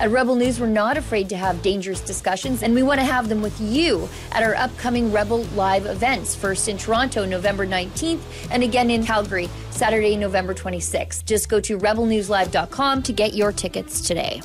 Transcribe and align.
At 0.00 0.10
Rebel 0.10 0.34
News, 0.34 0.58
we're 0.58 0.66
not 0.66 0.96
afraid 0.96 1.28
to 1.28 1.36
have 1.36 1.62
dangerous 1.62 2.00
discussions, 2.00 2.64
and 2.64 2.74
we 2.74 2.82
want 2.82 2.98
to 2.98 3.06
have 3.06 3.28
them 3.28 3.40
with 3.40 3.60
you 3.60 4.08
at 4.32 4.42
our 4.42 4.56
upcoming 4.56 5.12
Rebel 5.12 5.44
Live 5.54 5.86
events. 5.86 6.34
First 6.34 6.66
in 6.66 6.76
Toronto, 6.76 7.24
November 7.24 7.64
19th, 7.64 8.20
and 8.50 8.64
again 8.64 8.90
in 8.90 9.04
Calgary, 9.04 9.48
Saturday, 9.70 10.16
November 10.16 10.52
26th. 10.52 11.24
Just 11.24 11.48
go 11.48 11.60
to 11.60 11.78
rebelnewslive.com 11.78 13.04
to 13.04 13.12
get 13.12 13.34
your 13.34 13.52
tickets 13.52 14.00
today. 14.00 14.42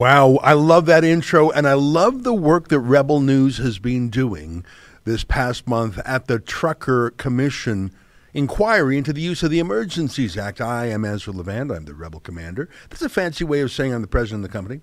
Wow, 0.00 0.38
I 0.42 0.54
love 0.54 0.86
that 0.86 1.04
intro, 1.04 1.50
and 1.50 1.68
I 1.68 1.74
love 1.74 2.22
the 2.22 2.32
work 2.32 2.68
that 2.68 2.80
Rebel 2.80 3.20
News 3.20 3.58
has 3.58 3.78
been 3.78 4.08
doing 4.08 4.64
this 5.04 5.24
past 5.24 5.68
month 5.68 5.98
at 6.06 6.26
the 6.26 6.38
Trucker 6.38 7.10
Commission 7.10 7.92
inquiry 8.34 8.96
into 8.98 9.12
the 9.12 9.20
use 9.20 9.42
of 9.42 9.50
the 9.50 9.58
Emergencies 9.58 10.36
Act. 10.36 10.60
I 10.60 10.86
am 10.86 11.04
Ezra 11.04 11.32
Levant. 11.32 11.70
I'm 11.70 11.84
the 11.84 11.94
Rebel 11.94 12.20
Commander. 12.20 12.68
That's 12.88 13.02
a 13.02 13.08
fancy 13.08 13.44
way 13.44 13.60
of 13.60 13.70
saying 13.70 13.92
I'm 13.92 14.02
the 14.02 14.08
president 14.08 14.44
of 14.44 14.50
the 14.50 14.56
company. 14.56 14.80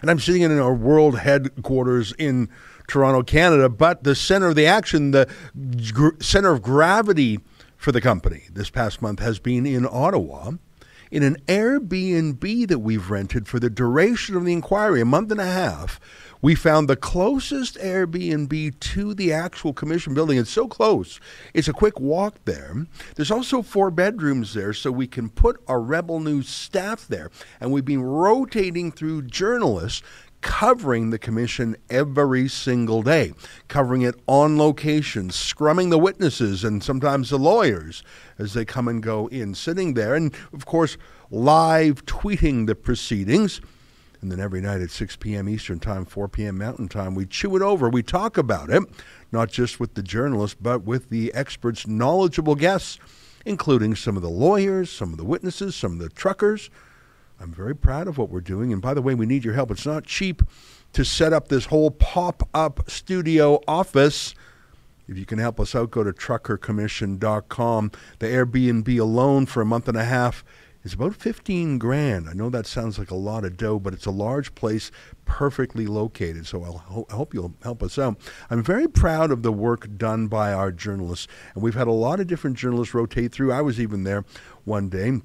And 0.00 0.10
I'm 0.10 0.18
sitting 0.18 0.42
in 0.42 0.58
our 0.58 0.74
world 0.74 1.18
headquarters 1.18 2.12
in 2.18 2.48
Toronto, 2.86 3.22
Canada, 3.22 3.68
but 3.68 4.04
the 4.04 4.14
center 4.14 4.48
of 4.48 4.56
the 4.56 4.66
action, 4.66 5.10
the 5.10 5.28
gr- 5.92 6.20
center 6.20 6.52
of 6.52 6.62
gravity 6.62 7.40
for 7.76 7.90
the 7.90 8.00
company 8.00 8.44
this 8.52 8.70
past 8.70 9.02
month 9.02 9.18
has 9.18 9.38
been 9.38 9.66
in 9.66 9.86
Ottawa 9.86 10.52
in 11.12 11.22
an 11.22 11.36
Airbnb 11.46 12.68
that 12.68 12.78
we've 12.78 13.10
rented 13.10 13.46
for 13.46 13.60
the 13.60 13.68
duration 13.68 14.34
of 14.34 14.46
the 14.46 14.52
inquiry, 14.54 15.02
a 15.02 15.04
month 15.04 15.30
and 15.30 15.40
a 15.40 15.44
half. 15.44 16.00
We 16.40 16.54
found 16.54 16.88
the 16.88 16.96
closest 16.96 17.76
Airbnb 17.76 18.80
to 18.80 19.14
the 19.14 19.30
actual 19.30 19.74
commission 19.74 20.14
building. 20.14 20.38
It's 20.38 20.50
so 20.50 20.66
close. 20.66 21.20
It's 21.52 21.68
a 21.68 21.74
quick 21.74 22.00
walk 22.00 22.36
there. 22.46 22.86
There's 23.14 23.30
also 23.30 23.60
four 23.60 23.90
bedrooms 23.90 24.54
there, 24.54 24.72
so 24.72 24.90
we 24.90 25.06
can 25.06 25.28
put 25.28 25.62
our 25.68 25.80
Rebel 25.80 26.18
News 26.18 26.48
staff 26.48 27.06
there. 27.06 27.30
And 27.60 27.70
we've 27.70 27.84
been 27.84 28.02
rotating 28.02 28.90
through 28.90 29.22
journalists 29.22 30.02
covering 30.42 31.10
the 31.10 31.18
commission 31.18 31.76
every 31.88 32.48
single 32.48 33.02
day, 33.02 33.32
covering 33.68 34.02
it 34.02 34.16
on 34.26 34.58
location, 34.58 35.30
scrumming 35.30 35.88
the 35.88 35.98
witnesses 35.98 36.64
and 36.64 36.84
sometimes 36.84 37.30
the 37.30 37.38
lawyers 37.38 38.02
as 38.38 38.52
they 38.52 38.64
come 38.64 38.88
and 38.88 39.02
go 39.02 39.28
in, 39.28 39.54
sitting 39.54 39.94
there, 39.94 40.14
and 40.14 40.34
of 40.52 40.66
course, 40.66 40.98
live 41.30 42.04
tweeting 42.04 42.66
the 42.66 42.74
proceedings. 42.74 43.60
And 44.20 44.30
then 44.30 44.38
every 44.38 44.60
night 44.60 44.80
at 44.80 44.90
6 44.90 45.16
p.m. 45.16 45.48
Eastern 45.48 45.80
Time, 45.80 46.04
4 46.04 46.28
p.m. 46.28 46.58
Mountain 46.58 46.88
Time, 46.88 47.14
we 47.16 47.26
chew 47.26 47.56
it 47.56 47.62
over. 47.62 47.88
We 47.88 48.04
talk 48.04 48.38
about 48.38 48.70
it, 48.70 48.82
not 49.32 49.50
just 49.50 49.80
with 49.80 49.94
the 49.94 50.02
journalists, 50.02 50.56
but 50.60 50.84
with 50.84 51.10
the 51.10 51.34
experts, 51.34 51.88
knowledgeable 51.88 52.54
guests, 52.54 52.98
including 53.44 53.96
some 53.96 54.16
of 54.16 54.22
the 54.22 54.30
lawyers, 54.30 54.90
some 54.90 55.10
of 55.10 55.18
the 55.18 55.24
witnesses, 55.24 55.74
some 55.74 55.92
of 55.92 55.98
the 55.98 56.08
truckers. 56.08 56.70
I'm 57.42 57.52
very 57.52 57.74
proud 57.74 58.06
of 58.06 58.18
what 58.18 58.30
we're 58.30 58.40
doing. 58.40 58.72
And 58.72 58.80
by 58.80 58.94
the 58.94 59.02
way, 59.02 59.14
we 59.14 59.26
need 59.26 59.44
your 59.44 59.54
help. 59.54 59.72
It's 59.72 59.84
not 59.84 60.06
cheap 60.06 60.42
to 60.92 61.04
set 61.04 61.32
up 61.32 61.48
this 61.48 61.66
whole 61.66 61.90
pop 61.90 62.48
up 62.54 62.88
studio 62.88 63.60
office. 63.66 64.34
If 65.08 65.18
you 65.18 65.26
can 65.26 65.38
help 65.38 65.58
us 65.58 65.74
out, 65.74 65.90
go 65.90 66.04
to 66.04 66.12
truckercommission.com. 66.12 67.90
The 68.20 68.26
Airbnb 68.26 69.00
alone 69.00 69.46
for 69.46 69.60
a 69.60 69.66
month 69.66 69.88
and 69.88 69.96
a 69.96 70.04
half 70.04 70.44
is 70.84 70.94
about 70.94 71.16
15 71.16 71.78
grand. 71.78 72.28
I 72.28 72.32
know 72.32 72.48
that 72.50 72.66
sounds 72.66 72.98
like 72.98 73.10
a 73.10 73.16
lot 73.16 73.44
of 73.44 73.56
dough, 73.56 73.80
but 73.80 73.92
it's 73.92 74.06
a 74.06 74.12
large 74.12 74.54
place, 74.54 74.92
perfectly 75.24 75.86
located. 75.86 76.46
So 76.46 76.62
I'll 76.62 76.78
ho- 76.78 77.06
I 77.10 77.14
hope 77.14 77.34
you'll 77.34 77.54
help 77.62 77.82
us 77.82 77.98
out. 77.98 78.20
I'm 78.50 78.62
very 78.62 78.88
proud 78.88 79.32
of 79.32 79.42
the 79.42 79.52
work 79.52 79.96
done 79.96 80.28
by 80.28 80.52
our 80.52 80.70
journalists, 80.70 81.26
and 81.54 81.62
we've 81.62 81.74
had 81.74 81.88
a 81.88 81.92
lot 81.92 82.20
of 82.20 82.28
different 82.28 82.56
journalists 82.56 82.94
rotate 82.94 83.32
through. 83.32 83.52
I 83.52 83.62
was 83.62 83.80
even 83.80 84.04
there 84.04 84.24
one 84.64 84.88
day. 84.88 85.20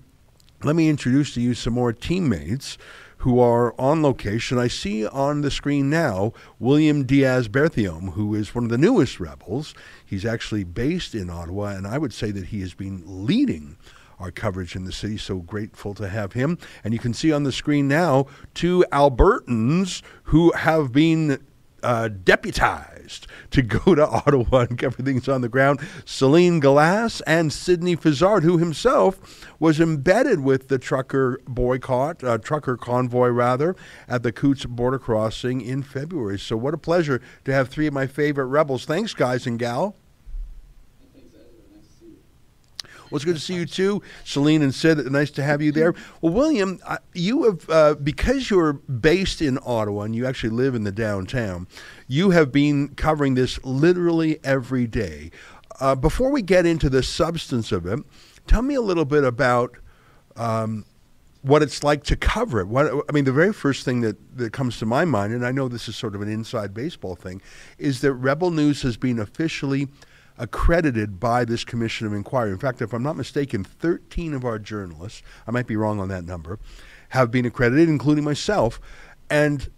Let 0.64 0.76
me 0.76 0.90
introduce 0.90 1.36
to 1.36 1.42
you 1.42 1.54
some 1.54 1.74
more 1.74 1.94
teammates 1.94 2.80
who 3.18 3.40
are 3.40 3.80
on 3.80 4.02
location. 4.02 4.58
I 4.58 4.68
see 4.68 5.06
on 5.06 5.42
the 5.42 5.52
screen 5.52 5.90
now 5.92 6.34
William 6.58 7.04
Diaz 7.04 7.48
Berthiaume, 7.48 8.14
who 8.14 8.34
is 8.34 8.56
one 8.56 8.64
of 8.64 8.72
the 8.72 8.78
newest 8.78 9.20
rebels. 9.20 9.76
He's 10.04 10.26
actually 10.26 10.64
based 10.64 11.14
in 11.14 11.30
Ottawa, 11.30 11.68
and 11.68 11.86
I 11.86 12.00
would 12.00 12.12
say 12.12 12.32
that 12.32 12.48
he 12.48 12.62
has 12.62 12.74
been 12.74 13.04
leading 13.06 13.78
our 14.20 14.32
coverage 14.32 14.76
in 14.76 14.86
the 14.86 14.92
city. 14.92 15.18
So 15.18 15.38
grateful 15.38 15.94
to 15.94 16.10
have 16.10 16.34
him. 16.34 16.58
And 16.84 16.92
you 16.92 17.00
can 17.00 17.14
see 17.14 17.32
on 17.32 17.44
the 17.44 17.52
screen 17.52 17.88
now 17.88 18.26
two 18.56 18.84
Albertans 18.92 20.02
who 20.24 20.52
have 20.54 20.92
been 20.92 21.40
uh, 21.88 22.10
deputized 22.10 23.28
to 23.50 23.62
go 23.62 23.96
to 23.96 24.06
Ottawa 24.08 24.66
and 24.70 24.78
cover 24.78 25.02
things 25.02 25.30
on 25.30 25.40
the 25.40 25.48
ground. 25.48 25.80
Celine 26.04 26.60
Glass 26.60 27.22
and 27.22 27.52
Sidney 27.54 27.96
Fizzard, 27.96 28.44
who 28.44 28.58
himself 28.58 29.48
was 29.58 29.80
embedded 29.80 30.42
with 30.42 30.68
the 30.68 30.78
trucker 30.78 31.40
boycott, 31.48 32.22
uh, 32.26 32.40
trucker 32.40 32.76
convoy 32.76 33.30
rather, 33.30 33.74
at 34.10 34.22
the 34.22 34.34
Coutts 34.34 34.66
border 34.66 35.00
crossing 35.00 35.62
in 35.62 35.82
February. 35.82 36.38
So 36.38 36.58
what 36.58 36.74
a 36.74 36.78
pleasure 36.78 37.22
to 37.46 37.54
have 37.54 37.70
three 37.70 37.88
of 37.88 37.94
my 37.94 38.06
favorite 38.06 38.48
rebels. 38.48 38.84
Thanks, 38.84 39.14
guys 39.14 39.48
and 39.48 39.58
gal. 39.58 39.96
Well, 43.10 43.18
it's 43.18 43.26
good 43.26 43.36
to 43.36 43.42
see 43.42 43.56
you 43.56 43.66
too, 43.66 44.02
Celine 44.26 44.62
and 44.62 44.76
Sid. 44.76 45.10
Nice 45.12 45.32
to 45.32 45.44
have 45.44 45.62
you 45.62 45.72
there. 45.72 45.94
Well, 46.22 46.34
William, 46.34 46.80
you 47.14 47.44
have 47.46 47.70
uh, 47.70 47.96
because 47.96 48.50
you're 48.50 48.74
based 48.74 49.42
in 49.42 49.58
Ottawa 49.66 50.04
and 50.04 50.16
you 50.16 50.26
actually 50.26 50.50
live 50.50 50.76
in 50.76 50.84
the 50.84 50.92
downtown. 50.92 51.68
You 52.08 52.32
have 52.32 52.52
been 52.52 52.90
covering 52.90 53.36
this 53.36 53.64
literally 53.64 54.40
every 54.44 54.88
day. 54.88 55.32
Uh, 55.80 55.96
before 55.96 56.32
we 56.32 56.42
get 56.42 56.66
into 56.66 56.90
the 56.90 57.04
substance 57.04 57.72
of 57.72 57.86
it, 57.86 58.00
tell 58.46 58.62
me 58.62 58.76
a 58.76 58.82
little 58.82 59.06
bit 59.06 59.24
about. 59.24 59.78
Um, 60.36 60.86
what 61.44 61.64
it's 61.64 61.84
like 61.84 62.04
to 62.04 62.16
cover 62.16 62.60
it. 62.60 62.68
What, 62.68 62.88
I 62.88 63.12
mean, 63.14 63.24
the 63.24 63.32
very 63.32 63.54
first 63.54 63.86
thing 63.86 64.02
that, 64.02 64.18
that 64.38 64.52
comes 64.52 64.80
to 64.80 64.86
my 64.86 65.06
mind, 65.06 65.34
and 65.34 65.46
I 65.46 65.52
know 65.52 65.68
this 65.68 65.88
is 65.88 65.96
sort 65.96 66.14
of 66.14 66.22
an 66.22 66.28
inside 66.28 66.74
baseball 66.74 67.16
thing, 67.16 67.42
is 67.78 68.02
that 68.02 68.14
Rebel 68.14 68.52
News 68.52 68.82
has 68.82 68.98
been 68.98 69.18
officially 69.20 69.88
accredited 70.38 71.20
by 71.20 71.46
this 71.46 71.64
Commission 71.64 72.08
of 72.08 72.14
Inquiry. 72.14 72.52
In 72.52 72.58
fact, 72.58 72.82
if 72.82 72.94
I'm 72.94 73.04
not 73.04 73.18
mistaken, 73.18 73.64
13 73.64 74.34
of 74.34 74.46
our 74.46 74.60
journalists, 74.60 75.22
I 75.48 75.52
might 75.52 75.68
be 75.68 75.76
wrong 75.76 76.00
on 76.00 76.10
that 76.10 76.26
number, 76.26 76.60
have 77.10 77.32
been 77.32 77.46
accredited, 77.46 77.90
including 77.90 78.24
myself. 78.24 78.80
And 79.30 79.70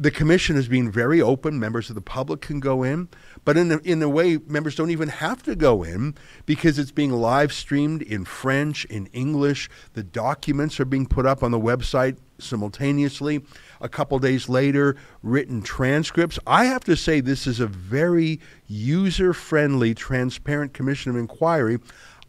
the 0.00 0.10
commission 0.10 0.56
has 0.56 0.66
been 0.66 0.90
very 0.90 1.20
open. 1.20 1.60
Members 1.60 1.90
of 1.90 1.94
the 1.94 2.00
public 2.00 2.40
can 2.40 2.58
go 2.58 2.82
in, 2.82 3.08
but 3.44 3.58
in 3.58 3.70
a, 3.70 3.76
in 3.78 4.02
a 4.02 4.08
way, 4.08 4.38
members 4.46 4.74
don't 4.74 4.90
even 4.90 5.10
have 5.10 5.42
to 5.42 5.54
go 5.54 5.82
in 5.82 6.14
because 6.46 6.78
it's 6.78 6.90
being 6.90 7.12
live 7.12 7.52
streamed 7.52 8.00
in 8.00 8.24
French, 8.24 8.86
in 8.86 9.06
English. 9.08 9.68
The 9.92 10.02
documents 10.02 10.80
are 10.80 10.86
being 10.86 11.06
put 11.06 11.26
up 11.26 11.42
on 11.42 11.50
the 11.50 11.60
website 11.60 12.16
simultaneously. 12.38 13.44
A 13.80 13.88
couple 13.88 14.18
days 14.18 14.48
later, 14.48 14.96
written 15.22 15.62
transcripts. 15.62 16.38
I 16.46 16.66
have 16.66 16.84
to 16.84 16.96
say, 16.96 17.20
this 17.20 17.46
is 17.46 17.60
a 17.60 17.66
very 17.66 18.40
user 18.66 19.32
friendly, 19.32 19.94
transparent 19.94 20.74
commission 20.74 21.10
of 21.10 21.16
inquiry. 21.16 21.78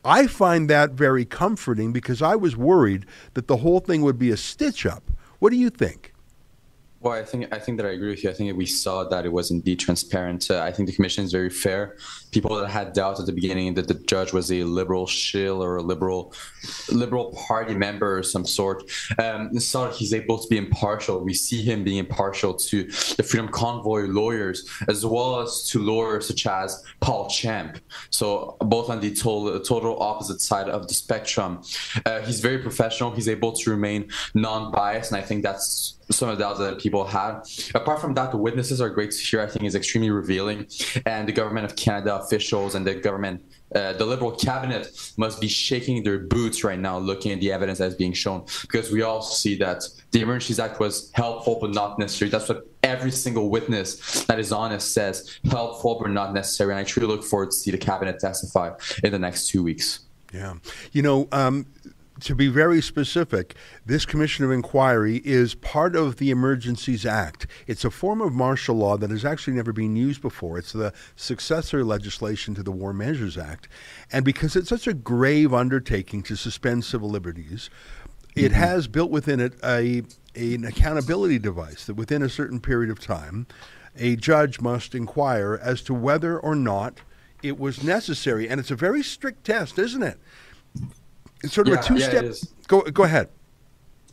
I 0.03 0.27
find 0.27 0.69
that 0.69 0.91
very 0.91 1.25
comforting 1.25 1.93
because 1.93 2.21
I 2.21 2.35
was 2.35 2.55
worried 2.55 3.05
that 3.33 3.47
the 3.47 3.57
whole 3.57 3.79
thing 3.79 4.01
would 4.01 4.17
be 4.17 4.31
a 4.31 4.37
stitch 4.37 4.85
up. 4.85 5.03
What 5.39 5.51
do 5.51 5.57
you 5.57 5.69
think? 5.69 6.13
Well, 7.01 7.13
I 7.13 7.23
think 7.23 7.53
I 7.53 7.57
think 7.57 7.77
that 7.77 7.85
I 7.87 7.91
agree 7.91 8.11
with 8.11 8.23
you. 8.23 8.29
I 8.29 8.33
think 8.33 8.55
we 8.55 8.67
saw 8.67 9.03
that 9.05 9.25
it 9.25 9.33
was 9.33 9.49
indeed 9.49 9.79
transparent. 9.79 10.49
Uh, 10.51 10.61
I 10.61 10.71
think 10.71 10.87
the 10.87 10.95
commission 10.95 11.23
is 11.23 11.31
very 11.31 11.49
fair. 11.49 11.97
People 12.31 12.55
that 12.55 12.69
had 12.69 12.93
doubts 12.93 13.19
at 13.19 13.25
the 13.25 13.33
beginning 13.33 13.73
that 13.75 13.87
the 13.87 13.93
judge 13.93 14.33
was 14.33 14.51
a 14.51 14.63
liberal 14.63 15.05
shill 15.07 15.63
or 15.63 15.77
a 15.77 15.81
liberal 15.81 16.33
liberal 16.91 17.33
party 17.47 17.75
member 17.75 18.17
or 18.17 18.23
some 18.23 18.45
sort, 18.45 18.83
um, 19.17 19.57
saw 19.59 19.91
he's 19.91 20.13
able 20.13 20.37
to 20.37 20.47
be 20.47 20.57
impartial. 20.57 21.19
We 21.19 21.33
see 21.33 21.61
him 21.61 21.83
being 21.83 21.97
impartial 21.97 22.53
to 22.53 22.83
the 22.83 23.23
Freedom 23.23 23.47
Convoy 23.47 24.03
lawyers 24.03 24.69
as 24.87 25.05
well 25.05 25.41
as 25.41 25.67
to 25.69 25.79
lawyers 25.79 26.27
such 26.27 26.45
as 26.45 26.83
Paul 26.99 27.29
Champ. 27.29 27.79
So 28.09 28.57
both 28.59 28.89
on 28.89 28.99
the 28.99 29.13
total, 29.13 29.59
total 29.59 30.01
opposite 30.01 30.41
side 30.41 30.69
of 30.69 30.87
the 30.87 30.93
spectrum. 30.93 31.61
Uh, 32.05 32.21
he's 32.21 32.39
very 32.39 32.59
professional. 32.59 33.11
He's 33.11 33.27
able 33.27 33.51
to 33.53 33.69
remain 33.69 34.09
non-biased, 34.33 35.11
and 35.11 35.21
I 35.21 35.25
think 35.25 35.43
that's 35.43 35.97
some 36.09 36.27
of 36.29 36.37
the 36.37 36.43
doubts 36.43 36.59
that 36.59 36.79
people 36.79 37.05
had. 37.05 37.41
Apart 37.73 38.01
from 38.01 38.13
that, 38.15 38.31
the 38.31 38.37
witnesses 38.37 38.81
are 38.81 38.89
great 38.89 39.11
to 39.11 39.17
hear. 39.17 39.41
I 39.41 39.47
think 39.47 39.65
is 39.65 39.75
extremely 39.75 40.09
revealing, 40.09 40.67
and 41.05 41.27
the 41.27 41.31
government 41.31 41.65
of 41.65 41.75
Canada 41.75 42.20
officials 42.23 42.75
and 42.75 42.85
the 42.85 42.95
government, 42.95 43.43
uh, 43.75 43.93
the 43.93 44.05
Liberal 44.05 44.31
cabinet, 44.31 44.87
must 45.17 45.39
be 45.39 45.47
shaking 45.47 46.03
their 46.03 46.19
boots 46.19 46.63
right 46.63 46.79
now, 46.79 46.97
looking 46.97 47.31
at 47.31 47.39
the 47.39 47.51
evidence 47.51 47.79
that's 47.79 47.95
being 47.95 48.13
shown, 48.13 48.45
because 48.61 48.91
we 48.91 49.01
all 49.01 49.21
see 49.21 49.55
that 49.55 49.83
the 50.11 50.21
Emergencies 50.21 50.59
Act 50.59 50.79
was 50.79 51.11
helpful 51.13 51.57
but 51.61 51.71
not 51.71 51.97
necessary. 51.99 52.29
That's 52.29 52.49
what 52.49 52.67
every 52.83 53.11
single 53.11 53.49
witness 53.49 54.25
that 54.25 54.39
is 54.39 54.51
honest 54.51 54.93
says: 54.93 55.39
helpful 55.49 55.99
but 56.01 56.11
not 56.11 56.33
necessary. 56.33 56.71
And 56.71 56.79
I 56.79 56.83
truly 56.83 57.07
look 57.07 57.23
forward 57.23 57.51
to 57.51 57.57
see 57.57 57.71
the 57.71 57.77
cabinet 57.77 58.19
testify 58.19 58.71
in 59.03 59.11
the 59.11 59.19
next 59.19 59.47
two 59.47 59.63
weeks. 59.63 60.01
Yeah, 60.33 60.55
you 60.91 61.01
know. 61.01 61.27
Um, 61.31 61.65
to 62.21 62.35
be 62.35 62.47
very 62.47 62.81
specific, 62.81 63.55
this 63.85 64.05
Commission 64.05 64.45
of 64.45 64.51
Inquiry 64.51 65.21
is 65.25 65.55
part 65.55 65.95
of 65.95 66.17
the 66.17 66.29
Emergencies 66.29 67.05
Act. 67.05 67.47
It's 67.67 67.83
a 67.83 67.91
form 67.91 68.21
of 68.21 68.33
martial 68.33 68.75
law 68.75 68.97
that 68.97 69.09
has 69.09 69.25
actually 69.25 69.53
never 69.53 69.73
been 69.73 69.95
used 69.95 70.21
before. 70.21 70.57
It's 70.57 70.71
the 70.71 70.93
successor 71.15 71.83
legislation 71.83 72.55
to 72.55 72.63
the 72.63 72.71
War 72.71 72.93
Measures 72.93 73.37
Act. 73.37 73.67
And 74.11 74.23
because 74.23 74.55
it's 74.55 74.69
such 74.69 74.87
a 74.87 74.93
grave 74.93 75.53
undertaking 75.53 76.23
to 76.23 76.35
suspend 76.35 76.85
civil 76.85 77.09
liberties, 77.09 77.69
it 78.35 78.51
mm-hmm. 78.51 78.53
has 78.53 78.87
built 78.87 79.11
within 79.11 79.39
it 79.39 79.53
a, 79.63 80.03
a, 80.35 80.55
an 80.55 80.65
accountability 80.65 81.39
device 81.39 81.85
that 81.85 81.95
within 81.95 82.21
a 82.21 82.29
certain 82.29 82.59
period 82.59 82.89
of 82.89 82.99
time, 82.99 83.47
a 83.97 84.15
judge 84.15 84.61
must 84.61 84.95
inquire 84.95 85.59
as 85.61 85.81
to 85.81 85.93
whether 85.93 86.39
or 86.39 86.55
not 86.55 87.01
it 87.43 87.59
was 87.59 87.83
necessary. 87.83 88.47
And 88.47 88.59
it's 88.59 88.71
a 88.71 88.75
very 88.75 89.03
strict 89.03 89.43
test, 89.43 89.77
isn't 89.79 90.03
it? 90.03 90.19
It's 91.43 91.53
sort 91.53 91.67
of 91.67 91.73
yeah, 91.73 91.79
a 91.79 91.83
two 91.83 91.95
yeah, 91.95 92.31
step. 92.31 92.49
Go, 92.67 92.81
go 92.81 93.03
ahead. 93.03 93.29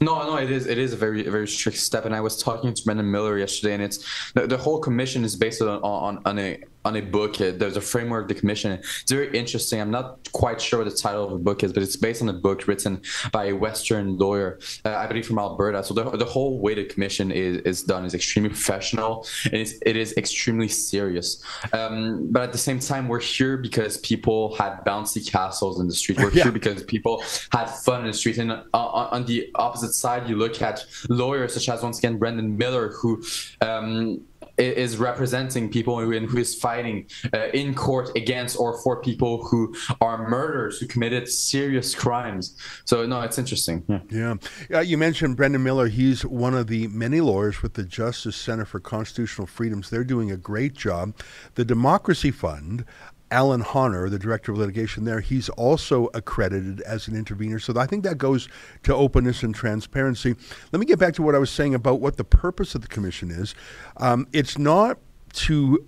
No, 0.01 0.23
no, 0.23 0.37
it 0.37 0.51
is. 0.51 0.67
It 0.67 0.79
is 0.79 0.93
a 0.93 0.97
very, 0.97 1.23
very 1.25 1.49
strict 1.49 1.79
step. 1.79 2.05
And 2.05 2.15
I 2.15 2.21
was 2.21 2.41
talking 2.41 2.73
to 2.73 2.83
Brendan 2.85 3.11
Miller 3.11 3.37
yesterday, 3.37 3.75
and 3.75 3.83
it's 3.83 4.33
the, 4.35 4.47
the 4.47 4.57
whole 4.57 4.79
commission 4.79 5.25
is 5.25 5.35
based 5.35 5.61
on 5.61 5.81
on, 5.83 6.23
on 6.25 6.39
a 6.39 6.63
on 6.89 6.97
a 6.97 7.03
book. 7.03 7.37
There's 7.37 7.77
a 7.77 7.81
framework 7.81 8.23
of 8.25 8.29
the 8.29 8.35
commission. 8.35 8.73
It's 8.73 9.13
very 9.13 9.31
interesting. 9.37 9.81
I'm 9.81 9.91
not 9.91 10.07
quite 10.33 10.61
sure 10.61 10.79
what 10.81 10.91
the 10.91 10.97
title 10.97 11.25
of 11.25 11.31
the 11.31 11.45
book 11.49 11.63
is, 11.63 11.73
but 11.73 11.83
it's 11.83 11.97
based 11.97 12.23
on 12.23 12.29
a 12.31 12.39
book 12.49 12.67
written 12.67 13.03
by 13.31 13.45
a 13.47 13.53
Western 13.53 14.17
lawyer, 14.17 14.59
uh, 14.85 14.95
I 14.97 15.07
believe 15.07 15.27
from 15.27 15.39
Alberta. 15.39 15.85
So 15.85 15.93
the, 15.95 16.05
the 16.17 16.25
whole 16.25 16.59
way 16.61 16.75
the 16.75 16.85
commission 16.85 17.31
is, 17.31 17.59
is 17.59 17.83
done 17.83 18.05
is 18.05 18.15
extremely 18.15 18.49
professional 18.49 19.27
and 19.45 19.55
it's, 19.55 19.75
it 19.85 19.97
is 19.97 20.17
extremely 20.17 20.69
serious. 20.69 21.43
Um, 21.73 22.29
but 22.33 22.43
at 22.43 22.53
the 22.53 22.59
same 22.59 22.81
time, 22.81 23.07
we're 23.07 23.21
here 23.21 23.59
because 23.59 23.99
people 23.99 24.57
had 24.57 24.83
bouncy 24.87 25.31
castles 25.31 25.79
in 25.81 25.87
the 25.87 25.95
street. 25.95 26.19
We're 26.19 26.33
yeah. 26.33 26.45
here 26.45 26.53
because 26.53 26.83
people 26.85 27.23
had 27.53 27.67
fun 27.67 28.01
in 28.01 28.07
the 28.07 28.15
street. 28.15 28.39
And 28.39 28.51
uh, 28.53 28.63
on 28.73 29.27
the 29.27 29.51
opposite 29.57 29.93
side, 29.93 30.29
you 30.29 30.37
look 30.37 30.63
at 30.63 30.87
lawyers 31.11 31.53
such 31.53 31.69
as 31.69 31.83
once 31.83 31.99
again 31.99 32.17
Brendan 32.19 32.57
Miller, 32.57 32.89
who 32.93 33.23
um, 33.61 34.25
is 34.59 34.97
representing 34.97 35.71
people 35.71 35.99
who, 35.99 36.19
who 36.27 36.39
is 36.39 36.55
fighting 36.55 37.07
uh, 37.33 37.49
in 37.55 37.75
court 37.75 38.11
against 38.17 38.59
or 38.59 38.79
for 38.83 39.01
people 39.01 39.45
who 39.45 39.75
are 40.01 40.29
murderers 40.29 40.79
who 40.79 40.87
committed 40.87 41.29
serious 41.29 41.95
crimes. 41.95 42.57
So 42.85 43.07
no, 43.07 43.21
it's 43.23 43.39
interesting. 43.39 43.85
Yeah. 43.89 44.01
Yeah. 44.11 44.35
Uh, 44.73 44.81
you 44.81 44.99
mentioned 44.99 45.37
Brendan 45.37 45.63
Miller. 45.63 45.89
He's 45.89 46.25
one 46.25 46.55
of 46.55 46.67
the 46.67 46.89
many 46.89 47.21
lawyers 47.21 47.63
with 47.63 47.75
the 47.75 47.85
Justice 47.85 48.37
Center 48.37 48.65
for 48.65 48.81
Constitutional 48.81 49.47
Freedoms. 49.47 49.91
They're 49.91 50.05
doing 50.05 50.31
a 50.31 50.37
great 50.37 50.75
job. 50.75 51.15
The 51.55 51.65
Democracy 51.65 52.31
Fund 52.31 52.85
Alan 53.31 53.63
Honner, 53.63 54.09
the 54.09 54.19
director 54.19 54.53
of 54.53 54.59
litigation 54.59 55.05
there, 55.05 55.21
he's 55.21 55.49
also 55.51 56.09
accredited 56.15 56.81
as 56.83 57.09
an 57.09 57.17
intervener. 57.17 57.59
So 57.59 57.79
I 57.79 57.87
think 57.87 58.05
that 58.05 58.19
goes 58.19 58.49
to 58.85 58.95
openness 58.95 59.43
and 59.43 59.55
transparency. 59.55 60.35
Let 60.73 60.81
me 60.81 60.87
get 60.87 60.99
back 60.99 61.15
to 61.15 61.23
what 61.23 61.35
I 61.35 61.39
was 61.39 61.51
saying 61.51 61.75
about 61.75 62.01
what 62.01 62.17
the 62.17 62.25
purpose 62.25 62.75
of 62.75 62.83
the 62.83 62.89
commission 62.89 63.31
is. 63.31 63.55
Um, 63.99 64.27
it's 64.33 64.57
not 64.57 64.99
to 65.35 65.87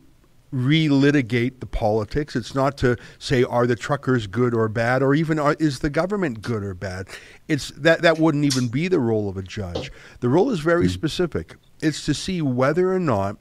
relitigate 0.53 1.61
the 1.61 1.67
politics. 1.67 2.35
It's 2.35 2.55
not 2.55 2.77
to 2.79 2.97
say 3.19 3.45
are 3.45 3.67
the 3.67 3.77
truckers 3.77 4.27
good 4.27 4.53
or 4.53 4.69
bad, 4.69 5.03
or 5.03 5.15
even 5.15 5.39
are, 5.39 5.57
is 5.59 5.79
the 5.79 5.91
government 5.91 6.43
good 6.43 6.63
or 6.63 6.75
bad. 6.75 7.09
It's 7.49 7.71
that 7.71 8.03
that 8.03 8.19
wouldn't 8.19 8.45
even 8.45 8.69
be 8.69 8.89
the 8.89 9.01
role 9.01 9.29
of 9.29 9.37
a 9.37 9.43
judge. 9.43 9.93
The 10.21 10.29
role 10.29 10.51
is 10.51 10.61
very 10.61 10.87
mm. 10.87 10.91
specific. 10.91 11.57
It's 11.81 12.05
to 12.07 12.15
see 12.15 12.43
whether 12.43 12.93
or 12.93 13.01
not 13.01 13.37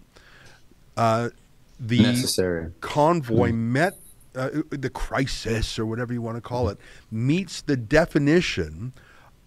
uh, 0.96 1.30
the 1.80 2.02
necessary 2.02 2.72
convoy 2.82 3.52
mm. 3.52 3.56
met 3.56 4.00
uh, 4.36 4.50
the 4.70 4.90
crisis 4.90 5.80
or 5.80 5.86
whatever 5.86 6.14
you 6.14 6.22
want 6.22 6.38
to 6.38 6.42
call 6.42 6.70
it 6.70 6.78
meets 7.12 7.62
the 7.62 7.76
definition 7.76 8.94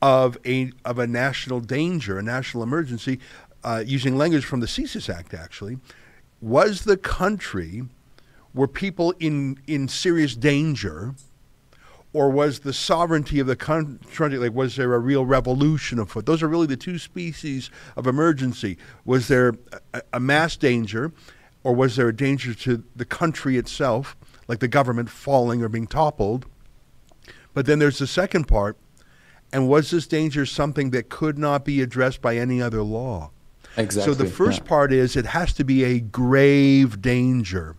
of 0.03 0.37
a 0.45 0.73
of 0.85 0.99
a 0.99 1.07
national 1.07 1.61
danger, 1.61 2.19
a 2.19 2.23
national 2.23 2.63
emergency, 2.63 3.21
uh, 3.63 3.83
using 3.87 4.19
language 4.19 4.45
from 4.45 4.61
the 4.61 4.67
CSIS 4.67 5.09
Act. 5.09 5.33
Actually, 5.33 5.79
was 6.41 6.83
the 6.83 6.97
country 6.97 7.85
were 8.53 8.69
people 8.69 9.15
in 9.21 9.59
in 9.69 9.87
serious 9.87 10.35
danger, 10.35 11.15
or 12.13 12.31
was 12.31 12.61
the 12.61 12.73
sovereignty 12.73 13.39
of 13.39 13.47
the 13.47 13.57
country 13.57 14.37
like 14.37 14.53
was 14.53 14.75
there 14.75 14.93
a 14.93 14.99
real 14.99 15.25
revolution 15.25 16.01
afoot? 16.01 16.27
Those 16.27 16.43
are 16.43 16.49
really 16.49 16.67
the 16.67 16.77
two 16.77 16.99
species 16.99 17.71
of 17.97 18.09
emergency. 18.09 18.77
Was 19.05 19.29
there 19.29 19.55
a, 19.95 20.03
a 20.15 20.21
mass 20.21 20.57
danger? 20.57 21.13
Or 21.65 21.75
was 21.75 21.97
there 21.97 22.09
a 22.09 22.17
danger 22.17 22.55
to 22.55 22.83
the 22.97 23.05
country 23.05 23.57
itself, 23.57 24.17
like 24.49 24.59
the 24.59 24.69
government 24.69 25.11
falling 25.11 25.63
or 25.63 25.69
being 25.69 25.87
toppled? 25.87 26.47
But 27.55 27.67
then 27.67 27.79
there's 27.79 27.99
the 27.99 28.07
second 28.07 28.49
part. 28.49 28.77
And 29.53 29.69
was 29.69 29.91
this 29.91 30.07
danger 30.07 30.47
something 30.47 30.91
that 30.91 31.11
could 31.11 31.39
not 31.39 31.65
be 31.65 31.83
addressed 31.83 32.23
by 32.23 32.37
any 32.37 32.63
other 32.63 32.83
law? 32.83 33.31
Exactly. 33.77 34.13
So 34.13 34.19
the 34.19 34.29
first 34.29 34.61
yeah. 34.63 34.69
part 34.69 34.93
is 34.93 35.17
it 35.17 35.27
has 35.27 35.53
to 35.55 35.65
be 35.65 35.85
a 35.85 36.01
grave 36.01 37.01
danger, 37.01 37.77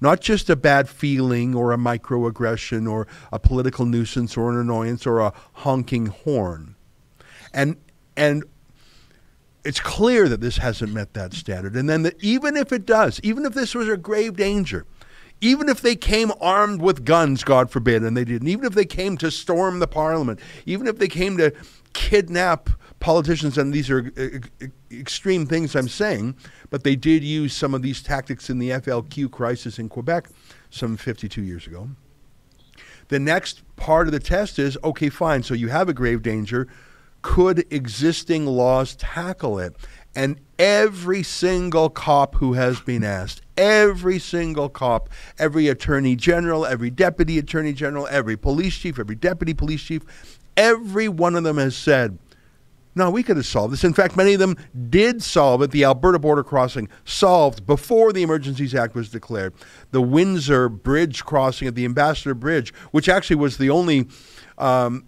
not 0.00 0.20
just 0.20 0.48
a 0.50 0.56
bad 0.56 0.88
feeling 0.88 1.54
or 1.54 1.72
a 1.72 1.76
microaggression 1.76 2.90
or 2.90 3.06
a 3.32 3.38
political 3.38 3.86
nuisance 3.86 4.36
or 4.36 4.50
an 4.50 4.58
annoyance 4.58 5.06
or 5.06 5.18
a 5.18 5.32
honking 5.54 6.06
horn. 6.06 6.76
And 7.52 7.76
and 8.16 8.44
it's 9.64 9.80
clear 9.80 10.28
that 10.28 10.40
this 10.40 10.58
hasn't 10.58 10.92
met 10.92 11.14
that 11.14 11.34
standard. 11.34 11.74
And 11.76 11.88
then 11.88 12.02
the, 12.02 12.16
even 12.20 12.56
if 12.56 12.72
it 12.72 12.86
does, 12.86 13.20
even 13.22 13.44
if 13.44 13.54
this 13.54 13.74
was 13.74 13.88
a 13.88 13.96
grave 13.96 14.36
danger, 14.36 14.86
even 15.40 15.68
if 15.68 15.80
they 15.80 15.96
came 15.96 16.32
armed 16.40 16.82
with 16.82 17.04
guns, 17.04 17.44
God 17.44 17.70
forbid, 17.70 18.02
and 18.02 18.16
they 18.16 18.24
didn't, 18.24 18.48
even 18.48 18.64
if 18.64 18.74
they 18.74 18.84
came 18.84 19.16
to 19.18 19.30
storm 19.30 19.78
the 19.78 19.86
parliament, 19.86 20.40
even 20.66 20.86
if 20.86 20.98
they 20.98 21.08
came 21.08 21.36
to 21.38 21.52
kidnap 21.92 22.68
politicians, 23.00 23.56
and 23.56 23.72
these 23.72 23.88
are 23.90 24.12
uh, 24.18 24.66
extreme 24.92 25.46
things 25.46 25.74
I'm 25.74 25.88
saying, 25.88 26.36
but 26.68 26.84
they 26.84 26.96
did 26.96 27.24
use 27.24 27.56
some 27.56 27.74
of 27.74 27.80
these 27.80 28.02
tactics 28.02 28.50
in 28.50 28.58
the 28.58 28.70
FLQ 28.70 29.30
crisis 29.30 29.78
in 29.78 29.88
Quebec 29.88 30.28
some 30.68 30.96
52 30.96 31.42
years 31.42 31.66
ago. 31.66 31.88
The 33.08 33.18
next 33.18 33.62
part 33.76 34.06
of 34.06 34.12
the 34.12 34.20
test 34.20 34.58
is 34.58 34.78
okay, 34.84 35.08
fine, 35.08 35.42
so 35.42 35.54
you 35.54 35.68
have 35.68 35.88
a 35.88 35.94
grave 35.94 36.22
danger 36.22 36.68
could 37.22 37.66
existing 37.72 38.46
laws 38.46 38.96
tackle 38.96 39.58
it? 39.58 39.74
And 40.14 40.40
every 40.58 41.22
single 41.22 41.88
cop 41.88 42.34
who 42.36 42.54
has 42.54 42.80
been 42.80 43.04
asked, 43.04 43.42
every 43.56 44.18
single 44.18 44.68
cop, 44.68 45.08
every 45.38 45.68
attorney 45.68 46.16
general, 46.16 46.66
every 46.66 46.90
deputy 46.90 47.38
attorney 47.38 47.72
general, 47.72 48.08
every 48.08 48.36
police 48.36 48.76
chief, 48.76 48.98
every 48.98 49.14
deputy 49.14 49.54
police 49.54 49.82
chief, 49.82 50.02
every 50.56 51.08
one 51.08 51.36
of 51.36 51.44
them 51.44 51.58
has 51.58 51.76
said, 51.76 52.18
no, 52.94 53.08
we 53.08 53.22
could 53.22 53.36
have 53.36 53.46
solved 53.46 53.72
this. 53.72 53.84
In 53.84 53.94
fact, 53.94 54.16
many 54.16 54.34
of 54.34 54.40
them 54.40 54.56
did 54.88 55.22
solve 55.22 55.62
it. 55.62 55.70
The 55.70 55.84
Alberta 55.84 56.18
border 56.18 56.42
crossing 56.42 56.88
solved 57.04 57.64
before 57.64 58.12
the 58.12 58.22
Emergencies 58.22 58.74
Act 58.74 58.96
was 58.96 59.10
declared. 59.10 59.54
The 59.92 60.02
Windsor 60.02 60.68
Bridge 60.68 61.24
crossing 61.24 61.68
at 61.68 61.76
the 61.76 61.84
Ambassador 61.84 62.34
Bridge, 62.34 62.74
which 62.90 63.08
actually 63.08 63.36
was 63.36 63.58
the 63.58 63.70
only 63.70 64.08
um, 64.58 65.06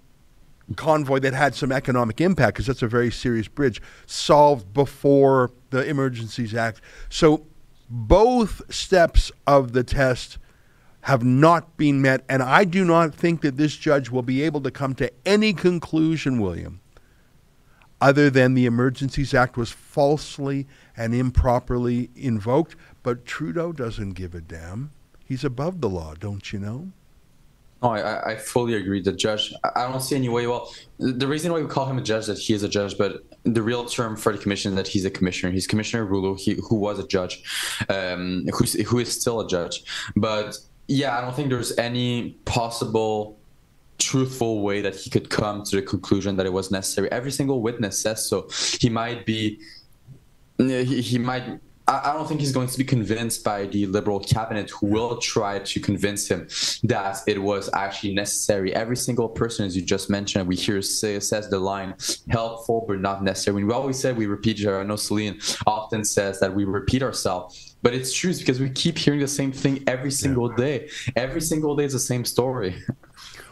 convoy 0.74 1.19
that 1.20 1.34
had 1.34 1.54
some 1.54 1.72
economic 1.72 2.20
impact 2.20 2.55
because 2.55 2.67
that's 2.67 2.82
a 2.82 2.88
very 2.88 3.10
serious 3.10 3.48
bridge 3.48 3.81
solved 4.06 4.72
before 4.72 5.50
the 5.70 5.84
Emergencies 5.86 6.55
Act. 6.55 6.81
So 7.08 7.46
both 7.88 8.62
steps 8.72 9.31
of 9.46 9.72
the 9.72 9.84
test 9.84 10.38
have 11.02 11.24
not 11.24 11.76
been 11.76 12.00
met, 12.00 12.24
and 12.29 12.43
I 12.43 12.64
do 12.64 12.84
not 12.84 13.14
think 13.14 13.41
that 13.43 13.56
this 13.56 13.76
judge 13.76 14.10
will 14.10 14.22
be 14.22 14.43
able 14.43 14.60
to 14.60 14.70
come 14.70 14.94
to 14.94 15.12
any 15.26 15.52
conclusion, 15.52 16.41
William, 16.41 16.81
other 18.00 18.31
than 18.31 18.55
the 18.55 18.67
Emergencies 18.67 19.34
Act 19.34 19.56
was 19.56 19.70
falsely 19.70 20.67
and 20.96 21.14
improperly 21.14 22.10
invoked. 22.14 22.76
But 23.02 23.24
Trudeau 23.24 23.72
doesn't 23.72 24.12
give 24.12 24.34
a 24.34 24.41
damn. 24.41 24.93
He's 25.24 25.44
above 25.44 25.81
the 25.81 25.88
law, 25.88 26.14
don't 26.14 26.52
you 26.52 26.58
know? 26.60 26.93
No, 27.82 27.91
I, 27.91 28.32
I 28.32 28.36
fully 28.36 28.74
agree. 28.74 29.01
The 29.01 29.12
judge, 29.12 29.53
I 29.74 29.89
don't 29.89 30.01
see 30.01 30.15
any 30.15 30.29
way. 30.29 30.46
Well, 30.46 30.72
the 30.98 31.27
reason 31.27 31.53
why 31.53 31.60
we 31.60 31.67
call 31.67 31.86
him 31.86 31.98
a 31.98 32.03
judge 32.03 32.22
is 32.22 32.27
that 32.29 32.39
he 32.39 32.55
is 32.55 32.62
a 32.62 32.69
judge, 32.69 32.96
but 32.96 33.24
the 33.43 33.62
real 33.62 33.84
term 33.84 34.17
for 34.17 34.32
the 34.32 34.39
commission 34.39 34.72
is 34.72 34.77
that 34.77 34.86
he's 34.86 35.05
a 35.05 35.10
commissioner. 35.10 35.51
He's 35.53 35.67
Commissioner 35.67 36.05
Rouleau, 36.05 36.34
he, 36.34 36.60
who 36.69 36.77
was 36.77 37.01
a 37.01 37.06
judge, 37.06 37.43
um, 37.89 38.46
who's, 38.55 38.74
who 38.89 39.01
is 39.01 39.20
still 39.20 39.41
a 39.41 39.48
judge. 39.48 39.82
But 40.15 40.56
yeah, 40.86 41.19
I 41.19 41.22
don't 41.22 41.34
think 41.34 41.51
there's 41.51 41.77
any 41.77 42.39
possible 42.44 43.39
truthful 43.98 44.62
way 44.62 44.81
that 44.81 44.94
he 44.94 45.10
could 45.10 45.29
come 45.31 45.62
to 45.65 45.77
the 45.77 45.82
conclusion 45.82 46.36
that 46.36 46.46
it 46.46 46.53
was 46.53 46.70
necessary. 46.70 47.10
Every 47.10 47.32
single 47.32 47.62
witness 47.62 47.98
says 47.98 48.29
so. 48.29 48.48
He 48.81 48.89
might 48.89 49.27
be, 49.27 49.60
he, 50.58 51.01
he 51.01 51.19
might 51.19 51.60
I 51.89 52.12
don't 52.12 52.29
think 52.29 52.41
he's 52.41 52.53
going 52.53 52.69
to 52.69 52.79
be 52.79 52.84
convinced 52.84 53.43
by 53.43 53.67
the 53.67 53.86
liberal 53.86 54.20
cabinet 54.20 54.70
who 54.70 54.86
will 54.86 55.17
try 55.19 55.58
to 55.58 55.81
convince 55.81 56.29
him 56.29 56.48
that 56.84 57.19
it 57.27 57.43
was 57.43 57.69
actually 57.72 58.15
necessary. 58.15 58.74
Every 58.74 58.96
single 58.96 59.29
person, 59.29 59.67
as 59.67 59.77
you 59.77 59.82
just 59.82 60.08
mentioned, 60.08 60.46
we 60.46 60.55
hear 60.55 60.81
say 60.81 61.19
says 61.20 61.51
the 61.51 61.58
line 61.58 61.94
helpful 62.29 62.84
but 62.86 63.01
not 63.01 63.24
necessary. 63.24 63.65
we 63.65 63.72
always 63.72 63.98
say 63.98 64.12
we 64.12 64.27
repeat. 64.27 64.65
I 64.67 64.82
know 64.84 64.96
Celine 64.96 65.41
often 65.67 66.05
says 66.05 66.39
that 66.41 66.55
we 66.55 66.65
repeat 66.65 67.03
ourselves. 67.03 67.74
But 67.82 67.94
it's 67.94 68.15
true 68.15 68.32
because 68.32 68.60
we 68.60 68.70
keep 68.70 68.96
hearing 68.96 69.19
the 69.19 69.29
same 69.29 69.51
thing 69.51 69.82
every 69.89 70.12
single 70.12 70.51
yeah. 70.51 70.56
day. 70.56 70.91
Every 71.17 71.41
single 71.41 71.74
day 71.74 71.84
is 71.84 71.93
the 71.93 71.98
same 71.98 72.24
story. 72.24 72.81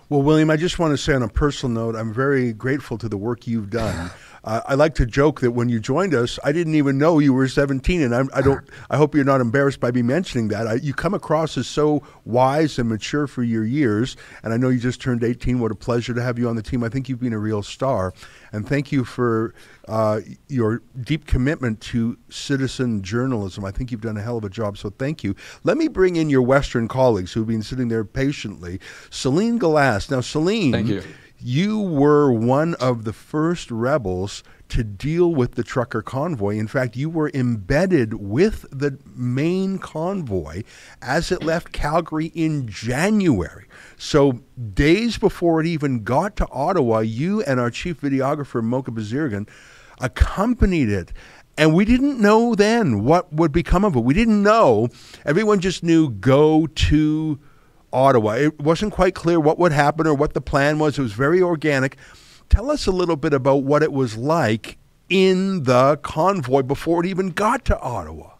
Well, 0.08 0.22
William, 0.22 0.50
I 0.50 0.56
just 0.56 0.78
want 0.78 0.92
to 0.92 0.98
say 0.98 1.14
on 1.14 1.22
a 1.22 1.28
personal 1.28 1.72
note, 1.72 1.96
I'm 1.96 2.12
very 2.12 2.52
grateful 2.52 2.98
to 2.98 3.08
the 3.08 3.16
work 3.16 3.46
you've 3.46 3.70
done. 3.70 4.10
Uh, 4.44 4.60
I 4.66 4.74
like 4.74 4.94
to 4.96 5.06
joke 5.06 5.40
that 5.40 5.50
when 5.50 5.68
you 5.68 5.80
joined 5.80 6.14
us, 6.14 6.38
I 6.44 6.52
didn't 6.52 6.74
even 6.74 6.98
know 6.98 7.18
you 7.18 7.32
were 7.34 7.48
17, 7.48 8.02
and 8.02 8.14
I'm, 8.14 8.30
I 8.32 8.40
don't. 8.40 8.66
I 8.88 8.96
hope 8.96 9.14
you're 9.14 9.24
not 9.24 9.40
embarrassed 9.40 9.80
by 9.80 9.90
me 9.90 10.02
mentioning 10.02 10.48
that. 10.48 10.66
I, 10.66 10.74
you 10.74 10.94
come 10.94 11.14
across 11.14 11.58
as 11.58 11.66
so 11.66 12.02
wise 12.24 12.78
and 12.78 12.88
mature 12.88 13.26
for 13.26 13.42
your 13.42 13.64
years, 13.64 14.16
and 14.42 14.52
I 14.52 14.56
know 14.56 14.68
you 14.68 14.78
just 14.78 15.00
turned 15.00 15.22
18. 15.22 15.60
What 15.60 15.70
a 15.70 15.74
pleasure 15.74 16.14
to 16.14 16.22
have 16.22 16.38
you 16.38 16.48
on 16.48 16.56
the 16.56 16.62
team. 16.62 16.82
I 16.82 16.88
think 16.88 17.08
you've 17.08 17.20
been 17.20 17.32
a 17.32 17.38
real 17.38 17.62
star, 17.62 18.14
and 18.52 18.66
thank 18.66 18.90
you 18.92 19.04
for 19.04 19.54
uh, 19.88 20.20
your 20.48 20.82
deep 21.00 21.26
commitment 21.26 21.80
to 21.80 22.16
citizen 22.30 23.02
journalism. 23.02 23.64
I 23.64 23.70
think 23.70 23.90
you've 23.90 24.00
done 24.00 24.16
a 24.16 24.22
hell 24.22 24.38
of 24.38 24.44
a 24.44 24.50
job, 24.50 24.78
so 24.78 24.90
thank 24.90 25.22
you. 25.22 25.34
Let 25.64 25.76
me 25.76 25.88
bring 25.88 26.16
in 26.16 26.30
your 26.30 26.42
Western 26.42 26.88
colleagues 26.88 27.32
who've 27.32 27.46
been 27.46 27.62
sitting 27.62 27.88
there 27.88 28.04
patiently. 28.04 28.80
Celine 29.10 29.58
Gallass. 29.58 30.10
Now, 30.10 30.20
Celine. 30.20 30.72
Thank 30.72 30.88
you 30.88 31.02
you 31.42 31.80
were 31.80 32.32
one 32.32 32.74
of 32.74 33.04
the 33.04 33.12
first 33.12 33.70
rebels 33.70 34.42
to 34.68 34.84
deal 34.84 35.34
with 35.34 35.54
the 35.54 35.64
trucker 35.64 36.02
convoy. 36.02 36.56
In 36.56 36.68
fact, 36.68 36.96
you 36.96 37.10
were 37.10 37.30
embedded 37.34 38.14
with 38.14 38.66
the 38.70 38.98
main 39.14 39.78
convoy 39.78 40.62
as 41.02 41.32
it 41.32 41.42
left 41.42 41.72
Calgary 41.72 42.26
in 42.26 42.68
January. 42.68 43.66
So, 43.96 44.40
days 44.74 45.18
before 45.18 45.60
it 45.60 45.66
even 45.66 46.04
got 46.04 46.36
to 46.36 46.48
Ottawa, 46.50 47.00
you 47.00 47.42
and 47.42 47.58
our 47.58 47.70
chief 47.70 48.00
videographer, 48.00 48.62
Mocha 48.62 48.92
Bezirgan, 48.92 49.48
accompanied 50.00 50.88
it. 50.88 51.12
And 51.58 51.74
we 51.74 51.84
didn't 51.84 52.20
know 52.20 52.54
then 52.54 53.04
what 53.04 53.32
would 53.32 53.52
become 53.52 53.84
of 53.84 53.96
it. 53.96 54.04
We 54.04 54.14
didn't 54.14 54.42
know. 54.42 54.88
Everyone 55.26 55.60
just 55.60 55.82
knew 55.82 56.10
go 56.10 56.66
to 56.66 57.38
Ottawa. 57.92 58.32
It 58.32 58.60
wasn't 58.60 58.92
quite 58.92 59.14
clear 59.14 59.40
what 59.40 59.58
would 59.58 59.72
happen 59.72 60.06
or 60.06 60.14
what 60.14 60.34
the 60.34 60.40
plan 60.40 60.78
was. 60.78 60.98
It 60.98 61.02
was 61.02 61.12
very 61.12 61.42
organic. 61.42 61.96
Tell 62.48 62.70
us 62.70 62.86
a 62.86 62.92
little 62.92 63.16
bit 63.16 63.32
about 63.32 63.62
what 63.62 63.82
it 63.82 63.92
was 63.92 64.16
like 64.16 64.76
in 65.08 65.64
the 65.64 65.98
convoy 66.02 66.62
before 66.62 67.04
it 67.04 67.08
even 67.08 67.30
got 67.30 67.64
to 67.66 67.78
Ottawa. 67.80 68.30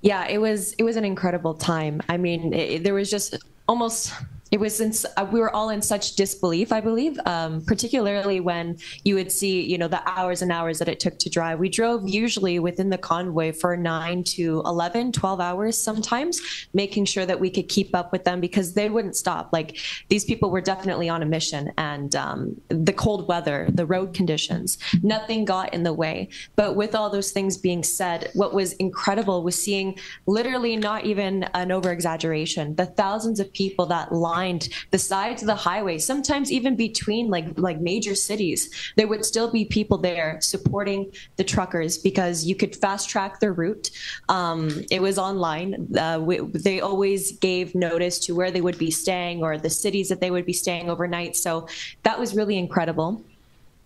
Yeah, 0.00 0.26
it 0.26 0.38
was 0.38 0.72
it 0.74 0.84
was 0.84 0.96
an 0.96 1.04
incredible 1.04 1.54
time. 1.54 2.00
I 2.08 2.16
mean, 2.16 2.52
it, 2.52 2.84
there 2.84 2.94
was 2.94 3.10
just 3.10 3.36
almost 3.66 4.12
it 4.50 4.60
was 4.60 4.80
in, 4.80 4.92
uh, 5.16 5.26
we 5.30 5.40
were 5.40 5.54
all 5.54 5.70
in 5.70 5.82
such 5.82 6.14
disbelief 6.14 6.72
i 6.72 6.80
believe 6.80 7.18
um, 7.26 7.64
particularly 7.64 8.40
when 8.40 8.76
you 9.04 9.14
would 9.14 9.30
see 9.32 9.62
you 9.62 9.78
know 9.78 9.88
the 9.88 10.02
hours 10.08 10.42
and 10.42 10.52
hours 10.52 10.78
that 10.78 10.88
it 10.88 11.00
took 11.00 11.18
to 11.18 11.30
drive. 11.30 11.58
We 11.58 11.68
drove 11.68 12.08
usually 12.08 12.58
within 12.58 12.90
the 12.90 12.98
convoy 12.98 13.52
for 13.52 13.76
9 13.76 14.24
to 14.24 14.62
11 14.64 15.12
12 15.12 15.40
hours 15.40 15.80
sometimes 15.80 16.40
making 16.72 17.04
sure 17.04 17.26
that 17.26 17.40
we 17.40 17.50
could 17.50 17.68
keep 17.68 17.94
up 17.94 18.12
with 18.12 18.24
them 18.24 18.40
because 18.40 18.74
they 18.74 18.88
wouldn't 18.88 19.16
stop. 19.16 19.50
Like 19.52 19.78
these 20.08 20.24
people 20.24 20.50
were 20.50 20.60
definitely 20.60 21.08
on 21.08 21.22
a 21.22 21.26
mission 21.26 21.72
and 21.78 22.14
um, 22.14 22.60
the 22.68 22.92
cold 22.92 23.28
weather 23.28 23.68
the 23.72 23.86
road 23.86 24.14
conditions 24.14 24.78
nothing 25.02 25.44
got 25.44 25.74
in 25.74 25.82
the 25.82 25.92
way. 25.92 26.28
But 26.54 26.76
with 26.76 26.94
all 26.94 27.10
those 27.10 27.32
things 27.32 27.56
being 27.56 27.82
said 27.82 28.30
what 28.34 28.54
was 28.54 28.72
incredible 28.74 29.42
was 29.42 29.60
seeing 29.60 29.98
literally 30.26 30.76
not 30.76 31.04
even 31.04 31.44
an 31.54 31.72
over 31.72 31.90
exaggeration 31.90 32.74
the 32.76 32.86
thousands 32.86 33.40
of 33.40 33.52
people 33.52 33.86
that 33.86 34.12
lined 34.12 34.35
lined 34.36 34.68
the 34.90 34.98
sides 34.98 35.42
of 35.42 35.46
the 35.46 35.60
highway, 35.70 35.96
sometimes 35.98 36.52
even 36.58 36.76
between 36.76 37.24
like 37.36 37.46
like 37.68 37.80
major 37.80 38.14
cities. 38.14 38.60
There 38.96 39.08
would 39.08 39.24
still 39.24 39.50
be 39.58 39.64
people 39.78 39.98
there 39.98 40.30
supporting 40.40 41.00
the 41.36 41.44
truckers 41.44 41.92
because 42.08 42.36
you 42.48 42.54
could 42.60 42.74
fast 42.84 43.04
track 43.08 43.40
their 43.40 43.54
route. 43.62 43.90
Um, 44.28 44.58
it 44.90 45.00
was 45.00 45.16
online. 45.18 45.68
Uh, 46.04 46.18
we, 46.28 46.34
they 46.66 46.80
always 46.80 47.22
gave 47.48 47.74
notice 47.74 48.16
to 48.26 48.34
where 48.38 48.50
they 48.50 48.64
would 48.66 48.78
be 48.78 48.90
staying 48.90 49.42
or 49.42 49.52
the 49.58 49.70
cities 49.84 50.08
that 50.10 50.20
they 50.20 50.30
would 50.30 50.46
be 50.46 50.52
staying 50.64 50.90
overnight. 50.90 51.36
So 51.36 51.68
that 52.02 52.16
was 52.18 52.34
really 52.38 52.56
incredible. 52.58 53.10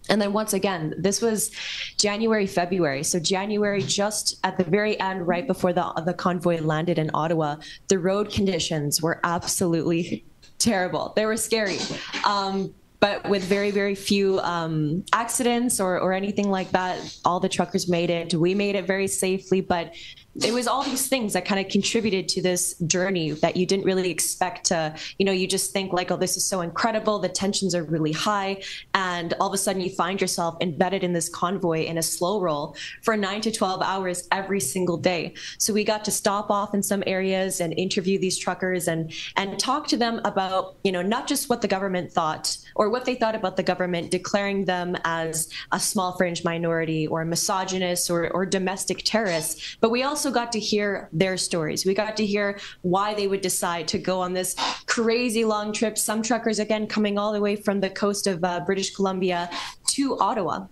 And 0.08 0.20
then 0.20 0.32
once 0.32 0.52
again, 0.54 0.94
this 0.98 1.22
was 1.22 1.50
January, 1.96 2.46
February. 2.46 3.04
So 3.04 3.20
January, 3.20 3.82
just 3.82 4.40
at 4.42 4.56
the 4.58 4.64
very 4.64 4.98
end, 4.98 5.18
right 5.28 5.46
before 5.46 5.72
the 5.72 5.84
the 6.04 6.14
convoy 6.14 6.60
landed 6.60 6.98
in 6.98 7.10
Ottawa, 7.14 7.56
the 7.88 7.98
road 7.98 8.26
conditions 8.38 9.00
were 9.02 9.20
absolutely 9.22 10.24
terrible. 10.60 11.12
They 11.16 11.26
were 11.26 11.36
scary. 11.36 11.78
Um, 12.24 12.72
but 13.00 13.26
with 13.28 13.42
very 13.42 13.70
very 13.70 13.94
few 13.94 14.38
um, 14.40 15.04
accidents 15.12 15.80
or, 15.80 15.98
or 15.98 16.12
anything 16.12 16.50
like 16.50 16.70
that 16.70 17.18
all 17.24 17.40
the 17.40 17.48
truckers 17.48 17.88
made 17.88 18.10
it 18.10 18.34
we 18.34 18.54
made 18.54 18.76
it 18.76 18.86
very 18.86 19.08
safely 19.08 19.62
but 19.62 19.94
it 20.42 20.52
was 20.52 20.66
all 20.66 20.82
these 20.82 21.08
things 21.08 21.32
that 21.32 21.44
kind 21.44 21.64
of 21.64 21.70
contributed 21.70 22.28
to 22.28 22.42
this 22.42 22.74
journey 22.86 23.32
that 23.32 23.56
you 23.56 23.66
didn't 23.66 23.84
really 23.84 24.10
expect 24.10 24.66
to 24.66 24.94
you 25.18 25.26
know 25.26 25.32
you 25.32 25.46
just 25.46 25.72
think 25.72 25.92
like 25.92 26.10
oh 26.10 26.16
this 26.16 26.36
is 26.36 26.44
so 26.44 26.60
incredible. 26.60 27.18
The 27.18 27.28
tensions 27.28 27.74
are 27.74 27.82
really 27.82 28.12
high. 28.12 28.62
And 28.94 29.34
all 29.40 29.48
of 29.48 29.54
a 29.54 29.58
sudden 29.58 29.82
you 29.82 29.90
find 29.90 30.20
yourself 30.20 30.56
embedded 30.60 31.02
in 31.02 31.12
this 31.12 31.28
convoy 31.28 31.84
in 31.84 31.98
a 31.98 32.02
slow 32.02 32.40
roll 32.40 32.76
for 33.02 33.16
9 33.16 33.40
to 33.42 33.50
12 33.50 33.82
hours 33.82 34.28
every 34.30 34.60
single 34.60 34.96
day. 34.96 35.34
So 35.58 35.72
we 35.72 35.84
got 35.84 36.04
to 36.04 36.10
stop 36.10 36.50
off 36.50 36.74
in 36.74 36.82
some 36.82 37.02
areas 37.06 37.60
and 37.60 37.72
interview 37.78 38.18
these 38.18 38.38
truckers 38.38 38.88
and 38.88 39.12
and 39.36 39.58
talk 39.58 39.88
to 39.88 39.96
them 39.96 40.20
about 40.24 40.76
you 40.84 40.92
know 40.92 41.02
not 41.02 41.26
just 41.26 41.48
what 41.48 41.62
the 41.62 41.68
government 41.68 42.12
thought 42.12 42.56
or 42.76 42.90
what 42.90 43.04
they 43.04 43.14
thought 43.14 43.34
about 43.34 43.56
the 43.56 43.62
government 43.62 44.10
declaring 44.10 44.64
them 44.64 44.96
as 45.04 45.48
a 45.72 45.80
small 45.80 46.16
fringe 46.16 46.44
minority 46.44 47.06
or 47.06 47.24
misogynist 47.24 48.10
or, 48.10 48.30
or 48.30 48.44
domestic 48.44 49.02
terrorists 49.04 49.76
but 49.80 49.90
we 49.90 50.02
also 50.02 50.29
also 50.30 50.44
got 50.44 50.52
to 50.52 50.60
hear 50.60 51.08
their 51.12 51.36
stories. 51.36 51.84
We 51.84 51.94
got 51.94 52.16
to 52.16 52.26
hear 52.26 52.58
why 52.82 53.14
they 53.14 53.26
would 53.26 53.40
decide 53.40 53.88
to 53.88 53.98
go 53.98 54.20
on 54.20 54.32
this 54.32 54.54
crazy 54.86 55.44
long 55.44 55.72
trip. 55.72 55.98
Some 55.98 56.22
truckers, 56.22 56.58
again, 56.58 56.86
coming 56.86 57.18
all 57.18 57.32
the 57.32 57.40
way 57.40 57.56
from 57.56 57.80
the 57.80 57.90
coast 57.90 58.26
of 58.26 58.42
uh, 58.44 58.60
British 58.60 58.94
Columbia 58.94 59.50
to 59.88 60.18
Ottawa. 60.18 60.66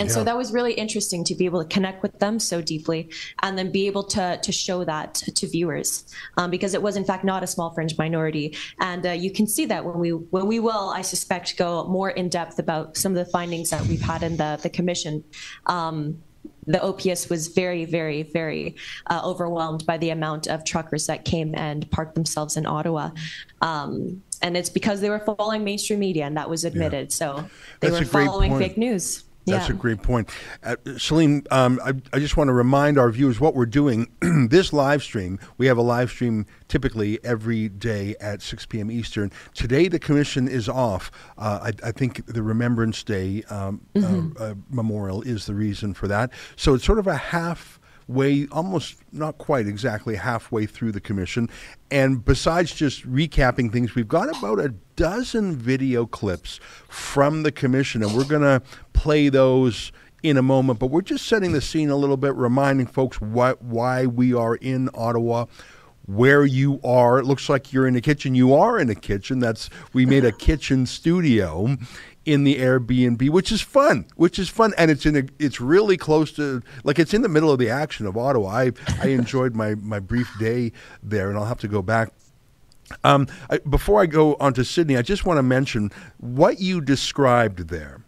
And 0.00 0.08
yeah. 0.08 0.14
so 0.14 0.22
that 0.22 0.36
was 0.36 0.52
really 0.52 0.74
interesting 0.74 1.24
to 1.24 1.34
be 1.34 1.44
able 1.44 1.60
to 1.60 1.68
connect 1.68 2.04
with 2.04 2.16
them 2.20 2.38
so 2.38 2.62
deeply 2.62 3.10
and 3.42 3.58
then 3.58 3.72
be 3.72 3.88
able 3.88 4.04
to, 4.04 4.38
to 4.40 4.52
show 4.52 4.84
that 4.84 5.14
to 5.14 5.48
viewers 5.48 6.04
um, 6.36 6.52
because 6.52 6.74
it 6.74 6.80
was 6.80 6.96
in 6.96 7.04
fact 7.04 7.24
not 7.24 7.42
a 7.42 7.48
small 7.48 7.74
fringe 7.74 7.98
minority. 7.98 8.56
And 8.78 9.04
uh, 9.04 9.10
you 9.10 9.32
can 9.32 9.48
see 9.48 9.66
that 9.66 9.84
when 9.84 9.98
we 9.98 10.10
when 10.10 10.46
we 10.46 10.60
will, 10.60 10.90
I 10.90 11.02
suspect, 11.02 11.56
go 11.56 11.88
more 11.88 12.10
in 12.10 12.28
depth 12.28 12.60
about 12.60 12.96
some 12.96 13.10
of 13.10 13.26
the 13.26 13.30
findings 13.32 13.70
that 13.70 13.84
we've 13.86 14.00
had 14.00 14.22
in 14.22 14.36
the, 14.36 14.60
the 14.62 14.70
commission. 14.70 15.24
Um, 15.66 16.22
the 16.68 16.82
OPS 16.82 17.28
was 17.28 17.48
very, 17.48 17.84
very, 17.84 18.22
very 18.22 18.76
uh, 19.08 19.20
overwhelmed 19.24 19.84
by 19.86 19.96
the 19.96 20.10
amount 20.10 20.46
of 20.46 20.64
truckers 20.64 21.06
that 21.06 21.24
came 21.24 21.54
and 21.54 21.90
parked 21.90 22.14
themselves 22.14 22.56
in 22.56 22.66
Ottawa. 22.66 23.10
Um, 23.62 24.22
and 24.42 24.56
it's 24.56 24.68
because 24.68 25.00
they 25.00 25.10
were 25.10 25.18
following 25.18 25.64
mainstream 25.64 25.98
media, 25.98 26.26
and 26.26 26.36
that 26.36 26.48
was 26.48 26.64
admitted. 26.64 27.08
Yeah. 27.10 27.14
So 27.14 27.44
they 27.80 27.88
That's 27.88 28.00
were 28.00 28.06
following 28.06 28.56
fake 28.58 28.76
news. 28.76 29.24
That's 29.48 29.68
yeah. 29.68 29.74
a 29.74 29.78
great 29.78 30.02
point. 30.02 30.30
Uh, 30.62 30.76
Celine, 30.96 31.44
um, 31.50 31.80
I, 31.84 31.94
I, 32.12 32.18
just 32.18 32.36
want 32.36 32.48
to 32.48 32.52
remind 32.52 32.98
our 32.98 33.10
viewers 33.10 33.40
what 33.40 33.54
we're 33.54 33.66
doing. 33.66 34.08
this 34.48 34.72
live 34.72 35.02
stream, 35.02 35.38
we 35.56 35.66
have 35.66 35.78
a 35.78 35.82
live 35.82 36.10
stream 36.10 36.46
typically 36.68 37.18
every 37.24 37.68
day 37.68 38.14
at 38.20 38.42
6 38.42 38.66
p.m. 38.66 38.90
Eastern. 38.90 39.30
Today, 39.54 39.88
the 39.88 39.98
commission 39.98 40.48
is 40.48 40.68
off. 40.68 41.10
Uh, 41.36 41.70
I, 41.82 41.88
I, 41.88 41.92
think 41.92 42.26
the 42.26 42.42
Remembrance 42.42 43.02
Day 43.02 43.42
um, 43.50 43.80
uh, 43.96 44.00
mm-hmm. 44.00 44.42
uh, 44.42 44.54
memorial 44.70 45.22
is 45.22 45.46
the 45.46 45.54
reason 45.54 45.94
for 45.94 46.08
that. 46.08 46.30
So 46.56 46.74
it's 46.74 46.84
sort 46.84 46.98
of 46.98 47.06
a 47.06 47.16
half 47.16 47.77
way, 48.08 48.48
almost 48.50 48.96
not 49.12 49.38
quite 49.38 49.66
exactly 49.66 50.16
halfway 50.16 50.66
through 50.66 50.92
the 50.92 51.00
commission. 51.00 51.48
And 51.90 52.24
besides 52.24 52.74
just 52.74 53.08
recapping 53.08 53.70
things, 53.70 53.94
we've 53.94 54.08
got 54.08 54.28
about 54.36 54.58
a 54.58 54.70
dozen 54.96 55.56
video 55.56 56.06
clips 56.06 56.58
from 56.88 57.42
the 57.42 57.52
commission, 57.52 58.02
and 58.02 58.16
we're 58.16 58.24
going 58.24 58.42
to 58.42 58.62
play 58.92 59.28
those 59.28 59.92
in 60.22 60.36
a 60.36 60.42
moment. 60.42 60.78
But 60.78 60.86
we're 60.86 61.02
just 61.02 61.26
setting 61.26 61.52
the 61.52 61.60
scene 61.60 61.90
a 61.90 61.96
little 61.96 62.16
bit, 62.16 62.34
reminding 62.34 62.86
folks 62.86 63.20
what, 63.20 63.62
why 63.62 64.06
we 64.06 64.34
are 64.34 64.56
in 64.56 64.88
Ottawa 64.94 65.46
where 66.06 66.46
you 66.46 66.80
are. 66.82 67.18
It 67.18 67.26
looks 67.26 67.50
like 67.50 67.70
you're 67.70 67.86
in 67.86 67.94
a 67.94 68.00
kitchen. 68.00 68.34
You 68.34 68.54
are 68.54 68.78
in 68.78 68.88
a 68.88 68.94
kitchen. 68.94 69.40
That's 69.40 69.68
we 69.92 70.06
made 70.06 70.24
a 70.24 70.32
kitchen 70.32 70.86
studio 70.86 71.76
in 72.28 72.44
the 72.44 72.56
Airbnb, 72.56 73.30
which 73.30 73.50
is 73.50 73.62
fun, 73.62 74.04
which 74.16 74.38
is 74.38 74.50
fun, 74.50 74.74
and 74.76 74.90
it's 74.90 75.06
in 75.06 75.16
a, 75.16 75.22
it's 75.38 75.62
really 75.62 75.96
close 75.96 76.30
to 76.32 76.62
like 76.84 76.98
it's 76.98 77.14
in 77.14 77.22
the 77.22 77.28
middle 77.28 77.50
of 77.50 77.58
the 77.58 77.70
action 77.70 78.04
of 78.04 78.18
Ottawa. 78.18 78.50
I 78.50 78.72
I 79.00 79.08
enjoyed 79.20 79.56
my 79.56 79.74
my 79.76 79.98
brief 79.98 80.30
day 80.38 80.72
there, 81.02 81.30
and 81.30 81.38
I'll 81.38 81.46
have 81.46 81.60
to 81.60 81.68
go 81.68 81.80
back. 81.80 82.12
Um, 83.02 83.28
I, 83.48 83.58
before 83.58 84.02
I 84.02 84.06
go 84.06 84.34
on 84.34 84.52
to 84.54 84.64
Sydney, 84.64 84.98
I 84.98 85.02
just 85.02 85.24
want 85.24 85.38
to 85.38 85.42
mention 85.42 85.90
what 86.18 86.60
you 86.60 86.82
described 86.82 87.68
there. 87.68 88.02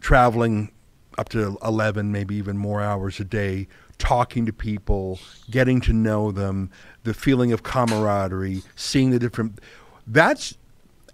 Traveling 0.00 0.72
up 1.18 1.28
to 1.30 1.56
11, 1.64 2.10
maybe 2.10 2.34
even 2.34 2.58
more 2.58 2.82
hours 2.82 3.20
a 3.20 3.24
day, 3.24 3.68
talking 3.98 4.44
to 4.46 4.52
people, 4.52 5.20
getting 5.50 5.80
to 5.82 5.92
know 5.92 6.32
them, 6.32 6.70
the 7.04 7.14
feeling 7.14 7.52
of 7.52 7.62
camaraderie, 7.62 8.62
seeing 8.74 9.10
the 9.10 9.18
different. 9.18 9.60
That's 10.06 10.54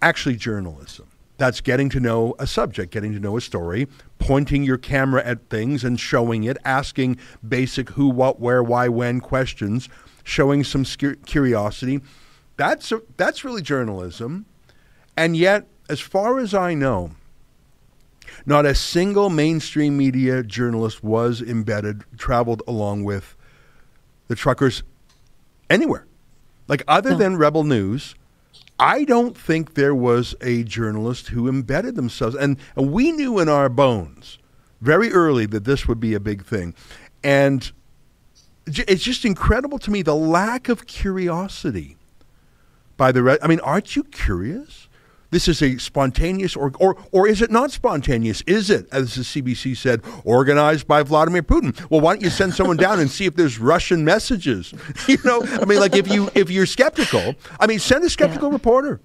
actually 0.03 0.35
journalism. 0.35 1.07
That's 1.37 1.61
getting 1.61 1.89
to 1.89 1.99
know 1.99 2.35
a 2.37 2.45
subject, 2.45 2.91
getting 2.91 3.13
to 3.13 3.19
know 3.19 3.37
a 3.37 3.41
story, 3.41 3.87
pointing 4.19 4.63
your 4.63 4.77
camera 4.77 5.23
at 5.25 5.49
things 5.49 5.83
and 5.83 5.99
showing 5.99 6.43
it, 6.43 6.57
asking 6.63 7.17
basic 7.47 7.89
who, 7.91 8.07
what, 8.09 8.39
where, 8.39 8.61
why, 8.61 8.87
when 8.87 9.19
questions, 9.19 9.89
showing 10.23 10.63
some 10.63 10.85
curiosity, 11.25 12.01
That's 12.55 12.91
a, 12.91 13.01
that's 13.17 13.43
really 13.43 13.61
journalism. 13.61 14.45
And 15.17 15.35
yet, 15.35 15.67
as 15.89 15.99
far 15.99 16.39
as 16.39 16.53
I 16.53 16.75
know, 16.75 17.11
not 18.45 18.65
a 18.65 18.75
single 18.75 19.29
mainstream 19.29 19.97
media 19.97 20.43
journalist 20.43 21.03
was 21.03 21.41
embedded, 21.41 22.03
traveled 22.17 22.61
along 22.67 23.05
with 23.05 23.35
the 24.27 24.35
truckers 24.35 24.83
anywhere. 25.69 26.05
Like 26.67 26.83
other 26.87 27.11
no. 27.11 27.17
than 27.17 27.37
Rebel 27.37 27.63
News, 27.63 28.15
I 28.79 29.03
don't 29.03 29.37
think 29.37 29.75
there 29.75 29.95
was 29.95 30.35
a 30.41 30.63
journalist 30.63 31.29
who 31.29 31.47
embedded 31.47 31.95
themselves. 31.95 32.35
And, 32.35 32.57
and 32.75 32.91
we 32.91 33.11
knew 33.11 33.39
in 33.39 33.47
our 33.49 33.69
bones 33.69 34.39
very 34.81 35.11
early 35.11 35.45
that 35.47 35.63
this 35.63 35.87
would 35.87 35.99
be 35.99 36.13
a 36.13 36.19
big 36.19 36.43
thing. 36.43 36.73
And 37.23 37.71
it's 38.65 39.03
just 39.03 39.25
incredible 39.25 39.79
to 39.79 39.91
me 39.91 40.01
the 40.01 40.15
lack 40.15 40.69
of 40.69 40.87
curiosity 40.87 41.97
by 42.97 43.11
the 43.11 43.23
re- 43.23 43.37
I 43.41 43.47
mean, 43.47 43.59
aren't 43.61 43.95
you 43.95 44.03
curious? 44.03 44.82
This 45.33 45.47
is 45.47 45.63
a 45.63 45.79
spontaneous, 45.79 46.55
or, 46.55 46.71
or, 46.79 46.95
or 47.11 47.27
is 47.27 47.41
it 47.41 47.49
not 47.49 47.71
spontaneous? 47.71 48.41
Is 48.45 48.69
it, 48.69 48.87
as 48.91 49.15
the 49.15 49.23
CBC 49.23 49.75
said, 49.75 50.03
organized 50.23 50.87
by 50.87 51.01
Vladimir 51.01 51.41
Putin? 51.41 51.73
Well, 51.89 52.01
why 52.01 52.13
don't 52.13 52.21
you 52.21 52.29
send 52.29 52.53
someone 52.53 52.77
down 52.77 52.99
and 52.99 53.09
see 53.09 53.25
if 53.25 53.35
there's 53.35 53.57
Russian 53.57 54.05
messages? 54.05 54.73
You 55.07 55.17
know, 55.25 55.43
I 55.43 55.65
mean, 55.65 55.79
like 55.79 55.95
if 55.95 56.07
you 56.07 56.29
if 56.33 56.49
you're 56.49 56.65
skeptical, 56.65 57.35
I 57.59 57.67
mean, 57.67 57.79
send 57.79 58.03
a 58.03 58.09
skeptical 58.09 58.49
yeah. 58.49 58.53
reporter, 58.53 59.01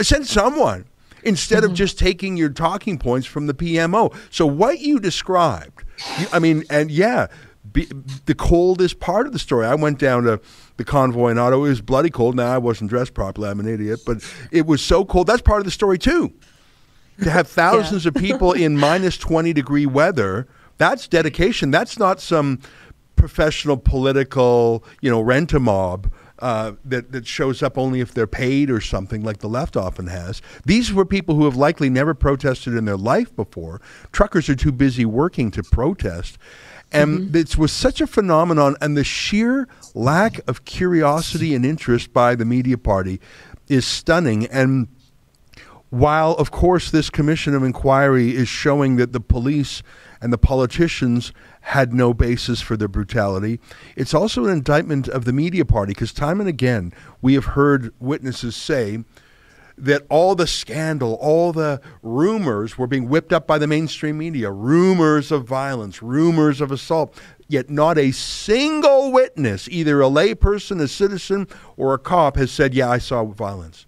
send 0.00 0.26
someone 0.26 0.86
instead 1.24 1.62
mm-hmm. 1.62 1.72
of 1.72 1.74
just 1.74 1.98
taking 1.98 2.36
your 2.36 2.50
talking 2.50 2.98
points 2.98 3.26
from 3.26 3.46
the 3.46 3.54
PMO. 3.54 4.14
So 4.30 4.46
what 4.46 4.80
you 4.80 5.00
described, 5.00 5.84
you, 6.18 6.26
I 6.32 6.38
mean, 6.38 6.64
and 6.70 6.90
yeah, 6.90 7.26
be, 7.74 7.86
the 8.24 8.34
coldest 8.34 9.00
part 9.00 9.26
of 9.26 9.34
the 9.34 9.38
story. 9.38 9.66
I 9.66 9.74
went 9.74 9.98
down 9.98 10.22
to 10.24 10.40
the 10.78 10.84
convoy 10.84 11.30
in 11.30 11.38
Ottawa. 11.38 11.64
It 11.64 11.68
was 11.68 11.80
bloody 11.82 12.08
cold. 12.08 12.36
Now 12.36 12.54
I 12.54 12.56
wasn't 12.56 12.88
dressed 12.88 13.12
properly. 13.12 13.50
I'm 13.50 13.60
an 13.60 13.68
idiot, 13.68 14.00
but 14.06 14.24
it 14.50 14.64
was 14.64 14.80
so 14.80 15.04
cold. 15.04 15.26
That's 15.26 15.42
part 15.42 15.58
of 15.58 15.66
the 15.66 15.70
story 15.70 15.98
too. 15.98 16.32
To 17.22 17.30
have 17.30 17.46
thousands 17.46 18.04
yeah. 18.04 18.08
of 18.08 18.14
people 18.14 18.52
in 18.52 18.76
minus 18.78 19.18
20 19.18 19.52
degree 19.52 19.86
weather, 19.86 20.48
that's 20.78 21.06
dedication. 21.06 21.70
That's 21.70 21.98
not 21.98 22.20
some 22.20 22.60
professional 23.16 23.76
political, 23.76 24.84
you 25.00 25.10
know, 25.10 25.20
rent 25.20 25.52
a 25.52 25.60
mob. 25.60 26.10
Uh, 26.40 26.72
that, 26.84 27.12
that 27.12 27.24
shows 27.26 27.62
up 27.62 27.78
only 27.78 28.00
if 28.00 28.12
they're 28.12 28.26
paid 28.26 28.68
or 28.68 28.80
something, 28.80 29.22
like 29.22 29.38
the 29.38 29.48
left 29.48 29.76
often 29.76 30.08
has. 30.08 30.42
These 30.66 30.92
were 30.92 31.06
people 31.06 31.36
who 31.36 31.44
have 31.44 31.54
likely 31.54 31.88
never 31.88 32.12
protested 32.12 32.74
in 32.74 32.86
their 32.86 32.96
life 32.96 33.34
before. 33.34 33.80
Truckers 34.10 34.48
are 34.48 34.56
too 34.56 34.72
busy 34.72 35.04
working 35.04 35.52
to 35.52 35.62
protest. 35.62 36.36
And 36.94 37.20
mm-hmm. 37.20 37.36
it 37.36 37.58
was 37.58 37.72
such 37.72 38.00
a 38.00 38.06
phenomenon, 38.06 38.76
and 38.80 38.96
the 38.96 39.04
sheer 39.04 39.68
lack 39.94 40.40
of 40.48 40.64
curiosity 40.64 41.54
and 41.54 41.66
interest 41.66 42.12
by 42.12 42.34
the 42.34 42.44
media 42.44 42.78
party 42.78 43.20
is 43.68 43.86
stunning. 43.86 44.46
And 44.46 44.88
while, 45.90 46.32
of 46.32 46.50
course, 46.50 46.90
this 46.90 47.10
commission 47.10 47.54
of 47.54 47.62
inquiry 47.62 48.34
is 48.34 48.48
showing 48.48 48.96
that 48.96 49.12
the 49.12 49.20
police 49.20 49.82
and 50.20 50.32
the 50.32 50.38
politicians 50.38 51.32
had 51.60 51.92
no 51.92 52.14
basis 52.14 52.60
for 52.60 52.76
their 52.76 52.88
brutality, 52.88 53.60
it's 53.96 54.14
also 54.14 54.44
an 54.44 54.50
indictment 54.50 55.08
of 55.08 55.24
the 55.24 55.32
media 55.32 55.64
party 55.64 55.90
because 55.90 56.12
time 56.12 56.40
and 56.40 56.48
again 56.48 56.92
we 57.22 57.34
have 57.34 57.44
heard 57.44 57.92
witnesses 58.00 58.56
say 58.56 59.04
that 59.76 60.02
all 60.08 60.34
the 60.34 60.46
scandal, 60.46 61.14
all 61.14 61.52
the 61.52 61.80
rumors 62.02 62.78
were 62.78 62.86
being 62.86 63.08
whipped 63.08 63.32
up 63.32 63.46
by 63.46 63.58
the 63.58 63.66
mainstream 63.66 64.18
media 64.18 64.50
rumors 64.50 65.32
of 65.32 65.46
violence, 65.46 66.02
rumors 66.02 66.60
of 66.60 66.70
assault. 66.70 67.18
Yet 67.46 67.68
not 67.68 67.98
a 67.98 68.10
single 68.12 69.12
witness, 69.12 69.68
either 69.68 70.00
a 70.00 70.06
layperson, 70.06 70.80
a 70.80 70.88
citizen, 70.88 71.46
or 71.76 71.92
a 71.92 71.98
cop, 71.98 72.36
has 72.36 72.50
said, 72.50 72.72
Yeah, 72.72 72.90
I 72.90 72.98
saw 72.98 73.24
violence. 73.24 73.86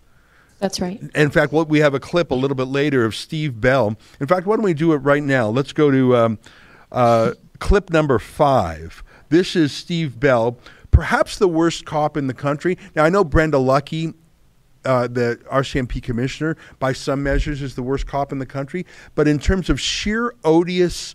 That's 0.59 0.81
right. 0.81 1.01
In 1.15 1.31
fact, 1.31 1.53
what 1.53 1.69
we 1.69 1.81
have 1.81 1.95
a 1.95 2.01
clip 2.01 2.31
a 2.31 2.35
little 2.35 2.55
bit 2.55 2.69
later 2.69 3.05
of 3.05 3.15
Steve 3.15 3.61
Bell. 3.61 3.97
In 4.21 4.27
fact, 4.27 4.47
why 4.47 4.57
don't 4.57 4.65
we 4.65 4.75
do 4.75 4.93
it 4.93 4.99
right 4.99 5.23
now? 5.23 5.49
Let's 5.49 5.73
go 5.73 5.91
to 5.91 6.17
um, 6.17 6.39
uh, 6.93 7.33
clip 7.59 7.91
number 7.91 8.19
five. 8.19 9.03
This 9.29 9.57
is 9.57 9.73
Steve 9.73 10.21
Bell, 10.21 10.59
perhaps 10.91 11.39
the 11.39 11.49
worst 11.49 11.85
cop 11.85 12.17
in 12.17 12.27
the 12.27 12.35
country. 12.35 12.79
Now, 12.95 13.05
I 13.05 13.11
know 13.11 13.25
Brenda 13.25 13.59
Lucki 13.59 14.15
uh, 14.87 15.07
the 15.09 15.41
RCMP 15.51 16.03
commissioner, 16.03 16.57
by 16.79 16.93
some 16.93 17.23
measures, 17.23 17.61
is 17.61 17.75
the 17.75 17.83
worst 17.83 18.07
cop 18.07 18.33
in 18.33 18.39
the 18.39 18.47
country. 18.47 18.87
But 19.15 19.29
in 19.29 19.39
terms 19.39 19.69
of 19.69 19.81
sheer 19.81 20.35
odious 20.45 21.15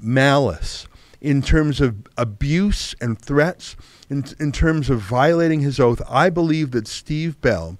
malice, 0.00 0.86
in 1.20 1.42
terms 1.42 1.80
of 1.80 1.96
abuse 2.16 2.94
and 3.00 3.18
threats, 3.18 3.76
in, 4.10 4.24
in 4.38 4.52
terms 4.52 4.90
of 4.90 5.00
violating 5.00 5.60
his 5.60 5.80
oath, 5.80 6.02
I 6.08 6.30
believe 6.30 6.72
that 6.72 6.86
Steve 6.86 7.40
Bell, 7.40 7.78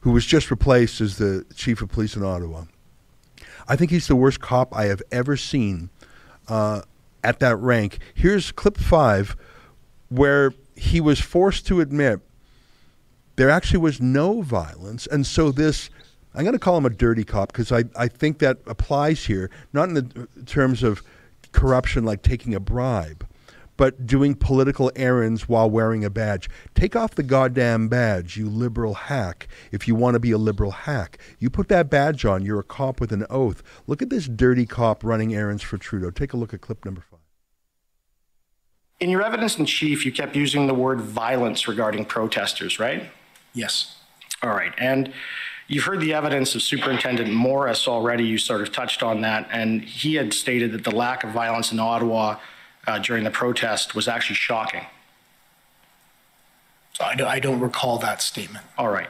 who 0.00 0.10
was 0.10 0.26
just 0.26 0.50
replaced 0.50 1.00
as 1.00 1.18
the 1.18 1.44
chief 1.54 1.82
of 1.82 1.90
police 1.90 2.16
in 2.16 2.22
Ottawa, 2.22 2.64
I 3.68 3.76
think 3.76 3.90
he's 3.90 4.08
the 4.08 4.16
worst 4.16 4.40
cop 4.40 4.74
I 4.76 4.86
have 4.86 5.02
ever 5.10 5.36
seen 5.36 5.90
uh, 6.48 6.82
at 7.22 7.40
that 7.40 7.56
rank. 7.56 7.98
Here's 8.14 8.52
clip 8.52 8.76
five, 8.76 9.36
where 10.08 10.52
he 10.76 11.00
was 11.00 11.20
forced 11.20 11.66
to 11.68 11.80
admit 11.80 12.20
there 13.42 13.50
actually 13.50 13.80
was 13.80 14.00
no 14.00 14.40
violence. 14.40 15.08
And 15.08 15.26
so 15.26 15.50
this, 15.50 15.90
I'm 16.32 16.44
going 16.44 16.52
to 16.52 16.60
call 16.60 16.76
him 16.76 16.86
a 16.86 16.90
dirty 16.90 17.24
cop 17.24 17.50
because 17.50 17.72
I, 17.72 17.82
I 17.96 18.06
think 18.06 18.38
that 18.38 18.58
applies 18.68 19.24
here, 19.24 19.50
not 19.72 19.88
in 19.88 19.94
the 19.94 20.28
terms 20.46 20.84
of 20.84 21.02
corruption 21.50 22.04
like 22.04 22.22
taking 22.22 22.54
a 22.54 22.60
bribe, 22.60 23.26
but 23.76 24.06
doing 24.06 24.36
political 24.36 24.92
errands 24.94 25.48
while 25.48 25.68
wearing 25.68 26.04
a 26.04 26.08
badge. 26.08 26.48
Take 26.76 26.94
off 26.94 27.16
the 27.16 27.24
goddamn 27.24 27.88
badge, 27.88 28.36
you 28.36 28.48
liberal 28.48 28.94
hack, 28.94 29.48
if 29.72 29.88
you 29.88 29.96
want 29.96 30.14
to 30.14 30.20
be 30.20 30.30
a 30.30 30.38
liberal 30.38 30.70
hack. 30.70 31.18
You 31.40 31.50
put 31.50 31.66
that 31.66 31.90
badge 31.90 32.24
on, 32.24 32.44
you're 32.44 32.60
a 32.60 32.62
cop 32.62 33.00
with 33.00 33.10
an 33.10 33.26
oath. 33.28 33.60
Look 33.88 34.02
at 34.02 34.08
this 34.08 34.28
dirty 34.28 34.66
cop 34.66 35.02
running 35.02 35.34
errands 35.34 35.64
for 35.64 35.78
Trudeau. 35.78 36.12
Take 36.12 36.32
a 36.32 36.36
look 36.36 36.54
at 36.54 36.60
clip 36.60 36.84
number 36.84 37.00
five. 37.00 37.18
In 39.00 39.10
your 39.10 39.20
evidence 39.20 39.58
in 39.58 39.66
chief, 39.66 40.06
you 40.06 40.12
kept 40.12 40.36
using 40.36 40.68
the 40.68 40.74
word 40.74 41.00
violence 41.00 41.66
regarding 41.66 42.04
protesters, 42.04 42.78
right? 42.78 43.10
Yes. 43.54 43.96
All 44.42 44.50
right. 44.50 44.72
And 44.78 45.12
you've 45.68 45.84
heard 45.84 46.00
the 46.00 46.14
evidence 46.14 46.54
of 46.54 46.62
Superintendent 46.62 47.32
Morris 47.32 47.86
already. 47.86 48.24
You 48.24 48.38
sort 48.38 48.60
of 48.60 48.72
touched 48.72 49.02
on 49.02 49.20
that. 49.22 49.48
And 49.52 49.82
he 49.82 50.14
had 50.14 50.32
stated 50.32 50.72
that 50.72 50.84
the 50.84 50.94
lack 50.94 51.24
of 51.24 51.30
violence 51.30 51.72
in 51.72 51.78
Ottawa 51.78 52.38
uh, 52.86 52.98
during 52.98 53.24
the 53.24 53.30
protest 53.30 53.94
was 53.94 54.08
actually 54.08 54.36
shocking. 54.36 54.86
So 56.94 57.04
I, 57.04 57.14
do, 57.14 57.26
I 57.26 57.38
don't 57.38 57.60
recall 57.60 57.98
that 57.98 58.20
statement. 58.20 58.64
All 58.76 58.88
right. 58.88 59.08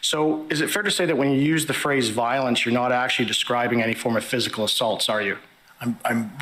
So 0.00 0.46
is 0.48 0.60
it 0.60 0.70
fair 0.70 0.82
to 0.82 0.90
say 0.90 1.06
that 1.06 1.16
when 1.16 1.30
you 1.30 1.40
use 1.40 1.66
the 1.66 1.74
phrase 1.74 2.08
violence, 2.10 2.64
you're 2.64 2.74
not 2.74 2.92
actually 2.92 3.26
describing 3.26 3.82
any 3.82 3.94
form 3.94 4.16
of 4.16 4.24
physical 4.24 4.64
assaults, 4.64 5.08
are 5.08 5.20
you? 5.20 5.38
I'm, 5.80 5.98
I'm 6.04 6.32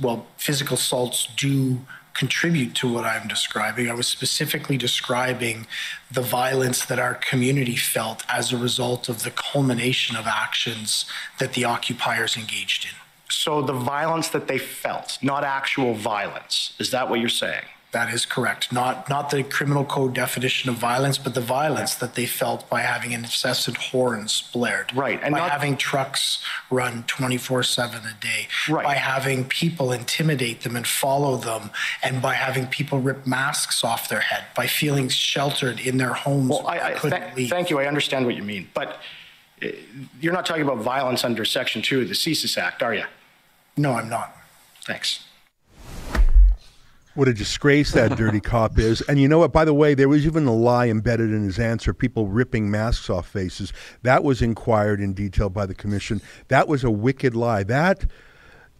well, 0.00 0.26
physical 0.36 0.74
assaults 0.74 1.28
do 1.36 1.80
contribute 2.14 2.74
to 2.76 2.92
what 2.92 3.04
I'm 3.04 3.28
describing. 3.28 3.90
I 3.90 3.94
was 3.94 4.08
specifically 4.08 4.76
describing 4.76 5.66
the 6.10 6.20
violence 6.20 6.84
that 6.84 6.98
our 6.98 7.14
community 7.14 7.76
felt 7.76 8.24
as 8.28 8.52
a 8.52 8.58
result 8.58 9.08
of 9.08 9.22
the 9.22 9.30
culmination 9.30 10.16
of 10.16 10.26
actions 10.26 11.06
that 11.38 11.52
the 11.52 11.64
occupiers 11.64 12.36
engaged 12.36 12.84
in. 12.84 12.90
So 13.28 13.62
the 13.62 13.72
violence 13.72 14.28
that 14.28 14.48
they 14.48 14.58
felt, 14.58 15.18
not 15.22 15.44
actual 15.44 15.94
violence, 15.94 16.74
is 16.78 16.90
that 16.90 17.08
what 17.08 17.20
you're 17.20 17.28
saying? 17.28 17.64
That 17.92 18.14
is 18.14 18.24
correct. 18.24 18.72
Not 18.72 19.08
not 19.08 19.30
the 19.30 19.42
criminal 19.42 19.84
code 19.84 20.14
definition 20.14 20.70
of 20.70 20.76
violence, 20.76 21.18
but 21.18 21.34
the 21.34 21.40
violence 21.40 21.96
that 21.96 22.14
they 22.14 22.24
felt 22.24 22.68
by 22.70 22.82
having 22.82 23.10
incessant 23.10 23.76
horns 23.76 24.48
blared. 24.52 24.94
Right. 24.94 25.20
And 25.20 25.32
by 25.32 25.40
not, 25.40 25.50
having 25.50 25.76
trucks 25.76 26.40
run 26.70 27.02
24-7 27.04 27.98
a 27.98 28.20
day. 28.20 28.46
Right. 28.68 28.84
By 28.84 28.94
having 28.94 29.44
people 29.44 29.90
intimidate 29.90 30.60
them 30.60 30.76
and 30.76 30.86
follow 30.86 31.36
them. 31.36 31.70
And 32.00 32.22
by 32.22 32.34
having 32.34 32.68
people 32.68 33.00
rip 33.00 33.26
masks 33.26 33.82
off 33.82 34.08
their 34.08 34.20
head. 34.20 34.44
By 34.54 34.68
feeling 34.68 35.08
sheltered 35.08 35.80
in 35.80 35.96
their 35.96 36.14
homes. 36.14 36.50
Well, 36.50 36.68
I, 36.68 36.92
I 36.92 36.94
th- 36.94 37.50
thank 37.50 37.70
you. 37.70 37.80
I 37.80 37.86
understand 37.86 38.24
what 38.24 38.36
you 38.36 38.44
mean. 38.44 38.68
But 38.72 39.00
uh, 39.60 39.68
you're 40.20 40.32
not 40.32 40.46
talking 40.46 40.62
about 40.62 40.78
violence 40.78 41.24
under 41.24 41.44
Section 41.44 41.82
2 41.82 42.02
of 42.02 42.08
the 42.08 42.14
CSIS 42.14 42.56
Act, 42.56 42.84
are 42.84 42.94
you? 42.94 43.04
No, 43.76 43.94
I'm 43.94 44.08
not. 44.08 44.36
Thanks. 44.84 45.24
What 47.14 47.26
a 47.26 47.34
disgrace 47.34 47.92
that 47.92 48.16
dirty 48.16 48.40
cop 48.40 48.78
is. 48.78 49.00
And 49.02 49.20
you 49.20 49.28
know 49.28 49.38
what? 49.38 49.52
By 49.52 49.64
the 49.64 49.74
way, 49.74 49.94
there 49.94 50.08
was 50.08 50.26
even 50.26 50.46
a 50.46 50.54
lie 50.54 50.88
embedded 50.88 51.30
in 51.30 51.44
his 51.44 51.58
answer 51.58 51.92
people 51.92 52.28
ripping 52.28 52.70
masks 52.70 53.10
off 53.10 53.28
faces. 53.28 53.72
That 54.02 54.22
was 54.22 54.40
inquired 54.40 55.00
in 55.00 55.12
detail 55.12 55.50
by 55.50 55.66
the 55.66 55.74
commission. 55.74 56.22
That 56.48 56.68
was 56.68 56.84
a 56.84 56.90
wicked 56.90 57.34
lie. 57.34 57.64
That, 57.64 58.06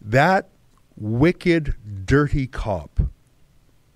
that 0.01 0.49
wicked, 0.97 1.75
dirty 2.07 2.47
cop 2.47 3.01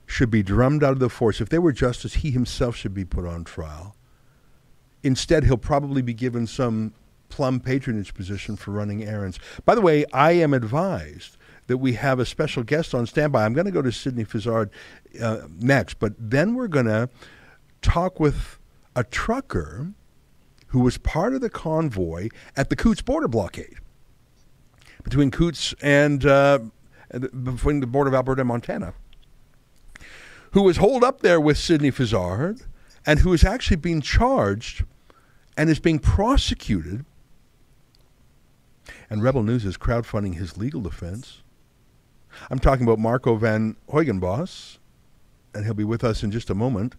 should 0.07 0.31
be 0.31 0.43
drummed 0.43 0.83
out 0.83 0.93
of 0.93 0.99
the 0.99 1.09
force. 1.09 1.41
If 1.41 1.49
there 1.49 1.61
were 1.61 1.73
justice, 1.73 2.15
he 2.15 2.31
himself 2.31 2.77
should 2.77 2.95
be 2.95 3.05
put 3.05 3.27
on 3.27 3.45
trial. 3.45 3.97
Instead, 5.03 5.45
he'll 5.45 5.57
probably 5.57 6.03
be 6.03 6.15
given 6.15 6.47
some 6.47 6.93
plum 7.29 7.61
patronage 7.61 8.15
position 8.15 8.57
for 8.57 8.71
running 8.71 9.05
errands. 9.05 9.39
By 9.65 9.75
the 9.75 9.81
way, 9.81 10.05
I 10.13 10.33
am 10.33 10.55
advised 10.55 11.37
that 11.67 11.79
we 11.79 11.95
have 11.95 12.19
a 12.19 12.27
special 12.27 12.63
guest 12.63 12.95
on 12.95 13.07
standby. 13.07 13.45
I'm 13.45 13.55
going 13.55 13.67
to 13.67 13.73
go 13.73 13.83
to 13.83 13.93
Sydney 13.93 14.25
Fizzard 14.25 14.71
uh, 15.21 15.43
next, 15.59 15.99
but 15.99 16.13
then 16.19 16.55
we're 16.55 16.69
going 16.69 16.87
to 16.87 17.09
talk 17.83 18.21
with 18.21 18.59
a 18.97 19.05
trucker 19.05 19.93
who 20.69 20.81
was 20.81 20.99
part 20.99 21.35
of 21.35 21.41
the 21.41 21.51
convoy 21.51 22.29
at 22.57 22.69
the 22.69 22.77
Coutts 22.77 23.03
border 23.03 23.29
blockade 23.29 23.77
between 25.05 25.31
Coutts 25.31 25.75
and 25.81 26.27
uh, 26.27 26.59
between 27.11 27.81
the 27.81 27.87
border 27.87 28.09
of 28.09 28.15
Alberta 28.15 28.41
and 28.41 28.49
Montana, 28.49 28.95
who 30.53 30.63
was 30.63 30.79
holed 30.79 31.05
up 31.05 31.21
there 31.21 31.41
with 31.41 31.59
Sidney 31.59 31.91
Fizzard 31.91 32.63
and 33.07 33.21
who 33.21 33.33
is 33.33 33.45
actually 33.45 33.77
being 33.77 34.01
charged 34.01 34.85
and 35.57 35.71
is 35.71 35.79
being 35.79 35.99
prosecuted. 35.99 37.05
And 39.09 39.23
Rebel 39.23 39.43
News 39.43 39.65
is 39.65 39.77
crowdfunding 39.77 40.35
his 40.35 40.57
legal 40.57 40.81
defense. 40.81 41.43
I'm 42.51 42.59
talking 42.59 42.87
about 42.87 42.99
Marco 42.99 43.37
van 43.37 43.77
Huigenbos, 43.89 44.79
and 45.55 45.65
he'll 45.65 45.75
be 45.75 45.85
with 45.85 46.05
us 46.05 46.23
in 46.23 46.31
just 46.31 46.51
a 46.51 46.55
moment. 46.55 46.95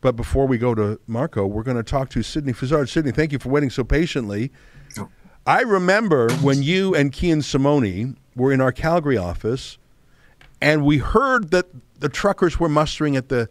But 0.00 0.16
before 0.16 0.46
we 0.46 0.58
go 0.58 0.74
to 0.74 1.00
Marco, 1.06 1.46
we're 1.46 1.62
going 1.62 1.76
to 1.76 1.82
talk 1.82 2.10
to 2.10 2.22
Sidney 2.22 2.52
Fizzard. 2.52 2.88
Sidney, 2.88 3.12
thank 3.12 3.32
you 3.32 3.38
for 3.38 3.48
waiting 3.48 3.70
so 3.70 3.82
patiently. 3.82 4.52
I 5.46 5.62
remember 5.62 6.30
when 6.42 6.62
you 6.62 6.94
and 6.94 7.12
Kian 7.12 7.42
Simone 7.42 8.16
were 8.34 8.52
in 8.52 8.60
our 8.60 8.72
Calgary 8.72 9.16
office, 9.16 9.78
and 10.60 10.84
we 10.84 10.98
heard 10.98 11.50
that 11.50 11.66
the 11.98 12.08
truckers 12.08 12.58
were 12.60 12.68
mustering 12.68 13.16
at 13.16 13.28
the 13.28 13.48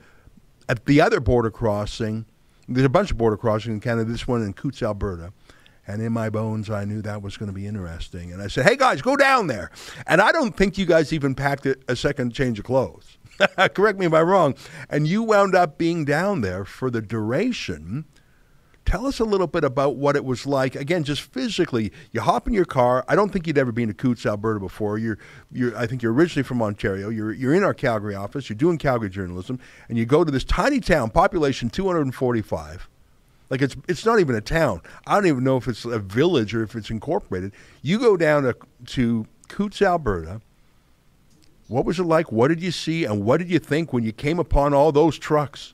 at 0.67 0.85
the 0.85 1.01
other 1.01 1.19
border 1.19 1.51
crossing. 1.51 2.25
There's 2.67 2.85
a 2.85 2.89
bunch 2.89 3.11
of 3.11 3.17
border 3.17 3.37
crossings 3.37 3.73
in 3.73 3.79
Canada. 3.79 4.11
This 4.11 4.27
one 4.27 4.41
in 4.41 4.53
Coutts, 4.53 4.81
Alberta. 4.81 5.31
And 5.87 6.01
in 6.01 6.13
my 6.13 6.29
bones, 6.29 6.69
I 6.69 6.83
knew 6.85 7.01
that 7.03 7.21
was 7.21 7.37
going 7.37 7.47
to 7.47 7.53
be 7.53 7.67
interesting. 7.67 8.31
And 8.33 8.41
I 8.41 8.47
said, 8.47 8.65
"Hey 8.65 8.75
guys, 8.75 9.01
go 9.01 9.15
down 9.15 9.47
there." 9.47 9.71
And 10.07 10.21
I 10.21 10.31
don't 10.31 10.55
think 10.55 10.77
you 10.77 10.85
guys 10.85 11.13
even 11.13 11.35
packed 11.35 11.65
a 11.65 11.95
second 11.95 12.33
change 12.33 12.59
of 12.59 12.65
clothes. 12.65 13.17
Correct 13.73 13.99
me 13.99 14.05
if 14.05 14.13
I'm 14.13 14.27
wrong. 14.27 14.55
And 14.89 15.07
you 15.07 15.23
wound 15.23 15.55
up 15.55 15.77
being 15.77 16.05
down 16.05 16.41
there 16.41 16.65
for 16.65 16.89
the 16.89 17.01
duration. 17.01 18.05
Tell 18.85 19.07
us 19.07 19.19
a 19.19 19.25
little 19.25 19.47
bit 19.47 19.63
about 19.63 19.95
what 19.95 20.15
it 20.15 20.23
was 20.23 20.45
like. 20.45 20.75
Again, 20.75 21.03
just 21.03 21.21
physically, 21.21 21.91
you 22.11 22.21
hop 22.21 22.47
in 22.47 22.53
your 22.53 22.65
car. 22.65 23.03
I 23.07 23.15
don't 23.15 23.33
think 23.33 23.47
you'd 23.47 23.57
ever 23.57 23.71
been 23.71 23.87
to 23.87 23.95
Coutts, 23.95 24.27
Alberta 24.27 24.59
before. 24.59 24.99
You're, 24.99 25.17
you're, 25.51 25.75
I 25.75 25.87
think 25.87 26.03
you're 26.03 26.13
originally 26.13 26.43
from 26.43 26.61
Ontario. 26.61 27.09
You're, 27.09 27.33
you're 27.33 27.55
in 27.55 27.63
our 27.63 27.73
Calgary 27.73 28.13
office. 28.13 28.47
You're 28.47 28.57
doing 28.57 28.77
Calgary 28.77 29.09
journalism, 29.09 29.59
and 29.89 29.97
you 29.97 30.05
go 30.05 30.23
to 30.23 30.31
this 30.31 30.43
tiny 30.43 30.79
town, 30.79 31.09
population 31.09 31.71
245. 31.71 32.87
Like 33.49 33.61
it's, 33.61 33.75
it's 33.87 34.05
not 34.05 34.19
even 34.19 34.35
a 34.35 34.41
town. 34.41 34.81
I 35.05 35.15
don't 35.15 35.27
even 35.27 35.43
know 35.43 35.57
if 35.57 35.67
it's 35.67 35.85
a 35.85 35.99
village 35.99 36.55
or 36.55 36.63
if 36.63 36.75
it's 36.75 36.89
incorporated. 36.89 37.53
You 37.81 37.99
go 37.99 38.17
down 38.17 38.43
to, 38.43 38.55
to 38.87 39.27
Coutts, 39.47 39.81
Alberta, 39.81 40.41
what 41.67 41.85
was 41.85 41.99
it 41.99 42.03
like? 42.03 42.31
What 42.31 42.49
did 42.49 42.61
you 42.61 42.71
see, 42.71 43.05
and 43.05 43.23
what 43.25 43.37
did 43.37 43.49
you 43.49 43.59
think 43.59 43.91
when 43.91 44.03
you 44.03 44.11
came 44.11 44.39
upon 44.39 44.73
all 44.73 44.91
those 44.91 45.17
trucks? 45.17 45.73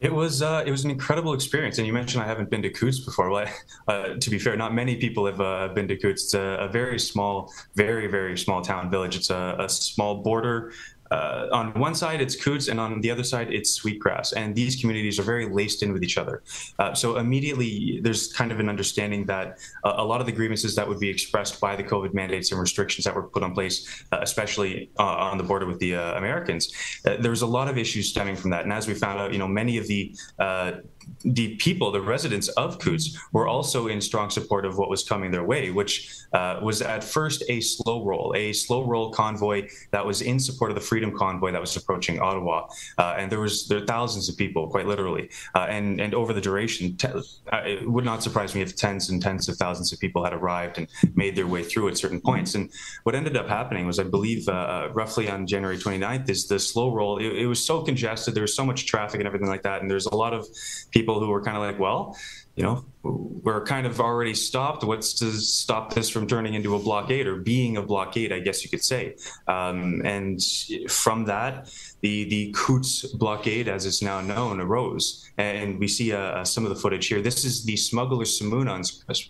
It 0.00 0.12
was 0.12 0.40
uh, 0.40 0.62
it 0.66 0.70
was 0.70 0.84
an 0.84 0.90
incredible 0.90 1.34
experience, 1.34 1.76
and 1.76 1.86
you 1.86 1.92
mentioned 1.92 2.22
I 2.22 2.26
haven't 2.26 2.48
been 2.48 2.62
to 2.62 2.70
Coutts 2.70 3.00
before. 3.00 3.30
Well, 3.30 3.46
uh, 3.88 4.14
to 4.18 4.30
be 4.30 4.38
fair, 4.38 4.56
not 4.56 4.74
many 4.74 4.96
people 4.96 5.26
have 5.26 5.40
uh, 5.40 5.68
been 5.68 5.88
to 5.88 5.96
Coutts. 5.96 6.24
It's 6.24 6.34
a, 6.34 6.40
a, 6.40 6.68
very 6.68 6.98
small, 6.98 7.52
very 7.74 8.06
very 8.06 8.36
small 8.38 8.62
town 8.62 8.90
village. 8.90 9.16
It's 9.16 9.30
a, 9.30 9.56
a 9.58 9.68
small 9.68 10.22
border 10.22 10.72
uh, 11.10 11.46
on 11.52 11.72
one 11.74 11.94
side 11.94 12.20
it's 12.20 12.36
Coutts 12.36 12.68
and 12.68 12.78
on 12.78 13.00
the 13.00 13.10
other 13.10 13.24
side 13.24 13.52
it's 13.52 13.72
Sweetgrass, 13.72 14.32
and 14.32 14.54
these 14.54 14.76
communities 14.80 15.18
are 15.18 15.22
very 15.22 15.48
laced 15.48 15.82
in 15.82 15.92
with 15.92 16.02
each 16.02 16.18
other. 16.18 16.42
Uh, 16.78 16.94
so 16.94 17.16
immediately 17.16 18.00
there's 18.02 18.32
kind 18.32 18.52
of 18.52 18.60
an 18.60 18.68
understanding 18.68 19.26
that 19.26 19.58
uh, 19.84 19.94
a 19.96 20.04
lot 20.04 20.20
of 20.20 20.26
the 20.26 20.32
grievances 20.32 20.74
that 20.76 20.86
would 20.86 21.00
be 21.00 21.08
expressed 21.08 21.60
by 21.60 21.74
the 21.76 21.84
COVID 21.84 22.14
mandates 22.14 22.52
and 22.52 22.60
restrictions 22.60 23.04
that 23.04 23.14
were 23.14 23.24
put 23.24 23.42
in 23.42 23.52
place, 23.52 24.04
uh, 24.12 24.18
especially 24.22 24.90
uh, 24.98 25.04
on 25.04 25.38
the 25.38 25.44
border 25.44 25.66
with 25.66 25.78
the 25.78 25.94
uh, 25.94 26.14
Americans, 26.16 26.72
there's 27.04 27.42
a 27.42 27.46
lot 27.46 27.68
of 27.68 27.76
issues 27.76 28.08
stemming 28.08 28.36
from 28.36 28.50
that. 28.50 28.64
And 28.64 28.72
as 28.72 28.86
we 28.86 28.94
found 28.94 29.18
out, 29.20 29.32
you 29.32 29.38
know, 29.38 29.48
many 29.48 29.78
of 29.78 29.86
the 29.86 30.14
the 31.24 31.56
people, 31.56 31.90
the 31.90 32.00
residents 32.00 32.48
of 32.48 32.78
Coutts, 32.78 33.18
were 33.32 33.46
also 33.46 33.88
in 33.88 34.00
strong 34.00 34.30
support 34.30 34.64
of 34.64 34.78
what 34.78 34.88
was 34.88 35.04
coming 35.04 35.30
their 35.30 35.44
way, 35.44 35.70
which 35.70 36.08
uh, 36.32 36.58
was 36.62 36.82
at 36.82 37.04
first 37.04 37.42
a 37.48 37.60
slow 37.60 38.04
roll, 38.04 38.32
a 38.36 38.52
slow 38.52 38.84
roll 38.84 39.10
convoy 39.10 39.68
that 39.90 40.04
was 40.04 40.22
in 40.22 40.38
support 40.38 40.70
of 40.70 40.74
the 40.74 40.80
Freedom 40.80 41.16
Convoy 41.16 41.52
that 41.52 41.60
was 41.60 41.76
approaching 41.76 42.20
Ottawa, 42.20 42.66
uh, 42.98 43.14
and 43.18 43.30
there 43.30 43.40
was 43.40 43.68
there 43.68 43.80
were 43.80 43.86
thousands 43.86 44.28
of 44.28 44.36
people, 44.36 44.68
quite 44.68 44.86
literally, 44.86 45.28
uh, 45.54 45.66
and 45.68 46.00
and 46.00 46.14
over 46.14 46.32
the 46.32 46.40
duration, 46.40 46.96
uh, 47.52 47.62
it 47.64 47.88
would 47.88 48.04
not 48.04 48.22
surprise 48.22 48.54
me 48.54 48.62
if 48.62 48.76
tens 48.76 49.10
and 49.10 49.20
tens 49.22 49.48
of 49.48 49.56
thousands 49.56 49.92
of 49.92 50.00
people 50.00 50.24
had 50.24 50.32
arrived 50.32 50.78
and 50.78 50.88
made 51.14 51.36
their 51.36 51.46
way 51.46 51.62
through 51.62 51.88
at 51.88 51.96
certain 51.96 52.20
points. 52.20 52.54
And 52.54 52.70
what 53.04 53.14
ended 53.14 53.36
up 53.36 53.48
happening 53.48 53.86
was, 53.86 53.98
I 53.98 54.04
believe, 54.04 54.48
uh, 54.48 54.52
uh, 54.52 54.90
roughly 54.92 55.28
on 55.28 55.46
January 55.46 55.78
29th, 55.78 56.28
is 56.28 56.48
the 56.48 56.58
slow 56.58 56.92
roll. 56.92 57.18
It, 57.18 57.32
it 57.42 57.46
was 57.46 57.64
so 57.64 57.82
congested, 57.82 58.34
there 58.34 58.42
was 58.42 58.54
so 58.54 58.64
much 58.64 58.86
traffic 58.86 59.20
and 59.20 59.26
everything 59.26 59.48
like 59.48 59.62
that, 59.62 59.82
and 59.82 59.90
there's 59.90 60.06
a 60.06 60.14
lot 60.14 60.32
of 60.32 60.46
people 60.90 61.20
who 61.20 61.28
were 61.28 61.42
kind 61.42 61.56
of 61.56 61.62
like, 61.62 61.78
well, 61.78 62.16
you 62.56 62.64
know, 62.64 62.84
we're 63.02 63.64
kind 63.64 63.86
of 63.86 64.00
already 64.00 64.34
stopped. 64.34 64.84
What's 64.84 65.14
to 65.20 65.32
stop 65.32 65.94
this 65.94 66.10
from 66.10 66.26
turning 66.26 66.54
into 66.54 66.74
a 66.74 66.78
blockade 66.78 67.26
or 67.26 67.36
being 67.36 67.76
a 67.76 67.82
blockade, 67.82 68.32
I 68.32 68.40
guess 68.40 68.62
you 68.64 68.70
could 68.70 68.84
say. 68.84 69.16
Um, 69.48 70.02
and 70.04 70.40
from 70.88 71.24
that, 71.26 71.72
the 72.00 72.24
the 72.28 72.52
Coutts 72.52 73.04
blockade, 73.06 73.68
as 73.68 73.86
it's 73.86 74.02
now 74.02 74.20
known, 74.20 74.60
arose, 74.60 75.30
and 75.38 75.78
we 75.78 75.88
see 75.88 76.12
uh, 76.12 76.44
some 76.44 76.64
of 76.64 76.70
the 76.70 76.76
footage 76.76 77.06
here. 77.06 77.20
This 77.20 77.44
is 77.44 77.64
the 77.64 77.76
smuggler's 77.76 78.38
saloon 78.38 78.68
on, 78.68 78.82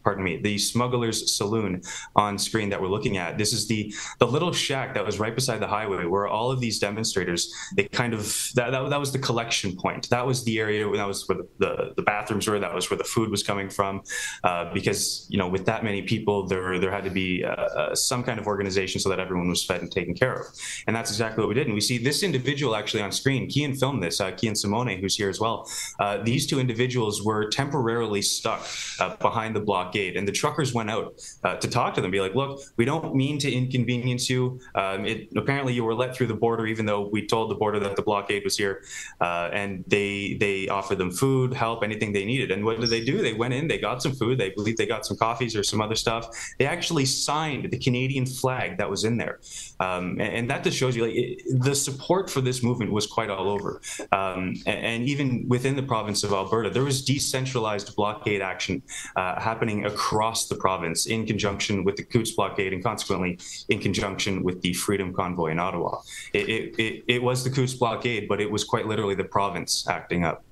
pardon 0.05 0.25
me, 0.25 0.41
the 0.41 0.59
smuggler's 0.59 1.37
saloon 1.37 1.83
on 2.17 2.39
screen 2.39 2.69
that 2.71 2.81
we're 2.81 2.89
looking 2.89 3.17
at. 3.17 3.39
This 3.39 3.53
is 3.53 3.67
the 3.67 3.93
the 4.19 4.27
little 4.27 4.53
shack 4.53 4.95
that 4.95 5.05
was 5.05 5.19
right 5.19 5.35
beside 5.35 5.59
the 5.61 5.67
highway 5.67 6.05
where 6.05 6.29
all 6.29 6.51
of 6.51 6.61
these 6.61 6.79
demonstrators, 6.79 7.53
they 7.77 7.85
kind 7.85 8.15
of 8.15 8.51
that 8.55 8.71
that, 8.71 8.89
that 8.91 9.01
was 9.01 9.13
the 9.13 9.19
collection 9.19 9.77
point. 9.77 10.09
That 10.11 10.27
was 10.27 10.45
the 10.45 10.59
area 10.59 10.85
that 10.97 11.07
was 11.07 11.29
where 11.29 11.39
the, 11.39 11.49
the, 11.59 11.93
the 11.97 12.03
bathrooms 12.03 12.47
were. 12.47 12.59
That 12.59 12.75
was 12.75 12.91
where 12.91 12.99
the 12.99 13.05
food 13.05 13.31
was 13.31 13.43
coming 13.43 13.69
from, 13.69 14.03
uh, 14.45 14.73
because 14.73 15.27
you 15.29 15.39
know 15.39 15.49
with 15.49 15.67
that 15.67 15.85
many 15.85 16.03
people, 16.03 16.47
there 16.47 16.79
there 16.79 16.91
had 16.91 17.05
to 17.05 17.11
be 17.11 17.45
uh, 17.45 17.51
uh 17.51 17.95
some 17.95 18.23
kind 18.23 18.39
of 18.39 18.47
organization 18.47 19.01
so 19.01 19.09
that 19.09 19.19
everyone 19.19 19.49
was 19.49 19.65
fed 19.65 19.81
and 19.81 19.91
taken 19.91 20.15
care 20.15 20.35
of, 20.35 20.47
and 20.87 20.95
that's 20.95 21.11
exactly 21.11 21.43
what 21.43 21.49
we 21.49 21.55
did. 21.55 21.67
And 21.67 21.75
we 21.75 21.81
see 21.81 21.99
this 21.99 22.23
individual 22.23 22.60
individual 22.61 22.77
actually 22.77 23.03
on 23.03 23.13
screen. 23.13 23.49
Kian 23.49 23.79
filmed 23.79 24.03
this. 24.03 24.21
Uh, 24.21 24.33
Kian 24.33 24.57
Simone, 24.57 24.99
who's 25.01 25.17
here 25.17 25.31
as 25.31 25.41
well. 25.41 25.67
Uh, 25.99 26.19
these 26.23 26.47
two 26.47 26.61
individuals 26.61 27.23
were 27.23 27.49
temporarily 27.49 28.23
stuck 28.23 28.67
uh, 28.99 29.17
behind 29.17 29.57
the 29.57 29.61
blockade, 29.61 30.17
and 30.17 30.29
the 30.29 30.33
truckers 30.33 30.75
went 30.75 30.91
out 30.91 31.15
uh, 31.45 31.57
to 31.57 31.69
talk 31.69 31.95
to 31.95 32.01
them, 32.01 32.11
be 32.11 32.21
like, 32.21 32.35
"Look, 32.35 32.61
we 32.77 32.85
don't 32.85 33.15
mean 33.15 33.39
to 33.39 33.51
inconvenience 33.51 34.29
you. 34.29 34.61
Um, 34.75 35.07
it, 35.07 35.29
apparently, 35.37 35.73
you 35.73 35.85
were 35.85 35.95
let 35.95 36.15
through 36.15 36.29
the 36.29 36.35
border, 36.35 36.67
even 36.67 36.87
though 36.87 37.09
we 37.09 37.27
told 37.27 37.51
the 37.51 37.55
border 37.55 37.81
that 37.81 37.97
the 37.97 38.03
blockade 38.03 38.45
was 38.45 38.57
here." 38.57 38.83
Uh, 39.21 39.49
and 39.53 39.85
they 39.87 40.37
they 40.39 40.69
offered 40.69 40.99
them 40.99 41.11
food, 41.11 41.55
help, 41.55 41.83
anything 41.83 42.13
they 42.13 42.25
needed. 42.25 42.51
And 42.51 42.65
what 42.65 42.81
did 42.81 42.91
they 42.91 43.05
do? 43.05 43.23
They 43.23 43.35
went 43.35 43.55
in, 43.55 43.69
they 43.69 43.79
got 43.79 44.03
some 44.03 44.13
food. 44.13 44.39
They 44.39 44.51
believe 44.51 44.77
they 44.77 44.87
got 44.87 45.07
some 45.07 45.17
coffees 45.17 45.57
or 45.57 45.63
some 45.63 45.81
other 45.81 45.97
stuff. 45.97 46.25
They 46.59 46.67
actually 46.67 47.07
signed 47.07 47.71
the 47.71 47.79
Canadian 47.79 48.27
flag 48.27 48.79
that 48.79 48.91
was 48.91 49.05
in 49.05 49.17
there, 49.17 49.41
um, 49.81 50.21
and, 50.21 50.33
and, 50.39 50.51
that 50.51 50.65
just 50.65 50.77
shows 50.77 50.97
you 50.97 51.05
like 51.07 51.15
it, 51.15 51.43
the 51.63 51.75
support 51.75 52.29
for 52.29 52.41
this 52.41 52.50
this 52.51 52.63
movement 52.63 52.91
was 52.93 53.07
quite 53.07 53.31
all 53.31 53.49
over. 53.49 53.81
Um, 54.13 54.55
and, 54.67 54.79
and, 54.91 55.01
even 55.05 55.47
within 55.49 55.77
the 55.77 55.83
province 55.83 56.25
of 56.25 56.33
Alberta, 56.33 56.69
there 56.71 56.83
was 56.83 57.05
decentralized 57.05 57.95
blockade 57.95 58.43
action 58.43 58.83
uh, 59.17 59.41
happening 59.41 59.87
across 59.87 60.49
the 60.49 60.57
province 60.57 61.07
in 61.07 61.27
conjunction 61.27 61.85
with 61.85 61.97
the 61.97 62.03
Coutts 62.03 62.33
blockade 62.33 62.73
and 62.73 62.83
consequently 62.83 63.39
in 63.69 63.79
conjunction 63.79 64.43
with 64.43 64.61
the 64.63 64.73
Freedom 64.73 65.13
Convoy 65.15 65.51
in 65.53 65.59
Ottawa. 65.59 66.01
It, 66.33 66.49
it, 66.49 66.75
it, 66.79 67.05
it 67.07 67.23
was 67.23 67.45
the 67.45 67.51
Coutts 67.51 67.75
blockade, 67.75 68.29
but 68.29 68.41
it 68.41 68.51
was 68.51 68.65
quite 68.65 68.87
literally 68.87 69.15
the 69.15 69.31
province 69.39 69.87
acting 69.89 70.25
up. 70.25 70.43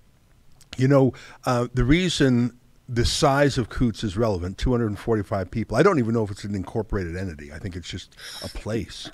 You 0.76 0.86
know, 0.86 1.12
uh, 1.44 1.66
the 1.74 1.84
reason 1.84 2.56
the 2.88 3.04
size 3.04 3.58
of 3.58 3.68
Coutts 3.68 4.02
is 4.02 4.16
relevant 4.16 4.56
245 4.58 5.50
people. 5.50 5.76
I 5.76 5.82
don't 5.82 5.98
even 5.98 6.14
know 6.14 6.24
if 6.24 6.30
it's 6.30 6.44
an 6.44 6.54
incorporated 6.54 7.16
entity. 7.16 7.52
I 7.52 7.58
think 7.58 7.76
it's 7.76 7.88
just 7.88 8.16
a 8.42 8.48
place. 8.48 9.10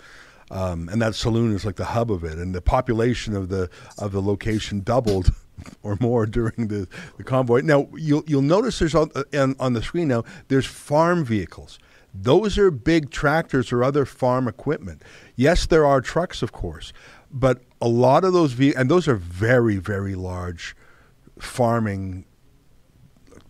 Um, 0.54 0.88
and 0.88 1.02
that 1.02 1.16
saloon 1.16 1.52
is 1.52 1.64
like 1.64 1.74
the 1.74 1.84
hub 1.84 2.12
of 2.12 2.22
it, 2.22 2.38
and 2.38 2.54
the 2.54 2.62
population 2.62 3.34
of 3.34 3.48
the 3.48 3.68
of 3.98 4.12
the 4.12 4.22
location 4.22 4.82
doubled 4.82 5.32
or 5.82 5.98
more 6.00 6.26
during 6.26 6.68
the, 6.68 6.86
the 7.16 7.24
convoy. 7.24 7.62
Now 7.62 7.88
you'll 7.96 8.22
you'll 8.28 8.40
notice 8.40 8.78
there's 8.78 8.94
on, 8.94 9.10
on, 9.36 9.56
on 9.58 9.72
the 9.72 9.82
screen 9.82 10.06
now 10.06 10.22
there's 10.46 10.64
farm 10.64 11.24
vehicles. 11.24 11.80
Those 12.14 12.56
are 12.56 12.70
big 12.70 13.10
tractors 13.10 13.72
or 13.72 13.82
other 13.82 14.04
farm 14.06 14.46
equipment. 14.46 15.02
Yes, 15.34 15.66
there 15.66 15.84
are 15.84 16.00
trucks, 16.00 16.40
of 16.40 16.52
course, 16.52 16.92
but 17.32 17.62
a 17.80 17.88
lot 17.88 18.22
of 18.22 18.32
those 18.32 18.52
ve- 18.52 18.74
and 18.74 18.88
those 18.88 19.08
are 19.08 19.16
very 19.16 19.78
very 19.78 20.14
large 20.14 20.76
farming. 21.40 22.26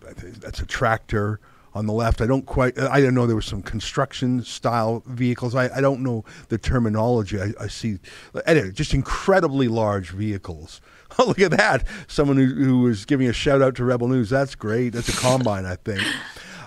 That's 0.01 0.61
a 0.61 0.67
tractor 0.67 1.39
on 1.75 1.87
the 1.87 1.93
left. 1.93 2.21
I 2.21 2.27
don't 2.27 2.47
quite. 2.47 2.79
I 2.79 3.01
didn't 3.01 3.15
know 3.15 3.27
there 3.27 3.37
were 3.37 3.43
some 3.43 3.63
construction 3.63 4.43
style 4.43 5.03
vehicles. 5.07 5.55
I, 5.55 5.69
I 5.75 5.81
don't 5.81 6.03
know 6.03 6.25
the 6.49 6.59
terminology. 6.59 7.41
I, 7.41 7.53
I 7.61 7.67
see. 7.67 7.99
Anyway, 8.47 8.71
just 8.71 8.95
incredibly 8.95 9.69
large 9.69 10.11
vehicles. 10.11 10.81
Oh, 11.17 11.27
look 11.27 11.39
at 11.39 11.53
that! 11.53 11.87
Someone 12.09 12.39
who, 12.39 12.47
who 12.47 12.81
was 12.81 13.05
giving 13.05 13.29
a 13.29 13.33
shout 13.33 13.63
out 13.63 13.77
to 13.77 13.85
Rebel 13.85 14.09
News. 14.09 14.31
That's 14.31 14.57
great. 14.57 14.95
That's 14.95 15.09
a 15.09 15.13
combine, 15.13 15.65
I 15.65 15.77
think. 15.77 16.03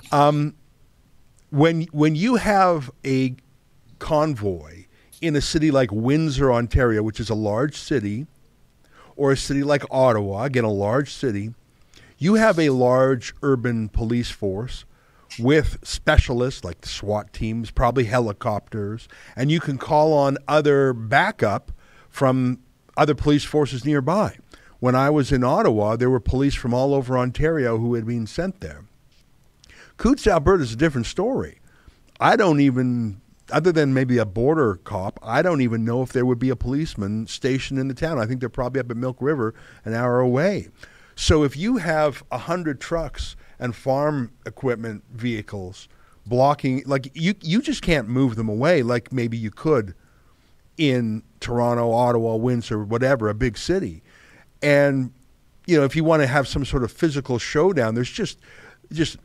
Um, 0.10 0.56
when 1.50 1.82
when 1.91 2.15
you 2.15 2.36
have 2.36 2.89
a 3.06 3.36
convoy 4.00 4.86
in 5.20 5.36
a 5.36 5.41
city 5.41 5.70
like 5.70 5.91
Windsor, 5.91 6.50
Ontario, 6.50 7.04
which 7.04 7.20
is 7.20 7.30
a 7.30 7.36
large 7.36 7.76
city, 7.76 8.26
or 9.17 9.34
a 9.34 9.38
city 9.38 9.63
like 9.63 9.84
Ottawa, 9.91 10.43
again, 10.43 10.63
a 10.63 10.72
large 10.72 11.12
city, 11.12 11.54
you 12.17 12.36
have 12.36 12.58
a 12.58 12.70
large 12.70 13.34
urban 13.41 13.89
police 13.89 14.32
force 14.32 14.86
with 15.39 15.78
specialists 15.84 16.63
like 16.63 16.82
the 16.82 16.89
SWAT 16.89 17.34
teams, 17.34 17.71
probably 17.71 18.06
helicopters, 18.06 19.08
and 19.36 19.52
you 19.52 19.60
can 19.60 19.78
call 19.78 20.13
on 20.13 20.38
other 20.47 20.93
backup 20.93 21.71
from 22.10 22.60
other 22.95 23.15
police 23.15 23.43
forces 23.43 23.86
nearby. 23.86 24.38
When 24.80 24.95
I 24.95 25.10
was 25.10 25.32
in 25.32 25.43
Ottawa, 25.43 25.95
there 25.95 26.10
were 26.10 26.19
police 26.19 26.56
from 26.56 26.73
all 26.73 26.93
over 26.93 27.17
Ontario 27.17 27.78
who 27.78 27.95
had 27.95 28.06
been 28.06 28.28
sent 28.28 28.62
there. 28.62 28.86
Coutts, 29.97 30.28
Alberta 30.28 30.63
is 30.63 30.73
a 30.73 30.78
different 30.78 31.08
story. 31.08 31.60
I 32.19 32.36
don't 32.36 32.60
even, 32.60 33.21
other 33.52 33.71
than 33.71 33.93
maybe 33.93 34.17
a 34.19 34.26
border 34.26 34.76
cop, 34.76 35.19
I 35.23 35.41
don't 35.41 35.62
even 35.62 35.84
know 35.84 36.04
if 36.04 36.13
there 36.13 36.26
would 36.26 36.39
be 36.39 36.50
a 36.50 36.56
policeman 36.56 37.28
stationed 37.28 37.80
in 37.80 37.88
the 37.88 37.93
town. 37.95 38.19
I 38.19 38.26
think 38.26 38.39
they're 38.39 38.50
probably 38.50 38.80
up 38.80 38.91
at 38.91 38.97
Milk 38.97 39.17
River, 39.19 39.56
an 39.86 39.93
hour 39.93 40.19
away. 40.19 40.69
So 41.15 41.43
if 41.43 41.58
you 41.58 41.78
have 41.78 42.23
a 42.32 42.38
hundred 42.38 42.80
trucks 42.80 43.36
and 43.60 43.76
farm 43.76 44.32
equipment 44.46 45.04
vehicles 45.12 45.88
blocking, 46.26 46.84
like 46.86 47.10
you, 47.13 47.34
you 47.41 47.62
just 47.62 47.82
can't 47.82 48.08
move 48.08 48.36
them 48.36 48.50
away 48.50 48.84
like 48.84 49.12
maybe 49.12 49.38
you 49.38 49.52
could 49.52 49.96
in 50.78 51.24
Toronto, 51.39 51.91
Ottawa, 51.91 52.36
Windsor, 52.36 52.84
whatever, 52.84 53.30
a 53.30 53.34
big 53.34 53.58
city. 53.58 54.04
And 54.62 55.12
you 55.65 55.78
know, 55.78 55.84
if 55.84 55.96
you 55.96 56.04
want 56.04 56.22
to 56.24 56.28
have 56.28 56.48
some 56.48 56.65
sort 56.65 56.84
of 56.84 56.91
physical 56.91 57.38
showdown, 57.38 57.93
there's 57.93 58.12
just 58.12 58.39
just 58.91 59.17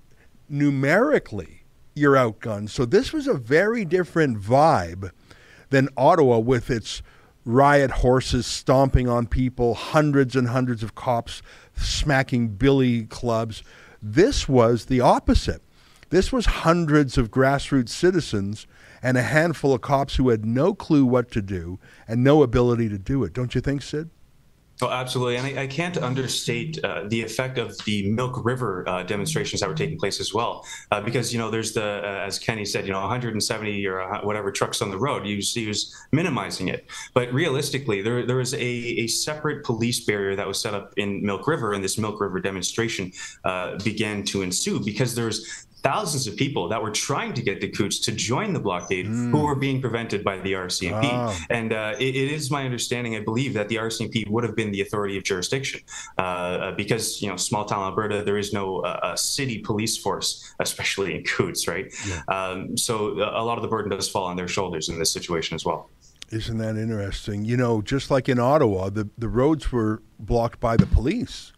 numerically 0.48 1.62
you're 1.94 2.14
outgunned. 2.14 2.70
So 2.70 2.84
this 2.84 3.12
was 3.12 3.26
a 3.26 3.34
very 3.34 3.84
different 3.84 4.40
vibe 4.40 5.10
than 5.70 5.88
Ottawa 5.96 6.38
with 6.38 6.70
its 6.70 7.02
riot 7.44 7.90
horses 7.90 8.46
stomping 8.46 9.08
on 9.08 9.26
people, 9.26 9.74
hundreds 9.74 10.36
and 10.36 10.48
hundreds 10.48 10.82
of 10.82 10.94
cops 10.94 11.42
smacking 11.76 12.48
billy 12.48 13.04
clubs. 13.04 13.62
This 14.02 14.48
was 14.48 14.86
the 14.86 15.00
opposite. 15.00 15.62
This 16.10 16.32
was 16.32 16.46
hundreds 16.46 17.16
of 17.16 17.30
grassroots 17.30 17.90
citizens 17.90 18.66
and 19.02 19.16
a 19.16 19.22
handful 19.22 19.72
of 19.72 19.80
cops 19.80 20.16
who 20.16 20.28
had 20.28 20.44
no 20.44 20.74
clue 20.74 21.06
what 21.06 21.30
to 21.30 21.40
do 21.40 21.78
and 22.08 22.22
no 22.22 22.42
ability 22.42 22.88
to 22.88 22.98
do 22.98 23.22
it. 23.24 23.32
Don't 23.32 23.54
you 23.54 23.60
think, 23.60 23.80
Sid? 23.80 24.10
Oh, 24.82 24.90
absolutely. 24.90 25.36
And 25.36 25.46
I, 25.46 25.62
I 25.62 25.66
can't 25.68 25.96
understate 25.96 26.82
uh, 26.84 27.04
the 27.06 27.22
effect 27.22 27.56
of 27.56 27.78
the 27.84 28.10
Milk 28.10 28.44
River 28.44 28.82
uh, 28.88 29.04
demonstrations 29.04 29.60
that 29.60 29.68
were 29.68 29.76
taking 29.76 29.96
place 29.96 30.18
as 30.18 30.34
well. 30.34 30.66
Uh, 30.90 31.00
because, 31.00 31.32
you 31.32 31.38
know, 31.38 31.50
there's 31.50 31.72
the, 31.72 31.84
uh, 31.84 32.26
as 32.26 32.36
Kenny 32.40 32.64
said, 32.64 32.84
you 32.84 32.92
know, 32.92 33.00
170 33.00 33.86
or 33.86 34.20
whatever 34.24 34.50
trucks 34.50 34.82
on 34.82 34.90
the 34.90 34.98
road. 34.98 35.24
He 35.24 35.36
was, 35.36 35.54
he 35.54 35.68
was 35.68 35.94
minimizing 36.10 36.66
it. 36.66 36.90
But 37.14 37.32
realistically, 37.32 38.02
there, 38.02 38.26
there 38.26 38.36
was 38.36 38.54
a, 38.54 38.60
a 38.60 39.06
separate 39.06 39.64
police 39.64 40.04
barrier 40.04 40.34
that 40.34 40.48
was 40.48 40.60
set 40.60 40.74
up 40.74 40.92
in 40.96 41.24
Milk 41.24 41.46
River, 41.46 41.74
and 41.74 41.84
this 41.84 41.96
Milk 41.96 42.20
River 42.20 42.40
demonstration 42.40 43.12
uh, 43.44 43.78
began 43.84 44.24
to 44.24 44.42
ensue 44.42 44.80
because 44.84 45.14
there's 45.14 45.66
thousands 45.82 46.26
of 46.26 46.36
people 46.36 46.68
that 46.68 46.80
were 46.80 46.90
trying 46.90 47.32
to 47.34 47.42
get 47.42 47.60
the 47.60 47.68
Coutts 47.68 47.98
to 48.00 48.12
join 48.12 48.52
the 48.52 48.60
blockade 48.60 49.06
mm. 49.06 49.30
who 49.30 49.44
were 49.44 49.56
being 49.56 49.80
prevented 49.80 50.22
by 50.22 50.38
the 50.38 50.52
RCMP. 50.52 51.04
Oh. 51.04 51.36
And 51.50 51.72
uh, 51.72 51.94
it, 51.98 52.14
it 52.14 52.30
is 52.32 52.50
my 52.50 52.64
understanding, 52.64 53.16
I 53.16 53.20
believe, 53.20 53.54
that 53.54 53.68
the 53.68 53.76
RCMP 53.76 54.28
would 54.28 54.44
have 54.44 54.54
been 54.54 54.70
the 54.70 54.80
authority 54.80 55.16
of 55.16 55.24
jurisdiction 55.24 55.80
uh, 56.18 56.20
uh 56.22 56.72
because, 56.72 57.20
you 57.20 57.28
know, 57.28 57.36
small 57.36 57.64
town 57.64 57.82
Alberta, 57.82 58.22
there 58.24 58.38
is 58.38 58.52
no 58.52 58.80
uh, 58.80 59.16
city 59.16 59.58
police 59.58 59.96
force, 59.96 60.54
especially 60.60 61.14
in 61.16 61.24
Coutts, 61.24 61.66
right? 61.66 61.92
Yeah. 62.06 62.22
Um, 62.28 62.76
so 62.76 63.20
uh, 63.20 63.32
a 63.34 63.44
lot 63.44 63.58
of 63.58 63.62
the 63.62 63.68
burden 63.68 63.90
does 63.90 64.08
fall 64.08 64.24
on 64.24 64.36
their 64.36 64.48
shoulders 64.48 64.88
in 64.88 64.98
this 64.98 65.10
situation 65.10 65.54
as 65.54 65.64
well. 65.64 65.90
Isn't 66.30 66.58
that 66.58 66.76
interesting? 66.76 67.44
You 67.44 67.56
know, 67.56 67.82
just 67.82 68.10
like 68.10 68.28
in 68.28 68.38
Ottawa, 68.38 68.88
the, 68.88 69.08
the 69.18 69.28
roads 69.28 69.70
were 69.70 70.02
blocked 70.18 70.60
by 70.60 70.76
the 70.76 70.86
police 70.86 71.51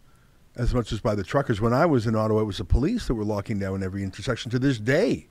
as 0.55 0.73
much 0.73 0.91
as 0.91 1.01
by 1.01 1.15
the 1.15 1.23
truckers. 1.23 1.61
When 1.61 1.73
I 1.73 1.85
was 1.85 2.07
in 2.07 2.15
Ottawa, 2.15 2.41
it 2.41 2.45
was 2.45 2.57
the 2.57 2.65
police 2.65 3.07
that 3.07 3.15
were 3.15 3.25
locking 3.25 3.59
down 3.59 3.83
every 3.83 4.03
intersection. 4.03 4.51
To 4.51 4.59
this 4.59 4.79
day, 4.79 5.27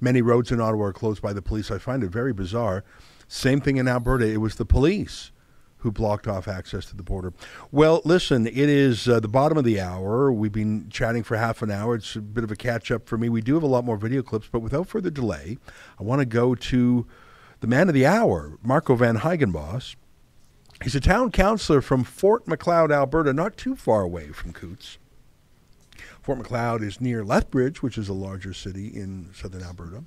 many 0.00 0.22
roads 0.22 0.52
in 0.52 0.60
Ottawa 0.60 0.86
are 0.86 0.92
closed 0.92 1.22
by 1.22 1.32
the 1.32 1.42
police. 1.42 1.70
I 1.70 1.78
find 1.78 2.02
it 2.02 2.10
very 2.10 2.32
bizarre. 2.32 2.84
Same 3.26 3.60
thing 3.60 3.76
in 3.76 3.88
Alberta. 3.88 4.26
It 4.26 4.38
was 4.38 4.56
the 4.56 4.64
police 4.64 5.32
who 5.78 5.92
blocked 5.92 6.26
off 6.26 6.48
access 6.48 6.86
to 6.86 6.96
the 6.96 7.02
border. 7.02 7.32
Well, 7.70 8.02
listen, 8.04 8.46
it 8.46 8.56
is 8.56 9.08
uh, 9.08 9.20
the 9.20 9.28
bottom 9.28 9.56
of 9.56 9.64
the 9.64 9.80
hour. 9.80 10.32
We've 10.32 10.52
been 10.52 10.88
chatting 10.90 11.22
for 11.22 11.36
half 11.36 11.62
an 11.62 11.70
hour. 11.70 11.94
It's 11.94 12.16
a 12.16 12.20
bit 12.20 12.42
of 12.42 12.50
a 12.50 12.56
catch 12.56 12.90
up 12.90 13.08
for 13.08 13.16
me. 13.16 13.28
We 13.28 13.40
do 13.40 13.54
have 13.54 13.62
a 13.62 13.68
lot 13.68 13.84
more 13.84 13.96
video 13.96 14.22
clips, 14.22 14.48
but 14.50 14.60
without 14.60 14.88
further 14.88 15.10
delay, 15.10 15.56
I 15.98 16.02
want 16.02 16.20
to 16.20 16.26
go 16.26 16.54
to 16.56 17.06
the 17.60 17.66
man 17.66 17.88
of 17.88 17.94
the 17.94 18.06
hour, 18.06 18.58
Marco 18.62 18.96
Van 18.96 19.18
Huigenbos. 19.18 19.94
He's 20.82 20.94
a 20.94 21.00
town 21.00 21.32
councillor 21.32 21.80
from 21.80 22.04
Fort 22.04 22.46
Macleod, 22.46 22.92
Alberta, 22.92 23.32
not 23.32 23.56
too 23.56 23.74
far 23.74 24.02
away 24.02 24.28
from 24.28 24.52
Coutts. 24.52 24.98
Fort 26.22 26.38
Macleod 26.38 26.82
is 26.82 27.00
near 27.00 27.24
Lethbridge, 27.24 27.82
which 27.82 27.98
is 27.98 28.08
a 28.08 28.12
larger 28.12 28.52
city 28.52 28.88
in 28.88 29.30
southern 29.34 29.62
Alberta. 29.62 30.04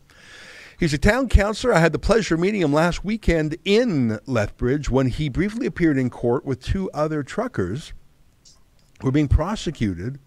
He's 0.80 0.94
a 0.94 0.98
town 0.98 1.28
councillor. 1.30 1.74
I 1.74 1.80
had 1.80 1.92
the 1.92 2.00
pleasure 2.00 2.36
of 2.36 2.42
meeting 2.42 2.62
him 2.62 2.74
last 2.74 3.04
weekend 3.04 3.58
in 3.66 4.20
Lethbridge 4.26 4.90
when 4.90 5.08
he 5.08 5.30
briefly 5.30 5.68
appeared 5.68 5.98
in 5.98 6.10
court 6.10 6.46
with 6.46 6.64
two 6.64 6.90
other 6.92 7.22
truckers 7.22 7.94
who 9.00 9.08
were 9.08 9.12
being 9.12 9.28
prosecuted 9.28 10.20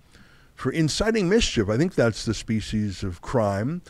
for 0.55 0.71
inciting 0.71 1.29
mischief. 1.29 1.69
I 1.69 1.77
think 1.77 1.95
that's 1.95 2.25
the 2.25 2.35
species 2.35 3.03
of 3.03 3.21
crime 3.21 3.83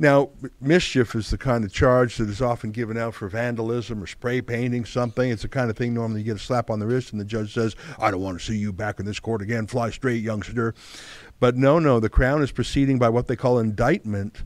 now, 0.00 0.30
mischief 0.62 1.14
is 1.14 1.28
the 1.28 1.36
kind 1.36 1.62
of 1.62 1.70
charge 1.70 2.16
that 2.16 2.30
is 2.30 2.40
often 2.40 2.70
given 2.70 2.96
out 2.96 3.12
for 3.12 3.28
vandalism 3.28 4.02
or 4.02 4.06
spray 4.06 4.40
painting 4.40 4.86
something. 4.86 5.30
It's 5.30 5.42
the 5.42 5.48
kind 5.48 5.68
of 5.68 5.76
thing 5.76 5.92
normally 5.92 6.20
you 6.20 6.24
get 6.24 6.36
a 6.36 6.38
slap 6.38 6.70
on 6.70 6.78
the 6.78 6.86
wrist 6.86 7.12
and 7.12 7.20
the 7.20 7.24
judge 7.26 7.52
says, 7.52 7.76
I 7.98 8.10
don't 8.10 8.22
want 8.22 8.40
to 8.40 8.44
see 8.44 8.56
you 8.56 8.72
back 8.72 8.98
in 8.98 9.04
this 9.04 9.20
court 9.20 9.42
again. 9.42 9.66
Fly 9.66 9.90
straight, 9.90 10.22
youngster. 10.22 10.74
But 11.38 11.58
no, 11.58 11.78
no, 11.78 12.00
the 12.00 12.08
Crown 12.08 12.42
is 12.42 12.50
proceeding 12.50 12.98
by 12.98 13.10
what 13.10 13.28
they 13.28 13.36
call 13.36 13.58
indictment. 13.58 14.42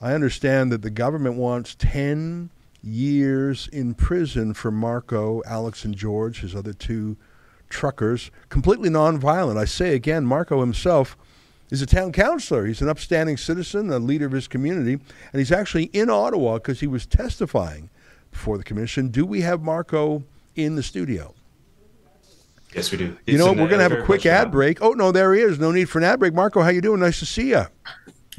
I 0.00 0.14
understand 0.14 0.72
that 0.72 0.80
the 0.80 0.88
government 0.88 1.36
wants 1.36 1.74
10 1.78 2.48
years 2.82 3.68
in 3.68 3.92
prison 3.92 4.54
for 4.54 4.70
Marco, 4.70 5.42
Alex, 5.44 5.84
and 5.84 5.94
George, 5.94 6.40
his 6.40 6.56
other 6.56 6.72
two 6.72 7.18
truckers, 7.68 8.30
completely 8.48 8.88
nonviolent. 8.88 9.58
I 9.58 9.66
say 9.66 9.94
again, 9.94 10.24
Marco 10.24 10.60
himself 10.60 11.18
is 11.70 11.82
a 11.82 11.86
town 11.86 12.12
councillor. 12.12 12.66
He's 12.66 12.80
an 12.80 12.88
upstanding 12.88 13.36
citizen, 13.36 13.90
a 13.90 13.98
leader 13.98 14.26
of 14.26 14.32
his 14.32 14.48
community, 14.48 14.92
and 14.92 15.38
he's 15.38 15.52
actually 15.52 15.84
in 15.84 16.10
Ottawa 16.10 16.54
because 16.54 16.80
he 16.80 16.86
was 16.86 17.06
testifying 17.06 17.90
before 18.30 18.58
the 18.58 18.64
commission. 18.64 19.08
Do 19.08 19.24
we 19.24 19.40
have 19.42 19.62
Marco 19.62 20.24
in 20.54 20.76
the 20.76 20.82
studio? 20.82 21.34
Yes, 22.74 22.90
we 22.92 22.98
do. 22.98 23.16
It's 23.26 23.32
you 23.32 23.38
know, 23.38 23.52
we're 23.52 23.68
going 23.68 23.78
to 23.78 23.82
have 23.82 23.92
a 23.92 24.02
quick 24.02 24.26
ad 24.26 24.50
break. 24.50 24.82
Oh 24.82 24.90
no, 24.90 25.10
there 25.12 25.32
he 25.34 25.40
is. 25.40 25.58
No 25.58 25.72
need 25.72 25.88
for 25.88 25.98
an 25.98 26.04
ad 26.04 26.18
break. 26.18 26.34
Marco, 26.34 26.62
how 26.62 26.68
you 26.68 26.80
doing? 26.80 27.00
Nice 27.00 27.20
to 27.20 27.26
see 27.26 27.50
you. 27.50 27.64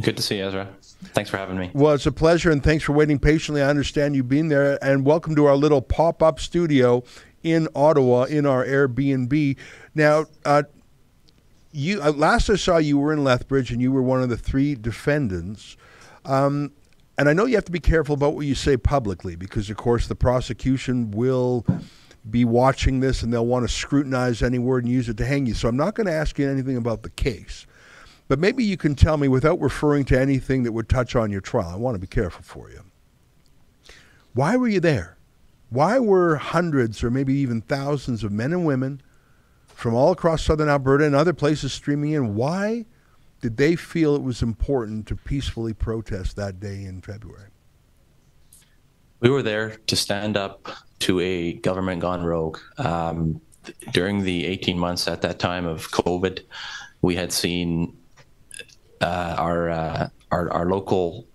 Good 0.01 0.15
to 0.17 0.21
see 0.21 0.37
you, 0.37 0.45
Ezra. 0.45 0.67
Thanks 1.13 1.29
for 1.29 1.37
having 1.37 1.57
me. 1.57 1.71
Well, 1.73 1.93
it's 1.93 2.05
a 2.05 2.11
pleasure, 2.11 2.51
and 2.51 2.63
thanks 2.63 2.83
for 2.83 2.93
waiting 2.93 3.17
patiently. 3.17 3.61
I 3.61 3.69
understand 3.69 4.15
you 4.15 4.23
being 4.23 4.49
there, 4.49 4.83
and 4.83 5.05
welcome 5.05 5.35
to 5.35 5.45
our 5.45 5.55
little 5.55 5.81
pop-up 5.81 6.39
studio 6.39 7.03
in 7.43 7.67
Ottawa 7.75 8.23
in 8.23 8.45
our 8.45 8.65
Airbnb. 8.65 9.57
Now, 9.95 10.25
uh, 10.45 10.63
you 11.71 12.01
uh, 12.01 12.11
last 12.11 12.49
I 12.49 12.55
saw 12.55 12.77
you 12.77 12.97
were 12.97 13.13
in 13.13 13.23
Lethbridge 13.23 13.71
and 13.71 13.81
you 13.81 13.91
were 13.91 14.01
one 14.01 14.21
of 14.21 14.29
the 14.29 14.37
three 14.37 14.75
defendants. 14.75 15.77
Um, 16.25 16.71
and 17.17 17.27
I 17.27 17.33
know 17.33 17.45
you 17.45 17.55
have 17.55 17.65
to 17.65 17.71
be 17.71 17.79
careful 17.79 18.13
about 18.13 18.35
what 18.35 18.45
you 18.45 18.53
say 18.53 18.77
publicly 18.77 19.35
because, 19.35 19.69
of 19.69 19.77
course, 19.77 20.07
the 20.07 20.15
prosecution 20.15 21.11
will 21.11 21.65
be 22.29 22.45
watching 22.45 22.99
this 22.99 23.23
and 23.23 23.33
they'll 23.33 23.45
want 23.45 23.67
to 23.67 23.73
scrutinize 23.73 24.43
any 24.43 24.59
word 24.59 24.83
and 24.83 24.93
use 24.93 25.09
it 25.09 25.17
to 25.17 25.25
hang 25.25 25.45
you. 25.45 25.53
So 25.53 25.67
I'm 25.67 25.77
not 25.77 25.95
going 25.95 26.07
to 26.07 26.13
ask 26.13 26.37
you 26.37 26.47
anything 26.47 26.77
about 26.77 27.03
the 27.03 27.09
case. 27.09 27.65
But 28.27 28.39
maybe 28.39 28.63
you 28.63 28.77
can 28.77 28.93
tell 28.93 29.17
me 29.17 29.27
without 29.27 29.59
referring 29.61 30.05
to 30.05 30.19
anything 30.19 30.63
that 30.63 30.73
would 30.73 30.89
touch 30.89 31.15
on 31.15 31.31
your 31.31 31.41
trial. 31.41 31.69
I 31.69 31.75
want 31.75 31.95
to 31.95 31.99
be 31.99 32.07
careful 32.07 32.43
for 32.43 32.69
you. 32.69 32.83
Why 34.33 34.57
were 34.57 34.67
you 34.67 34.81
there? 34.81 35.17
Why 35.69 35.99
were 35.99 36.35
hundreds 36.35 37.03
or 37.03 37.09
maybe 37.09 37.33
even 37.35 37.61
thousands 37.61 38.23
of 38.23 38.31
men 38.31 38.53
and 38.53 38.65
women 38.65 39.01
from 39.77 39.93
all 39.93 40.11
across 40.11 40.43
southern 40.43 40.69
Alberta 40.69 41.05
and 41.05 41.13
other 41.13 41.33
places 41.33 41.71
streaming 41.71 42.13
in. 42.13 42.33
Why 42.33 42.85
did 43.41 43.57
they 43.57 43.75
feel 43.75 44.15
it 44.15 44.23
was 44.23 44.41
important 44.41 45.05
to 45.05 45.15
peacefully 45.15 45.71
protest 45.71 46.35
that 46.35 46.59
day 46.59 46.83
in 46.83 46.99
February? 46.99 47.49
We 49.19 49.29
were 49.29 49.43
there 49.43 49.75
to 49.75 49.95
stand 49.95 50.35
up 50.35 50.67
to 51.01 51.19
a 51.19 51.53
government 51.53 52.01
gone 52.01 52.23
rogue. 52.23 52.57
Um, 52.79 53.39
during 53.93 54.23
the 54.23 54.47
18 54.47 54.79
months 54.79 55.07
at 55.07 55.21
that 55.21 55.37
time 55.37 55.67
of 55.67 55.91
COVID, 55.91 56.39
we 57.03 57.13
had 57.13 57.31
seen 57.31 57.95
uh, 58.99 59.35
our, 59.37 59.69
uh, 59.69 60.09
our, 60.31 60.51
our 60.53 60.65
local 60.65 61.27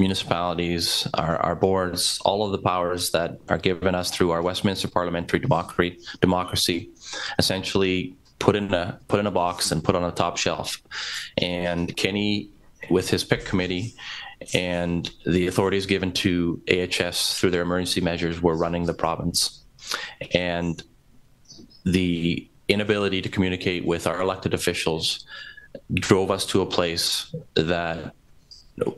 municipalities, 0.00 1.06
our, 1.14 1.36
our 1.36 1.54
boards, 1.54 2.18
all 2.24 2.44
of 2.44 2.52
the 2.52 2.58
powers 2.58 3.10
that 3.10 3.38
are 3.48 3.58
given 3.58 3.94
us 3.94 4.10
through 4.10 4.30
our 4.30 4.42
Westminster 4.42 4.88
parliamentary 4.88 5.38
democracy, 5.38 5.98
democracy 6.20 6.90
essentially 7.38 8.16
put 8.40 8.56
in 8.56 8.72
a 8.74 8.98
put 9.06 9.20
in 9.20 9.26
a 9.26 9.30
box 9.30 9.70
and 9.70 9.84
put 9.84 9.94
on 9.94 10.02
a 10.02 10.10
top 10.10 10.36
shelf. 10.36 10.82
And 11.38 11.94
Kenney, 11.96 12.50
with 12.90 13.08
his 13.08 13.22
pick 13.22 13.44
committee 13.44 13.94
and 14.54 15.08
the 15.26 15.46
authorities 15.46 15.86
given 15.86 16.12
to 16.12 16.60
AHS 16.68 17.38
through 17.38 17.50
their 17.50 17.62
emergency 17.62 18.00
measures, 18.00 18.42
were 18.42 18.56
running 18.56 18.86
the 18.86 18.94
province. 18.94 19.62
And 20.34 20.82
the 21.84 22.48
inability 22.68 23.20
to 23.22 23.28
communicate 23.28 23.84
with 23.84 24.06
our 24.06 24.20
elected 24.20 24.54
officials 24.54 25.26
drove 25.94 26.30
us 26.30 26.46
to 26.46 26.62
a 26.62 26.66
place 26.66 27.34
that 27.54 28.14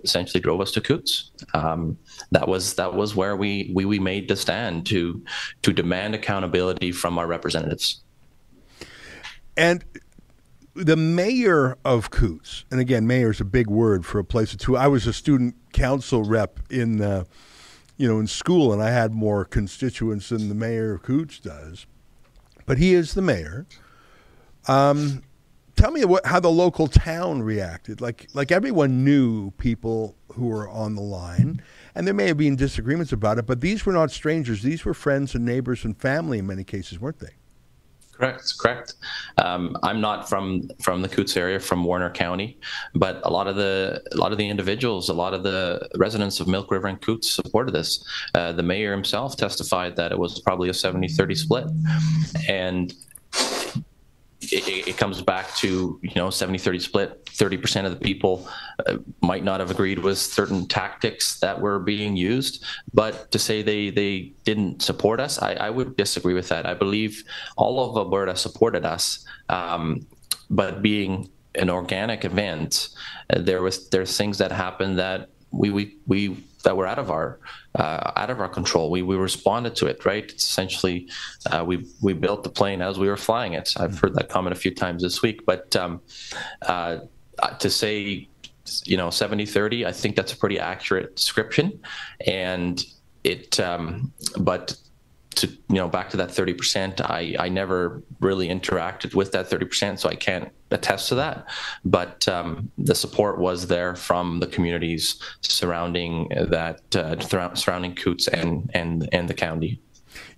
essentially 0.05 0.41
drove 0.41 0.61
us 0.61 0.73
to 0.73 0.81
Coutts. 0.81 1.31
Um, 1.55 1.99
that 2.31 2.49
was 2.49 2.75
that 2.75 2.95
was 2.95 3.15
where 3.15 3.37
we, 3.37 3.71
we 3.75 3.85
we 3.85 3.99
made 3.99 4.29
the 4.29 4.37
stand 4.37 4.87
to 4.87 5.23
to 5.63 5.73
demand 5.73 6.15
accountability 6.15 6.93
from 6.93 7.19
our 7.19 7.27
representatives. 7.27 8.03
And 9.57 9.85
the 10.75 10.97
mayor 10.97 11.77
of 11.85 12.11
Coutts, 12.11 12.65
and 12.71 12.81
again, 12.81 13.07
mayor 13.07 13.31
is 13.31 13.41
a 13.41 13.45
big 13.45 13.69
word 13.69 14.07
for 14.07 14.19
a 14.19 14.25
place 14.25 14.53
of 14.53 14.59
two. 14.59 14.77
I 14.77 14.87
was 14.89 15.07
a 15.07 15.13
student 15.13 15.55
council 15.73 16.25
rep 16.25 16.61
in, 16.71 17.03
uh, 17.03 17.25
you 17.97 18.09
know, 18.09 18.19
in 18.19 18.27
school, 18.27 18.73
and 18.73 18.83
I 18.83 18.91
had 18.91 19.13
more 19.13 19.45
constituents 19.45 20.31
than 20.31 20.49
the 20.49 20.55
mayor 20.55 20.95
of 20.95 21.03
Coutts 21.03 21.39
does. 21.39 21.87
But 22.65 22.79
he 22.79 22.95
is 22.95 23.15
the 23.15 23.23
mayor. 23.23 23.67
Um, 24.67 25.23
tell 25.77 25.91
me 25.91 26.05
what, 26.05 26.27
how 26.27 26.41
the 26.41 26.51
local 26.51 26.87
town 26.89 27.43
reacted. 27.43 28.01
Like, 28.01 28.29
like 28.35 28.53
everyone 28.53 29.05
knew 29.05 29.51
people 29.53 30.17
who 30.33 30.47
were 30.47 30.69
on 30.69 30.95
the 30.95 31.03
line, 31.03 31.63
and 31.95 32.07
there 32.07 32.15
may 32.15 32.27
have 32.27 32.39
been 32.39 32.57
disagreements 32.57 33.13
about 33.13 33.39
it. 33.39 33.47
But 33.47 33.61
these 33.61 33.85
were 33.85 33.93
not 33.93 34.11
strangers; 34.11 34.63
these 34.63 34.85
were 34.85 34.95
friends 34.95 35.35
and 35.35 35.45
neighbors 35.45 35.85
and 35.85 35.97
family 35.97 36.39
in 36.39 36.47
many 36.47 36.65
cases, 36.65 37.01
weren't 37.01 37.19
they? 37.19 37.35
Correct, 38.13 38.55
correct. 38.59 38.95
Um, 39.39 39.77
I'm 39.83 40.01
not 40.01 40.29
from 40.29 40.71
from 40.81 41.03
the 41.03 41.09
Coutts 41.09 41.37
area, 41.37 41.59
from 41.59 41.83
Warner 41.83 42.11
County, 42.11 42.61
but 42.95 43.21
a 43.25 43.31
lot 43.31 43.49
of 43.49 43.57
the 43.57 44.01
a 44.13 44.17
lot 44.17 44.31
of 44.33 44.39
the 44.39 44.49
individuals, 44.49 45.09
a 45.09 45.15
lot 45.15 45.35
of 45.35 45.43
the 45.43 45.89
residents 45.97 46.39
of 46.39 46.47
Milk 46.47 46.71
River 46.71 46.87
and 46.87 47.01
Coutts 47.01 47.33
supported 47.33 47.73
this. 47.73 48.05
Uh, 48.35 48.53
the 48.53 48.63
mayor 48.63 48.93
himself 48.93 49.37
testified 49.37 49.97
that 49.97 50.13
it 50.13 50.19
was 50.19 50.41
probably 50.41 50.69
a 50.69 50.73
70-30 50.73 51.37
split, 51.37 51.67
and 52.49 52.95
it, 54.53 54.89
it, 54.89 54.97
comes 54.97 55.23
back 55.23 55.55
to 55.57 55.99
you 56.03 56.15
know 56.15 56.31
70 56.31 56.59
30 56.59 56.79
split 56.79 57.25
30% 57.27 57.87
of 57.87 57.91
the 57.91 57.97
people 57.97 58.47
uh, 58.87 58.99
might 59.23 59.43
not 59.43 59.61
have 59.61 59.71
agreed 59.71 59.99
with 59.99 60.19
certain 60.19 60.67
tactics 60.69 61.41
that 61.41 61.61
were 61.61 61.79
being 61.79 62.17
used. 62.17 62.65
But 62.93 63.31
to 63.33 63.39
say 63.39 63.63
they 63.63 63.91
they 63.91 64.33
didn't 64.45 64.83
support 64.83 65.21
us 65.21 65.41
i, 65.41 65.53
I 65.55 65.71
would 65.71 65.97
disagree 65.97 66.35
with 66.35 66.49
that. 66.49 66.67
I 66.67 66.75
believe 66.75 67.25
all 67.57 67.91
of 67.91 67.97
alberta 67.97 68.37
supported 68.37 68.85
us 68.85 69.25
um, 69.49 70.07
but 70.51 70.83
being 70.83 71.31
an 71.55 71.71
organic 71.71 72.25
event 72.25 72.89
uh, 73.31 73.41
there 73.41 73.63
was 73.63 73.89
there's 73.89 74.17
things 74.17 74.39
that 74.39 74.53
happened 74.53 74.99
that 74.99 75.29
we 75.51 75.71
we 75.71 75.97
we 76.07 76.45
that 76.65 76.77
were 76.77 76.87
out 76.87 76.99
of 76.99 77.11
our 77.11 77.41
uh, 77.75 78.13
out 78.17 78.31
of 78.31 78.41
our 78.41 78.49
control. 78.49 78.91
We 78.91 79.03
we 79.03 79.17
responded 79.17 79.77
to 79.77 79.87
it, 79.87 80.05
right? 80.05 80.25
It's 80.25 80.45
essentially, 80.45 81.09
uh, 81.51 81.65
we 81.67 81.87
we 82.01 82.13
built 82.13 82.43
the 82.43 82.51
plane 82.51 82.83
as 82.83 82.99
we 82.99 83.09
were 83.09 83.17
flying 83.17 83.55
it. 83.55 83.73
I've 83.77 83.99
heard 83.99 84.15
that 84.15 84.29
comment 84.29 84.57
a 84.57 84.61
few 84.61 84.75
times 84.75 85.03
this 85.03 85.23
week, 85.23 85.47
but 85.47 85.75
um, 85.77 86.01
uh, 86.63 86.99
to 87.59 87.71
say, 87.71 88.29
you 88.85 88.97
know, 88.97 89.09
70-30, 89.09 89.87
I 89.87 89.93
think 89.93 90.17
that's 90.17 90.33
a 90.33 90.37
pretty 90.37 90.59
accurate 90.59 91.17
description, 91.17 91.81
and 92.27 92.85
it. 93.25 93.59
Um, 93.59 94.13
but 94.39 94.77
to 95.35 95.47
you 95.47 95.77
know 95.77 95.89
back 95.89 96.11
to 96.11 96.17
that 96.19 96.29
30% 96.29 97.01
i 97.01 97.35
i 97.39 97.49
never 97.49 98.03
really 98.21 98.49
interacted 98.49 99.15
with 99.15 99.33
that 99.33 99.49
30% 99.49 99.99
so 99.99 100.11
i 100.11 100.15
can't 100.15 100.53
attest 100.73 101.09
to 101.09 101.15
that 101.15 101.49
but 101.85 102.27
um, 102.29 102.71
the 102.79 102.95
support 102.95 103.39
was 103.39 103.67
there 103.67 103.95
from 103.95 104.41
the 104.41 104.47
communities 104.47 105.21
surrounding 105.43 106.29
that 106.31 106.81
uh, 106.97 107.19
surrounding 107.55 107.95
Coutts 107.95 108.29
and 108.29 108.71
and 108.75 109.09
and 109.13 109.29
the 109.29 109.35
county 109.35 109.81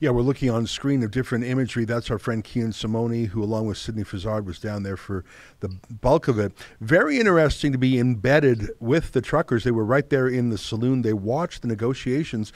yeah, 0.01 0.11
we're 0.11 0.23
looking 0.23 0.51
on 0.51 0.67
screen 0.67 1.03
of 1.03 1.11
different 1.11 1.45
imagery. 1.45 1.85
That's 1.85 2.11
our 2.11 2.19
friend 2.19 2.45
Kian 2.45 2.73
Simone, 2.73 3.27
who, 3.27 3.43
along 3.43 3.67
with 3.67 3.79
Sydney 3.79 4.05
Fizzard, 4.05 4.47
was 4.47 4.59
down 4.59 4.83
there 4.83 4.97
for 4.97 5.25
the 5.61 5.69
bulk 5.91 6.29
of 6.29 6.39
it. 6.39 6.53
Very 6.81 7.19
interesting 7.19 7.73
to 7.73 7.79
be 7.79 7.99
embedded 7.99 8.71
with 8.81 9.13
the 9.13 9.21
truckers. 9.21 9.65
They 9.65 9.71
were 9.71 9.85
right 9.85 10.09
there 10.09 10.29
in 10.29 10.51
the 10.51 10.59
saloon. 10.59 11.03
They 11.03 11.13
watched 11.13 11.63
the 11.63 11.69
negotiations. 11.69 12.53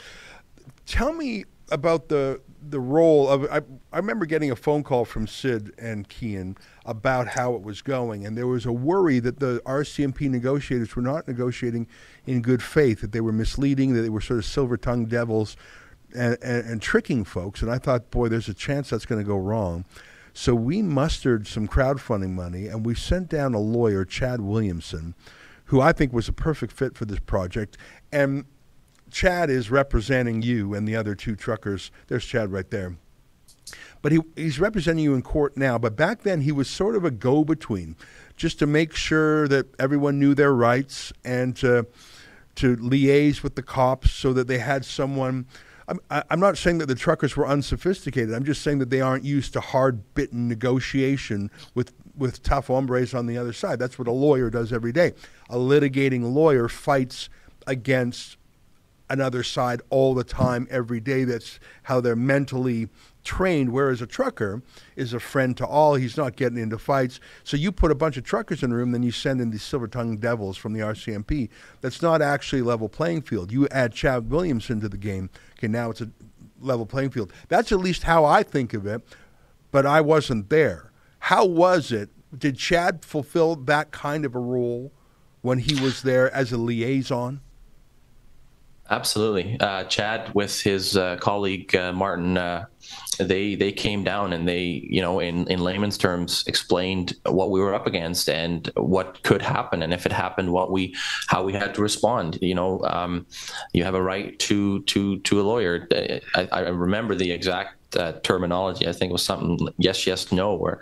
Tell 0.86 1.12
me 1.12 1.44
about 1.70 2.08
the 2.08 2.40
the 2.60 2.80
role 2.80 3.28
of 3.28 3.44
I, 3.50 3.60
I 3.92 3.98
remember 3.98 4.26
getting 4.26 4.50
a 4.50 4.56
phone 4.56 4.82
call 4.82 5.04
from 5.04 5.26
Sid 5.26 5.72
and 5.78 6.08
Kian 6.08 6.56
about 6.88 7.28
how 7.28 7.54
it 7.54 7.62
was 7.62 7.82
going, 7.82 8.24
and 8.24 8.36
there 8.36 8.46
was 8.46 8.64
a 8.64 8.72
worry 8.72 9.18
that 9.20 9.38
the 9.40 9.60
RCMP 9.66 10.30
negotiators 10.30 10.96
were 10.96 11.02
not 11.02 11.28
negotiating 11.28 11.86
in 12.26 12.40
good 12.40 12.62
faith, 12.62 13.02
that 13.02 13.12
they 13.12 13.20
were 13.20 13.30
misleading, 13.30 13.92
that 13.92 14.00
they 14.00 14.08
were 14.08 14.22
sort 14.22 14.38
of 14.38 14.46
silver-tongued 14.46 15.10
devils, 15.10 15.54
and, 16.14 16.38
and, 16.42 16.66
and 16.66 16.80
tricking 16.80 17.24
folks. 17.24 17.60
And 17.60 17.70
I 17.70 17.76
thought, 17.76 18.10
boy, 18.10 18.28
there's 18.28 18.48
a 18.48 18.54
chance 18.54 18.88
that's 18.88 19.04
going 19.04 19.20
to 19.20 19.26
go 19.26 19.36
wrong. 19.36 19.84
So 20.32 20.54
we 20.54 20.80
mustered 20.80 21.46
some 21.46 21.68
crowdfunding 21.68 22.30
money, 22.30 22.68
and 22.68 22.86
we 22.86 22.94
sent 22.94 23.28
down 23.28 23.52
a 23.52 23.60
lawyer, 23.60 24.06
Chad 24.06 24.40
Williamson, 24.40 25.14
who 25.66 25.82
I 25.82 25.92
think 25.92 26.14
was 26.14 26.26
a 26.26 26.32
perfect 26.32 26.72
fit 26.72 26.96
for 26.96 27.04
this 27.04 27.20
project, 27.20 27.76
and 28.10 28.46
Chad 29.10 29.50
is 29.50 29.70
representing 29.70 30.40
you 30.40 30.72
and 30.72 30.88
the 30.88 30.96
other 30.96 31.14
two 31.14 31.36
truckers. 31.36 31.90
There's 32.06 32.24
Chad 32.24 32.50
right 32.50 32.70
there. 32.70 32.96
But 34.02 34.12
he, 34.12 34.20
he's 34.36 34.60
representing 34.60 35.04
you 35.04 35.14
in 35.14 35.22
court 35.22 35.56
now. 35.56 35.78
But 35.78 35.96
back 35.96 36.22
then, 36.22 36.42
he 36.42 36.52
was 36.52 36.68
sort 36.68 36.96
of 36.96 37.04
a 37.04 37.10
go 37.10 37.44
between, 37.44 37.96
just 38.36 38.58
to 38.60 38.66
make 38.66 38.94
sure 38.94 39.48
that 39.48 39.66
everyone 39.80 40.18
knew 40.18 40.34
their 40.34 40.54
rights 40.54 41.12
and 41.24 41.56
to, 41.56 41.86
to 42.56 42.76
liaise 42.76 43.42
with 43.42 43.56
the 43.56 43.62
cops 43.62 44.12
so 44.12 44.32
that 44.32 44.46
they 44.46 44.58
had 44.58 44.84
someone. 44.84 45.46
I'm, 45.88 46.00
I'm 46.10 46.38
not 46.38 46.58
saying 46.58 46.78
that 46.78 46.86
the 46.86 46.94
truckers 46.94 47.36
were 47.36 47.46
unsophisticated. 47.46 48.34
I'm 48.34 48.44
just 48.44 48.62
saying 48.62 48.78
that 48.78 48.90
they 48.90 49.00
aren't 49.00 49.24
used 49.24 49.54
to 49.54 49.60
hard 49.60 50.14
bitten 50.14 50.46
negotiation 50.46 51.50
with, 51.74 51.92
with 52.16 52.42
tough 52.42 52.66
hombres 52.66 53.14
on 53.14 53.26
the 53.26 53.38
other 53.38 53.52
side. 53.52 53.78
That's 53.78 53.98
what 53.98 54.06
a 54.06 54.12
lawyer 54.12 54.50
does 54.50 54.72
every 54.72 54.92
day. 54.92 55.14
A 55.48 55.56
litigating 55.56 56.32
lawyer 56.32 56.68
fights 56.68 57.30
against 57.66 58.36
another 59.10 59.42
side 59.42 59.80
all 59.88 60.14
the 60.14 60.24
time, 60.24 60.66
every 60.70 61.00
day. 61.00 61.24
That's 61.24 61.58
how 61.84 62.00
they're 62.00 62.16
mentally 62.16 62.88
trained. 63.28 63.72
Whereas 63.72 64.00
a 64.00 64.06
trucker 64.06 64.62
is 64.96 65.12
a 65.12 65.20
friend 65.20 65.54
to 65.58 65.66
all. 65.66 65.96
He's 65.96 66.16
not 66.16 66.34
getting 66.34 66.58
into 66.58 66.78
fights. 66.78 67.20
So 67.44 67.58
you 67.58 67.70
put 67.70 67.90
a 67.90 67.94
bunch 67.94 68.16
of 68.16 68.24
truckers 68.24 68.62
in 68.62 68.72
a 68.72 68.74
room, 68.74 68.92
then 68.92 69.02
you 69.02 69.12
send 69.12 69.40
in 69.42 69.50
these 69.50 69.62
silver 69.62 69.86
tongued 69.86 70.22
devils 70.22 70.56
from 70.56 70.72
the 70.72 70.80
RCMP. 70.80 71.50
That's 71.82 72.00
not 72.00 72.22
actually 72.22 72.62
level 72.62 72.88
playing 72.88 73.22
field. 73.22 73.52
You 73.52 73.68
add 73.68 73.92
Chad 73.92 74.30
Williamson 74.30 74.80
to 74.80 74.88
the 74.88 74.96
game. 74.96 75.28
Okay, 75.58 75.68
now 75.68 75.90
it's 75.90 76.00
a 76.00 76.10
level 76.58 76.86
playing 76.86 77.10
field. 77.10 77.32
That's 77.48 77.70
at 77.70 77.80
least 77.80 78.04
how 78.04 78.24
I 78.24 78.42
think 78.42 78.72
of 78.72 78.86
it, 78.86 79.02
but 79.70 79.84
I 79.84 80.00
wasn't 80.00 80.48
there. 80.48 80.90
How 81.18 81.44
was 81.44 81.92
it? 81.92 82.08
Did 82.36 82.56
Chad 82.56 83.04
fulfill 83.04 83.56
that 83.56 83.90
kind 83.90 84.24
of 84.24 84.34
a 84.34 84.40
role 84.40 84.90
when 85.42 85.58
he 85.58 85.78
was 85.80 86.00
there 86.00 86.32
as 86.34 86.50
a 86.50 86.56
liaison? 86.56 87.42
Absolutely, 88.90 89.58
uh, 89.60 89.84
Chad 89.84 90.34
with 90.34 90.62
his 90.62 90.96
uh, 90.96 91.16
colleague 91.16 91.76
uh, 91.76 91.92
Martin, 91.92 92.38
uh, 92.38 92.64
they 93.18 93.54
they 93.54 93.70
came 93.70 94.02
down 94.02 94.32
and 94.32 94.48
they 94.48 94.62
you 94.88 95.02
know 95.02 95.20
in 95.20 95.46
in 95.48 95.60
layman's 95.60 95.98
terms 95.98 96.42
explained 96.46 97.14
what 97.26 97.50
we 97.50 97.60
were 97.60 97.74
up 97.74 97.86
against 97.86 98.30
and 98.30 98.70
what 98.76 99.22
could 99.24 99.42
happen 99.42 99.82
and 99.82 99.92
if 99.92 100.06
it 100.06 100.12
happened 100.12 100.52
what 100.52 100.70
we 100.70 100.94
how 101.26 101.42
we 101.42 101.52
had 101.52 101.74
to 101.74 101.82
respond. 101.82 102.38
You 102.40 102.54
know, 102.54 102.80
um, 102.84 103.26
you 103.74 103.84
have 103.84 103.94
a 103.94 104.02
right 104.02 104.38
to 104.38 104.80
to 104.84 105.18
to 105.18 105.40
a 105.40 105.42
lawyer. 105.42 105.86
I, 106.34 106.48
I 106.50 106.60
remember 106.68 107.14
the 107.14 107.30
exact 107.30 107.96
uh, 107.96 108.12
terminology. 108.22 108.88
I 108.88 108.92
think 108.92 109.10
it 109.10 109.12
was 109.12 109.24
something 109.24 109.68
yes 109.76 110.06
yes 110.06 110.32
no 110.32 110.56
or, 110.56 110.80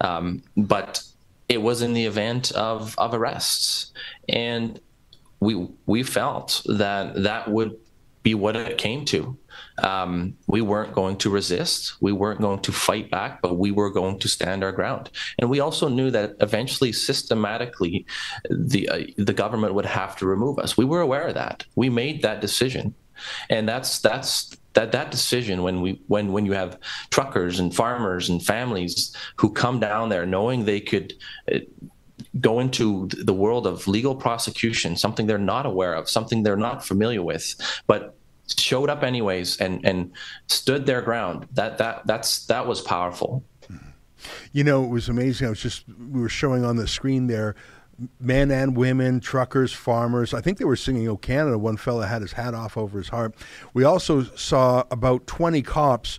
um, 0.00 0.42
but 0.56 1.04
it 1.48 1.62
was 1.62 1.82
in 1.82 1.92
the 1.92 2.06
event 2.06 2.50
of 2.52 2.98
of 2.98 3.14
arrests 3.14 3.92
and 4.28 4.80
we 5.44 5.68
we 5.86 6.02
felt 6.02 6.62
that 6.66 7.22
that 7.22 7.50
would 7.50 7.76
be 8.22 8.34
what 8.34 8.56
it 8.56 8.78
came 8.78 9.04
to. 9.04 9.36
Um, 9.78 10.34
we 10.46 10.62
weren't 10.62 10.94
going 10.94 11.18
to 11.18 11.30
resist. 11.30 11.94
We 12.00 12.12
weren't 12.12 12.40
going 12.40 12.60
to 12.60 12.72
fight 12.72 13.10
back, 13.10 13.42
but 13.42 13.58
we 13.58 13.70
were 13.70 13.90
going 13.90 14.18
to 14.20 14.28
stand 14.28 14.64
our 14.64 14.72
ground. 14.72 15.10
And 15.38 15.50
we 15.50 15.60
also 15.60 15.88
knew 15.88 16.10
that 16.10 16.34
eventually, 16.40 16.90
systematically, 16.90 18.06
the 18.50 18.88
uh, 18.88 19.00
the 19.18 19.34
government 19.34 19.74
would 19.74 19.86
have 19.86 20.16
to 20.16 20.26
remove 20.26 20.58
us. 20.58 20.76
We 20.76 20.86
were 20.86 21.02
aware 21.02 21.28
of 21.28 21.34
that. 21.34 21.66
We 21.76 21.90
made 21.90 22.22
that 22.22 22.40
decision, 22.40 22.94
and 23.50 23.68
that's 23.68 24.00
that's 24.00 24.56
that 24.72 24.92
that 24.92 25.10
decision 25.10 25.62
when 25.62 25.82
we 25.82 26.00
when 26.08 26.32
when 26.32 26.46
you 26.46 26.52
have 26.52 26.78
truckers 27.10 27.60
and 27.60 27.74
farmers 27.74 28.30
and 28.30 28.42
families 28.42 29.14
who 29.36 29.52
come 29.52 29.80
down 29.80 30.08
there 30.08 30.26
knowing 30.26 30.64
they 30.64 30.80
could 30.80 31.12
uh, 31.52 31.58
go 32.40 32.60
into 32.60 33.06
the 33.08 33.32
world 33.32 33.66
of 33.66 33.86
legal 33.86 34.14
prosecution, 34.14 34.96
something 34.96 35.26
they're 35.26 35.38
not 35.38 35.66
aware 35.66 35.94
of, 35.94 36.08
something 36.08 36.42
they're 36.42 36.56
not 36.56 36.84
familiar 36.84 37.22
with, 37.22 37.54
but 37.86 38.16
showed 38.58 38.90
up 38.90 39.02
anyways 39.02 39.56
and 39.58 39.84
and 39.84 40.12
stood 40.48 40.86
their 40.86 41.02
ground. 41.02 41.46
That 41.52 41.78
that 41.78 42.06
that's 42.06 42.46
that 42.46 42.66
was 42.66 42.80
powerful. 42.80 43.44
You 44.52 44.64
know, 44.64 44.84
it 44.84 44.88
was 44.88 45.08
amazing. 45.08 45.46
I 45.46 45.50
was 45.50 45.60
just 45.60 45.84
we 45.88 46.20
were 46.20 46.28
showing 46.28 46.64
on 46.64 46.76
the 46.76 46.88
screen 46.88 47.26
there 47.26 47.54
men 48.20 48.50
and 48.50 48.76
women, 48.76 49.20
truckers, 49.20 49.72
farmers. 49.72 50.34
I 50.34 50.40
think 50.40 50.58
they 50.58 50.64
were 50.64 50.76
singing 50.76 51.08
"O 51.08 51.16
Canada." 51.16 51.58
One 51.58 51.76
fella 51.76 52.06
had 52.06 52.22
his 52.22 52.32
hat 52.32 52.54
off 52.54 52.76
over 52.76 52.98
his 52.98 53.08
heart. 53.08 53.34
We 53.72 53.84
also 53.84 54.22
saw 54.22 54.84
about 54.90 55.26
20 55.26 55.62
cops, 55.62 56.18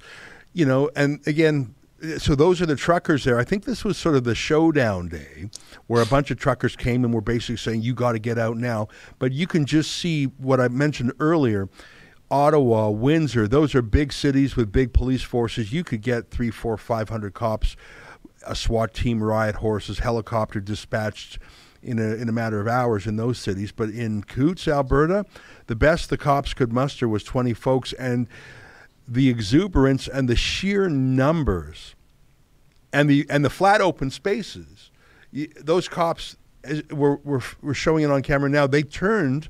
you 0.53 0.65
know, 0.65 0.89
and 0.95 1.19
again, 1.27 1.75
so 2.17 2.35
those 2.35 2.61
are 2.61 2.65
the 2.65 2.75
truckers 2.75 3.23
there. 3.23 3.37
I 3.37 3.43
think 3.43 3.65
this 3.65 3.83
was 3.83 3.97
sort 3.97 4.15
of 4.15 4.23
the 4.23 4.35
showdown 4.35 5.07
day 5.07 5.49
where 5.87 6.01
a 6.01 6.05
bunch 6.05 6.31
of 6.31 6.37
truckers 6.37 6.75
came 6.75 7.03
and 7.03 7.13
were 7.13 7.21
basically 7.21 7.57
saying, 7.57 7.81
you 7.81 7.93
got 7.93 8.13
to 8.13 8.19
get 8.19 8.37
out 8.37 8.57
now. 8.57 8.87
But 9.19 9.31
you 9.31 9.47
can 9.47 9.65
just 9.65 9.91
see 9.91 10.25
what 10.25 10.59
I 10.59 10.67
mentioned 10.67 11.13
earlier. 11.19 11.69
Ottawa, 12.31 12.89
Windsor, 12.89 13.47
those 13.47 13.75
are 13.75 13.81
big 13.81 14.11
cities 14.11 14.55
with 14.55 14.71
big 14.71 14.93
police 14.93 15.21
forces. 15.21 15.71
You 15.71 15.83
could 15.83 16.01
get 16.01 16.31
three, 16.31 16.49
four, 16.49 16.75
five 16.77 17.09
hundred 17.09 17.33
cops, 17.33 17.75
a 18.45 18.55
SWAT 18.55 18.93
team, 18.93 19.21
riot 19.21 19.55
horses, 19.55 19.99
helicopter 19.99 20.59
dispatched 20.59 21.37
in 21.83 21.99
a, 21.99 22.15
in 22.15 22.27
a 22.27 22.31
matter 22.31 22.59
of 22.59 22.67
hours 22.67 23.05
in 23.05 23.15
those 23.15 23.37
cities. 23.37 23.71
But 23.71 23.89
in 23.89 24.23
Coutts, 24.23 24.67
Alberta, 24.67 25.25
the 25.67 25.75
best 25.75 26.09
the 26.09 26.17
cops 26.17 26.53
could 26.53 26.73
muster 26.73 27.07
was 27.07 27.23
20 27.23 27.53
folks. 27.53 27.93
And 27.93 28.27
the 29.07 29.29
exuberance 29.29 30.07
and 30.07 30.27
the 30.27 30.35
sheer 30.35 30.89
numbers 30.89 31.94
and 32.95 33.09
the 33.09 33.25
and 33.29 33.43
the 33.43 33.49
flat 33.49 33.81
open 33.81 34.09
spaces. 34.09 34.89
Those 35.61 35.89
cops 35.89 36.37
were, 36.89 37.17
were 37.17 37.41
were 37.61 37.73
showing 37.73 38.05
it 38.05 38.09
on 38.09 38.21
camera 38.21 38.49
now. 38.49 38.67
They 38.67 38.83
turned 38.83 39.49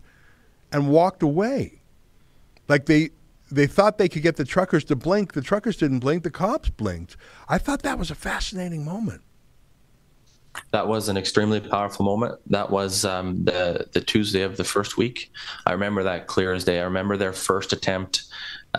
and 0.71 0.89
walked 0.89 1.21
away, 1.21 1.81
like 2.67 2.87
they 2.87 3.11
they 3.51 3.67
thought 3.67 3.99
they 3.99 4.09
could 4.09 4.23
get 4.23 4.37
the 4.37 4.45
truckers 4.45 4.83
to 4.85 4.95
blink. 4.95 5.33
The 5.33 5.43
truckers 5.43 5.77
didn't 5.77 5.99
blink. 5.99 6.23
The 6.23 6.31
cops 6.31 6.71
blinked. 6.71 7.15
I 7.47 7.59
thought 7.59 7.83
that 7.83 7.99
was 7.99 8.09
a 8.09 8.15
fascinating 8.15 8.83
moment. 8.83 9.21
That 10.71 10.87
was 10.87 11.09
an 11.09 11.17
extremely 11.17 11.59
powerful 11.59 12.03
moment. 12.03 12.39
That 12.47 12.71
was 12.71 13.05
um, 13.05 13.45
the 13.45 13.87
the 13.93 14.01
Tuesday 14.01 14.41
of 14.41 14.57
the 14.57 14.63
first 14.63 14.97
week. 14.97 15.31
I 15.67 15.73
remember 15.73 16.01
that 16.01 16.25
clear 16.25 16.51
as 16.53 16.63
day. 16.63 16.79
I 16.79 16.83
remember 16.85 17.15
their 17.15 17.33
first 17.33 17.73
attempt, 17.73 18.23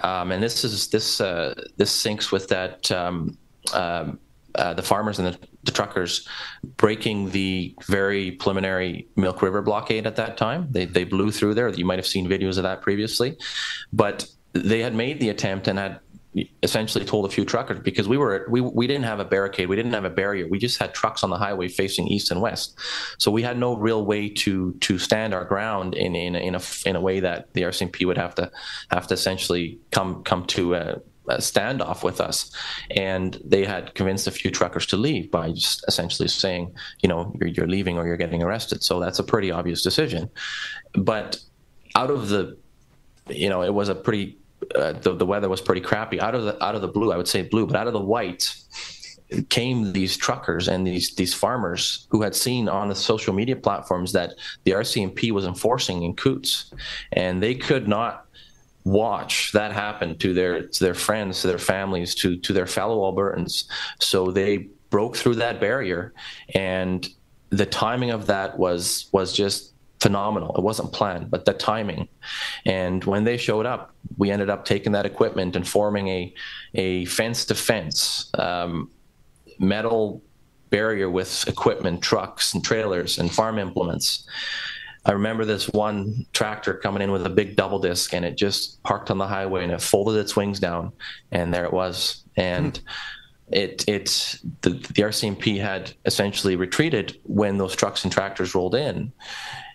um, 0.02 0.32
and 0.32 0.42
this 0.42 0.64
is 0.64 0.88
this 0.88 1.20
uh, 1.20 1.54
this 1.76 1.92
syncs 1.96 2.32
with 2.32 2.48
that 2.48 2.90
um, 2.90 3.38
um 3.72 4.18
uh, 4.56 4.74
the 4.74 4.82
farmers 4.82 5.18
and 5.18 5.28
the, 5.28 5.38
the, 5.64 5.72
truckers 5.72 6.26
breaking 6.76 7.30
the 7.30 7.74
very 7.86 8.32
preliminary 8.32 9.06
Milk 9.16 9.42
River 9.42 9.62
blockade 9.62 10.06
at 10.06 10.16
that 10.16 10.36
time. 10.36 10.68
They, 10.70 10.84
they 10.84 11.04
blew 11.04 11.30
through 11.30 11.54
there. 11.54 11.68
You 11.68 11.84
might 11.84 11.98
have 11.98 12.06
seen 12.06 12.28
videos 12.28 12.56
of 12.56 12.62
that 12.64 12.82
previously. 12.82 13.36
But 13.92 14.26
they 14.52 14.80
had 14.80 14.94
made 14.94 15.20
the 15.20 15.28
attempt 15.28 15.68
and 15.68 15.78
had 15.78 16.00
essentially 16.62 17.04
told 17.04 17.24
a 17.24 17.28
few 17.28 17.44
truckers 17.44 17.80
because 17.80 18.08
we 18.08 18.18
were 18.18 18.46
we, 18.50 18.60
we 18.60 18.86
didn't 18.86 19.04
have 19.04 19.20
a 19.20 19.24
barricade 19.24 19.68
we 19.68 19.76
didn't 19.76 19.92
have 19.92 20.04
a 20.04 20.10
barrier 20.10 20.46
we 20.46 20.58
just 20.58 20.78
had 20.78 20.92
trucks 20.92 21.24
on 21.24 21.30
the 21.30 21.36
highway 21.36 21.66
facing 21.66 22.06
east 22.08 22.30
and 22.30 22.42
west 22.42 22.78
so 23.16 23.30
we 23.30 23.42
had 23.42 23.56
no 23.56 23.74
real 23.74 24.04
way 24.04 24.28
to 24.28 24.74
to 24.74 24.98
stand 24.98 25.32
our 25.32 25.44
ground 25.44 25.94
in 25.94 26.14
in, 26.14 26.34
in 26.34 26.54
a 26.54 26.60
in 26.84 26.94
a 26.94 27.00
way 27.00 27.20
that 27.20 27.52
the 27.54 27.62
RCMP 27.62 28.06
would 28.06 28.18
have 28.18 28.34
to 28.34 28.50
have 28.90 29.06
to 29.06 29.14
essentially 29.14 29.78
come 29.92 30.22
come 30.24 30.44
to 30.46 30.74
a, 30.74 30.80
a 30.90 31.00
standoff 31.34 32.02
with 32.02 32.20
us. 32.20 32.50
And 32.90 33.40
they 33.44 33.64
had 33.64 33.94
convinced 33.94 34.26
a 34.26 34.30
few 34.30 34.50
truckers 34.50 34.86
to 34.86 34.96
leave 34.96 35.30
by 35.30 35.52
just 35.52 35.84
essentially 35.88 36.28
saying, 36.28 36.74
you 37.02 37.08
know, 37.08 37.34
you're, 37.38 37.48
you're 37.48 37.66
leaving 37.66 37.98
or 37.98 38.06
you're 38.06 38.16
getting 38.16 38.42
arrested. 38.42 38.82
So 38.82 39.00
that's 39.00 39.18
a 39.18 39.24
pretty 39.24 39.50
obvious 39.50 39.82
decision. 39.82 40.30
But 40.94 41.38
out 41.94 42.10
of 42.10 42.28
the, 42.28 42.56
you 43.28 43.48
know, 43.48 43.62
it 43.62 43.74
was 43.74 43.88
a 43.88 43.94
pretty, 43.94 44.38
uh, 44.74 44.92
the, 44.92 45.14
the 45.14 45.26
weather 45.26 45.48
was 45.48 45.60
pretty 45.60 45.80
crappy. 45.80 46.20
Out 46.20 46.34
of 46.34 46.44
the 46.44 46.62
out 46.64 46.74
of 46.74 46.80
the 46.80 46.88
blue, 46.88 47.12
I 47.12 47.16
would 47.16 47.28
say 47.28 47.42
blue, 47.42 47.66
but 47.66 47.76
out 47.76 47.86
of 47.86 47.92
the 47.92 48.00
white 48.00 48.54
came 49.48 49.92
these 49.92 50.16
truckers 50.16 50.68
and 50.68 50.86
these 50.86 51.14
these 51.16 51.34
farmers 51.34 52.06
who 52.10 52.22
had 52.22 52.34
seen 52.34 52.68
on 52.68 52.88
the 52.88 52.94
social 52.94 53.34
media 53.34 53.56
platforms 53.56 54.12
that 54.12 54.34
the 54.64 54.70
RCMP 54.70 55.32
was 55.32 55.44
enforcing 55.44 56.04
in 56.04 56.14
Coutts, 56.14 56.72
and 57.12 57.42
they 57.42 57.54
could 57.54 57.88
not 57.88 58.25
watch 58.86 59.50
that 59.50 59.72
happen 59.72 60.16
to 60.16 60.32
their 60.32 60.62
to 60.62 60.84
their 60.84 60.94
friends, 60.94 61.40
to 61.40 61.48
their 61.48 61.58
families, 61.58 62.14
to 62.14 62.36
to 62.38 62.52
their 62.52 62.66
fellow 62.66 63.00
Albertans. 63.10 63.64
So 64.00 64.30
they 64.30 64.68
broke 64.90 65.16
through 65.16 65.34
that 65.34 65.60
barrier, 65.60 66.14
and 66.54 67.06
the 67.50 67.66
timing 67.66 68.10
of 68.12 68.26
that 68.26 68.56
was 68.58 69.08
was 69.12 69.32
just 69.32 69.74
phenomenal. 70.00 70.54
It 70.56 70.62
wasn't 70.62 70.92
planned, 70.92 71.30
but 71.32 71.44
the 71.44 71.52
timing. 71.52 72.08
And 72.64 73.02
when 73.04 73.24
they 73.24 73.36
showed 73.36 73.66
up, 73.66 73.92
we 74.18 74.30
ended 74.30 74.50
up 74.50 74.64
taking 74.64 74.92
that 74.92 75.04
equipment 75.04 75.56
and 75.56 75.66
forming 75.66 76.06
a 76.08 76.34
a 76.74 77.06
fence 77.06 77.44
to 77.46 77.56
fence 77.56 78.30
um, 78.38 78.88
metal 79.58 80.22
barrier 80.70 81.10
with 81.10 81.48
equipment, 81.48 82.02
trucks 82.02 82.54
and 82.54 82.64
trailers 82.64 83.18
and 83.18 83.32
farm 83.32 83.58
implements. 83.58 84.28
I 85.06 85.12
remember 85.12 85.44
this 85.44 85.68
one 85.68 86.26
tractor 86.32 86.74
coming 86.74 87.00
in 87.00 87.12
with 87.12 87.24
a 87.24 87.30
big 87.30 87.54
double 87.54 87.78
disc 87.78 88.12
and 88.12 88.24
it 88.24 88.36
just 88.36 88.82
parked 88.82 89.10
on 89.10 89.18
the 89.18 89.26
highway 89.26 89.62
and 89.62 89.72
it 89.72 89.80
folded 89.80 90.18
its 90.18 90.34
wings 90.34 90.58
down 90.58 90.92
and 91.30 91.54
there 91.54 91.64
it 91.64 91.72
was. 91.72 92.24
And 92.36 92.76
hmm. 92.76 93.54
it 93.54 93.84
it 93.88 94.40
the, 94.62 94.70
the 94.70 95.02
RCMP 95.02 95.60
had 95.60 95.92
essentially 96.04 96.56
retreated 96.56 97.20
when 97.22 97.56
those 97.56 97.76
trucks 97.76 98.02
and 98.02 98.12
tractors 98.12 98.54
rolled 98.54 98.74
in. 98.74 99.12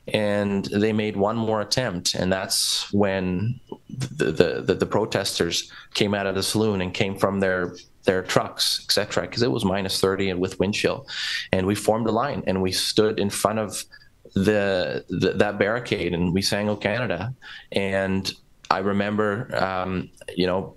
And 0.07 0.65
they 0.65 0.91
made 0.91 1.15
one 1.15 1.37
more 1.37 1.61
attempt, 1.61 2.15
and 2.15 2.33
that's 2.33 2.91
when 2.91 3.59
the, 3.87 4.31
the, 4.31 4.61
the, 4.65 4.73
the 4.73 4.85
protesters 4.87 5.71
came 5.93 6.15
out 6.15 6.25
of 6.25 6.33
the 6.33 6.41
saloon 6.41 6.81
and 6.81 6.91
came 6.91 7.15
from 7.19 7.39
their 7.39 7.75
their 8.03 8.23
trucks, 8.23 8.81
etc., 8.83 9.27
because 9.27 9.43
it 9.43 9.51
was 9.51 9.63
minus 9.63 10.01
30 10.01 10.31
and 10.31 10.39
with 10.39 10.59
wind 10.59 10.73
chill. 10.73 11.07
And 11.51 11.67
we 11.67 11.75
formed 11.75 12.07
a 12.07 12.11
line 12.11 12.43
and 12.47 12.63
we 12.63 12.71
stood 12.71 13.19
in 13.19 13.29
front 13.29 13.59
of 13.59 13.85
the, 14.33 15.05
the, 15.09 15.33
that 15.33 15.59
barricade 15.59 16.13
and 16.13 16.33
we 16.33 16.41
sang 16.41 16.69
"O 16.69 16.75
Canada," 16.75 17.33
and 17.71 18.31
I 18.69 18.79
remember, 18.79 19.53
um, 19.55 20.09
you 20.35 20.47
know, 20.47 20.75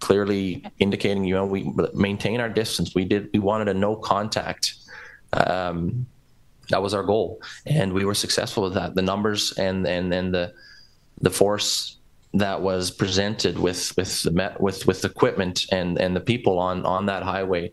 clearly 0.00 0.64
indicating, 0.78 1.24
you 1.24 1.34
know, 1.34 1.46
we 1.46 1.72
maintain 1.94 2.40
our 2.40 2.48
distance. 2.48 2.94
We 2.94 3.04
did. 3.04 3.30
We 3.32 3.38
wanted 3.38 3.68
a 3.68 3.74
no 3.74 3.96
contact. 3.96 4.74
Um, 5.32 6.06
that 6.70 6.82
was 6.82 6.94
our 6.94 7.04
goal, 7.04 7.40
and 7.64 7.92
we 7.92 8.04
were 8.04 8.14
successful 8.14 8.64
with 8.64 8.74
that. 8.74 8.94
The 8.94 9.02
numbers 9.02 9.52
and 9.52 9.86
and 9.86 10.12
and 10.12 10.34
the 10.34 10.52
the 11.20 11.30
force 11.30 11.98
that 12.34 12.60
was 12.60 12.90
presented 12.90 13.58
with 13.58 13.96
with 13.96 14.22
the 14.22 14.32
met, 14.32 14.60
with 14.60 14.86
with 14.86 15.04
equipment 15.04 15.66
and 15.70 15.98
and 15.98 16.16
the 16.16 16.20
people 16.20 16.58
on 16.58 16.84
on 16.84 17.06
that 17.06 17.22
highway 17.22 17.72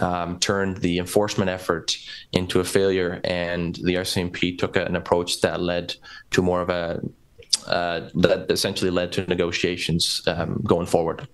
um, 0.00 0.38
turned 0.38 0.78
the 0.78 0.98
enforcement 0.98 1.50
effort 1.50 1.96
into 2.32 2.60
a 2.60 2.64
failure, 2.64 3.20
and 3.24 3.76
the 3.76 3.94
RCMP 3.94 4.58
took 4.58 4.76
an 4.76 4.96
approach 4.96 5.40
that 5.40 5.60
led 5.60 5.94
to 6.30 6.42
more 6.42 6.62
of 6.62 6.70
a 6.70 7.00
uh, 7.66 8.08
that 8.14 8.50
essentially 8.50 8.90
led 8.90 9.12
to 9.12 9.24
negotiations 9.26 10.22
um, 10.26 10.62
going 10.66 10.86
forward. 10.86 11.28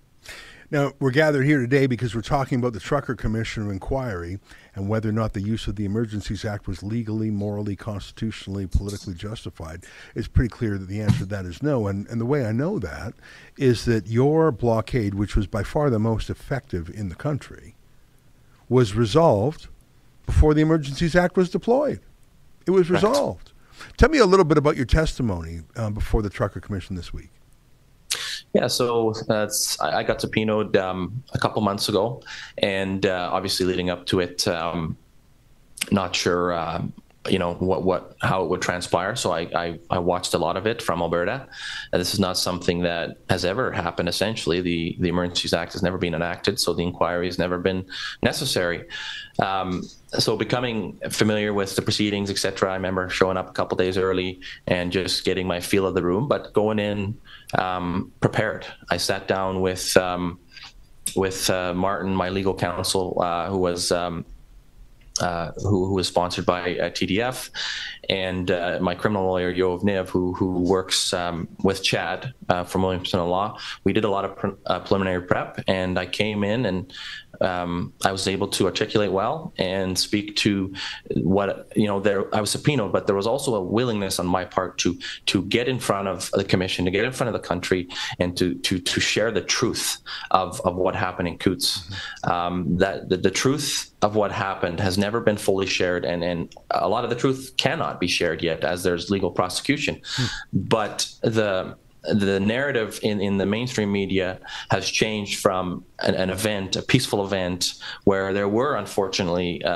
Now, 0.69 0.91
we're 0.99 1.11
gathered 1.11 1.43
here 1.43 1.61
today 1.61 1.87
because 1.87 2.13
we're 2.13 2.21
talking 2.21 2.59
about 2.59 2.73
the 2.73 2.81
Trucker 2.81 3.15
Commission 3.15 3.71
inquiry 3.71 4.37
and 4.75 4.89
whether 4.89 5.07
or 5.07 5.13
not 5.13 5.31
the 5.31 5.41
use 5.41 5.65
of 5.65 5.77
the 5.77 5.85
Emergencies 5.85 6.43
Act 6.43 6.67
was 6.67 6.83
legally, 6.83 7.31
morally, 7.31 7.77
constitutionally, 7.77 8.67
politically 8.67 9.13
justified. 9.13 9.85
It's 10.13 10.27
pretty 10.27 10.49
clear 10.49 10.77
that 10.77 10.89
the 10.89 10.99
answer 10.99 11.19
to 11.19 11.25
that 11.27 11.45
is 11.45 11.63
no. 11.63 11.87
And, 11.87 12.05
and 12.07 12.19
the 12.19 12.25
way 12.25 12.45
I 12.45 12.51
know 12.51 12.79
that 12.79 13.13
is 13.57 13.85
that 13.85 14.07
your 14.07 14.51
blockade, 14.51 15.13
which 15.13 15.37
was 15.37 15.47
by 15.47 15.63
far 15.63 15.89
the 15.89 15.99
most 15.99 16.29
effective 16.29 16.89
in 16.89 17.07
the 17.07 17.15
country, 17.15 17.76
was 18.69 18.93
resolved 18.93 19.67
before 20.25 20.53
the 20.53 20.61
Emergencies 20.61 21.15
Act 21.15 21.37
was 21.37 21.49
deployed. 21.49 22.01
It 22.65 22.71
was 22.71 22.89
resolved. 22.89 23.51
Right. 23.79 23.97
Tell 23.97 24.09
me 24.09 24.17
a 24.17 24.25
little 24.25 24.45
bit 24.45 24.57
about 24.57 24.75
your 24.75 24.85
testimony 24.85 25.61
uh, 25.75 25.89
before 25.89 26.21
the 26.21 26.29
Trucker 26.29 26.59
Commission 26.59 26.95
this 26.95 27.13
week. 27.13 27.29
Yeah, 28.53 28.67
so 28.67 29.13
that's 29.27 29.79
I 29.79 30.03
got 30.03 30.21
subpoenaed 30.21 30.75
um, 30.77 31.23
a 31.33 31.39
couple 31.39 31.61
months 31.61 31.89
ago, 31.89 32.21
and 32.57 33.05
uh, 33.05 33.29
obviously 33.31 33.65
leading 33.65 33.89
up 33.89 34.05
to 34.07 34.19
it, 34.19 34.47
um, 34.47 34.97
not 35.91 36.15
sure 36.15 36.53
um, 36.53 36.93
you 37.29 37.39
know 37.39 37.53
what 37.55 37.83
what 37.83 38.15
how 38.21 38.43
it 38.43 38.49
would 38.49 38.61
transpire. 38.61 39.15
So 39.15 39.31
I, 39.31 39.41
I, 39.55 39.79
I 39.89 39.99
watched 39.99 40.33
a 40.33 40.37
lot 40.37 40.57
of 40.57 40.67
it 40.67 40.81
from 40.81 41.01
Alberta. 41.01 41.47
And 41.91 41.99
this 41.99 42.13
is 42.13 42.19
not 42.19 42.37
something 42.37 42.81
that 42.81 43.17
has 43.29 43.45
ever 43.45 43.71
happened. 43.71 44.09
Essentially, 44.09 44.61
the 44.61 44.95
the 44.99 45.09
Emergencies 45.09 45.53
Act 45.53 45.73
has 45.73 45.83
never 45.83 45.97
been 45.97 46.13
enacted, 46.13 46.59
so 46.59 46.73
the 46.73 46.83
inquiry 46.83 47.25
has 47.25 47.37
never 47.37 47.57
been 47.57 47.85
necessary. 48.23 48.87
Um, 49.39 49.83
so 50.17 50.37
becoming 50.37 50.99
familiar 51.09 51.53
with 51.53 51.75
the 51.75 51.81
proceedings, 51.81 52.29
etc. 52.29 52.71
I 52.71 52.75
remember 52.75 53.09
showing 53.09 53.37
up 53.37 53.49
a 53.49 53.53
couple 53.53 53.77
days 53.77 53.97
early 53.97 54.39
and 54.67 54.91
just 54.91 55.25
getting 55.25 55.47
my 55.47 55.59
feel 55.59 55.85
of 55.85 55.95
the 55.95 56.03
room, 56.03 56.27
but 56.27 56.53
going 56.53 56.79
in 56.79 57.17
um, 57.57 58.11
prepared. 58.19 58.65
I 58.89 58.97
sat 58.97 59.27
down 59.27 59.61
with 59.61 59.95
um, 59.97 60.39
with 61.15 61.49
uh, 61.49 61.73
Martin, 61.73 62.13
my 62.13 62.29
legal 62.29 62.53
counsel, 62.53 63.17
uh, 63.21 63.49
who 63.49 63.57
was 63.57 63.91
um, 63.91 64.25
uh, 65.21 65.51
who, 65.57 65.85
who 65.85 65.93
was 65.93 66.07
sponsored 66.07 66.45
by 66.45 66.77
uh, 66.77 66.89
TDF, 66.89 67.49
and 68.09 68.51
uh, 68.51 68.79
my 68.81 68.95
criminal 68.95 69.25
lawyer 69.25 69.53
Yoav 69.53 69.83
Niv, 69.83 70.09
who 70.09 70.33
who 70.33 70.59
works 70.59 71.13
um, 71.13 71.47
with 71.63 71.83
Chad 71.83 72.33
uh, 72.49 72.63
from 72.63 72.83
Williamson 72.83 73.19
Law. 73.19 73.57
We 73.83 73.93
did 73.93 74.03
a 74.03 74.09
lot 74.09 74.25
of 74.25 74.35
pre- 74.35 74.51
uh, 74.65 74.79
preliminary 74.79 75.23
prep, 75.23 75.63
and 75.67 75.97
I 75.99 76.05
came 76.05 76.43
in 76.43 76.65
and 76.65 76.93
um, 77.41 77.93
I 78.03 78.11
was 78.11 78.27
able 78.27 78.47
to 78.49 78.65
articulate 78.65 79.11
well 79.11 79.53
and 79.57 79.97
speak 79.97 80.35
to 80.37 80.73
what 81.15 81.71
you 81.75 81.87
know. 81.87 81.99
There, 81.99 82.33
I 82.35 82.41
was 82.41 82.51
subpoenaed, 82.51 82.91
but 82.91 83.07
there 83.07 83.15
was 83.15 83.27
also 83.27 83.55
a 83.55 83.61
willingness 83.61 84.19
on 84.19 84.27
my 84.27 84.45
part 84.45 84.77
to 84.79 84.97
to 85.27 85.43
get 85.43 85.67
in 85.67 85.79
front 85.79 86.07
of 86.07 86.31
the 86.31 86.43
commission, 86.43 86.85
to 86.85 86.91
get 86.91 87.05
in 87.05 87.11
front 87.11 87.33
of 87.33 87.39
the 87.39 87.47
country, 87.47 87.89
and 88.19 88.35
to 88.37 88.55
to 88.55 88.79
to 88.79 88.99
share 88.99 89.31
the 89.31 89.41
truth 89.41 89.97
of 90.31 90.59
of 90.61 90.75
what 90.75 90.95
happened 90.95 91.27
in 91.27 91.37
Coutts. 91.37 91.79
Mm-hmm. 91.79 92.31
Um, 92.31 92.77
that 92.77 93.09
the, 93.09 93.17
the 93.17 93.31
truth 93.31 93.91
of 94.01 94.15
what 94.15 94.31
happened 94.31 94.79
has 94.79 94.97
never 94.97 95.19
been 95.19 95.37
fully 95.37 95.65
shared, 95.65 96.05
and 96.05 96.23
and 96.23 96.53
a 96.71 96.87
lot 96.87 97.03
of 97.03 97.09
the 97.09 97.15
truth 97.15 97.53
cannot 97.57 97.96
be 97.99 98.07
shared 98.07 98.41
yet, 98.43 98.63
as 98.63 98.83
there's 98.83 99.09
legal 99.09 99.31
prosecution. 99.31 100.01
Hmm. 100.15 100.25
But 100.53 101.09
the 101.21 101.75
the 102.13 102.39
narrative 102.39 102.99
in, 103.03 103.19
in 103.19 103.37
the 103.37 103.45
mainstream 103.45 103.91
media 103.91 104.39
has 104.71 104.89
changed 104.89 105.39
from 105.39 105.83
an, 105.99 106.15
an 106.15 106.29
event, 106.29 106.75
a 106.75 106.81
peaceful 106.81 107.25
event, 107.25 107.73
where 108.05 108.33
there 108.33 108.47
were 108.47 108.75
unfortunately 108.75 109.61
uh, 109.63 109.69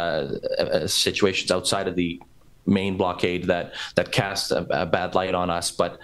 uh, 0.59 0.88
situations 0.88 1.51
outside 1.51 1.88
of 1.88 1.95
the 1.95 2.22
main 2.65 2.95
blockade 2.95 3.45
that 3.45 3.74
that 3.95 4.11
cast 4.11 4.51
a, 4.51 4.65
a 4.82 4.86
bad 4.86 5.15
light 5.15 5.36
on 5.36 5.49
us, 5.49 5.72
but 5.72 5.99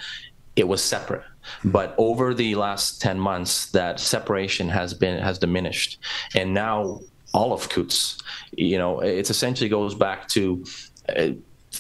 it 0.56 0.68
was 0.68 0.84
separate. 0.84 1.24
But 1.64 1.96
over 1.98 2.34
the 2.34 2.56
last 2.56 3.02
ten 3.02 3.20
months, 3.20 3.72
that 3.72 4.00
separation 4.00 4.68
has 4.70 4.94
been 4.94 5.22
has 5.22 5.40
diminished, 5.40 6.00
and 6.36 6.54
now 6.54 7.00
all 7.34 7.54
of 7.54 7.70
Coutts, 7.70 8.18
you 8.52 8.78
know, 8.78 9.00
it 9.00 9.30
essentially 9.30 9.70
goes 9.70 9.96
back 9.96 10.28
to. 10.30 10.66
Uh, 11.16 11.30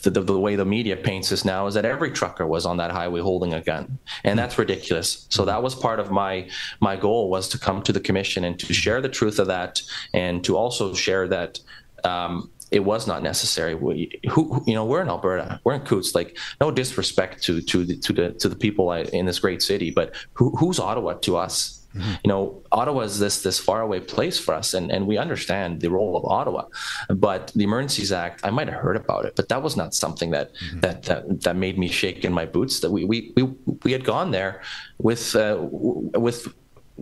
the, 0.09 0.21
the, 0.21 0.33
the, 0.33 0.39
way 0.39 0.55
the 0.55 0.65
media 0.65 0.95
paints 0.95 1.29
this 1.29 1.45
now 1.45 1.67
is 1.67 1.73
that 1.73 1.85
every 1.85 2.11
trucker 2.11 2.45
was 2.45 2.65
on 2.65 2.77
that 2.77 2.91
highway 2.91 3.21
holding 3.21 3.53
a 3.53 3.61
gun 3.61 3.97
and 4.23 4.37
that's 4.37 4.57
ridiculous 4.57 5.27
so 5.29 5.45
that 5.45 5.61
was 5.61 5.75
part 5.75 5.99
of 5.99 6.11
my 6.11 6.47
my 6.79 6.95
goal 6.95 7.29
was 7.29 7.47
to 7.49 7.59
come 7.59 7.81
to 7.81 7.91
the 7.91 7.99
commission 7.99 8.43
and 8.43 8.59
to 8.59 8.73
share 8.73 9.01
the 9.01 9.09
truth 9.09 9.39
of 9.39 9.47
that 9.47 9.81
and 10.13 10.43
to 10.43 10.55
also 10.55 10.93
share 10.93 11.27
that 11.27 11.59
um, 12.03 12.49
it 12.71 12.81
was 12.81 13.07
not 13.07 13.23
necessary. 13.23 13.75
We, 13.75 14.19
who, 14.29 14.61
you 14.67 14.73
know, 14.73 14.85
we're 14.85 15.01
in 15.01 15.07
Alberta, 15.07 15.59
we're 15.63 15.75
in 15.75 15.81
Coutts. 15.81 16.13
Like, 16.13 16.37
no 16.59 16.71
disrespect 16.71 17.41
to 17.43 17.61
to 17.61 17.85
the 17.85 17.97
to 17.97 18.13
the 18.13 18.31
to 18.33 18.49
the 18.49 18.55
people 18.55 18.91
in 18.91 19.25
this 19.25 19.39
great 19.39 19.61
city, 19.61 19.91
but 19.91 20.15
who, 20.33 20.55
who's 20.57 20.79
Ottawa 20.79 21.13
to 21.13 21.37
us? 21.37 21.76
Mm-hmm. 21.97 22.13
You 22.23 22.29
know, 22.29 22.63
Ottawa 22.71 23.01
is 23.01 23.19
this 23.19 23.41
this 23.41 23.59
faraway 23.59 23.99
place 23.99 24.39
for 24.39 24.53
us, 24.53 24.73
and, 24.73 24.91
and 24.91 25.07
we 25.07 25.17
understand 25.17 25.81
the 25.81 25.89
role 25.89 26.15
of 26.17 26.25
Ottawa. 26.25 26.65
But 27.09 27.51
the 27.55 27.63
Emergencies 27.63 28.11
Act, 28.11 28.41
I 28.43 28.49
might 28.49 28.67
have 28.67 28.79
heard 28.79 28.95
about 28.95 29.25
it, 29.25 29.35
but 29.35 29.49
that 29.49 29.61
was 29.61 29.75
not 29.75 29.93
something 29.93 30.31
that 30.31 30.53
mm-hmm. 30.53 30.79
that, 30.81 31.03
that 31.03 31.41
that 31.41 31.55
made 31.55 31.77
me 31.77 31.87
shake 31.87 32.23
in 32.23 32.33
my 32.33 32.45
boots. 32.45 32.79
That 32.81 32.91
we 32.91 33.03
we 33.05 33.33
we, 33.35 33.43
we 33.83 33.91
had 33.91 34.03
gone 34.03 34.31
there 34.31 34.61
with 34.99 35.35
uh, 35.35 35.57
with 35.59 36.53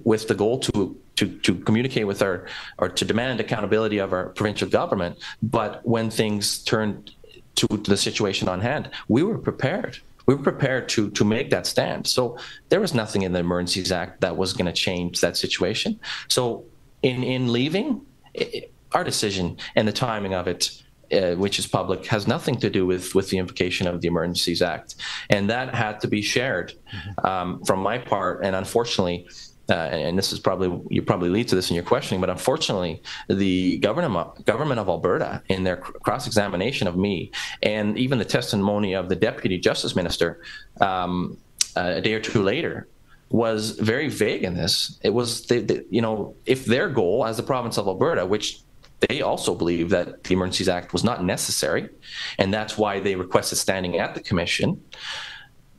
with 0.04 0.28
the 0.28 0.36
goal 0.36 0.60
to 0.60 0.98
to 1.16 1.28
to 1.40 1.56
communicate 1.56 2.08
with 2.08 2.22
our 2.22 2.48
or 2.78 2.90
to 2.90 3.06
demand 3.06 3.40
accountability 3.40 3.98
of 3.98 4.14
our 4.14 4.30
provincial 4.30 4.70
government. 4.70 5.18
But 5.42 5.86
when 5.86 6.10
things 6.10 6.64
turned 6.64 7.12
to 7.56 7.68
the 7.68 7.98
situation 7.98 8.48
on 8.50 8.62
hand, 8.62 8.90
we 9.08 9.24
were 9.24 9.38
prepared 9.38 10.00
we 10.26 10.36
were 10.36 10.44
prepared 10.44 10.90
to 10.90 11.10
to 11.12 11.26
make 11.26 11.50
that 11.50 11.66
stand. 11.66 12.08
So 12.08 12.38
there 12.70 12.80
was 12.80 12.94
nothing 12.94 13.24
in 13.24 13.32
the 13.32 13.40
Emergencies 13.40 13.92
Act 13.92 14.22
that 14.22 14.36
was 14.38 14.54
going 14.54 14.66
to 14.66 14.74
change 14.74 15.22
that 15.22 15.38
situation. 15.38 16.00
So 16.28 16.66
in 17.02 17.24
in 17.24 17.52
leaving, 17.52 18.02
it, 18.34 18.74
our 18.92 19.04
decision 19.04 19.58
and 19.76 19.88
the 19.88 19.94
timing 19.94 20.34
of 20.34 20.48
it. 20.48 20.82
Uh, 21.12 21.36
which 21.36 21.60
is 21.60 21.68
public 21.68 22.04
has 22.08 22.28
nothing 22.28 22.56
to 22.56 22.68
do 22.68 22.84
with 22.84 23.14
with 23.14 23.30
the 23.30 23.38
invocation 23.38 23.86
of 23.86 24.02
the 24.02 24.08
Emergencies 24.08 24.64
Act, 24.64 24.96
and 25.30 25.48
that 25.52 25.72
had 25.76 26.00
to 26.00 26.08
be 26.08 26.24
shared 26.24 26.74
mm-hmm. 26.74 27.28
um, 27.28 27.64
from 27.64 27.80
my 27.80 28.00
part. 28.00 28.44
And 28.44 28.56
unfortunately, 28.56 29.28
uh, 29.70 29.74
and 29.74 30.18
this 30.18 30.32
is 30.32 30.40
probably 30.40 30.80
you 30.90 31.02
probably 31.02 31.30
lead 31.30 31.48
to 31.48 31.56
this 31.56 31.70
in 31.70 31.76
your 31.76 31.84
questioning, 31.84 32.22
but 32.22 32.30
unfortunately, 32.30 33.02
the 33.28 33.78
government 33.80 34.46
government 34.46 34.80
of 34.80 34.88
Alberta, 34.90 35.42
in 35.50 35.64
their 35.64 35.78
cross 35.78 36.28
examination 36.28 36.88
of 36.88 36.96
me, 36.98 37.32
and 37.64 37.98
even 37.98 38.20
the 38.20 38.26
testimony 38.26 38.94
of 38.94 39.10
the 39.10 39.16
deputy 39.16 39.58
justice 39.58 39.96
minister 39.96 40.42
um, 40.82 41.38
a 41.76 42.02
day 42.02 42.14
or 42.14 42.20
two 42.20 42.44
later, 42.44 42.88
was 43.30 43.72
very 43.72 44.08
vague 44.08 44.44
in 44.44 44.54
this. 44.54 45.00
It 45.02 45.10
was, 45.10 45.46
they, 45.48 45.60
they, 45.60 45.82
you 45.90 46.02
know, 46.02 46.36
if 46.46 46.66
their 46.66 46.90
goal 46.90 47.26
as 47.26 47.38
the 47.38 47.44
province 47.44 47.78
of 47.78 47.88
Alberta, 47.88 48.26
which 48.26 48.62
they 49.00 49.22
also 49.22 49.56
believe 49.56 49.90
that 49.90 50.24
the 50.24 50.34
Emergencies 50.34 50.70
Act 50.70 50.94
was 50.94 51.04
not 51.04 51.24
necessary, 51.24 51.90
and 52.38 52.54
that's 52.54 52.78
why 52.78 53.00
they 53.00 53.16
requested 53.16 53.58
standing 53.58 53.98
at 53.98 54.16
the 54.16 54.22
commission. 54.22 54.82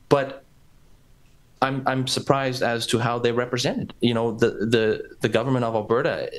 But 0.09 0.43
I'm 1.61 1.83
I'm 1.87 2.07
surprised 2.07 2.61
as 2.61 2.85
to 2.87 2.99
how 2.99 3.17
they 3.19 3.31
represented. 3.31 3.93
You 4.01 4.13
know, 4.13 4.31
the 4.31 4.49
the 4.49 5.15
the 5.21 5.29
government 5.29 5.65
of 5.65 5.73
Alberta, 5.75 6.29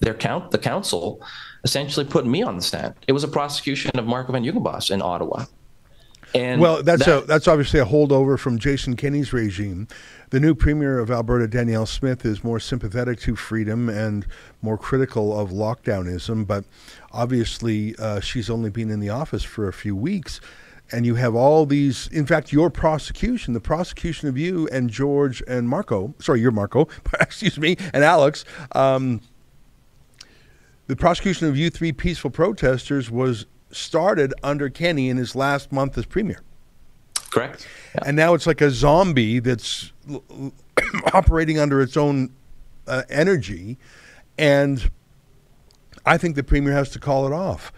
their 0.00 0.14
count 0.14 0.50
the 0.50 0.58
council, 0.58 1.22
essentially 1.62 2.04
put 2.04 2.26
me 2.26 2.42
on 2.42 2.56
the 2.56 2.62
stand. 2.62 2.94
It 3.06 3.12
was 3.12 3.24
a 3.24 3.28
prosecution 3.28 3.92
of 3.94 4.06
Marco 4.06 4.32
van 4.32 4.42
Huigenbos 4.44 4.90
in 4.90 5.00
Ottawa. 5.00 5.44
And 6.34 6.60
well, 6.60 6.82
that's 6.82 7.04
that, 7.04 7.22
a 7.22 7.26
that's 7.26 7.46
obviously 7.46 7.78
a 7.78 7.84
holdover 7.84 8.36
from 8.36 8.58
Jason 8.58 8.96
Kenney's 8.96 9.32
regime. 9.32 9.86
The 10.30 10.40
new 10.40 10.56
premier 10.56 10.98
of 10.98 11.08
Alberta, 11.08 11.46
Danielle 11.46 11.86
Smith, 11.86 12.24
is 12.24 12.42
more 12.42 12.58
sympathetic 12.58 13.20
to 13.20 13.36
freedom 13.36 13.88
and 13.88 14.26
more 14.60 14.76
critical 14.76 15.38
of 15.38 15.50
lockdownism. 15.50 16.44
But 16.44 16.64
obviously, 17.12 17.94
uh, 17.96 18.18
she's 18.18 18.50
only 18.50 18.70
been 18.70 18.90
in 18.90 18.98
the 18.98 19.10
office 19.10 19.44
for 19.44 19.68
a 19.68 19.72
few 19.72 19.94
weeks 19.94 20.40
and 20.92 21.06
you 21.06 21.14
have 21.14 21.34
all 21.34 21.66
these 21.66 22.08
in 22.08 22.26
fact 22.26 22.52
your 22.52 22.70
prosecution 22.70 23.54
the 23.54 23.60
prosecution 23.60 24.28
of 24.28 24.36
you 24.36 24.68
and 24.70 24.90
george 24.90 25.42
and 25.48 25.68
marco 25.68 26.14
sorry 26.18 26.40
you're 26.40 26.50
marco 26.50 26.86
excuse 27.20 27.58
me 27.58 27.76
and 27.92 28.04
alex 28.04 28.44
um, 28.72 29.20
the 30.86 30.96
prosecution 30.96 31.48
of 31.48 31.56
you 31.56 31.70
three 31.70 31.92
peaceful 31.92 32.30
protesters 32.30 33.10
was 33.10 33.46
started 33.70 34.32
under 34.42 34.68
Kenney 34.70 35.08
in 35.08 35.16
his 35.16 35.34
last 35.34 35.72
month 35.72 35.98
as 35.98 36.06
premier. 36.06 36.40
Correct. 37.30 37.66
Yeah. 37.94 38.02
and 38.06 38.16
now 38.16 38.34
it's 38.34 38.46
like 38.46 38.60
a 38.60 38.70
zombie 38.70 39.40
that's 39.40 39.92
operating 41.12 41.58
under 41.58 41.80
its 41.80 41.96
own 41.96 42.30
uh, 42.86 43.02
energy 43.08 43.78
and 44.38 44.90
i 46.04 46.18
think 46.18 46.36
the 46.36 46.44
premier 46.44 46.72
has 46.72 46.90
to 46.90 46.98
call 47.00 47.26
it 47.26 47.32
off 47.32 47.72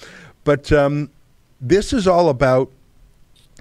But 0.45 0.73
um, 0.73 1.11
this 1.61 1.93
is 1.93 2.09
all 2.09 2.29
about 2.29 2.71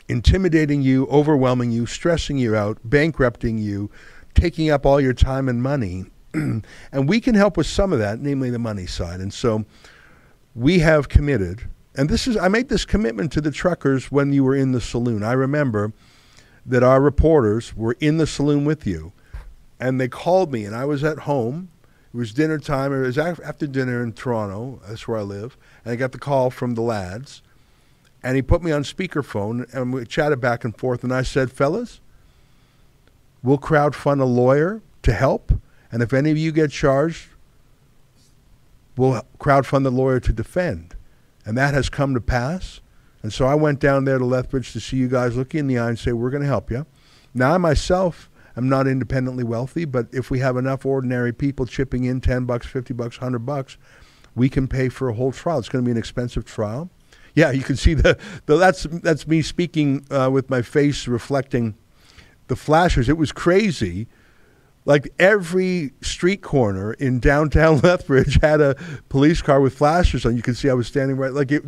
intimidating 0.08 0.82
you, 0.82 1.06
overwhelming 1.08 1.72
you, 1.72 1.86
stressing 1.86 2.38
you 2.38 2.56
out, 2.56 2.78
bankrupting 2.84 3.58
you, 3.58 3.92
taking 4.34 4.70
up 4.70 4.86
all 4.86 5.02
your 5.02 5.14
time 5.14 5.50
and 5.50 5.62
money. 5.62 6.06
and 6.34 6.64
we 6.94 7.20
can 7.20 7.36
help 7.36 7.58
with 7.58 7.68
some 7.68 7.92
of 7.92 8.00
that, 8.00 8.20
namely 8.20 8.50
the 8.50 8.60
money 8.60 8.86
side. 8.86 9.20
And 9.20 9.34
so 9.34 9.66
we 10.56 10.80
have 10.80 11.10
committed, 11.10 11.68
and 11.96 12.10
this 12.10 12.28
is, 12.28 12.38
I 12.38 12.48
made 12.48 12.70
this 12.70 12.86
commitment 12.86 13.32
to 13.34 13.42
the 13.42 13.52
truckers 13.52 14.12
when 14.12 14.32
you 14.34 14.44
were 14.44 14.56
in 14.56 14.72
the 14.72 14.82
saloon. 14.82 15.24
I 15.24 15.34
remember 15.34 15.94
that 16.66 16.84
our 16.84 17.02
reporters 17.02 17.76
were 17.76 17.96
in 18.00 18.18
the 18.18 18.28
saloon 18.28 18.66
with 18.66 18.86
you, 18.86 19.14
and 19.80 20.00
they 20.00 20.08
called 20.08 20.52
me, 20.52 20.66
and 20.66 20.76
I 20.76 20.86
was 20.86 21.04
at 21.04 21.20
home. 21.20 21.70
It 22.14 22.18
was 22.18 22.34
dinner 22.34 22.58
time. 22.58 22.94
It 22.94 23.06
was 23.06 23.18
after 23.18 23.68
dinner 23.68 24.02
in 24.02 24.14
Toronto. 24.14 24.82
That's 24.88 25.08
where 25.08 25.18
I 25.18 25.22
live. 25.22 25.58
And 25.84 25.92
I 25.92 25.96
got 25.96 26.14
the 26.14 26.18
call 26.18 26.50
from 26.50 26.74
the 26.74 26.82
lads 26.82 27.42
and 28.24 28.36
he 28.36 28.42
put 28.42 28.64
me 28.64 28.72
on 28.72 28.84
speakerphone 28.84 29.72
and 29.74 29.94
we 29.94 30.06
chatted 30.06 30.42
back 30.42 30.64
and 30.64 30.76
forth 30.76 31.04
and 31.04 31.14
I 31.14 31.22
said, 31.22 31.52
"Fellas, 31.52 32.00
we'll 33.44 33.58
crowdfund 33.58 34.22
a 34.22 34.26
lawyer 34.26 34.82
to 35.04 35.14
help, 35.14 35.54
and 35.92 36.02
if 36.04 36.14
any 36.14 36.32
of 36.32 36.38
you 36.38 36.52
get 36.52 36.72
charged, 36.72 37.28
we'll 38.96 39.22
crowdfund 39.40 39.84
the 39.84 39.92
lawyer 39.92 40.20
to 40.20 40.34
defend." 40.34 40.96
And 41.46 41.58
that 41.58 41.74
has 41.74 41.88
come 41.90 42.14
to 42.14 42.20
pass. 42.20 42.82
And 43.24 43.32
so 43.32 43.46
I 43.46 43.56
went 43.56 43.80
down 43.80 44.04
there 44.04 44.18
to 44.18 44.26
Lethbridge 44.26 44.74
to 44.74 44.80
see 44.80 44.98
you 44.98 45.08
guys 45.08 45.38
look 45.38 45.54
you 45.54 45.62
in 45.62 45.68
the 45.68 45.78
eye 45.78 45.90
and 45.90 46.00
say, 46.00 46.12
"We're 46.12 46.30
going 46.30 46.44
to 46.44 46.48
help 46.48 46.70
you." 46.70 46.86
Now 47.34 47.54
I 47.54 47.58
myself 47.58 48.30
am 48.58 48.68
not 48.68 48.88
independently 48.88 49.44
wealthy, 49.44 49.86
but 49.86 50.08
if 50.12 50.30
we 50.30 50.40
have 50.40 50.58
enough 50.58 50.86
ordinary 50.86 51.32
people 51.32 51.66
chipping 51.66 52.04
in 52.04 52.20
10 52.20 52.46
bucks, 52.46 52.66
50 52.66 52.94
bucks, 52.94 53.20
100 53.20 53.40
bucks, 53.40 53.78
we 54.36 54.50
can 54.50 54.68
pay 54.68 54.90
for 54.90 55.10
a 55.10 55.14
whole 55.14 55.32
trial. 55.32 55.60
It's 55.60 55.70
going 55.70 55.84
to 55.84 55.88
be 55.88 55.92
an 55.92 55.98
expensive 55.98 56.44
trial 56.44 56.90
yeah, 57.38 57.52
you 57.52 57.62
can 57.62 57.76
see 57.76 57.94
the, 57.94 58.18
the 58.48 58.58
that's 58.58 58.88
that's 59.04 59.28
me 59.28 59.44
speaking 59.44 60.04
uh, 60.10 60.28
with 60.34 60.50
my 60.50 60.64
face 60.64 61.08
reflecting 61.08 61.76
the 62.48 62.56
flashers. 62.56 63.08
It 63.10 63.18
was 63.18 63.32
crazy 63.32 64.08
like 64.88 65.14
every 65.20 65.92
street 66.02 66.42
corner 66.42 66.94
in 66.94 67.20
downtown 67.20 67.80
Lethbridge 67.84 68.40
had 68.42 68.62
a 68.62 68.76
police 69.10 69.42
car 69.42 69.60
with 69.60 69.78
flashers 69.78 70.26
on. 70.26 70.36
You 70.38 70.42
can 70.42 70.56
see 70.56 70.70
I 70.70 70.74
was 70.74 70.88
standing 70.88 71.18
right 71.18 71.34
like 71.34 71.52
it, 71.52 71.64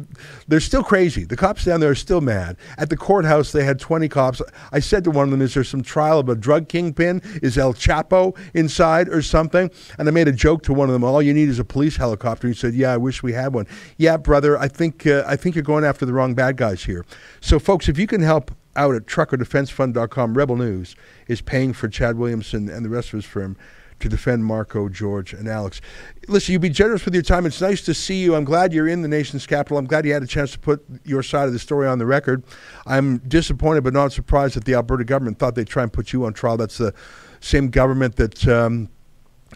they're 0.47 0.61
still 0.61 0.83
crazy. 0.83 1.25
The 1.25 1.35
cops 1.35 1.65
down 1.65 1.81
there 1.81 1.91
are 1.91 1.95
still 1.95 2.21
mad. 2.21 2.55
At 2.77 2.89
the 2.89 2.95
courthouse, 2.95 3.51
they 3.51 3.65
had 3.65 3.77
20 3.77 4.07
cops. 4.07 4.41
I 4.71 4.79
said 4.79 5.03
to 5.03 5.11
one 5.11 5.25
of 5.25 5.31
them, 5.31 5.41
"Is 5.41 5.53
there 5.53 5.65
some 5.65 5.83
trial 5.83 6.19
of 6.19 6.29
a 6.29 6.35
drug 6.35 6.69
kingpin? 6.69 7.21
Is 7.43 7.57
El 7.57 7.73
Chapo 7.73 8.37
inside 8.53 9.09
or 9.09 9.21
something?" 9.21 9.69
And 9.97 10.07
I 10.07 10.11
made 10.11 10.29
a 10.29 10.31
joke 10.31 10.63
to 10.63 10.73
one 10.73 10.87
of 10.87 10.93
them. 10.93 11.03
All 11.03 11.21
you 11.21 11.33
need 11.33 11.49
is 11.49 11.59
a 11.59 11.65
police 11.65 11.97
helicopter. 11.97 12.47
He 12.47 12.53
said, 12.53 12.73
"Yeah, 12.73 12.93
I 12.93 12.97
wish 12.97 13.21
we 13.21 13.33
had 13.33 13.53
one." 13.53 13.67
Yeah, 13.97 14.15
brother, 14.15 14.57
I 14.57 14.69
think 14.69 15.05
uh, 15.05 15.23
I 15.27 15.35
think 15.35 15.55
you're 15.55 15.63
going 15.63 15.83
after 15.83 16.05
the 16.05 16.13
wrong 16.13 16.35
bad 16.35 16.55
guys 16.55 16.85
here. 16.85 17.05
So, 17.41 17.59
folks, 17.59 17.89
if 17.89 17.99
you 17.99 18.07
can 18.07 18.21
help 18.21 18.51
out 18.79 18.95
at 18.95 19.05
truckerdefensefund.com, 19.05 20.37
Rebel 20.37 20.55
News 20.55 20.95
is 21.27 21.41
paying 21.41 21.73
for 21.73 21.89
Chad 21.89 22.17
Williamson 22.17 22.69
and 22.69 22.85
the 22.85 22.89
rest 22.89 23.09
of 23.09 23.17
his 23.17 23.25
firm 23.25 23.57
to 23.99 24.07
defend 24.07 24.45
Marco, 24.45 24.87
George, 24.87 25.33
and 25.33 25.49
Alex. 25.49 25.81
Listen, 26.29 26.53
you 26.53 26.59
be 26.59 26.69
generous 26.69 27.03
with 27.03 27.13
your 27.13 27.21
time. 27.21 27.45
It's 27.45 27.59
nice 27.59 27.81
to 27.81 27.93
see 27.93 28.23
you. 28.23 28.35
I'm 28.35 28.45
glad 28.45 28.71
you're 28.71 28.87
in 28.87 29.01
the 29.01 29.09
nation's 29.09 29.45
capital. 29.45 29.77
I'm 29.77 29.85
glad 29.85 30.05
you 30.05 30.13
had 30.13 30.23
a 30.23 30.27
chance 30.27 30.53
to 30.53 30.59
put 30.59 30.81
your 31.03 31.21
side 31.21 31.47
of 31.47 31.53
the 31.53 31.59
story 31.59 31.89
on 31.89 31.99
the 31.99 32.05
record. 32.05 32.41
I'm 32.85 33.17
disappointed 33.17 33.83
but 33.83 33.91
not 33.91 34.13
surprised 34.13 34.55
that 34.55 34.63
the 34.63 34.75
Alberta 34.75 35.03
government 35.03 35.39
thought 35.39 35.55
they'd 35.55 35.67
try 35.67 35.83
and 35.83 35.91
put 35.91 36.13
you 36.13 36.23
on 36.23 36.31
trial. 36.31 36.55
That's 36.55 36.77
the 36.77 36.93
same 37.41 37.69
government 37.69 38.15
that 38.15 38.47
um, 38.47 38.87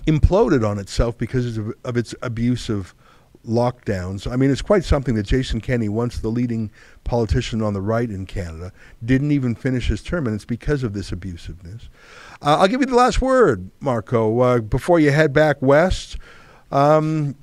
imploded 0.06 0.68
on 0.68 0.78
itself 0.80 1.18
because 1.18 1.58
of, 1.58 1.74
of 1.86 1.96
its 1.96 2.14
abuse 2.22 2.68
of 2.68 2.94
lockdowns. 3.48 4.32
I 4.32 4.36
mean, 4.36 4.50
it's 4.50 4.62
quite 4.62 4.84
something 4.84 5.16
that 5.16 5.24
Jason 5.24 5.62
Kenney, 5.62 5.90
once 5.90 6.20
the 6.20 6.30
leading 6.30 6.72
politician 7.04 7.62
on 7.62 7.74
the 7.74 7.82
right 7.82 8.10
in 8.10 8.26
Canada, 8.26 8.72
didn't 9.04 9.32
even 9.32 9.56
finish 9.56 9.88
his 9.88 10.02
term, 10.02 10.26
and 10.28 10.36
it's 10.36 10.46
because 10.46 10.84
of 10.84 10.94
this 10.94 11.12
abusiveness. 11.12 11.90
Uh, 12.42 12.58
I'll 12.60 12.68
give 12.68 12.80
you 12.80 12.88
the 12.88 12.96
last 12.96 13.22
word, 13.22 13.70
Marco, 13.80 14.40
uh, 14.40 14.60
before 14.60 15.00
you 15.00 15.12
head 15.12 15.34
back 15.34 15.62
west. 15.62 16.18
Um, 16.72 17.36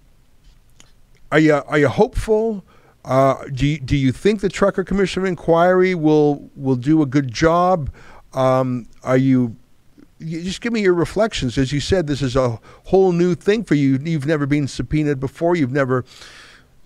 are 1.31 1.39
you 1.39 1.55
are 1.55 1.79
you 1.79 1.89
hopeful? 1.89 2.65
Uh, 3.05 3.45
do 3.55 3.67
you, 3.67 3.79
do 3.79 3.97
you 3.97 4.13
think 4.13 4.41
the 4.41 4.49
Trucker 4.49 4.85
Commission 4.85 5.23
of 5.23 5.29
Inquiry 5.29 5.95
will 5.95 6.51
will 6.57 6.77
do 6.77 7.03
a 7.03 7.07
good 7.07 7.33
job? 7.33 7.91
Um, 8.33 8.87
are 9.03 9.17
you 9.17 9.57
just 10.21 10.61
give 10.61 10.73
me 10.73 10.81
your 10.83 10.95
reflections. 10.95 11.57
As 11.59 11.73
you 11.73 11.81
said, 11.81 12.07
this 12.07 12.23
is 12.23 12.37
a 12.37 12.61
whole 12.85 13.13
new 13.13 13.35
thing 13.35 13.65
for 13.65 13.75
you. 13.75 13.99
You've 14.03 14.27
never 14.27 14.47
been 14.47 14.69
subpoenaed 14.69 15.21
before. 15.21 15.57
You've 15.57 15.73
never, 15.73 16.05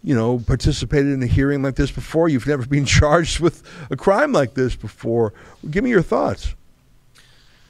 you 0.02 0.14
know, 0.14 0.38
participated 0.38 1.12
in 1.12 1.22
a 1.22 1.26
hearing 1.26 1.62
like 1.62 1.76
this 1.76 1.90
before. 1.90 2.28
You've 2.28 2.46
never 2.46 2.66
been 2.66 2.84
charged 3.00 3.40
with 3.40 3.62
a 3.90 3.96
crime 3.96 4.32
like 4.32 4.54
this 4.54 4.76
before. 4.76 5.34
Give 5.70 5.84
me 5.84 5.90
your 5.90 6.02
thoughts. 6.02 6.54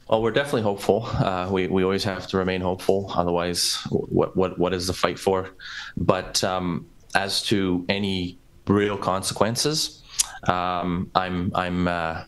Well, 0.09 0.23
we're 0.23 0.33
definitely 0.33 0.63
hopeful. 0.63 1.07
Uh, 1.07 1.49
we 1.51 1.67
we 1.67 1.83
always 1.83 2.05
have 2.05 2.27
to 2.29 2.37
remain 2.37 2.61
hopeful. 2.61 3.11
Otherwise, 3.15 3.79
what 3.91 4.37
what 4.37 4.59
what 4.59 4.75
is 4.75 4.87
the 4.87 4.93
fight 4.93 5.19
for? 5.19 5.49
But 5.97 6.45
um, 6.45 6.87
as 7.15 7.43
to 7.45 7.87
any 7.89 8.39
real 8.67 8.99
consequences, 8.99 10.03
um, 10.47 11.11
I'm 11.15 11.51
I'm. 11.55 11.89
Uh, 11.89 12.25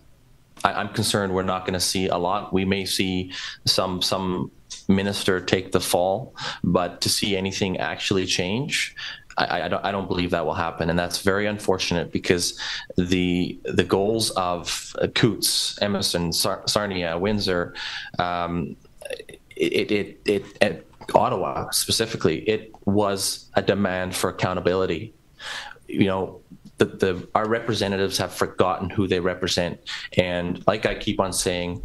I, 0.65 0.81
am 0.81 0.89
concerned 0.89 1.35
we're 1.35 1.43
not 1.43 1.65
going 1.65 1.75
to 1.75 1.81
see 1.81 2.09
a 2.09 2.17
lot. 2.17 2.53
We 2.53 2.65
may 2.65 2.85
see 2.85 3.33
some 3.65 4.03
some 4.03 4.51
minister 4.89 5.41
take 5.41 5.73
the 5.73 5.81
fall, 5.81 6.35
but 6.65 7.01
to 7.03 7.09
see 7.09 7.37
anything 7.37 7.79
actually 7.79 8.27
change, 8.27 8.95
I, 9.37 9.63
I, 9.63 9.69
don't, 9.69 9.85
I 9.85 9.91
don't 9.91 10.09
believe 10.09 10.31
that 10.31 10.47
will 10.47 10.55
happen, 10.55 10.89
and 10.91 10.99
that's 10.99 11.23
very 11.23 11.47
unfortunate 11.47 12.11
because 12.11 12.59
the 12.97 13.59
the 13.65 13.85
goals 13.85 14.31
of 14.31 14.95
Coutts, 15.15 15.81
Emerson, 15.83 16.33
Sar- 16.33 16.63
Sarnia, 16.67 17.19
Windsor, 17.19 17.75
um, 18.19 18.77
it, 19.57 19.91
it, 19.91 20.21
it, 20.25 20.45
it 20.61 20.87
Ottawa 21.15 21.71
specifically, 21.71 22.41
it 22.49 22.75
was 22.85 23.51
a 23.55 23.63
demand 23.63 24.15
for 24.17 24.31
accountability. 24.31 25.15
You 25.87 26.07
know, 26.07 26.41
the, 26.79 26.85
the 26.85 27.29
our 27.35 27.49
representatives 27.49 28.19
have 28.19 28.33
forgotten 28.33 28.91
who 28.91 29.09
they 29.09 29.21
represent, 29.21 29.81
and 30.17 30.63
like 30.67 30.87
I 30.87 30.95
keep 30.95 31.21
on 31.21 31.33
saying, 31.33 31.83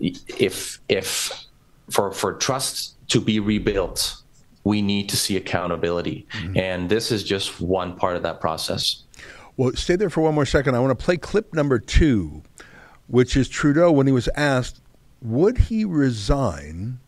if 0.00 0.78
if 0.88 1.46
for 1.90 2.12
for 2.12 2.34
trust 2.34 2.96
to 3.08 3.20
be 3.20 3.40
rebuilt, 3.40 4.16
we 4.64 4.82
need 4.82 5.08
to 5.08 5.16
see 5.16 5.36
accountability, 5.36 6.26
mm-hmm. 6.32 6.58
and 6.58 6.88
this 6.90 7.10
is 7.10 7.24
just 7.24 7.60
one 7.60 7.96
part 7.96 8.16
of 8.16 8.22
that 8.22 8.40
process. 8.40 9.04
Well, 9.56 9.72
stay 9.74 9.96
there 9.96 10.10
for 10.10 10.20
one 10.22 10.34
more 10.34 10.46
second. 10.46 10.74
I 10.74 10.80
want 10.80 10.98
to 10.98 11.04
play 11.04 11.16
clip 11.16 11.52
number 11.54 11.78
two, 11.78 12.42
which 13.08 13.36
is 13.36 13.48
Trudeau 13.48 13.90
when 13.90 14.06
he 14.06 14.12
was 14.12 14.28
asked, 14.36 14.80
would 15.20 15.58
he 15.58 15.84
resign 15.84 16.98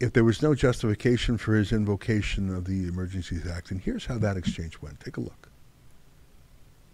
if 0.00 0.12
there 0.12 0.24
was 0.24 0.42
no 0.42 0.54
justification 0.54 1.38
for 1.38 1.54
his 1.54 1.70
invocation 1.70 2.52
of 2.52 2.64
the 2.64 2.88
Emergencies 2.88 3.46
Act? 3.46 3.70
And 3.70 3.80
here's 3.80 4.06
how 4.06 4.18
that 4.18 4.36
exchange 4.36 4.80
went. 4.80 4.98
Take 4.98 5.16
a 5.16 5.20
look 5.20 5.48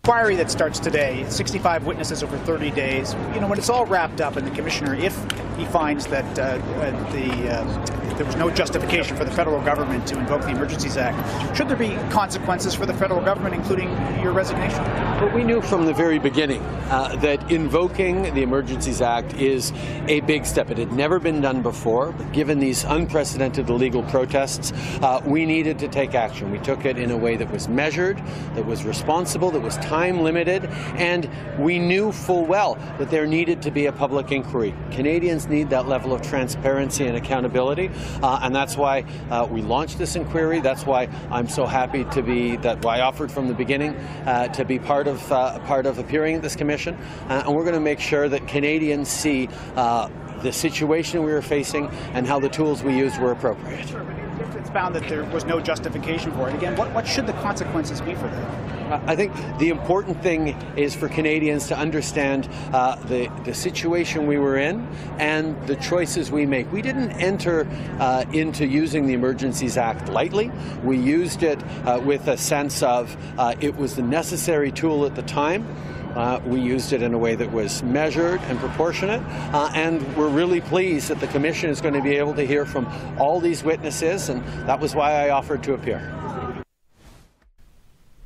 inquiry 0.03 0.35
that 0.35 0.51
starts 0.51 0.81
today, 0.81 1.27
65 1.29 1.85
witnesses 1.85 2.23
over 2.23 2.39
30 2.39 2.71
days. 2.71 3.13
You 3.35 3.41
know, 3.41 3.49
when 3.49 3.59
it's 3.59 3.69
all 3.69 3.85
wrapped 3.85 4.23
up, 4.23 4.37
and 4.37 4.47
the 4.47 4.51
commissioner, 4.53 4.95
if 4.95 5.15
he 5.59 5.67
finds 5.67 6.07
that 6.07 6.39
uh, 6.39 6.43
uh, 6.43 7.13
the 7.13 7.51
uh, 7.51 8.00
there 8.21 8.27
was 8.27 8.37
no 8.37 8.51
justification 8.51 9.17
for 9.17 9.25
the 9.25 9.31
federal 9.31 9.63
government 9.63 10.07
to 10.07 10.19
invoke 10.19 10.43
the 10.43 10.51
Emergencies 10.51 10.99
Act, 10.99 11.57
should 11.57 11.69
there 11.69 11.77
be 11.77 11.95
consequences 12.11 12.75
for 12.75 12.85
the 12.85 12.93
federal 12.93 13.23
government, 13.23 13.55
including 13.55 13.89
your 14.21 14.33
resignation? 14.33 14.85
Well, 14.85 15.35
we 15.35 15.43
knew 15.43 15.63
from 15.63 15.87
the 15.87 15.95
very 15.95 16.19
beginning 16.19 16.61
uh, 16.91 17.17
that 17.17 17.51
invoking 17.51 18.23
the 18.35 18.43
Emergencies 18.43 19.01
Act 19.01 19.33
is 19.35 19.73
a 20.07 20.21
big 20.21 20.45
step. 20.45 20.71
It 20.71 20.77
had 20.77 20.93
never 20.93 21.19
been 21.19 21.41
done 21.41 21.63
before, 21.63 22.13
but 22.13 22.31
given 22.33 22.59
these 22.59 22.85
unprecedented 22.85 23.71
illegal 23.71 24.03
protests, 24.03 24.73
uh, 25.01 25.23
we 25.25 25.47
needed 25.47 25.79
to 25.79 25.89
take 25.89 26.15
action. 26.15 26.51
We 26.51 26.59
took 26.59 26.85
it 26.85 26.99
in 26.99 27.13
a 27.13 27.17
way 27.17 27.37
that 27.37 27.51
was 27.51 27.69
measured, 27.69 28.19
that 28.55 28.67
was 28.67 28.85
responsible, 28.85 29.51
that 29.53 29.63
was 29.63 29.79
time 29.79 30.21
limited, 30.21 30.67
and 30.97 31.31
we 31.59 31.79
knew 31.79 32.13
full 32.13 32.45
well 32.45 32.75
that 32.99 33.11
there 33.11 33.27
needed 33.27 33.63
to 33.63 33.71
be 33.71 33.87
a 33.87 33.93
public 33.93 34.31
inquiry. 34.31 34.75
Canadians 34.91 35.47
need 35.47 35.71
that 35.71 35.89
level 35.89 36.13
of 36.13 36.21
transparency 36.21 37.07
and 37.07 37.17
accountability, 37.17 37.91
uh, 38.23 38.41
and 38.43 38.55
that's 38.55 38.77
why 38.77 39.05
uh, 39.31 39.47
we 39.51 39.63
launched 39.63 39.99
this 39.99 40.17
inquiry. 40.17 40.61
That's 40.61 40.87
why 40.87 41.09
I'm 41.31 41.49
so 41.49 41.67
happy 41.67 42.05
to 42.05 42.23
be 42.23 42.57
that 42.57 42.85
why 42.85 42.99
I 42.99 43.01
offered 43.03 43.31
from 43.31 43.49
the 43.49 43.55
beginning 43.55 43.95
uh, 44.27 44.49
to 44.49 44.65
be 44.65 44.79
part 44.79 45.07
of 45.07 45.33
uh, 45.33 45.59
part 45.61 45.87
of 45.87 45.99
appearing 45.99 46.37
at 46.37 46.43
this 46.43 46.57
commission, 46.57 46.95
uh, 47.29 47.45
and 47.47 47.55
we're 47.55 47.65
going 47.65 47.75
to 47.75 47.81
make 47.81 48.01
sure 48.01 48.29
that 48.29 48.47
Canadians 48.47 49.09
see 49.09 49.49
uh, 49.77 50.09
the 50.43 50.53
situation 50.53 51.23
we 51.25 51.33
were 51.33 51.43
facing 51.43 51.89
and 52.15 52.27
how 52.27 52.39
the 52.39 52.49
tools 52.49 52.83
we 52.83 52.97
used 52.97 53.19
were 53.21 53.33
appropriate. 53.33 54.20
It's 54.61 54.71
found 54.71 54.95
that 54.95 55.09
there 55.09 55.25
was 55.25 55.45
no 55.45 55.59
justification 55.59 56.33
for 56.33 56.49
it. 56.49 56.55
Again, 56.55 56.77
what, 56.77 56.93
what 56.93 57.07
should 57.07 57.27
the 57.27 57.33
consequences 57.35 58.01
be 58.01 58.15
for 58.15 58.29
that? 58.29 59.09
I 59.09 59.15
think 59.15 59.33
the 59.59 59.69
important 59.69 60.21
thing 60.23 60.49
is 60.77 60.95
for 60.95 61.09
Canadians 61.09 61.69
to 61.69 61.79
understand 61.79 62.49
uh, 62.73 62.97
the, 63.05 63.31
the 63.45 63.55
situation 63.55 64.27
we 64.27 64.37
were 64.37 64.59
in 64.59 64.87
and 65.19 65.57
the 65.67 65.77
choices 65.77 66.31
we 66.31 66.45
make. 66.45 66.71
We 66.73 66.83
didn't 66.83 67.13
enter 67.13 67.69
uh, 68.01 68.25
into 68.33 68.67
using 68.67 69.07
the 69.07 69.15
Emergencies 69.15 69.77
Act 69.77 70.09
lightly. 70.09 70.51
We 70.83 70.99
used 70.99 71.43
it 71.43 71.63
uh, 71.85 72.01
with 72.05 72.27
a 72.29 72.37
sense 72.37 72.83
of 72.83 73.17
uh, 73.39 73.55
it 73.61 73.77
was 73.77 73.95
the 73.95 74.03
necessary 74.03 74.73
tool 74.73 75.07
at 75.07 75.15
the 75.15 75.23
time. 75.23 75.67
Uh, 76.15 76.41
we 76.45 76.61
used 76.61 76.93
it 76.93 77.03
in 77.03 77.15
a 77.15 77.19
way 77.19 77.35
that 77.37 77.51
was 77.53 77.83
measured 77.85 78.41
and 78.43 78.59
proportionate, 78.59 79.23
uh, 79.55 79.71
and 79.75 80.01
we're 80.17 80.29
really 80.29 80.61
pleased 80.61 81.09
that 81.09 81.21
the 81.21 81.29
Commission 81.29 81.71
is 81.71 81.81
going 81.81 81.95
to 81.95 82.03
be 82.03 82.17
able 82.17 82.35
to 82.35 82.45
hear 82.45 82.67
from 82.67 82.87
all 83.19 83.39
these 83.39 83.63
witnesses, 83.63 84.29
and 84.29 84.43
that 84.67 84.81
was 84.81 84.95
why 84.95 85.13
I 85.13 85.31
offered 85.31 85.63
to 85.65 85.75
appear. 85.75 86.01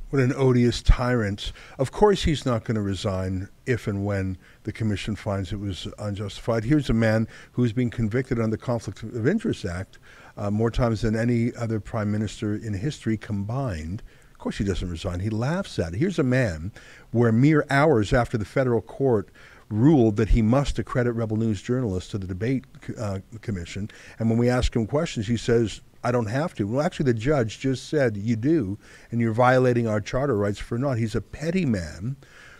What 0.09 0.23
an 0.23 0.33
odious 0.35 0.81
tyrant. 0.81 1.51
Of 1.77 1.91
course, 1.91 2.23
he's 2.23 2.45
not 2.45 2.63
going 2.63 2.75
to 2.75 2.81
resign 2.81 3.49
if 3.65 3.87
and 3.87 4.05
when 4.05 4.37
the 4.63 4.71
Commission 4.71 5.15
finds 5.15 5.51
it 5.51 5.59
was 5.59 5.87
unjustified. 5.99 6.63
Here's 6.63 6.89
a 6.89 6.93
man 6.93 7.27
who's 7.51 7.73
been 7.73 7.89
convicted 7.89 8.39
under 8.39 8.55
the 8.55 8.61
Conflict 8.61 9.03
of 9.03 9.27
Interest 9.27 9.65
Act 9.65 9.99
uh, 10.37 10.49
more 10.49 10.71
times 10.71 11.01
than 11.01 11.15
any 11.15 11.53
other 11.55 11.79
prime 11.79 12.11
minister 12.11 12.55
in 12.55 12.73
history 12.73 13.17
combined. 13.17 14.03
Of 14.45 14.49
course, 14.49 14.57
he 14.59 14.63
doesn't 14.63 14.91
resign. 14.91 15.21
He 15.21 15.31
laughs 15.31 15.79
at 15.79 15.95
it. 15.95 15.97
Here's 15.97 16.19
a 16.19 16.23
man 16.23 16.71
where 17.09 17.31
mere 17.31 17.65
hours 17.67 18.13
after 18.13 18.37
the 18.37 18.45
federal 18.45 18.79
court 18.79 19.29
ruled 19.71 20.17
that 20.17 20.29
he 20.29 20.43
must 20.43 20.77
accredit 20.77 21.13
Rebel 21.13 21.37
News 21.37 21.63
journalists 21.63 22.11
to 22.11 22.19
the 22.19 22.27
debate 22.27 22.63
uh, 22.95 23.21
commission, 23.41 23.89
and 24.19 24.29
when 24.29 24.37
we 24.37 24.47
ask 24.47 24.75
him 24.75 24.85
questions, 24.85 25.25
he 25.25 25.35
says, 25.35 25.81
I 26.03 26.11
don't 26.11 26.27
have 26.27 26.53
to. 26.57 26.67
Well, 26.67 26.85
actually, 26.85 27.11
the 27.11 27.15
judge 27.15 27.57
just 27.57 27.89
said 27.89 28.17
you 28.17 28.35
do, 28.35 28.77
and 29.09 29.19
you're 29.19 29.33
violating 29.33 29.87
our 29.87 29.99
charter 29.99 30.37
rights 30.37 30.59
for 30.59 30.77
not. 30.77 30.99
He's 30.99 31.15
a 31.15 31.21
petty 31.21 31.65
man 31.65 32.15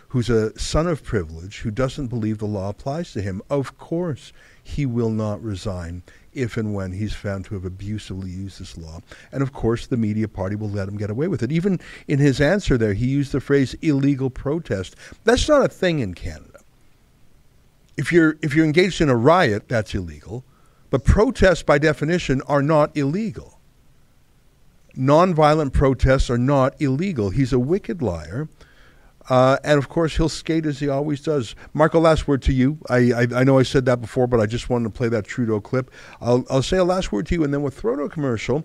who's 0.08 0.28
a 0.28 0.58
son 0.58 0.88
of 0.88 1.04
privilege 1.04 1.60
who 1.60 1.70
doesn't 1.70 2.08
believe 2.08 2.38
the 2.38 2.46
law 2.46 2.68
applies 2.68 3.12
to 3.12 3.22
him. 3.22 3.42
Of 3.48 3.78
course, 3.78 4.32
he 4.60 4.86
will 4.86 5.10
not 5.10 5.40
resign 5.40 6.02
if 6.36 6.56
and 6.56 6.74
when 6.74 6.92
he's 6.92 7.14
found 7.14 7.46
to 7.46 7.54
have 7.54 7.64
abusively 7.64 8.30
used 8.30 8.60
this 8.60 8.76
law. 8.76 9.00
And 9.32 9.42
of 9.42 9.52
course, 9.52 9.86
the 9.86 9.96
media 9.96 10.28
party 10.28 10.54
will 10.54 10.70
let 10.70 10.88
him 10.88 10.96
get 10.96 11.10
away 11.10 11.28
with 11.28 11.42
it. 11.42 11.50
Even 11.50 11.80
in 12.06 12.18
his 12.18 12.40
answer 12.40 12.76
there, 12.76 12.94
he 12.94 13.06
used 13.06 13.32
the 13.32 13.40
phrase 13.40 13.74
illegal 13.82 14.30
protest. 14.30 14.94
That's 15.24 15.48
not 15.48 15.64
a 15.64 15.68
thing 15.68 16.00
in 16.00 16.14
Canada. 16.14 16.60
If 17.96 18.12
you're 18.12 18.36
if 18.42 18.54
you're 18.54 18.66
engaged 18.66 19.00
in 19.00 19.08
a 19.08 19.16
riot, 19.16 19.68
that's 19.68 19.94
illegal. 19.94 20.44
But 20.90 21.04
protests, 21.04 21.62
by 21.62 21.78
definition, 21.78 22.42
are 22.42 22.62
not 22.62 22.96
illegal. 22.96 23.58
Nonviolent 24.96 25.72
protests 25.72 26.30
are 26.30 26.38
not 26.38 26.80
illegal. 26.80 27.30
He's 27.30 27.52
a 27.52 27.58
wicked 27.58 28.00
liar. 28.00 28.48
Uh, 29.28 29.58
and 29.64 29.78
of 29.78 29.88
course, 29.88 30.16
he'll 30.16 30.28
skate 30.28 30.66
as 30.66 30.78
he 30.78 30.88
always 30.88 31.20
does. 31.20 31.54
Marco, 31.74 31.98
last 31.98 32.28
word 32.28 32.42
to 32.42 32.52
you. 32.52 32.78
I, 32.88 33.12
I, 33.12 33.26
I 33.34 33.44
know 33.44 33.58
I 33.58 33.64
said 33.64 33.84
that 33.86 34.00
before, 34.00 34.26
but 34.26 34.40
I 34.40 34.46
just 34.46 34.70
wanted 34.70 34.84
to 34.84 34.90
play 34.90 35.08
that 35.08 35.24
Trudeau 35.24 35.60
clip. 35.60 35.90
I'll, 36.20 36.44
I'll 36.48 36.62
say 36.62 36.76
a 36.76 36.84
last 36.84 37.10
word 37.10 37.26
to 37.26 37.34
you, 37.34 37.44
and 37.44 37.52
then 37.52 37.62
we'll 37.62 37.70
throw 37.70 37.96
to 37.96 38.02
a 38.02 38.08
commercial. 38.08 38.64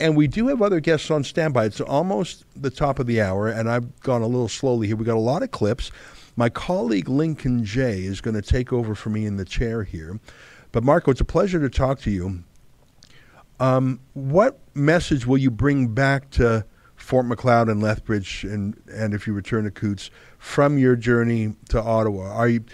And 0.00 0.16
we 0.16 0.28
do 0.28 0.46
have 0.48 0.62
other 0.62 0.80
guests 0.80 1.10
on 1.10 1.24
standby. 1.24 1.66
It's 1.66 1.80
almost 1.80 2.44
the 2.54 2.70
top 2.70 2.98
of 2.98 3.06
the 3.06 3.20
hour, 3.20 3.48
and 3.48 3.68
I've 3.68 4.00
gone 4.00 4.22
a 4.22 4.26
little 4.26 4.48
slowly 4.48 4.86
here. 4.86 4.96
We 4.96 5.04
got 5.04 5.16
a 5.16 5.20
lot 5.20 5.42
of 5.42 5.50
clips. 5.50 5.90
My 6.36 6.48
colleague 6.48 7.08
Lincoln 7.08 7.64
Jay 7.64 8.04
is 8.04 8.20
going 8.20 8.36
to 8.36 8.42
take 8.42 8.72
over 8.72 8.94
for 8.94 9.10
me 9.10 9.26
in 9.26 9.36
the 9.36 9.44
chair 9.44 9.82
here. 9.82 10.20
But 10.70 10.84
Marco, 10.84 11.10
it's 11.10 11.20
a 11.20 11.24
pleasure 11.24 11.58
to 11.60 11.68
talk 11.68 12.00
to 12.02 12.10
you. 12.10 12.44
Um, 13.58 14.00
what 14.14 14.60
message 14.74 15.26
will 15.26 15.38
you 15.38 15.50
bring 15.50 15.88
back 15.88 16.30
to 16.30 16.64
Fort 17.08 17.24
Macleod 17.24 17.70
and 17.70 17.82
Lethbridge, 17.82 18.44
and 18.44 18.78
and 18.92 19.14
if 19.14 19.26
you 19.26 19.32
return 19.32 19.64
to 19.64 19.70
Coutts 19.70 20.10
from 20.36 20.76
your 20.76 20.94
journey 20.94 21.54
to 21.70 21.80
Ottawa? 21.80 22.30
Are 22.34 22.48
you? 22.48 22.64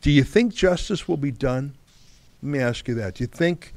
Do 0.00 0.12
you 0.12 0.22
think 0.22 0.54
justice 0.54 1.08
will 1.08 1.16
be 1.16 1.32
done? 1.32 1.74
Let 2.40 2.48
me 2.48 2.60
ask 2.60 2.86
you 2.86 2.94
that. 2.94 3.16
Do 3.16 3.24
you 3.24 3.26
think 3.26 3.74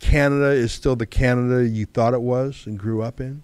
Canada 0.00 0.46
is 0.46 0.72
still 0.72 0.96
the 0.96 1.04
Canada 1.04 1.68
you 1.68 1.84
thought 1.84 2.14
it 2.14 2.22
was 2.22 2.62
and 2.64 2.78
grew 2.78 3.02
up 3.02 3.20
in? 3.20 3.42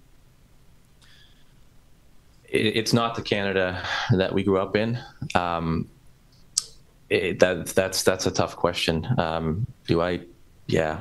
It's 2.48 2.94
not 2.94 3.14
the 3.14 3.22
Canada 3.22 3.86
that 4.10 4.32
we 4.32 4.44
grew 4.44 4.58
up 4.58 4.74
in. 4.74 4.98
Um, 5.34 5.86
it, 7.10 7.40
that 7.40 7.66
that's 7.66 8.02
that's 8.04 8.24
a 8.24 8.30
tough 8.30 8.56
question. 8.56 9.06
Um, 9.18 9.66
do 9.86 10.00
I? 10.00 10.20
Yeah, 10.66 11.00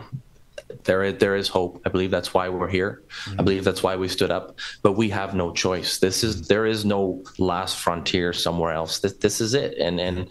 there 0.83 1.03
is, 1.03 1.17
there 1.19 1.35
is 1.35 1.47
hope. 1.47 1.81
I 1.85 1.89
believe 1.89 2.11
that's 2.11 2.33
why 2.33 2.49
we're 2.49 2.67
here. 2.67 3.03
Mm-hmm. 3.25 3.39
I 3.39 3.43
believe 3.43 3.63
that's 3.63 3.83
why 3.83 3.95
we 3.95 4.07
stood 4.07 4.31
up. 4.31 4.57
But 4.81 4.93
we 4.93 5.09
have 5.09 5.35
no 5.35 5.51
choice. 5.51 5.99
This 5.99 6.23
is 6.23 6.47
there 6.47 6.65
is 6.65 6.85
no 6.85 7.23
last 7.37 7.77
frontier 7.77 8.33
somewhere 8.33 8.73
else. 8.73 8.99
This, 8.99 9.13
this 9.13 9.41
is 9.41 9.53
it. 9.53 9.77
And 9.77 9.99
and 9.99 10.27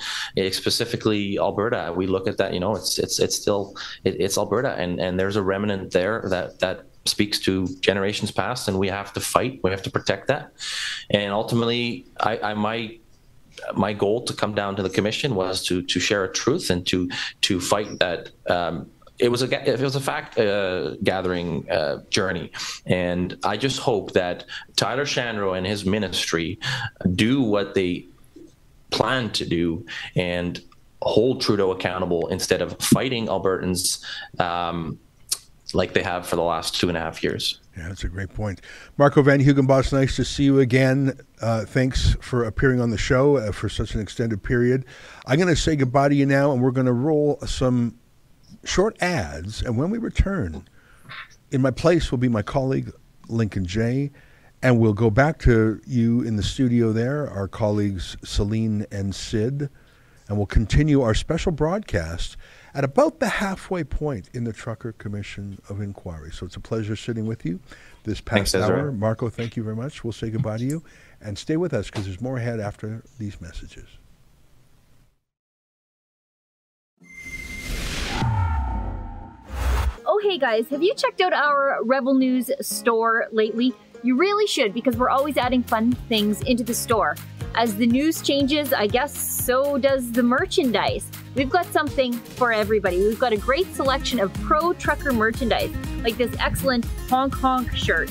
specifically 0.54 1.38
Alberta, 1.38 1.92
we 1.94 2.06
look 2.06 2.28
at 2.28 2.36
that. 2.38 2.54
You 2.54 2.60
know, 2.60 2.74
it's 2.76 2.98
it's 2.98 3.18
it's 3.18 3.36
still 3.36 3.76
it, 4.04 4.16
it's 4.20 4.38
Alberta, 4.38 4.74
and 4.74 5.00
and 5.00 5.18
there's 5.18 5.36
a 5.36 5.42
remnant 5.42 5.92
there 5.92 6.24
that 6.28 6.60
that 6.60 6.86
speaks 7.06 7.38
to 7.40 7.66
generations 7.80 8.30
past, 8.30 8.68
and 8.68 8.78
we 8.78 8.88
have 8.88 9.12
to 9.14 9.20
fight. 9.20 9.60
We 9.62 9.70
have 9.70 9.82
to 9.82 9.90
protect 9.90 10.28
that. 10.28 10.52
And 11.10 11.32
ultimately, 11.32 12.06
I, 12.20 12.38
I 12.38 12.54
might 12.54 13.00
my 13.74 13.92
goal 13.92 14.24
to 14.24 14.32
come 14.32 14.54
down 14.54 14.76
to 14.76 14.82
the 14.82 14.90
commission 14.90 15.34
was 15.34 15.64
to 15.66 15.82
to 15.82 16.00
share 16.00 16.24
a 16.24 16.32
truth 16.32 16.70
and 16.70 16.86
to 16.86 17.08
to 17.42 17.60
fight 17.60 17.98
that. 17.98 18.30
Um, 18.48 18.90
it 19.20 19.30
was 19.30 19.42
a 19.42 19.68
it 19.68 19.80
was 19.80 19.96
a 19.96 20.00
fact 20.00 20.38
uh, 20.38 20.96
gathering 20.96 21.70
uh, 21.70 21.98
journey, 22.10 22.50
and 22.86 23.36
I 23.44 23.56
just 23.56 23.78
hope 23.78 24.12
that 24.12 24.44
Tyler 24.76 25.04
Shandro 25.04 25.56
and 25.56 25.66
his 25.66 25.84
ministry 25.84 26.58
do 27.14 27.42
what 27.42 27.74
they 27.74 28.06
plan 28.90 29.30
to 29.30 29.44
do 29.44 29.86
and 30.16 30.60
hold 31.02 31.40
Trudeau 31.40 31.70
accountable 31.70 32.28
instead 32.28 32.62
of 32.62 32.78
fighting 32.80 33.26
Albertans 33.26 34.04
um, 34.40 34.98
like 35.72 35.94
they 35.94 36.02
have 36.02 36.26
for 36.26 36.36
the 36.36 36.42
last 36.42 36.74
two 36.74 36.88
and 36.88 36.96
a 36.96 37.00
half 37.00 37.22
years. 37.22 37.60
Yeah, 37.76 37.88
that's 37.88 38.04
a 38.04 38.08
great 38.08 38.34
point. 38.34 38.60
Marco 38.98 39.22
Van 39.22 39.40
Huigenbos, 39.40 39.92
nice 39.92 40.16
to 40.16 40.24
see 40.24 40.44
you 40.44 40.58
again. 40.58 41.18
Uh, 41.40 41.64
thanks 41.64 42.16
for 42.20 42.44
appearing 42.44 42.80
on 42.80 42.90
the 42.90 42.98
show 42.98 43.36
uh, 43.36 43.52
for 43.52 43.68
such 43.68 43.94
an 43.94 44.00
extended 44.00 44.42
period. 44.42 44.84
I'm 45.26 45.36
going 45.36 45.48
to 45.48 45.56
say 45.56 45.76
goodbye 45.76 46.08
to 46.08 46.14
you 46.14 46.26
now, 46.26 46.52
and 46.52 46.60
we're 46.60 46.72
going 46.72 46.86
to 46.86 46.92
roll 46.92 47.38
some 47.46 47.99
short 48.64 49.00
ads. 49.02 49.62
And 49.62 49.76
when 49.76 49.90
we 49.90 49.98
return, 49.98 50.68
in 51.50 51.62
my 51.62 51.70
place 51.70 52.10
will 52.10 52.18
be 52.18 52.28
my 52.28 52.42
colleague, 52.42 52.92
Lincoln 53.28 53.66
Jay. 53.66 54.10
And 54.62 54.78
we'll 54.78 54.92
go 54.92 55.10
back 55.10 55.38
to 55.40 55.80
you 55.86 56.20
in 56.22 56.36
the 56.36 56.42
studio 56.42 56.92
there, 56.92 57.28
our 57.28 57.48
colleagues 57.48 58.16
Celine 58.22 58.86
and 58.92 59.14
Sid. 59.14 59.70
And 60.28 60.36
we'll 60.36 60.46
continue 60.46 61.00
our 61.02 61.14
special 61.14 61.50
broadcast 61.50 62.36
at 62.74 62.84
about 62.84 63.18
the 63.18 63.28
halfway 63.28 63.82
point 63.82 64.28
in 64.32 64.44
the 64.44 64.52
Trucker 64.52 64.92
Commission 64.92 65.60
of 65.68 65.80
Inquiry. 65.80 66.30
So 66.30 66.46
it's 66.46 66.56
a 66.56 66.60
pleasure 66.60 66.94
sitting 66.94 67.26
with 67.26 67.44
you 67.44 67.58
this 68.04 68.20
past 68.20 68.52
Thanks, 68.52 68.70
hour. 68.70 68.92
Marco, 68.92 69.28
thank 69.28 69.56
you 69.56 69.64
very 69.64 69.74
much. 69.74 70.04
We'll 70.04 70.12
say 70.12 70.30
goodbye 70.30 70.58
to 70.58 70.64
you 70.64 70.84
and 71.20 71.36
stay 71.36 71.56
with 71.56 71.74
us 71.74 71.86
because 71.86 72.04
there's 72.04 72.20
more 72.20 72.36
ahead 72.36 72.60
after 72.60 73.02
these 73.18 73.40
messages. 73.40 73.86
Hey 80.22 80.36
guys, 80.36 80.68
have 80.68 80.82
you 80.82 80.94
checked 80.94 81.22
out 81.22 81.32
our 81.32 81.78
Rebel 81.82 82.12
News 82.12 82.50
store 82.60 83.28
lately? 83.32 83.72
You 84.02 84.18
really 84.18 84.46
should 84.46 84.74
because 84.74 84.94
we're 84.94 85.08
always 85.08 85.38
adding 85.38 85.62
fun 85.62 85.92
things 86.10 86.42
into 86.42 86.62
the 86.62 86.74
store. 86.74 87.16
As 87.54 87.74
the 87.74 87.86
news 87.86 88.20
changes, 88.20 88.74
I 88.74 88.86
guess 88.86 89.16
so 89.16 89.78
does 89.78 90.12
the 90.12 90.22
merchandise. 90.22 91.10
We've 91.34 91.48
got 91.48 91.64
something 91.72 92.12
for 92.12 92.52
everybody. 92.52 92.98
We've 92.98 93.18
got 93.18 93.32
a 93.32 93.38
great 93.38 93.74
selection 93.74 94.20
of 94.20 94.30
pro 94.42 94.74
trucker 94.74 95.10
merchandise, 95.10 95.72
like 96.04 96.18
this 96.18 96.36
excellent 96.38 96.84
honk 97.08 97.34
honk 97.34 97.72
shirt 97.72 98.10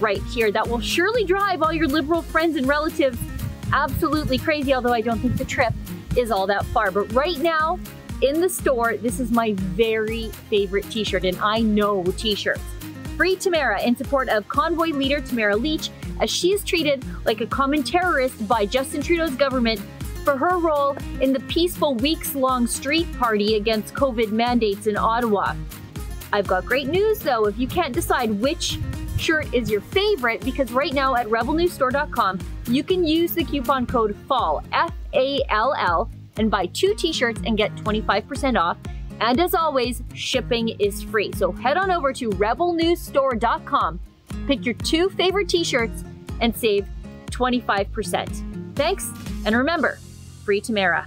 right 0.00 0.22
here 0.24 0.50
that 0.50 0.68
will 0.68 0.80
surely 0.80 1.24
drive 1.24 1.62
all 1.62 1.72
your 1.72 1.86
liberal 1.86 2.22
friends 2.22 2.56
and 2.56 2.66
relatives 2.66 3.18
absolutely 3.72 4.38
crazy, 4.38 4.74
although 4.74 4.92
I 4.92 5.00
don't 5.00 5.20
think 5.20 5.36
the 5.36 5.44
trip 5.44 5.72
is 6.16 6.32
all 6.32 6.48
that 6.48 6.64
far. 6.66 6.90
But 6.90 7.12
right 7.12 7.38
now, 7.38 7.78
in 8.22 8.40
the 8.40 8.48
store, 8.48 8.96
this 8.96 9.20
is 9.20 9.30
my 9.30 9.52
very 9.54 10.28
favorite 10.50 10.88
t 10.90 11.04
shirt, 11.04 11.24
and 11.24 11.38
I 11.38 11.60
know 11.60 12.04
t 12.16 12.34
shirts. 12.34 12.62
Free 13.16 13.36
Tamara 13.36 13.80
in 13.82 13.96
support 13.96 14.28
of 14.28 14.48
convoy 14.48 14.88
leader 14.88 15.20
Tamara 15.20 15.56
Lich 15.56 15.90
as 16.20 16.30
she 16.30 16.52
is 16.52 16.64
treated 16.64 17.04
like 17.24 17.40
a 17.40 17.46
common 17.46 17.82
terrorist 17.82 18.46
by 18.48 18.66
Justin 18.66 19.02
Trudeau's 19.02 19.34
government 19.34 19.80
for 20.24 20.36
her 20.36 20.58
role 20.58 20.96
in 21.20 21.32
the 21.32 21.40
peaceful 21.40 21.94
weeks 21.96 22.34
long 22.34 22.66
street 22.66 23.06
party 23.18 23.56
against 23.56 23.94
COVID 23.94 24.32
mandates 24.32 24.86
in 24.86 24.96
Ottawa. 24.96 25.54
I've 26.32 26.46
got 26.46 26.64
great 26.64 26.88
news 26.88 27.20
though 27.20 27.46
if 27.46 27.58
you 27.58 27.68
can't 27.68 27.92
decide 27.92 28.30
which 28.40 28.78
shirt 29.18 29.52
is 29.54 29.70
your 29.70 29.80
favorite 29.80 30.40
because 30.44 30.72
right 30.72 30.92
now 30.92 31.14
at 31.14 31.26
rebelnewsstore.com 31.28 32.40
you 32.66 32.82
can 32.82 33.04
use 33.04 33.32
the 33.32 33.44
coupon 33.44 33.86
code 33.86 34.16
FALL 34.26 34.64
F 34.72 34.92
A 35.12 35.40
L 35.50 35.74
L 35.78 36.10
and 36.38 36.50
buy 36.50 36.66
two 36.66 36.94
t-shirts 36.94 37.40
and 37.44 37.56
get 37.56 37.74
25% 37.76 38.58
off 38.58 38.76
And 39.20 39.40
as 39.40 39.54
always, 39.54 40.02
shipping 40.14 40.70
is 40.80 41.02
free. 41.02 41.32
So 41.32 41.52
head 41.52 41.76
on 41.76 41.90
over 41.90 42.12
to 42.12 42.30
rebelnewsstore.com, 42.30 44.00
pick 44.46 44.64
your 44.64 44.74
two 44.74 45.08
favorite 45.10 45.48
t 45.48 45.64
shirts, 45.64 46.04
and 46.40 46.54
save 46.56 46.86
25%. 47.26 48.74
Thanks, 48.74 49.10
and 49.46 49.56
remember, 49.56 49.98
free 50.44 50.60
Tamara. 50.60 51.06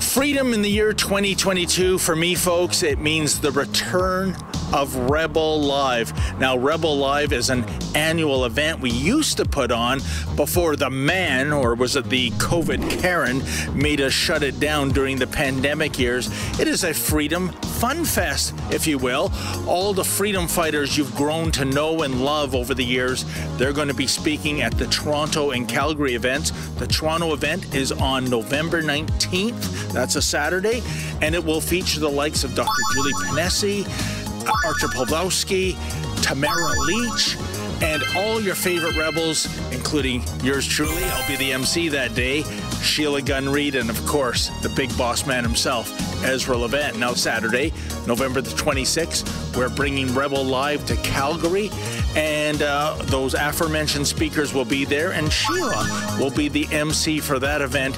Freedom 0.00 0.52
in 0.52 0.62
the 0.62 0.68
year 0.68 0.92
2022 0.92 1.96
for 1.98 2.16
me, 2.16 2.34
folks, 2.34 2.82
it 2.82 2.98
means 2.98 3.40
the 3.40 3.52
return 3.52 4.36
of 4.72 4.94
Rebel 5.10 5.60
Live. 5.60 6.12
Now, 6.38 6.56
Rebel 6.56 6.96
Live 6.96 7.32
is 7.32 7.50
an 7.50 7.64
annual 7.94 8.44
event 8.44 8.80
we 8.80 8.90
used 8.90 9.36
to 9.38 9.44
put 9.44 9.72
on 9.72 10.00
before 10.36 10.76
the 10.76 10.90
man, 10.90 11.52
or 11.52 11.74
was 11.74 11.96
it 11.96 12.08
the 12.08 12.30
COVID 12.32 13.00
Karen, 13.00 13.42
made 13.74 14.00
us 14.00 14.12
shut 14.12 14.42
it 14.42 14.60
down 14.60 14.90
during 14.90 15.18
the 15.18 15.26
pandemic 15.26 15.98
years. 15.98 16.28
It 16.60 16.68
is 16.68 16.84
a 16.84 16.94
freedom 16.94 17.50
fun 17.78 18.04
fest, 18.04 18.54
if 18.70 18.86
you 18.86 18.98
will. 18.98 19.32
All 19.66 19.92
the 19.92 20.04
freedom 20.04 20.48
fighters 20.48 20.96
you've 20.96 21.14
grown 21.14 21.52
to 21.52 21.64
know 21.64 22.02
and 22.02 22.24
love 22.24 22.54
over 22.54 22.74
the 22.74 22.84
years, 22.84 23.24
they're 23.56 23.72
going 23.72 23.88
to 23.88 23.94
be 23.94 24.06
speaking 24.06 24.62
at 24.62 24.76
the 24.76 24.86
Toronto 24.86 25.50
and 25.52 25.68
Calgary 25.68 26.14
events. 26.14 26.50
The 26.76 26.86
Toronto 26.86 27.32
event 27.32 27.74
is 27.74 27.92
on 27.92 28.28
November 28.28 28.82
19th. 28.82 29.92
That's 29.92 30.16
a 30.16 30.22
Saturday, 30.22 30.82
and 31.22 31.34
it 31.34 31.44
will 31.44 31.60
feature 31.60 32.00
the 32.00 32.10
likes 32.10 32.44
of 32.44 32.54
Dr. 32.54 32.82
Julie 32.94 33.12
Ponesse, 33.12 34.27
Artur 34.64 34.88
Pawlowski, 34.88 35.76
Tamara 36.22 36.78
Lich, 36.80 37.36
and 37.82 38.02
all 38.16 38.40
your 38.40 38.54
favorite 38.54 38.96
rebels, 38.96 39.46
including 39.72 40.22
yours 40.42 40.66
truly. 40.66 41.04
I'll 41.04 41.28
be 41.28 41.36
the 41.36 41.52
MC 41.52 41.88
that 41.90 42.14
day, 42.14 42.42
Sheila 42.82 43.22
Gunn 43.22 43.48
Reid, 43.48 43.74
and 43.74 43.90
of 43.90 44.06
course, 44.06 44.48
the 44.62 44.68
big 44.70 44.96
boss 44.96 45.26
man 45.26 45.44
himself, 45.44 45.92
Ezra 46.24 46.56
Levant. 46.56 46.98
Now, 46.98 47.14
Saturday, 47.14 47.72
November 48.06 48.40
the 48.40 48.50
26th, 48.50 49.56
we're 49.56 49.68
bringing 49.68 50.12
Rebel 50.14 50.44
Live 50.44 50.84
to 50.86 50.96
Calgary, 50.96 51.70
and 52.16 52.62
uh, 52.62 52.96
those 53.04 53.34
aforementioned 53.34 54.06
speakers 54.06 54.52
will 54.52 54.64
be 54.64 54.84
there, 54.84 55.12
and 55.12 55.32
Sheila 55.32 56.16
will 56.18 56.30
be 56.30 56.48
the 56.48 56.66
MC 56.72 57.20
for 57.20 57.38
that 57.38 57.60
event. 57.60 57.96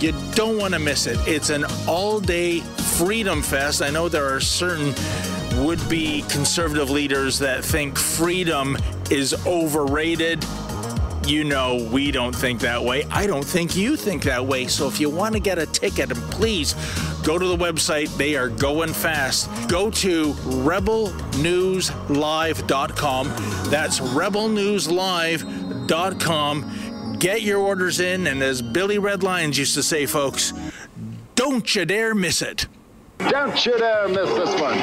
You 0.00 0.14
don't 0.32 0.56
want 0.56 0.72
to 0.72 0.80
miss 0.80 1.06
it. 1.06 1.18
It's 1.28 1.50
an 1.50 1.66
all 1.86 2.20
day 2.20 2.60
freedom 2.96 3.42
fest. 3.42 3.82
I 3.82 3.90
know 3.90 4.08
there 4.08 4.34
are 4.34 4.40
certain 4.40 4.94
would 5.62 5.86
be 5.90 6.22
conservative 6.22 6.88
leaders 6.88 7.38
that 7.40 7.62
think 7.62 7.98
freedom 7.98 8.78
is 9.10 9.34
overrated. 9.46 10.42
You 11.26 11.44
know, 11.44 11.86
we 11.92 12.10
don't 12.10 12.34
think 12.34 12.60
that 12.60 12.82
way. 12.82 13.04
I 13.10 13.26
don't 13.26 13.44
think 13.44 13.76
you 13.76 13.94
think 13.94 14.22
that 14.22 14.46
way. 14.46 14.68
So 14.68 14.88
if 14.88 15.00
you 15.00 15.10
want 15.10 15.34
to 15.34 15.40
get 15.40 15.58
a 15.58 15.66
ticket, 15.66 16.08
please 16.30 16.74
go 17.22 17.38
to 17.38 17.46
the 17.46 17.56
website. 17.56 18.08
They 18.16 18.36
are 18.36 18.48
going 18.48 18.94
fast. 18.94 19.50
Go 19.68 19.90
to 19.90 20.32
rebelnewslive.com. 20.32 23.28
That's 23.70 24.00
rebelnewslive.com. 24.00 26.79
Get 27.20 27.42
your 27.42 27.58
orders 27.58 28.00
in. 28.00 28.26
And 28.26 28.42
as 28.42 28.62
Billy 28.62 28.98
Red 28.98 29.22
Lyons 29.22 29.58
used 29.58 29.74
to 29.74 29.82
say, 29.82 30.06
folks, 30.06 30.54
don't 31.34 31.74
you 31.74 31.84
dare 31.84 32.14
miss 32.14 32.40
it. 32.40 32.66
Don't 33.18 33.66
you 33.66 33.78
dare 33.78 34.08
miss 34.08 34.30
this 34.30 34.58
one. 34.58 34.78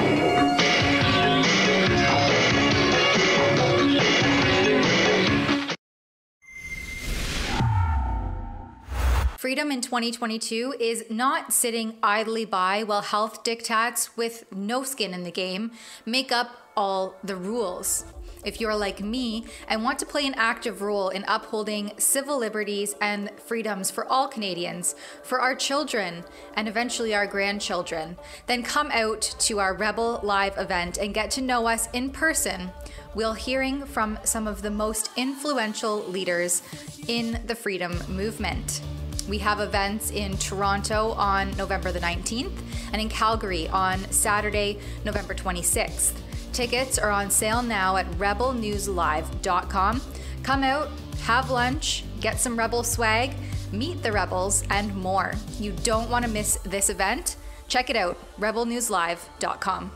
Freedom 9.40 9.72
in 9.72 9.82
2022 9.82 10.76
is 10.80 11.06
not 11.10 11.52
sitting 11.52 11.96
idly 12.04 12.46
by 12.46 12.84
while 12.84 13.02
health 13.02 13.44
diktats 13.44 14.16
with 14.16 14.44
no 14.52 14.84
skin 14.84 15.16
in 15.16 15.24
the 15.24 15.32
game 15.32 15.72
make 16.06 16.32
up 16.32 16.52
all 16.76 17.16
the 17.24 17.36
rules. 17.36 18.06
If 18.48 18.62
you're 18.62 18.78
like 18.78 19.02
me 19.02 19.44
and 19.68 19.84
want 19.84 20.00
to 20.00 20.06
play 20.06 20.26
an 20.26 20.34
active 20.38 20.82
role 20.82 21.10
in 21.10 21.26
upholding 21.28 21.92
civil 21.98 22.38
liberties 22.38 22.96
and 23.02 23.30
freedoms 23.46 23.92
for 23.92 24.08
all 24.08 24.30
Canadians, 24.30 24.96
for 25.22 25.42
our 25.42 25.54
children, 25.54 26.24
and 26.54 26.70
eventually 26.70 27.14
our 27.14 27.28
grandchildren, 27.28 28.16
then 28.46 28.64
come 28.64 28.90
out 28.94 29.36
to 29.40 29.60
our 29.60 29.74
Rebel 29.74 30.22
Live 30.24 30.58
event 30.58 30.98
and 30.98 31.14
get 31.14 31.30
to 31.32 31.42
know 31.42 31.68
us 31.68 31.90
in 31.92 32.10
person. 32.10 32.72
We'll 33.16 33.34
hearing 33.34 33.86
from 33.86 34.18
some 34.24 34.48
of 34.48 34.62
the 34.62 34.72
most 34.72 35.10
influential 35.18 36.06
leaders 36.06 36.62
in 37.10 37.42
the 37.48 37.56
freedom 37.56 38.02
movement. 38.08 38.80
We 39.28 39.40
have 39.40 39.60
events 39.60 40.10
in 40.12 40.38
Toronto 40.38 41.12
on 41.18 41.52
November 41.58 41.92
the 41.92 42.00
19th 42.00 42.58
and 42.94 43.02
in 43.02 43.10
Calgary 43.10 43.68
on 43.68 44.00
Saturday, 44.10 44.80
November 45.04 45.34
26th. 45.34 46.14
Tickets 46.58 46.98
are 46.98 47.12
on 47.12 47.30
sale 47.30 47.62
now 47.62 47.98
at 47.98 48.08
rebelnewslive.com. 48.14 50.02
Come 50.42 50.64
out, 50.64 50.90
have 51.22 51.52
lunch, 51.52 52.04
get 52.20 52.40
some 52.40 52.58
Rebel 52.58 52.84
swag, 52.84 53.36
meet 53.72 54.02
the 54.02 54.12
Rebels, 54.12 54.64
and 54.72 54.96
more. 54.96 55.36
You 55.60 55.74
don't 55.84 56.10
want 56.10 56.26
to 56.26 56.32
miss 56.32 56.56
this 56.64 56.90
event. 56.90 57.36
Check 57.68 57.92
it 57.92 57.96
out, 57.96 58.18
rebelnewslive.com. 58.40 59.92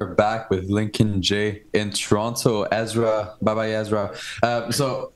We're 0.00 0.14
back 0.14 0.48
with 0.48 0.70
Lincoln 0.70 1.20
Jay 1.20 1.64
in 1.74 1.90
Toronto. 1.90 2.62
Ezra, 2.62 3.34
bye 3.42 3.54
bye, 3.54 3.72
Ezra. 3.72 4.16
Uh, 4.42 4.72
so 4.72 5.12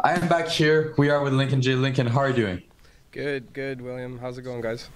I 0.00 0.14
am 0.14 0.26
back 0.26 0.48
here. 0.48 0.94
We 0.98 1.10
are 1.10 1.22
with 1.22 1.32
Lincoln 1.32 1.62
Jay. 1.62 1.76
Lincoln, 1.76 2.08
how 2.08 2.18
are 2.18 2.30
you 2.30 2.34
doing? 2.34 2.62
Good, 3.12 3.52
good, 3.52 3.80
William. 3.80 4.18
How's 4.18 4.36
it 4.36 4.42
going, 4.42 4.62
guys? 4.62 4.88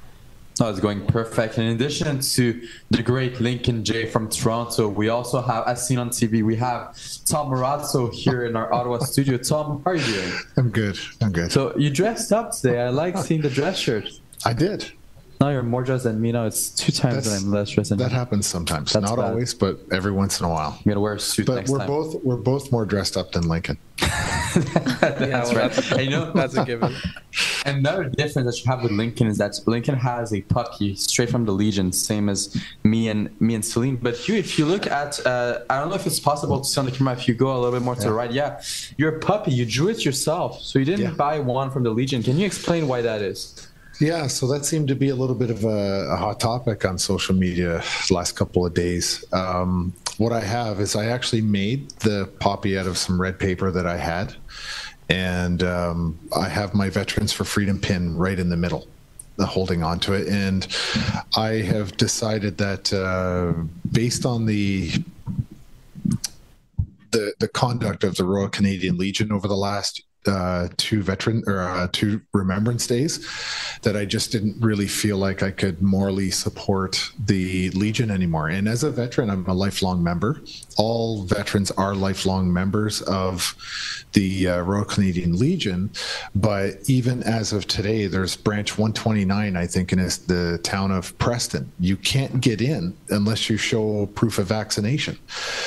Oh, 0.60 0.68
it's 0.68 0.80
going 0.80 1.06
perfect. 1.06 1.58
In 1.58 1.66
addition 1.68 2.18
to 2.18 2.68
the 2.90 3.04
great 3.04 3.40
Lincoln 3.40 3.84
Jay 3.84 4.04
from 4.04 4.28
Toronto, 4.28 4.88
we 4.88 5.10
also 5.10 5.40
have, 5.40 5.64
as 5.68 5.86
seen 5.86 5.98
on 5.98 6.10
TV, 6.10 6.42
we 6.42 6.56
have 6.56 6.96
Tom 7.24 7.52
Marazzo 7.52 8.12
here 8.12 8.46
in 8.46 8.56
our 8.56 8.74
Ottawa 8.74 8.98
studio. 9.04 9.38
Tom, 9.38 9.80
how 9.84 9.92
are 9.92 9.94
you 9.94 10.12
doing? 10.12 10.32
I'm 10.56 10.70
good. 10.70 10.98
I'm 11.22 11.30
good. 11.30 11.52
So 11.52 11.72
you 11.78 11.88
dressed 11.88 12.32
up 12.32 12.50
today. 12.50 12.80
I 12.80 12.88
like 12.88 13.16
seeing 13.16 13.42
the 13.42 13.50
dress 13.50 13.78
shirt. 13.78 14.10
I 14.44 14.54
did. 14.54 14.90
Now 15.40 15.48
you're 15.48 15.62
more 15.62 15.82
dressed 15.82 16.04
than 16.04 16.20
me. 16.20 16.32
Now 16.32 16.44
it's 16.44 16.68
two 16.68 16.92
times 16.92 17.24
that 17.24 17.40
I'm 17.42 17.50
less 17.50 17.70
dressed 17.70 17.88
than 17.88 17.98
That 17.98 18.10
you. 18.10 18.16
happens 18.18 18.46
sometimes. 18.46 18.92
That's 18.92 19.06
Not 19.06 19.16
bad. 19.16 19.30
always, 19.30 19.54
but 19.54 19.80
every 19.90 20.12
once 20.12 20.38
in 20.38 20.44
a 20.44 20.50
while. 20.50 20.76
I'm 20.78 20.84
gonna 20.86 21.00
wear 21.00 21.14
a 21.14 21.20
suit 21.20 21.46
But 21.46 21.54
next 21.54 21.70
we're 21.70 21.78
time. 21.78 21.86
both 21.86 22.22
we're 22.22 22.36
both 22.36 22.70
more 22.70 22.84
dressed 22.84 23.16
up 23.16 23.32
than 23.32 23.48
Lincoln. 23.48 23.78
that's 24.00 25.54
right. 25.54 25.92
And 25.92 26.00
you 26.02 26.10
know, 26.10 26.32
That's 26.32 26.56
a 26.56 26.64
given. 26.64 26.94
Another 27.66 28.04
difference 28.04 28.46
that 28.54 28.64
you 28.64 28.70
have 28.70 28.82
with 28.82 28.92
Lincoln 28.92 29.28
is 29.28 29.38
that 29.38 29.54
Lincoln 29.66 29.94
has 29.94 30.32
a 30.34 30.40
puppy 30.42 30.94
straight 30.96 31.30
from 31.30 31.44
the 31.46 31.52
Legion, 31.52 31.92
same 31.92 32.28
as 32.28 32.54
me 32.84 33.08
and 33.08 33.30
me 33.40 33.54
and 33.54 33.64
Celine. 33.64 33.96
But 33.96 34.16
Hugh, 34.16 34.34
if 34.36 34.58
you 34.58 34.66
look 34.66 34.86
at, 34.86 35.24
uh, 35.26 35.60
I 35.70 35.78
don't 35.78 35.88
know 35.90 35.94
if 35.94 36.06
it's 36.06 36.18
possible 36.20 36.58
to 36.60 36.64
see 36.68 36.78
on 36.80 36.86
the 36.86 36.92
camera 36.92 37.14
if 37.14 37.28
you 37.28 37.34
go 37.34 37.52
a 37.54 37.58
little 37.58 37.72
bit 37.78 37.82
more 37.84 37.94
to 37.94 38.02
the 38.02 38.12
right. 38.12 38.30
Yeah, 38.32 38.60
your 38.98 39.12
puppy, 39.20 39.52
you 39.52 39.64
drew 39.64 39.88
it 39.88 40.04
yourself, 40.04 40.60
so 40.60 40.78
you 40.78 40.84
didn't 40.84 41.16
buy 41.16 41.38
one 41.38 41.70
from 41.70 41.82
the 41.84 41.90
Legion. 41.90 42.22
Can 42.22 42.36
you 42.38 42.44
explain 42.46 42.88
why 42.88 43.00
that 43.02 43.22
is? 43.22 43.68
Yeah, 44.00 44.28
so 44.28 44.46
that 44.48 44.64
seemed 44.64 44.88
to 44.88 44.94
be 44.94 45.10
a 45.10 45.14
little 45.14 45.34
bit 45.34 45.50
of 45.50 45.64
a, 45.64 46.08
a 46.10 46.16
hot 46.16 46.40
topic 46.40 46.86
on 46.86 46.96
social 46.96 47.34
media 47.34 47.82
last 48.10 48.32
couple 48.32 48.64
of 48.64 48.72
days. 48.72 49.22
Um, 49.30 49.92
what 50.16 50.32
I 50.32 50.40
have 50.40 50.80
is 50.80 50.96
I 50.96 51.06
actually 51.06 51.42
made 51.42 51.90
the 52.00 52.30
poppy 52.40 52.78
out 52.78 52.86
of 52.86 52.96
some 52.96 53.20
red 53.20 53.38
paper 53.38 53.70
that 53.70 53.86
I 53.86 53.98
had, 53.98 54.34
and 55.10 55.62
um, 55.62 56.18
I 56.34 56.48
have 56.48 56.72
my 56.72 56.88
Veterans 56.88 57.34
for 57.34 57.44
Freedom 57.44 57.78
pin 57.78 58.16
right 58.16 58.38
in 58.38 58.48
the 58.48 58.56
middle, 58.56 58.88
holding 59.38 59.82
on 59.82 60.00
to 60.00 60.14
it. 60.14 60.28
And 60.28 60.66
I 61.36 61.56
have 61.56 61.94
decided 61.98 62.56
that 62.56 62.90
uh, 62.94 63.52
based 63.92 64.24
on 64.24 64.46
the 64.46 64.92
the 67.10 67.34
the 67.38 67.48
conduct 67.48 68.02
of 68.04 68.16
the 68.16 68.24
Royal 68.24 68.48
Canadian 68.48 68.96
Legion 68.96 69.30
over 69.30 69.46
the 69.46 69.56
last 69.56 70.04
uh, 70.26 70.68
two 70.76 71.02
veteran 71.02 71.42
or 71.46 71.60
uh, 71.60 71.88
two 71.92 72.20
remembrance 72.32 72.86
days 72.86 73.26
that 73.82 73.96
I 73.96 74.04
just 74.04 74.32
didn't 74.32 74.56
really 74.60 74.86
feel 74.86 75.16
like 75.16 75.42
I 75.42 75.50
could 75.50 75.80
morally 75.80 76.30
support 76.30 77.10
the 77.18 77.70
Legion 77.70 78.10
anymore. 78.10 78.48
And 78.48 78.68
as 78.68 78.84
a 78.84 78.90
veteran, 78.90 79.30
I'm 79.30 79.46
a 79.46 79.54
lifelong 79.54 80.02
member. 80.02 80.42
All 80.80 81.24
veterans 81.24 81.70
are 81.72 81.94
lifelong 81.94 82.50
members 82.50 83.02
of 83.02 83.54
the 84.14 84.48
uh, 84.48 84.60
Royal 84.62 84.84
Canadian 84.86 85.38
Legion. 85.38 85.90
But 86.34 86.88
even 86.88 87.22
as 87.22 87.52
of 87.52 87.66
today, 87.66 88.06
there's 88.06 88.34
branch 88.34 88.78
129, 88.78 89.56
I 89.56 89.66
think, 89.66 89.92
in 89.92 89.98
the 89.98 90.58
town 90.62 90.90
of 90.90 91.16
Preston. 91.18 91.70
You 91.78 91.98
can't 91.98 92.40
get 92.40 92.62
in 92.62 92.96
unless 93.10 93.50
you 93.50 93.58
show 93.58 94.06
proof 94.14 94.38
of 94.38 94.46
vaccination. 94.46 95.18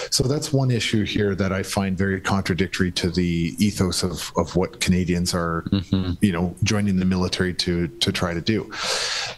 So 0.09 0.23
that's 0.23 0.51
one 0.51 0.71
issue 0.71 1.05
here 1.05 1.35
that 1.35 1.51
I 1.51 1.61
find 1.61 1.95
very 1.95 2.19
contradictory 2.19 2.91
to 2.93 3.11
the 3.11 3.55
ethos 3.59 4.01
of, 4.01 4.31
of 4.35 4.55
what 4.55 4.79
Canadians 4.79 5.35
are, 5.35 5.63
mm-hmm. 5.69 6.13
you 6.21 6.31
know, 6.31 6.55
joining 6.63 6.97
the 6.97 7.05
military 7.05 7.53
to 7.53 7.87
to 7.87 8.11
try 8.11 8.33
to 8.33 8.41
do. 8.41 8.71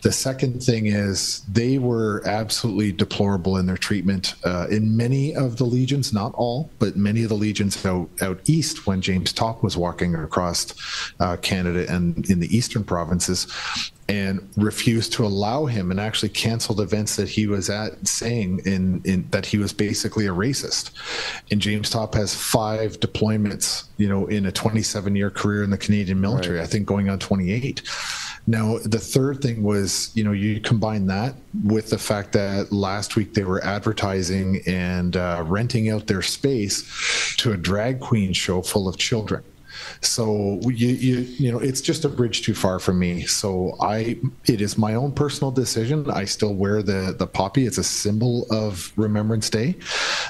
The 0.04 0.12
second 0.12 0.64
thing 0.64 0.86
is 0.86 1.42
they 1.52 1.78
were 1.78 2.24
absolutely 2.26 2.94
deplorable 2.94 3.58
in 3.58 3.66
their 3.66 3.78
treatment 3.78 4.36
uh, 4.46 4.68
in 4.70 4.96
many 4.96 5.36
of 5.36 5.58
the 5.58 5.65
legions, 5.66 6.14
not 6.14 6.34
all, 6.36 6.70
but 6.80 6.96
many 6.96 7.24
of 7.24 7.30
the 7.30 7.36
legions 7.36 7.86
out 7.86 8.10
out 8.22 8.40
east 8.46 8.88
when 8.88 9.02
James 9.02 9.34
Topp 9.34 9.64
was 9.64 9.76
walking 9.78 10.16
across 10.16 10.74
uh, 11.20 11.38
Canada 11.38 11.86
and 11.92 12.30
in 12.30 12.40
the 12.40 12.56
eastern 12.56 12.84
provinces 12.84 13.48
and 14.08 14.48
refused 14.56 15.14
to 15.14 15.26
allow 15.26 15.66
him 15.66 15.90
and 15.90 16.00
actually 16.00 16.30
canceled 16.30 16.80
events 16.80 17.16
that 17.16 17.28
he 17.28 17.48
was 17.48 17.70
at 17.70 18.08
saying 18.08 18.62
in, 18.66 19.02
in 19.04 19.28
that 19.32 19.46
he 19.46 19.58
was 19.58 19.74
basically 19.74 20.28
a 20.28 20.32
racist 20.32 20.92
and 21.50 21.60
james 21.60 21.90
Topp 21.90 22.14
has 22.14 22.36
five 22.36 23.00
deployments 23.00 23.86
you 23.98 24.08
know 24.08 24.28
in 24.28 24.46
a 24.46 24.52
27 24.52 25.16
year 25.16 25.32
career 25.32 25.64
in 25.64 25.72
the 25.72 25.78
canadian 25.78 26.22
military 26.22 26.58
right. 26.58 26.64
i 26.64 26.68
think 26.68 26.86
going 26.86 27.10
on 27.10 27.18
28 27.18 27.82
now 28.48 28.78
the 28.80 29.00
third 29.00 29.42
thing 29.42 29.64
was 29.64 30.12
you 30.16 30.24
know 30.24 30.32
you 30.32 30.60
combine 30.60 31.08
that 31.08 31.36
with 31.64 31.90
the 31.90 31.98
fact 31.98 32.32
that 32.34 32.72
last 32.72 33.16
week 33.16 33.34
they 33.34 33.44
were 33.44 33.64
advertising 33.64 34.62
and 34.68 35.18
uh, 35.18 35.44
renting 35.46 35.90
out 35.90 36.08
their 36.08 36.22
space 36.22 37.36
to 37.38 37.54
a 37.54 37.58
drag 37.58 38.00
queen 38.00 38.34
show 38.34 38.62
full 38.62 38.88
of 38.88 38.98
children 38.98 39.44
so 40.02 40.60
you, 40.64 40.88
you 40.88 41.18
you 41.18 41.52
know 41.52 41.60
it's 41.60 41.82
just 41.82 42.06
a 42.06 42.10
bridge 42.10 42.42
too 42.44 42.54
far 42.54 42.80
for 42.80 42.94
me. 42.94 43.26
So 43.26 43.76
I 43.82 44.18
it 44.46 44.62
is 44.62 44.78
my 44.78 44.96
own 44.96 45.12
personal 45.12 45.52
decision. 45.52 46.10
I 46.10 46.26
still 46.26 46.54
wear 46.54 46.82
the 46.82 47.16
the 47.18 47.28
poppy. 47.28 47.66
It's 47.66 47.78
a 47.78 47.84
symbol 47.84 48.46
of 48.52 48.92
Remembrance 48.96 49.50
Day, 49.50 49.76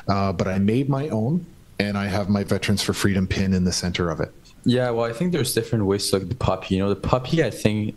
uh, 0.07 0.33
but 0.33 0.47
I 0.47 0.59
made 0.59 0.89
my 0.89 1.09
own, 1.09 1.45
and 1.79 1.97
I 1.97 2.07
have 2.07 2.29
my 2.29 2.43
Veterans 2.43 2.81
for 2.81 2.93
Freedom 2.93 3.27
pin 3.27 3.53
in 3.53 3.63
the 3.63 3.71
center 3.71 4.09
of 4.09 4.19
it. 4.19 4.33
Yeah, 4.63 4.89
well, 4.89 5.05
I 5.05 5.13
think 5.13 5.31
there's 5.31 5.53
different 5.53 5.85
ways 5.85 6.09
to 6.09 6.15
look 6.15 6.23
at 6.23 6.29
the 6.29 6.35
poppy. 6.35 6.75
You 6.75 6.81
know, 6.81 6.89
the 6.89 6.95
poppy, 6.95 7.43
I 7.43 7.51
think 7.51 7.95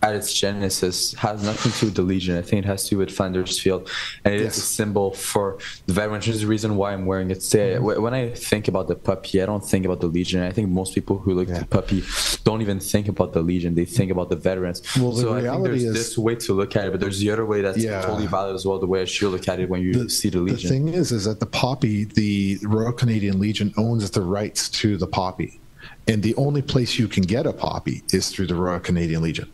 at 0.00 0.14
its 0.14 0.32
genesis 0.32 1.12
has 1.14 1.42
nothing 1.42 1.72
to 1.72 1.80
do 1.80 1.86
with 1.86 1.94
the 1.96 2.02
Legion. 2.02 2.36
I 2.38 2.42
think 2.42 2.64
it 2.64 2.68
has 2.68 2.84
to 2.84 2.90
do 2.90 2.98
with 2.98 3.10
Flanders 3.10 3.60
Field, 3.60 3.90
and 4.24 4.34
it 4.34 4.40
yes. 4.40 4.56
is 4.56 4.62
a 4.62 4.66
symbol 4.66 5.12
for 5.12 5.58
the 5.86 5.92
veterans. 5.92 6.26
Which 6.26 6.36
is 6.36 6.42
the 6.42 6.46
reason 6.46 6.76
why 6.76 6.92
I'm 6.92 7.06
wearing 7.06 7.30
it 7.30 7.40
today. 7.40 7.74
Mm-hmm. 7.74 8.02
When 8.02 8.14
I 8.14 8.30
think 8.30 8.68
about 8.68 8.86
the 8.88 8.94
puppy, 8.94 9.42
I 9.42 9.46
don't 9.46 9.64
think 9.64 9.84
about 9.84 10.00
the 10.00 10.06
Legion. 10.06 10.42
I 10.42 10.52
think 10.52 10.68
most 10.68 10.94
people 10.94 11.18
who 11.18 11.34
look 11.34 11.48
yeah. 11.48 11.54
at 11.54 11.60
the 11.60 11.66
puppy 11.66 12.04
don't 12.44 12.62
even 12.62 12.78
think 12.78 13.08
about 13.08 13.32
the 13.32 13.42
Legion. 13.42 13.74
They 13.74 13.84
think 13.84 14.10
about 14.10 14.28
the 14.30 14.36
veterans. 14.36 14.82
Well, 14.96 15.12
the 15.12 15.22
so 15.22 15.34
I 15.34 15.42
think 15.42 15.64
there's 15.64 15.84
is, 15.84 15.94
this 15.94 16.18
way 16.18 16.36
to 16.36 16.52
look 16.52 16.76
at 16.76 16.86
it, 16.86 16.90
but 16.92 17.00
there's 17.00 17.18
the 17.18 17.30
other 17.30 17.44
way 17.44 17.60
that's 17.60 17.78
yeah. 17.78 18.02
totally 18.02 18.26
valid 18.26 18.54
as 18.54 18.64
well. 18.64 18.78
The 18.78 18.86
way 18.86 19.02
I 19.02 19.04
should 19.04 19.30
look 19.30 19.48
at 19.48 19.58
it 19.58 19.68
when 19.68 19.82
you 19.82 19.92
the, 19.94 20.10
see 20.10 20.30
the 20.30 20.38
Legion. 20.38 20.68
The 20.68 20.68
thing 20.68 20.88
is, 20.88 21.10
is 21.10 21.24
that 21.24 21.40
the 21.40 21.46
poppy, 21.46 22.04
the 22.04 22.58
Royal 22.62 22.92
Canadian 22.92 23.40
Legion 23.40 23.74
owns 23.76 24.10
the 24.10 24.22
rights 24.22 24.68
to 24.68 24.96
the 24.96 25.06
poppy, 25.06 25.60
and 26.06 26.22
the 26.22 26.34
only 26.36 26.62
place 26.62 26.98
you 26.98 27.08
can 27.08 27.24
get 27.24 27.46
a 27.46 27.52
poppy 27.52 28.02
is 28.12 28.30
through 28.30 28.46
the 28.46 28.54
Royal 28.54 28.80
Canadian 28.80 29.22
Legion. 29.22 29.50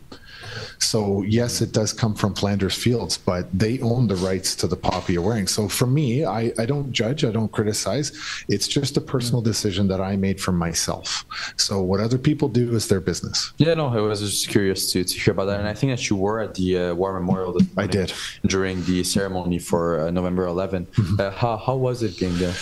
So 0.79 1.23
yes, 1.23 1.61
it 1.61 1.71
does 1.71 1.93
come 1.93 2.15
from 2.15 2.33
Flanders 2.33 2.75
Fields, 2.75 3.17
but 3.17 3.47
they 3.57 3.79
own 3.81 4.07
the 4.07 4.15
rights 4.15 4.55
to 4.57 4.67
the 4.67 4.75
poppy 4.75 5.13
you're 5.13 5.21
wearing. 5.21 5.47
So 5.47 5.67
for 5.67 5.87
me, 5.87 6.25
I, 6.25 6.51
I 6.57 6.65
don't 6.65 6.91
judge, 6.91 7.23
I 7.25 7.31
don't 7.31 7.51
criticize. 7.51 8.11
It's 8.47 8.67
just 8.67 8.97
a 8.97 9.01
personal 9.01 9.41
decision 9.41 9.87
that 9.87 10.01
I 10.01 10.15
made 10.15 10.39
for 10.39 10.51
myself. 10.51 11.25
So 11.57 11.81
what 11.81 11.99
other 11.99 12.17
people 12.17 12.47
do 12.47 12.75
is 12.75 12.87
their 12.87 13.01
business. 13.01 13.53
Yeah, 13.57 13.73
no, 13.73 13.87
I 13.87 14.01
was 14.01 14.19
just 14.19 14.49
curious 14.49 14.91
to, 14.93 15.03
to 15.03 15.19
hear 15.19 15.31
about 15.33 15.45
that. 15.45 15.59
And 15.59 15.67
I 15.67 15.73
think 15.73 15.91
that 15.91 16.09
you 16.09 16.15
were 16.15 16.39
at 16.39 16.55
the 16.55 16.77
uh, 16.77 16.93
War 16.93 17.19
Memorial. 17.19 17.57
I 17.77 17.87
did 17.87 18.13
during 18.45 18.83
the 18.85 19.03
ceremony 19.03 19.59
for 19.59 20.01
uh, 20.01 20.11
November 20.11 20.45
11. 20.45 20.85
Mm-hmm. 20.85 21.19
Uh, 21.19 21.31
how 21.31 21.57
how 21.57 21.75
was 21.75 22.03
it 22.03 22.19
being 22.19 22.37
there? 22.37 22.53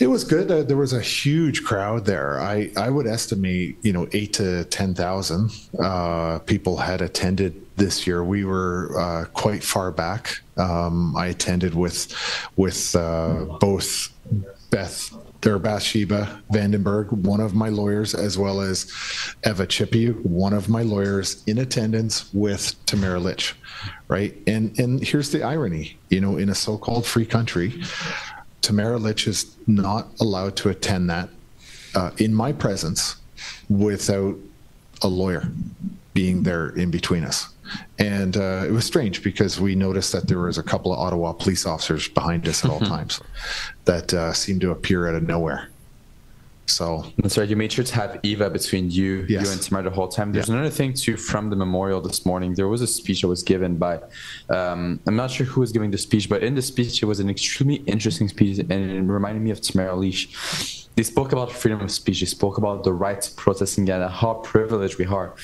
It 0.00 0.06
was 0.06 0.22
good. 0.22 0.50
Uh, 0.50 0.62
there 0.62 0.76
was 0.76 0.92
a 0.92 1.00
huge 1.00 1.64
crowd 1.64 2.04
there. 2.04 2.40
I, 2.40 2.70
I 2.76 2.88
would 2.88 3.06
estimate, 3.06 3.78
you 3.82 3.92
know, 3.92 4.06
eight 4.12 4.32
to 4.34 4.64
10,000 4.64 5.50
uh, 5.82 6.38
people 6.40 6.76
had 6.76 7.02
attended 7.02 7.66
this 7.76 8.06
year. 8.06 8.22
We 8.22 8.44
were 8.44 8.98
uh, 8.98 9.24
quite 9.32 9.64
far 9.64 9.90
back. 9.90 10.40
Um, 10.56 11.16
I 11.16 11.26
attended 11.26 11.74
with 11.74 12.12
with 12.56 12.94
uh, 12.94 13.44
both 13.60 14.08
Beth 14.70 15.12
or 15.46 15.58
Bathsheba 15.58 16.42
Vandenberg, 16.52 17.12
one 17.12 17.40
of 17.40 17.54
my 17.54 17.68
lawyers, 17.68 18.14
as 18.14 18.36
well 18.36 18.60
as 18.60 18.90
Eva 19.46 19.66
Chipiuk, 19.66 20.20
one 20.24 20.52
of 20.52 20.68
my 20.68 20.82
lawyers, 20.82 21.44
in 21.46 21.58
attendance 21.58 22.32
with 22.34 22.74
Tamara 22.86 23.20
Lich, 23.20 23.54
right? 24.08 24.36
And 24.46 24.78
and 24.78 25.02
here's 25.02 25.30
the 25.30 25.44
irony, 25.44 25.96
you 26.10 26.20
know, 26.20 26.36
in 26.36 26.48
a 26.48 26.54
so-called 26.54 27.06
free 27.06 27.26
country, 27.26 27.82
Tamara 28.62 28.98
Lich 28.98 29.26
is 29.26 29.56
not 29.66 30.08
allowed 30.20 30.56
to 30.56 30.68
attend 30.68 31.10
that 31.10 31.28
uh, 31.94 32.10
in 32.18 32.34
my 32.34 32.52
presence 32.52 33.16
without 33.68 34.36
a 35.02 35.08
lawyer 35.08 35.48
being 36.14 36.42
there 36.42 36.70
in 36.70 36.90
between 36.90 37.24
us. 37.24 37.48
And 37.98 38.36
uh, 38.36 38.64
it 38.66 38.72
was 38.72 38.84
strange 38.84 39.22
because 39.22 39.60
we 39.60 39.74
noticed 39.74 40.12
that 40.12 40.26
there 40.26 40.38
was 40.38 40.58
a 40.58 40.62
couple 40.62 40.92
of 40.92 40.98
Ottawa 40.98 41.32
police 41.32 41.66
officers 41.66 42.08
behind 42.08 42.48
us 42.48 42.64
at 42.64 42.70
all 42.70 42.80
times 42.80 43.20
that 43.84 44.12
uh, 44.14 44.32
seemed 44.32 44.62
to 44.62 44.70
appear 44.70 45.08
out 45.08 45.14
of 45.14 45.22
nowhere. 45.22 45.68
So 46.68 47.04
that's 47.16 47.38
right. 47.38 47.48
You 47.48 47.56
made 47.56 47.72
sure 47.72 47.84
to 47.84 47.94
have 47.94 48.20
Eva 48.22 48.50
between 48.50 48.90
you, 48.90 49.24
yes. 49.28 49.44
you 49.44 49.50
and 49.52 49.60
Tamara 49.60 49.84
the 49.84 49.90
whole 49.90 50.06
time. 50.08 50.32
There's 50.32 50.48
yeah. 50.48 50.56
another 50.56 50.70
thing 50.70 50.92
too 50.92 51.16
from 51.16 51.48
the 51.48 51.56
memorial 51.56 52.00
this 52.00 52.26
morning. 52.26 52.54
There 52.54 52.68
was 52.68 52.82
a 52.82 52.86
speech 52.86 53.22
that 53.22 53.28
was 53.28 53.42
given 53.42 53.76
by, 53.76 54.00
um, 54.50 55.00
I'm 55.06 55.16
not 55.16 55.30
sure 55.30 55.46
who 55.46 55.60
was 55.60 55.72
giving 55.72 55.90
the 55.90 55.98
speech, 55.98 56.28
but 56.28 56.42
in 56.42 56.54
the 56.54 56.62
speech 56.62 57.02
it 57.02 57.06
was 57.06 57.20
an 57.20 57.30
extremely 57.30 57.76
interesting 57.86 58.28
speech, 58.28 58.58
and 58.58 58.70
it 58.70 59.00
reminded 59.00 59.42
me 59.42 59.50
of 59.50 59.60
Tamara 59.62 59.96
Lich. 59.96 60.86
They 60.94 61.04
spoke 61.04 61.32
about 61.32 61.50
freedom 61.52 61.80
of 61.80 61.90
speech. 61.90 62.20
They 62.20 62.26
spoke 62.26 62.58
about 62.58 62.84
the 62.84 62.92
right 62.92 63.20
to 63.20 63.30
protest 63.32 63.78
in 63.78 63.86
Canada, 63.86 64.10
how 64.10 64.34
privileged 64.34 64.98
we 64.98 65.06
are 65.06 65.34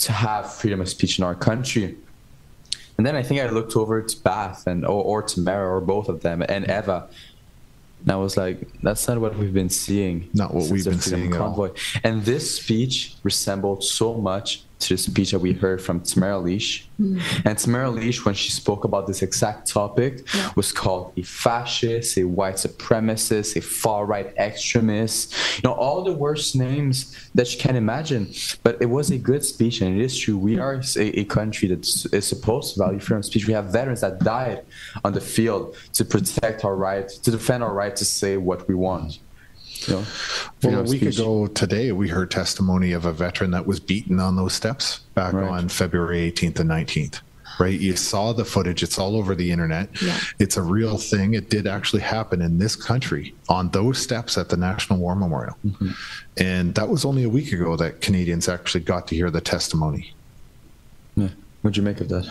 to 0.00 0.12
have 0.12 0.52
freedom 0.52 0.80
of 0.80 0.88
speech 0.88 1.18
in 1.18 1.24
our 1.24 1.34
country. 1.34 1.96
And 2.98 3.06
then 3.06 3.14
I 3.14 3.22
think 3.22 3.40
I 3.40 3.48
looked 3.50 3.76
over 3.76 4.02
to 4.02 4.22
Bath 4.22 4.66
and 4.66 4.84
or, 4.84 5.04
or 5.04 5.22
Tamara 5.22 5.76
or 5.76 5.80
both 5.80 6.08
of 6.08 6.22
them 6.22 6.42
and 6.48 6.64
Eva 6.64 7.08
and 8.06 8.12
I 8.12 8.16
was 8.16 8.36
like, 8.36 8.68
that's 8.84 9.08
not 9.08 9.20
what 9.20 9.36
we've 9.36 9.52
been 9.52 9.68
seeing. 9.68 10.28
Not 10.32 10.54
what 10.54 10.70
we've 10.70 10.84
been 10.84 11.00
seeing 11.00 11.32
convoy. 11.32 11.70
And 12.04 12.22
this 12.24 12.56
speech 12.56 13.16
resembled 13.24 13.82
so 13.82 14.14
much 14.14 14.62
to 14.78 14.94
the 14.94 14.98
speech 14.98 15.30
that 15.30 15.38
we 15.38 15.52
heard 15.52 15.80
from 15.80 16.00
Tamara 16.00 16.38
Lich. 16.38 16.88
Mm. 17.00 17.20
And 17.44 17.58
Tamara 17.58 17.90
Lich, 17.90 18.24
when 18.24 18.34
she 18.34 18.50
spoke 18.50 18.84
about 18.84 19.06
this 19.06 19.22
exact 19.22 19.68
topic, 19.68 20.22
yeah. 20.34 20.50
was 20.54 20.72
called 20.72 21.12
a 21.16 21.22
fascist, 21.22 22.16
a 22.18 22.24
white 22.24 22.56
supremacist, 22.56 23.56
a 23.56 23.60
far 23.60 24.06
right 24.06 24.34
extremist, 24.36 25.34
you 25.56 25.62
know, 25.64 25.74
all 25.74 26.04
the 26.04 26.12
worst 26.12 26.56
names 26.56 27.28
that 27.34 27.52
you 27.52 27.58
can 27.58 27.76
imagine. 27.76 28.32
But 28.62 28.80
it 28.80 28.86
was 28.86 29.10
a 29.10 29.18
good 29.18 29.44
speech, 29.44 29.80
and 29.80 29.98
it 29.98 30.04
is 30.04 30.16
true. 30.18 30.36
We 30.36 30.58
are 30.58 30.80
a, 30.96 31.20
a 31.20 31.24
country 31.24 31.68
that 31.68 31.86
is 32.12 32.26
supposed 32.26 32.74
to 32.74 32.80
value 32.80 33.00
freedom 33.00 33.18
of 33.18 33.24
speech. 33.24 33.46
We 33.46 33.54
have 33.54 33.66
veterans 33.66 34.02
that 34.02 34.20
died 34.20 34.62
on 35.04 35.12
the 35.12 35.20
field 35.20 35.76
to 35.94 36.04
protect 36.04 36.64
our 36.64 36.76
right, 36.76 37.08
to 37.08 37.30
defend 37.30 37.62
our 37.62 37.72
right 37.72 37.94
to 37.96 38.04
say 38.04 38.36
what 38.36 38.68
we 38.68 38.74
want. 38.74 39.18
You 39.82 39.94
know, 39.94 40.04
well, 40.62 40.80
a 40.80 40.82
week 40.82 41.02
speech. 41.02 41.18
ago 41.18 41.46
today, 41.46 41.92
we 41.92 42.08
heard 42.08 42.30
testimony 42.30 42.92
of 42.92 43.04
a 43.04 43.12
veteran 43.12 43.50
that 43.52 43.66
was 43.66 43.80
beaten 43.80 44.20
on 44.20 44.36
those 44.36 44.54
steps 44.54 45.00
back 45.14 45.32
right. 45.34 45.48
on 45.48 45.68
February 45.68 46.30
18th 46.30 46.60
and 46.60 46.70
19th. 46.70 47.20
Right, 47.58 47.80
you 47.80 47.96
saw 47.96 48.34
the 48.34 48.44
footage. 48.44 48.82
It's 48.82 48.98
all 48.98 49.16
over 49.16 49.34
the 49.34 49.50
internet. 49.50 49.88
Yeah. 50.02 50.18
It's 50.38 50.58
a 50.58 50.62
real 50.62 50.98
thing. 50.98 51.32
It 51.32 51.48
did 51.48 51.66
actually 51.66 52.02
happen 52.02 52.42
in 52.42 52.58
this 52.58 52.76
country 52.76 53.34
on 53.48 53.70
those 53.70 53.98
steps 53.98 54.36
at 54.36 54.50
the 54.50 54.58
National 54.58 54.98
War 54.98 55.14
Memorial, 55.16 55.56
mm-hmm. 55.64 55.92
and 56.36 56.74
that 56.74 56.88
was 56.90 57.06
only 57.06 57.24
a 57.24 57.30
week 57.30 57.52
ago 57.52 57.74
that 57.76 58.02
Canadians 58.02 58.46
actually 58.46 58.84
got 58.84 59.08
to 59.08 59.14
hear 59.14 59.30
the 59.30 59.40
testimony. 59.40 60.12
Yeah. 61.14 61.28
What'd 61.62 61.78
you 61.78 61.82
make 61.82 62.00
of 62.02 62.10
that? 62.10 62.30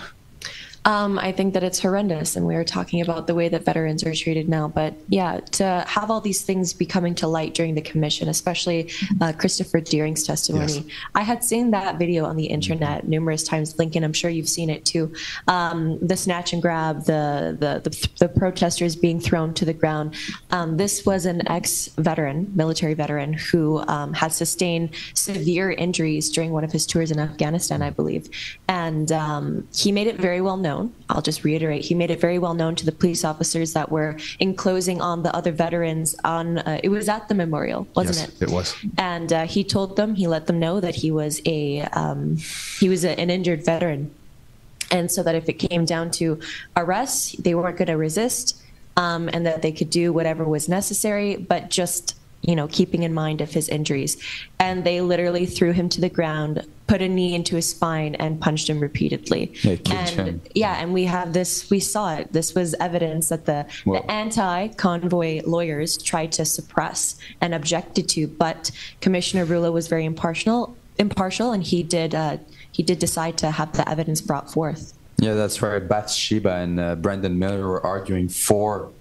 Um, 0.86 1.18
I 1.18 1.32
think 1.32 1.56
that 1.56 1.64
it's 1.64 1.80
horrendous, 1.80 2.36
and 2.36 2.46
we 2.46 2.54
were 2.54 2.64
talking 2.64 3.02
about 3.02 3.26
the 3.26 3.34
way 3.34 3.50
that 3.50 3.66
veterans 3.66 4.04
are 4.04 4.14
treated 4.14 4.48
now. 4.48 4.68
But 4.68 4.94
yeah, 5.10 5.40
to 5.54 5.84
have 5.88 6.12
all 6.12 6.22
these 6.22 6.44
things 6.44 6.74
be 6.74 6.86
coming 6.86 7.16
to 7.16 7.28
light 7.28 7.56
during 7.56 7.74
the 7.74 7.82
commission, 7.82 8.30
especially 8.30 8.92
uh, 9.20 9.34
Christopher 9.34 9.80
Deering's 9.80 10.24
testimony, 10.24 10.74
yes. 10.74 10.84
I 11.16 11.24
had 11.24 11.44
seen 11.44 11.72
that 11.72 11.98
video 11.98 12.26
on 12.26 12.36
the 12.36 12.46
internet 12.46 13.08
numerous 13.08 13.44
times. 13.44 13.78
Lincoln, 13.80 14.04
I'm 14.04 14.14
sure 14.14 14.30
you've 14.30 14.48
seen 14.48 14.70
it 14.70 14.86
too. 14.86 15.12
Um, 15.48 15.98
the 16.06 16.16
snatch 16.16 16.54
and 16.54 16.62
grab, 16.62 17.06
the, 17.06 17.58
the 17.60 17.90
the, 17.90 18.10
the 18.20 18.30
protesters 18.30 18.96
being 18.96 19.20
thrown 19.20 19.56
to 19.56 19.66
the 19.66 19.74
ground. 19.74 20.14
Um, 20.52 20.78
this 20.78 21.04
was 21.04 21.26
an 21.26 21.48
ex-veteran, 21.48 22.52
military 22.54 22.94
veteran, 22.94 23.34
who 23.34 23.80
um, 23.88 24.14
had 24.14 24.34
sustained 24.34 24.92
severe 25.16 25.72
injuries 25.72 26.30
during 26.30 26.52
one 26.52 26.64
of 26.64 26.72
his 26.72 26.86
tours 26.86 27.10
in 27.10 27.20
Afghanistan, 27.20 27.82
I 27.82 27.90
believe, 27.90 28.30
and 28.68 29.12
um, 29.12 29.68
he 29.74 29.92
made 29.92 30.06
it 30.06 30.18
very 30.18 30.42
well 30.42 30.58
known 30.58 30.75
known. 30.76 30.94
I'll 31.10 31.22
just 31.22 31.44
reiterate. 31.44 31.86
He 31.86 31.96
made 31.96 32.12
it 32.12 32.20
very 32.20 32.40
well 32.40 32.54
known 32.54 32.76
to 32.76 32.86
the 32.86 32.92
police 32.92 33.24
officers 33.24 33.74
that 33.74 33.92
were 33.92 34.18
enclosing 34.40 35.02
on 35.02 35.24
the 35.24 35.36
other 35.36 35.52
veterans. 35.52 36.16
On 36.24 36.60
uh, 36.60 36.80
it 36.84 36.90
was 36.90 37.10
at 37.10 37.28
the 37.28 37.36
memorial, 37.36 37.88
wasn't 37.96 38.18
yes, 38.18 38.42
it? 38.42 38.50
It 38.50 38.54
was. 38.54 38.76
And 38.98 39.32
uh, 39.32 39.46
he 39.46 39.64
told 39.64 39.96
them, 39.96 40.16
he 40.16 40.28
let 40.28 40.48
them 40.48 40.60
know 40.60 40.80
that 40.80 40.96
he 40.96 41.12
was 41.12 41.42
a 41.46 41.82
um, 41.94 42.38
he 42.80 42.90
was 42.90 43.04
a, 43.04 43.20
an 43.20 43.30
injured 43.30 43.64
veteran, 43.66 44.14
and 44.92 45.12
so 45.12 45.24
that 45.24 45.36
if 45.36 45.50
it 45.50 45.54
came 45.54 45.86
down 45.86 46.12
to 46.12 46.40
arrest, 46.76 47.44
they 47.44 47.56
weren't 47.56 47.78
going 47.78 47.88
to 47.88 47.98
resist, 47.98 48.62
um, 48.98 49.30
and 49.34 49.46
that 49.46 49.62
they 49.62 49.72
could 49.72 49.90
do 49.90 50.12
whatever 50.12 50.44
was 50.44 50.68
necessary, 50.70 51.36
but 51.36 51.70
just 51.70 52.16
you 52.42 52.56
know, 52.56 52.68
keeping 52.68 53.04
in 53.04 53.14
mind 53.14 53.42
of 53.42 53.52
his 53.52 53.70
injuries. 53.70 54.18
And 54.60 54.84
they 54.84 55.02
literally 55.02 55.46
threw 55.46 55.72
him 55.72 55.90
to 55.90 56.02
the 56.02 56.10
ground, 56.10 56.66
put 56.88 57.02
a 57.02 57.10
knee 57.10 57.34
into 57.34 57.56
his 57.56 57.70
spine, 57.70 58.16
and 58.16 58.40
punched 58.40 58.70
him 58.70 58.80
repeatedly. 58.80 59.54
Yeah, 59.64 59.78
and 59.92 60.10
him. 60.10 60.42
yeah, 60.54 60.76
and 60.80 60.94
we 60.94 61.06
have 61.06 61.34
this. 61.34 61.70
We 61.70 61.80
saw 61.80 62.16
it. 62.16 62.32
This 62.32 62.54
was 62.54 62.76
evidence 62.76 63.30
that 63.30 63.46
the, 63.46 63.66
the 63.86 64.04
anti-convoy 64.12 65.42
lawyers 65.46 65.98
tried 65.98 66.32
to 66.34 66.46
suppress 66.46 67.18
and 67.42 67.54
objected 67.54 68.08
to, 68.10 68.28
but 68.28 68.72
Commissioner 69.02 69.46
Rouleau 69.46 69.72
was 69.72 69.88
very 69.88 70.06
impartial. 70.06 70.76
Impartial, 70.98 71.52
and 71.52 71.64
he 71.64 71.84
did. 71.84 72.16
Uh, 72.16 72.38
he 72.72 72.84
did 72.84 73.00
decide 73.00 73.38
to 73.40 73.52
have 73.52 73.74
the 73.74 73.90
evidence 73.90 74.22
brought 74.22 74.52
forth. 74.52 74.94
Yeah, 75.18 75.34
that's 75.34 75.62
right. 75.62 75.80
Bathsheba 75.80 76.56
and 76.56 76.80
uh, 76.80 76.96
Brendan 76.96 77.40
Miller 77.40 77.68
were 77.68 77.86
arguing 77.86 78.28
for 78.28 78.92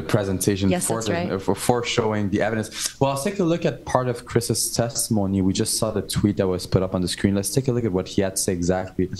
the 0.00 0.08
presentation 0.08 0.70
Yes, 0.70 0.86
for, 0.86 1.02
the, 1.02 1.12
right. 1.12 1.42
for 1.42 1.54
for 1.54 1.84
showing 1.84 2.30
the 2.30 2.42
evidence. 2.42 2.98
Well, 3.00 3.10
let's 3.10 3.24
take 3.24 3.38
a 3.38 3.44
look 3.44 3.64
at 3.64 3.84
part 3.84 4.08
of 4.08 4.24
Chris's 4.24 4.72
testimony. 4.72 5.42
We 5.42 5.52
just 5.52 5.78
saw 5.78 5.90
the 5.90 6.02
tweet 6.02 6.36
that 6.38 6.48
was 6.48 6.66
put 6.66 6.82
up 6.82 6.94
on 6.94 7.02
the 7.02 7.08
screen. 7.08 7.34
Let's 7.34 7.50
take 7.50 7.68
a 7.68 7.72
look 7.72 7.84
at 7.84 7.92
what 7.92 8.08
he 8.08 8.22
had 8.22 8.36
to 8.36 8.42
say 8.42 8.52
exactly 8.52 9.10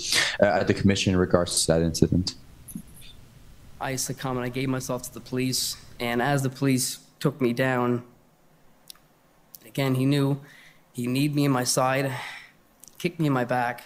uh, 0.41 0.59
at 0.59 0.67
the 0.67 0.73
commission 0.73 1.13
in 1.13 1.19
regards 1.19 1.61
to 1.61 1.67
that 1.73 1.81
incident. 1.81 2.35
I 3.79 3.95
succumbed 3.95 4.37
and 4.37 4.45
I 4.45 4.49
gave 4.49 4.69
myself 4.69 5.03
to 5.03 5.13
the 5.13 5.19
police. 5.19 5.77
And 5.99 6.21
as 6.21 6.43
the 6.43 6.49
police 6.49 6.99
took 7.19 7.41
me 7.41 7.53
down, 7.53 8.03
again, 9.65 9.95
he 9.95 10.05
knew 10.05 10.39
he 10.93 11.07
kneed 11.07 11.35
me 11.35 11.45
in 11.45 11.51
my 11.51 11.63
side, 11.63 12.11
kicked 12.97 13.19
me 13.19 13.27
in 13.27 13.33
my 13.33 13.45
back. 13.45 13.83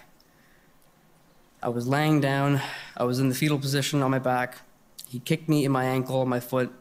I 1.62 1.70
was 1.70 1.88
laying 1.88 2.20
down, 2.22 2.62
I 2.96 3.04
was 3.06 3.20
in 3.20 3.30
the 3.30 3.36
fetal 3.36 3.58
position 3.58 4.02
on 4.02 4.12
my 4.12 4.20
back. 4.20 4.58
He 5.08 5.20
kicked 5.20 5.48
me 5.48 5.66
in 5.66 5.72
my 5.72 5.86
ankle, 5.86 6.26
my 6.26 6.39
foot. 6.39 6.72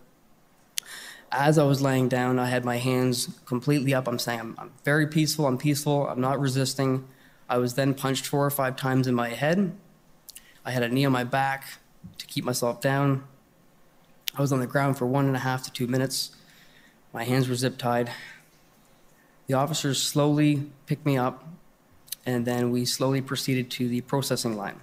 As 1.37 1.59
I 1.59 1.65
was 1.65 1.83
laying 1.83 2.09
down, 2.09 2.39
I 2.39 2.47
had 2.47 2.65
my 2.65 2.77
hands 2.77 3.41
completely 3.45 3.93
up. 3.93 4.07
I'm 4.07 4.21
saying, 4.21 4.39
I'm, 4.39 4.55
I'm 4.57 4.71
very 4.85 5.09
peaceful, 5.09 5.49
I'm 5.49 5.59
peaceful, 5.59 6.07
I'm 6.07 6.21
not 6.21 6.39
resisting. 6.39 7.09
I 7.49 7.59
was 7.59 7.75
then 7.75 7.93
punched 7.93 8.25
four 8.25 8.47
or 8.47 8.51
five 8.51 8.77
times 8.77 9.09
in 9.09 9.17
my 9.17 9.31
head. 9.31 9.77
I 10.65 10.71
had 10.71 10.85
a 10.85 10.89
knee 10.89 11.05
on 11.05 11.11
my 11.11 11.25
back 11.25 11.65
to 12.19 12.27
keep 12.27 12.45
myself 12.45 12.81
down. 12.81 13.25
I 14.37 14.43
was 14.43 14.53
on 14.53 14.61
the 14.61 14.67
ground 14.69 14.97
for 14.97 15.07
one 15.07 15.27
and 15.27 15.35
a 15.35 15.41
half 15.41 15.65
to 15.65 15.73
two 15.73 15.89
minutes. 15.89 16.37
My 17.13 17.25
hands 17.25 17.49
were 17.49 17.57
zip 17.57 17.79
tied. 17.79 18.13
The 19.49 19.55
officers 19.55 20.01
slowly 20.01 20.71
picked 20.87 21.05
me 21.05 21.19
up, 21.19 21.49
and 22.25 22.47
then 22.47 22.71
we 22.71 22.85
slowly 22.85 23.21
proceeded 23.21 23.73
to 23.73 23.89
the 23.89 24.03
processing 24.03 24.57
line. 24.57 24.81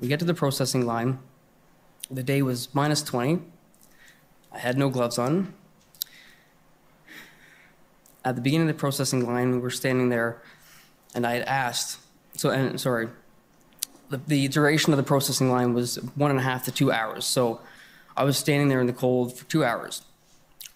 We 0.00 0.08
get 0.08 0.18
to 0.20 0.24
the 0.24 0.34
processing 0.34 0.86
line. 0.86 1.18
The 2.10 2.22
day 2.22 2.42
was 2.42 2.74
minus 2.74 3.02
20. 3.02 3.40
I 4.52 4.58
had 4.58 4.78
no 4.78 4.88
gloves 4.88 5.18
on. 5.18 5.52
At 8.24 8.34
the 8.34 8.40
beginning 8.40 8.68
of 8.68 8.74
the 8.74 8.80
processing 8.80 9.26
line, 9.26 9.52
we 9.52 9.58
were 9.58 9.70
standing 9.70 10.08
there, 10.08 10.42
and 11.14 11.26
I 11.26 11.34
had 11.34 11.42
asked, 11.42 11.98
so, 12.34 12.50
and 12.50 12.80
sorry, 12.80 13.08
the, 14.10 14.18
the 14.26 14.48
duration 14.48 14.92
of 14.92 14.96
the 14.96 15.02
processing 15.02 15.50
line 15.50 15.74
was 15.74 15.96
one 16.14 16.30
and 16.30 16.40
a 16.40 16.42
half 16.42 16.64
to 16.64 16.72
two 16.72 16.90
hours. 16.90 17.24
So 17.24 17.60
I 18.16 18.24
was 18.24 18.36
standing 18.36 18.68
there 18.68 18.80
in 18.80 18.86
the 18.86 18.92
cold 18.92 19.36
for 19.36 19.44
two 19.44 19.64
hours. 19.64 20.02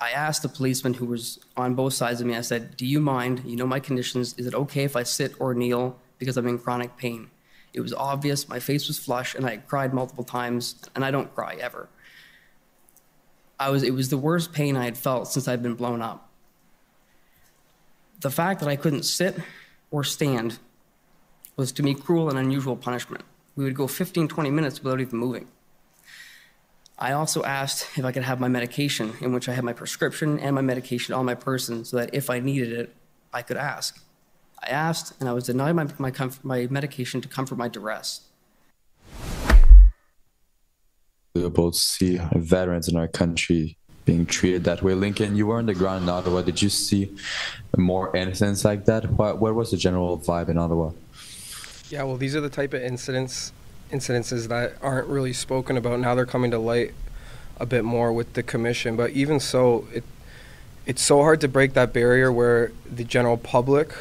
I 0.00 0.10
asked 0.10 0.42
the 0.42 0.48
policeman 0.48 0.94
who 0.94 1.06
was 1.06 1.38
on 1.56 1.74
both 1.74 1.94
sides 1.94 2.20
of 2.20 2.26
me, 2.26 2.36
I 2.36 2.40
said, 2.40 2.76
Do 2.76 2.84
you 2.86 3.00
mind? 3.00 3.42
You 3.44 3.56
know 3.56 3.66
my 3.66 3.80
conditions. 3.80 4.34
Is 4.36 4.46
it 4.46 4.54
okay 4.54 4.84
if 4.84 4.96
I 4.96 5.02
sit 5.02 5.34
or 5.40 5.54
kneel 5.54 5.98
because 6.18 6.36
I'm 6.36 6.46
in 6.48 6.58
chronic 6.58 6.96
pain? 6.96 7.30
It 7.72 7.80
was 7.80 7.94
obvious. 7.94 8.48
My 8.48 8.60
face 8.60 8.88
was 8.88 8.98
flush, 8.98 9.34
and 9.34 9.46
I 9.46 9.56
cried 9.56 9.94
multiple 9.94 10.24
times, 10.24 10.76
and 10.94 11.04
I 11.04 11.10
don't 11.10 11.34
cry 11.34 11.56
ever. 11.60 11.88
I 13.58 13.70
was, 13.70 13.82
it 13.82 13.94
was 13.94 14.08
the 14.08 14.18
worst 14.18 14.52
pain 14.52 14.76
I 14.76 14.84
had 14.84 14.98
felt 14.98 15.28
since 15.28 15.48
I'd 15.48 15.62
been 15.62 15.74
blown 15.74 16.02
up. 16.02 16.28
The 18.20 18.30
fact 18.30 18.60
that 18.60 18.68
I 18.68 18.76
couldn't 18.76 19.04
sit 19.04 19.36
or 19.90 20.04
stand 20.04 20.58
was 21.56 21.72
to 21.72 21.82
me 21.82 21.94
cruel 21.94 22.28
and 22.28 22.38
unusual 22.38 22.76
punishment. 22.76 23.24
We 23.56 23.64
would 23.64 23.74
go 23.74 23.86
15, 23.86 24.28
20 24.28 24.50
minutes 24.50 24.82
without 24.82 25.00
even 25.00 25.18
moving. 25.18 25.48
I 26.98 27.12
also 27.12 27.42
asked 27.42 27.98
if 27.98 28.04
I 28.04 28.12
could 28.12 28.22
have 28.22 28.38
my 28.38 28.48
medication, 28.48 29.14
in 29.20 29.32
which 29.32 29.48
I 29.48 29.52
had 29.52 29.64
my 29.64 29.72
prescription 29.72 30.38
and 30.38 30.54
my 30.54 30.60
medication 30.60 31.14
on 31.14 31.24
my 31.24 31.34
person, 31.34 31.84
so 31.84 31.96
that 31.96 32.10
if 32.14 32.30
I 32.30 32.38
needed 32.38 32.72
it, 32.72 32.94
I 33.32 33.42
could 33.42 33.56
ask. 33.56 33.98
I 34.62 34.68
asked, 34.68 35.14
and 35.18 35.28
I 35.28 35.32
was 35.32 35.44
denied 35.44 35.72
my, 35.72 35.86
my, 35.98 36.10
comf- 36.10 36.42
my 36.44 36.66
medication 36.70 37.20
to 37.20 37.28
comfort 37.28 37.56
my 37.56 37.68
duress. 37.68 38.20
We 41.34 41.48
both 41.48 41.74
see 41.74 42.20
veterans 42.34 42.88
in 42.88 42.96
our 42.96 43.08
country 43.08 43.76
being 44.04 44.26
treated 44.26 44.64
that 44.64 44.82
way. 44.82 44.94
Lincoln, 44.94 45.34
you 45.34 45.46
were 45.46 45.58
on 45.58 45.66
the 45.66 45.74
ground 45.74 46.04
in 46.04 46.08
Ottawa. 46.08 46.42
Did 46.42 46.60
you 46.60 46.68
see 46.68 47.14
more 47.76 48.14
incidents 48.16 48.64
like 48.64 48.84
that? 48.84 49.10
What, 49.10 49.38
what 49.38 49.54
was 49.54 49.70
the 49.70 49.76
general 49.76 50.18
vibe 50.18 50.48
in 50.48 50.58
Ottawa? 50.58 50.92
Yeah, 51.88 52.04
well, 52.04 52.16
these 52.16 52.36
are 52.36 52.40
the 52.40 52.50
type 52.50 52.72
of 52.74 52.82
incidents 52.82 53.52
incidences 53.90 54.48
that 54.48 54.72
aren't 54.80 55.06
really 55.06 55.34
spoken 55.34 55.76
about. 55.76 56.00
Now 56.00 56.14
they're 56.14 56.24
coming 56.24 56.50
to 56.52 56.58
light 56.58 56.94
a 57.58 57.66
bit 57.66 57.84
more 57.84 58.10
with 58.10 58.32
the 58.32 58.42
commission. 58.42 58.96
But 58.96 59.10
even 59.10 59.38
so, 59.38 59.86
it 59.92 60.04
it's 60.86 61.02
so 61.02 61.18
hard 61.18 61.40
to 61.42 61.48
break 61.48 61.74
that 61.74 61.92
barrier 61.92 62.32
where 62.32 62.72
the 62.90 63.04
general 63.04 63.36
public 63.36 63.94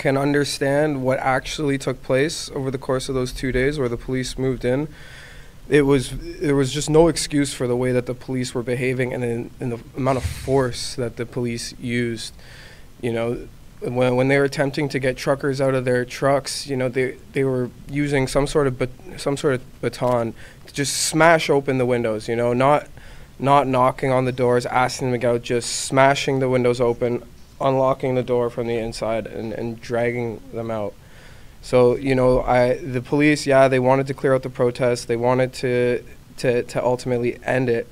can 0.00 0.16
understand 0.16 1.02
what 1.02 1.18
actually 1.18 1.76
took 1.76 2.02
place 2.02 2.50
over 2.54 2.70
the 2.70 2.78
course 2.78 3.10
of 3.10 3.14
those 3.14 3.32
two 3.32 3.52
days 3.52 3.78
where 3.78 3.88
the 3.88 3.98
police 3.98 4.38
moved 4.38 4.64
in. 4.64 4.88
It 5.68 5.82
was 5.82 6.10
there 6.40 6.56
was 6.56 6.72
just 6.72 6.88
no 6.88 7.08
excuse 7.08 7.52
for 7.52 7.66
the 7.66 7.76
way 7.76 7.92
that 7.92 8.06
the 8.06 8.14
police 8.14 8.54
were 8.54 8.62
behaving 8.62 9.12
and 9.12 9.22
in, 9.22 9.50
in 9.60 9.68
the 9.68 9.78
amount 9.94 10.16
of 10.16 10.24
force 10.24 10.94
that 10.94 11.16
the 11.16 11.26
police 11.26 11.74
used. 11.78 12.32
You 13.02 13.12
know, 13.12 13.48
when, 13.80 14.16
when 14.16 14.28
they 14.28 14.38
were 14.38 14.44
attempting 14.44 14.88
to 14.88 14.98
get 14.98 15.18
truckers 15.18 15.60
out 15.60 15.74
of 15.74 15.84
their 15.84 16.06
trucks, 16.06 16.66
you 16.66 16.78
know, 16.78 16.88
they, 16.88 17.16
they 17.34 17.44
were 17.44 17.70
using 17.86 18.26
some 18.26 18.46
sort 18.46 18.66
of 18.66 18.78
bat- 18.78 19.18
some 19.18 19.36
sort 19.36 19.52
of 19.52 19.80
baton 19.82 20.32
to 20.66 20.72
just 20.72 20.96
smash 20.96 21.50
open 21.50 21.76
the 21.76 21.86
windows. 21.86 22.26
You 22.26 22.36
know, 22.36 22.54
not 22.54 22.88
not 23.38 23.66
knocking 23.66 24.10
on 24.10 24.24
the 24.24 24.32
doors, 24.32 24.64
asking 24.64 25.12
them 25.12 25.20
to 25.20 25.28
out, 25.28 25.42
just 25.42 25.70
smashing 25.70 26.38
the 26.38 26.48
windows 26.48 26.80
open, 26.80 27.22
unlocking 27.60 28.14
the 28.14 28.22
door 28.22 28.50
from 28.50 28.66
the 28.66 28.76
inside, 28.76 29.26
and, 29.26 29.52
and 29.52 29.80
dragging 29.80 30.40
them 30.52 30.70
out. 30.70 30.94
So 31.62 31.96
you 31.96 32.14
know, 32.14 32.42
I 32.42 32.74
the 32.76 33.02
police, 33.02 33.46
yeah, 33.46 33.68
they 33.68 33.78
wanted 33.78 34.06
to 34.08 34.14
clear 34.14 34.34
out 34.34 34.42
the 34.42 34.50
protest. 34.50 35.08
They 35.08 35.16
wanted 35.16 35.52
to 35.54 36.04
to 36.38 36.62
to 36.62 36.84
ultimately 36.84 37.38
end 37.44 37.68
it, 37.68 37.86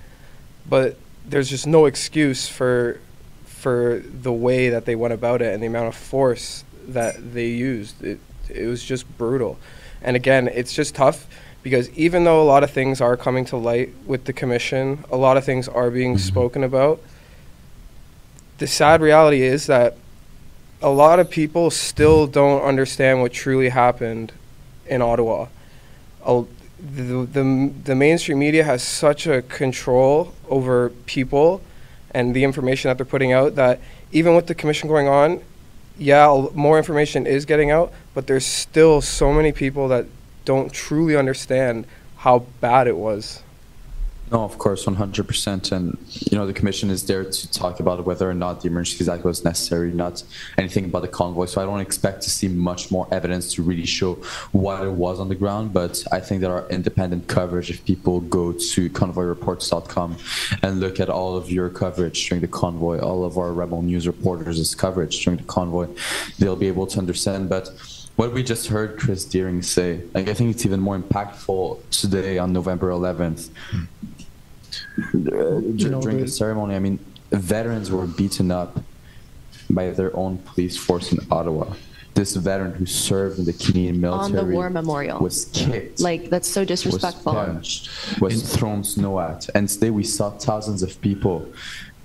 but 0.69 0.97
there's 1.27 1.51
just 1.51 1.67
no 1.67 1.87
excuse 1.87 2.49
for 2.49 3.01
for 3.45 4.03
the 4.05 4.33
way 4.33 4.71
that 4.71 4.85
they 4.85 4.97
went 4.97 5.13
about 5.13 5.43
it 5.43 5.53
and 5.53 5.63
the 5.63 5.67
amount 5.67 5.89
of 5.89 5.95
force 5.95 6.65
that 6.87 7.35
they 7.35 7.49
used. 7.49 8.03
It 8.03 8.21
it 8.49 8.67
was 8.67 8.83
just 8.83 9.07
brutal. 9.19 9.59
And 10.01 10.17
again, 10.17 10.49
it's 10.49 10.73
just 10.73 10.95
tough 10.95 11.27
because 11.63 11.91
even 11.91 12.25
though 12.25 12.41
a 12.41 12.45
lot 12.45 12.63
of 12.63 12.71
things 12.71 13.01
are 13.01 13.17
coming 13.17 13.45
to 13.47 13.57
light 13.57 13.93
with 14.07 14.25
the 14.25 14.33
commission, 14.33 15.05
a 15.11 15.17
lot 15.17 15.37
of 15.37 15.45
things 15.45 15.69
are 15.69 15.91
being 15.91 16.15
mm-hmm. 16.15 16.27
spoken 16.27 16.65
about. 16.65 17.01
The 18.59 18.67
sad 18.67 19.01
reality 19.01 19.43
is 19.43 19.67
that 19.67 19.97
a 20.83 20.91
lot 20.91 21.19
of 21.19 21.31
people 21.31 21.71
still 21.71 22.27
don't 22.27 22.63
understand 22.63 23.21
what 23.21 23.33
truly 23.33 23.69
happened 23.71 24.33
in 24.87 25.03
Ottawa. 25.03 25.47
A- 26.25 26.45
The, 26.81 27.27
the, 27.27 27.73
the 27.85 27.95
mainstream 27.97 28.39
media 28.39 28.63
has 28.63 28.83
such 28.85 29.27
a 29.27 29.43
control 29.43 30.33
over 30.49 30.91
people 31.07 31.61
and 32.15 32.35
the 32.37 32.45
information 32.45 32.89
that 32.89 32.97
they're 32.99 33.05
putting 33.17 33.33
out 33.33 33.57
that 33.57 33.81
even 34.13 34.37
with 34.37 34.47
the 34.47 34.55
commission 34.55 34.89
going 34.89 35.09
on, 35.09 35.41
yeah, 35.99 36.47
more 36.55 36.79
information 36.79 37.27
is 37.27 37.45
getting 37.45 37.73
out, 37.73 37.93
but 38.15 38.29
there's 38.29 38.47
still 38.47 39.01
so 39.01 39.33
many 39.33 39.51
people 39.51 39.89
that 39.89 40.07
don't 40.45 40.73
truly 40.73 41.17
understand 41.17 41.85
how 42.19 42.47
bad 42.61 42.87
it 42.87 42.97
was. 42.97 43.43
No, 44.31 44.45
of 44.45 44.59
course, 44.59 44.85
100%. 44.85 45.73
And, 45.73 45.97
you 46.31 46.37
know, 46.37 46.47
the 46.47 46.53
commission 46.53 46.91
is 46.91 47.07
there 47.07 47.25
to 47.25 47.51
talk 47.51 47.81
about 47.81 48.05
whether 48.05 48.29
or 48.29 48.35
not 48.35 48.61
the 48.61 48.69
Emergencies 48.69 49.09
Act 49.09 49.25
was 49.25 49.43
necessary, 49.43 49.91
not 49.91 50.23
anything 50.59 50.85
about 50.85 51.03
the 51.03 51.09
convoy. 51.09 51.47
So 51.47 51.63
I 51.63 51.65
don't 51.65 51.81
expect 51.81 52.23
to 52.23 52.31
see 52.31 52.49
much 52.49 52.91
more 52.91 53.09
evidence 53.11 53.55
to 53.55 53.63
really 53.63 53.87
show 53.87 54.15
what 54.53 54.85
it 54.85 54.93
was 54.93 55.19
on 55.19 55.29
the 55.29 55.35
ground. 55.35 55.73
But 55.73 56.05
I 56.13 56.21
think 56.21 56.43
there 56.43 56.53
are 56.53 56.69
independent 56.69 57.27
coverage. 57.27 57.71
If 57.71 57.85
people 57.87 58.21
go 58.21 58.53
to 58.53 58.91
convoyreports.com 58.91 60.19
and 60.63 60.81
look 60.81 61.01
at 61.01 61.09
all 61.09 61.37
of 61.37 61.51
your 61.51 61.71
coverage 61.71 62.29
during 62.29 62.43
the 62.43 62.49
convoy, 62.49 62.99
all 63.01 63.25
of 63.25 63.39
our 63.39 63.53
Rebel 63.53 63.81
News 63.81 64.07
reporters' 64.07 64.75
coverage 64.75 65.25
during 65.25 65.39
the 65.39 65.45
convoy, 65.45 65.89
they'll 66.39 66.57
be 66.57 66.69
able 66.69 66.87
to 66.89 66.99
understand. 66.99 67.49
But 67.49 67.71
what 68.19 68.33
we 68.33 68.43
just 68.43 68.67
heard 68.67 68.99
Chris 68.99 69.25
Deering 69.25 69.63
say, 69.63 70.01
like 70.13 70.29
I 70.29 70.35
think 70.35 70.51
it's 70.51 70.67
even 70.67 70.81
more 70.81 70.99
impactful 70.99 71.89
today 71.91 72.37
on 72.39 72.53
November 72.53 72.91
11th. 72.91 73.49
Uh, 73.73 73.85
Uh, 74.99 75.03
know, 75.13 75.61
during 76.01 76.19
the 76.19 76.25
the- 76.25 76.29
ceremony, 76.29 76.75
I 76.75 76.79
mean, 76.79 76.99
veterans 77.31 77.91
were 77.91 78.07
beaten 78.07 78.51
up 78.51 78.81
by 79.71 79.91
their 79.91 80.17
own 80.17 80.39
police 80.39 80.77
force 80.77 81.13
in 81.13 81.19
Ottawa. 81.31 81.75
This 82.15 82.35
veteran 82.35 82.73
who 82.75 82.85
served 82.87 83.39
in 83.39 83.45
the 83.45 83.53
Canadian 83.53 84.01
military 84.01 84.41
On 84.41 84.49
the 84.49 84.55
war 84.55 84.71
memorial. 84.71 85.21
was 85.21 85.45
kicked 85.53 86.01
Like, 86.01 86.31
that's 86.31 86.49
so 86.49 86.65
disrespectful. 86.65 87.33
was 87.35 87.47
punched, 87.47 87.91
was 88.21 88.43
thrown 88.57 88.83
snow 88.83 89.21
at. 89.21 89.49
And 89.55 89.69
today 89.69 89.91
we 89.91 90.03
saw 90.03 90.31
thousands 90.31 90.83
of 90.83 91.01
people 91.01 91.47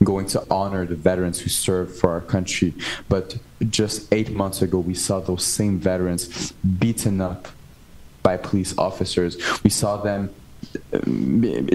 going 0.04 0.28
to 0.28 0.45
honor 0.52 0.86
the 0.86 0.95
veterans 0.95 1.40
who 1.40 1.50
served 1.50 1.95
for 2.00 2.12
our 2.12 2.22
country. 2.22 2.76
But 3.10 3.38
just 3.70 4.14
eight 4.14 4.32
months 4.32 4.62
ago, 4.62 4.78
we 4.80 4.94
saw 4.94 5.20
those 5.20 5.44
same 5.44 5.80
veterans 5.80 6.52
beaten 6.80 7.20
up 7.22 7.48
by 8.22 8.38
police 8.38 8.78
officers. 8.78 9.38
We 9.64 9.70
saw 9.72 9.98
them 9.98 10.30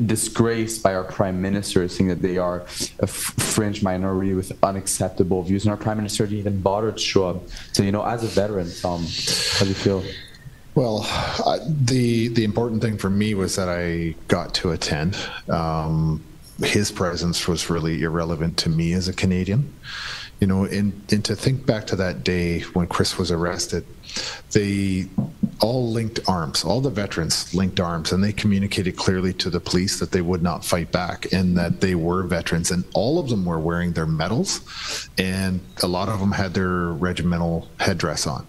disgraced 0.07 0.83
by 0.83 0.95
our 0.95 1.05
prime 1.05 1.41
minister, 1.41 1.87
saying 1.89 2.09
that 2.09 2.23
they 2.23 2.39
are 2.39 2.67
a 2.99 3.07
fringe 3.07 3.83
minority 3.83 4.35
with 4.35 4.53
unacceptable 4.63 5.43
views. 5.43 5.65
And 5.65 5.71
our 5.71 5.77
prime 5.77 5.97
minister 5.97 6.25
didn't 6.25 6.39
even 6.39 6.61
bother 6.61 6.93
to 6.93 6.99
show 6.99 7.29
up. 7.29 7.43
So, 7.73 7.83
you 7.83 7.93
know, 7.93 8.05
as 8.05 8.25
a 8.25 8.29
veteran, 8.29 8.71
Tom, 8.81 9.03
how 9.03 9.65
do 9.65 9.69
you 9.69 9.75
feel? 9.75 10.05
Well, 10.75 11.03
I, 11.05 11.59
the 11.69 12.29
the 12.29 12.45
important 12.45 12.83
thing 12.83 12.99
for 12.99 13.11
me 13.11 13.35
was 13.35 13.57
that 13.57 13.69
I 13.69 14.15
got 14.29 14.55
to 14.55 14.71
attend. 14.71 15.17
Um, 15.49 16.23
his 16.63 16.91
presence 16.91 17.49
was 17.49 17.71
really 17.71 18.03
irrelevant 18.03 18.57
to 18.59 18.69
me 18.69 18.93
as 18.93 19.09
a 19.09 19.13
Canadian. 19.13 19.73
You 20.41 20.47
know, 20.47 20.65
and, 20.65 20.93
and 21.11 21.25
to 21.25 21.35
think 21.35 21.67
back 21.67 21.89
to 21.89 21.97
that 21.97 22.23
day 22.23 22.61
when 22.61 22.87
Chris 22.87 23.19
was 23.19 23.33
arrested, 23.33 23.85
they 24.53 25.07
all 25.61 25.91
linked 25.91 26.21
arms. 26.29 26.65
All 26.65 26.81
the 26.81 26.91
veterans 26.91 27.53
linked 27.55 27.81
arms, 27.81 28.13
and 28.13 28.23
they 28.23 28.33
communicated 28.33 28.97
clearly 28.97 29.33
to 29.35 29.51
the 29.51 29.61
police 29.61 29.99
that 29.99 30.13
they 30.13 30.21
would 30.21 30.43
not 30.43 30.65
fight 30.65 30.93
back 30.93 31.33
and 31.33 31.57
that 31.57 31.81
they 31.81 31.95
were 31.95 32.23
veterans. 32.23 32.71
And 32.71 32.85
all 32.95 33.19
of 33.19 33.29
them 33.29 33.45
were 33.45 33.59
wearing 33.59 33.93
their 33.93 34.07
medals, 34.07 35.09
and 35.19 35.61
a 35.83 35.87
lot 35.87 36.09
of 36.09 36.21
them 36.21 36.33
had 36.33 36.55
their 36.55 36.93
regimental 36.93 37.69
headdress 37.81 38.27
on, 38.27 38.47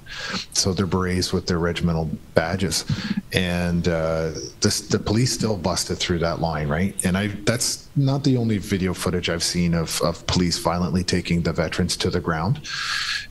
so 0.53 0.73
their 0.73 0.85
berets 0.85 1.33
with 1.33 1.47
their 1.47 1.59
regimental 1.59 2.09
badges. 2.35 2.85
And 3.33 3.87
uh, 3.87 4.31
this, 4.61 4.81
the 4.81 4.99
police 4.99 5.33
still 5.33 5.57
busted 5.57 5.97
through 5.97 6.19
that 6.19 6.39
line, 6.39 6.67
right? 6.67 6.93
And 7.05 7.17
I 7.17 7.27
that's 7.27 7.87
not 7.95 8.23
the 8.23 8.37
only 8.37 8.57
video 8.57 8.93
footage 8.93 9.29
I've 9.29 9.43
seen 9.43 9.73
of, 9.73 10.01
of 10.01 10.25
police 10.27 10.57
violently 10.57 11.03
taking 11.03 11.41
the 11.41 11.53
veterans 11.53 11.97
to 11.97 12.09
the 12.09 12.19
ground. 12.19 12.61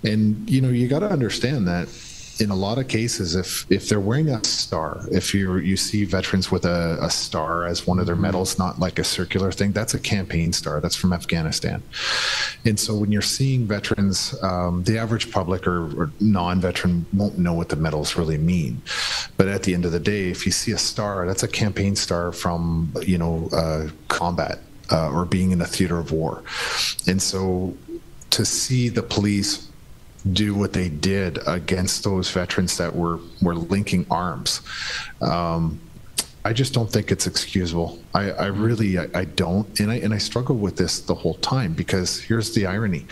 And 0.03 0.49
you 0.49 0.61
know, 0.61 0.69
you 0.69 0.89
got 0.89 1.01
to 1.01 1.11
understand 1.11 1.67
that 1.69 1.89
in 2.41 2.51
a 2.51 2.55
lot 2.55 2.79
of 2.79 2.87
cases, 2.89 3.35
if 3.35 3.67
if 3.71 3.89
they're 3.89 4.01
wearing 4.01 4.29
a 4.29 4.45
star, 4.45 5.05
if 5.11 5.35
you 5.35 5.57
you 5.57 5.77
see 5.77 6.05
veterans 6.05 6.51
with 6.51 6.65
a, 6.65 6.99
a 7.01 7.11
star 7.11 7.67
as 7.67 7.87
one 7.87 7.99
of 7.99 8.07
their 8.07 8.17
medals, 8.17 8.59
not 8.59 8.79
like 8.79 8.99
a 8.99 9.05
circular 9.05 9.51
thing, 9.51 9.73
that's 9.73 9.95
a 9.95 9.99
campaign 9.99 10.53
star. 10.53 10.81
That's 10.81 10.95
from 10.95 11.13
Afghanistan. 11.13 11.83
And 12.65 12.79
so 12.79 12.95
when 12.95 13.11
you're 13.11 13.23
seeing 13.23 13.67
veterans, 13.67 14.35
um, 14.43 14.85
the 14.85 14.99
average 14.99 15.33
public 15.33 15.67
or, 15.67 15.87
or 16.01 16.11
non-veteran 16.21 17.07
won't 17.13 17.39
know 17.39 17.55
what 17.55 17.69
the 17.69 17.77
medals 17.77 18.17
really 18.17 18.39
mean. 18.39 18.83
But 19.37 19.49
at 19.49 19.65
the 19.65 19.75
end 19.75 19.85
of 19.85 19.93
the 19.93 20.01
day, 20.01 20.29
if 20.31 20.47
you 20.47 20.53
see 20.53 20.73
a 20.73 20.79
star, 20.79 21.27
that's 21.27 21.43
a 21.43 21.49
campaign 21.49 21.97
star 21.97 22.33
from 22.33 22.93
you 23.03 23.19
know 23.19 23.49
uh, 23.53 23.89
combat 24.09 24.61
uh, 24.93 25.11
or 25.11 25.25
being 25.25 25.51
in 25.51 25.61
a 25.61 25.67
theater 25.67 25.99
of 25.99 26.13
war. 26.13 26.43
And 27.07 27.21
so 27.21 27.77
to 28.31 28.45
see 28.45 28.89
the 28.89 29.03
police 29.03 29.68
do 30.33 30.55
what 30.55 30.73
they 30.73 30.89
did 30.89 31.39
against 31.47 32.05
those 32.05 32.31
veterans 32.31 32.77
that 32.77 32.95
were 32.95 33.19
were 33.43 33.55
linking 33.55 34.07
arms. 34.11 34.61
Um, 35.21 35.81
I 36.45 36.53
just 36.53 36.73
don't 36.73 36.91
think 36.91 37.11
it's 37.11 37.27
excusable. 37.27 37.99
I, 38.15 38.31
I 38.31 38.47
really 38.47 38.99
I, 38.99 39.07
I 39.15 39.25
don't, 39.25 39.81
and 39.81 39.91
I 39.91 39.97
and 39.97 40.15
I 40.15 40.19
struggle 40.19 40.57
with 40.57 40.77
this 40.77 41.01
the 41.01 41.15
whole 41.15 41.35
time 41.35 41.75
because 41.75 42.21
here's 42.21 42.55
the 42.55 42.67
irony: 42.67 43.07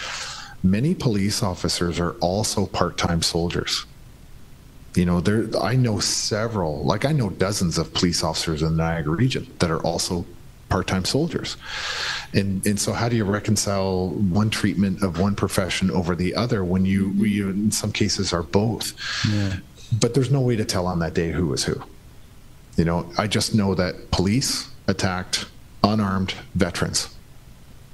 many 0.62 0.94
police 0.94 1.42
officers 1.42 2.00
are 2.00 2.12
also 2.20 2.66
part-time 2.66 3.22
soldiers. 3.22 3.84
You 4.94 5.04
know, 5.04 5.20
there 5.20 5.44
I 5.60 5.76
know 5.76 5.98
several, 5.98 6.82
like 6.84 7.04
I 7.04 7.12
know 7.12 7.30
dozens 7.30 7.76
of 7.78 7.92
police 7.92 8.24
officers 8.24 8.62
in 8.62 8.76
the 8.76 8.82
Niagara 8.84 9.14
region 9.14 9.46
that 9.58 9.70
are 9.70 9.80
also 9.80 10.24
part-time 10.68 11.04
soldiers. 11.04 11.56
And 12.32 12.66
and 12.66 12.78
so 12.78 12.92
how 12.92 13.08
do 13.08 13.16
you 13.16 13.24
reconcile 13.24 14.10
one 14.10 14.50
treatment 14.50 15.02
of 15.02 15.20
one 15.20 15.34
profession 15.34 15.90
over 15.90 16.14
the 16.14 16.34
other 16.34 16.64
when 16.64 16.84
you 16.84 17.08
mm-hmm. 17.08 17.24
you 17.24 17.48
in 17.50 17.70
some 17.70 17.92
cases 17.92 18.32
are 18.32 18.42
both? 18.42 18.92
Yeah. 19.30 19.56
But 20.00 20.14
there's 20.14 20.30
no 20.30 20.40
way 20.40 20.56
to 20.56 20.64
tell 20.64 20.86
on 20.86 20.98
that 20.98 21.14
day 21.14 21.30
who 21.30 21.46
was 21.46 21.64
who. 21.64 21.80
You 22.76 22.84
know, 22.84 23.10
I 23.16 23.26
just 23.26 23.54
know 23.54 23.74
that 23.74 24.10
police 24.10 24.68
attacked 24.86 25.46
unarmed 25.82 26.34
veterans. 26.54 27.08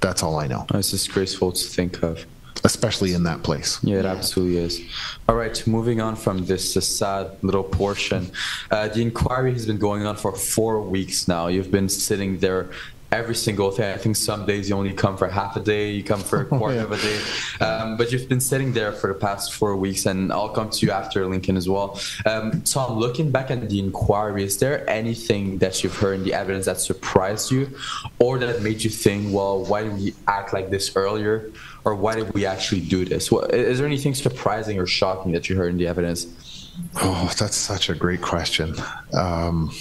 That's 0.01 0.21
all 0.21 0.37
I 0.37 0.47
know. 0.47 0.65
It's 0.73 0.91
disgraceful 0.91 1.53
to 1.53 1.63
think 1.65 2.03
of. 2.03 2.25
Especially 2.65 3.13
in 3.13 3.23
that 3.23 3.43
place. 3.43 3.79
Yeah, 3.83 3.99
it 3.99 4.05
absolutely 4.05 4.57
is. 4.57 4.81
All 5.27 5.35
right, 5.35 5.67
moving 5.67 5.99
on 5.99 6.15
from 6.15 6.45
this 6.45 6.73
sad 6.73 7.31
little 7.41 7.63
portion. 7.63 8.31
Uh, 8.71 8.87
the 8.87 9.01
inquiry 9.01 9.51
has 9.51 9.65
been 9.65 9.77
going 9.77 10.05
on 10.05 10.15
for 10.15 10.33
four 10.33 10.81
weeks 10.81 11.27
now. 11.27 11.47
You've 11.47 11.71
been 11.71 11.89
sitting 11.89 12.39
there 12.39 12.69
every 13.13 13.35
single 13.35 13.71
day. 13.71 13.93
I 13.93 13.97
think 13.97 14.15
some 14.15 14.45
days 14.45 14.67
you 14.67 14.75
only 14.75 14.91
come 14.91 15.15
for 15.17 15.27
half 15.27 15.55
a 15.55 15.59
day, 15.59 15.91
you 15.91 16.03
come 16.03 16.19
for 16.19 16.41
a 16.41 16.45
quarter 16.57 16.79
of 16.79 16.91
a 16.91 16.97
day. 16.97 17.19
Um, 17.63 17.95
but 17.95 18.11
you've 18.11 18.27
been 18.27 18.41
sitting 18.41 18.73
there 18.73 18.91
for 18.91 19.07
the 19.13 19.19
past 19.19 19.53
four 19.53 19.75
weeks, 19.77 20.05
and 20.07 20.33
I'll 20.33 20.49
come 20.49 20.71
to 20.71 20.85
you 20.85 20.91
after 20.91 21.25
Lincoln 21.27 21.55
as 21.55 21.69
well. 21.69 21.99
Um, 22.25 22.61
Tom, 22.63 22.97
looking 22.97 23.29
back 23.31 23.51
at 23.51 23.69
the 23.69 23.79
inquiry, 23.79 24.43
is 24.43 24.57
there 24.57 24.89
anything 24.89 25.59
that 25.59 25.83
you've 25.83 25.95
heard 25.95 26.15
in 26.15 26.23
the 26.23 26.33
evidence 26.33 26.65
that 26.65 26.79
surprised 26.79 27.51
you 27.51 27.69
or 28.17 28.39
that 28.39 28.61
made 28.63 28.83
you 28.83 28.89
think, 28.89 29.33
well, 29.33 29.63
why 29.63 29.83
did 29.83 29.93
we 29.93 30.15
act 30.27 30.51
like 30.51 30.71
this 30.71 30.95
earlier? 30.95 31.51
Or 31.85 31.95
why 31.95 32.15
did 32.15 32.33
we 32.33 32.45
actually 32.45 32.81
do 32.81 33.05
this? 33.05 33.31
What, 33.31 33.53
is 33.53 33.77
there 33.77 33.87
anything 33.87 34.15
surprising 34.15 34.79
or 34.79 34.87
shocking 34.87 35.33
that 35.33 35.49
you 35.49 35.55
heard 35.55 35.69
in 35.69 35.77
the 35.77 35.87
evidence? 35.87 36.71
Oh, 36.95 37.31
that's 37.37 37.57
such 37.57 37.89
a 37.89 37.95
great 37.95 38.21
question. 38.21 38.75
Um, 39.13 39.71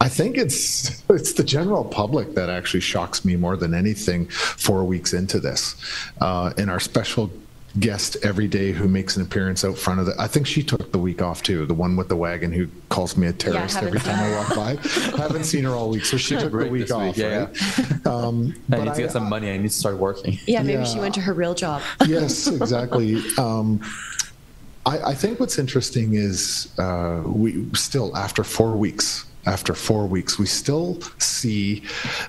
I 0.00 0.08
think 0.08 0.36
it's 0.36 1.02
it's 1.10 1.32
the 1.32 1.44
general 1.44 1.84
public 1.84 2.34
that 2.34 2.48
actually 2.48 2.80
shocks 2.80 3.24
me 3.24 3.36
more 3.36 3.56
than 3.56 3.74
anything. 3.74 4.26
Four 4.28 4.84
weeks 4.84 5.12
into 5.12 5.40
this, 5.40 5.76
uh, 6.20 6.52
and 6.56 6.70
our 6.70 6.80
special 6.80 7.30
guest 7.78 8.16
every 8.22 8.48
day 8.48 8.72
who 8.72 8.88
makes 8.88 9.16
an 9.16 9.22
appearance 9.22 9.64
out 9.64 9.76
front 9.76 10.00
of 10.00 10.06
the. 10.06 10.14
I 10.18 10.26
think 10.26 10.46
she 10.46 10.62
took 10.62 10.90
the 10.90 10.98
week 10.98 11.22
off 11.22 11.42
too. 11.42 11.66
The 11.66 11.74
one 11.74 11.96
with 11.96 12.08
the 12.08 12.16
wagon 12.16 12.52
who 12.52 12.68
calls 12.88 13.16
me 13.16 13.26
a 13.26 13.32
terrorist 13.32 13.74
haven't 13.74 13.88
every 13.88 14.00
time 14.00 14.18
I 14.18 14.36
walk 14.36 14.54
by. 14.54 14.70
I 15.18 15.22
haven't 15.22 15.44
seen 15.44 15.64
her 15.64 15.70
all 15.70 15.90
week, 15.90 16.04
so 16.04 16.16
she 16.16 16.34
took 16.38 16.44
the 16.44 16.50
Break 16.50 16.72
week 16.72 16.82
this 16.82 16.90
off. 16.90 17.16
yeah. 17.16 17.46
right? 17.46 18.06
Um, 18.06 18.54
I 18.72 18.76
but 18.76 18.84
need 18.84 18.94
to 18.94 19.00
get 19.02 19.12
some 19.12 19.28
money. 19.28 19.50
I 19.50 19.58
need 19.58 19.68
to 19.68 19.74
start 19.74 19.98
working. 19.98 20.38
Yeah, 20.46 20.62
maybe 20.62 20.84
she 20.86 20.98
went 20.98 21.14
to 21.16 21.20
her 21.20 21.34
real 21.34 21.54
job. 21.54 21.82
yes, 22.06 22.46
exactly. 22.46 23.22
Um, 23.36 23.80
I, 24.86 25.10
I 25.10 25.14
think 25.14 25.40
what's 25.40 25.58
interesting 25.58 26.14
is 26.14 26.72
uh, 26.78 27.22
we 27.26 27.66
still, 27.74 28.16
after 28.16 28.42
four 28.42 28.76
weeks, 28.76 29.26
after 29.48 29.74
four 29.74 30.06
weeks, 30.06 30.38
we 30.38 30.46
still 30.46 31.00
see 31.18 31.82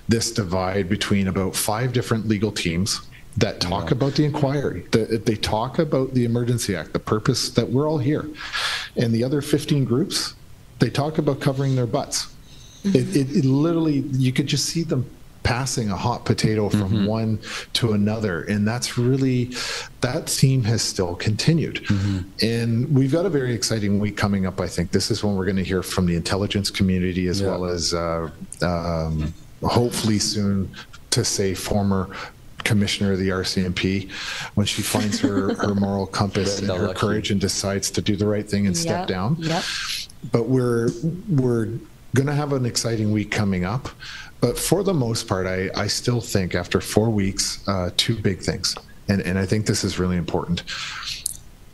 this 0.08 0.32
divide 0.32 0.88
between 0.88 1.28
about 1.28 1.54
five 1.54 1.91
different 1.91 2.28
legal 2.28 2.52
teams 2.52 3.02
that 3.38 3.60
talk 3.60 3.91
about 3.91 4.14
the 4.16 4.24
inquiry. 4.24 4.86
The, 4.91 5.22
they 5.24 5.36
talk 5.36 5.80
about 5.80 6.14
the 6.14 6.24
Emergency 6.24 6.76
Act, 6.76 6.94
the 6.94 7.00
purpose 7.00 7.50
that 7.52 7.70
we're 7.70 7.88
all 7.88 7.98
here. 7.98 8.26
And 8.96 9.14
the 9.14 9.24
other 9.24 9.41
15 9.41 9.86
groups, 9.86 10.34
they 10.80 10.90
talk 10.90 11.18
about 11.18 11.41
covering 11.41 11.76
their 11.76 11.86
butts. 11.86 12.28
Mm-hmm. 12.84 12.96
It, 12.96 13.16
it, 13.16 13.38
it 13.38 13.46
literally, 13.46 14.00
you 14.12 14.32
could 14.32 14.48
just 14.48 14.66
see 14.66 14.84
them 14.84 15.10
passing 15.44 15.90
a 15.90 15.95
hot 15.95 16.26
potato 16.26 16.70
from 16.70 17.06
one 17.06 17.40
to 17.74 17.94
another. 17.94 18.44
And 18.44 18.68
that's 18.68 18.98
really, 18.98 19.52
that 20.02 20.30
theme 20.30 20.64
has 20.66 20.82
still 20.82 21.16
continued. 21.16 21.86
And 22.41 22.94
we've 22.94 23.11
got 23.11 23.26
a 23.26 23.30
very 23.30 23.53
exciting 23.53 23.99
week 23.99 24.18
coming 24.18 24.45
up, 24.45 24.60
I 24.60 24.68
think. 24.68 24.91
This 24.91 25.10
is 25.11 25.24
when 25.24 25.36
we're 25.36 25.45
going 25.45 25.57
to 25.57 25.64
hear 25.64 25.82
from 25.84 26.06
the 26.06 26.16
intelligence 26.16 26.70
community 26.70 27.28
as 27.28 27.41
Yeah. 27.41 27.48
well 27.48 27.66
as 27.66 27.94
uh, 27.94 28.30
um, 28.61 29.34
hopefully 29.64 30.20
soon 30.20 30.70
to 31.11 31.24
say 31.26 31.53
former 31.53 32.10
commissioner 32.66 33.14
of 33.14 33.20
the 33.20 33.30
RCMP 33.30 34.11
when 34.56 34.66
she 34.68 34.82
finds 34.82 35.20
her, 35.22 35.53
her 35.66 35.74
moral 35.74 36.06
compass 36.06 36.60
and 36.60 36.68
her 36.68 36.88
Lucky. 36.88 36.99
courage 36.99 37.32
and 37.32 37.40
decides 37.41 37.90
to 37.91 38.02
do 38.02 38.16
the 38.16 38.28
right 38.28 38.48
thing 38.48 38.68
and 38.68 38.78
step 38.78 39.07
down 39.07 39.38
Yep. 39.40 39.64
but 40.32 40.49
we're 40.49 40.90
we're 41.30 41.66
going 42.16 42.28
to 42.28 42.34
have 42.34 42.53
an 42.53 42.66
exciting 42.66 43.11
week 43.11 43.32
coming 43.32 43.66
up. 43.66 43.90
But 44.41 44.57
for 44.57 44.84
the 44.84 44.94
most 44.94 45.28
part, 45.28 45.48
I, 45.48 45.70
I 45.76 45.88
still 45.88 46.22
think 46.22 46.56
after 46.56 46.80
four 46.80 47.10
weeks, 47.10 47.68
uh, 47.68 47.90
two 47.98 48.16
big 48.16 48.40
things, 48.40 48.76
and 49.07 49.22
and 49.22 49.38
I 49.38 49.45
think 49.45 49.66
this 49.66 49.84
is 49.84 49.99
really 49.99 50.18
important. 50.18 50.64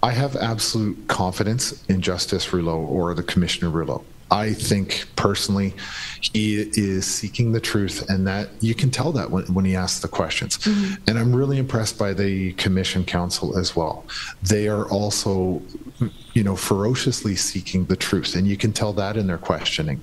I 0.02 0.12
have 0.12 0.36
absolute 0.36 1.08
confidence 1.08 1.84
in 1.88 2.02
Justice 2.02 2.54
Rouleau 2.54 2.80
or 2.80 3.14
the 3.14 3.24
Commissioner 3.24 3.72
Rouleau. 3.72 4.04
I 4.32 4.54
think 4.54 5.06
personally, 5.16 5.74
he 6.20 6.62
is 6.74 7.06
seeking 7.06 7.52
the 7.52 7.60
truth, 7.60 8.10
and 8.10 8.26
that 8.28 8.50
you 8.60 8.74
can 8.74 8.90
tell 8.90 9.12
that 9.12 9.30
when, 9.30 9.46
when 9.54 9.66
he 9.66 9.76
asks 9.76 10.00
the 10.02 10.08
questions. 10.08 10.58
Mm-hmm. 10.58 11.04
And 11.08 11.20
I'm 11.20 11.36
really 11.36 11.60
impressed 11.60 12.00
by 12.00 12.14
the 12.14 12.54
Commission 12.54 13.06
Counsel 13.06 13.58
as 13.58 13.76
well. 13.76 14.04
They 14.42 14.68
are 14.68 14.90
also, 14.90 15.62
you 16.34 16.44
know, 16.44 16.56
ferociously 16.56 17.36
seeking 17.36 17.86
the 17.86 17.96
truth, 17.96 18.36
and 18.36 18.48
you 18.48 18.58
can 18.58 18.74
tell 18.74 18.94
that 18.94 19.16
in 19.16 19.28
their 19.28 19.38
questioning. 19.38 20.02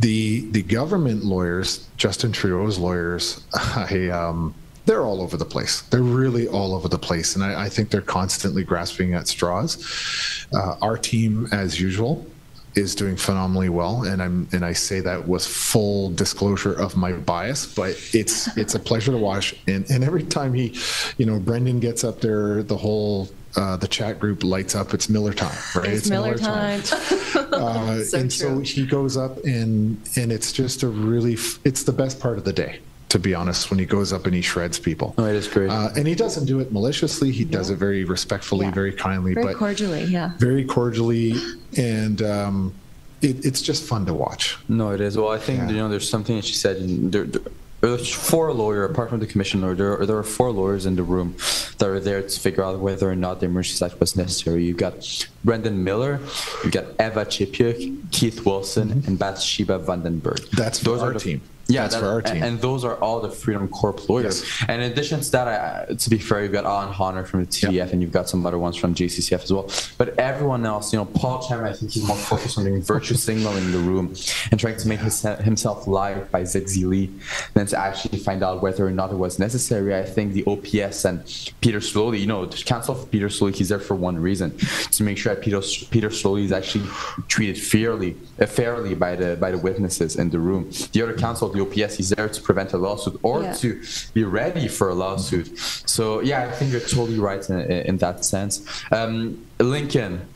The 0.00 0.50
the 0.50 0.62
government 0.62 1.24
lawyers, 1.24 1.88
Justin 1.96 2.32
Trudeau's 2.32 2.78
lawyers, 2.78 3.44
I 3.54 4.08
um, 4.08 4.54
they're 4.86 5.02
all 5.02 5.22
over 5.22 5.36
the 5.36 5.44
place. 5.44 5.82
They're 5.82 6.02
really 6.02 6.46
all 6.48 6.74
over 6.74 6.88
the 6.88 6.98
place, 6.98 7.34
and 7.36 7.44
I, 7.44 7.64
I 7.64 7.68
think 7.68 7.90
they're 7.90 8.00
constantly 8.00 8.64
grasping 8.64 9.14
at 9.14 9.28
straws. 9.28 10.46
Uh, 10.52 10.76
our 10.82 10.98
team, 10.98 11.48
as 11.52 11.80
usual, 11.80 12.26
is 12.74 12.94
doing 12.94 13.16
phenomenally 13.16 13.68
well, 13.68 14.02
and 14.02 14.22
I'm 14.22 14.48
and 14.52 14.64
I 14.64 14.72
say 14.72 15.00
that 15.00 15.26
with 15.26 15.46
full 15.46 16.10
disclosure 16.10 16.72
of 16.72 16.96
my 16.96 17.12
bias, 17.12 17.66
but 17.66 17.90
it's 18.12 18.54
it's 18.56 18.74
a 18.74 18.80
pleasure 18.80 19.12
to 19.12 19.18
watch. 19.18 19.54
And 19.66 19.88
and 19.90 20.04
every 20.04 20.24
time 20.24 20.52
he, 20.54 20.76
you 21.16 21.26
know, 21.26 21.38
Brendan 21.38 21.80
gets 21.80 22.04
up 22.04 22.20
there, 22.20 22.62
the 22.62 22.76
whole 22.76 23.28
uh, 23.56 23.76
the 23.76 23.88
chat 23.88 24.18
group 24.18 24.42
lights 24.42 24.74
up. 24.74 24.94
It's 24.94 25.08
Miller 25.08 25.32
time, 25.32 25.56
right? 25.74 25.90
It's, 25.90 26.02
it's 26.02 26.10
Miller, 26.10 26.36
Miller, 26.36 26.38
time. 26.38 26.82
time. 26.82 27.00
uh, 27.52 28.02
so 28.02 28.18
and 28.18 28.30
true. 28.30 28.30
so 28.30 28.58
he 28.60 28.86
goes 28.86 29.16
up, 29.16 29.38
and 29.44 30.00
and 30.16 30.32
it's 30.32 30.52
just 30.52 30.82
a 30.82 30.88
really 30.88 31.34
f- 31.34 31.58
it's 31.64 31.84
the 31.84 31.92
best 31.92 32.20
part 32.20 32.38
of 32.38 32.44
the 32.44 32.52
day 32.52 32.80
to 33.14 33.20
be 33.20 33.32
honest, 33.32 33.70
when 33.70 33.78
he 33.78 33.86
goes 33.86 34.12
up 34.12 34.26
and 34.26 34.34
he 34.34 34.42
shreds 34.42 34.76
people. 34.76 35.14
Oh, 35.18 35.24
it 35.26 35.36
is 35.36 35.46
great. 35.46 35.70
Uh, 35.70 35.88
and 35.96 36.04
he 36.04 36.16
doesn't 36.16 36.46
do 36.46 36.58
it 36.58 36.72
maliciously. 36.72 37.30
He 37.30 37.44
yeah. 37.44 37.58
does 37.58 37.70
it 37.70 37.76
very 37.76 38.02
respectfully, 38.02 38.66
yeah. 38.66 38.72
very 38.72 38.92
kindly, 38.92 39.34
very 39.34 39.46
but 39.46 39.56
cordially, 39.56 40.02
yeah. 40.02 40.32
Very 40.38 40.64
cordially. 40.64 41.34
And 41.76 42.20
um, 42.22 42.74
it, 43.22 43.44
it's 43.44 43.62
just 43.62 43.84
fun 43.84 44.04
to 44.06 44.14
watch. 44.14 44.58
No, 44.68 44.90
it 44.90 45.00
is. 45.00 45.16
Well, 45.16 45.28
I 45.28 45.38
think, 45.38 45.60
yeah. 45.60 45.68
you 45.68 45.76
know, 45.76 45.88
there's 45.88 46.10
something 46.10 46.34
that 46.34 46.44
she 46.44 46.54
said. 46.54 46.78
There, 47.12 47.22
there, 47.22 47.42
there's 47.88 48.12
four 48.12 48.52
lawyers 48.52 48.90
apart 48.90 49.10
from 49.10 49.20
the 49.20 49.26
commissioner 49.26 49.74
there 49.74 50.00
are, 50.00 50.06
there 50.06 50.16
are 50.16 50.22
four 50.22 50.50
lawyers 50.50 50.86
in 50.86 50.96
the 50.96 51.02
room 51.02 51.36
that 51.78 51.88
are 51.88 52.00
there 52.00 52.22
to 52.22 52.40
figure 52.40 52.62
out 52.62 52.78
whether 52.78 53.10
or 53.10 53.16
not 53.16 53.40
the 53.40 53.46
emergency 53.46 53.84
act 53.84 53.98
was 54.00 54.16
necessary. 54.16 54.64
You've 54.64 54.76
got 54.76 55.26
brendan 55.44 55.84
miller 55.84 56.20
you've 56.62 56.72
got 56.72 56.86
eva 56.98 57.24
chipiuk 57.26 58.10
keith 58.10 58.46
wilson 58.46 58.88
mm-hmm. 58.88 59.08
and 59.08 59.18
bathsheba 59.18 59.78
vandenberg. 59.78 60.48
That's 60.50 60.80
those 60.80 61.00
our 61.00 61.10
are 61.10 61.12
the, 61.14 61.20
team 61.20 61.40
yeah, 61.66 61.86
it's 61.86 61.96
for 61.96 62.06
our 62.06 62.22
team. 62.22 62.42
And 62.42 62.60
those 62.60 62.84
are 62.84 62.96
all 62.96 63.20
the 63.20 63.30
Freedom 63.30 63.68
Corp 63.68 64.08
lawyers. 64.08 64.42
Yes. 64.42 64.64
And 64.68 64.82
in 64.82 64.92
addition 64.92 65.20
to 65.20 65.30
that, 65.32 65.48
I, 65.90 65.94
to 65.94 66.10
be 66.10 66.18
fair, 66.18 66.42
you've 66.42 66.52
got 66.52 66.64
Alan 66.64 66.92
Honner 66.92 67.26
from 67.26 67.40
the 67.40 67.46
TDF 67.46 67.92
and 67.92 68.02
you've 68.02 68.12
got 68.12 68.28
some 68.28 68.44
other 68.46 68.58
ones 68.58 68.76
from 68.76 68.94
JCCF 68.94 69.42
as 69.42 69.52
well. 69.52 69.70
But 69.96 70.18
everyone 70.18 70.66
else, 70.66 70.92
you 70.92 70.98
know, 70.98 71.06
Paul 71.06 71.46
Champ, 71.46 71.62
I 71.62 71.72
think 71.72 71.92
he's 71.92 72.06
more 72.06 72.16
focused 72.16 72.58
on 72.58 72.64
doing 72.64 72.82
virtue 72.82 73.14
signaling 73.14 73.64
in 73.64 73.72
the 73.72 73.78
room 73.78 74.14
and 74.50 74.60
trying 74.60 74.76
to 74.76 74.88
make 74.88 75.00
his, 75.00 75.22
himself 75.22 75.86
live 75.86 76.30
by 76.30 76.42
Zexi 76.42 76.84
Li 76.86 77.10
than 77.54 77.66
to 77.66 77.78
actually 77.78 78.18
find 78.18 78.42
out 78.42 78.62
whether 78.62 78.86
or 78.86 78.90
not 78.90 79.10
it 79.10 79.16
was 79.16 79.38
necessary. 79.38 79.94
I 79.96 80.04
think 80.04 80.32
the 80.32 80.44
OPS 80.46 81.04
and 81.04 81.24
Peter 81.60 81.78
Sloly, 81.78 82.20
you 82.20 82.26
know, 82.26 82.44
the 82.46 82.56
counsel 82.62 82.94
for 82.94 83.06
Peter 83.06 83.28
Sloly, 83.28 83.54
he's 83.54 83.70
there 83.70 83.78
for 83.78 83.94
one 83.94 84.18
reason 84.18 84.56
to 84.92 85.02
make 85.02 85.18
sure 85.18 85.34
that 85.34 85.42
Peter, 85.42 85.60
Peter 85.90 86.08
Sloly 86.08 86.44
is 86.44 86.52
actually 86.52 86.84
treated 87.28 87.58
fairly, 87.58 88.16
uh, 88.40 88.46
fairly 88.46 88.94
by 88.94 89.16
the 89.16 89.36
by 89.36 89.50
the 89.50 89.58
witnesses 89.58 90.16
in 90.16 90.30
the 90.30 90.38
room. 90.38 90.70
The 90.92 91.02
other 91.02 91.16
counsel, 91.16 91.53
the 91.54 91.62
OPS, 91.62 91.96
he's 91.96 92.10
there 92.10 92.28
to 92.28 92.42
prevent 92.42 92.72
a 92.72 92.78
lawsuit 92.78 93.18
or 93.22 93.42
yeah. 93.42 93.52
to 93.54 93.82
be 94.12 94.24
ready 94.24 94.68
for 94.68 94.90
a 94.90 94.94
lawsuit. 94.94 95.58
So 95.58 96.20
yeah, 96.20 96.48
I 96.48 96.52
think 96.52 96.72
you're 96.72 96.80
totally 96.80 97.18
right 97.18 97.48
in, 97.48 97.60
in 97.60 97.96
that 97.98 98.24
sense. 98.24 98.66
Um, 98.90 99.46
Lincoln, 99.58 100.28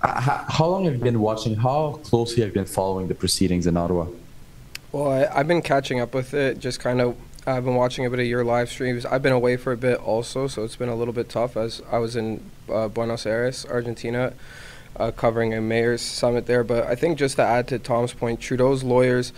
how 0.00 0.66
long 0.66 0.84
have 0.84 0.94
you 0.94 1.00
been 1.00 1.20
watching? 1.20 1.56
How 1.56 2.00
closely 2.04 2.42
have 2.42 2.50
you 2.50 2.54
been 2.54 2.64
following 2.64 3.08
the 3.08 3.14
proceedings 3.14 3.66
in 3.66 3.76
Ottawa? 3.76 4.06
Well, 4.92 5.10
I, 5.10 5.38
have 5.38 5.48
been 5.48 5.62
catching 5.62 6.00
up 6.00 6.14
with 6.14 6.34
it. 6.34 6.60
Just 6.60 6.80
kind 6.80 7.00
of, 7.00 7.16
I've 7.46 7.64
been 7.64 7.74
watching 7.74 8.06
a 8.06 8.10
bit 8.10 8.20
of 8.20 8.26
your 8.26 8.44
live 8.44 8.70
streams. 8.70 9.04
I've 9.04 9.22
been 9.22 9.32
away 9.32 9.56
for 9.56 9.72
a 9.72 9.76
bit 9.76 9.98
also, 9.98 10.46
so 10.46 10.64
it's 10.64 10.76
been 10.76 10.88
a 10.88 10.94
little 10.94 11.12
bit 11.12 11.28
tough 11.28 11.56
as 11.56 11.82
I 11.90 11.98
was 11.98 12.16
in 12.16 12.42
uh, 12.72 12.88
Buenos 12.88 13.26
Aires, 13.26 13.66
Argentina, 13.66 14.32
uh, 14.96 15.10
covering 15.10 15.52
a 15.52 15.60
mayor's 15.60 16.00
summit 16.00 16.46
there. 16.46 16.64
But 16.64 16.86
I 16.86 16.94
think 16.94 17.18
just 17.18 17.36
to 17.36 17.42
add 17.42 17.68
to 17.68 17.78
Tom's 17.78 18.14
point, 18.14 18.40
Trudeau's 18.40 18.82
lawyers 18.82 19.32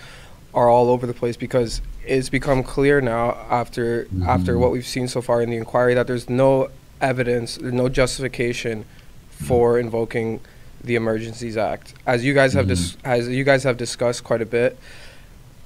are 0.52 0.68
all 0.68 0.90
over 0.90 1.06
the 1.06 1.14
place 1.14 1.36
because 1.36 1.80
it's 2.04 2.28
become 2.28 2.62
clear 2.62 3.00
now 3.00 3.32
after 3.48 4.04
mm-hmm. 4.04 4.24
after 4.24 4.58
what 4.58 4.72
we've 4.72 4.86
seen 4.86 5.08
so 5.08 5.22
far 5.22 5.42
in 5.42 5.50
the 5.50 5.56
inquiry 5.56 5.94
that 5.94 6.06
there's 6.06 6.28
no 6.28 6.70
evidence, 7.00 7.56
there's 7.56 7.72
no 7.72 7.88
justification 7.88 8.84
for 9.30 9.74
mm-hmm. 9.74 9.86
invoking 9.86 10.40
the 10.82 10.96
Emergencies 10.96 11.56
Act. 11.56 11.94
As 12.06 12.24
you 12.24 12.34
guys 12.34 12.52
have 12.54 12.66
mm-hmm. 12.66 12.74
dis- 12.74 12.96
as 13.04 13.28
you 13.28 13.44
guys 13.44 13.64
have 13.64 13.76
discussed 13.76 14.24
quite 14.24 14.42
a 14.42 14.46
bit, 14.46 14.78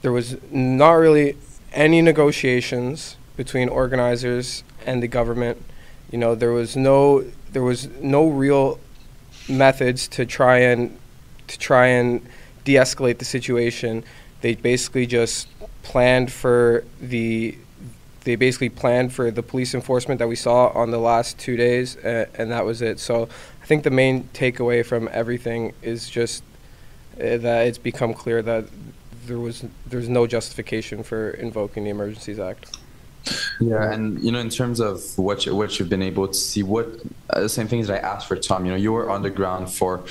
there 0.02 0.12
was 0.12 0.36
not 0.50 0.92
really 0.92 1.36
any 1.72 2.02
negotiations 2.02 3.16
between 3.36 3.68
organizers 3.68 4.62
and 4.86 5.02
the 5.02 5.08
government. 5.08 5.62
You 6.10 6.18
know, 6.18 6.34
there 6.34 6.52
was 6.52 6.76
no 6.76 7.24
there 7.52 7.62
was 7.62 7.88
no 8.00 8.28
real 8.28 8.78
methods 9.48 10.08
to 10.08 10.26
try 10.26 10.58
and 10.58 10.98
to 11.46 11.58
try 11.58 11.86
and 11.86 12.26
de-escalate 12.64 13.18
the 13.18 13.24
situation 13.24 14.02
they 14.44 14.54
basically 14.54 15.06
just 15.06 15.48
planned 15.82 16.30
for 16.30 16.84
the 17.00 17.56
they 18.24 18.36
basically 18.36 18.68
planned 18.68 19.10
for 19.10 19.30
the 19.30 19.42
police 19.42 19.72
enforcement 19.74 20.18
that 20.18 20.28
we 20.28 20.36
saw 20.36 20.68
on 20.68 20.90
the 20.90 20.98
last 20.98 21.38
two 21.38 21.56
days, 21.56 21.96
uh, 21.96 22.26
and 22.34 22.50
that 22.50 22.66
was 22.66 22.82
it. 22.82 23.00
So 23.00 23.28
I 23.62 23.66
think 23.66 23.84
the 23.84 23.90
main 23.90 24.24
takeaway 24.34 24.84
from 24.84 25.08
everything 25.12 25.72
is 25.80 26.10
just 26.10 26.42
uh, 27.14 27.38
that 27.38 27.66
it's 27.68 27.78
become 27.78 28.12
clear 28.12 28.42
that 28.42 28.66
there 29.26 29.38
was 29.38 29.64
there's 29.86 30.10
no 30.10 30.26
justification 30.26 31.02
for 31.02 31.30
invoking 31.30 31.84
the 31.84 31.90
Emergencies 31.90 32.38
Act. 32.38 32.76
Yeah, 33.60 33.90
and 33.90 34.22
you 34.22 34.30
know, 34.30 34.40
in 34.40 34.50
terms 34.50 34.78
of 34.78 35.16
what 35.16 35.46
you, 35.46 35.56
what 35.56 35.78
you've 35.78 35.88
been 35.88 36.02
able 36.02 36.28
to 36.28 36.34
see, 36.34 36.62
what 36.62 36.86
uh, 37.30 37.40
the 37.40 37.48
same 37.48 37.68
things 37.68 37.86
that 37.88 38.04
I 38.04 38.06
asked 38.06 38.28
for 38.28 38.36
Tom. 38.36 38.66
You 38.66 38.72
know, 38.72 38.76
you 38.76 38.92
were 38.92 39.08
on 39.08 39.22
the 39.22 39.30
ground 39.30 39.72
for 39.72 40.04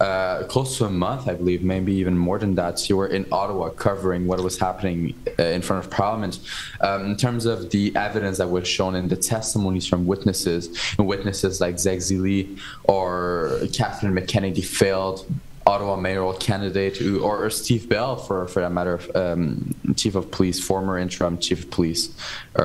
uh, 0.00 0.44
close 0.44 0.78
to 0.78 0.84
a 0.84 0.90
month, 0.90 1.28
I 1.28 1.34
believe, 1.34 1.62
maybe 1.62 1.92
even 1.94 2.16
more 2.16 2.38
than 2.38 2.54
that. 2.54 2.88
You 2.88 2.96
were 2.96 3.08
in 3.08 3.26
Ottawa 3.32 3.70
covering 3.70 4.26
what 4.26 4.40
was 4.40 4.58
happening 4.58 5.14
uh, 5.38 5.42
in 5.42 5.62
front 5.62 5.84
of 5.84 5.90
Parliament. 5.90 6.40
Um, 6.80 7.06
in 7.06 7.16
terms 7.16 7.46
of 7.46 7.70
the 7.70 7.94
evidence 7.96 8.38
that 8.38 8.48
was 8.48 8.68
shown 8.68 8.94
in 8.94 9.08
the 9.08 9.16
testimonies 9.16 9.86
from 9.86 10.06
witnesses, 10.06 10.94
and 10.98 11.06
witnesses 11.06 11.60
like 11.60 11.76
Zexi 11.76 12.20
Li 12.20 12.56
or 12.84 13.58
Catherine 13.72 14.14
McKenney 14.14 14.64
failed 14.64 15.26
Ottawa 15.66 15.96
mayoral 15.96 16.32
candidate, 16.32 17.02
or, 17.20 17.50
Steve 17.50 17.90
Bell, 17.90 18.16
for 18.16 18.48
for 18.48 18.60
that 18.60 18.72
matter, 18.72 18.98
um, 19.14 19.74
chief 19.96 20.14
of 20.14 20.30
police, 20.30 20.58
former 20.58 20.96
interim 20.96 21.36
chief 21.36 21.64
of 21.64 21.70
police, 21.70 22.16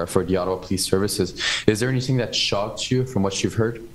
for 0.07 0.23
the 0.23 0.37
Ottawa 0.37 0.55
Police 0.57 0.85
Services. 0.85 1.41
Is 1.67 1.81
there 1.81 1.89
anything 1.89 2.15
that 2.17 2.33
shocked 2.33 2.89
you 2.89 3.05
from 3.05 3.21
what 3.21 3.43
you've 3.43 3.55
heard? 3.55 3.85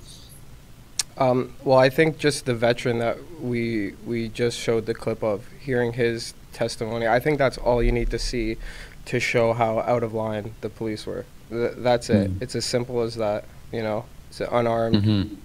Um, 1.19 1.53
well, 1.65 1.77
I 1.77 1.89
think 1.89 2.17
just 2.17 2.45
the 2.45 2.55
veteran 2.55 2.99
that 2.99 3.17
we 3.41 3.93
we 4.05 4.29
just 4.29 4.57
showed 4.57 4.85
the 4.85 4.93
clip 4.93 5.21
of, 5.21 5.45
hearing 5.59 5.93
his 5.93 6.33
testimony, 6.53 7.07
I 7.07 7.19
think 7.19 7.37
that's 7.37 7.57
all 7.57 7.83
you 7.83 7.91
need 7.91 8.09
to 8.11 8.19
see 8.19 8.57
to 9.05 9.19
show 9.19 9.53
how 9.53 9.79
out 9.79 10.01
of 10.03 10.13
line 10.13 10.55
the 10.61 10.69
police 10.69 11.05
were. 11.05 11.25
Th- 11.49 11.73
that's 11.77 12.09
it. 12.09 12.31
Mm. 12.31 12.41
It's 12.41 12.55
as 12.55 12.65
simple 12.65 13.01
as 13.01 13.15
that. 13.15 13.43
You 13.71 13.83
know, 13.83 14.05
it's 14.29 14.39
an 14.39 14.47
unarmed, 14.51 15.03
mm-hmm. 15.03 15.35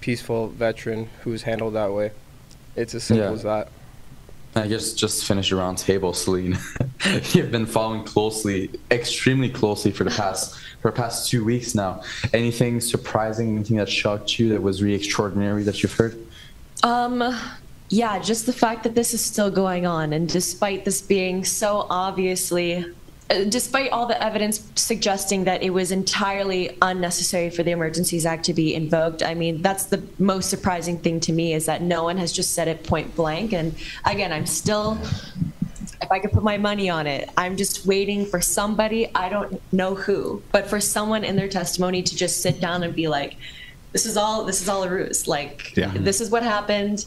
peaceful 0.00 0.48
veteran 0.48 1.08
who's 1.22 1.42
handled 1.42 1.74
that 1.74 1.92
way. 1.92 2.12
It's 2.74 2.94
as 2.94 3.04
simple 3.04 3.26
yeah. 3.26 3.32
as 3.32 3.42
that. 3.42 3.68
I 4.54 4.66
guess 4.66 4.92
just 4.92 5.24
finish 5.24 5.52
around 5.52 5.76
table, 5.76 6.12
Celine. 6.12 6.58
You've 7.32 7.50
been 7.50 7.66
following 7.66 8.04
closely, 8.04 8.70
extremely 8.90 9.48
closely 9.48 9.90
for 9.90 10.04
the 10.04 10.10
past 10.10 10.58
for 10.80 10.90
the 10.90 10.96
past 10.96 11.28
two 11.28 11.44
weeks 11.44 11.74
now. 11.74 12.02
Anything 12.32 12.80
surprising? 12.80 13.56
Anything 13.56 13.76
that 13.76 13.88
shocked 13.88 14.38
you? 14.38 14.48
That 14.50 14.62
was 14.62 14.82
really 14.82 14.96
extraordinary 14.96 15.62
that 15.64 15.82
you've 15.82 15.92
heard? 15.92 16.18
Um, 16.82 17.36
yeah, 17.90 18.18
just 18.18 18.46
the 18.46 18.52
fact 18.52 18.84
that 18.84 18.94
this 18.94 19.14
is 19.14 19.24
still 19.24 19.50
going 19.50 19.86
on, 19.86 20.12
and 20.12 20.28
despite 20.28 20.84
this 20.84 21.00
being 21.00 21.44
so 21.44 21.86
obviously 21.90 22.84
despite 23.28 23.90
all 23.90 24.06
the 24.06 24.22
evidence 24.22 24.70
suggesting 24.74 25.44
that 25.44 25.62
it 25.62 25.70
was 25.70 25.92
entirely 25.92 26.76
unnecessary 26.80 27.50
for 27.50 27.62
the 27.62 27.70
Emergencies 27.72 28.24
Act 28.24 28.44
to 28.46 28.54
be 28.54 28.74
invoked, 28.74 29.22
I 29.22 29.34
mean, 29.34 29.60
that's 29.60 29.86
the 29.86 30.02
most 30.18 30.48
surprising 30.48 30.98
thing 30.98 31.20
to 31.20 31.32
me 31.32 31.52
is 31.52 31.66
that 31.66 31.82
no 31.82 32.04
one 32.04 32.16
has 32.16 32.32
just 32.32 32.54
said 32.54 32.68
it 32.68 32.84
point 32.84 33.14
blank. 33.14 33.52
And 33.52 33.74
again, 34.06 34.32
I'm 34.32 34.46
still, 34.46 34.98
if 36.00 36.10
I 36.10 36.18
could 36.20 36.32
put 36.32 36.42
my 36.42 36.56
money 36.56 36.88
on 36.88 37.06
it, 37.06 37.28
I'm 37.36 37.58
just 37.58 37.84
waiting 37.84 38.24
for 38.24 38.40
somebody, 38.40 39.14
I 39.14 39.28
don't 39.28 39.60
know 39.72 39.94
who, 39.94 40.42
but 40.50 40.66
for 40.66 40.80
someone 40.80 41.22
in 41.22 41.36
their 41.36 41.48
testimony 41.48 42.02
to 42.02 42.16
just 42.16 42.40
sit 42.40 42.60
down 42.60 42.82
and 42.82 42.94
be 42.94 43.08
like, 43.08 43.36
this 43.92 44.04
is 44.06 44.16
all 44.16 44.44
this 44.44 44.60
is 44.60 44.68
all 44.68 44.82
a 44.84 44.90
ruse 44.90 45.26
like 45.26 45.74
yeah. 45.74 45.90
this 45.94 46.20
is 46.20 46.28
what 46.28 46.42
happened 46.42 47.06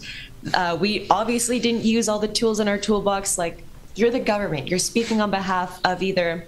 uh, 0.55 0.75
we 0.81 1.07
obviously 1.11 1.59
didn't 1.59 1.83
use 1.83 2.09
all 2.09 2.17
the 2.17 2.27
tools 2.27 2.59
in 2.59 2.67
our 2.67 2.79
toolbox 2.79 3.37
like 3.37 3.63
you're 3.95 4.11
the 4.11 4.19
government. 4.19 4.67
You're 4.67 4.79
speaking 4.79 5.21
on 5.21 5.31
behalf 5.31 5.79
of 5.83 6.01
either 6.01 6.45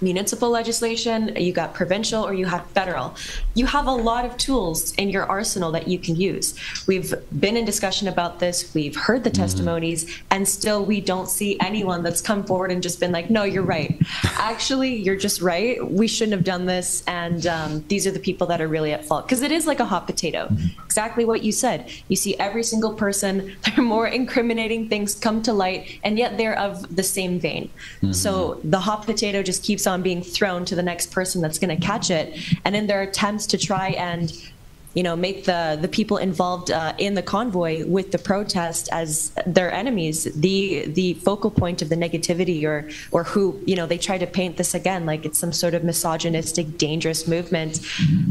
municipal 0.00 0.50
legislation, 0.50 1.34
you 1.36 1.52
got 1.52 1.74
provincial, 1.74 2.24
or 2.24 2.34
you 2.34 2.46
have 2.46 2.66
federal. 2.68 3.14
You 3.54 3.66
have 3.66 3.86
a 3.86 3.92
lot 3.92 4.24
of 4.24 4.36
tools 4.36 4.92
in 4.94 5.10
your 5.10 5.24
arsenal 5.24 5.72
that 5.72 5.88
you 5.88 5.98
can 5.98 6.16
use. 6.16 6.54
We've 6.86 7.14
been 7.38 7.56
in 7.56 7.64
discussion 7.64 8.08
about 8.08 8.38
this, 8.38 8.72
we've 8.74 8.96
heard 8.96 9.24
the 9.24 9.30
mm-hmm. 9.30 9.42
testimonies, 9.42 10.22
and 10.30 10.46
still 10.48 10.84
we 10.84 11.00
don't 11.00 11.28
see 11.28 11.58
anyone 11.60 12.02
that's 12.02 12.20
come 12.20 12.44
forward 12.44 12.72
and 12.72 12.82
just 12.82 13.00
been 13.00 13.12
like, 13.12 13.30
no, 13.30 13.44
you're 13.44 13.62
right. 13.62 14.00
Actually, 14.24 14.96
you're 14.96 15.16
just 15.16 15.40
right. 15.40 15.84
We 15.90 16.06
shouldn't 16.06 16.32
have 16.32 16.44
done 16.44 16.66
this, 16.66 17.02
and 17.06 17.46
um, 17.46 17.84
these 17.88 18.06
are 18.06 18.10
the 18.10 18.20
people 18.20 18.46
that 18.48 18.60
are 18.60 18.68
really 18.68 18.92
at 18.92 19.04
fault. 19.04 19.26
Because 19.26 19.42
it 19.42 19.52
is 19.52 19.66
like 19.66 19.80
a 19.80 19.84
hot 19.84 20.06
potato. 20.06 20.46
Mm-hmm. 20.46 20.82
Exactly 20.84 21.24
what 21.24 21.42
you 21.42 21.52
said. 21.52 21.90
You 22.08 22.16
see 22.16 22.36
every 22.38 22.62
single 22.62 22.94
person, 22.94 23.56
their 23.64 23.84
more 23.84 24.06
incriminating 24.06 24.88
things 24.88 25.14
come 25.14 25.42
to 25.42 25.52
light, 25.52 25.98
and 26.02 26.18
yet 26.18 26.38
they're 26.38 26.58
of 26.58 26.94
the 26.94 27.02
same 27.02 27.38
vein. 27.38 27.70
Mm-hmm. 27.96 28.12
So 28.12 28.60
the 28.64 28.80
hot 28.80 29.06
potato 29.06 29.42
just 29.42 29.62
keeps 29.62 29.86
on 29.86 29.89
being 29.98 30.22
thrown 30.22 30.64
to 30.66 30.74
the 30.74 30.82
next 30.82 31.12
person 31.12 31.42
that's 31.42 31.58
going 31.58 31.76
to 31.76 31.86
catch 31.86 32.10
it. 32.10 32.38
And 32.64 32.76
in 32.76 32.86
their 32.86 33.02
attempts 33.02 33.46
to 33.46 33.58
try 33.58 33.88
and 33.90 34.32
you 34.94 35.04
know, 35.04 35.14
make 35.14 35.44
the 35.44 35.78
the 35.80 35.86
people 35.86 36.16
involved 36.16 36.70
uh, 36.70 36.94
in 36.98 37.14
the 37.14 37.22
convoy 37.22 37.86
with 37.86 38.10
the 38.10 38.18
protest 38.18 38.88
as 38.90 39.30
their 39.46 39.72
enemies, 39.72 40.24
the 40.34 40.86
the 40.88 41.14
focal 41.14 41.50
point 41.50 41.80
of 41.80 41.88
the 41.88 41.94
negativity, 41.94 42.64
or 42.64 42.88
or 43.12 43.22
who 43.22 43.60
you 43.66 43.76
know 43.76 43.86
they 43.86 43.98
try 43.98 44.18
to 44.18 44.26
paint 44.26 44.56
this 44.56 44.74
again 44.74 45.06
like 45.06 45.24
it's 45.24 45.38
some 45.38 45.52
sort 45.52 45.74
of 45.74 45.84
misogynistic, 45.84 46.76
dangerous 46.76 47.28
movement. 47.28 47.80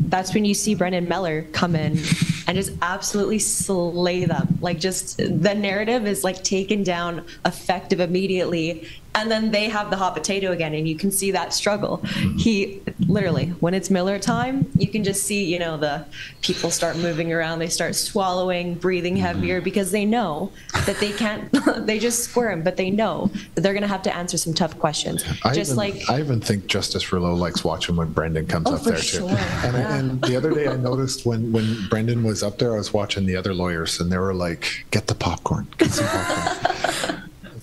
That's 0.10 0.34
when 0.34 0.44
you 0.44 0.53
see 0.53 0.76
Brendan 0.76 1.07
Miller 1.07 1.44
come 1.53 1.76
in 1.76 1.98
and 2.45 2.57
just 2.57 2.73
absolutely 2.81 3.40
slay 3.40 4.26
them. 4.26 4.57
Like 4.60 4.80
just 4.80 5.18
the 5.18 5.53
narrative 5.53 6.06
is 6.06 6.26
like 6.26 6.44
taken 6.44 6.84
down, 6.84 7.23
effective 7.45 8.02
immediately, 8.02 8.86
and 9.20 9.32
then 9.32 9.52
they 9.52 9.70
have 9.70 9.90
the 9.90 9.98
hot 9.98 10.16
potato 10.16 10.52
again, 10.52 10.74
and 10.74 10.88
you 10.88 10.96
can 10.96 11.12
see 11.12 11.32
that 11.32 11.54
struggle. 11.54 12.00
Mm-hmm. 12.00 12.38
He 12.38 12.82
literally, 13.08 13.48
when 13.60 13.74
it's 13.74 13.90
Miller 13.90 14.20
time, 14.20 14.70
you 14.78 14.88
can 14.88 15.04
just 15.04 15.24
see, 15.24 15.46
you 15.46 15.60
know, 15.60 15.78
the 15.78 16.06
people 16.41 16.72
start 16.72 16.98
moving 16.98 17.32
around, 17.32 17.60
they 17.60 17.68
start 17.68 17.96
swallowing, 17.96 18.76
breathing 18.76 19.16
mm-hmm. 19.16 19.26
heavier 19.26 19.62
because 19.62 19.91
they 19.91 20.06
know 20.06 20.52
that 20.86 20.98
they 20.98 21.12
can't, 21.12 21.50
they 21.86 22.00
just 22.00 22.24
squirm, 22.24 22.64
but 22.64 22.78
they 22.78 22.90
know 22.90 23.30
that 23.56 23.62
they're 23.62 23.74
going 23.74 23.82
to 23.82 23.88
have 23.88 24.04
to 24.04 24.16
answer 24.16 24.38
some 24.38 24.54
tough 24.54 24.78
questions. 24.80 25.24
I 25.44 25.54
just 25.54 25.72
even, 25.72 25.78
like, 25.78 26.10
I 26.10 26.20
even 26.20 26.40
think 26.41 26.68
Justice 26.68 27.12
Low 27.12 27.34
likes 27.34 27.64
watching 27.64 27.96
when 27.96 28.12
Brendan 28.12 28.48
comes 28.48 28.68
Oh, 28.68 28.76
up 28.76 28.84
there 28.84 28.98
sure. 28.98 29.22
too. 29.22 29.28
And, 29.28 29.76
I, 29.76 29.98
and 29.98 30.22
the 30.22 30.36
other 30.36 30.52
day 30.52 30.68
I 30.68 30.76
noticed 30.90 31.26
when 31.26 31.52
when 31.52 31.88
Brendan 31.90 32.24
was 32.24 32.44
up 32.44 32.60
there, 32.60 32.74
I 32.74 32.78
was 32.78 32.94
watching 32.94 33.26
the 33.26 33.36
other 33.36 33.54
lawyers, 33.54 34.00
and 34.00 34.12
they 34.12 34.18
were 34.18 34.34
like, 34.34 34.86
"Get 34.91 35.08
the 35.08 35.16
popcorn, 35.16 35.68
get 35.78 35.91
some 35.91 36.08
popcorn." 36.08 37.16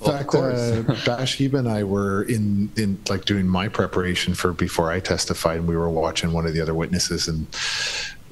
In 0.06 0.18
fact, 0.18 0.34
uh, 0.34 0.82
Bathsheba 1.06 1.58
and 1.58 1.68
I 1.68 1.84
were 1.84 2.22
in 2.24 2.70
in 2.76 2.98
like 3.08 3.24
doing 3.24 3.46
my 3.48 3.68
preparation 3.68 4.34
for 4.34 4.52
before 4.52 4.90
I 4.90 5.00
testified, 5.00 5.58
and 5.58 5.68
we 5.68 5.76
were 5.76 5.90
watching 5.90 6.32
one 6.32 6.46
of 6.46 6.52
the 6.54 6.60
other 6.60 6.74
witnesses 6.74 7.28
and. 7.28 7.46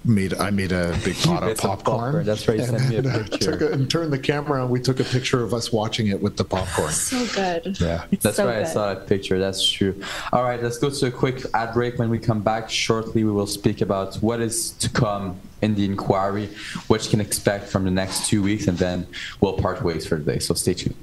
Made 0.07 0.35
I 0.35 0.51
made 0.51 0.71
a 0.71 0.95
big 1.03 1.17
pot 1.23 1.43
of 1.45 1.57
popcorn. 1.57 1.99
popcorn. 2.13 2.27
That's 2.27 2.47
right, 2.47 2.59
you 2.59 2.65
And, 2.65 2.79
sent 2.79 2.91
me 2.91 2.97
a 2.97 2.99
and 2.99 3.09
I 3.09 3.23
picture. 3.23 3.53
took 3.53 3.61
a, 3.63 3.73
and 3.73 3.91
turned 3.91 4.13
the 4.13 4.19
camera 4.19 4.63
on. 4.63 4.69
We 4.69 4.79
took 4.79 5.01
a 5.01 5.05
picture 5.05 5.43
of 5.43 5.55
us 5.55 5.73
watching 5.73 6.09
it 6.09 6.21
with 6.21 6.37
the 6.37 6.45
popcorn. 6.45 6.93
so 6.93 7.25
good. 7.35 7.81
Yeah, 7.81 8.05
That's 8.21 8.37
so 8.37 8.45
right. 8.47 8.59
I 8.59 8.65
saw 8.65 8.93
that 8.93 9.07
picture. 9.07 9.39
That's 9.39 9.67
true. 9.67 9.99
All 10.31 10.43
right, 10.43 10.63
let's 10.63 10.77
go 10.77 10.91
to 10.91 11.07
a 11.07 11.11
quick 11.11 11.47
ad 11.55 11.73
break. 11.73 11.99
When 11.99 12.11
we 12.11 12.19
come 12.19 12.43
back 12.43 12.69
shortly, 12.69 13.25
we 13.25 13.31
will 13.33 13.47
speak 13.47 13.81
about 13.81 14.17
what 14.17 14.43
is 14.43 14.73
to 14.73 14.91
come 14.91 15.41
in 15.63 15.75
the 15.75 15.87
inquiry, 15.87 16.51
what 16.89 17.03
you 17.07 17.11
can 17.11 17.23
expect 17.23 17.69
from 17.69 17.85
the 17.85 17.91
next 17.91 18.27
two 18.29 18.43
weeks, 18.43 18.67
and 18.67 18.77
then 18.77 19.07
we'll 19.41 19.55
part 19.55 19.81
ways 19.83 20.07
for 20.07 20.19
today. 20.19 20.39
So 20.39 20.53
stay 20.53 20.75
tuned. 20.75 20.97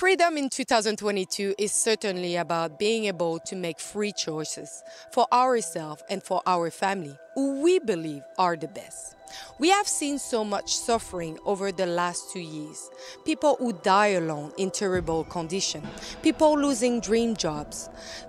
Freedom 0.00 0.38
in 0.38 0.48
2022 0.48 1.56
is 1.58 1.72
certainly 1.72 2.36
about 2.36 2.78
being 2.78 3.04
able 3.04 3.38
to 3.40 3.54
make 3.54 3.78
free 3.78 4.12
choices 4.12 4.82
for 5.12 5.26
ourselves 5.30 6.02
and 6.08 6.22
for 6.22 6.40
our 6.46 6.70
family, 6.70 7.14
who 7.34 7.60
we 7.60 7.78
believe 7.80 8.22
are 8.38 8.56
the 8.56 8.68
best. 8.68 9.14
We 9.58 9.70
have 9.70 9.86
seen 9.86 10.18
so 10.18 10.44
much 10.44 10.76
suffering 10.76 11.38
over 11.44 11.72
the 11.72 11.86
last 11.86 12.32
two 12.32 12.40
years. 12.40 12.90
People 13.24 13.56
who 13.58 13.72
die 13.72 14.08
alone 14.08 14.52
in 14.56 14.70
terrible 14.70 15.24
condition, 15.24 15.86
people 16.22 16.58
losing 16.58 17.00
dream 17.00 17.36
jobs, 17.36 17.88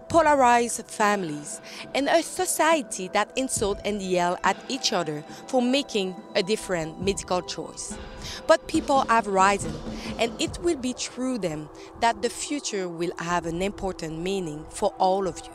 polarized 0.10 0.86
families, 0.88 1.62
and 1.96 2.10
a 2.10 2.22
society 2.22 3.08
that 3.14 3.32
insult 3.38 3.80
and 3.86 4.02
yell 4.02 4.38
at 4.44 4.58
each 4.68 4.92
other 4.92 5.24
for 5.48 5.62
making 5.62 6.16
a 6.36 6.44
different 6.44 7.02
medical 7.02 7.42
choice. 7.42 7.98
But 8.46 8.68
people 8.68 9.06
have 9.08 9.28
risen, 9.28 9.74
and 10.20 10.32
it 10.42 10.60
will 10.60 10.78
be 10.78 10.94
through 10.94 11.40
them 11.40 11.70
that 12.02 12.22
the 12.22 12.30
future 12.30 12.90
will 12.90 13.14
have 13.20 13.46
an 13.46 13.62
important 13.62 14.20
meaning 14.20 14.66
for 14.70 14.94
all 14.98 15.28
of 15.28 15.40
you, 15.40 15.52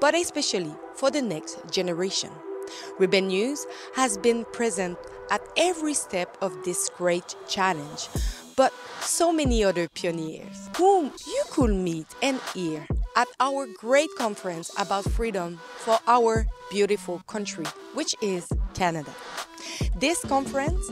but 0.00 0.14
especially 0.14 0.74
for 0.94 1.10
the 1.10 1.22
next 1.22 1.58
generation. 1.70 2.30
Rebel 2.98 3.22
News 3.22 3.66
has 3.94 4.18
been 4.18 4.44
present 4.52 4.98
at 5.30 5.42
every 5.56 5.94
step 5.94 6.36
of 6.40 6.64
this 6.64 6.90
great 6.96 7.34
challenge, 7.48 8.08
but 8.56 8.72
so 9.00 9.32
many 9.32 9.62
other 9.62 9.88
pioneers 9.88 10.68
whom 10.76 11.12
you 11.26 11.44
could 11.50 11.70
meet 11.70 12.06
and 12.22 12.40
hear 12.54 12.86
at 13.16 13.28
our 13.40 13.66
great 13.66 14.10
conference 14.16 14.70
about 14.78 15.04
freedom 15.04 15.58
for 15.78 15.98
our 16.06 16.46
beautiful 16.70 17.20
country, 17.26 17.64
which 17.94 18.14
is 18.20 18.48
Canada. 18.74 19.12
This 19.96 20.24
conference, 20.24 20.88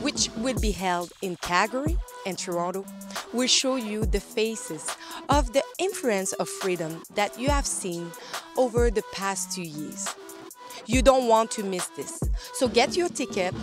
which 0.00 0.28
will 0.38 0.58
be 0.58 0.72
held 0.72 1.12
in 1.22 1.36
Calgary 1.36 1.96
and 2.26 2.36
Toronto, 2.36 2.84
will 3.32 3.46
show 3.46 3.76
you 3.76 4.04
the 4.06 4.20
faces 4.20 4.88
of 5.28 5.52
the 5.52 5.62
influence 5.78 6.32
of 6.34 6.48
freedom 6.48 7.02
that 7.14 7.38
you 7.38 7.48
have 7.48 7.66
seen 7.66 8.10
over 8.56 8.90
the 8.90 9.02
past 9.12 9.52
two 9.52 9.62
years. 9.62 10.08
You 10.88 11.02
don't 11.02 11.28
want 11.28 11.50
to 11.50 11.62
miss 11.62 11.86
this. 11.88 12.18
So 12.54 12.66
get 12.66 12.96
your 12.96 13.10
ticket 13.10 13.54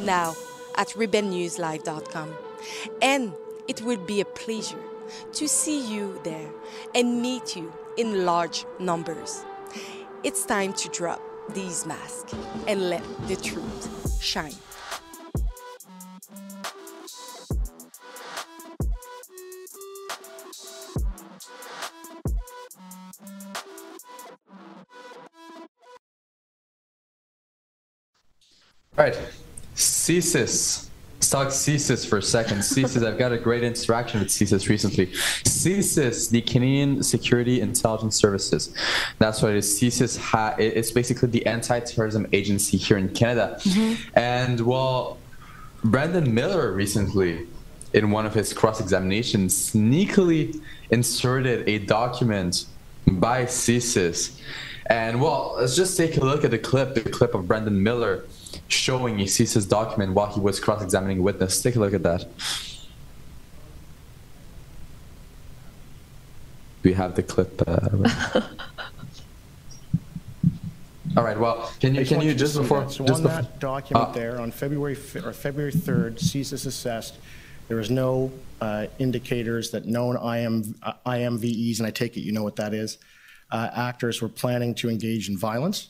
now 0.00 0.34
at 0.76 0.88
rebelnewslive.com. 0.88 2.34
And 3.00 3.32
it 3.68 3.80
will 3.82 3.98
be 3.98 4.20
a 4.20 4.24
pleasure 4.24 4.82
to 5.34 5.46
see 5.46 5.86
you 5.94 6.20
there 6.24 6.50
and 6.92 7.22
meet 7.22 7.54
you 7.54 7.72
in 7.96 8.26
large 8.26 8.66
numbers. 8.80 9.44
It's 10.24 10.44
time 10.44 10.72
to 10.72 10.88
drop 10.88 11.22
these 11.50 11.86
masks 11.86 12.34
and 12.66 12.90
let 12.90 13.04
the 13.28 13.36
truth 13.36 14.20
shine. 14.20 14.56
All 28.96 29.04
right. 29.04 29.18
CSIS. 29.74 30.88
Let's 31.14 31.30
talk 31.30 31.48
CSIS 31.48 32.06
for 32.06 32.18
a 32.18 32.22
second. 32.22 32.58
CSIS, 32.60 33.04
I've 33.04 33.18
got 33.18 33.32
a 33.32 33.38
great 33.38 33.64
interaction 33.64 34.20
with 34.20 34.28
CSIS 34.28 34.68
recently. 34.68 35.08
CSIS, 35.08 36.30
the 36.30 36.42
Canadian 36.42 37.02
Security 37.02 37.60
Intelligence 37.60 38.14
Services. 38.14 38.72
That's 39.18 39.42
what 39.42 39.50
it 39.50 39.56
is. 39.56 39.80
CSIS, 39.80 40.16
ha- 40.16 40.54
it's 40.58 40.92
basically 40.92 41.28
the 41.30 41.44
anti-terrorism 41.46 42.28
agency 42.32 42.76
here 42.76 42.96
in 42.96 43.08
Canada. 43.08 43.56
Mm-hmm. 43.62 44.16
And 44.16 44.60
well, 44.60 45.18
Brendan 45.82 46.32
Miller 46.32 46.70
recently, 46.70 47.48
in 47.94 48.12
one 48.12 48.26
of 48.26 48.34
his 48.34 48.52
cross-examinations, 48.52 49.72
sneakily 49.72 50.60
inserted 50.90 51.68
a 51.68 51.78
document 51.80 52.66
by 53.08 53.46
CSIS. 53.46 54.38
And 54.86 55.20
well, 55.20 55.56
let's 55.58 55.74
just 55.74 55.96
take 55.96 56.16
a 56.16 56.20
look 56.20 56.44
at 56.44 56.52
the 56.52 56.58
clip, 56.58 56.94
the 56.94 57.00
clip 57.00 57.34
of 57.34 57.48
Brendan 57.48 57.82
Miller 57.82 58.24
showing 58.68 59.20
a 59.20 59.24
CSIS 59.24 59.68
document 59.68 60.12
while 60.12 60.32
he 60.32 60.40
was 60.40 60.58
cross-examining 60.60 61.18
a 61.18 61.22
witness. 61.22 61.60
Take 61.62 61.76
a 61.76 61.80
look 61.80 61.94
at 61.94 62.02
that. 62.02 62.26
We 66.82 66.92
have 66.92 67.14
the 67.14 67.22
clip? 67.22 67.62
Uh, 67.66 68.42
All 71.16 71.22
right. 71.22 71.38
Well, 71.38 71.70
can 71.80 71.94
you 71.94 72.04
can 72.04 72.20
you 72.20 72.34
just 72.34 72.56
before. 72.56 72.90
So 72.90 73.04
just 73.04 73.18
on 73.18 73.22
before, 73.22 73.42
that 73.42 73.60
document 73.60 74.08
Uh, 74.08 74.12
there, 74.12 74.40
on 74.40 74.50
February 74.50 74.94
or 75.24 75.32
February 75.32 75.72
3rd, 75.72 76.18
CSIS 76.18 76.66
assessed 76.66 77.18
there 77.68 77.76
was 77.76 77.90
no 77.90 78.32
uh, 78.60 78.86
indicators 78.98 79.70
that 79.70 79.86
known 79.86 80.16
IM, 80.16 80.74
uh, 80.82 80.94
IMVEs, 81.06 81.78
and 81.78 81.86
I 81.86 81.90
take 81.90 82.16
it 82.16 82.20
you 82.20 82.32
know 82.32 82.42
what 82.42 82.56
that 82.56 82.74
is, 82.74 82.98
uh, 83.50 83.70
actors 83.74 84.20
were 84.20 84.28
planning 84.28 84.74
to 84.76 84.90
engage 84.90 85.28
in 85.28 85.38
violence. 85.38 85.88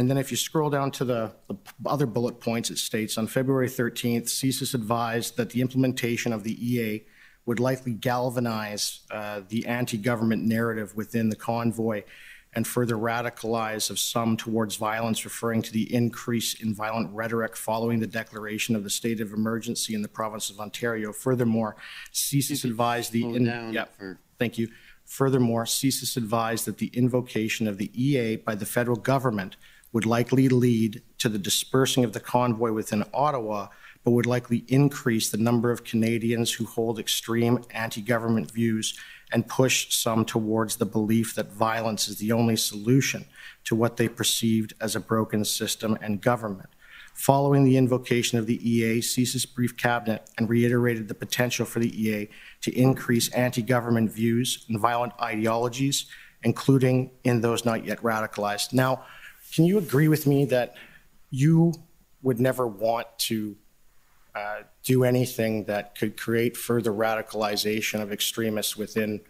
And 0.00 0.08
then 0.08 0.16
if 0.16 0.30
you 0.30 0.38
scroll 0.38 0.70
down 0.70 0.92
to 0.92 1.04
the, 1.04 1.32
the 1.46 1.58
other 1.84 2.06
bullet 2.06 2.40
points, 2.40 2.70
it 2.70 2.78
states 2.78 3.18
on 3.18 3.26
February 3.26 3.68
13th, 3.68 4.28
CSIS 4.28 4.72
advised 4.72 5.36
that 5.36 5.50
the 5.50 5.60
implementation 5.60 6.32
of 6.32 6.42
the 6.42 6.56
EA 6.66 7.04
would 7.44 7.60
likely 7.60 7.92
galvanize 7.92 9.00
uh, 9.10 9.42
the 9.50 9.66
anti-government 9.66 10.42
narrative 10.42 10.96
within 10.96 11.28
the 11.28 11.36
convoy 11.36 12.02
and 12.54 12.66
further 12.66 12.94
radicalize 12.94 13.90
of 13.90 13.98
some 13.98 14.38
towards 14.38 14.76
violence, 14.76 15.26
referring 15.26 15.60
to 15.60 15.70
the 15.70 15.94
increase 15.94 16.54
in 16.54 16.74
violent 16.74 17.12
rhetoric 17.12 17.54
following 17.54 18.00
the 18.00 18.06
declaration 18.06 18.74
of 18.74 18.84
the 18.84 18.90
state 18.90 19.20
of 19.20 19.34
emergency 19.34 19.94
in 19.94 20.00
the 20.00 20.08
province 20.08 20.48
of 20.48 20.58
Ontario. 20.60 21.12
Furthermore, 21.12 21.76
CSIS 22.14 22.64
advised 22.64 23.12
the 23.12 23.22
in, 23.22 23.44
yeah, 23.70 23.84
thank 24.38 24.56
you. 24.56 24.68
Furthermore, 25.04 25.64
CSIS 25.64 26.16
advised 26.16 26.64
that 26.64 26.78
the 26.78 26.86
invocation 26.94 27.68
of 27.68 27.76
the 27.76 27.90
EA 27.94 28.36
by 28.36 28.54
the 28.54 28.64
federal 28.64 28.96
government 28.96 29.56
would 29.92 30.06
likely 30.06 30.48
lead 30.48 31.02
to 31.18 31.28
the 31.28 31.38
dispersing 31.38 32.04
of 32.04 32.12
the 32.12 32.20
convoy 32.20 32.72
within 32.72 33.04
Ottawa, 33.12 33.68
but 34.04 34.12
would 34.12 34.26
likely 34.26 34.64
increase 34.68 35.30
the 35.30 35.36
number 35.36 35.70
of 35.70 35.84
Canadians 35.84 36.52
who 36.52 36.64
hold 36.64 36.98
extreme 36.98 37.62
anti 37.70 38.00
government 38.00 38.50
views 38.50 38.98
and 39.32 39.46
push 39.46 39.94
some 39.94 40.24
towards 40.24 40.76
the 40.76 40.86
belief 40.86 41.34
that 41.34 41.52
violence 41.52 42.08
is 42.08 42.18
the 42.18 42.32
only 42.32 42.56
solution 42.56 43.24
to 43.64 43.74
what 43.74 43.96
they 43.96 44.08
perceived 44.08 44.74
as 44.80 44.96
a 44.96 45.00
broken 45.00 45.44
system 45.44 45.96
and 46.00 46.20
government. 46.20 46.68
Following 47.14 47.64
the 47.64 47.76
invocation 47.76 48.38
of 48.38 48.46
the 48.46 48.58
EA, 48.68 49.00
CSIS 49.00 49.52
briefed 49.52 49.78
Cabinet 49.78 50.30
and 50.38 50.48
reiterated 50.48 51.08
the 51.08 51.14
potential 51.14 51.66
for 51.66 51.78
the 51.78 52.02
EA 52.02 52.28
to 52.62 52.72
increase 52.72 53.28
anti 53.30 53.62
government 53.62 54.10
views 54.10 54.64
and 54.68 54.80
violent 54.80 55.12
ideologies, 55.20 56.06
including 56.42 57.10
in 57.24 57.42
those 57.42 57.64
not 57.64 57.84
yet 57.84 58.00
radicalized. 58.02 58.72
Now, 58.72 59.04
can 59.54 59.64
you 59.64 59.78
agree 59.78 60.08
with 60.08 60.26
me 60.26 60.44
that 60.46 60.74
you 61.30 61.74
would 62.22 62.40
never 62.40 62.66
want 62.66 63.06
to 63.18 63.56
uh, 64.34 64.60
do 64.84 65.04
anything 65.04 65.64
that 65.64 65.96
could 65.98 66.16
create 66.16 66.56
further 66.56 66.92
radicalization 66.92 68.00
of 68.00 68.12
extremists 68.12 68.76
within 68.76 69.20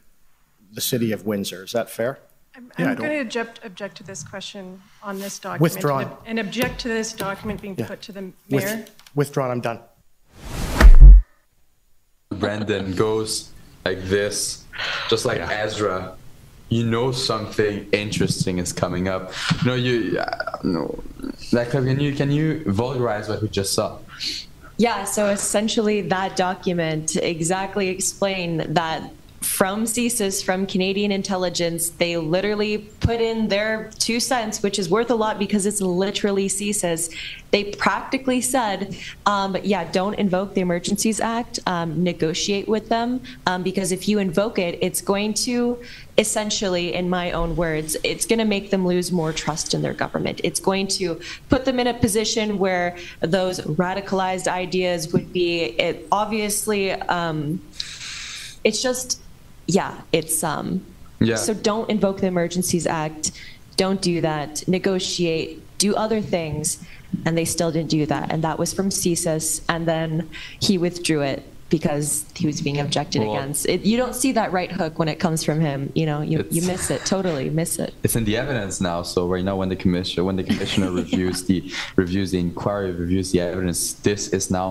the 0.72 0.80
city 0.80 1.12
of 1.12 1.24
Windsor? 1.26 1.64
Is 1.64 1.72
that 1.72 1.88
fair? 1.90 2.18
I'm, 2.54 2.70
Yeah, 2.78 2.86
I 2.86 2.90
I'm 2.90 2.96
going 2.96 3.10
to 3.10 3.18
object, 3.20 3.60
object 3.64 3.96
to 3.98 4.02
this 4.02 4.22
question 4.22 4.82
on 5.02 5.18
this 5.18 5.38
document. 5.38 5.62
Withdrawn. 5.62 6.16
and 6.26 6.38
object 6.38 6.80
to 6.80 6.88
this 6.88 7.12
document 7.12 7.62
being 7.62 7.76
Yeah. 7.78 7.86
put 7.86 8.02
to 8.02 8.12
the 8.12 8.32
With- 8.50 8.64
mayor. 8.64 8.84
Withdrawn, 9.14 9.50
I'm 9.50 9.60
done. 9.60 9.80
Brendan 12.30 12.94
goes 12.94 13.50
like 13.84 14.02
this, 14.04 14.64
just 15.08 15.24
like 15.24 15.40
Ezra. 15.40 16.16
You 16.70 16.86
know 16.86 17.12
something 17.12 17.86
interesting 17.92 18.58
is 18.58 18.72
coming 18.72 19.08
up. 19.08 19.32
No, 19.66 19.74
you 19.74 20.18
no. 20.62 21.02
Like, 21.52 21.70
can 21.70 22.00
you 22.00 22.14
can 22.14 22.30
you 22.30 22.64
vulgarize 22.66 23.28
what 23.28 23.42
we 23.42 23.48
just 23.48 23.74
saw? 23.74 23.98
Yeah, 24.76 25.04
so 25.04 25.26
essentially 25.26 26.00
that 26.08 26.36
document 26.36 27.14
exactly 27.16 27.88
explained 27.88 28.60
that 28.76 29.12
from 29.40 29.84
CSIS, 29.84 30.44
from 30.44 30.66
Canadian 30.66 31.10
intelligence, 31.10 31.90
they 31.90 32.16
literally 32.18 32.78
put 33.00 33.22
in 33.22 33.48
their 33.48 33.90
two 33.98 34.20
cents, 34.20 34.62
which 34.62 34.78
is 34.78 34.90
worth 34.90 35.10
a 35.10 35.14
lot 35.14 35.38
because 35.38 35.64
it's 35.64 35.80
literally 35.80 36.46
CSIS. 36.46 37.14
They 37.50 37.64
practically 37.64 38.42
said, 38.42 38.94
um, 39.24 39.56
yeah, 39.62 39.90
don't 39.90 40.14
invoke 40.14 40.52
the 40.52 40.60
Emergencies 40.60 41.20
Act, 41.20 41.58
um, 41.66 42.04
negotiate 42.04 42.68
with 42.68 42.90
them, 42.90 43.22
um, 43.46 43.62
because 43.62 43.92
if 43.92 44.08
you 44.08 44.18
invoke 44.18 44.58
it, 44.58 44.78
it's 44.82 45.00
going 45.00 45.32
to 45.34 45.82
essentially, 46.18 46.92
in 46.92 47.08
my 47.08 47.32
own 47.32 47.56
words, 47.56 47.96
it's 48.04 48.26
going 48.26 48.38
to 48.40 48.44
make 48.44 48.70
them 48.70 48.86
lose 48.86 49.10
more 49.10 49.32
trust 49.32 49.72
in 49.72 49.80
their 49.80 49.94
government. 49.94 50.38
It's 50.44 50.60
going 50.60 50.86
to 50.88 51.18
put 51.48 51.64
them 51.64 51.80
in 51.80 51.86
a 51.86 51.94
position 51.94 52.58
where 52.58 52.94
those 53.20 53.60
radicalized 53.60 54.46
ideas 54.46 55.14
would 55.14 55.32
be 55.32 55.62
it, 55.80 56.06
obviously. 56.12 56.92
Um, 56.92 57.62
it's 58.64 58.82
just 58.82 59.20
yeah 59.78 59.92
it's 60.12 60.42
um 60.52 60.66
Yeah. 61.20 61.36
so 61.36 61.52
don't 61.70 61.88
invoke 61.90 62.18
the 62.20 62.26
emergencies 62.34 62.86
act. 62.86 63.24
Don't 63.76 64.00
do 64.12 64.20
that. 64.30 64.50
Negotiate. 64.68 65.50
Do 65.78 65.90
other 66.04 66.20
things. 66.34 66.82
And 67.24 67.32
they 67.38 67.44
still 67.56 67.70
didn't 67.76 67.90
do 67.90 68.04
that. 68.14 68.26
And 68.32 68.38
that 68.46 68.56
was 68.62 68.70
from 68.72 68.88
CSIS 68.90 69.46
and 69.72 69.80
then 69.92 70.10
he 70.66 70.74
withdrew 70.86 71.22
it 71.32 71.40
because 71.76 72.24
he 72.40 72.46
was 72.50 72.58
being 72.66 72.78
objected 72.86 73.20
Well- 73.22 73.32
against. 73.34 73.60
It, 73.72 73.80
you 73.90 73.96
don't 74.02 74.14
see 74.22 74.32
that 74.32 74.48
right 74.58 74.72
hook 74.80 74.98
when 75.00 75.08
it 75.14 75.18
comes 75.24 75.40
from 75.44 75.58
him. 75.68 75.78
You 75.94 76.06
know 76.10 76.20
you, 76.30 76.36
you 76.50 76.62
miss 76.72 76.90
it. 76.90 77.00
Totally 77.14 77.46
miss 77.60 77.72
it. 77.84 77.92
It's 78.04 78.16
in 78.16 78.24
the 78.24 78.36
evidence 78.44 78.80
now. 78.90 78.98
So 79.12 79.18
right 79.34 79.44
now, 79.48 79.56
when 79.60 79.68
the 79.74 79.76
commissioner 79.84 80.24
when 80.28 80.36
the 80.40 80.46
commissioner 80.50 80.90
reviews 81.02 81.38
the 81.50 81.58
reviews 82.02 82.28
the 82.34 82.40
inquiry, 82.48 82.90
reviews 83.04 83.30
the 83.34 83.40
evidence, 83.40 83.80
this 84.08 84.22
is 84.38 84.50
now 84.50 84.68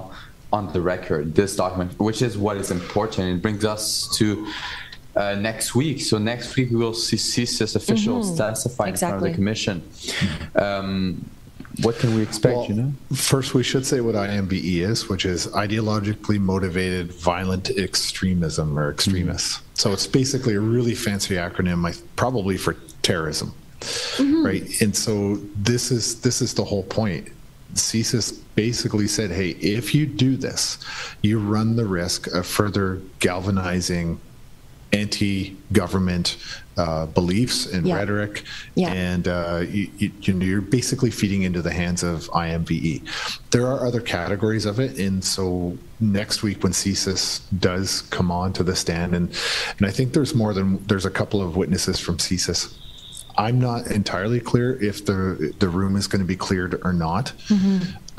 on 0.51 0.63
the 0.75 0.81
record. 0.93 1.23
This 1.41 1.51
document, 1.55 1.89
which 2.09 2.21
is 2.27 2.33
what 2.45 2.55
is 2.63 2.69
important, 2.79 3.25
it 3.37 3.41
brings 3.45 3.63
us 3.75 3.83
to. 4.17 4.25
Uh, 5.19 5.35
next 5.35 5.75
week, 5.75 5.99
so 5.99 6.17
next 6.17 6.55
week 6.55 6.69
we 6.71 6.77
will 6.77 6.93
see 6.93 7.17
CSIS 7.17 7.75
officials 7.75 8.31
Mhm. 8.31 8.37
testifying 8.37 8.93
in 8.93 8.97
front 8.97 9.15
of 9.15 9.21
the 9.21 9.31
commission. 9.31 9.81
Um, 10.55 11.25
what 11.81 11.99
can 11.99 12.15
we 12.15 12.21
expect? 12.21 12.69
you 12.69 12.75
know, 12.75 12.93
First, 13.13 13.53
we 13.53 13.61
should 13.61 13.85
say 13.85 13.99
what 13.99 14.15
IMVE 14.15 14.79
is, 14.81 15.09
which 15.09 15.25
is 15.25 15.47
ideologically 15.47 16.39
motivated 16.39 17.11
violent 17.11 17.69
extremism 17.71 18.79
or 18.79 18.89
extremists. 18.89 19.59
So 19.73 19.91
it's 19.91 20.07
basically 20.07 20.55
a 20.55 20.61
really 20.61 20.95
fancy 20.95 21.35
acronym, 21.35 21.79
probably 22.15 22.55
for 22.55 22.77
terrorism, 23.01 23.51
right? 24.41 24.63
And 24.81 24.95
so 24.95 25.37
this 25.61 25.91
is 25.91 26.15
this 26.15 26.41
is 26.41 26.53
the 26.53 26.63
whole 26.63 26.83
point. 26.83 27.27
CSIS 27.75 28.31
basically 28.55 29.07
said, 29.07 29.31
"Hey, 29.31 29.49
if 29.59 29.93
you 29.93 30.05
do 30.05 30.37
this, 30.37 30.77
you 31.21 31.39
run 31.39 31.75
the 31.75 31.85
risk 31.85 32.27
of 32.27 32.45
further 32.45 33.01
galvanizing 33.19 34.19
anti-government 34.93 36.37
uh, 36.77 37.05
beliefs 37.07 37.65
and 37.65 37.85
Yeah. 37.85 37.95
rhetoric, 37.97 38.43
Yeah. 38.75 38.93
and 38.93 39.27
uh, 39.27 39.63
you, 39.69 39.89
you, 39.97 40.11
you 40.21 40.33
know, 40.33 40.45
you're 40.45 40.61
basically 40.61 41.11
feeding 41.11 41.41
into 41.41 41.61
the 41.61 41.73
hands 41.73 42.03
of 42.03 42.29
IMVE. 42.29 43.01
There 43.51 43.67
are 43.67 43.85
other 43.85 43.99
categories 43.99 44.65
of 44.65 44.79
it, 44.79 44.97
and 44.97 45.21
so 45.23 45.77
next 45.99 46.41
week 46.41 46.63
when 46.63 46.71
CSIS 46.71 47.41
does 47.59 48.03
come 48.11 48.31
on 48.31 48.53
to 48.53 48.63
the 48.63 48.75
stand, 48.77 49.13
and 49.13 49.29
and 49.77 49.87
I 49.87 49.91
think 49.91 50.13
there's 50.13 50.33
more 50.33 50.53
than 50.53 50.81
there's 50.87 51.05
a 51.05 51.09
couple 51.09 51.41
of 51.41 51.57
witnesses 51.57 51.99
from 51.99 52.17
CSIS. 52.17 52.73
I'm 53.37 53.59
not 53.59 53.87
entirely 53.87 54.39
clear 54.39 54.81
if 54.81 55.05
the 55.05 55.53
the 55.59 55.67
room 55.69 55.97
is 55.97 56.07
going 56.07 56.21
to 56.21 56.27
be 56.27 56.35
cleared 56.37 56.79
or 56.85 56.93
not. 56.93 57.33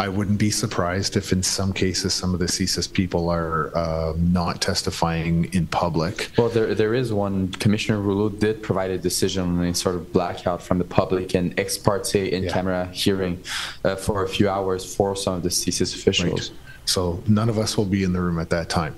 I 0.00 0.08
wouldn't 0.08 0.38
be 0.38 0.50
surprised 0.50 1.18
if, 1.18 1.30
in 1.30 1.42
some 1.42 1.74
cases, 1.74 2.14
some 2.14 2.32
of 2.32 2.40
the 2.40 2.46
CSIS 2.46 2.90
people 2.90 3.28
are 3.28 3.70
uh, 3.76 4.14
not 4.16 4.62
testifying 4.62 5.52
in 5.52 5.66
public. 5.66 6.30
Well, 6.38 6.48
there 6.48 6.74
there 6.74 6.94
is 6.94 7.12
one. 7.12 7.48
Commissioner 7.52 8.00
Rouleau 8.00 8.30
did 8.30 8.62
provide 8.62 8.90
a 8.90 8.96
decision 8.96 9.58
on 9.58 9.64
a 9.66 9.74
sort 9.74 9.96
of 9.96 10.10
blackout 10.10 10.62
from 10.62 10.78
the 10.78 10.84
public 10.84 11.34
and 11.34 11.52
ex 11.60 11.76
parte 11.76 12.32
in 12.32 12.48
camera 12.48 12.86
hearing 12.92 13.42
uh, 13.84 13.94
for 13.94 14.24
a 14.24 14.28
few 14.28 14.48
hours 14.48 14.94
for 14.94 15.14
some 15.14 15.34
of 15.34 15.42
the 15.42 15.50
CSIS 15.50 15.94
officials. 15.94 16.50
So 16.86 17.22
none 17.28 17.50
of 17.50 17.58
us 17.58 17.76
will 17.76 17.84
be 17.84 18.02
in 18.02 18.14
the 18.14 18.22
room 18.22 18.38
at 18.38 18.48
that 18.50 18.70
time. 18.70 18.96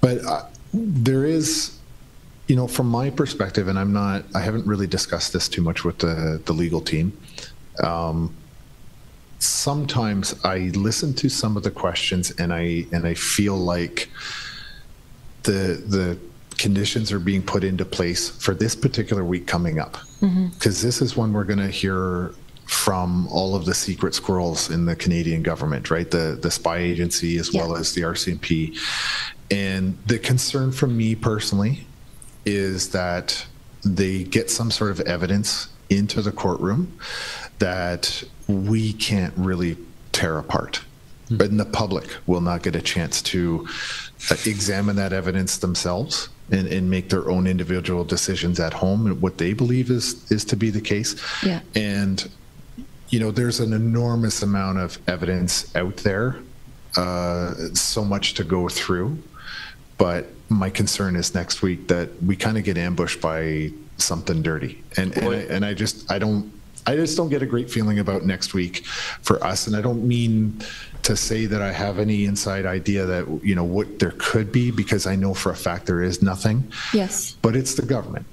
But 0.00 0.24
uh, 0.24 0.46
there 0.72 1.26
is, 1.26 1.76
you 2.46 2.56
know, 2.56 2.66
from 2.66 2.88
my 2.88 3.10
perspective, 3.10 3.68
and 3.68 3.78
I'm 3.78 3.92
not, 3.92 4.24
I 4.34 4.40
haven't 4.40 4.66
really 4.66 4.86
discussed 4.86 5.34
this 5.34 5.46
too 5.46 5.60
much 5.60 5.84
with 5.84 5.98
the, 5.98 6.40
the 6.46 6.54
legal 6.54 6.80
team. 6.80 7.12
Um, 7.84 8.34
sometimes 9.38 10.34
I 10.44 10.70
listen 10.74 11.14
to 11.14 11.28
some 11.28 11.56
of 11.56 11.62
the 11.62 11.70
questions 11.70 12.30
and 12.32 12.52
I 12.52 12.86
and 12.92 13.06
I 13.06 13.14
feel 13.14 13.56
like 13.56 14.08
the 15.44 15.82
the 15.86 16.18
conditions 16.56 17.12
are 17.12 17.20
being 17.20 17.42
put 17.42 17.62
into 17.62 17.84
place 17.84 18.28
for 18.28 18.52
this 18.52 18.74
particular 18.74 19.24
week 19.24 19.46
coming 19.46 19.78
up 19.78 19.94
mm-hmm. 20.20 20.48
because 20.48 20.82
this 20.82 21.00
is 21.00 21.16
when 21.16 21.32
we're 21.32 21.44
going 21.44 21.60
to 21.60 21.68
hear 21.68 22.34
from 22.66 23.28
all 23.28 23.54
of 23.54 23.64
the 23.64 23.74
secret 23.74 24.12
squirrels 24.14 24.70
in 24.70 24.84
the 24.84 24.94
Canadian 24.96 25.42
government, 25.42 25.90
right? 25.90 26.10
The 26.10 26.38
the 26.40 26.50
spy 26.50 26.78
agency 26.78 27.38
as 27.38 27.52
well 27.52 27.76
as 27.76 27.94
the 27.94 28.02
RCMP. 28.02 28.76
And 29.50 29.96
the 30.06 30.18
concern 30.18 30.72
from 30.72 30.96
me 30.96 31.14
personally 31.14 31.86
is 32.44 32.90
that 32.90 33.46
they 33.84 34.24
get 34.24 34.50
some 34.50 34.70
sort 34.70 34.90
of 34.90 35.00
evidence 35.00 35.68
into 35.88 36.20
the 36.20 36.32
courtroom 36.32 36.98
that 37.58 38.22
we 38.46 38.92
can't 38.92 39.34
really 39.36 39.76
tear 40.12 40.38
apart. 40.38 40.82
But 41.30 41.56
the 41.56 41.66
public 41.66 42.08
will 42.26 42.40
not 42.40 42.62
get 42.62 42.74
a 42.74 42.80
chance 42.80 43.20
to 43.22 43.68
uh, 44.30 44.36
examine 44.46 44.96
that 44.96 45.12
evidence 45.12 45.58
themselves 45.58 46.30
and, 46.50 46.66
and 46.68 46.88
make 46.88 47.10
their 47.10 47.28
own 47.28 47.46
individual 47.46 48.04
decisions 48.04 48.58
at 48.58 48.72
home 48.72 49.06
and 49.06 49.20
what 49.20 49.36
they 49.36 49.52
believe 49.52 49.90
is 49.90 50.30
is 50.30 50.44
to 50.46 50.56
be 50.56 50.70
the 50.70 50.80
case. 50.80 51.16
Yeah. 51.44 51.60
And 51.74 52.30
you 53.10 53.20
know, 53.20 53.30
there's 53.30 53.60
an 53.60 53.72
enormous 53.72 54.42
amount 54.42 54.78
of 54.78 54.98
evidence 55.06 55.74
out 55.74 55.96
there, 55.98 56.36
uh, 56.96 57.54
so 57.72 58.04
much 58.04 58.34
to 58.34 58.44
go 58.44 58.68
through. 58.68 59.18
But 59.96 60.26
my 60.48 60.70
concern 60.70 61.16
is 61.16 61.34
next 61.34 61.62
week 61.62 61.88
that 61.88 62.22
we 62.22 62.36
kind 62.36 62.58
of 62.58 62.64
get 62.64 62.78
ambushed 62.78 63.20
by 63.20 63.72
something 63.96 64.42
dirty, 64.42 64.82
and 64.96 65.16
and 65.16 65.28
I, 65.28 65.34
and 65.34 65.64
I 65.64 65.74
just 65.74 66.10
I 66.10 66.18
don't 66.18 66.52
I 66.88 66.96
just 66.96 67.18
don't 67.18 67.28
get 67.28 67.42
a 67.42 67.46
great 67.46 67.70
feeling 67.70 67.98
about 67.98 68.24
next 68.24 68.54
week 68.54 68.86
for 69.20 69.42
us, 69.44 69.66
and 69.66 69.76
I 69.76 69.82
don't 69.82 70.08
mean 70.08 70.62
to 71.02 71.16
say 71.16 71.44
that 71.46 71.60
I 71.60 71.70
have 71.70 71.98
any 71.98 72.24
inside 72.24 72.64
idea 72.64 73.04
that 73.04 73.40
you 73.44 73.54
know 73.54 73.62
what 73.64 73.98
there 73.98 74.14
could 74.16 74.50
be 74.50 74.70
because 74.70 75.06
I 75.06 75.14
know 75.14 75.34
for 75.34 75.50
a 75.52 75.56
fact 75.56 75.84
there 75.86 76.02
is 76.02 76.22
nothing. 76.22 76.72
Yes. 76.94 77.36
But 77.42 77.56
it's 77.56 77.74
the 77.74 77.82
government. 77.84 78.24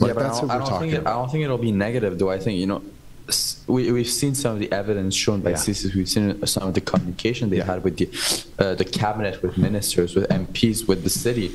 Like, 0.00 0.08
yeah, 0.08 0.14
but 0.14 0.22
that's 0.24 0.38
I 0.38 0.40
don't, 0.40 0.48
what 0.48 0.50
I 0.50 0.54
we're 0.56 0.60
don't 0.60 0.68
talking 0.70 0.90
think 0.90 1.02
it, 1.02 1.06
I 1.06 1.12
don't 1.12 1.30
think 1.30 1.44
it'll 1.44 1.56
be 1.58 1.70
negative, 1.70 2.18
Do 2.18 2.28
I 2.30 2.38
think 2.40 2.58
you 2.58 2.66
know, 2.66 2.78
s- 2.78 2.82
we 3.66 3.90
we've 3.90 4.06
seen 4.08 4.34
some 4.34 4.52
of 4.54 4.58
the 4.58 4.70
evidence 4.70 5.14
shown 5.14 5.40
by 5.40 5.50
Yeah. 5.50 5.56
CSIS. 5.56 5.94
We've 5.94 6.08
seen 6.08 6.46
some 6.46 6.68
of 6.68 6.74
the 6.74 6.80
communication 6.82 7.48
they 7.48 7.60
had 7.60 7.82
with 7.82 7.96
the 7.96 8.08
uh, 8.58 8.74
the 8.74 8.84
cabinet, 8.84 9.42
with 9.42 9.56
ministers, 9.56 10.14
with 10.14 10.28
MPs, 10.28 10.86
with 10.86 11.02
the 11.04 11.10
city. 11.10 11.50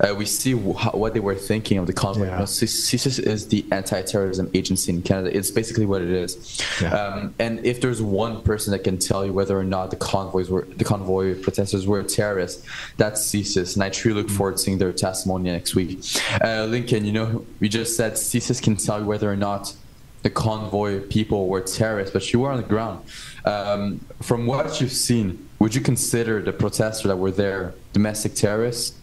Uh, 0.00 0.14
we 0.14 0.26
see 0.26 0.52
wh- 0.52 0.94
what 0.94 1.14
they 1.14 1.20
were 1.20 1.36
thinking 1.36 1.78
of 1.78 1.86
the 1.86 1.92
convoy. 1.92 2.24
You 2.24 2.30
know, 2.38 2.44
C- 2.44 2.66
CSIS 2.66 3.20
is 3.20 3.48
the 3.48 3.64
anti-terrorism 3.70 4.50
agency 4.52 4.92
in 4.92 5.02
Canada. 5.02 5.36
It's 5.36 5.50
basically 5.50 5.86
what 5.86 6.02
it 6.02 6.10
is. 6.10 6.60
Um, 6.82 7.34
and 7.38 7.64
if 7.64 7.80
there's 7.80 8.02
one 8.02 8.42
person 8.42 8.72
that 8.72 8.82
can 8.82 8.98
tell 8.98 9.24
you 9.24 9.32
whether 9.32 9.56
or 9.58 9.64
not 9.64 9.90
the 9.90 9.96
convoys 9.96 10.50
were 10.50 10.66
the 10.76 10.84
convoy 10.84 11.40
protesters 11.40 11.86
were 11.86 12.02
terrorists, 12.02 12.66
that's 12.96 13.20
CSIS. 13.30 13.74
And 13.74 13.84
I 13.84 13.90
truly 13.90 14.22
look 14.22 14.30
forward 14.30 14.56
to 14.56 14.58
seeing 14.58 14.78
their 14.78 14.92
testimony 14.92 15.50
next 15.52 15.74
week. 15.76 16.00
Uh, 16.42 16.64
Lincoln, 16.64 17.04
you 17.04 17.12
know, 17.12 17.46
we 17.60 17.68
just 17.68 17.96
said 17.96 18.14
CSIS 18.14 18.60
can 18.60 18.76
tell 18.76 18.98
you 19.00 19.06
whether 19.06 19.30
or 19.30 19.36
not 19.36 19.74
the 20.22 20.30
convoy 20.30 21.00
people 21.00 21.48
were 21.48 21.60
terrorists, 21.60 22.12
but 22.12 22.32
you 22.32 22.40
were 22.40 22.50
on 22.50 22.58
the 22.58 22.66
ground. 22.66 23.04
Um, 23.44 24.04
from 24.20 24.46
what 24.46 24.80
you've 24.80 24.92
seen, 24.92 25.48
would 25.58 25.74
you 25.74 25.80
consider 25.80 26.40
the 26.42 26.52
protesters 26.52 27.08
that 27.08 27.16
were 27.16 27.30
there 27.30 27.74
domestic 27.92 28.34
terrorists? 28.34 28.96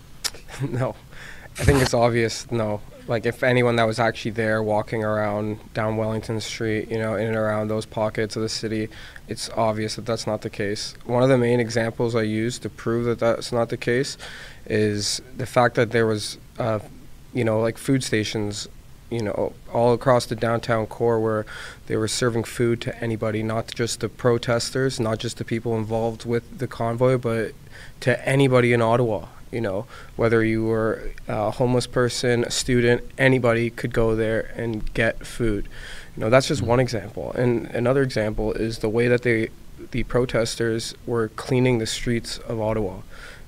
no, 0.68 0.94
I 1.58 1.64
think 1.64 1.82
it's 1.82 1.94
obvious. 1.94 2.50
No, 2.50 2.80
like 3.06 3.26
if 3.26 3.42
anyone 3.42 3.76
that 3.76 3.84
was 3.84 3.98
actually 3.98 4.30
there 4.30 4.62
walking 4.62 5.02
around 5.02 5.58
down 5.74 5.96
Wellington 5.96 6.40
Street, 6.40 6.90
you 6.90 6.98
know, 6.98 7.16
in 7.16 7.26
and 7.26 7.36
around 7.36 7.68
those 7.68 7.84
pockets 7.84 8.36
of 8.36 8.42
the 8.42 8.48
city, 8.48 8.88
it's 9.28 9.50
obvious 9.50 9.96
that 9.96 10.06
that's 10.06 10.26
not 10.26 10.42
the 10.42 10.50
case. 10.50 10.94
One 11.04 11.22
of 11.22 11.28
the 11.28 11.36
main 11.36 11.60
examples 11.60 12.14
I 12.14 12.22
use 12.22 12.58
to 12.60 12.68
prove 12.68 13.06
that 13.06 13.18
that's 13.18 13.52
not 13.52 13.68
the 13.68 13.76
case 13.76 14.16
is 14.66 15.20
the 15.36 15.46
fact 15.46 15.74
that 15.74 15.90
there 15.90 16.06
was, 16.06 16.38
uh, 16.58 16.78
you 17.34 17.44
know, 17.44 17.60
like 17.60 17.78
food 17.78 18.04
stations. 18.04 18.68
You 19.10 19.22
know, 19.22 19.52
all 19.72 19.92
across 19.92 20.26
the 20.26 20.36
downtown 20.36 20.86
core 20.86 21.18
where 21.18 21.44
they 21.86 21.96
were 21.96 22.08
serving 22.08 22.44
food 22.44 22.80
to 22.82 22.96
anybody, 23.02 23.42
not 23.42 23.74
just 23.74 24.00
the 24.00 24.08
protesters, 24.08 25.00
not 25.00 25.18
just 25.18 25.38
the 25.38 25.44
people 25.44 25.76
involved 25.76 26.24
with 26.24 26.58
the 26.58 26.68
convoy, 26.68 27.18
but 27.18 27.52
to 28.00 28.28
anybody 28.28 28.72
in 28.72 28.80
Ottawa. 28.80 29.26
You 29.50 29.60
know, 29.60 29.86
whether 30.14 30.44
you 30.44 30.64
were 30.64 31.10
a 31.26 31.50
homeless 31.50 31.88
person, 31.88 32.44
a 32.44 32.52
student, 32.52 33.02
anybody 33.18 33.68
could 33.68 33.92
go 33.92 34.14
there 34.14 34.52
and 34.56 34.94
get 34.94 35.26
food. 35.26 35.66
You 36.16 36.20
know, 36.20 36.30
that's 36.30 36.46
just 36.46 36.62
one 36.62 36.78
example. 36.78 37.32
And 37.32 37.66
another 37.66 38.02
example 38.02 38.52
is 38.52 38.78
the 38.78 38.88
way 38.88 39.08
that 39.08 39.22
they, 39.22 39.48
the 39.90 40.04
protesters 40.04 40.94
were 41.04 41.28
cleaning 41.30 41.78
the 41.78 41.86
streets 41.86 42.38
of 42.38 42.60
Ottawa, 42.60 43.00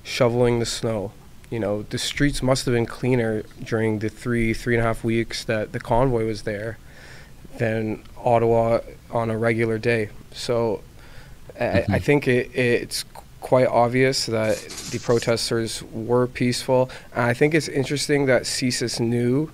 shoveling 0.03 0.59
the 0.59 0.65
snow. 0.65 1.13
You 1.53 1.59
know, 1.59 1.83
the 1.83 1.99
streets 1.99 2.41
must 2.41 2.65
have 2.65 2.73
been 2.73 2.87
cleaner 2.87 3.43
during 3.63 3.99
the 3.99 4.09
three, 4.09 4.55
three 4.55 4.73
and 4.73 4.81
a 4.81 4.87
half 4.87 5.03
weeks 5.03 5.43
that 5.43 5.71
the 5.71 5.79
convoy 5.79 6.25
was 6.25 6.41
there 6.41 6.79
than 7.59 8.01
Ottawa 8.17 8.79
on 9.11 9.29
a 9.29 9.37
regular 9.37 9.77
day. 9.77 10.09
So 10.31 10.81
I, 11.59 11.85
I 11.87 11.99
think 11.99 12.27
it, 12.27 12.49
it's 12.55 13.05
quite 13.39 13.67
obvious 13.67 14.25
that 14.25 14.57
the 14.89 14.97
protesters 14.97 15.83
were 15.83 16.25
peaceful. 16.25 16.89
And 17.13 17.25
I 17.25 17.35
think 17.35 17.53
it's 17.53 17.67
interesting 17.67 18.25
that 18.25 18.45
CSIS 18.45 18.99
knew 18.99 19.51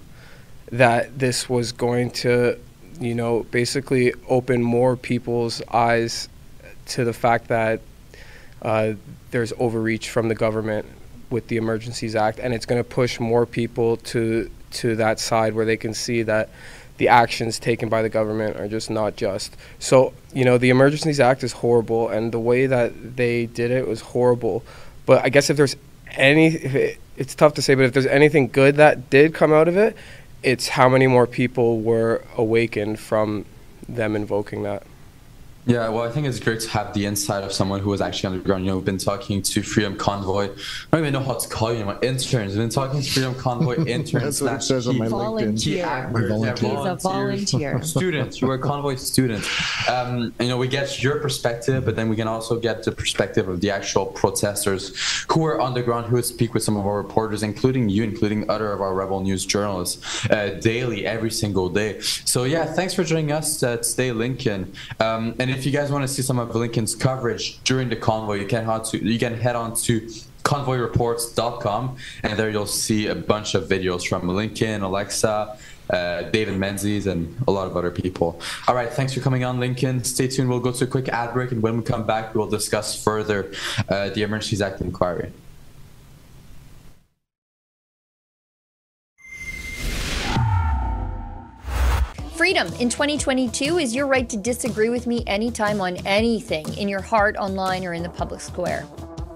that 0.72 1.20
this 1.20 1.50
was 1.50 1.74
going 1.74 2.12
to, 2.12 2.58
you 3.02 3.14
know, 3.14 3.44
basically 3.52 4.14
open 4.30 4.64
more 4.64 4.96
people's 4.96 5.62
eyes 5.70 6.30
to 6.86 7.04
the 7.04 7.12
fact 7.12 7.50
that 7.50 7.82
uh, 8.62 8.94
there's 9.32 9.52
overreach 9.60 10.10
from 10.10 10.30
the 10.30 10.36
government 10.36 10.86
with 11.30 11.48
the 11.48 11.58
Emergencies 11.58 12.16
Act, 12.16 12.40
and 12.40 12.54
it's 12.54 12.66
going 12.66 12.82
to 12.82 12.90
push 12.90 13.20
more 13.20 13.46
people 13.46 13.98
to 13.98 14.50
to 14.72 14.96
that 14.96 15.20
side 15.20 15.54
where 15.54 15.66
they 15.66 15.78
can 15.78 15.94
see 15.94 16.22
that 16.24 16.50
the 16.98 17.08
actions 17.08 17.58
taken 17.60 17.90
by 17.90 18.02
the 18.02 18.10
government 18.10 18.58
are 18.58 18.68
just 18.68 18.90
not 18.90 19.16
just. 19.16 19.56
So, 19.80 20.14
you 20.34 20.46
know, 20.46 20.58
the 20.58 20.70
Emergencies 20.70 21.20
Act 21.20 21.44
is 21.44 21.54
horrible, 21.54 22.10
and 22.10 22.32
the 22.32 22.40
way 22.40 22.68
that 22.68 23.16
they 23.16 23.46
did 23.46 23.72
it 23.72 23.88
was 23.88 24.02
horrible. 24.02 24.64
But 25.06 25.24
I 25.24 25.30
guess 25.30 25.50
if 25.50 25.58
there's 25.58 25.76
any, 26.12 26.48
if 26.48 26.76
it, 26.76 26.98
it's 27.16 27.36
tough 27.36 27.54
to 27.56 27.62
say, 27.62 27.74
but 27.76 27.86
if 27.86 27.94
there's 27.94 28.06
anything 28.06 28.50
good 28.50 28.76
that 28.76 29.10
did 29.10 29.34
come 29.34 29.54
out 29.54 29.68
of 29.68 29.78
it, 29.78 29.96
it's 30.44 30.70
how 30.70 30.90
many 30.90 31.08
more 31.08 31.26
people 31.26 31.82
were 31.82 32.24
awakened 32.38 33.00
from 33.00 33.46
them 33.88 34.16
invoking 34.16 34.64
that. 34.64 34.84
Yeah, 35.66 35.90
well, 35.90 36.04
I 36.04 36.10
think 36.10 36.26
it's 36.26 36.40
great 36.40 36.62
to 36.62 36.70
have 36.70 36.94
the 36.96 37.06
insight 37.06 37.44
of 37.44 37.52
someone 37.52 37.80
who 37.80 37.90
was 37.92 38.02
actually 38.02 38.28
on 38.34 38.38
the 38.40 38.44
ground. 38.44 38.64
You 38.66 38.72
know, 38.72 38.78
we've 38.78 38.86
been 38.86 38.98
talking 38.98 39.42
to 39.44 39.62
Freedom 39.62 39.96
Convoy. 39.96 40.46
I 40.46 40.48
don't 40.92 41.02
even 41.02 41.14
know 41.14 41.20
how 41.20 41.36
to 41.36 41.48
call 41.48 41.70
you 41.72 41.76
anymore. 41.78 42.00
Interns. 42.02 42.54
We've 42.54 42.58
been 42.64 42.70
talking 42.70 43.02
to 43.02 43.12
Freedom 43.12 43.36
Convoy 43.36 43.76
interns. 43.86 44.40
That's 44.40 44.42
what 44.42 44.54
it 44.54 44.64
slash 44.64 44.66
says 44.66 44.88
on 44.88 44.98
my 44.98 45.08
Volunteer. 45.10 45.76
key 45.76 45.82
actors, 45.82 46.30
yeah, 46.32 46.52
He's 46.56 46.62
a 46.64 46.96
volunteers, 46.96 47.02
volunteer. 47.04 47.82
students. 47.84 48.42
You 48.42 48.48
were 48.48 48.58
convoy 48.58 48.96
students. 48.96 49.48
Um, 49.88 50.34
you 50.40 50.48
know, 50.48 50.58
we 50.58 50.68
get 50.68 51.04
your 51.04 51.20
perspective, 51.20 51.86
but 51.86 51.96
then 51.96 52.10
we 52.10 52.16
can 52.16 52.28
also 52.28 52.60
get 52.60 52.84
the 52.84 52.92
perspective 52.92 53.48
of 53.48 53.62
the 53.62 53.70
actual 53.70 54.08
protesters 54.08 54.96
who 55.30 55.46
are 55.46 55.60
on 55.62 55.76
the 55.76 55.84
ground, 55.84 56.08
who 56.08 56.16
would 56.16 56.26
speak 56.26 56.54
with 56.56 56.64
some 56.64 56.78
of 56.78 56.88
our 56.88 56.98
reporters, 56.98 57.44
including 57.44 57.90
you, 57.90 58.04
including 58.04 58.50
other 58.50 58.72
of 58.72 58.82
our 58.82 58.96
Rebel 58.96 59.20
News 59.20 59.46
journalists, 59.46 60.26
uh, 60.32 60.58
daily, 60.62 61.06
every 61.06 61.30
single 61.32 61.70
day. 61.70 62.00
So 62.00 62.46
yeah, 62.46 62.66
thanks 62.66 62.94
for 62.96 63.04
joining 63.04 63.32
us 63.32 63.62
uh, 63.62 63.78
today, 63.78 64.12
Lincoln. 64.14 64.74
Um, 65.00 65.36
and 65.38 65.49
if 65.50 65.66
you 65.66 65.72
guys 65.72 65.92
want 65.92 66.04
to 66.04 66.08
see 66.08 66.22
some 66.22 66.40
of 66.40 66.54
Lincoln's 66.56 66.96
coverage 66.96 67.62
during 67.64 67.90
the 67.90 67.96
convoy, 67.96 68.40
you 68.40 68.48
can 68.48 68.66
head 68.66 68.84
to 68.86 69.04
you 69.04 69.20
can 69.20 69.36
head 69.36 69.56
on 69.56 69.76
to 69.76 70.02
convoyreports.com 70.44 71.98
and 72.24 72.40
there 72.40 72.50
you'll 72.50 72.66
see 72.66 73.08
a 73.08 73.16
bunch 73.16 73.56
of 73.56 73.66
videos 73.66 74.08
from 74.08 74.28
Lincoln, 74.28 74.82
Alexa, 74.82 75.58
uh, 75.90 76.22
David 76.24 76.58
Menzies, 76.58 77.08
and 77.08 77.36
a 77.48 77.52
lot 77.52 77.68
of 77.68 77.76
other 77.76 77.92
people. 77.92 78.40
All 78.68 78.76
right, 78.76 78.92
thanks 78.92 79.14
for 79.14 79.22
coming 79.22 79.44
on, 79.44 79.60
Lincoln. 79.60 80.04
Stay 80.04 80.28
tuned. 80.28 80.50
We'll 80.50 80.60
go 80.60 80.72
to 80.72 80.84
a 80.84 80.88
quick 80.88 81.10
ad 81.10 81.34
break, 81.34 81.52
and 81.52 81.62
when 81.62 81.78
we 81.78 81.84
come 81.84 82.06
back, 82.06 82.36
we'll 82.36 82.48
discuss 82.48 83.02
further 83.04 83.52
uh, 83.90 84.10
the 84.10 84.22
Emergencies 84.22 84.62
Act 84.62 84.82
inquiry. 84.82 85.32
Freedom 92.40 92.68
in 92.80 92.88
2022 92.88 93.80
is 93.80 93.94
your 93.94 94.08
right 94.08 94.30
to 94.30 94.38
disagree 94.38 94.88
with 94.88 95.06
me 95.06 95.26
anytime 95.28 95.82
on 95.82 95.98
anything 96.06 96.66
in 96.76 96.88
your 96.88 97.02
heart, 97.02 97.36
online, 97.36 97.84
or 97.84 97.92
in 97.92 98.02
the 98.02 98.08
public 98.08 98.40
square. 98.40 98.88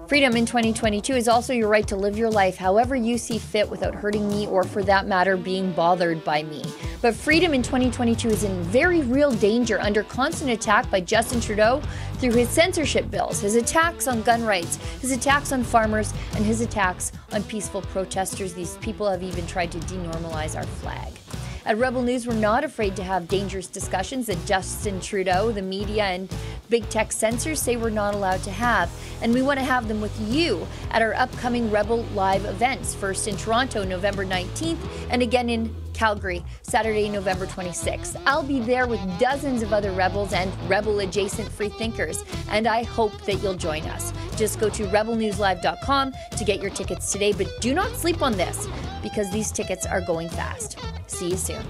Freedom 0.08 0.34
in 0.38 0.46
2022 0.46 1.12
is 1.12 1.28
also 1.28 1.52
your 1.52 1.68
right 1.68 1.86
to 1.86 1.96
live 1.96 2.16
your 2.16 2.30
life 2.30 2.56
however 2.56 2.96
you 2.96 3.18
see 3.18 3.36
fit 3.36 3.68
without 3.68 3.94
hurting 3.94 4.26
me 4.30 4.46
or, 4.46 4.64
for 4.64 4.82
that 4.82 5.06
matter, 5.06 5.36
being 5.36 5.70
bothered 5.72 6.24
by 6.24 6.44
me. 6.44 6.64
But 7.02 7.14
freedom 7.14 7.52
in 7.52 7.62
2022 7.62 8.26
is 8.30 8.42
in 8.42 8.62
very 8.62 9.02
real 9.02 9.32
danger 9.32 9.78
under 9.82 10.02
constant 10.02 10.52
attack 10.52 10.90
by 10.90 11.02
Justin 11.02 11.42
Trudeau 11.42 11.82
through 12.14 12.32
his 12.32 12.48
censorship 12.48 13.10
bills, 13.10 13.38
his 13.38 13.54
attacks 13.54 14.08
on 14.08 14.22
gun 14.22 14.46
rights, 14.46 14.76
his 15.02 15.10
attacks 15.12 15.52
on 15.52 15.62
farmers, 15.62 16.14
and 16.36 16.46
his 16.46 16.62
attacks 16.62 17.12
on 17.32 17.42
peaceful 17.42 17.82
protesters. 17.82 18.54
These 18.54 18.78
people 18.78 19.06
have 19.10 19.22
even 19.22 19.46
tried 19.46 19.72
to 19.72 19.78
denormalize 19.80 20.56
our 20.56 20.64
flag. 20.64 21.12
At 21.66 21.78
Rebel 21.78 22.02
News, 22.02 22.26
we're 22.26 22.34
not 22.34 22.62
afraid 22.62 22.94
to 22.96 23.02
have 23.02 23.26
dangerous 23.26 23.68
discussions 23.68 24.26
that 24.26 24.44
Justin 24.44 25.00
Trudeau, 25.00 25.50
the 25.50 25.62
media, 25.62 26.04
and 26.04 26.30
big 26.68 26.86
tech 26.90 27.10
censors 27.10 27.58
say 27.58 27.76
we're 27.76 27.88
not 27.88 28.14
allowed 28.14 28.42
to 28.42 28.50
have. 28.50 28.90
And 29.22 29.32
we 29.32 29.40
want 29.40 29.58
to 29.60 29.64
have 29.64 29.88
them 29.88 30.02
with 30.02 30.14
you 30.30 30.66
at 30.90 31.00
our 31.00 31.14
upcoming 31.14 31.70
Rebel 31.70 32.02
Live 32.14 32.44
events, 32.44 32.94
first 32.94 33.28
in 33.28 33.38
Toronto, 33.38 33.82
November 33.82 34.26
19th, 34.26 34.76
and 35.08 35.22
again 35.22 35.48
in 35.48 35.74
Calgary, 35.94 36.44
Saturday, 36.62 37.08
November 37.08 37.46
26th. 37.46 38.20
I'll 38.26 38.42
be 38.42 38.60
there 38.60 38.86
with 38.86 39.00
dozens 39.18 39.62
of 39.62 39.72
other 39.72 39.92
rebels 39.92 40.32
and 40.32 40.52
rebel 40.68 41.00
adjacent 41.00 41.48
free 41.48 41.70
thinkers, 41.70 42.24
and 42.50 42.66
I 42.66 42.82
hope 42.82 43.18
that 43.22 43.42
you'll 43.42 43.54
join 43.54 43.82
us. 43.84 44.12
Just 44.36 44.60
go 44.60 44.68
to 44.68 44.84
rebelnewslive.com 44.88 46.12
to 46.36 46.44
get 46.44 46.60
your 46.60 46.70
tickets 46.70 47.10
today, 47.10 47.32
but 47.32 47.48
do 47.60 47.72
not 47.72 47.90
sleep 47.96 48.20
on 48.20 48.32
this 48.32 48.68
because 49.02 49.30
these 49.30 49.50
tickets 49.50 49.86
are 49.86 50.00
going 50.00 50.28
fast. 50.28 50.78
See 51.06 51.30
you 51.30 51.36
soon. 51.36 51.64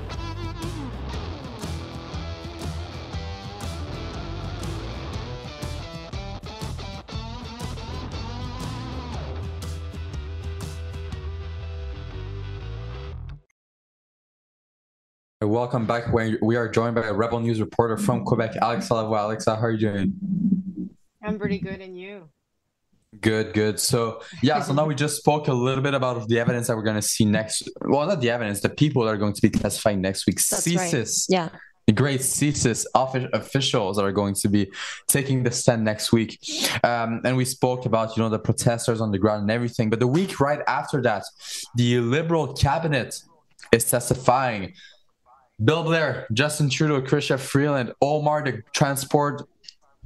Welcome 15.46 15.84
back. 15.84 16.10
We 16.12 16.38
we 16.40 16.56
are 16.56 16.68
joined 16.68 16.94
by 16.94 17.02
a 17.02 17.12
Rebel 17.12 17.38
News 17.38 17.60
reporter 17.60 17.98
from 17.98 18.24
Quebec, 18.24 18.54
Alexa 18.62 18.94
Lavoie. 18.94 19.24
Alexa, 19.24 19.56
how 19.56 19.62
are 19.62 19.70
you 19.72 19.78
doing? 19.78 20.90
I'm 21.22 21.38
pretty 21.38 21.58
good, 21.58 21.80
and 21.80 21.98
you? 21.98 22.30
Good, 23.20 23.52
good. 23.52 23.78
So 23.78 24.22
yeah, 24.42 24.60
so 24.60 24.72
now 24.72 24.86
we 24.86 24.94
just 25.04 25.18
spoke 25.18 25.48
a 25.48 25.52
little 25.52 25.82
bit 25.82 25.92
about 25.92 26.28
the 26.28 26.38
evidence 26.40 26.68
that 26.68 26.76
we're 26.76 26.82
going 26.82 26.96
to 26.96 27.02
see 27.02 27.26
next. 27.26 27.68
Well, 27.82 28.06
not 28.06 28.20
the 28.22 28.30
evidence, 28.30 28.60
the 28.60 28.70
people 28.70 29.04
that 29.04 29.10
are 29.10 29.18
going 29.18 29.34
to 29.34 29.42
be 29.42 29.50
testifying 29.50 30.00
next 30.00 30.26
week. 30.26 30.36
That's 30.36 30.66
right. 30.66 31.18
Yeah. 31.28 31.50
the 31.86 31.92
great 31.92 32.20
CSIS 32.20 32.86
offi- 32.94 33.28
officials 33.34 33.96
that 33.96 34.04
are 34.04 34.12
going 34.12 34.34
to 34.34 34.48
be 34.48 34.72
taking 35.08 35.42
the 35.42 35.50
stand 35.50 35.84
next 35.84 36.10
week. 36.10 36.38
Um, 36.82 37.20
and 37.24 37.36
we 37.36 37.44
spoke 37.44 37.84
about 37.84 38.16
you 38.16 38.22
know 38.22 38.30
the 38.30 38.38
protesters 38.38 39.00
on 39.02 39.10
the 39.10 39.18
ground 39.18 39.42
and 39.42 39.50
everything. 39.50 39.90
But 39.90 40.00
the 40.00 40.08
week 40.08 40.40
right 40.40 40.60
after 40.66 41.02
that, 41.02 41.24
the 41.74 42.00
Liberal 42.00 42.54
cabinet 42.54 43.20
is 43.72 43.90
testifying. 43.90 44.72
Bill 45.62 45.84
Blair, 45.84 46.26
Justin 46.32 46.68
Trudeau, 46.68 47.00
Chrystia 47.00 47.38
Freeland, 47.38 47.92
Omar 48.00 48.42
the 48.44 48.62
transport 48.72 49.42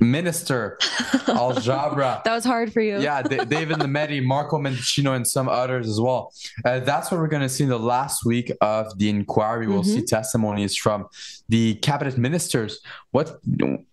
minister, 0.01 0.77
Alghabra. 1.27 2.23
that 2.23 2.33
was 2.33 2.45
hard 2.45 2.73
for 2.73 2.81
you. 2.81 3.01
yeah, 3.01 3.23
D- 3.23 3.37
David 3.49 3.79
Lametti, 3.79 4.23
Marco 4.25 4.59
Mendicino, 4.59 5.17
and 5.17 5.27
some 5.27 5.49
others 5.49 5.89
as 5.89 6.01
well. 6.01 6.33
Uh, 6.65 6.81
that's 6.81 7.11
what 7.11 7.19
we're 7.21 7.29
going 7.29 7.43
to 7.43 7.49
see 7.49 7.65
in 7.65 7.71
the 7.71 7.79
last 7.79 8.25
week 8.25 8.53
of 8.61 8.97
the 8.99 9.09
inquiry. 9.09 9.67
We'll 9.67 9.83
see 9.85 10.03
testimonies 10.03 10.77
from 10.77 11.07
the 11.49 11.75
cabinet 11.77 12.17
ministers. 12.19 12.81
What 13.11 13.41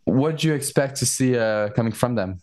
what 0.03 0.37
do 0.37 0.47
you 0.47 0.53
expect 0.53 0.97
to 0.97 1.05
see 1.05 1.37
uh, 1.37 1.69
coming 1.69 1.91
from 1.91 2.15
them? 2.15 2.41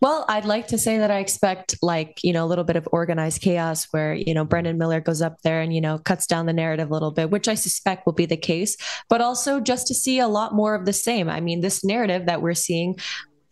Well, 0.00 0.26
I'd 0.28 0.44
like 0.44 0.68
to 0.68 0.78
say 0.78 0.98
that 0.98 1.10
I 1.10 1.20
expect 1.20 1.76
like, 1.80 2.18
you 2.22 2.32
know, 2.32 2.44
a 2.44 2.48
little 2.48 2.64
bit 2.64 2.76
of 2.76 2.86
organized 2.92 3.40
chaos 3.40 3.86
where, 3.92 4.14
you 4.14 4.34
know, 4.34 4.44
Brendan 4.44 4.76
Miller 4.76 5.00
goes 5.00 5.22
up 5.22 5.40
there 5.42 5.62
and, 5.62 5.74
you 5.74 5.80
know, 5.80 5.98
cuts 5.98 6.26
down 6.26 6.44
the 6.44 6.52
narrative 6.52 6.90
a 6.90 6.92
little 6.92 7.12
bit, 7.12 7.30
which 7.30 7.48
I 7.48 7.54
suspect 7.54 8.04
will 8.04 8.12
be 8.12 8.26
the 8.26 8.36
case, 8.36 8.76
but 9.08 9.22
also 9.22 9.58
just 9.58 9.86
to 9.86 9.94
see 9.94 10.18
a 10.18 10.28
lot 10.28 10.54
more 10.54 10.74
of 10.74 10.84
the 10.84 10.92
same. 10.92 11.30
I 11.30 11.40
mean, 11.40 11.62
this 11.62 11.82
narrative 11.82 12.26
that 12.26 12.42
we're 12.42 12.54
seeing 12.54 12.96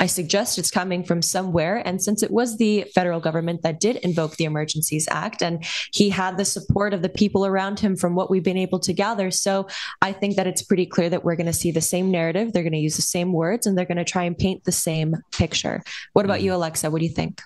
I 0.01 0.07
suggest 0.07 0.59
it's 0.59 0.71
coming 0.71 1.05
from 1.05 1.23
somewhere. 1.23 1.83
And 1.87 2.03
since 2.03 2.23
it 2.23 2.31
was 2.31 2.57
the 2.57 2.85
federal 2.95 3.21
government 3.21 3.63
that 3.63 3.81
did 3.81 3.97
invoke 3.97 4.37
the 4.37 4.45
Emergencies 4.45 5.09
Act, 5.11 5.43
and 5.43 5.65
he 5.93 6.11
had 6.11 6.37
the 6.37 6.45
support 6.45 6.93
of 6.93 7.03
the 7.03 7.09
people 7.09 7.47
around 7.47 7.81
him 7.81 7.97
from 7.97 8.15
what 8.15 8.31
we've 8.31 8.43
been 8.43 8.57
able 8.57 8.81
to 8.81 8.93
gather. 8.93 9.31
So 9.31 9.69
I 10.03 10.13
think 10.13 10.37
that 10.37 10.47
it's 10.47 10.63
pretty 10.63 10.87
clear 10.87 11.09
that 11.11 11.25
we're 11.25 11.37
going 11.37 11.47
to 11.47 11.53
see 11.53 11.71
the 11.71 11.81
same 11.81 12.11
narrative. 12.11 12.53
They're 12.53 12.63
going 12.63 12.73
to 12.73 12.79
use 12.79 12.97
the 12.97 13.03
same 13.03 13.33
words 13.33 13.67
and 13.67 13.79
they're 13.79 13.85
going 13.85 13.99
to 13.99 14.05
try 14.05 14.25
and 14.25 14.37
paint 14.37 14.65
the 14.65 14.73
same 14.73 15.17
picture. 15.33 15.83
What 16.13 16.25
about 16.25 16.39
mm-hmm. 16.39 16.47
you, 16.47 16.55
Alexa? 16.55 16.91
What 16.91 16.99
do 16.99 17.05
you 17.05 17.13
think? 17.13 17.41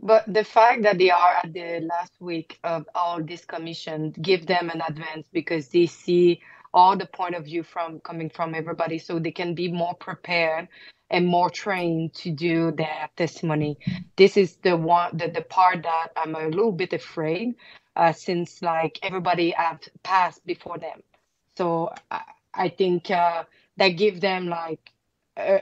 But 0.00 0.32
the 0.32 0.44
fact 0.44 0.82
that 0.82 0.98
they 0.98 1.10
are 1.10 1.40
at 1.42 1.52
the 1.52 1.80
last 1.80 2.12
week 2.20 2.60
of 2.62 2.88
all 2.94 3.22
this 3.22 3.44
commission 3.44 4.14
give 4.22 4.46
them 4.46 4.70
an 4.70 4.80
advance 4.86 5.26
because 5.32 5.68
they 5.68 5.86
see 5.86 6.40
all 6.72 6.96
the 6.96 7.06
point 7.06 7.34
of 7.34 7.44
view 7.44 7.62
from 7.62 7.98
coming 8.00 8.30
from 8.30 8.54
everybody 8.54 8.98
so 8.98 9.18
they 9.18 9.32
can 9.32 9.54
be 9.54 9.70
more 9.70 9.94
prepared 9.94 10.68
and 11.10 11.26
more 11.26 11.50
trained 11.50 12.14
to 12.14 12.30
do 12.30 12.70
their 12.72 13.08
testimony. 13.16 13.78
This 14.16 14.36
is 14.36 14.56
the 14.56 14.76
one 14.76 15.16
the, 15.16 15.28
the 15.28 15.42
part 15.42 15.82
that 15.82 16.08
I'm 16.16 16.34
a 16.34 16.48
little 16.48 16.72
bit 16.72 16.92
afraid 16.92 17.54
uh, 17.96 18.12
since 18.12 18.62
like 18.62 18.98
everybody 19.02 19.50
have 19.50 19.80
passed 20.02 20.44
before 20.46 20.78
them. 20.78 21.02
So 21.56 21.92
I, 22.10 22.22
I 22.54 22.68
think 22.68 23.10
uh, 23.10 23.44
that 23.76 23.88
give 23.88 24.20
them 24.20 24.48
like 24.48 24.92
uh, 25.36 25.58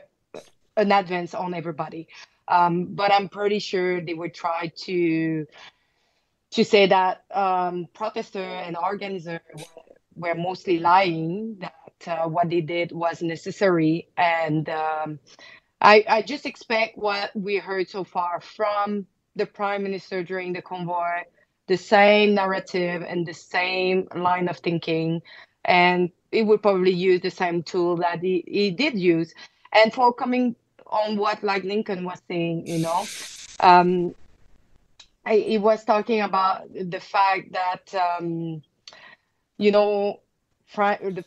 an 0.77 0.93
advance 0.93 1.35
on 1.35 1.55
everybody. 1.55 2.09
Um, 2.49 2.95
but 2.95 3.13
I'm 3.13 3.29
pretty 3.29 3.59
sure 3.59 4.01
they 4.01 4.15
would 4.15 4.35
try 4.35 4.73
to 4.85 5.47
to 6.53 6.65
say 6.65 6.87
that 6.87 7.25
um, 7.33 7.89
protester 7.93 8.43
and 8.43 8.77
organizer 8.77 9.41
were, 9.55 9.65
were 10.29 10.35
mostly 10.35 10.79
lying 10.79 11.57
that 11.61 11.75
uh, 12.07 12.29
what 12.29 12.51
they 12.51 12.61
did 12.61 12.93
was 12.93 13.23
necessary. 13.23 14.09
And 14.17 14.69
um, 14.69 15.19
I, 15.81 16.05
I 16.09 16.23
just 16.23 16.47
expect 16.47 16.99
what 16.99 17.31
we 17.35 17.57
heard 17.57 17.89
so 17.89 18.05
far 18.05 18.41
from 18.41 19.07
the 19.35 19.47
prime 19.47 19.83
minister 19.83 20.23
during 20.23 20.53
the 20.53 20.63
convoy 20.63 21.25
the 21.69 21.77
same 21.77 22.35
narrative 22.35 23.03
and 23.03 23.27
the 23.27 23.35
same 23.35 24.07
line 24.15 24.49
of 24.49 24.57
thinking. 24.59 25.21
And 25.65 26.11
it 26.31 26.45
would 26.45 26.63
probably 26.63 26.93
use 26.93 27.21
the 27.23 27.31
same 27.31 27.65
tool 27.65 27.97
that 27.97 28.21
he, 28.21 28.45
he 28.47 28.71
did 28.71 28.97
use. 28.97 29.35
And 29.73 29.93
for 29.93 30.13
coming 30.13 30.55
on 30.87 31.17
what 31.17 31.43
like 31.43 31.65
lincoln 31.65 32.05
was 32.05 32.21
saying 32.29 32.67
you 32.67 32.79
know 32.79 33.05
um, 33.61 34.15
I, 35.25 35.37
he 35.39 35.59
was 35.59 35.85
talking 35.85 36.21
about 36.21 36.73
the 36.73 37.01
fact 37.01 37.53
that 37.53 37.95
um, 37.95 38.63
you 39.59 39.73
know 39.73 40.21
the 40.77 41.25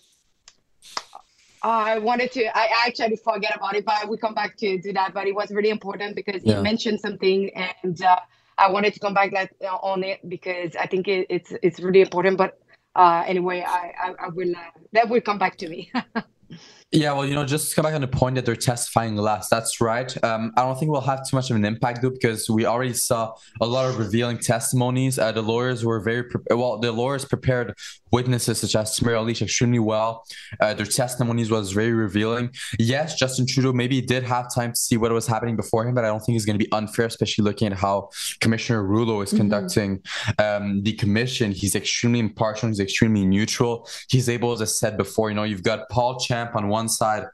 I 1.61 1.97
wanted 1.99 2.31
to. 2.33 2.45
I 2.57 2.69
actually 2.85 3.17
forget 3.17 3.55
about 3.55 3.75
it, 3.75 3.85
but 3.85 4.07
we 4.09 4.17
come 4.17 4.33
back 4.33 4.57
to, 4.57 4.77
do 4.79 4.93
that. 4.93 5.13
But 5.13 5.27
it 5.27 5.35
was 5.35 5.51
really 5.51 5.69
important 5.69 6.15
because 6.15 6.43
Yeah. 6.43 6.57
he 6.57 6.61
mentioned 6.61 6.99
something, 6.99 7.49
and 7.55 8.01
uh, 8.01 8.19
I 8.57 8.69
wanted 8.71 8.93
to 8.93 8.99
come 8.99 9.13
back 9.13 9.31
that, 9.31 9.51
uh, 9.63 9.75
on 9.81 10.03
it 10.03 10.27
because 10.27 10.75
I 10.75 10.87
think 10.87 11.07
it, 11.07 11.27
it's 11.29 11.53
it's 11.61 11.79
really 11.79 12.01
important. 12.01 12.37
But 12.37 12.59
uh, 12.95 13.23
anyway, 13.27 13.63
I 13.67 13.93
I, 13.99 14.13
I 14.25 14.27
will 14.29 14.55
uh, 14.55 14.71
that 14.93 15.09
will 15.09 15.21
come 15.21 15.37
back 15.37 15.57
to 15.57 15.69
me. 15.69 15.91
Yeah, 16.91 17.13
well, 17.13 17.23
you 17.23 17.35
know, 17.35 17.45
just 17.45 17.69
to 17.69 17.75
come 17.75 17.83
back 17.83 17.93
on 17.93 18.01
the 18.01 18.07
point 18.07 18.33
that 18.33 18.45
they're 18.47 18.55
testifying 18.55 19.15
less. 19.15 19.47
That's 19.47 19.79
right. 19.79 20.11
Um, 20.23 20.51
I 20.57 20.63
don't 20.63 20.75
think 20.79 20.91
we'll 20.91 21.01
have 21.01 21.19
too 21.27 21.35
much 21.35 21.51
of 21.51 21.55
an 21.55 21.63
impact 21.63 22.01
though, 22.01 22.09
because 22.09 22.49
we 22.49 22.65
already 22.65 22.93
saw 22.93 23.35
a 23.61 23.67
lot 23.67 23.87
of 23.87 23.99
revealing 23.99 24.39
testimonies. 24.39 25.19
Uh, 25.19 25.31
the 25.31 25.43
lawyers 25.43 25.85
were 25.85 25.99
very 25.99 26.23
pre- 26.23 26.41
well. 26.49 26.79
The 26.79 26.91
lawyers 26.91 27.25
prepared 27.25 27.75
witnesses 28.11 28.61
such 28.61 28.75
as 28.75 28.97
Samir 28.97 29.13
Alish 29.13 29.43
extremely 29.43 29.77
well. 29.77 30.23
Uh, 30.59 30.73
their 30.73 30.87
testimonies 30.87 31.51
was 31.51 31.73
very 31.73 31.91
revealing. 31.93 32.49
Yes, 32.79 33.19
Justin 33.19 33.45
Trudeau 33.45 33.71
maybe 33.71 34.01
did 34.01 34.23
have 34.23 34.51
time 34.51 34.71
to 34.71 34.79
see 34.79 34.97
what 34.97 35.11
was 35.11 35.27
happening 35.27 35.55
before 35.55 35.87
him, 35.87 35.93
but 35.93 36.05
I 36.05 36.07
don't 36.07 36.21
think 36.21 36.37
it's 36.37 36.45
going 36.45 36.57
to 36.57 36.65
be 36.65 36.71
unfair, 36.71 37.05
especially 37.05 37.43
looking 37.43 37.67
at 37.67 37.73
how 37.77 38.09
Commissioner 38.39 38.83
Rouleau 38.83 39.21
is 39.21 39.31
Mhm. 39.31 39.37
conducting 39.37 40.01
um, 40.39 40.81
the 40.81 40.93
commission. 40.93 41.51
He's 41.51 41.75
extremely 41.75 42.17
impartial. 42.19 42.67
He's 42.69 42.79
extremely 42.79 43.27
neutral. 43.27 43.87
He's 44.09 44.27
able, 44.27 44.53
as 44.53 44.61
I 44.63 44.65
said 44.65 44.97
before, 44.97 45.29
you 45.29 45.35
know, 45.35 45.43
you've 45.43 45.61
got 45.61 45.87
Paul 45.89 46.19
Champ 46.19 46.55
on 46.55 46.67
one 46.67 46.78
side 46.87 47.25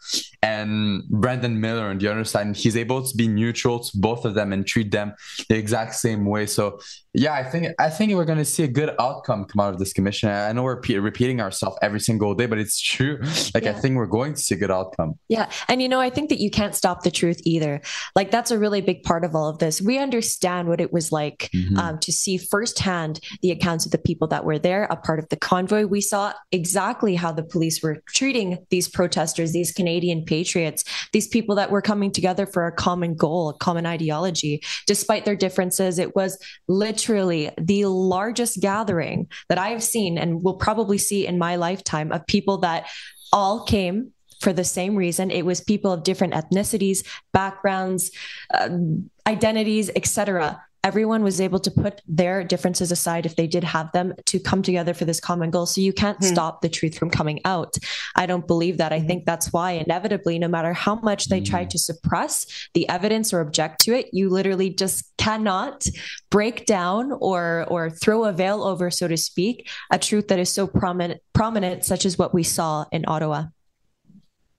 and 0.41 1.03
Brendan 1.09 1.59
Miller 1.59 1.85
on 1.85 1.97
the 1.97 2.07
other 2.07 2.23
side, 2.23 2.45
and 2.47 2.55
he's 2.55 2.77
able 2.77 3.03
to 3.03 3.15
be 3.15 3.27
neutral 3.27 3.79
to 3.79 3.97
both 3.97 4.25
of 4.25 4.33
them 4.33 4.53
and 4.53 4.65
treat 4.65 4.91
them 4.91 5.13
the 5.49 5.57
exact 5.57 5.95
same 5.95 6.25
way. 6.25 6.45
So, 6.45 6.79
yeah, 7.15 7.33
I 7.33 7.43
think 7.43 7.67
I 7.79 7.89
think 7.89 8.13
we're 8.13 8.25
going 8.25 8.37
to 8.37 8.45
see 8.45 8.63
a 8.63 8.67
good 8.67 8.91
outcome 8.99 9.45
come 9.45 9.59
out 9.59 9.73
of 9.73 9.79
this 9.79 9.93
commission. 9.93 10.29
I 10.29 10.51
know 10.51 10.63
we're 10.63 10.75
repeat, 10.75 10.97
repeating 10.97 11.41
ourselves 11.41 11.77
every 11.81 11.99
single 11.99 12.35
day, 12.35 12.45
but 12.45 12.57
it's 12.59 12.79
true. 12.93 13.19
Like 13.53 13.65
I 13.65 13.73
think 13.73 13.95
we're 13.95 14.05
going 14.05 14.33
to 14.33 14.39
see 14.39 14.55
a 14.55 14.57
good 14.57 14.71
outcome. 14.71 15.17
Yeah. 15.29 15.49
And 15.67 15.81
you 15.81 15.87
know, 15.89 15.99
I 16.01 16.09
think 16.09 16.29
that 16.29 16.39
you 16.39 16.51
can't 16.51 16.75
stop 16.75 17.03
the 17.03 17.11
truth 17.11 17.39
either. 17.45 17.81
Like, 18.15 18.31
that's 18.31 18.51
a 18.51 18.59
really 18.59 18.81
big 18.81 19.03
part 19.03 19.23
of 19.23 19.35
all 19.35 19.47
of 19.49 19.59
this. 19.59 19.81
We 19.81 19.97
understand 19.97 20.67
what 20.67 20.81
it 20.81 20.91
was 20.91 21.11
like 21.11 21.49
Mhm. 21.53 21.77
um, 21.77 21.99
to 21.99 22.11
see 22.11 22.37
firsthand 22.37 23.19
the 23.41 23.51
accounts 23.51 23.85
of 23.85 23.91
the 23.91 23.97
people 23.97 24.27
that 24.27 24.43
were 24.43 24.59
there, 24.59 24.83
a 24.89 24.95
part 24.95 25.19
of 25.19 25.29
the 25.29 25.37
convoy. 25.37 25.85
We 25.85 26.01
saw 26.01 26.33
exactly 26.51 27.15
how 27.15 27.31
the 27.31 27.43
police 27.43 27.81
were 27.81 28.01
treating 28.07 28.57
these 28.69 28.87
protesters, 28.89 29.53
these 29.53 29.71
Canadian 29.71 30.25
patriots, 30.25 30.83
these 31.13 31.27
people 31.27 31.55
that 31.55 31.71
were 31.71 31.81
coming 31.81 32.11
together 32.11 32.45
for 32.45 32.67
a 32.67 32.71
common 32.71 33.15
goal, 33.15 33.49
a 33.49 33.53
common 33.57 33.85
ideology. 33.85 34.61
Despite 34.85 35.23
their 35.25 35.35
differences, 35.35 35.97
it 35.97 36.15
was 36.15 36.37
literally 36.67 37.04
the 37.07 37.85
largest 37.85 38.59
gathering 38.61 39.27
that 39.49 39.57
I 39.57 39.69
have 39.69 39.83
seen 39.83 40.17
and 40.17 40.43
will 40.43 40.55
probably 40.55 40.97
see 40.97 41.25
in 41.25 41.37
my 41.37 41.55
lifetime 41.55 42.11
of 42.11 42.25
people 42.27 42.59
that 42.59 42.87
all 43.31 43.63
came 43.65 44.11
for 44.41 44.53
the 44.53 44.63
same 44.63 44.95
reason. 44.95 45.31
It 45.31 45.45
was 45.45 45.61
people 45.61 45.91
of 45.91 46.03
different 46.03 46.33
ethnicities, 46.33 47.05
backgrounds, 47.31 48.11
um, 48.53 49.09
identities, 49.25 49.89
etc. 49.95 50.61
Everyone 50.85 51.23
was 51.23 51.41
able 51.41 51.57
to 51.61 51.71
put 51.71 52.01
their 52.07 52.43
differences 52.43 52.91
aside 52.91 53.25
if 53.25 53.35
they 53.35 53.47
did 53.47 53.63
have 53.63 53.91
them 53.91 54.13
to 54.27 54.39
come 54.39 54.61
together 54.61 54.93
for 54.93 55.03
this 55.03 55.19
common 55.19 55.49
goal. 55.49 55.65
So 55.65 55.81
you 55.81 55.91
can't 55.91 56.23
stop 56.23 56.61
the 56.61 56.69
truth 56.69 56.95
from 56.95 57.09
coming 57.09 57.41
out. 57.43 57.75
I 58.15 58.27
don't 58.27 58.45
believe 58.45 58.77
that. 58.77 58.93
I 58.93 59.01
think 59.01 59.25
that's 59.25 59.51
why, 59.51 59.71
inevitably, 59.71 60.37
no 60.37 60.47
matter 60.47 60.73
how 60.73 60.93
much 60.97 61.25
they 61.25 61.41
try 61.41 61.65
to 61.65 61.79
suppress 61.79 62.69
the 62.75 62.87
evidence 62.87 63.33
or 63.33 63.41
object 63.41 63.81
to 63.85 63.95
it, 63.95 64.09
you 64.13 64.29
literally 64.29 64.69
just 64.69 65.11
cannot 65.17 65.87
break 66.29 66.67
down 66.67 67.11
or 67.13 67.65
or 67.67 67.89
throw 67.89 68.25
a 68.25 68.31
veil 68.31 68.63
over, 68.63 68.91
so 68.91 69.07
to 69.07 69.17
speak, 69.17 69.67
a 69.89 69.97
truth 69.97 70.27
that 70.27 70.37
is 70.37 70.53
so 70.53 70.67
prominent, 70.67 71.19
prominent, 71.33 71.83
such 71.83 72.05
as 72.05 72.19
what 72.19 72.31
we 72.31 72.43
saw 72.43 72.85
in 72.91 73.05
Ottawa. 73.07 73.45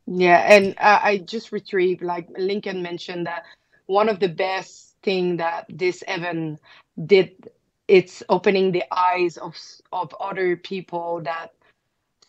Yeah, 0.09 0.39
and 0.39 0.75
uh, 0.79 0.99
I 1.03 1.19
just 1.19 1.53
retrieved 1.53 2.03
like 2.03 2.29
Lincoln 2.37 2.83
mentioned 2.83 3.27
that 3.27 3.45
one 3.87 4.09
of 4.09 4.19
the 4.19 4.29
best 4.29 4.86
thing 5.07 5.39
that 5.39 5.65
this 5.71 6.05
event 6.09 6.61
did 7.07 7.49
it's 7.89 8.23
opening 8.29 8.73
the 8.73 8.85
eyes 8.91 9.39
of 9.39 9.55
of 9.93 10.13
other 10.21 10.57
people 10.57 11.23
that 11.23 11.55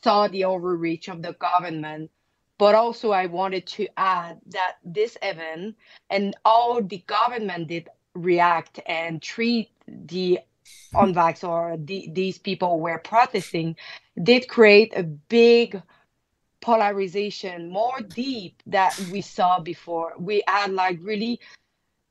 saw 0.04 0.28
the 0.28 0.46
overreach 0.46 1.10
of 1.10 1.22
the 1.22 1.34
government. 1.34 2.12
But 2.60 2.76
also, 2.76 3.12
I 3.12 3.26
wanted 3.28 3.68
to 3.78 3.88
add 3.98 4.40
that 4.48 4.78
this 4.84 5.18
event 5.22 5.76
and 6.10 6.36
all 6.46 6.82
the 6.82 7.04
government 7.06 7.68
did 7.68 7.90
react 8.16 8.80
and 8.88 9.22
treat 9.22 9.70
the 9.88 10.40
unvax 10.94 11.44
or 11.48 11.78
the, 11.78 12.10
these 12.14 12.38
people 12.38 12.80
were 12.80 13.00
protesting 13.00 13.76
did 14.22 14.48
create 14.48 14.94
a 14.96 15.04
big 15.04 15.82
polarization 16.62 17.70
more 17.70 18.02
deep 18.02 18.62
that 18.66 18.98
we 19.12 19.22
saw 19.22 19.60
before 19.60 20.14
we 20.18 20.44
had 20.48 20.72
like 20.74 20.98
really 21.02 21.40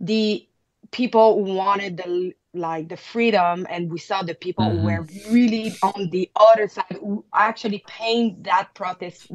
the 0.00 0.46
people 0.90 1.42
wanted 1.44 1.96
the 1.96 2.32
like 2.54 2.88
the 2.88 2.96
freedom 2.96 3.66
and 3.68 3.90
we 3.90 3.98
saw 3.98 4.22
the 4.22 4.34
people 4.34 4.64
who 4.64 4.78
were 4.78 5.06
really 5.30 5.76
on 5.82 6.08
the 6.10 6.30
other 6.36 6.68
side. 6.68 6.96
Who 7.00 7.24
actually 7.34 7.84
paint 7.86 8.44
that 8.44 8.74
protest 8.74 9.26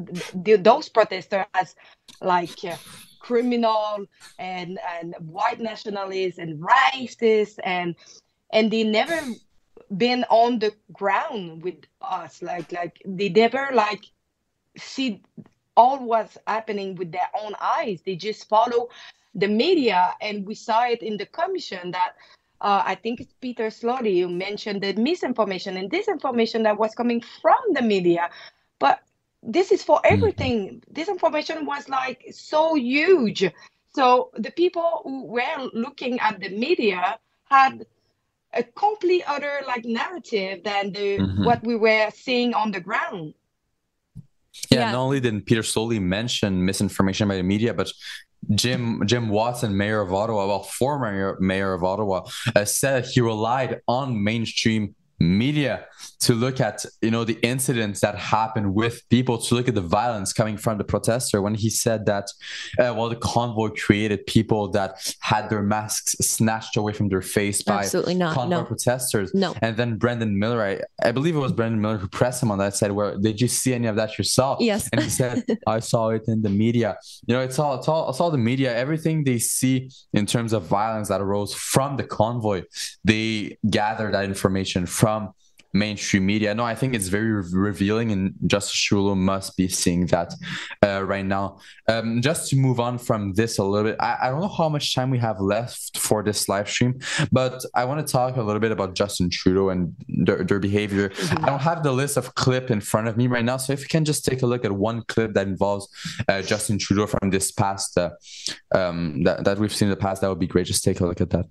th- 0.44 0.62
those 0.62 0.88
protesters 0.88 1.46
as 1.54 1.74
like 2.20 2.58
uh, 2.64 2.76
criminal 3.20 4.06
and 4.38 4.78
and 4.98 5.14
white 5.20 5.60
nationalists 5.60 6.38
and 6.38 6.60
racists 6.60 7.58
and 7.64 7.94
and 8.52 8.70
they 8.70 8.82
never 8.82 9.34
been 9.96 10.24
on 10.30 10.58
the 10.58 10.72
ground 10.92 11.62
with 11.62 11.84
us. 12.00 12.42
Like 12.42 12.72
like 12.72 13.00
they 13.04 13.28
never 13.28 13.70
like 13.72 14.04
see 14.76 15.22
all 15.76 16.04
what's 16.04 16.36
happening 16.46 16.96
with 16.96 17.12
their 17.12 17.30
own 17.40 17.54
eyes. 17.60 18.02
They 18.04 18.16
just 18.16 18.48
follow 18.48 18.88
the 19.34 19.48
media 19.48 20.14
and 20.20 20.46
we 20.46 20.54
saw 20.54 20.84
it 20.84 21.02
in 21.02 21.16
the 21.16 21.26
commission 21.26 21.90
that 21.92 22.12
uh, 22.60 22.82
I 22.84 22.94
think 22.94 23.20
it's 23.20 23.34
Peter 23.40 23.68
Sloly 23.68 24.20
who 24.20 24.28
mentioned 24.28 24.82
the 24.82 24.92
misinformation 24.94 25.76
and 25.76 25.90
disinformation 25.90 26.62
that 26.62 26.78
was 26.78 26.94
coming 26.94 27.22
from 27.40 27.60
the 27.72 27.82
media. 27.82 28.30
But 28.78 29.00
this 29.42 29.72
is 29.72 29.82
for 29.82 30.00
everything. 30.04 30.82
Disinformation 30.92 31.66
was 31.66 31.88
like 31.88 32.24
so 32.30 32.74
huge. 32.74 33.50
So 33.94 34.30
the 34.34 34.50
people 34.52 35.02
who 35.04 35.24
were 35.26 35.70
looking 35.72 36.20
at 36.20 36.40
the 36.40 36.50
media 36.50 37.18
had 37.44 37.84
a 38.54 38.62
complete 38.62 39.24
other 39.26 39.62
like 39.66 39.84
narrative 39.84 40.62
than 40.62 40.92
the 40.92 41.18
Mhm. 41.18 41.44
what 41.44 41.64
we 41.64 41.74
were 41.74 42.10
seeing 42.14 42.54
on 42.54 42.70
the 42.70 42.80
ground. 42.80 43.34
Yeah, 44.70 44.92
not 44.92 45.02
only 45.02 45.20
did 45.20 45.44
Peter 45.46 45.62
Sloly 45.62 46.00
mention 46.00 46.64
misinformation 46.64 47.28
by 47.28 47.36
the 47.36 47.42
media, 47.42 47.74
but 47.74 47.90
Jim 48.50 49.02
Jim 49.06 49.28
Watson, 49.28 49.76
mayor 49.76 50.00
of 50.00 50.12
Ottawa, 50.12 50.46
well, 50.46 50.62
former 50.62 51.36
mayor, 51.40 51.74
of 51.74 51.84
Ottawa, 51.84 52.28
uh, 52.54 52.64
said 52.64 53.06
he 53.06 53.20
relied 53.20 53.80
on 53.86 54.22
mainstream 54.22 54.94
media 55.22 55.84
to 56.20 56.34
look 56.34 56.60
at 56.60 56.84
you 57.00 57.10
know 57.10 57.24
the 57.24 57.38
incidents 57.42 58.00
that 58.00 58.16
happened 58.16 58.74
with 58.74 59.08
people 59.08 59.38
to 59.38 59.54
look 59.54 59.68
at 59.68 59.74
the 59.74 59.80
violence 59.80 60.32
coming 60.32 60.56
from 60.56 60.78
the 60.78 60.84
protester 60.84 61.40
when 61.40 61.54
he 61.54 61.70
said 61.70 62.06
that 62.06 62.26
uh, 62.78 62.92
well 62.96 63.08
the 63.08 63.16
convoy 63.16 63.68
created 63.70 64.26
people 64.26 64.68
that 64.70 64.90
had 65.20 65.48
their 65.50 65.62
masks 65.62 66.14
snatched 66.20 66.76
away 66.76 66.92
from 66.92 67.08
their 67.08 67.22
face 67.22 67.62
by 67.62 67.78
Absolutely 67.84 68.14
not, 68.14 68.34
convoy 68.34 68.56
no. 68.60 68.64
protesters 68.64 69.32
No. 69.34 69.54
and 69.62 69.76
then 69.76 69.96
Brendan 69.96 70.38
Miller 70.38 70.60
I, 70.62 70.80
I 71.08 71.12
believe 71.12 71.34
it 71.36 71.40
was 71.40 71.52
Brendan 71.52 71.80
Miller 71.80 71.98
who 71.98 72.08
pressed 72.08 72.42
him 72.42 72.50
on 72.50 72.58
that 72.58 72.74
said 72.76 72.90
where 72.92 73.16
did 73.16 73.40
you 73.40 73.48
see 73.48 73.72
any 73.74 73.86
of 73.86 73.96
that 73.96 74.18
yourself 74.18 74.58
Yes. 74.60 74.88
and 74.92 75.02
he 75.02 75.08
said 75.10 75.44
I 75.66 75.78
saw 75.80 76.08
it 76.10 76.24
in 76.26 76.42
the 76.42 76.50
media 76.50 76.96
you 77.26 77.34
know 77.34 77.40
it's 77.42 77.58
all 77.58 77.74
it's 77.78 77.88
all 77.88 78.10
it's 78.10 78.20
all 78.20 78.30
the 78.30 78.38
media 78.52 78.74
everything 78.84 79.24
they 79.24 79.38
see 79.38 79.88
in 80.12 80.26
terms 80.26 80.52
of 80.52 80.64
violence 80.64 81.08
that 81.08 81.20
arose 81.20 81.52
from 81.54 81.96
the 81.96 82.04
convoy 82.04 82.62
they 83.04 83.58
gather 83.70 84.10
that 84.10 84.24
information 84.24 84.84
from 84.86 85.11
mainstream 85.72 86.26
media. 86.26 86.54
No 86.54 86.64
I 86.64 86.74
think 86.74 86.94
it's 86.94 87.08
very 87.08 87.32
re- 87.32 87.44
revealing 87.52 88.12
and 88.12 88.34
Justice 88.46 88.90
Rouleau 88.92 89.14
must 89.14 89.56
be 89.56 89.68
seeing 89.68 90.06
that 90.06 90.34
uh, 90.84 91.02
right 91.04 91.24
now. 91.24 91.58
Um, 91.88 92.20
just 92.20 92.50
to 92.50 92.56
move 92.56 92.78
on 92.78 92.98
from 92.98 93.32
this 93.34 93.58
a 93.58 93.64
little 93.64 93.90
bit 93.90 93.96
I, 94.00 94.16
I 94.22 94.28
don't 94.28 94.40
know 94.40 94.48
how 94.48 94.68
much 94.68 94.94
time 94.94 95.10
we 95.10 95.18
have 95.18 95.40
left 95.40 95.98
for 95.98 96.22
this 96.22 96.48
live 96.48 96.68
stream 96.68 97.00
but 97.30 97.64
I 97.74 97.84
want 97.84 98.06
to 98.06 98.12
talk 98.12 98.36
a 98.36 98.42
little 98.42 98.60
bit 98.60 98.72
about 98.72 98.94
Justin 98.94 99.30
Trudeau 99.30 99.70
and 99.70 99.94
their, 100.08 100.44
their 100.44 100.58
behavior. 100.58 101.10
I 101.30 101.46
don't 101.46 101.60
have 101.60 101.82
the 101.82 101.92
list 101.92 102.16
of 102.16 102.34
clip 102.34 102.70
in 102.70 102.80
front 102.80 103.08
of 103.08 103.16
me 103.16 103.26
right 103.26 103.44
now 103.44 103.56
so 103.56 103.72
if 103.72 103.80
you 103.80 103.88
can 103.88 104.04
just 104.04 104.24
take 104.24 104.42
a 104.42 104.46
look 104.46 104.64
at 104.64 104.72
one 104.72 105.02
clip 105.08 105.32
that 105.34 105.46
involves 105.46 105.88
uh, 106.28 106.42
Justin 106.42 106.78
Trudeau 106.78 107.06
from 107.06 107.30
this 107.30 107.50
past 107.50 107.96
uh, 107.98 108.10
um, 108.74 109.22
that, 109.24 109.44
that 109.44 109.58
we've 109.58 109.74
seen 109.74 109.86
in 109.86 109.90
the 109.90 109.96
past 109.96 110.20
that 110.20 110.28
would 110.28 110.38
be 110.38 110.46
great. 110.46 110.66
Just 110.66 110.84
take 110.84 111.00
a 111.00 111.06
look 111.06 111.20
at 111.20 111.30
that 111.30 111.46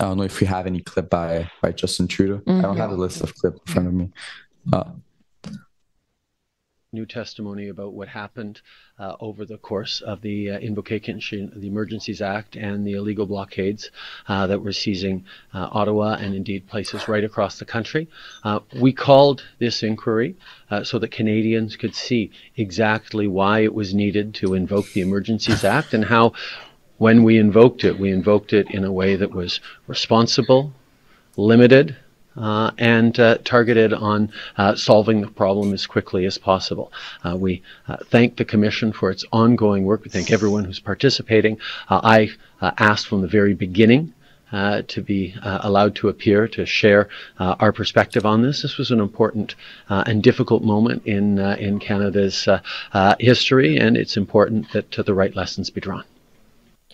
I 0.00 0.04
don't 0.04 0.16
know 0.16 0.24
if 0.24 0.40
we 0.40 0.46
have 0.46 0.66
any 0.66 0.80
clip 0.80 1.08
by 1.08 1.50
by 1.62 1.72
Justin 1.72 2.08
Trudeau. 2.08 2.42
I 2.46 2.62
don't 2.62 2.76
have 2.76 2.90
the 2.90 2.96
list 2.96 3.20
of 3.20 3.34
clip 3.36 3.54
in 3.54 3.72
front 3.72 3.88
of 3.88 3.94
me. 3.94 4.10
Uh, 4.72 4.84
new 6.94 7.04
testimony 7.04 7.68
about 7.68 7.92
what 7.92 8.08
happened 8.08 8.62
uh, 8.98 9.16
over 9.18 9.44
the 9.44 9.58
course 9.58 10.00
of 10.00 10.22
the 10.22 10.52
uh, 10.52 10.58
invocation 10.58 11.50
of 11.52 11.60
the 11.60 11.66
Emergencies 11.66 12.22
Act 12.22 12.56
and 12.56 12.86
the 12.86 12.92
illegal 12.92 13.26
blockades 13.26 13.90
uh, 14.28 14.46
that 14.46 14.62
were 14.62 14.72
seizing 14.72 15.24
uh, 15.52 15.68
Ottawa 15.72 16.16
and 16.20 16.34
indeed 16.34 16.66
places 16.68 17.08
right 17.08 17.24
across 17.24 17.58
the 17.58 17.64
country. 17.64 18.08
Uh, 18.44 18.60
we 18.80 18.92
called 18.92 19.42
this 19.58 19.82
inquiry 19.82 20.36
uh, 20.70 20.84
so 20.84 20.98
that 21.00 21.10
Canadians 21.10 21.76
could 21.76 21.94
see 21.94 22.30
exactly 22.56 23.26
why 23.26 23.60
it 23.60 23.74
was 23.74 23.92
needed 23.92 24.34
to 24.36 24.54
invoke 24.54 24.90
the 24.92 25.00
Emergencies 25.00 25.64
Act 25.64 25.92
and 25.92 26.04
how, 26.04 26.32
when 26.98 27.24
we 27.24 27.38
invoked 27.38 27.84
it, 27.84 27.98
we 27.98 28.10
invoked 28.10 28.52
it 28.52 28.70
in 28.70 28.84
a 28.84 28.92
way 28.92 29.16
that 29.16 29.32
was 29.32 29.60
responsible, 29.86 30.72
limited, 31.36 31.96
uh, 32.36 32.70
and 32.78 33.18
uh, 33.20 33.38
targeted 33.44 33.92
on 33.92 34.30
uh, 34.56 34.74
solving 34.74 35.20
the 35.20 35.28
problem 35.28 35.72
as 35.72 35.86
quickly 35.86 36.24
as 36.24 36.38
possible. 36.38 36.92
Uh, 37.24 37.36
we 37.36 37.62
uh, 37.88 37.96
thank 38.06 38.36
the 38.36 38.44
Commission 38.44 38.92
for 38.92 39.10
its 39.10 39.24
ongoing 39.32 39.84
work. 39.84 40.02
We 40.04 40.10
thank 40.10 40.30
everyone 40.30 40.64
who's 40.64 40.80
participating. 40.80 41.58
Uh, 41.88 42.00
I 42.02 42.30
asked 42.78 43.06
from 43.06 43.22
the 43.22 43.28
very 43.28 43.54
beginning. 43.54 44.12
Uh, 44.52 44.82
to 44.86 45.02
be 45.02 45.34
uh, 45.42 45.58
allowed 45.62 45.96
to 45.96 46.08
appear 46.08 46.46
to 46.46 46.64
share 46.64 47.08
uh, 47.40 47.56
our 47.58 47.72
perspective 47.72 48.24
on 48.24 48.40
this. 48.42 48.62
This 48.62 48.78
was 48.78 48.92
an 48.92 49.00
important 49.00 49.56
and 49.88 50.22
difficult 50.22 50.62
moment 50.62 51.04
in 51.06 51.40
in 51.40 51.80
Canada's 51.80 52.46
history, 53.18 53.78
and 53.78 53.96
it's 53.96 54.16
important 54.16 54.70
that 54.70 54.92
the 54.92 55.14
right 55.14 55.34
lessons 55.34 55.70
be 55.70 55.80
drawn. 55.80 56.04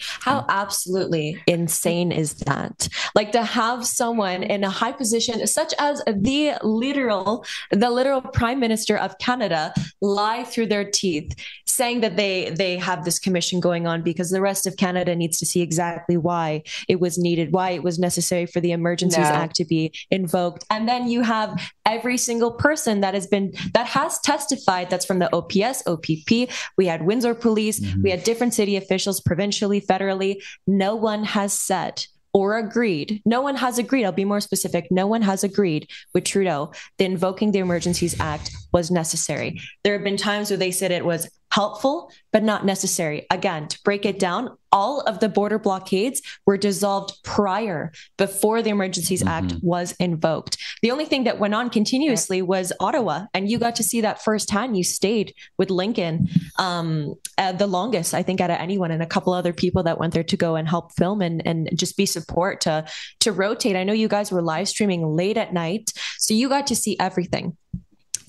How 0.00 0.44
absolutely 0.48 1.42
insane 1.46 2.12
is 2.12 2.34
that? 2.34 2.88
Like 3.14 3.32
to 3.32 3.42
have 3.42 3.86
someone 3.86 4.42
in 4.42 4.64
a 4.64 4.70
high 4.70 4.92
position, 4.92 5.46
such 5.46 5.74
as 5.78 6.02
the 6.06 6.54
literal, 6.62 7.44
the 7.70 7.90
literal 7.90 8.20
prime 8.20 8.60
minister 8.60 8.96
of 8.96 9.18
Canada, 9.18 9.72
lie 10.00 10.44
through 10.44 10.66
their 10.66 10.90
teeth, 10.90 11.34
saying 11.80 12.00
that 12.02 12.16
they 12.16 12.50
they 12.50 12.76
have 12.76 13.06
this 13.06 13.18
commission 13.18 13.58
going 13.58 13.86
on 13.86 14.02
because 14.02 14.30
the 14.30 14.42
rest 14.50 14.66
of 14.66 14.76
Canada 14.76 15.16
needs 15.16 15.38
to 15.38 15.46
see 15.46 15.62
exactly 15.62 16.18
why 16.18 16.62
it 16.88 17.00
was 17.00 17.16
needed, 17.16 17.52
why 17.52 17.70
it 17.70 17.82
was 17.82 17.98
necessary 17.98 18.44
for 18.44 18.60
the 18.60 18.72
Emergencies 18.72 19.30
No. 19.30 19.40
Act 19.42 19.54
to 19.56 19.64
be 19.64 19.90
invoked, 20.10 20.62
and 20.68 20.86
then 20.86 21.08
you 21.08 21.22
have 21.22 21.48
every 21.86 22.18
single 22.18 22.52
person 22.52 23.00
that 23.00 23.14
has 23.14 23.26
been 23.26 23.54
that 23.72 23.86
has 23.86 24.20
testified 24.20 24.90
that's 24.90 25.06
from 25.06 25.20
the 25.20 25.30
OPS, 25.34 25.82
OPP. 25.86 26.30
We 26.76 26.84
had 26.84 27.06
Windsor 27.06 27.34
Police, 27.34 27.80
mm-hmm. 27.80 28.02
we 28.02 28.10
had 28.10 28.24
different 28.24 28.52
city 28.52 28.76
officials, 28.76 29.22
provincially, 29.22 29.80
federally. 29.80 30.42
No 30.66 30.94
one 30.96 31.24
has 31.24 31.54
said 31.54 32.04
or 32.32 32.58
agreed. 32.58 33.20
No 33.24 33.40
one 33.40 33.56
has 33.56 33.78
agreed. 33.78 34.04
I'll 34.04 34.12
be 34.12 34.24
more 34.24 34.40
specific. 34.40 34.86
No 34.90 35.06
one 35.06 35.22
has 35.22 35.42
agreed 35.42 35.88
with 36.14 36.24
Trudeau 36.24 36.72
that 36.98 37.04
invoking 37.04 37.52
the 37.52 37.58
Emergencies 37.58 38.18
Act 38.20 38.50
was 38.72 38.90
necessary. 38.90 39.60
There 39.82 39.94
have 39.94 40.04
been 40.04 40.16
times 40.16 40.50
where 40.50 40.56
they 40.56 40.70
said 40.70 40.90
it 40.90 41.04
was 41.04 41.28
helpful, 41.50 42.12
but 42.32 42.42
not 42.42 42.64
necessary. 42.64 43.26
Again, 43.30 43.68
to 43.68 43.78
break 43.82 44.04
it 44.04 44.18
down, 44.18 44.56
all 44.72 45.00
of 45.00 45.18
the 45.18 45.28
border 45.28 45.58
blockades 45.58 46.22
were 46.46 46.56
dissolved 46.56 47.12
prior, 47.24 47.92
before 48.16 48.62
the 48.62 48.70
Emergencies 48.70 49.26
Act 49.26 49.54
was 49.62 49.92
invoked. 49.98 50.56
The 50.82 50.92
only 50.92 51.06
thing 51.06 51.24
that 51.24 51.40
went 51.40 51.54
on 51.54 51.70
continuously 51.70 52.40
was 52.40 52.72
Ottawa, 52.78 53.26
and 53.34 53.50
you 53.50 53.58
got 53.58 53.74
to 53.76 53.82
see 53.82 54.00
that 54.02 54.22
firsthand. 54.22 54.76
You 54.76 54.84
stayed 54.84 55.34
with 55.58 55.70
Lincoln 55.70 56.28
um, 56.58 57.14
uh, 57.36 57.52
the 57.52 57.66
longest, 57.66 58.14
I 58.14 58.22
think, 58.22 58.40
out 58.40 58.50
of 58.50 58.58
anyone, 58.58 58.92
and 58.92 59.02
a 59.02 59.06
couple 59.06 59.32
other 59.32 59.52
people 59.52 59.82
that 59.82 59.98
went 59.98 60.14
there 60.14 60.22
to 60.22 60.36
go 60.36 60.54
and 60.54 60.68
help 60.68 60.92
film 60.92 61.20
and, 61.20 61.44
and 61.44 61.68
just 61.74 61.96
be 61.96 62.06
support 62.06 62.60
to 62.62 62.84
to 63.20 63.32
rotate. 63.32 63.74
I 63.74 63.84
know 63.84 63.92
you 63.92 64.08
guys 64.08 64.30
were 64.30 64.42
live 64.42 64.68
streaming 64.68 65.04
late 65.04 65.36
at 65.36 65.52
night, 65.52 65.92
so 66.18 66.32
you 66.32 66.48
got 66.48 66.68
to 66.68 66.76
see 66.76 66.96
everything 67.00 67.56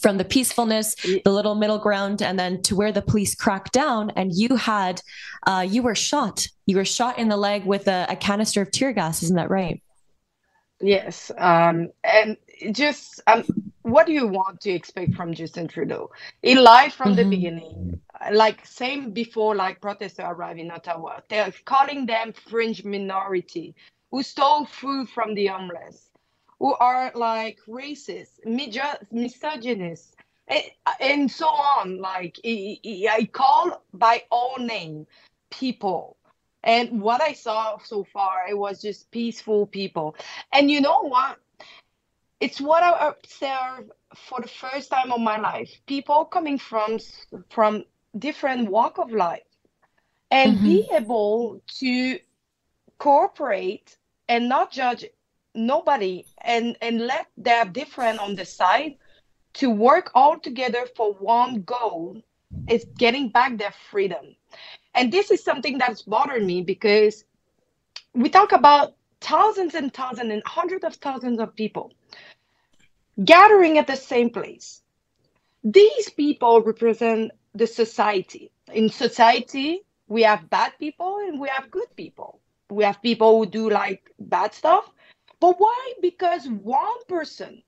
from 0.01 0.17
the 0.17 0.25
peacefulness, 0.25 0.95
the 1.23 1.31
little 1.31 1.55
middle 1.55 1.79
ground, 1.79 2.21
and 2.21 2.37
then 2.37 2.61
to 2.63 2.75
where 2.75 2.91
the 2.91 3.01
police 3.01 3.35
cracked 3.35 3.73
down. 3.73 4.11
And 4.11 4.31
you 4.33 4.55
had, 4.55 5.01
uh, 5.47 5.65
you 5.67 5.83
were 5.83 5.95
shot. 5.95 6.47
You 6.65 6.77
were 6.77 6.85
shot 6.85 7.17
in 7.17 7.29
the 7.29 7.37
leg 7.37 7.65
with 7.65 7.87
a, 7.87 8.07
a 8.09 8.15
canister 8.15 8.61
of 8.61 8.71
tear 8.71 8.93
gas. 8.93 9.23
Isn't 9.23 9.35
that 9.35 9.49
right? 9.49 9.81
Yes, 10.81 11.31
um, 11.37 11.91
and 12.03 12.37
just 12.71 13.21
um, 13.27 13.43
what 13.83 14.05
do 14.07 14.13
you 14.13 14.27
want 14.27 14.61
to 14.61 14.71
expect 14.71 15.13
from 15.13 15.33
Justin 15.33 15.67
Trudeau? 15.67 16.11
He 16.41 16.55
lied 16.55 16.93
from 16.93 17.15
the 17.15 17.23
beginning, 17.23 17.99
like 18.31 18.65
same 18.65 19.11
before 19.11 19.55
like 19.55 19.81
protesters 19.81 20.25
arrived 20.27 20.59
in 20.59 20.71
Ottawa. 20.71 21.19
They're 21.29 21.53
calling 21.65 22.05
them 22.05 22.33
fringe 22.33 22.83
minority 22.83 23.75
who 24.11 24.23
stole 24.23 24.65
food 24.65 25.09
from 25.09 25.33
the 25.35 25.47
homeless, 25.47 26.09
who 26.61 26.75
are 26.75 27.11
like 27.15 27.57
racist, 27.67 28.33
miso- 28.45 29.11
misogynist, 29.11 30.15
and, 30.99 31.29
so 31.29 31.47
on. 31.47 31.97
Like 31.97 32.37
I 32.45 33.27
call 33.31 33.83
by 33.95 34.23
all 34.29 34.57
name 34.59 35.07
people. 35.49 36.17
And 36.63 37.01
what 37.01 37.19
I 37.19 37.33
saw 37.33 37.79
so 37.79 38.03
far, 38.03 38.45
it 38.47 38.55
was 38.55 38.79
just 38.79 39.09
peaceful 39.09 39.65
people. 39.65 40.15
And 40.53 40.69
you 40.69 40.81
know 40.81 41.01
what? 41.01 41.39
It's 42.39 42.61
what 42.61 42.83
I 42.83 43.07
observed 43.07 43.91
for 44.15 44.39
the 44.39 44.47
first 44.47 44.91
time 44.91 45.11
of 45.11 45.19
my 45.19 45.39
life. 45.39 45.71
People 45.87 46.25
coming 46.25 46.59
from 46.59 46.99
from 47.49 47.85
different 48.15 48.69
walk 48.69 48.99
of 48.99 49.11
life, 49.11 49.49
and 50.29 50.61
be 50.61 50.83
mm-hmm. 50.83 51.03
able 51.03 51.63
to 51.79 52.19
cooperate 52.99 53.97
and 54.29 54.47
not 54.47 54.71
judge 54.71 55.05
nobody, 55.55 56.25
and 56.39 56.77
and 56.81 57.01
let 57.07 57.27
their 57.37 57.65
different 57.65 58.19
on 58.19 58.35
the 58.35 58.45
side 58.45 58.95
to 59.53 59.69
work 59.69 60.11
all 60.15 60.39
together 60.39 60.85
for 60.95 61.13
one 61.13 61.61
goal 61.63 62.21
is 62.69 62.85
getting 62.97 63.29
back 63.29 63.57
their 63.57 63.73
freedom. 63.89 64.35
And 64.95 65.11
this 65.11 65.31
is 65.31 65.43
something 65.43 65.77
that's 65.77 66.03
bothered 66.03 66.43
me 66.43 66.61
because 66.61 67.25
we 68.13 68.29
talk 68.29 68.51
about 68.51 68.95
thousands 69.21 69.75
and 69.75 69.93
thousands 69.93 70.31
and 70.31 70.43
hundreds 70.45 70.83
of 70.83 70.95
thousands 70.95 71.39
of 71.39 71.55
people 71.55 71.91
gathering 73.23 73.77
at 73.77 73.87
the 73.87 73.95
same 73.95 74.29
place. 74.29 74.81
These 75.63 76.09
people 76.09 76.61
represent 76.61 77.31
the 77.53 77.67
society. 77.67 78.51
In 78.73 78.89
society, 78.89 79.81
we 80.07 80.23
have 80.23 80.49
bad 80.49 80.73
people 80.79 81.19
and 81.27 81.39
we 81.39 81.49
have 81.49 81.69
good 81.71 81.95
people. 81.95 82.39
We 82.69 82.83
have 82.83 83.01
people 83.01 83.37
who 83.37 83.45
do 83.45 83.69
like 83.69 84.09
bad 84.19 84.53
stuff. 84.53 84.89
But 85.41 85.59
why? 85.59 85.93
Because 86.01 86.47
one 86.47 87.03
person 87.09 87.63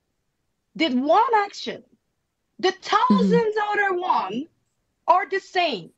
did 0.78 0.94
one 0.94 1.34
action. 1.38 1.84
The 2.60 2.72
1000s 2.72 3.10
mm-hmm. 3.10 3.60
other 3.72 4.00
one 4.00 4.46
are 5.08 5.28
the 5.28 5.40
same. 5.40 5.90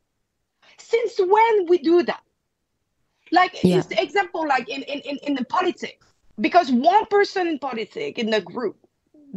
Since 0.77 1.19
when 1.19 1.67
we 1.67 1.77
do 1.77 2.01
that? 2.03 2.23
Like 3.31 3.61
yeah. 3.63 3.83
example, 3.91 4.47
like 4.47 4.69
in, 4.69 4.83
in, 4.83 4.99
in, 5.01 5.17
in 5.23 5.35
the 5.35 5.45
politics, 5.45 6.05
because 6.39 6.71
one 6.71 7.05
person 7.07 7.47
in 7.47 7.59
politics 7.59 8.19
in 8.19 8.29
the 8.29 8.41
group 8.41 8.77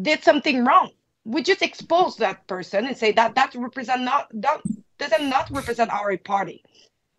did 0.00 0.22
something 0.22 0.64
wrong. 0.64 0.92
We 1.24 1.42
just 1.42 1.62
expose 1.62 2.16
that 2.16 2.46
person 2.46 2.86
and 2.86 2.96
say 2.96 3.12
that 3.12 3.34
that 3.34 3.54
represent 3.54 4.02
not 4.02 4.28
that 4.34 4.60
doesn't 4.98 5.28
not 5.28 5.50
represent 5.50 5.90
our 5.90 6.16
party. 6.16 6.62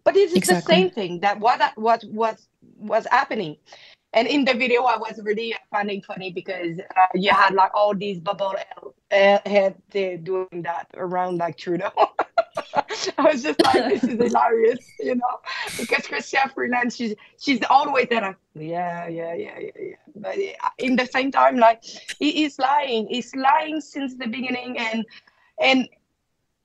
But 0.03 0.15
it's 0.15 0.33
exactly. 0.33 0.61
the 0.61 0.81
same 0.81 0.89
thing 0.91 1.19
that 1.19 1.39
what 1.39 1.61
what 1.75 2.03
was 2.05 2.47
was 2.77 3.05
happening. 3.11 3.57
And 4.13 4.27
in 4.27 4.43
the 4.43 4.53
video, 4.53 4.83
I 4.83 4.97
was 4.97 5.19
really 5.23 5.55
finding 5.69 6.01
funny 6.01 6.31
because 6.31 6.79
uh, 6.79 7.05
you 7.13 7.31
had 7.31 7.53
like 7.53 7.71
all 7.75 7.93
these 7.93 8.19
bubble 8.19 8.55
head 9.11 9.75
doing 9.91 10.63
that 10.63 10.87
around 10.95 11.37
like 11.37 11.57
Trudeau. 11.57 11.91
I 13.17 13.21
was 13.21 13.43
just 13.43 13.61
like, 13.63 13.89
this 13.89 14.03
is 14.03 14.21
hilarious, 14.21 14.79
you 14.99 15.15
know, 15.15 15.39
because 15.77 16.05
Chrystia 16.05 16.51
Freeland, 16.53 16.91
she's 16.91 17.15
she's 17.39 17.59
always 17.69 18.07
there, 18.09 18.35
yeah, 18.55 19.07
yeah, 19.07 19.33
yeah, 19.33 19.59
yeah, 19.59 19.71
yeah. 19.79 19.95
But 20.15 20.37
in 20.77 20.95
the 20.95 21.05
same 21.05 21.31
time, 21.31 21.57
like 21.57 21.83
he 22.19 22.45
is 22.45 22.57
lying. 22.59 23.07
He's 23.07 23.35
lying 23.35 23.79
since 23.79 24.15
the 24.15 24.27
beginning, 24.27 24.77
and 24.77 25.05
and 25.59 25.87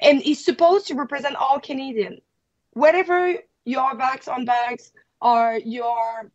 and 0.00 0.20
he's 0.20 0.44
supposed 0.44 0.86
to 0.88 0.94
represent 0.94 1.36
all 1.36 1.60
Canadian. 1.60 2.20
Whatever 2.72 3.34
your 3.64 3.94
backs 3.94 4.28
on 4.28 4.44
backs 4.44 4.92
or 5.20 5.60
your 5.64 6.30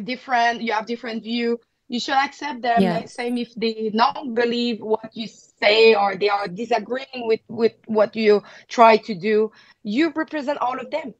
different, 0.00 0.62
you 0.62 0.72
have 0.72 0.86
different 0.86 1.22
view 1.22 1.60
you 1.92 2.00
should 2.00 2.14
accept 2.14 2.62
them 2.62 2.80
yeah. 2.80 3.04
same 3.04 3.36
if 3.36 3.54
they 3.54 3.92
don't 3.94 4.34
believe 4.34 4.80
what 4.80 5.10
you 5.12 5.28
say 5.28 5.94
or 5.94 6.16
they 6.16 6.30
are 6.30 6.48
disagreeing 6.48 7.26
with 7.28 7.40
with 7.48 7.74
what 7.86 8.16
you 8.16 8.42
try 8.66 8.96
to 8.96 9.14
do 9.14 9.52
you 9.82 10.10
represent 10.16 10.58
all 10.58 10.78
of 10.78 10.90
them 10.90 11.14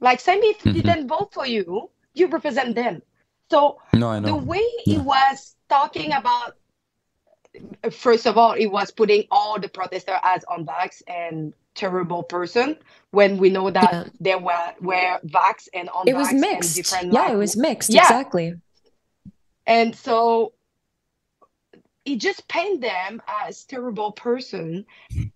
like 0.00 0.18
same 0.18 0.40
if 0.42 0.58
mm-hmm. 0.58 0.72
they 0.72 0.80
didn't 0.80 1.06
vote 1.06 1.32
for 1.34 1.46
you 1.46 1.90
you 2.14 2.26
represent 2.28 2.74
them 2.74 3.02
so 3.50 3.78
no, 3.92 4.18
the 4.20 4.34
way 4.34 4.64
yeah. 4.86 4.94
he 4.94 4.98
was 4.98 5.54
talking 5.68 6.12
about 6.12 6.56
first 7.90 8.26
of 8.26 8.38
all 8.38 8.54
he 8.54 8.66
was 8.66 8.90
putting 8.90 9.24
all 9.30 9.60
the 9.60 9.68
protesters 9.68 10.16
as 10.22 10.44
on 10.44 10.64
vax 10.64 11.02
and 11.06 11.52
terrible 11.80 12.22
person 12.22 12.76
when 13.10 13.38
we 13.38 13.48
know 13.48 13.70
that 13.70 13.92
yeah. 13.92 14.04
there 14.20 14.38
were 14.38 14.74
were 14.80 15.18
vax 15.24 15.68
and 15.72 15.88
on 15.88 16.06
it 16.06 16.14
was 16.14 16.32
mixed. 16.32 16.92
yeah 17.02 17.32
it 17.32 17.36
was 17.36 17.56
mixed. 17.56 17.90
Yeah. 17.90 18.02
exactly. 18.02 18.54
And 19.66 19.96
so 19.96 20.52
it 22.04 22.16
just 22.16 22.46
painted 22.48 22.82
them 22.82 23.22
as 23.44 23.64
terrible 23.64 24.12
person. 24.12 24.84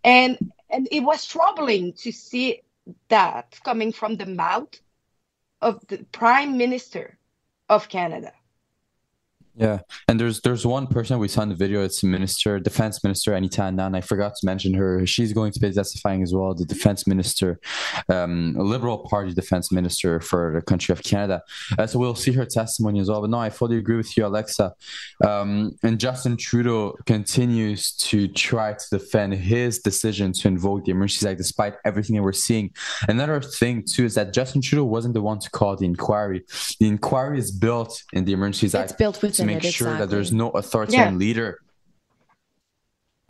And 0.04 0.38
and 0.68 0.88
it 0.90 1.00
was 1.00 1.26
troubling 1.26 1.94
to 2.04 2.12
see 2.12 2.60
that 3.08 3.58
coming 3.64 3.92
from 3.92 4.16
the 4.16 4.26
mouth 4.26 4.74
of 5.62 5.80
the 5.88 5.98
prime 6.12 6.58
minister 6.58 7.16
of 7.70 7.88
canada 7.88 8.32
yeah, 9.56 9.80
and 10.08 10.18
there's 10.18 10.40
there's 10.40 10.66
one 10.66 10.88
person 10.88 11.18
we 11.20 11.28
saw 11.28 11.42
in 11.42 11.48
the 11.48 11.54
video. 11.54 11.84
It's 11.84 12.02
Minister, 12.02 12.58
Defense 12.58 13.04
Minister 13.04 13.34
Anita 13.34 13.62
Anand. 13.62 13.96
I 13.96 14.00
forgot 14.00 14.34
to 14.34 14.46
mention 14.46 14.74
her. 14.74 15.06
She's 15.06 15.32
going 15.32 15.52
to 15.52 15.60
be 15.60 15.70
testifying 15.70 16.24
as 16.24 16.34
well. 16.34 16.54
The 16.54 16.64
Defense 16.64 17.06
Minister, 17.06 17.60
um, 18.08 18.54
Liberal 18.56 18.98
Party 18.98 19.32
Defense 19.32 19.70
Minister 19.70 20.18
for 20.18 20.54
the 20.56 20.62
country 20.62 20.92
of 20.92 21.04
Canada. 21.04 21.42
Uh, 21.78 21.86
so 21.86 22.00
we'll 22.00 22.16
see 22.16 22.32
her 22.32 22.44
testimony 22.44 22.98
as 22.98 23.08
well. 23.08 23.20
But 23.20 23.30
no, 23.30 23.38
I 23.38 23.50
fully 23.50 23.78
agree 23.78 23.96
with 23.96 24.16
you, 24.16 24.26
Alexa. 24.26 24.74
Um, 25.24 25.76
and 25.84 26.00
Justin 26.00 26.36
Trudeau 26.36 26.96
continues 27.06 27.92
to 27.92 28.26
try 28.26 28.72
to 28.72 28.84
defend 28.90 29.34
his 29.34 29.78
decision 29.78 30.32
to 30.32 30.48
invoke 30.48 30.84
the 30.84 30.90
Emergencies 30.90 31.26
Act 31.26 31.38
despite 31.38 31.74
everything 31.84 32.16
that 32.16 32.22
we're 32.22 32.32
seeing. 32.32 32.70
Another 33.08 33.40
thing 33.40 33.84
too 33.84 34.04
is 34.04 34.16
that 34.16 34.32
Justin 34.32 34.62
Trudeau 34.62 34.84
wasn't 34.84 35.14
the 35.14 35.22
one 35.22 35.38
to 35.38 35.50
call 35.50 35.76
the 35.76 35.84
inquiry. 35.84 36.44
The 36.80 36.88
inquiry 36.88 37.38
is 37.38 37.52
built 37.52 38.02
in 38.12 38.24
the 38.24 38.32
Emergencies 38.32 38.74
Act. 38.74 38.90
It's 38.90 38.98
built 38.98 39.22
with 39.22 39.43
make 39.46 39.62
sure 39.62 39.88
exactly. 39.88 39.98
that 39.98 40.10
there's 40.10 40.32
no 40.32 40.50
authoritarian 40.50 41.14
yeah. 41.14 41.18
leader 41.18 41.60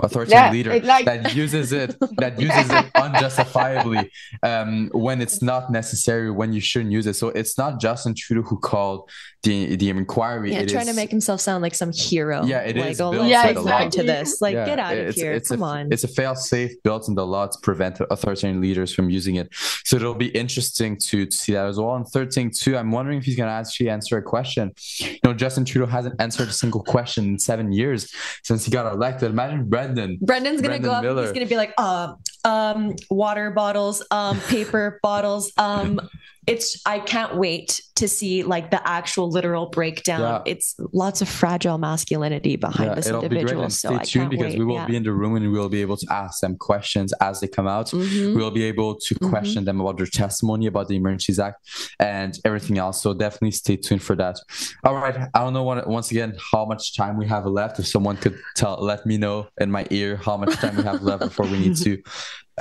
authoritarian 0.05 0.47
yeah, 0.47 0.53
leader 0.53 0.87
like... 0.87 1.05
that 1.07 1.35
uses 1.35 1.73
it 1.73 1.97
that 2.19 2.39
uses 2.39 2.71
it 2.71 2.87
unjustifiably 2.95 4.11
um, 4.43 4.91
when 4.93 5.21
it's 5.21 5.43
not 5.43 5.71
necessary 5.71 6.31
when 6.31 6.53
you 6.53 6.61
shouldn't 6.61 6.93
use 6.93 7.07
it. 7.07 7.15
So 7.15 7.29
it's 7.29 7.57
not 7.59 7.81
justin 7.81 8.15
trudeau 8.15 8.43
who 8.43 8.59
called 8.59 9.11
the 9.43 9.77
the 9.77 9.91
inquiry. 9.91 10.53
Yeah 10.53 10.61
it 10.61 10.69
trying 10.69 10.89
is, 10.89 10.95
to 10.95 10.97
make 10.97 11.11
himself 11.11 11.41
sound 11.41 11.63
like 11.63 11.75
some 11.75 11.93
hero. 11.93 12.45
Yeah 12.45 12.61
it 12.61 12.77
like, 12.77 12.91
is 12.91 13.01
oh, 13.01 13.13
yeah, 13.25 13.49
exactly. 13.49 13.85
into 13.85 14.03
this. 14.03 14.41
Like 14.41 14.55
yeah, 14.55 14.67
get 14.67 14.79
out 14.79 14.97
of 14.97 15.15
here. 15.15 15.33
it's 15.33 15.49
come 15.49 15.63
a, 15.63 15.67
on. 15.67 15.93
it's 15.93 16.05
a 16.05 16.09
fail 16.09 16.35
safe 16.35 16.73
built 16.83 17.09
in 17.09 17.15
the 17.15 17.27
law 17.27 17.47
to 17.47 17.59
prevent 17.63 18.01
authoritarian 18.01 18.61
leaders 18.61 18.95
from 18.95 19.11
using 19.11 19.37
it. 19.37 19.49
So 19.85 19.97
it'll 19.97 20.15
be 20.15 20.29
interesting 20.29 20.97
to, 20.99 21.27
to 21.27 21.33
see 21.33 21.53
that 21.53 21.67
as 21.67 21.79
well. 21.79 21.97
And 21.97 22.07
third 22.07 22.33
thing 22.33 22.51
too 22.51 22.77
i'm 22.77 22.91
wondering 22.91 23.19
if 23.19 23.25
he's 23.25 23.37
going 23.37 23.49
to 23.49 23.53
actually 23.53 23.89
answer 23.89 24.19
a 24.19 24.23
question. 24.23 24.73
You 24.99 25.19
know 25.25 25.35
justin 25.35 25.65
trudeau 25.65 25.87
hasn't 25.87 26.21
answered 26.21 26.49
a 26.49 26.53
single 26.53 26.83
question 26.83 27.25
in 27.25 27.39
seven 27.39 27.73
years 27.73 28.13
since 28.43 28.65
he 28.65 28.71
got 28.71 28.93
elected. 28.93 29.31
Imagine 29.31 29.69
brendan 29.95 30.19
brendan's 30.21 30.61
going 30.61 30.77
to 30.81 30.87
go 30.87 30.93
up 30.93 31.03
Miller. 31.03 31.23
he's 31.23 31.33
going 31.33 31.47
to 31.47 31.49
be 31.51 31.57
like 31.57 31.73
uh 31.79 32.15
um 32.45 32.95
water 33.11 33.51
bottles 33.51 34.05
um 34.11 34.39
paper 34.49 34.99
bottles 35.03 35.53
um 35.57 36.01
it's 36.47 36.81
i 36.87 36.99
can't 36.99 37.37
wait 37.37 37.81
to 37.97 38.07
see 38.09 38.43
like 38.43 38.71
the 38.71 38.87
actual 38.89 39.31
literal 39.31 39.66
breakdown 39.71 40.21
Yeah. 40.21 40.43
it's 40.53 40.75
lots 40.93 41.23
of 41.23 41.29
fragile 41.29 41.79
masculinity 41.79 42.57
behind 42.57 42.91
yeah, 42.91 42.95
this 42.97 43.07
it'll 43.07 43.23
be 43.23 43.29
great. 43.29 43.41
individual 43.41 43.62
And 43.65 43.73
so 43.73 43.89
stay 43.89 43.97
i 43.97 44.05
tuned 44.05 44.23
can't 44.23 44.31
because 44.31 44.53
wait 44.53 44.59
we 44.59 44.65
will 44.65 44.75
yeah. 44.75 44.87
be 44.87 44.97
in 44.97 45.03
the 45.05 45.12
room 45.12 45.37
and 45.37 45.45
we 45.51 45.59
will 45.59 45.69
be 45.69 45.81
able 45.81 45.97
to 45.97 46.07
ask 46.11 46.41
them 46.41 46.57
questions 46.57 47.12
as 47.21 47.41
they 47.41 47.47
come 47.49 47.66
out. 47.66 47.87
Mhm. 47.91 48.35
We'll 48.37 48.51
be 48.51 48.65
able 48.65 48.97
to 48.97 49.15
Mhm. 49.15 49.31
question 49.31 49.65
them 49.65 49.81
about 49.81 49.97
their 49.99 50.07
testimony 50.07 50.66
about 50.66 50.89
the 50.89 50.97
Emergencies 50.97 51.39
Act 51.39 51.59
and 52.01 52.37
everything 52.45 52.79
else. 52.79 53.01
So 53.03 53.15
definitely 53.15 53.53
stay 53.53 53.77
tuned 53.77 54.03
for 54.03 54.16
that. 54.16 54.37
All 54.85 54.95
right. 54.95 55.16
I 55.35 55.39
don't 55.41 55.53
know 55.53 55.62
what, 55.62 55.87
once 55.87 56.11
again 56.11 56.37
how 56.53 56.65
much 56.65 56.97
time 56.97 57.16
we 57.16 57.27
have 57.27 57.47
left. 57.47 57.79
If 57.79 57.87
someone 57.87 58.16
could 58.16 58.37
tell, 58.57 58.77
let 58.81 59.07
me 59.07 59.16
know 59.19 59.47
in 59.61 59.71
my 59.71 59.87
ear 59.91 60.16
how 60.16 60.37
much 60.37 60.55
time 60.57 60.77
we 60.77 60.83
have 60.83 61.03
left 61.03 61.23
before 61.23 61.47
we 61.47 61.59
need 61.59 61.77
to 61.87 62.03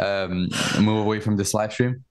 um, 0.02 0.50
move 0.80 1.00
away 1.06 1.20
from 1.20 1.38
this 1.38 1.54
live 1.54 1.74
stream. 1.74 2.04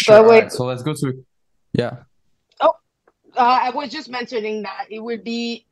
Sure. 0.00 0.24
Right, 0.24 0.50
so 0.50 0.64
let's 0.64 0.82
go 0.82 0.94
to 0.94 1.24
yeah. 1.74 2.04
Oh, 2.60 2.74
uh, 3.36 3.58
I 3.62 3.70
was 3.70 3.90
just 3.90 4.08
mentioning 4.08 4.62
that 4.62 4.86
it 4.90 4.98
would 4.98 5.22
be, 5.22 5.66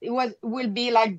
it 0.00 0.10
was 0.10 0.32
will 0.42 0.68
be 0.68 0.92
like 0.92 1.18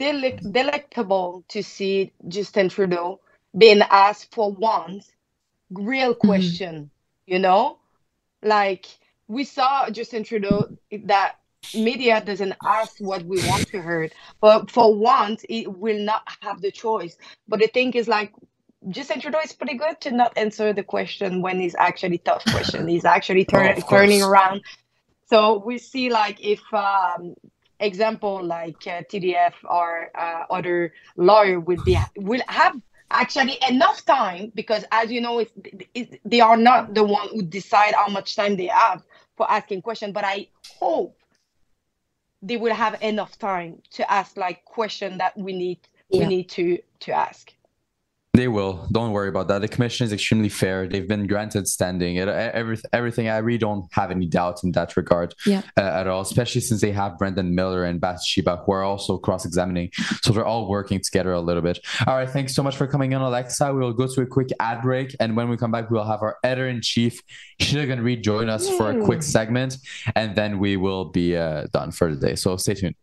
delic- 0.00 0.50
delectable 0.50 1.44
to 1.48 1.62
see 1.62 2.12
Justin 2.28 2.70
Trudeau 2.70 3.20
being 3.56 3.82
asked 3.82 4.34
for 4.34 4.50
once 4.52 5.10
real 5.70 6.14
question. 6.14 6.90
You 7.26 7.38
know, 7.38 7.78
like 8.42 8.86
we 9.28 9.44
saw 9.44 9.90
Justin 9.90 10.24
Trudeau 10.24 10.68
that 11.04 11.36
media 11.74 12.22
doesn't 12.24 12.54
ask 12.64 12.96
what 12.98 13.22
we 13.24 13.38
want 13.38 13.66
to 13.68 13.82
hear, 13.82 14.10
but 14.40 14.70
for 14.70 14.94
once 14.94 15.44
it 15.48 15.66
will 15.78 15.98
not 15.98 16.22
have 16.40 16.62
the 16.62 16.70
choice. 16.70 17.16
But 17.48 17.60
the 17.60 17.68
thing 17.68 17.92
is 17.92 18.08
like 18.08 18.32
Justin 18.88 19.20
Trudeau 19.20 19.40
is 19.44 19.52
pretty 19.52 19.74
good 19.74 20.00
to 20.00 20.10
not 20.10 20.36
answer 20.36 20.72
the 20.72 20.82
question 20.82 21.42
when 21.42 21.60
it's 21.60 21.74
actually 21.76 22.18
tough 22.18 22.44
question. 22.46 22.88
He's 22.88 23.04
actually 23.04 23.44
turn, 23.52 23.74
Oh, 23.76 23.80
turning 23.88 24.22
around. 24.22 24.62
So 25.26 25.62
we 25.64 25.78
see 25.78 26.10
like 26.10 26.44
if 26.44 26.60
um, 26.74 27.34
example 27.80 28.42
like 28.44 28.86
uh, 28.86 29.02
TDF 29.10 29.54
or 29.64 30.10
uh, 30.18 30.44
other 30.50 30.92
lawyer 31.16 31.60
will 31.60 31.82
be 31.84 31.98
will 32.16 32.42
have 32.48 32.76
actually 33.10 33.58
enough 33.68 34.04
time 34.04 34.50
because 34.54 34.84
as 34.90 35.10
you 35.10 35.20
know 35.20 35.38
it's, 35.38 35.52
it, 35.94 36.20
they 36.24 36.40
are 36.40 36.56
not 36.56 36.94
the 36.94 37.04
one 37.04 37.28
who 37.28 37.42
decide 37.42 37.94
how 37.94 38.08
much 38.08 38.36
time 38.36 38.56
they 38.56 38.66
have 38.66 39.02
for 39.36 39.50
asking 39.50 39.82
question. 39.82 40.12
But 40.12 40.24
I 40.24 40.48
hope 40.80 41.16
they 42.42 42.56
will 42.56 42.74
have 42.74 43.00
enough 43.02 43.38
time 43.38 43.80
to 43.92 44.10
ask 44.10 44.36
like 44.36 44.64
question 44.64 45.18
that 45.18 45.36
we 45.36 45.52
need 45.52 45.78
Yeah. 46.08 46.20
we 46.20 46.36
need 46.36 46.48
to 46.50 46.78
to 47.00 47.12
ask. 47.12 47.52
They 48.34 48.48
will. 48.48 48.88
Don't 48.90 49.12
worry 49.12 49.28
about 49.28 49.48
that. 49.48 49.60
The 49.60 49.68
commission 49.68 50.06
is 50.06 50.12
extremely 50.12 50.48
fair. 50.48 50.88
They've 50.88 51.06
been 51.06 51.26
granted 51.26 51.68
standing. 51.68 52.16
It, 52.16 52.28
every, 52.28 52.78
everything. 52.90 53.28
I 53.28 53.36
really 53.36 53.58
don't 53.58 53.86
have 53.92 54.10
any 54.10 54.24
doubts 54.24 54.64
in 54.64 54.72
that 54.72 54.96
regard 54.96 55.34
yeah. 55.44 55.60
uh, 55.76 55.82
at 55.82 56.06
all. 56.06 56.22
Especially 56.22 56.62
since 56.62 56.80
they 56.80 56.92
have 56.92 57.18
Brendan 57.18 57.54
Miller 57.54 57.84
and 57.84 58.00
Bathsheba, 58.00 58.62
who 58.64 58.72
are 58.72 58.84
also 58.84 59.18
cross-examining. 59.18 59.90
So 60.22 60.32
they're 60.32 60.46
all 60.46 60.66
working 60.66 60.98
together 61.00 61.32
a 61.34 61.42
little 61.42 61.60
bit. 61.60 61.80
All 62.06 62.16
right. 62.16 62.28
Thanks 62.28 62.54
so 62.54 62.62
much 62.62 62.74
for 62.74 62.86
coming 62.86 63.12
in, 63.12 63.20
Alexa. 63.20 63.70
We 63.74 63.80
will 63.80 63.92
go 63.92 64.06
to 64.06 64.22
a 64.22 64.26
quick 64.26 64.48
ad 64.58 64.80
break, 64.80 65.14
and 65.20 65.36
when 65.36 65.50
we 65.50 65.58
come 65.58 65.70
back, 65.70 65.90
we 65.90 65.98
will 65.98 66.06
have 66.06 66.22
our 66.22 66.38
editor 66.42 66.68
in 66.68 66.80
chief, 66.80 67.20
Sheila 67.60 68.00
Reid, 68.00 68.24
join 68.24 68.48
us 68.48 68.66
Yay. 68.66 68.78
for 68.78 68.90
a 68.92 69.04
quick 69.04 69.22
segment, 69.22 69.76
and 70.16 70.34
then 70.34 70.58
we 70.58 70.78
will 70.78 71.04
be 71.04 71.36
uh, 71.36 71.66
done 71.70 71.90
for 71.90 72.14
the 72.14 72.28
day. 72.28 72.34
So 72.36 72.56
stay 72.56 72.72
tuned. 72.72 72.94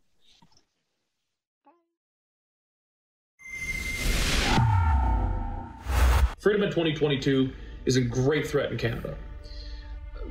Freedom 6.39 6.63
in 6.63 6.69
2022 6.69 7.51
is 7.85 7.97
a 7.97 8.01
great 8.01 8.47
threat 8.47 8.71
in 8.71 8.77
Canada. 8.77 9.17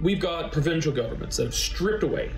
We've 0.01 0.19
got 0.19 0.53
provincial 0.53 0.91
governments 0.91 1.37
that 1.37 1.45
have 1.45 1.55
stripped 1.55 2.03
away 2.03 2.31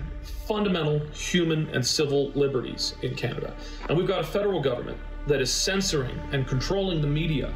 fundamental 0.45 0.99
human 1.13 1.69
and 1.69 1.85
civil 1.85 2.31
liberties 2.31 2.95
in 3.01 3.15
Canada. 3.15 3.55
And 3.87 3.97
we've 3.97 4.07
got 4.07 4.19
a 4.19 4.27
federal 4.27 4.61
government 4.61 4.97
that 5.27 5.39
is 5.39 5.53
censoring 5.53 6.19
and 6.33 6.45
controlling 6.45 7.01
the 7.01 7.07
media 7.07 7.53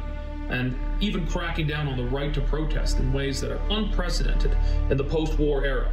and 0.48 0.74
even 1.00 1.26
cracking 1.26 1.66
down 1.66 1.86
on 1.86 1.98
the 1.98 2.06
right 2.06 2.32
to 2.32 2.40
protest 2.40 2.98
in 2.98 3.12
ways 3.12 3.38
that 3.42 3.50
are 3.50 3.60
unprecedented 3.68 4.56
in 4.88 4.96
the 4.96 5.04
post 5.04 5.38
war 5.38 5.66
era. 5.66 5.92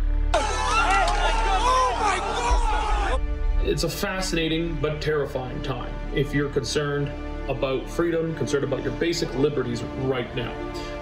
It's 3.66 3.84
a 3.84 3.90
fascinating 3.90 4.76
but 4.76 5.02
terrifying 5.02 5.62
time 5.64 5.94
if 6.16 6.34
you're 6.34 6.50
concerned 6.50 7.12
about 7.48 7.88
freedom, 7.90 8.36
concerned 8.36 8.64
about 8.64 8.84
your 8.84 8.94
basic 8.94 9.34
liberties 9.36 9.84
right 10.02 10.34
now. 10.36 10.54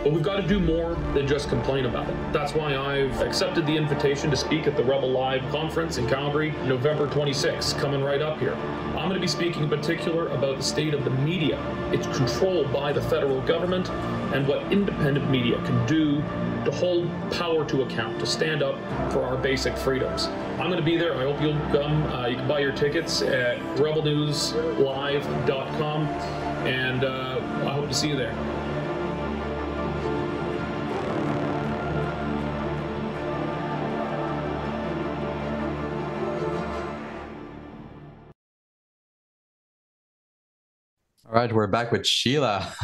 But 0.03 0.13
we've 0.13 0.23
got 0.23 0.37
to 0.37 0.47
do 0.47 0.59
more 0.59 0.95
than 1.13 1.27
just 1.27 1.47
complain 1.47 1.85
about 1.85 2.09
it. 2.09 2.15
That's 2.33 2.55
why 2.55 2.75
I've 2.75 3.21
accepted 3.21 3.67
the 3.67 3.77
invitation 3.77 4.31
to 4.31 4.37
speak 4.37 4.65
at 4.65 4.75
the 4.75 4.83
Rebel 4.83 5.11
Live 5.11 5.47
conference 5.51 5.99
in 5.99 6.07
Calgary, 6.07 6.49
November 6.65 7.05
26, 7.07 7.73
coming 7.73 8.03
right 8.03 8.21
up 8.21 8.39
here. 8.39 8.55
I'm 8.55 9.09
going 9.09 9.13
to 9.13 9.19
be 9.19 9.27
speaking 9.27 9.61
in 9.63 9.69
particular 9.69 10.29
about 10.29 10.57
the 10.57 10.63
state 10.63 10.95
of 10.95 11.03
the 11.03 11.11
media. 11.11 11.59
It's 11.91 12.07
controlled 12.17 12.73
by 12.73 12.91
the 12.91 13.01
federal 13.01 13.41
government 13.41 13.91
and 14.33 14.47
what 14.47 14.63
independent 14.71 15.29
media 15.29 15.57
can 15.65 15.85
do 15.85 16.23
to 16.65 16.71
hold 16.71 17.07
power 17.31 17.63
to 17.65 17.83
account, 17.83 18.19
to 18.19 18.25
stand 18.25 18.63
up 18.63 18.79
for 19.11 19.23
our 19.23 19.37
basic 19.37 19.77
freedoms. 19.77 20.25
I'm 20.59 20.69
going 20.69 20.77
to 20.77 20.81
be 20.81 20.97
there. 20.97 21.15
I 21.15 21.21
hope 21.23 21.39
you'll 21.41 21.53
come. 21.71 22.07
Uh, 22.07 22.25
you 22.27 22.37
can 22.37 22.47
buy 22.47 22.59
your 22.59 22.71
tickets 22.71 23.21
at 23.21 23.59
rebelnewslive.com, 23.77 26.07
and 26.65 27.03
uh, 27.03 27.41
I 27.65 27.73
hope 27.73 27.87
to 27.87 27.93
see 27.93 28.07
you 28.09 28.15
there. 28.15 28.35
All 41.31 41.37
right, 41.37 41.53
we're 41.53 41.65
back 41.67 41.93
with 41.93 42.05
Sheila. 42.05 42.75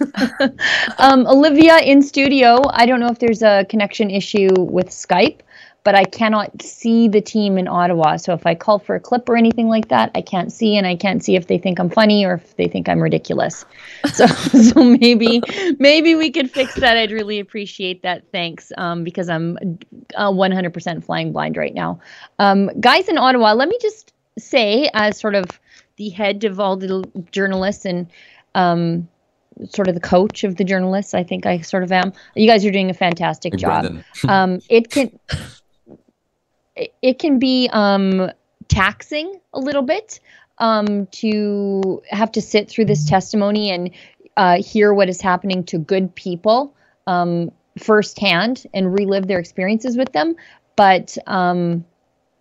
um, 0.98 1.24
Olivia 1.28 1.78
in 1.78 2.02
studio. 2.02 2.60
I 2.70 2.86
don't 2.86 2.98
know 2.98 3.06
if 3.06 3.20
there's 3.20 3.40
a 3.40 3.64
connection 3.68 4.10
issue 4.10 4.48
with 4.58 4.88
Skype, 4.88 5.42
but 5.84 5.94
I 5.94 6.02
cannot 6.02 6.60
see 6.60 7.06
the 7.06 7.20
team 7.20 7.58
in 7.58 7.68
Ottawa. 7.68 8.16
So 8.16 8.32
if 8.32 8.46
I 8.46 8.56
call 8.56 8.80
for 8.80 8.96
a 8.96 9.00
clip 9.00 9.28
or 9.28 9.36
anything 9.36 9.68
like 9.68 9.86
that, 9.90 10.10
I 10.16 10.22
can't 10.22 10.52
see, 10.52 10.76
and 10.76 10.88
I 10.88 10.96
can't 10.96 11.22
see 11.22 11.36
if 11.36 11.46
they 11.46 11.56
think 11.56 11.78
I'm 11.78 11.88
funny 11.88 12.24
or 12.24 12.34
if 12.34 12.56
they 12.56 12.66
think 12.66 12.88
I'm 12.88 13.00
ridiculous. 13.00 13.64
So, 14.12 14.26
so 14.26 14.82
maybe 14.82 15.40
maybe 15.78 16.16
we 16.16 16.32
could 16.32 16.50
fix 16.50 16.74
that. 16.74 16.96
I'd 16.96 17.12
really 17.12 17.38
appreciate 17.38 18.02
that. 18.02 18.24
Thanks, 18.32 18.72
um, 18.76 19.04
because 19.04 19.28
I'm 19.28 19.78
uh, 20.16 20.32
100% 20.32 21.04
flying 21.04 21.30
blind 21.30 21.56
right 21.56 21.74
now. 21.74 22.00
Um, 22.40 22.72
guys 22.80 23.08
in 23.08 23.18
Ottawa, 23.18 23.52
let 23.52 23.68
me 23.68 23.78
just 23.80 24.12
say, 24.36 24.90
as 24.94 25.16
sort 25.20 25.36
of 25.36 25.46
the 26.02 26.10
head 26.10 26.42
of 26.42 26.58
all 26.58 26.76
the 26.76 27.04
journalists 27.30 27.84
and 27.84 28.08
um, 28.56 29.08
sort 29.68 29.86
of 29.86 29.94
the 29.94 30.00
coach 30.00 30.42
of 30.42 30.56
the 30.56 30.64
journalists. 30.64 31.14
I 31.14 31.22
think 31.22 31.46
I 31.46 31.60
sort 31.60 31.84
of 31.84 31.92
am. 31.92 32.12
You 32.34 32.48
guys 32.48 32.64
are 32.64 32.72
doing 32.72 32.90
a 32.90 32.94
fantastic 32.94 33.56
job. 33.56 34.02
um, 34.28 34.60
it 34.68 34.90
can 34.90 35.16
it 37.02 37.18
can 37.18 37.38
be 37.38 37.68
um, 37.72 38.30
taxing 38.68 39.38
a 39.52 39.60
little 39.60 39.82
bit 39.82 40.18
um, 40.58 41.06
to 41.12 42.02
have 42.10 42.32
to 42.32 42.40
sit 42.40 42.68
through 42.68 42.86
this 42.86 43.08
testimony 43.08 43.70
and 43.70 43.90
uh, 44.36 44.60
hear 44.60 44.92
what 44.92 45.08
is 45.08 45.20
happening 45.20 45.62
to 45.64 45.78
good 45.78 46.12
people 46.14 46.74
um, 47.06 47.52
firsthand 47.78 48.66
and 48.74 48.92
relive 48.92 49.28
their 49.28 49.38
experiences 49.38 49.96
with 49.96 50.12
them. 50.12 50.34
But 50.74 51.16
um, 51.26 51.84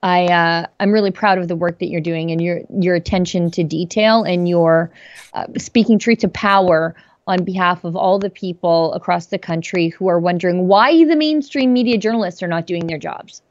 I 0.04 0.26
uh, 0.26 0.66
I'm 0.80 0.92
really 0.92 1.12
proud 1.12 1.38
of 1.38 1.48
the 1.48 1.56
work 1.56 1.80
that 1.80 1.88
you're 1.88 2.02
doing 2.02 2.32
and 2.32 2.42
your 2.42 2.62
your 2.80 2.96
attention 2.96 3.52
to 3.52 3.64
detail 3.64 4.24
and 4.24 4.50
your 4.50 4.92
uh, 5.34 5.46
speaking 5.58 6.00
truth 6.00 6.20
to 6.20 6.28
power 6.28 6.96
on 7.28 7.44
behalf 7.44 7.84
of 7.84 7.96
all 7.96 8.18
the 8.18 8.30
people 8.30 8.94
across 8.94 9.28
the 9.28 9.38
country 9.38 9.90
who 9.90 10.08
are 10.08 10.20
wondering 10.20 10.68
why 10.68 11.06
the 11.06 11.16
mainstream 11.16 11.72
media 11.72 11.98
journalists 11.98 12.42
are 12.42 12.48
not 12.48 12.66
doing 12.66 12.88
their 12.88 12.98
jobs. 12.98 13.42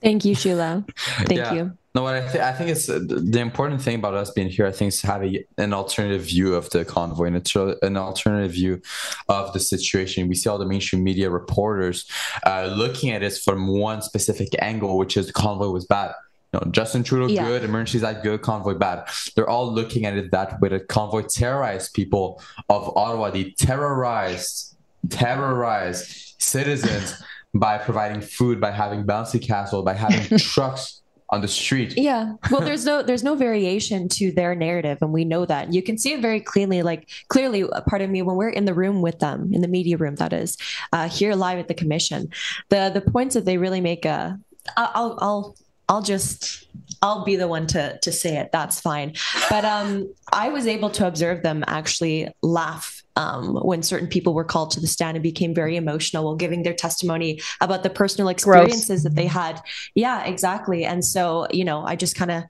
Thank 0.00 0.24
you, 0.24 0.34
Sheila. 0.34 0.84
Thank 0.96 1.40
yeah. 1.40 1.52
you. 1.52 1.78
No, 1.94 2.02
what 2.02 2.16
I, 2.16 2.20
th- 2.28 2.42
I 2.42 2.52
think 2.52 2.70
it's 2.70 2.88
uh, 2.88 2.98
the 3.06 3.38
important 3.38 3.80
thing 3.80 3.94
about 3.96 4.14
us 4.14 4.32
being 4.32 4.48
here. 4.48 4.66
I 4.66 4.72
think 4.72 4.88
is 4.88 5.00
having 5.00 5.44
an 5.58 5.72
alternative 5.72 6.22
view 6.22 6.54
of 6.54 6.68
the 6.70 6.84
convoy 6.84 7.26
and 7.26 7.36
it's 7.36 7.54
an 7.54 7.96
alternative 7.96 8.50
view 8.50 8.82
of 9.28 9.52
the 9.52 9.60
situation. 9.60 10.26
We 10.26 10.34
see 10.34 10.48
all 10.48 10.58
the 10.58 10.66
mainstream 10.66 11.04
media 11.04 11.30
reporters 11.30 12.04
uh, 12.44 12.74
looking 12.74 13.10
at 13.10 13.20
this 13.20 13.42
from 13.42 13.68
one 13.68 14.02
specific 14.02 14.48
angle, 14.58 14.98
which 14.98 15.16
is 15.16 15.28
the 15.28 15.32
convoy 15.32 15.68
was 15.68 15.86
bad. 15.86 16.14
You 16.52 16.60
know, 16.60 16.70
Justin 16.72 17.04
Trudeau 17.04 17.28
yeah. 17.28 17.46
good, 17.46 17.62
emergencies 17.62 18.00
that 18.00 18.24
good, 18.24 18.42
convoy 18.42 18.74
bad. 18.74 19.08
They're 19.36 19.48
all 19.48 19.72
looking 19.72 20.04
at 20.04 20.16
it 20.16 20.32
that 20.32 20.60
way. 20.60 20.70
The 20.70 20.80
convoy 20.80 21.22
terrorized 21.22 21.94
people 21.94 22.42
of 22.68 22.96
Ottawa. 22.96 23.30
They 23.30 23.52
terrorized, 23.52 24.76
terrorized 25.10 26.42
citizens 26.42 27.22
by 27.54 27.78
providing 27.78 28.20
food, 28.20 28.60
by 28.60 28.72
having 28.72 29.04
bouncy 29.04 29.40
castle, 29.40 29.84
by 29.84 29.94
having 29.94 30.38
trucks 30.38 31.02
on 31.30 31.40
the 31.40 31.48
street. 31.48 31.94
Yeah. 31.96 32.34
Well, 32.50 32.60
there's 32.60 32.84
no 32.84 33.02
there's 33.02 33.24
no 33.24 33.34
variation 33.34 34.08
to 34.10 34.32
their 34.32 34.54
narrative, 34.54 34.98
and 35.00 35.12
we 35.12 35.24
know 35.24 35.46
that. 35.46 35.72
You 35.72 35.82
can 35.82 35.98
see 35.98 36.12
it 36.12 36.20
very 36.20 36.40
clearly. 36.40 36.82
Like 36.82 37.08
clearly, 37.28 37.64
pardon 37.88 38.12
me, 38.12 38.22
when 38.22 38.36
we're 38.36 38.50
in 38.50 38.64
the 38.64 38.74
room 38.74 39.02
with 39.02 39.18
them, 39.18 39.52
in 39.52 39.60
the 39.60 39.68
media 39.68 39.96
room, 39.96 40.16
that 40.16 40.32
is, 40.32 40.56
uh, 40.92 41.08
here 41.08 41.34
live 41.34 41.58
at 41.58 41.68
the 41.68 41.74
commission, 41.74 42.28
the 42.68 42.90
the 42.92 43.00
points 43.00 43.34
that 43.34 43.44
they 43.44 43.58
really 43.58 43.80
make. 43.80 44.06
Uh, 44.06 44.34
I'll 44.76 45.18
I'll 45.20 45.56
I'll 45.88 46.02
just 46.02 46.66
I'll 47.02 47.24
be 47.24 47.36
the 47.36 47.48
one 47.48 47.66
to 47.68 47.98
to 47.98 48.12
say 48.12 48.36
it. 48.36 48.50
That's 48.52 48.80
fine. 48.80 49.14
But 49.50 49.64
um, 49.64 50.12
I 50.32 50.48
was 50.48 50.66
able 50.66 50.90
to 50.90 51.06
observe 51.06 51.42
them 51.42 51.64
actually 51.66 52.28
laugh 52.42 53.03
um, 53.16 53.56
when 53.56 53.82
certain 53.82 54.08
people 54.08 54.34
were 54.34 54.44
called 54.44 54.70
to 54.72 54.80
the 54.80 54.86
stand 54.86 55.16
and 55.16 55.22
became 55.22 55.54
very 55.54 55.76
emotional 55.76 56.24
while 56.24 56.36
giving 56.36 56.62
their 56.62 56.74
testimony 56.74 57.40
about 57.60 57.82
the 57.82 57.90
personal 57.90 58.28
experiences 58.28 58.86
Gross. 58.86 59.02
that 59.02 59.14
they 59.14 59.26
had. 59.26 59.60
Yeah, 59.94 60.24
exactly. 60.24 60.84
And 60.84 61.04
so, 61.04 61.46
you 61.50 61.64
know, 61.64 61.84
I 61.84 61.96
just 61.96 62.16
kind 62.16 62.30
of 62.30 62.44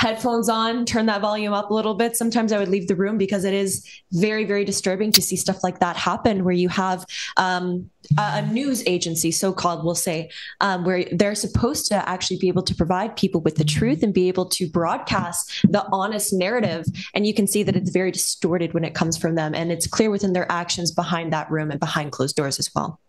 headphones 0.00 0.48
on, 0.48 0.84
turn 0.84 1.06
that 1.06 1.20
volume 1.20 1.52
up 1.52 1.70
a 1.70 1.74
little 1.74 1.94
bit. 1.94 2.16
Sometimes 2.16 2.52
I 2.52 2.58
would 2.58 2.68
leave 2.68 2.88
the 2.88 2.96
room 2.96 3.18
because 3.18 3.44
it 3.44 3.54
is 3.54 3.86
very, 4.12 4.44
very 4.44 4.64
disturbing 4.64 5.12
to 5.12 5.22
see 5.22 5.36
stuff 5.36 5.62
like 5.62 5.80
that 5.80 5.96
happen 5.96 6.44
where 6.44 6.54
you 6.54 6.68
have 6.68 7.04
um, 7.36 7.90
a 8.16 8.46
news 8.46 8.82
agency, 8.86 9.30
so 9.30 9.52
called, 9.52 9.84
we'll 9.84 9.94
say, 9.94 10.30
um, 10.60 10.84
where 10.84 11.04
they're 11.12 11.34
supposed 11.34 11.86
to 11.88 12.08
actually 12.08 12.38
be 12.38 12.48
able 12.48 12.62
to 12.62 12.74
provide 12.74 13.16
people 13.16 13.40
with 13.40 13.56
the 13.56 13.64
truth 13.64 14.02
and 14.02 14.14
be 14.14 14.28
able 14.28 14.46
to 14.46 14.68
broadcast 14.68 15.64
the 15.68 15.84
honest 15.92 16.32
narrative. 16.32 16.86
And 17.14 17.26
you 17.26 17.34
can 17.34 17.46
see 17.46 17.62
that 17.62 17.76
it's 17.76 17.90
very 17.90 18.10
distorted 18.10 18.72
when 18.72 18.84
it 18.84 18.94
comes 18.94 19.16
from 19.18 19.34
them. 19.34 19.54
And 19.54 19.70
it's 19.70 19.86
clear 19.86 20.07
within 20.10 20.32
their 20.32 20.50
actions 20.50 20.90
behind 20.90 21.32
that 21.32 21.50
room 21.50 21.70
and 21.70 21.80
behind 21.80 22.12
closed 22.12 22.36
doors 22.36 22.58
as 22.58 22.70
well. 22.74 23.00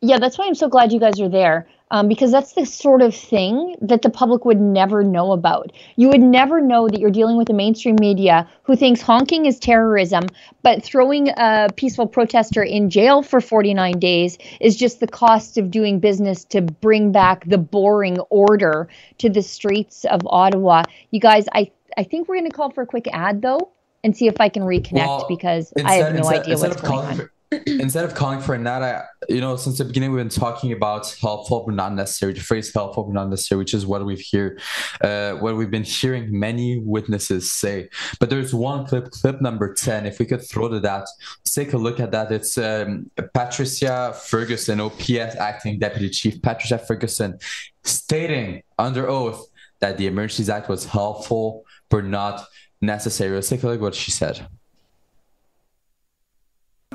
Yeah, 0.00 0.18
that's 0.18 0.36
why 0.36 0.46
I'm 0.46 0.54
so 0.54 0.68
glad 0.68 0.92
you 0.92 1.00
guys 1.00 1.18
are 1.18 1.30
there 1.30 1.66
um, 1.90 2.08
because 2.08 2.30
that's 2.30 2.52
the 2.52 2.66
sort 2.66 3.00
of 3.00 3.14
thing 3.14 3.76
that 3.80 4.02
the 4.02 4.10
public 4.10 4.44
would 4.44 4.60
never 4.60 5.02
know 5.02 5.32
about. 5.32 5.72
You 5.96 6.08
would 6.08 6.20
never 6.20 6.60
know 6.60 6.88
that 6.88 7.00
you're 7.00 7.10
dealing 7.10 7.38
with 7.38 7.46
the 7.46 7.54
mainstream 7.54 7.96
media 7.98 8.46
who 8.64 8.76
thinks 8.76 9.00
honking 9.00 9.46
is 9.46 9.58
terrorism, 9.58 10.24
but 10.62 10.84
throwing 10.84 11.28
a 11.28 11.68
peaceful 11.76 12.06
protester 12.06 12.62
in 12.62 12.90
jail 12.90 13.22
for 13.22 13.40
49 13.40 13.98
days 13.98 14.36
is 14.60 14.76
just 14.76 15.00
the 15.00 15.06
cost 15.06 15.56
of 15.56 15.70
doing 15.70 16.00
business 16.00 16.44
to 16.46 16.60
bring 16.60 17.12
back 17.12 17.48
the 17.48 17.58
boring 17.58 18.18
order 18.28 18.88
to 19.18 19.30
the 19.30 19.42
streets 19.42 20.04
of 20.04 20.20
Ottawa. 20.26 20.82
You 21.12 21.20
guys, 21.20 21.46
I 21.52 21.70
I 21.96 22.02
think 22.02 22.28
we're 22.28 22.36
going 22.36 22.50
to 22.50 22.56
call 22.56 22.70
for 22.70 22.82
a 22.82 22.86
quick 22.86 23.06
ad 23.12 23.40
though 23.40 23.70
and 24.04 24.16
see 24.16 24.28
if 24.28 24.40
I 24.40 24.48
can 24.48 24.62
reconnect 24.62 25.06
well, 25.06 25.26
because 25.28 25.72
I 25.84 25.94
have 25.94 26.12
no 26.12 26.18
instead, 26.18 26.40
idea 26.42 26.52
instead 26.52 26.70
what's 26.70 26.82
going 26.82 26.98
on. 26.98 27.16
For, 27.16 27.32
instead 27.66 28.04
of 28.04 28.14
calling 28.14 28.40
for 28.40 28.54
a 28.54 28.58
not, 28.58 28.82
I, 28.82 29.04
you 29.28 29.40
know, 29.40 29.56
since 29.56 29.78
the 29.78 29.84
beginning 29.84 30.12
we've 30.12 30.20
been 30.20 30.28
talking 30.28 30.72
about 30.72 31.16
helpful 31.20 31.64
but 31.66 31.74
not 31.74 31.94
necessary. 31.94 32.34
The 32.34 32.40
phrase 32.40 32.72
"helpful 32.72 33.04
but 33.04 33.14
not 33.14 33.30
necessary," 33.30 33.58
which 33.60 33.72
is 33.72 33.86
what 33.86 34.04
we've 34.04 34.20
hear, 34.20 34.58
uh, 35.00 35.32
what 35.34 35.56
we've 35.56 35.70
been 35.70 35.84
hearing 35.84 36.38
many 36.38 36.78
witnesses 36.78 37.50
say. 37.50 37.88
But 38.20 38.28
there's 38.28 38.54
one 38.54 38.86
clip, 38.86 39.10
clip 39.10 39.40
number 39.40 39.72
ten. 39.72 40.04
If 40.04 40.18
we 40.18 40.26
could 40.26 40.46
throw 40.46 40.68
to 40.68 40.80
that, 40.80 41.08
let's 41.40 41.54
take 41.54 41.72
a 41.72 41.78
look 41.78 41.98
at 41.98 42.10
that. 42.12 42.30
It's 42.30 42.58
um, 42.58 43.10
Patricia 43.32 44.14
Ferguson, 44.14 44.80
OPS 44.80 45.36
acting 45.36 45.78
deputy 45.78 46.10
chief, 46.10 46.42
Patricia 46.42 46.78
Ferguson, 46.78 47.38
stating 47.84 48.62
under 48.78 49.08
oath 49.08 49.46
that 49.80 49.96
the 49.96 50.06
Emergencies 50.06 50.50
Act 50.50 50.68
was 50.68 50.84
helpful 50.84 51.64
but 51.90 52.04
not 52.04 52.46
necessary. 52.86 53.34
Let's 53.34 53.48
take 53.48 53.62
a 53.62 53.66
look 53.66 53.76
at 53.76 53.80
what 53.80 53.94
she 53.94 54.10
said. 54.10 54.46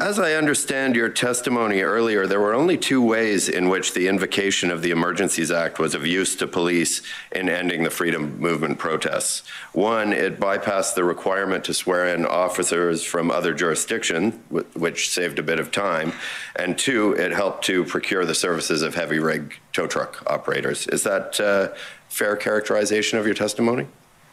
As 0.02 0.18
I 0.18 0.36
understand 0.36 0.96
your 0.96 1.10
testimony 1.10 1.82
earlier, 1.82 2.26
there 2.26 2.40
were 2.40 2.54
only 2.54 2.78
two 2.78 3.02
ways 3.02 3.50
in 3.50 3.68
which 3.68 3.94
the 3.94 4.08
invocation 4.08 4.72
of 4.72 4.82
the 4.82 4.92
Emergencies 4.92 5.52
Act 5.52 5.78
was 5.78 5.94
of 5.94 6.08
use 6.08 6.38
to 6.38 6.48
police 6.48 7.02
in 7.34 7.50
ending 7.50 7.84
the 7.84 7.90
freedom 7.90 8.40
movement 8.40 8.78
protests. 8.78 9.46
One, 9.74 10.14
it 10.14 10.40
bypassed 10.40 10.96
the 10.96 11.04
requirement 11.04 11.66
to 11.66 11.74
swear 11.74 12.16
in 12.16 12.26
officers 12.26 13.04
from 13.04 13.30
other 13.30 13.54
jurisdictions, 13.54 14.36
which 14.74 15.10
saved 15.10 15.38
a 15.38 15.44
bit 15.44 15.60
of 15.60 15.70
time. 15.70 16.14
And 16.56 16.78
two, 16.78 17.12
it 17.12 17.34
helped 17.34 17.66
to 17.66 17.84
procure 17.84 18.24
the 18.24 18.36
services 18.36 18.82
of 18.82 18.96
heavy 18.96 19.20
rig 19.20 19.60
tow 19.74 19.86
truck 19.86 20.24
operators. 20.28 20.88
Is 20.88 21.04
that 21.04 21.42
a 21.42 21.76
fair 22.08 22.38
characterization 22.38 23.20
of 23.20 23.26
your 23.26 23.36
testimony? 23.36 23.88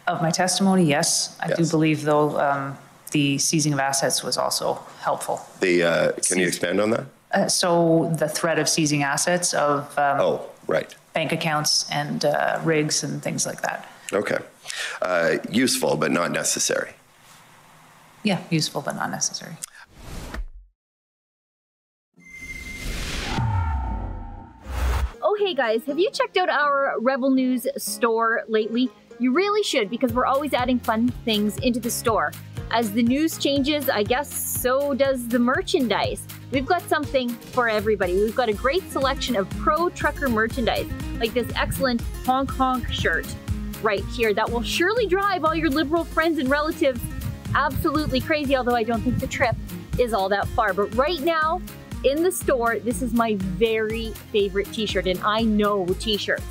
Of 0.06 0.22
my 0.22 0.30
testimony, 0.30 0.84
yes. 0.84 1.36
I 1.40 1.48
yes. 1.48 1.58
do 1.58 1.66
believe, 1.68 2.02
though, 2.02 2.38
um, 2.38 2.78
the 3.10 3.38
seizing 3.38 3.72
of 3.72 3.80
assets 3.80 4.22
was 4.22 4.36
also 4.38 4.74
helpful. 5.00 5.40
The 5.60 5.82
uh, 5.82 6.12
can 6.28 6.38
you 6.38 6.46
expand 6.46 6.80
on 6.80 6.90
that? 6.90 7.06
Uh, 7.32 7.48
so 7.48 8.14
the 8.16 8.28
threat 8.28 8.58
of 8.58 8.68
seizing 8.68 9.02
assets 9.02 9.52
of 9.52 9.98
um, 9.98 10.20
oh 10.20 10.48
right 10.68 10.94
bank 11.12 11.32
accounts 11.32 11.90
and 11.90 12.24
uh, 12.24 12.60
rigs 12.62 13.02
and 13.02 13.22
things 13.22 13.46
like 13.46 13.62
that. 13.62 13.88
Okay, 14.12 14.38
uh, 15.02 15.38
useful 15.50 15.96
but 15.96 16.12
not 16.12 16.30
necessary. 16.30 16.92
Yeah, 18.22 18.42
useful 18.50 18.82
but 18.82 18.94
not 18.94 19.10
necessary. 19.10 19.56
Oh, 25.22 25.36
hey 25.40 25.54
guys, 25.54 25.84
have 25.86 25.98
you 25.98 26.10
checked 26.12 26.36
out 26.36 26.48
our 26.48 26.94
Rebel 27.00 27.30
News 27.30 27.66
store 27.76 28.44
lately? 28.46 28.90
You 29.18 29.32
really 29.32 29.62
should 29.62 29.88
because 29.88 30.12
we're 30.12 30.26
always 30.26 30.52
adding 30.52 30.78
fun 30.78 31.08
things 31.24 31.56
into 31.58 31.80
the 31.80 31.90
store. 31.90 32.32
As 32.70 32.92
the 32.92 33.02
news 33.02 33.38
changes, 33.38 33.88
I 33.88 34.02
guess 34.02 34.32
so 34.32 34.92
does 34.92 35.26
the 35.26 35.38
merchandise. 35.38 36.26
We've 36.50 36.66
got 36.66 36.82
something 36.82 37.30
for 37.30 37.68
everybody. 37.68 38.14
We've 38.14 38.36
got 38.36 38.48
a 38.50 38.52
great 38.52 38.82
selection 38.90 39.34
of 39.36 39.48
pro 39.58 39.88
trucker 39.88 40.28
merchandise, 40.28 40.86
like 41.18 41.32
this 41.32 41.50
excellent 41.56 42.02
honk 42.24 42.50
honk 42.50 42.88
shirt 42.88 43.26
right 43.82 44.04
here 44.06 44.34
that 44.34 44.50
will 44.50 44.62
surely 44.62 45.06
drive 45.06 45.44
all 45.44 45.54
your 45.54 45.70
liberal 45.70 46.04
friends 46.04 46.38
and 46.38 46.50
relatives 46.50 47.00
absolutely 47.54 48.20
crazy, 48.20 48.56
although 48.56 48.74
I 48.74 48.82
don't 48.82 49.00
think 49.00 49.18
the 49.18 49.26
trip 49.26 49.56
is 49.98 50.12
all 50.12 50.28
that 50.28 50.46
far. 50.48 50.74
But 50.74 50.94
right 50.94 51.20
now, 51.20 51.62
in 52.04 52.22
the 52.22 52.30
store, 52.30 52.78
this 52.80 53.00
is 53.00 53.14
my 53.14 53.36
very 53.36 54.10
favorite 54.30 54.70
t 54.72 54.84
shirt, 54.84 55.06
and 55.06 55.18
I 55.24 55.42
know 55.42 55.86
t 55.98 56.18
shirts. 56.18 56.42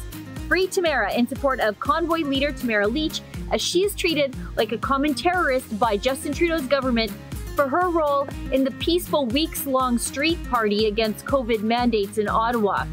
Free 0.48 0.68
Tamara 0.68 1.14
in 1.14 1.28
support 1.28 1.60
of 1.60 1.80
convoy 1.80 2.20
leader 2.20 2.52
Tamara 2.52 2.88
Lich, 2.88 3.22
as 3.52 3.62
she 3.62 3.84
is 3.84 3.96
treated 3.96 4.36
like 4.56 4.72
a 4.72 4.78
common 4.78 5.14
terrorist 5.14 5.80
by 5.80 5.98
Justin 5.98 6.34
Trudeau's 6.34 6.68
government 6.68 7.12
for 7.56 7.68
her 7.68 7.90
role 7.90 8.28
in 8.52 8.64
the 8.64 8.72
peaceful 8.72 9.26
weeks 9.26 9.66
long 9.66 9.98
street 9.98 10.44
party 10.50 10.88
against 10.88 11.26
COVID 11.26 11.62
mandates 11.62 12.18
in 12.18 12.28
Ottawa. 12.28 12.86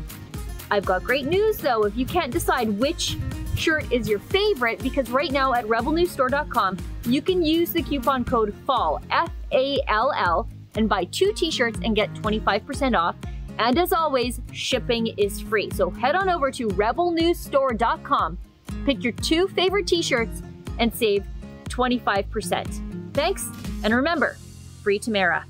I've 0.71 0.85
got 0.85 1.03
great 1.03 1.27
news 1.27 1.59
though 1.59 1.85
if 1.85 1.97
you 1.97 2.07
can't 2.07 2.33
decide 2.33 2.69
which 2.79 3.19
shirt 3.57 3.91
is 3.93 4.09
your 4.09 4.19
favorite 4.19 4.79
because 4.83 5.11
right 5.11 5.31
now 5.31 5.53
at 5.53 5.67
rebelnewsstore.com 5.67 6.79
you 7.07 7.21
can 7.21 7.43
use 7.43 7.71
the 7.71 7.83
coupon 7.83 8.25
code 8.25 8.55
FALL 8.67 9.03
F 9.11 9.31
A 9.53 9.79
L 9.89 10.13
L 10.17 10.49
and 10.75 10.89
buy 10.89 11.05
two 11.05 11.33
t-shirts 11.35 11.79
and 11.85 11.95
get 11.95 12.13
25% 12.15 12.97
off 12.97 13.17
and 13.59 13.79
as 13.79 13.93
always, 13.93 14.41
shipping 14.53 15.09
is 15.19 15.41
free. 15.41 15.71
So 15.71 15.91
head 15.91 16.15
on 16.15 16.29
over 16.29 16.51
to 16.53 16.69
rebelnewsstore.com, 16.69 18.39
pick 18.85 19.03
your 19.03 19.13
two 19.13 19.49
favorite 19.49 19.87
t 19.87 20.03
shirts, 20.03 20.43
and 20.79 20.95
save 20.95 21.25
25%. 21.65 23.15
Thanks, 23.15 23.49
and 23.85 23.95
remember, 23.95 24.37
free 24.83 24.99
Tamara. 24.99 25.45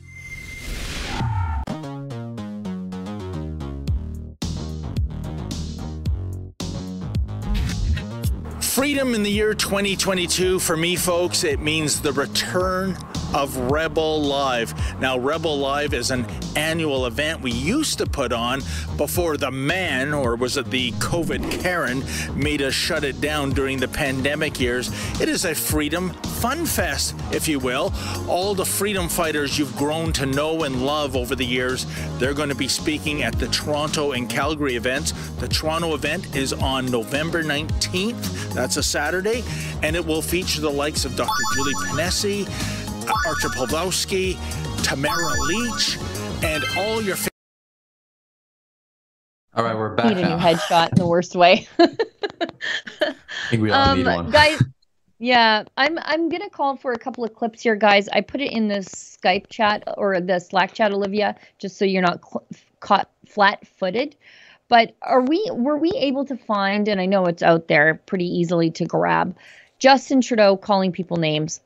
Freedom 8.61 9.15
in 9.15 9.23
the 9.23 9.31
year 9.31 9.55
2022, 9.55 10.59
for 10.59 10.77
me, 10.77 10.97
folks, 10.97 11.45
it 11.45 11.61
means 11.61 12.01
the 12.01 12.13
return 12.13 12.97
of 13.35 13.57
Rebel 13.57 14.23
Live. 14.23 14.75
Now, 15.01 15.19
Rebel 15.19 15.59
Live 15.59 15.95
is 15.95 16.11
an 16.11 16.27
annual 16.57 17.07
event 17.07 17.41
we 17.41 17.53
used 17.53 17.99
to 17.99 18.07
put 18.07 18.33
on 18.33 18.63
before 18.97 19.37
the 19.37 19.51
man, 19.51 20.13
or 20.13 20.37
was 20.37 20.57
it 20.57 20.71
the 20.71 20.93
COVID 20.93 21.63
Karen, 21.63 22.05
made 22.35 22.63
us 22.63 22.75
shut 22.75 23.05
it 23.05 23.21
down 23.21 23.51
during 23.51 23.79
the 23.79 23.89
pandemic 23.89 24.61
years. 24.61 24.91
It 25.21 25.29
is 25.29 25.45
a 25.45 25.55
freedom 25.55 26.11
fun 26.43 26.67
fest, 26.67 27.15
if 27.31 27.47
you 27.47 27.59
will. 27.59 27.93
All 28.29 28.55
the 28.55 28.65
freedom 28.65 29.09
fighters 29.09 29.59
you've 29.59 29.77
grown 29.77 30.13
to 30.15 30.27
know 30.27 30.65
and 30.65 30.85
love 30.85 31.17
over 31.17 31.35
the 31.35 31.45
years, 31.45 31.87
they're 32.19 32.35
going 32.35 32.49
to 32.49 32.55
be 32.55 32.69
speaking 32.69 33.23
at 33.23 33.39
the 33.39 33.47
Toronto 33.49 34.13
and 34.13 34.29
Calgary 34.29 34.77
events. 34.77 35.13
The 35.39 35.49
Toronto 35.49 35.95
event 35.95 36.35
is 36.35 36.53
on 36.53 36.87
November 36.87 37.43
19th. 37.43 38.53
That's 38.55 38.77
a 38.77 38.83
Saturday, 38.83 39.45
and 39.83 39.97
it 39.97 40.05
will 40.05 40.23
feature 40.23 40.61
the 40.61 40.71
likes 40.71 41.05
of 41.05 41.17
Dr. 41.17 41.31
Julie 41.55 41.75
Ponesse, 41.75 42.82
Artur 43.11 43.49
Pawlowski, 43.49 44.37
Tamara 44.85 45.41
Lich, 45.41 45.99
and 46.43 46.65
all 46.77 47.03
your. 47.03 47.17
all 49.55 49.65
right, 49.65 49.77
we're 49.77 49.95
back. 49.95 50.15
Need 50.15 50.19
a 50.19 50.29
new 50.29 50.37
headshot 50.37 50.91
in 50.93 50.99
the 50.99 51.07
worst 51.07 51.35
way. 51.35 51.67
I 51.79 51.87
think 53.51 53.63
we 53.63 53.71
all 53.71 53.91
um, 53.91 53.99
need 53.99 54.07
one, 54.07 54.31
guys. 54.31 54.63
Yeah, 55.19 55.63
I'm 55.77 56.01
I'm 56.03 56.29
gonna 56.29 56.51
call 56.51 56.77
for 56.77 56.91
a 56.91 56.99
couple 56.99 57.23
of 57.23 57.33
clips 57.33 57.63
here, 57.63 57.77
guys. 57.77 58.09
I 58.09 58.23
put 58.23 58.41
it 58.41 58.51
in 58.51 58.67
the 58.67 58.79
Skype 58.79 59.49
chat 59.51 59.85
or 59.97 60.21
the 60.21 60.41
Slack 60.41 60.75
chat, 60.75 60.91
Olivia, 60.91 61.37
just 61.59 61.77
so 61.77 61.85
you're 61.85 62.03
not 62.03 62.25
cl- 62.29 62.45
caught 62.81 63.09
flat-footed. 63.29 64.17
But 64.67 64.97
are 65.01 65.21
we 65.21 65.49
were 65.53 65.79
we 65.79 65.93
able 65.93 66.25
to 66.25 66.37
find? 66.37 66.89
And 66.89 67.01
I 67.01 67.07
know 67.07 67.27
it's 67.27 67.45
out 67.45 67.69
there 67.69 68.03
pretty 68.07 68.27
easily 68.27 68.73
to 68.73 68.85
grab. 68.85 69.37
Justin 69.79 70.23
Trudeau 70.23 70.57
calling 70.57 70.91
people 70.91 71.19
names 71.19 71.61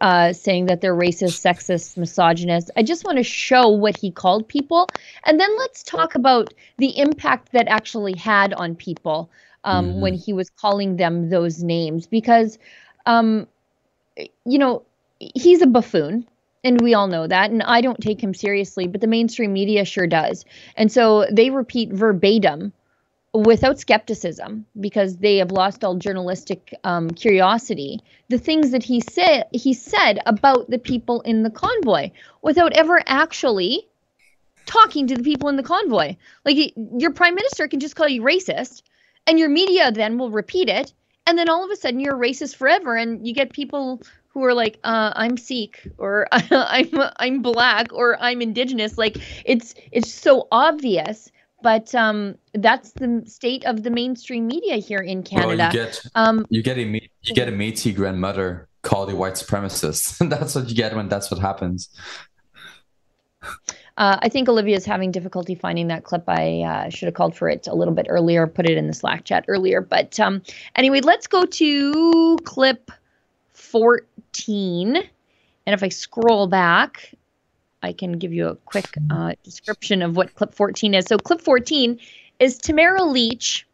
uh, 0.00 0.32
saying 0.32 0.66
that 0.66 0.80
they're 0.80 0.96
racist, 0.96 1.40
sexist, 1.40 1.96
misogynist. 1.96 2.70
I 2.76 2.82
just 2.82 3.04
want 3.04 3.18
to 3.18 3.24
show 3.24 3.68
what 3.68 3.96
he 3.96 4.10
called 4.10 4.48
people, 4.48 4.88
and 5.24 5.38
then 5.38 5.50
let's 5.58 5.82
talk 5.82 6.14
about 6.14 6.54
the 6.78 6.98
impact 6.98 7.52
that 7.52 7.68
actually 7.68 8.14
had 8.14 8.52
on 8.54 8.74
people 8.74 9.30
um, 9.64 9.90
mm-hmm. 9.90 10.00
when 10.00 10.14
he 10.14 10.32
was 10.32 10.50
calling 10.50 10.96
them 10.96 11.30
those 11.30 11.62
names. 11.62 12.06
Because, 12.06 12.58
um, 13.06 13.46
you 14.44 14.58
know, 14.58 14.82
he's 15.18 15.62
a 15.62 15.66
buffoon. 15.66 16.26
And 16.64 16.80
we 16.80 16.94
all 16.94 17.08
know 17.08 17.26
that. 17.26 17.50
And 17.50 17.60
I 17.64 17.80
don't 17.80 18.00
take 18.00 18.22
him 18.22 18.34
seriously, 18.34 18.86
but 18.86 19.00
the 19.00 19.08
mainstream 19.08 19.52
media 19.52 19.84
sure 19.84 20.06
does. 20.06 20.44
And 20.76 20.92
so 20.92 21.26
they 21.28 21.50
repeat 21.50 21.92
verbatim 21.92 22.72
without 23.34 23.78
skepticism 23.78 24.66
because 24.78 25.16
they 25.16 25.38
have 25.38 25.50
lost 25.50 25.84
all 25.84 25.94
journalistic 25.96 26.74
um, 26.84 27.08
curiosity 27.10 27.98
the 28.28 28.38
things 28.38 28.72
that 28.72 28.82
he 28.82 29.00
said 29.00 29.44
he 29.52 29.72
said 29.72 30.18
about 30.26 30.68
the 30.68 30.78
people 30.78 31.22
in 31.22 31.42
the 31.42 31.50
convoy 31.50 32.10
without 32.42 32.72
ever 32.74 33.02
actually 33.06 33.88
talking 34.66 35.06
to 35.06 35.16
the 35.16 35.22
people 35.22 35.48
in 35.48 35.56
the 35.56 35.62
convoy. 35.62 36.16
Like 36.44 36.72
your 36.76 37.12
prime 37.12 37.34
minister 37.34 37.68
can 37.68 37.80
just 37.80 37.96
call 37.96 38.08
you 38.08 38.22
racist 38.22 38.82
and 39.26 39.38
your 39.38 39.48
media 39.48 39.92
then 39.92 40.18
will 40.18 40.30
repeat 40.30 40.68
it 40.68 40.92
and 41.26 41.38
then 41.38 41.48
all 41.48 41.64
of 41.64 41.70
a 41.70 41.76
sudden 41.76 42.00
you're 42.00 42.16
racist 42.16 42.56
forever 42.56 42.96
and 42.96 43.26
you 43.26 43.34
get 43.34 43.52
people 43.52 44.02
who 44.28 44.42
are 44.44 44.54
like 44.54 44.78
uh, 44.82 45.12
i'm 45.14 45.36
sikh 45.36 45.86
or 45.98 46.26
i'm 46.32 46.90
i'm 47.16 47.42
black 47.42 47.92
or 47.92 48.20
i'm 48.20 48.42
indigenous. 48.42 48.98
Like 48.98 49.16
it's 49.44 49.74
it's 49.90 50.12
so 50.12 50.48
obvious 50.50 51.30
but 51.62 51.94
um, 51.94 52.36
that's 52.54 52.92
the 52.92 53.22
state 53.26 53.64
of 53.64 53.82
the 53.82 53.90
mainstream 53.90 54.46
media 54.46 54.76
here 54.76 55.00
in 55.00 55.22
Canada. 55.22 55.48
Well, 55.48 55.56
you 55.56 55.72
get 55.72 56.06
um, 56.14 56.46
you 56.50 56.62
get 56.62 56.78
a 56.78 56.82
you 56.82 57.34
get 57.34 57.48
a 57.48 57.52
Métis 57.52 57.94
grandmother 57.94 58.68
called 58.82 59.10
a 59.10 59.16
white 59.16 59.34
supremacist. 59.34 60.28
that's 60.30 60.54
what 60.54 60.68
you 60.68 60.74
get 60.74 60.94
when 60.94 61.08
that's 61.08 61.30
what 61.30 61.40
happens. 61.40 61.88
Uh, 63.98 64.18
I 64.22 64.28
think 64.28 64.48
Olivia 64.48 64.76
is 64.76 64.86
having 64.86 65.10
difficulty 65.10 65.54
finding 65.54 65.88
that 65.88 66.04
clip. 66.04 66.24
I 66.26 66.62
uh, 66.62 66.88
should 66.88 67.06
have 67.06 67.14
called 67.14 67.36
for 67.36 67.48
it 67.48 67.66
a 67.66 67.74
little 67.74 67.94
bit 67.94 68.06
earlier, 68.08 68.46
put 68.46 68.68
it 68.68 68.78
in 68.78 68.86
the 68.86 68.94
Slack 68.94 69.24
chat 69.24 69.44
earlier. 69.48 69.80
But 69.80 70.18
um, 70.18 70.42
anyway, 70.76 71.00
let's 71.00 71.26
go 71.26 71.44
to 71.44 72.38
clip 72.44 72.90
14. 73.52 74.96
And 74.96 75.74
if 75.74 75.82
I 75.82 75.88
scroll 75.90 76.46
back, 76.46 77.14
I 77.82 77.92
can 77.92 78.18
give 78.18 78.32
you 78.32 78.48
a 78.48 78.56
quick 78.56 78.86
uh, 79.10 79.32
description 79.42 80.02
of 80.02 80.16
what 80.16 80.34
clip 80.34 80.54
14 80.54 80.94
is. 80.94 81.06
So, 81.06 81.18
clip 81.18 81.40
14 81.40 81.98
is 82.38 82.58
Tamara 82.58 83.02
Lich, 83.04 83.66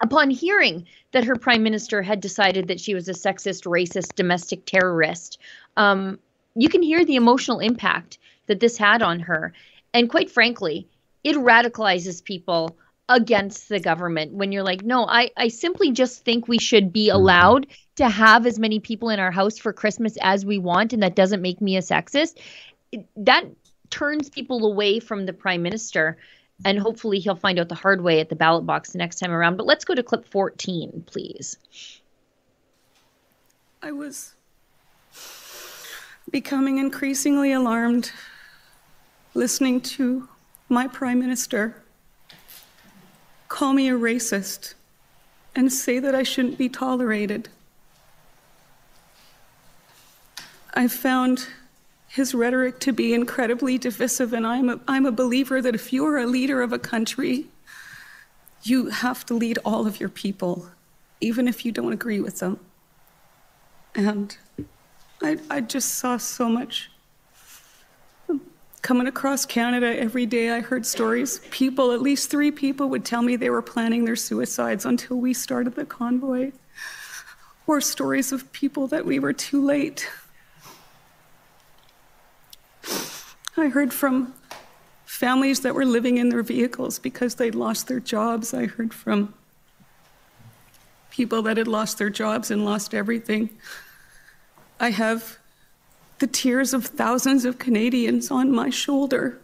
upon 0.00 0.30
hearing 0.30 0.86
that 1.12 1.24
her 1.24 1.36
prime 1.36 1.62
minister 1.62 2.02
had 2.02 2.20
decided 2.20 2.68
that 2.68 2.80
she 2.80 2.94
was 2.94 3.08
a 3.08 3.12
sexist, 3.12 3.64
racist, 3.64 4.14
domestic 4.14 4.64
terrorist. 4.64 5.38
Um, 5.76 6.18
you 6.54 6.68
can 6.68 6.82
hear 6.82 7.04
the 7.04 7.16
emotional 7.16 7.60
impact 7.60 8.18
that 8.46 8.60
this 8.60 8.76
had 8.76 9.02
on 9.02 9.20
her. 9.20 9.52
And 9.94 10.10
quite 10.10 10.30
frankly, 10.30 10.86
it 11.24 11.36
radicalizes 11.36 12.22
people 12.22 12.76
against 13.08 13.68
the 13.68 13.80
government 13.80 14.32
when 14.34 14.52
you're 14.52 14.62
like, 14.62 14.82
no, 14.82 15.06
I, 15.06 15.30
I 15.36 15.48
simply 15.48 15.92
just 15.92 16.24
think 16.24 16.46
we 16.46 16.58
should 16.58 16.92
be 16.92 17.08
allowed 17.08 17.66
to 17.96 18.08
have 18.08 18.46
as 18.46 18.58
many 18.58 18.80
people 18.80 19.08
in 19.08 19.18
our 19.18 19.30
house 19.30 19.58
for 19.58 19.72
Christmas 19.72 20.18
as 20.20 20.44
we 20.44 20.58
want, 20.58 20.92
and 20.92 21.02
that 21.02 21.16
doesn't 21.16 21.40
make 21.40 21.60
me 21.60 21.76
a 21.76 21.80
sexist. 21.80 22.38
That 23.16 23.44
turns 23.90 24.28
people 24.28 24.66
away 24.66 25.00
from 25.00 25.26
the 25.26 25.32
prime 25.32 25.62
minister, 25.62 26.18
and 26.64 26.78
hopefully 26.78 27.18
he'll 27.18 27.36
find 27.36 27.58
out 27.58 27.68
the 27.68 27.74
hard 27.74 28.02
way 28.02 28.20
at 28.20 28.28
the 28.28 28.36
ballot 28.36 28.66
box 28.66 28.90
the 28.90 28.98
next 28.98 29.18
time 29.18 29.30
around. 29.30 29.56
But 29.56 29.66
let's 29.66 29.84
go 29.84 29.94
to 29.94 30.02
clip 30.02 30.24
14, 30.26 31.04
please. 31.06 31.58
I 33.82 33.92
was 33.92 34.34
becoming 36.30 36.78
increasingly 36.78 37.52
alarmed 37.52 38.12
listening 39.34 39.80
to 39.80 40.28
my 40.68 40.86
prime 40.88 41.20
minister 41.20 41.82
call 43.48 43.72
me 43.72 43.88
a 43.88 43.92
racist 43.92 44.74
and 45.54 45.72
say 45.72 45.98
that 45.98 46.14
I 46.14 46.22
shouldn't 46.22 46.58
be 46.58 46.68
tolerated. 46.68 47.48
I 50.74 50.86
found 50.86 51.48
his 52.08 52.34
rhetoric 52.34 52.80
to 52.80 52.92
be 52.92 53.14
incredibly 53.14 53.78
divisive, 53.78 54.32
and 54.32 54.46
I'm 54.46 54.68
a, 54.68 54.80
I'm 54.88 55.06
a 55.06 55.12
believer 55.12 55.62
that 55.62 55.74
if 55.74 55.92
you're 55.92 56.18
a 56.18 56.26
leader 56.26 56.62
of 56.62 56.72
a 56.72 56.78
country, 56.78 57.46
you 58.62 58.86
have 58.86 59.24
to 59.26 59.34
lead 59.34 59.58
all 59.64 59.86
of 59.86 60.00
your 60.00 60.08
people, 60.08 60.66
even 61.20 61.46
if 61.46 61.64
you 61.64 61.72
don't 61.72 61.92
agree 61.92 62.20
with 62.20 62.40
them. 62.40 62.58
And 63.94 64.36
I, 65.22 65.38
I 65.50 65.60
just 65.60 65.96
saw 65.96 66.16
so 66.16 66.48
much 66.48 66.90
coming 68.80 69.06
across 69.06 69.44
Canada 69.44 69.98
every 69.98 70.24
day, 70.24 70.50
I 70.50 70.60
heard 70.60 70.86
stories. 70.86 71.40
People, 71.50 71.92
at 71.92 72.00
least 72.00 72.30
three 72.30 72.50
people, 72.50 72.88
would 72.88 73.04
tell 73.04 73.22
me 73.22 73.36
they 73.36 73.50
were 73.50 73.60
planning 73.60 74.04
their 74.04 74.16
suicides 74.16 74.86
until 74.86 75.18
we 75.18 75.34
started 75.34 75.74
the 75.74 75.84
convoy, 75.84 76.52
or 77.66 77.80
stories 77.80 78.32
of 78.32 78.50
people 78.52 78.86
that 78.86 79.04
we 79.04 79.18
were 79.18 79.34
too 79.34 79.62
late. 79.62 80.08
I 83.60 83.68
heard 83.68 83.92
from 83.92 84.34
families 85.04 85.60
that 85.60 85.74
were 85.74 85.86
living 85.86 86.18
in 86.18 86.28
their 86.28 86.42
vehicles 86.42 86.98
because 86.98 87.34
they'd 87.34 87.54
lost 87.54 87.88
their 87.88 88.00
jobs. 88.00 88.52
I 88.54 88.66
heard 88.66 88.92
from 88.92 89.34
people 91.10 91.42
that 91.42 91.56
had 91.56 91.66
lost 91.66 91.98
their 91.98 92.10
jobs 92.10 92.50
and 92.50 92.64
lost 92.64 92.94
everything. 92.94 93.50
I 94.78 94.90
have 94.90 95.38
the 96.18 96.26
tears 96.26 96.74
of 96.74 96.86
thousands 96.86 97.44
of 97.44 97.58
Canadians 97.58 98.30
on 98.30 98.52
my 98.52 98.70
shoulder 98.70 99.38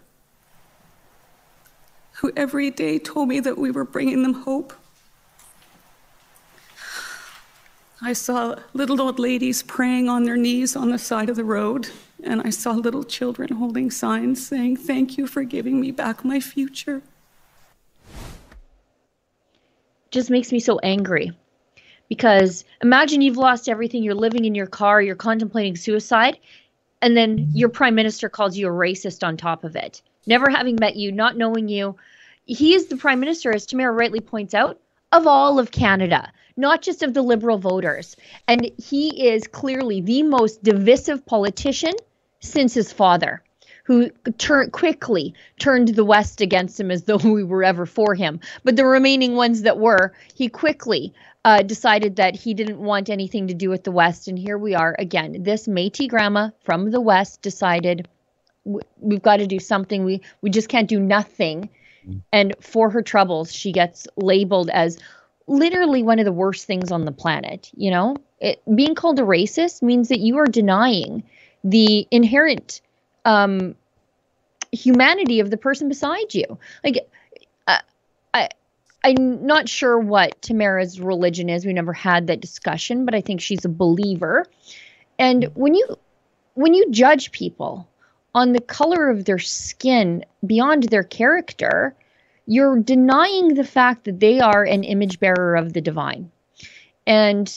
who 2.18 2.32
every 2.36 2.70
day 2.70 2.98
told 2.98 3.28
me 3.28 3.40
that 3.40 3.58
we 3.58 3.70
were 3.70 3.84
bringing 3.84 4.22
them 4.22 4.34
hope. 4.34 4.72
I 8.02 8.12
saw 8.12 8.56
little 8.72 9.00
old 9.00 9.18
ladies 9.18 9.62
praying 9.62 10.08
on 10.08 10.24
their 10.24 10.36
knees 10.36 10.74
on 10.74 10.90
the 10.90 10.98
side 10.98 11.28
of 11.28 11.36
the 11.36 11.44
road, 11.44 11.88
and 12.22 12.42
I 12.42 12.50
saw 12.50 12.72
little 12.72 13.04
children 13.04 13.52
holding 13.52 13.90
signs 13.90 14.44
saying, 14.44 14.78
Thank 14.78 15.16
you 15.16 15.26
for 15.26 15.44
giving 15.44 15.80
me 15.80 15.92
back 15.92 16.24
my 16.24 16.40
future. 16.40 17.02
Just 20.10 20.30
makes 20.30 20.50
me 20.50 20.60
so 20.60 20.78
angry 20.80 21.32
because 22.08 22.64
imagine 22.82 23.22
you've 23.22 23.36
lost 23.36 23.68
everything, 23.68 24.02
you're 24.02 24.14
living 24.14 24.44
in 24.44 24.54
your 24.54 24.66
car, 24.66 25.00
you're 25.00 25.14
contemplating 25.14 25.76
suicide, 25.76 26.38
and 27.00 27.16
then 27.16 27.48
your 27.52 27.68
prime 27.68 27.94
minister 27.94 28.28
calls 28.28 28.56
you 28.56 28.66
a 28.66 28.70
racist 28.70 29.26
on 29.26 29.36
top 29.36 29.64
of 29.64 29.76
it. 29.76 30.02
Never 30.26 30.50
having 30.50 30.76
met 30.80 30.96
you, 30.96 31.12
not 31.12 31.36
knowing 31.36 31.68
you. 31.68 31.96
He 32.46 32.74
is 32.74 32.86
the 32.86 32.96
prime 32.96 33.20
minister, 33.20 33.54
as 33.54 33.66
Tamara 33.66 33.92
rightly 33.92 34.20
points 34.20 34.54
out, 34.54 34.80
of 35.12 35.26
all 35.26 35.58
of 35.58 35.70
Canada, 35.70 36.32
not 36.56 36.82
just 36.82 37.02
of 37.02 37.14
the 37.14 37.22
liberal 37.22 37.58
voters. 37.58 38.16
And 38.46 38.70
he 38.78 39.28
is 39.28 39.46
clearly 39.46 40.00
the 40.00 40.22
most 40.22 40.62
divisive 40.62 41.24
politician 41.26 41.94
since 42.40 42.74
his 42.74 42.92
father, 42.92 43.42
who 43.84 44.10
turned 44.38 44.72
quickly 44.72 45.34
turned 45.58 45.88
the 45.88 46.04
West 46.04 46.40
against 46.40 46.78
him 46.78 46.90
as 46.90 47.04
though 47.04 47.16
we 47.24 47.44
were 47.44 47.64
ever 47.64 47.86
for 47.86 48.14
him. 48.14 48.40
But 48.62 48.76
the 48.76 48.86
remaining 48.86 49.34
ones 49.34 49.62
that 49.62 49.78
were, 49.78 50.14
he 50.34 50.48
quickly 50.48 51.14
uh, 51.44 51.62
decided 51.62 52.16
that 52.16 52.34
he 52.34 52.54
didn't 52.54 52.78
want 52.78 53.10
anything 53.10 53.48
to 53.48 53.54
do 53.54 53.68
with 53.68 53.84
the 53.84 53.92
West. 53.92 54.28
And 54.28 54.38
here 54.38 54.56
we 54.56 54.74
are 54.74 54.94
again. 54.98 55.42
This 55.42 55.66
Métis 55.66 56.08
grandma 56.08 56.50
from 56.64 56.90
the 56.90 57.00
West 57.00 57.42
decided 57.42 58.08
we've 58.64 59.22
got 59.22 59.38
to 59.38 59.46
do 59.46 59.58
something. 59.58 60.04
We 60.04 60.22
we 60.40 60.50
just 60.50 60.68
can't 60.68 60.88
do 60.88 61.00
nothing. 61.00 61.68
And 62.32 62.54
for 62.60 62.90
her 62.90 63.00
troubles, 63.00 63.52
she 63.52 63.72
gets 63.72 64.06
labeled 64.16 64.68
as 64.68 64.98
literally 65.46 66.02
one 66.02 66.18
of 66.18 66.24
the 66.24 66.32
worst 66.32 66.66
things 66.66 66.90
on 66.90 67.04
the 67.04 67.12
planet. 67.12 67.70
You 67.76 67.90
know, 67.90 68.16
it, 68.40 68.62
being 68.74 68.94
called 68.94 69.18
a 69.18 69.22
racist 69.22 69.82
means 69.82 70.08
that 70.08 70.20
you 70.20 70.38
are 70.38 70.46
denying 70.46 71.22
the 71.62 72.06
inherent 72.10 72.80
um, 73.24 73.74
humanity 74.72 75.40
of 75.40 75.50
the 75.50 75.56
person 75.56 75.88
beside 75.88 76.34
you. 76.34 76.58
Like, 76.82 77.08
uh, 77.66 77.78
I 78.32 78.48
I'm 79.04 79.46
not 79.46 79.68
sure 79.68 79.98
what 79.98 80.40
Tamara's 80.40 80.98
religion 80.98 81.50
is. 81.50 81.66
We 81.66 81.74
never 81.74 81.92
had 81.92 82.26
that 82.28 82.40
discussion, 82.40 83.04
but 83.04 83.14
I 83.14 83.20
think 83.20 83.40
she's 83.40 83.64
a 83.64 83.68
believer. 83.68 84.46
And 85.18 85.44
when 85.54 85.74
you 85.74 85.98
when 86.54 86.72
you 86.74 86.90
judge 86.90 87.30
people 87.32 87.88
on 88.34 88.52
the 88.52 88.60
color 88.60 89.10
of 89.10 89.24
their 89.26 89.38
skin 89.38 90.24
beyond 90.44 90.84
their 90.84 91.04
character, 91.04 91.94
you're 92.46 92.78
denying 92.78 93.54
the 93.54 93.64
fact 93.64 94.04
that 94.04 94.20
they 94.20 94.40
are 94.40 94.64
an 94.64 94.84
image 94.84 95.20
bearer 95.20 95.56
of 95.56 95.72
the 95.72 95.80
divine. 95.80 96.30
And 97.06 97.50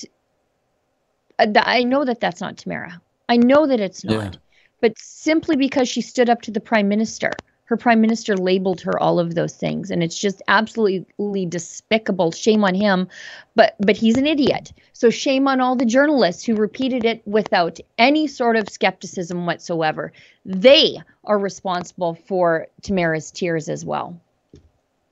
uh, 1.39 1.47
I 1.55 1.83
know 1.83 2.05
that 2.05 2.19
that's 2.19 2.41
not 2.41 2.57
Tamara. 2.57 3.01
I 3.29 3.37
know 3.37 3.67
that 3.67 3.79
it's 3.79 4.03
not. 4.03 4.33
Yeah. 4.33 4.39
But 4.79 4.97
simply 4.97 5.55
because 5.55 5.89
she 5.89 6.01
stood 6.01 6.29
up 6.29 6.43
to 6.43 6.51
the 6.51 6.59
prime 6.59 6.87
minister 6.87 7.31
her 7.67 7.77
prime 7.77 7.99
minister 7.99 8.35
labeled 8.35 8.79
her 8.81 8.97
all 8.97 9.19
of 9.19 9.35
those 9.35 9.53
things 9.53 9.91
and 9.91 10.01
it's 10.01 10.17
just 10.17 10.41
absolutely 10.47 11.45
despicable 11.45 12.31
shame 12.31 12.63
on 12.63 12.73
him 12.73 13.07
but 13.55 13.75
but 13.79 13.97
he's 13.97 14.17
an 14.17 14.25
idiot 14.25 14.73
so 14.93 15.09
shame 15.09 15.47
on 15.47 15.61
all 15.61 15.75
the 15.75 15.85
journalists 15.85 16.43
who 16.43 16.55
repeated 16.55 17.05
it 17.05 17.21
without 17.27 17.79
any 17.97 18.25
sort 18.25 18.55
of 18.55 18.69
skepticism 18.69 19.45
whatsoever 19.45 20.11
they 20.45 20.97
are 21.25 21.37
responsible 21.37 22.15
for 22.15 22.67
tamara's 22.81 23.31
tears 23.31 23.69
as 23.69 23.85
well 23.85 24.19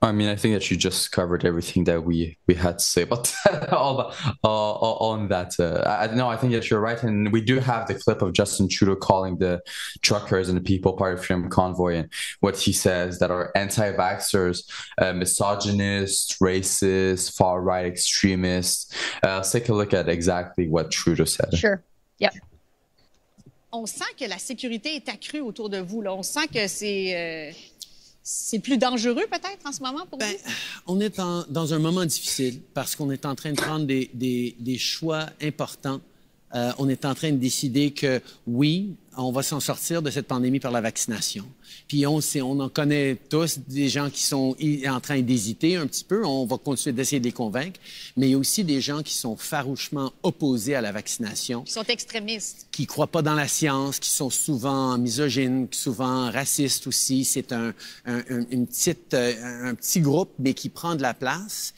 I 0.02 0.12
mean, 0.12 0.28
I 0.28 0.36
think 0.36 0.52
that 0.52 0.70
you 0.70 0.76
just 0.76 1.10
covered 1.10 1.44
everything 1.46 1.84
that 1.84 2.04
we 2.04 2.36
we 2.46 2.54
had 2.54 2.78
to 2.78 2.84
say 2.84 3.02
about 3.02 3.34
all, 3.72 4.12
all, 4.42 5.12
on 5.12 5.28
that. 5.28 5.58
Uh, 5.58 5.82
I 5.86 6.14
no, 6.14 6.28
I 6.28 6.36
think 6.36 6.52
that 6.52 6.68
you're 6.68 6.80
right, 6.80 7.02
and 7.02 7.32
we 7.32 7.40
do 7.40 7.58
have 7.60 7.88
the 7.88 7.94
clip 7.94 8.20
of 8.20 8.34
Justin 8.34 8.68
Trudeau 8.68 8.94
calling 8.94 9.38
the 9.38 9.62
truckers 10.02 10.50
and 10.50 10.56
the 10.58 10.62
People 10.62 10.92
Party 10.92 11.20
Freedom 11.22 11.48
Convoy, 11.48 11.94
and 11.94 12.12
what 12.40 12.58
he 12.58 12.72
says 12.72 13.18
that 13.20 13.30
are 13.30 13.50
anti-vaxxers, 13.54 14.70
uh, 14.98 15.14
misogynist, 15.14 16.38
racist, 16.40 17.34
far 17.34 17.62
right 17.62 17.86
extremists. 17.86 18.94
Uh, 19.24 19.36
let's 19.36 19.50
take 19.50 19.70
a 19.70 19.74
look 19.74 19.94
at 19.94 20.10
exactly 20.10 20.68
what 20.68 20.90
Trudeau 20.90 21.24
said. 21.24 21.56
Sure. 21.56 21.82
Yep. 22.18 22.34
On 23.72 23.86
sent 23.86 24.14
que 24.18 24.26
la 24.26 24.38
sécurité 24.38 24.96
est 24.96 25.08
accrue 25.08 25.40
autour 25.40 25.68
de 25.68 25.78
vous. 25.78 26.00
Là. 26.00 26.14
On 26.14 26.22
sent 26.22 26.48
que 26.48 26.66
c'est 26.66 27.14
euh, 27.14 27.52
c'est 28.28 28.58
plus 28.58 28.76
dangereux 28.76 29.24
peut-être 29.30 29.64
en 29.64 29.70
ce 29.70 29.80
moment 29.80 30.04
pour 30.04 30.18
ben, 30.18 30.28
vous? 30.28 30.52
On 30.88 31.00
est 31.00 31.20
en, 31.20 31.44
dans 31.48 31.72
un 31.72 31.78
moment 31.78 32.04
difficile 32.04 32.60
parce 32.74 32.96
qu'on 32.96 33.12
est 33.12 33.24
en 33.24 33.36
train 33.36 33.52
de 33.52 33.56
prendre 33.56 33.86
des, 33.86 34.10
des, 34.14 34.56
des 34.58 34.78
choix 34.78 35.26
importants. 35.40 36.00
Euh, 36.52 36.72
on 36.78 36.88
est 36.88 37.04
en 37.04 37.14
train 37.14 37.30
de 37.30 37.36
décider 37.36 37.92
que 37.92 38.20
oui, 38.48 38.96
on 39.16 39.32
va 39.32 39.42
s'en 39.42 39.60
sortir 39.60 40.02
de 40.02 40.10
cette 40.10 40.26
pandémie 40.26 40.60
par 40.60 40.72
la 40.72 40.80
vaccination. 40.80 41.44
Puis 41.88 42.06
on, 42.06 42.20
on 42.42 42.60
en 42.60 42.68
connaît 42.68 43.16
tous 43.28 43.58
des 43.58 43.88
gens 43.88 44.10
qui 44.10 44.22
sont 44.22 44.56
en 44.88 45.00
train 45.00 45.20
d'hésiter 45.20 45.76
un 45.76 45.86
petit 45.86 46.04
peu. 46.04 46.24
On 46.24 46.46
va 46.46 46.58
continuer 46.58 46.94
d'essayer 46.94 47.20
de 47.20 47.24
les 47.24 47.32
convaincre. 47.32 47.80
Mais 48.16 48.28
il 48.28 48.32
y 48.32 48.34
a 48.34 48.38
aussi 48.38 48.64
des 48.64 48.80
gens 48.80 49.02
qui 49.02 49.14
sont 49.14 49.36
farouchement 49.36 50.12
opposés 50.22 50.74
à 50.74 50.80
la 50.80 50.92
vaccination. 50.92 51.62
Qui 51.62 51.72
sont 51.72 51.84
extrémistes. 51.84 52.66
Qui 52.70 52.86
croient 52.86 53.06
pas 53.06 53.22
dans 53.22 53.34
la 53.34 53.48
science, 53.48 53.98
qui 53.98 54.10
sont 54.10 54.30
souvent 54.30 54.98
misogynes, 54.98 55.68
souvent 55.70 56.30
racistes 56.30 56.86
aussi. 56.86 57.24
C'est 57.24 57.52
un, 57.52 57.72
un, 58.04 58.22
une 58.50 58.66
petite, 58.66 59.14
euh, 59.14 59.70
un 59.70 59.74
petit 59.74 60.00
groupe, 60.00 60.30
mais 60.38 60.54
qui 60.54 60.68
prend 60.68 60.94
de 60.94 61.02
la 61.02 61.14
place. 61.14 61.74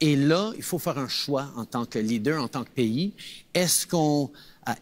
Et 0.00 0.16
là, 0.16 0.52
il 0.56 0.62
faut 0.62 0.78
faire 0.78 0.96
un 0.96 1.08
choix 1.08 1.50
en 1.56 1.66
tant 1.66 1.84
que 1.84 1.98
leader, 1.98 2.42
en 2.42 2.48
tant 2.48 2.64
que 2.64 2.70
pays. 2.70 3.12
Est-ce 3.52 3.86
qu'on 3.86 4.30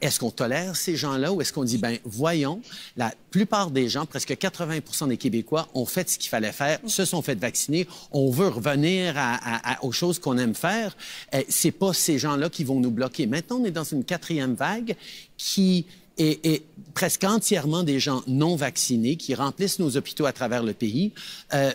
est-ce 0.00 0.18
qu'on 0.18 0.30
tolère 0.30 0.76
ces 0.76 0.96
gens-là 0.96 1.32
ou 1.32 1.40
est-ce 1.40 1.52
qu'on 1.52 1.64
dit, 1.64 1.78
ben 1.78 1.98
voyons, 2.04 2.60
la 2.96 3.12
plupart 3.30 3.70
des 3.70 3.88
gens, 3.88 4.06
presque 4.06 4.30
80% 4.30 5.08
des 5.08 5.16
Québécois, 5.16 5.68
ont 5.74 5.86
fait 5.86 6.08
ce 6.10 6.18
qu'il 6.18 6.28
fallait 6.28 6.52
faire, 6.52 6.78
se 6.86 7.04
sont 7.04 7.22
fait 7.22 7.36
vacciner, 7.36 7.86
on 8.12 8.30
veut 8.30 8.48
revenir 8.48 9.14
à, 9.16 9.78
aux 9.82 9.92
choses 9.92 10.18
qu'on 10.18 10.36
aime 10.38 10.54
faire. 10.54 10.96
Euh, 11.34 11.42
c'est 11.48 11.70
pas 11.70 11.92
ces 11.92 12.18
gens-là 12.18 12.50
qui 12.50 12.64
vont 12.64 12.80
nous 12.80 12.90
bloquer. 12.90 13.26
Maintenant, 13.26 13.58
on 13.60 13.64
est 13.64 13.70
dans 13.70 13.84
une 13.84 14.04
quatrième 14.04 14.54
vague 14.54 14.96
qui 15.36 15.86
est, 16.18 16.62
presque 16.94 17.22
entièrement 17.22 17.84
des 17.84 18.00
gens 18.00 18.22
non 18.26 18.56
vaccinés 18.56 19.16
qui 19.16 19.36
remplissent 19.36 19.78
nos 19.78 19.96
hôpitaux 19.96 20.26
à 20.26 20.32
travers 20.32 20.64
le 20.64 20.72
pays. 20.72 21.12
Euh, 21.54 21.70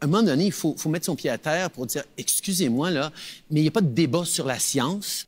à 0.00 0.04
un 0.04 0.08
moment 0.08 0.22
donné, 0.22 0.46
il 0.46 0.52
faut, 0.52 0.76
faut, 0.78 0.88
mettre 0.88 1.06
son 1.06 1.16
pied 1.16 1.30
à 1.30 1.38
terre 1.38 1.70
pour 1.70 1.86
dire, 1.86 2.04
excusez-moi, 2.16 2.92
là, 2.92 3.10
mais 3.50 3.58
il 3.58 3.62
n'y 3.62 3.68
a 3.68 3.72
pas 3.72 3.80
de 3.80 3.88
débat 3.88 4.24
sur 4.24 4.46
la 4.46 4.60
science. 4.60 5.26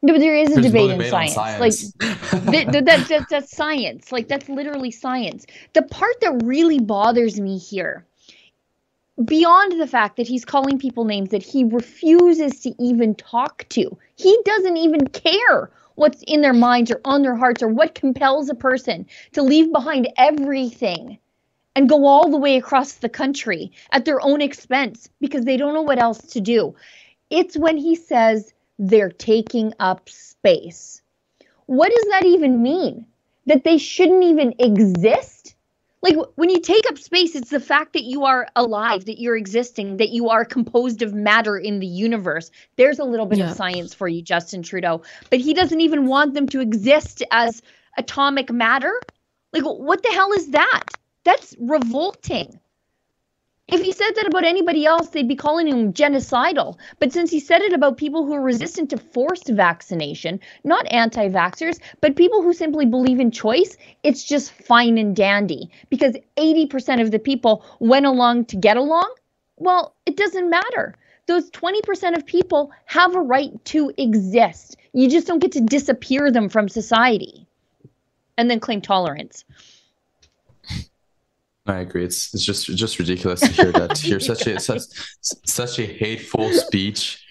No, 0.00 0.12
but 0.12 0.20
there 0.20 0.36
is 0.36 0.56
a 0.56 0.62
debate, 0.62 0.90
debate, 0.90 1.06
in 1.06 1.10
science. 1.10 1.34
science. 1.34 1.92
Like 2.00 2.44
that, 2.52 2.84
that, 2.84 3.08
that, 3.08 3.26
that's 3.28 3.56
science. 3.56 4.12
Like 4.12 4.28
that's 4.28 4.48
literally 4.48 4.92
science. 4.92 5.44
The 5.72 5.82
part 5.82 6.20
that 6.20 6.40
really 6.44 6.78
bothers 6.78 7.40
me 7.40 7.58
here, 7.58 8.06
beyond 9.24 9.80
the 9.80 9.86
fact 9.88 10.16
that 10.16 10.28
he's 10.28 10.44
calling 10.44 10.78
people 10.78 11.04
names 11.04 11.30
that 11.30 11.42
he 11.42 11.64
refuses 11.64 12.60
to 12.60 12.74
even 12.80 13.16
talk 13.16 13.68
to, 13.70 13.98
he 14.14 14.38
doesn't 14.44 14.76
even 14.76 15.08
care 15.08 15.70
what's 15.96 16.22
in 16.28 16.42
their 16.42 16.54
minds 16.54 16.92
or 16.92 17.00
on 17.04 17.22
their 17.22 17.34
hearts 17.34 17.60
or 17.60 17.68
what 17.68 17.96
compels 17.96 18.48
a 18.48 18.54
person 18.54 19.04
to 19.32 19.42
leave 19.42 19.72
behind 19.72 20.08
everything 20.16 21.18
and 21.74 21.88
go 21.88 22.06
all 22.06 22.30
the 22.30 22.36
way 22.36 22.56
across 22.56 22.94
the 22.94 23.08
country 23.08 23.72
at 23.90 24.04
their 24.04 24.20
own 24.20 24.40
expense 24.40 25.08
because 25.20 25.44
they 25.44 25.56
don't 25.56 25.74
know 25.74 25.82
what 25.82 25.98
else 25.98 26.18
to 26.18 26.40
do. 26.40 26.72
It's 27.30 27.56
when 27.56 27.76
he 27.76 27.96
says 27.96 28.54
they're 28.78 29.10
taking 29.10 29.72
up 29.78 30.08
space. 30.08 31.02
What 31.66 31.90
does 31.90 32.06
that 32.10 32.24
even 32.24 32.62
mean? 32.62 33.06
That 33.46 33.64
they 33.64 33.78
shouldn't 33.78 34.24
even 34.24 34.54
exist? 34.58 35.54
Like 36.00 36.16
when 36.36 36.48
you 36.48 36.60
take 36.60 36.88
up 36.88 36.96
space, 36.96 37.34
it's 37.34 37.50
the 37.50 37.60
fact 37.60 37.94
that 37.94 38.04
you 38.04 38.24
are 38.24 38.46
alive, 38.54 39.06
that 39.06 39.20
you're 39.20 39.36
existing, 39.36 39.96
that 39.96 40.10
you 40.10 40.28
are 40.28 40.44
composed 40.44 41.02
of 41.02 41.12
matter 41.12 41.58
in 41.58 41.80
the 41.80 41.86
universe. 41.86 42.50
There's 42.76 43.00
a 43.00 43.04
little 43.04 43.26
bit 43.26 43.38
yeah. 43.38 43.50
of 43.50 43.56
science 43.56 43.94
for 43.94 44.06
you, 44.06 44.22
Justin 44.22 44.62
Trudeau. 44.62 45.02
But 45.30 45.40
he 45.40 45.54
doesn't 45.54 45.80
even 45.80 46.06
want 46.06 46.34
them 46.34 46.48
to 46.50 46.60
exist 46.60 47.24
as 47.32 47.62
atomic 47.96 48.52
matter. 48.52 48.92
Like, 49.52 49.64
what 49.64 50.02
the 50.02 50.10
hell 50.10 50.32
is 50.32 50.50
that? 50.50 50.84
That's 51.24 51.56
revolting. 51.58 52.60
If 53.70 53.82
he 53.82 53.92
said 53.92 54.12
that 54.16 54.26
about 54.26 54.44
anybody 54.44 54.86
else, 54.86 55.10
they'd 55.10 55.28
be 55.28 55.36
calling 55.36 55.66
him 55.66 55.92
genocidal. 55.92 56.78
But 56.98 57.12
since 57.12 57.30
he 57.30 57.38
said 57.38 57.60
it 57.60 57.74
about 57.74 57.98
people 57.98 58.24
who 58.24 58.32
are 58.32 58.40
resistant 58.40 58.88
to 58.90 58.96
forced 58.96 59.48
vaccination, 59.48 60.40
not 60.64 60.90
anti 60.90 61.28
vaxxers, 61.28 61.78
but 62.00 62.16
people 62.16 62.42
who 62.42 62.54
simply 62.54 62.86
believe 62.86 63.20
in 63.20 63.30
choice, 63.30 63.76
it's 64.02 64.24
just 64.24 64.52
fine 64.52 64.96
and 64.96 65.14
dandy. 65.14 65.70
Because 65.90 66.16
80% 66.38 67.02
of 67.02 67.10
the 67.10 67.18
people 67.18 67.62
went 67.78 68.06
along 68.06 68.46
to 68.46 68.56
get 68.56 68.78
along. 68.78 69.14
Well, 69.56 69.94
it 70.06 70.16
doesn't 70.16 70.48
matter. 70.48 70.94
Those 71.26 71.50
20% 71.50 72.16
of 72.16 72.24
people 72.24 72.72
have 72.86 73.14
a 73.14 73.20
right 73.20 73.62
to 73.66 73.92
exist. 73.98 74.78
You 74.94 75.10
just 75.10 75.26
don't 75.26 75.40
get 75.40 75.52
to 75.52 75.60
disappear 75.60 76.30
them 76.30 76.48
from 76.48 76.70
society 76.70 77.46
and 78.38 78.50
then 78.50 78.60
claim 78.60 78.80
tolerance. 78.80 79.44
I 81.68 81.80
agree. 81.80 82.04
It's 82.04 82.32
it's 82.34 82.44
just 82.44 82.66
just 82.66 82.98
ridiculous 82.98 83.40
to 83.40 83.48
hear 83.48 83.72
that. 83.72 83.94
To 83.94 84.02
hear 84.02 84.20
such 84.20 84.46
a 84.46 84.58
such 84.68 84.82
such 85.20 85.78
a 85.78 85.86
hateful 85.86 86.50
speech. 86.52 87.24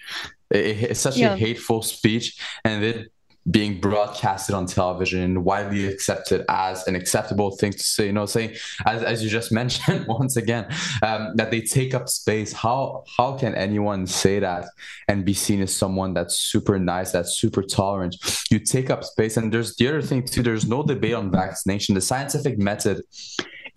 It's 0.50 1.00
such 1.00 1.18
yeah. 1.18 1.34
a 1.34 1.36
hateful 1.36 1.82
speech, 1.82 2.40
and 2.64 2.82
then 2.82 3.08
being 3.50 3.80
broadcasted 3.80 4.54
on 4.54 4.66
television, 4.66 5.44
widely 5.44 5.88
accepted 5.88 6.44
as 6.50 6.86
an 6.88 6.96
acceptable 6.96 7.52
thing 7.52 7.72
to 7.72 7.80
say. 7.80 8.06
You 8.08 8.14
know, 8.14 8.28
saying 8.28 8.56
as, 8.86 9.02
as 9.04 9.24
you 9.24 9.30
just 9.30 9.52
mentioned 9.62 10.06
once 10.08 10.38
again 10.38 10.68
um, 11.02 11.32
that 11.36 11.50
they 11.50 11.62
take 11.62 11.96
up 11.96 12.08
space. 12.08 12.54
How 12.54 13.06
how 13.18 13.38
can 13.38 13.56
anyone 13.56 14.06
say 14.06 14.40
that 14.40 14.68
and 15.08 15.26
be 15.26 15.34
seen 15.34 15.62
as 15.64 15.76
someone 15.76 16.14
that's 16.14 16.38
super 16.38 16.78
nice, 16.78 17.12
that's 17.12 17.38
super 17.38 17.64
tolerant? 17.64 18.16
You 18.52 18.60
take 18.60 18.92
up 18.92 19.04
space, 19.04 19.36
and 19.38 19.52
there's 19.52 19.76
the 19.78 19.88
other 19.88 20.02
thing 20.04 20.24
too. 20.24 20.44
There's 20.44 20.68
no 20.68 20.84
debate 20.84 21.16
on 21.16 21.32
vaccination. 21.32 21.96
The 21.96 22.02
scientific 22.02 22.60
method 22.60 23.02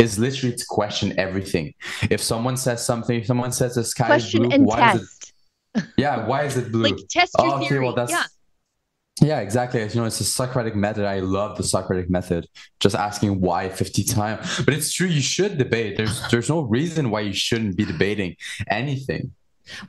is 0.01 0.19
literally 0.19 0.57
to 0.57 0.65
question 0.69 1.19
everything. 1.19 1.75
If 2.11 2.23
someone 2.23 2.57
says 2.57 2.85
something, 2.85 3.21
if 3.21 3.27
someone 3.27 3.53
says 3.53 3.75
the 3.75 3.85
sky 3.85 4.07
question 4.07 4.51
is 4.51 4.59
blue, 4.59 4.67
why 4.67 4.81
test. 4.81 4.97
is 4.97 5.03
it? 5.03 5.85
Yeah, 5.97 6.27
why 6.27 6.45
is 6.45 6.57
it 6.57 6.73
blue? 6.73 6.83
like 6.83 6.97
test 7.09 7.35
your 7.39 7.47
oh, 7.47 7.57
okay, 7.59 7.69
theory. 7.69 7.85
Well, 7.85 7.95
that's, 7.95 8.11
yeah. 8.11 8.25
Yeah, 9.21 9.41
exactly. 9.41 9.83
You 9.83 9.95
know, 9.97 10.05
it's 10.07 10.21
a 10.21 10.25
Socratic 10.25 10.75
method. 10.75 11.05
I 11.05 11.21
love 11.21 11.59
the 11.59 11.63
Socratic 11.63 12.09
method. 12.09 12.47
Just 12.81 12.95
asking 12.95 13.41
why 13.41 13.69
50 13.69 14.03
times. 14.05 14.63
But 14.65 14.73
it's 14.73 14.93
true, 14.93 15.07
you 15.07 15.21
should 15.21 15.59
debate. 15.59 15.99
There's 15.99 16.23
there's 16.31 16.49
no 16.49 16.63
reason 16.63 17.11
why 17.11 17.21
you 17.21 17.35
shouldn't 17.35 17.77
be 17.77 17.85
debating 17.85 18.37
anything. 18.69 19.33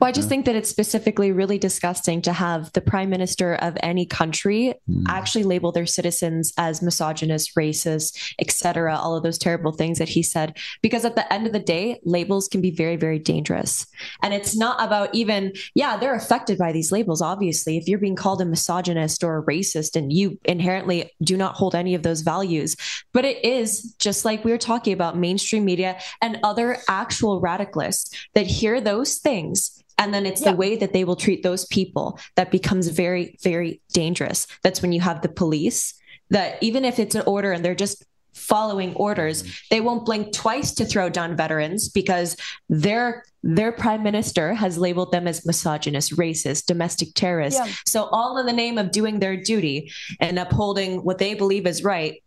Well, 0.00 0.08
I 0.08 0.12
just 0.12 0.28
think 0.28 0.46
that 0.46 0.56
it's 0.56 0.68
specifically 0.68 1.32
really 1.32 1.58
disgusting 1.58 2.22
to 2.22 2.32
have 2.32 2.72
the 2.72 2.80
prime 2.80 3.10
minister 3.10 3.54
of 3.54 3.76
any 3.82 4.06
country 4.06 4.74
mm. 4.88 5.04
actually 5.08 5.44
label 5.44 5.72
their 5.72 5.86
citizens 5.86 6.52
as 6.56 6.82
misogynist, 6.82 7.54
racist, 7.56 8.34
etc. 8.38 8.96
All 8.96 9.16
of 9.16 9.22
those 9.22 9.38
terrible 9.38 9.72
things 9.72 9.98
that 9.98 10.08
he 10.08 10.22
said. 10.22 10.56
Because 10.82 11.04
at 11.04 11.14
the 11.14 11.32
end 11.32 11.46
of 11.46 11.52
the 11.52 11.58
day, 11.58 12.00
labels 12.04 12.48
can 12.48 12.60
be 12.60 12.70
very, 12.70 12.96
very 12.96 13.18
dangerous. 13.18 13.86
And 14.22 14.34
it's 14.34 14.56
not 14.56 14.82
about 14.84 15.14
even, 15.14 15.52
yeah, 15.74 15.96
they're 15.96 16.14
affected 16.14 16.58
by 16.58 16.72
these 16.72 16.92
labels. 16.92 17.22
Obviously, 17.22 17.76
if 17.76 17.88
you're 17.88 17.98
being 17.98 18.16
called 18.16 18.40
a 18.40 18.44
misogynist 18.44 19.24
or 19.24 19.38
a 19.38 19.44
racist 19.44 19.96
and 19.96 20.12
you 20.12 20.38
inherently 20.44 21.10
do 21.22 21.36
not 21.36 21.54
hold 21.54 21.74
any 21.74 21.94
of 21.94 22.02
those 22.02 22.22
values, 22.22 22.76
but 23.12 23.24
it 23.24 23.44
is 23.44 23.94
just 23.98 24.24
like 24.24 24.44
we 24.44 24.50
were 24.50 24.58
talking 24.58 24.92
about 24.92 25.16
mainstream 25.16 25.64
media 25.64 25.98
and 26.20 26.38
other 26.42 26.78
actual 26.88 27.40
radicalists 27.40 28.14
that 28.34 28.46
hear 28.46 28.80
those 28.80 29.16
things 29.16 29.71
and 29.98 30.12
then 30.12 30.26
it's 30.26 30.42
yeah. 30.42 30.50
the 30.50 30.56
way 30.56 30.76
that 30.76 30.92
they 30.92 31.04
will 31.04 31.16
treat 31.16 31.42
those 31.42 31.64
people 31.66 32.18
that 32.36 32.50
becomes 32.50 32.88
very 32.88 33.36
very 33.42 33.80
dangerous 33.92 34.46
that's 34.62 34.82
when 34.82 34.92
you 34.92 35.00
have 35.00 35.22
the 35.22 35.28
police 35.28 35.94
that 36.30 36.62
even 36.62 36.84
if 36.84 36.98
it's 36.98 37.14
an 37.14 37.22
order 37.26 37.52
and 37.52 37.64
they're 37.64 37.74
just 37.74 38.04
following 38.34 38.94
orders 38.94 39.42
mm-hmm. 39.42 39.52
they 39.70 39.80
won't 39.80 40.04
blink 40.04 40.32
twice 40.32 40.72
to 40.72 40.84
throw 40.84 41.08
down 41.08 41.36
veterans 41.36 41.88
because 41.88 42.36
their 42.68 43.24
their 43.42 43.72
prime 43.72 44.02
minister 44.02 44.54
has 44.54 44.78
labeled 44.78 45.12
them 45.12 45.28
as 45.28 45.44
misogynist 45.44 46.16
racist 46.16 46.66
domestic 46.66 47.08
terrorists 47.14 47.60
yeah. 47.62 47.72
so 47.86 48.04
all 48.04 48.38
in 48.38 48.46
the 48.46 48.52
name 48.52 48.78
of 48.78 48.90
doing 48.90 49.18
their 49.18 49.36
duty 49.36 49.92
and 50.20 50.38
upholding 50.38 51.04
what 51.04 51.18
they 51.18 51.34
believe 51.34 51.66
is 51.66 51.84
right 51.84 52.21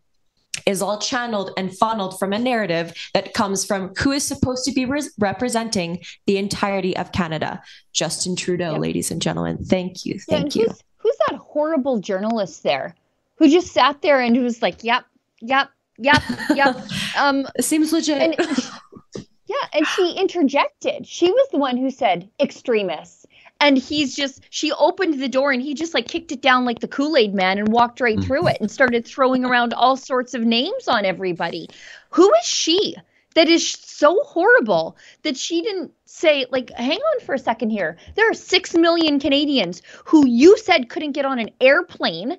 is 0.66 0.82
all 0.82 1.00
channeled 1.00 1.52
and 1.58 1.76
funneled 1.78 2.18
from 2.18 2.34
a 2.34 2.40
narrative 2.40 2.94
that 3.14 3.34
comes 3.34 3.64
from 3.64 3.94
who 3.98 4.12
is 4.12 4.24
supposed 4.24 4.66
to 4.66 4.72
be 4.72 4.86
re- 4.86 5.10
representing 5.20 6.04
the 6.26 6.38
entirety 6.38 6.96
of 6.98 7.12
Canada. 7.12 7.62
Justin 7.94 8.36
Trudeau, 8.36 8.74
yep. 8.74 8.82
ladies 8.82 9.12
and 9.12 9.22
gentlemen. 9.22 9.64
Thank 9.64 10.06
you. 10.06 10.20
Thank 10.20 10.56
yeah, 10.56 10.64
you. 10.64 10.68
Who's, 10.68 10.84
who's 10.98 11.18
that 11.30 11.38
horrible 11.38 12.00
journalist 12.00 12.64
there 12.64 12.96
who 13.36 13.50
just 13.50 13.72
sat 13.72 14.02
there 14.02 14.20
and 14.20 14.42
was 14.42 14.62
like, 14.62 14.84
yep, 14.84 15.06
yep, 15.42 15.70
yep, 15.98 16.22
yep. 16.54 16.78
Um, 17.18 17.48
Seems 17.60 17.94
legit. 17.94 18.22
And, 18.22 18.36
yeah, 19.46 19.56
and 19.74 19.88
she 19.88 20.14
interjected. 20.18 21.08
She 21.08 21.32
was 21.32 21.48
the 21.52 21.58
one 21.58 21.78
who 21.78 21.90
said 21.90 22.30
extremists 22.40 23.25
and 23.62 23.78
he's 23.78 24.16
just 24.16 24.42
she 24.50 24.72
opened 24.74 25.20
the 25.20 25.30
door 25.30 25.52
and 25.52 25.62
he 25.62 25.74
just 25.74 25.94
like 25.94 26.08
kicked 26.08 26.32
it 26.32 26.42
down 26.42 26.66
like 26.66 26.80
the 26.80 26.88
kool-aid 26.88 27.34
man 27.34 27.58
and 27.58 27.70
walked 27.70 28.02
right 28.02 28.22
through 28.22 28.40
mm-hmm. 28.40 28.50
it 28.50 28.62
and 28.62 28.70
started 28.70 29.06
throwing 29.06 29.46
around 29.46 29.74
all 29.74 29.96
sorts 29.96 30.34
of 30.34 30.42
names 30.42 30.88
on 30.88 31.06
everybody 31.06 31.68
who 32.10 32.32
is 32.42 32.46
she 32.46 32.96
that 33.36 33.48
is 33.48 33.70
so 33.70 34.22
horrible 34.24 34.98
that 35.24 35.38
she 35.38 35.62
didn't 35.62 35.92
say 36.06 36.46
like 36.52 36.70
hang 36.72 37.00
on 37.00 37.20
for 37.22 37.36
a 37.36 37.40
second 37.40 37.70
here 37.70 37.98
there 38.16 38.30
are 38.30 38.34
6 38.34 38.74
million 38.76 39.20
canadians 39.20 39.82
who 40.06 40.28
you 40.28 40.58
said 40.58 40.90
couldn't 40.90 41.14
get 41.14 41.26
on 41.26 41.40
an 41.40 41.50
airplane 41.62 42.38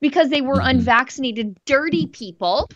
because 0.00 0.28
they 0.28 0.40
were 0.40 0.56
mm-hmm. 0.56 0.78
unvaccinated 0.78 1.58
dirty 1.64 2.06
people 2.06 2.68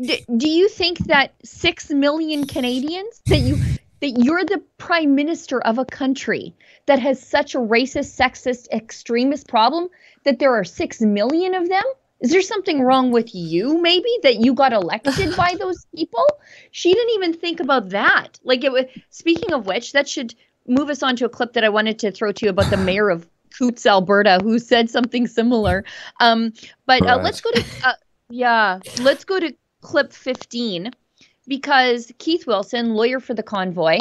D- 0.00 0.24
do 0.34 0.48
you 0.48 0.68
think 0.68 0.98
that 1.06 1.34
6 1.44 1.90
million 1.90 2.46
canadians 2.46 3.20
that 3.26 3.38
you 3.38 3.58
that 4.00 4.10
you're 4.10 4.44
the 4.44 4.62
prime 4.78 5.14
minister 5.14 5.60
of 5.60 5.78
a 5.78 5.84
country 5.84 6.54
that 6.86 6.98
has 6.98 7.20
such 7.20 7.54
a 7.54 7.58
racist, 7.58 8.18
sexist, 8.18 8.68
extremist 8.70 9.48
problem 9.48 9.88
that 10.24 10.38
there 10.38 10.54
are 10.54 10.64
six 10.64 11.00
million 11.00 11.54
of 11.54 11.68
them? 11.68 11.84
Is 12.20 12.30
there 12.30 12.42
something 12.42 12.82
wrong 12.82 13.12
with 13.12 13.34
you, 13.34 13.80
maybe, 13.80 14.10
that 14.22 14.40
you 14.40 14.52
got 14.52 14.72
elected 14.72 15.36
by 15.36 15.54
those 15.58 15.86
people? 15.94 16.26
She 16.70 16.92
didn't 16.92 17.14
even 17.14 17.34
think 17.34 17.60
about 17.60 17.90
that. 17.90 18.38
Like, 18.44 18.64
it 18.64 18.72
was, 18.72 18.84
speaking 19.08 19.52
of 19.52 19.66
which, 19.66 19.92
that 19.92 20.08
should 20.08 20.34
move 20.66 20.90
us 20.90 21.02
on 21.02 21.16
to 21.16 21.24
a 21.24 21.30
clip 21.30 21.54
that 21.54 21.64
I 21.64 21.70
wanted 21.70 21.98
to 22.00 22.10
throw 22.10 22.32
to 22.32 22.46
you 22.46 22.50
about 22.50 22.70
the 22.70 22.76
mayor 22.88 23.08
of 23.08 23.26
Coutts, 23.58 23.86
Alberta, 23.86 24.38
who 24.42 24.58
said 24.58 24.90
something 24.90 25.26
similar. 25.26 25.84
Um, 26.20 26.52
but 26.86 27.04
uh, 27.06 27.18
let's 27.22 27.40
go 27.40 27.50
to, 27.52 27.64
uh, 27.84 27.92
yeah, 28.28 28.80
let's 29.00 29.24
go 29.24 29.40
to 29.40 29.54
clip 29.80 30.12
15 30.12 30.90
because 31.50 32.12
Keith 32.18 32.46
Wilson, 32.46 32.94
lawyer 32.94 33.18
for 33.18 33.34
the 33.34 33.42
convoy, 33.42 33.98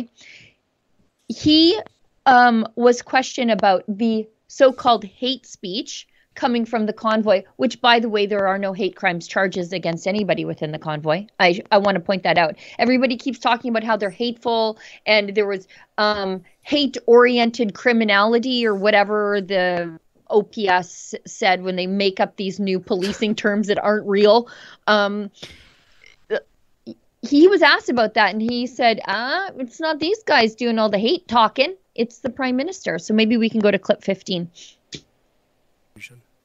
he 1.28 1.82
um, 2.28 2.66
was 2.76 3.02
questioned 3.02 3.50
about 3.50 3.84
the 3.88 4.28
so 4.48 4.72
called 4.72 5.04
hate 5.04 5.48
speech 5.48 6.08
coming 6.36 6.64
from 6.64 6.86
the 6.86 6.94
convoy, 6.94 7.42
which, 7.56 7.82
by 7.82 8.00
the 8.00 8.08
way, 8.08 8.28
there 8.28 8.48
are 8.48 8.60
no 8.60 8.72
hate 8.72 8.96
crimes 8.96 9.28
charges 9.28 9.74
against 9.74 10.08
anybody 10.08 10.46
within 10.46 10.72
the 10.72 10.78
convoy. 10.78 11.26
I, 11.40 11.60
I 11.72 11.80
want 11.80 11.96
to 11.96 12.00
point 12.00 12.22
that 12.22 12.38
out. 12.38 12.56
Everybody 12.78 13.18
keeps 13.18 13.40
talking 13.40 13.70
about 13.72 13.84
how 13.84 13.98
they're 13.98 14.12
hateful 14.12 14.78
and 15.08 15.34
there 15.34 15.48
was 15.48 15.68
um, 15.98 16.44
hate 16.62 16.98
oriented 17.08 17.74
criminality 17.74 18.66
or 18.66 18.76
whatever 18.76 19.42
the 19.42 20.00
OPS 20.30 21.16
said 21.26 21.64
when 21.64 21.76
they 21.76 21.88
make 21.88 22.20
up 22.20 22.36
these 22.36 22.60
new 22.60 22.80
policing 22.80 23.34
terms 23.34 23.68
that 23.68 23.80
aren't 23.80 24.08
real. 24.08 24.48
Um, 24.86 25.32
he 27.22 27.48
was 27.48 27.62
asked 27.62 27.90
about 27.90 28.14
that 28.14 28.32
and 28.32 28.42
he 28.42 28.66
said, 28.68 29.00
ah, 29.08 29.50
it's 29.58 29.80
not 29.80 30.00
these 30.00 30.24
guys 30.24 30.56
doing 30.56 30.80
all 30.80 30.90
the 30.90 31.00
hate 31.00 31.28
talking, 31.28 31.76
it's 31.96 32.20
the 32.20 32.30
prime 32.30 32.56
minister. 32.56 32.98
So 32.98 33.14
maybe 33.14 33.38
we 33.38 33.50
can 33.50 33.60
go 33.60 33.72
to 33.72 33.80
clip 33.80 34.04
15. 34.04 34.50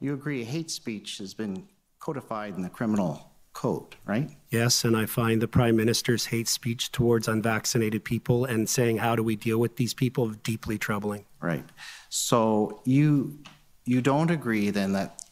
You 0.01 0.15
agree 0.15 0.45
hate 0.45 0.71
speech 0.71 1.19
has 1.19 1.33
been 1.33 1.67
codified 2.01 2.57
in 2.57 2.63
the 2.63 2.69
criminal 2.69 3.31
code, 3.55 3.97
right? 4.05 4.29
Yes, 4.51 4.85
and 4.85 4.97
I 4.97 5.07
find 5.07 5.41
the 5.41 5.49
prime 5.49 5.77
minister's 5.77 6.27
hate 6.27 6.49
speech 6.49 6.93
towards 6.93 7.29
unvaccinated 7.29 8.05
people 8.05 8.45
and 8.45 8.69
saying 8.69 8.99
how 8.99 9.17
do 9.17 9.23
we 9.23 9.37
deal 9.37 9.59
with 9.59 9.77
these 9.77 9.95
people 9.95 10.31
deeply 10.31 10.77
troubling. 10.77 11.25
Right. 11.41 11.65
So 12.11 12.83
you 12.85 13.39
you 13.87 14.03
don't 14.03 14.31
agree 14.31 14.71
then 14.71 14.93
that 14.93 15.24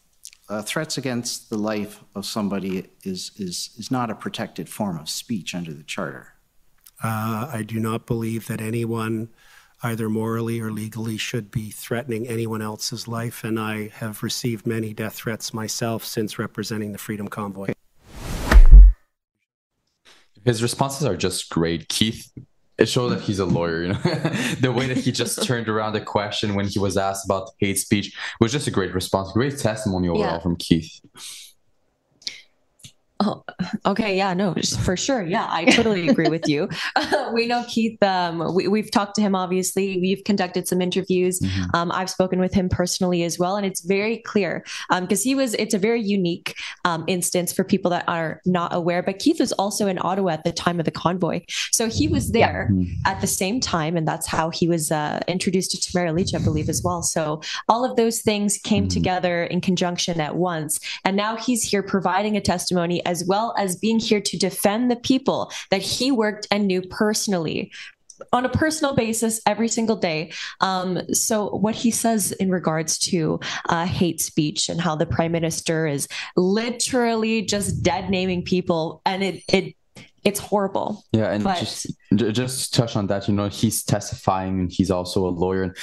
uh, 0.49 0.63
threats 0.63 0.99
against 0.99 1.51
the 1.51 1.57
life 1.57 2.03
of 2.15 2.27
somebody 2.27 2.89
is 3.05 3.33
is 3.37 3.71
is 3.79 3.91
not 3.91 4.11
a 4.11 4.15
protected 4.15 4.69
form 4.69 4.99
of 4.99 5.09
speech 5.09 5.55
under 5.55 5.73
the 5.73 5.83
charter. 5.83 6.35
Uh, 7.03 7.51
I 7.53 7.63
do 7.67 7.81
not 7.81 8.07
believe 8.07 8.47
that 8.47 8.61
anyone, 8.61 9.31
either 9.83 10.09
morally 10.09 10.61
or 10.61 10.71
legally, 10.71 11.17
should 11.17 11.51
be 11.51 11.71
threatening 11.71 12.29
anyone 12.29 12.63
else's 12.63 13.09
life, 13.09 13.43
and 13.43 13.59
I 13.59 13.89
have 13.89 14.23
received 14.23 14.67
many 14.67 14.95
death 14.95 15.15
threats 15.15 15.53
myself 15.53 16.05
since 16.05 16.39
representing 16.39 16.93
the 16.93 16.99
Freedom 16.99 17.29
Convoy. 17.29 17.73
His 20.45 20.63
responses 20.63 21.07
are 21.07 21.17
just 21.17 21.51
great. 21.51 21.89
Keith 21.89 22.33
it 22.83 22.89
showed 22.89 23.11
that 23.11 23.21
he's 23.21 23.39
a 23.39 23.47
lawyer. 23.47 23.83
You 23.83 23.89
know, 23.95 23.99
the 24.61 24.73
way 24.77 24.87
that 24.89 24.99
he 24.99 25.13
just 25.13 25.43
turned 25.49 25.69
around 25.69 25.93
the 25.93 26.01
question 26.01 26.55
when 26.55 26.67
he 26.67 26.79
was 26.79 26.97
asked 26.97 27.25
about 27.25 27.51
hate 27.59 27.79
speech 27.79 28.15
was 28.41 28.51
just 28.53 28.67
a 28.67 28.71
great 28.71 28.93
response, 28.93 29.33
great 29.33 29.57
testimony 29.59 30.09
overall 30.09 30.25
Yeah. 30.35 30.39
from 30.41 30.57
Keith. 30.57 31.01
Oh, 33.25 33.45
okay. 33.87 34.17
Yeah, 34.17 34.35
no, 34.35 34.55
for 34.85 34.97
sure. 34.97 35.23
Yeah, 35.23 35.47
I 35.49 35.65
totally 35.67 36.09
agree 36.09 36.29
with 36.29 36.49
you. 36.49 36.69
we 37.33 37.47
know 37.47 37.65
Keith. 37.69 38.03
Um, 38.03 38.55
we, 38.55 38.67
we've 38.67 38.91
talked 38.91 39.15
to 39.17 39.21
him, 39.21 39.35
obviously. 39.35 40.01
We've 40.01 40.25
conducted 40.25 40.67
some 40.67 40.81
interviews. 40.81 41.41
Um, 41.75 41.93
I've 41.93 42.11
spoken 42.11 42.41
with 42.41 42.53
him 42.53 42.69
personally 42.69 43.23
as 43.23 43.39
well. 43.39 43.57
And 43.57 43.65
it's 43.65 43.81
very 43.81 44.19
clear 44.19 44.65
because 45.01 45.23
he 45.23 45.35
was, 45.35 45.55
it's 45.55 45.75
a 45.75 45.79
very 45.79 46.03
unique 46.03 46.57
um, 46.85 47.05
instance 47.07 47.53
for 47.53 47.65
people 47.65 47.91
that 47.91 48.05
are 48.09 48.41
not 48.45 48.75
aware. 48.75 49.03
But 49.03 49.19
Keith 49.19 49.39
was 49.39 49.53
also 49.53 49.87
in 49.87 49.99
Ottawa 50.01 50.33
at 50.33 50.45
the 50.45 50.53
time 50.53 50.79
of 50.81 50.85
the 50.85 50.91
convoy. 50.91 51.43
So 51.71 51.89
he 51.89 52.09
was 52.09 52.33
there 52.33 52.71
at 53.07 53.21
the 53.21 53.27
same 53.27 53.61
time. 53.61 53.97
And 53.97 54.07
that's 54.07 54.27
how 54.27 54.51
he 54.51 54.67
was 54.67 54.91
uh, 54.91 55.21
introduced 55.29 55.71
to 55.73 55.81
Tamara 55.81 56.13
Lich, 56.13 56.35
I 56.35 56.39
believe, 56.39 56.69
as 56.69 56.83
well. 56.83 57.03
So 57.03 57.41
all 57.69 57.85
of 57.89 57.97
those 57.97 58.21
things 58.21 58.59
came 58.59 58.89
together 58.89 59.45
in 59.45 59.61
conjunction 59.61 60.21
at 60.21 60.37
once. 60.37 60.81
And 61.05 61.17
now 61.17 61.37
he's 61.37 61.63
here 61.63 61.83
providing 61.83 62.37
a 62.37 62.41
testimony 62.41 63.05
as 63.13 63.25
well 63.25 63.55
as 63.59 63.77
being 63.77 64.01
here 64.01 64.21
to 64.21 64.39
defend 64.39 64.91
the 64.91 64.97
people 64.97 65.53
that 65.71 65.83
he 65.83 66.11
worked 66.11 66.49
and 66.51 66.67
knew 66.67 66.83
personally 66.83 67.71
on 68.33 68.45
a 68.45 68.49
personal 68.49 68.95
basis 68.95 69.41
every 69.47 69.69
single 69.69 69.97
day. 69.97 70.33
Um, 70.61 71.13
so, 71.13 71.49
what 71.51 71.75
he 71.75 71.91
says 71.91 72.33
in 72.33 72.51
regards 72.51 72.99
to 73.11 73.41
uh, 73.69 73.85
hate 73.85 74.21
speech 74.21 74.69
and 74.69 74.81
how 74.81 74.97
the 74.97 75.07
prime 75.07 75.33
minister 75.33 75.87
is 75.87 76.09
literally 76.37 77.43
just 77.43 77.83
dead 77.83 78.11
naming 78.11 78.43
people, 78.43 79.03
and 79.05 79.23
it 79.23 79.43
it 79.49 79.77
it's 80.25 80.39
horrible. 80.41 81.05
Yeah, 81.13 81.33
and 81.33 81.43
But- 81.45 81.59
just 81.59 81.87
just 82.15 82.75
to 82.75 82.81
touch 82.81 82.95
on 82.97 83.07
that, 83.09 83.27
you 83.29 83.35
know, 83.35 83.49
he's 83.49 83.83
testifying 83.83 84.61
and 84.61 84.71
he's 84.71 84.91
also 84.91 85.27
a 85.27 85.31
lawyer. 85.45 85.63
And 85.65 85.77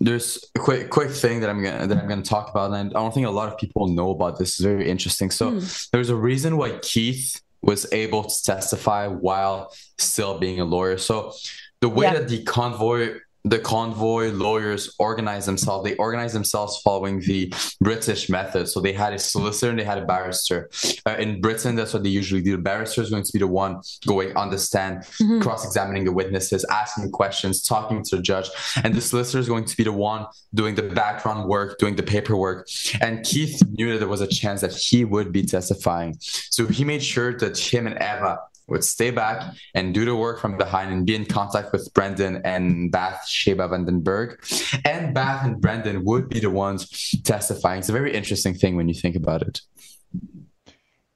there's 0.00 0.38
a 0.54 0.58
quick 0.58 0.90
quick 0.90 1.10
thing 1.10 1.40
that 1.40 1.50
I'm 1.50 1.62
gonna 1.62 1.86
that 1.86 1.98
I'm 1.98 2.08
gonna 2.08 2.22
talk 2.22 2.48
about, 2.50 2.72
and 2.72 2.90
I 2.90 3.00
don't 3.00 3.12
think 3.14 3.26
a 3.26 3.30
lot 3.30 3.48
of 3.52 3.58
people 3.58 3.88
know 3.88 4.10
about 4.10 4.38
this. 4.38 4.50
It's 4.50 4.60
very 4.60 4.88
interesting. 4.88 5.30
So 5.30 5.50
Hmm. 5.50 5.58
there's 5.92 6.10
a 6.10 6.16
reason 6.16 6.56
why 6.56 6.78
Keith 6.82 7.40
was 7.62 7.86
able 7.92 8.24
to 8.24 8.42
testify 8.42 9.06
while 9.08 9.72
still 9.98 10.38
being 10.38 10.60
a 10.60 10.64
lawyer. 10.64 10.98
So 10.98 11.32
the 11.80 11.88
way 11.88 12.04
Yeah. 12.06 12.14
that 12.14 12.28
the 12.28 12.42
convoy 12.44 13.14
the 13.46 13.58
convoy 13.58 14.30
lawyers 14.30 14.94
organize 14.98 15.44
themselves. 15.44 15.84
They 15.84 15.94
organize 15.96 16.32
themselves 16.32 16.80
following 16.82 17.20
the 17.20 17.52
British 17.80 18.30
method. 18.30 18.68
So 18.68 18.80
they 18.80 18.94
had 18.94 19.12
a 19.12 19.18
solicitor 19.18 19.68
and 19.70 19.78
they 19.78 19.84
had 19.84 19.98
a 19.98 20.06
barrister. 20.06 20.70
Uh, 21.06 21.16
in 21.18 21.42
Britain, 21.42 21.74
that's 21.74 21.92
what 21.92 22.02
they 22.02 22.08
usually 22.08 22.40
do. 22.40 22.52
The 22.56 22.62
barrister 22.62 23.02
is 23.02 23.10
going 23.10 23.22
to 23.22 23.32
be 23.32 23.38
the 23.38 23.46
one 23.46 23.82
going 24.06 24.34
on 24.34 24.50
the 24.50 24.58
stand, 24.58 25.02
Mhm. 25.20 25.42
cross-examining 25.42 26.04
the 26.04 26.12
witnesses, 26.12 26.64
asking 26.70 27.10
questions, 27.10 27.62
talking 27.62 28.02
to 28.04 28.16
the 28.16 28.22
judge, 28.22 28.48
and 28.82 28.94
the 28.94 29.02
solicitor 29.02 29.38
is 29.38 29.48
going 29.48 29.66
to 29.66 29.76
be 29.76 29.84
the 29.84 29.92
one 29.92 30.26
doing 30.54 30.74
the 30.74 30.82
background 30.82 31.46
work, 31.48 31.78
doing 31.78 31.96
the 31.96 32.02
paperwork. 32.02 32.66
And 33.02 33.22
Keith 33.24 33.62
knew 33.76 33.92
that 33.92 33.98
there 33.98 34.08
was 34.08 34.22
a 34.22 34.26
chance 34.26 34.62
that 34.62 34.72
he 34.72 35.04
would 35.04 35.32
be 35.32 35.42
testifying, 35.44 36.16
so 36.20 36.66
he 36.66 36.82
made 36.84 37.02
sure 37.02 37.36
that 37.38 37.58
him 37.58 37.86
and 37.86 37.96
Eva 37.96 38.38
would 38.66 38.84
stay 38.84 39.10
back 39.10 39.54
and 39.74 39.92
do 39.92 40.04
the 40.04 40.16
work 40.16 40.40
from 40.40 40.56
behind 40.56 40.92
and 40.92 41.04
be 41.06 41.14
in 41.14 41.26
contact 41.26 41.72
with 41.72 41.92
Brendan 41.92 42.40
and 42.44 42.90
Bath-Sheba 42.90 43.68
van 43.68 43.84
den 43.84 44.00
Berg. 44.00 44.42
And 44.84 45.14
Bath 45.14 45.44
and 45.44 45.60
Brendan 45.60 46.04
would 46.04 46.28
be 46.28 46.40
the 46.40 46.50
ones 46.50 47.14
testifying. 47.24 47.80
It's 47.80 47.88
a 47.88 47.92
very 47.92 48.14
interesting 48.14 48.54
thing 48.54 48.76
when 48.76 48.88
you 48.88 48.94
think 48.94 49.16
about 49.16 49.42
it. 49.42 49.60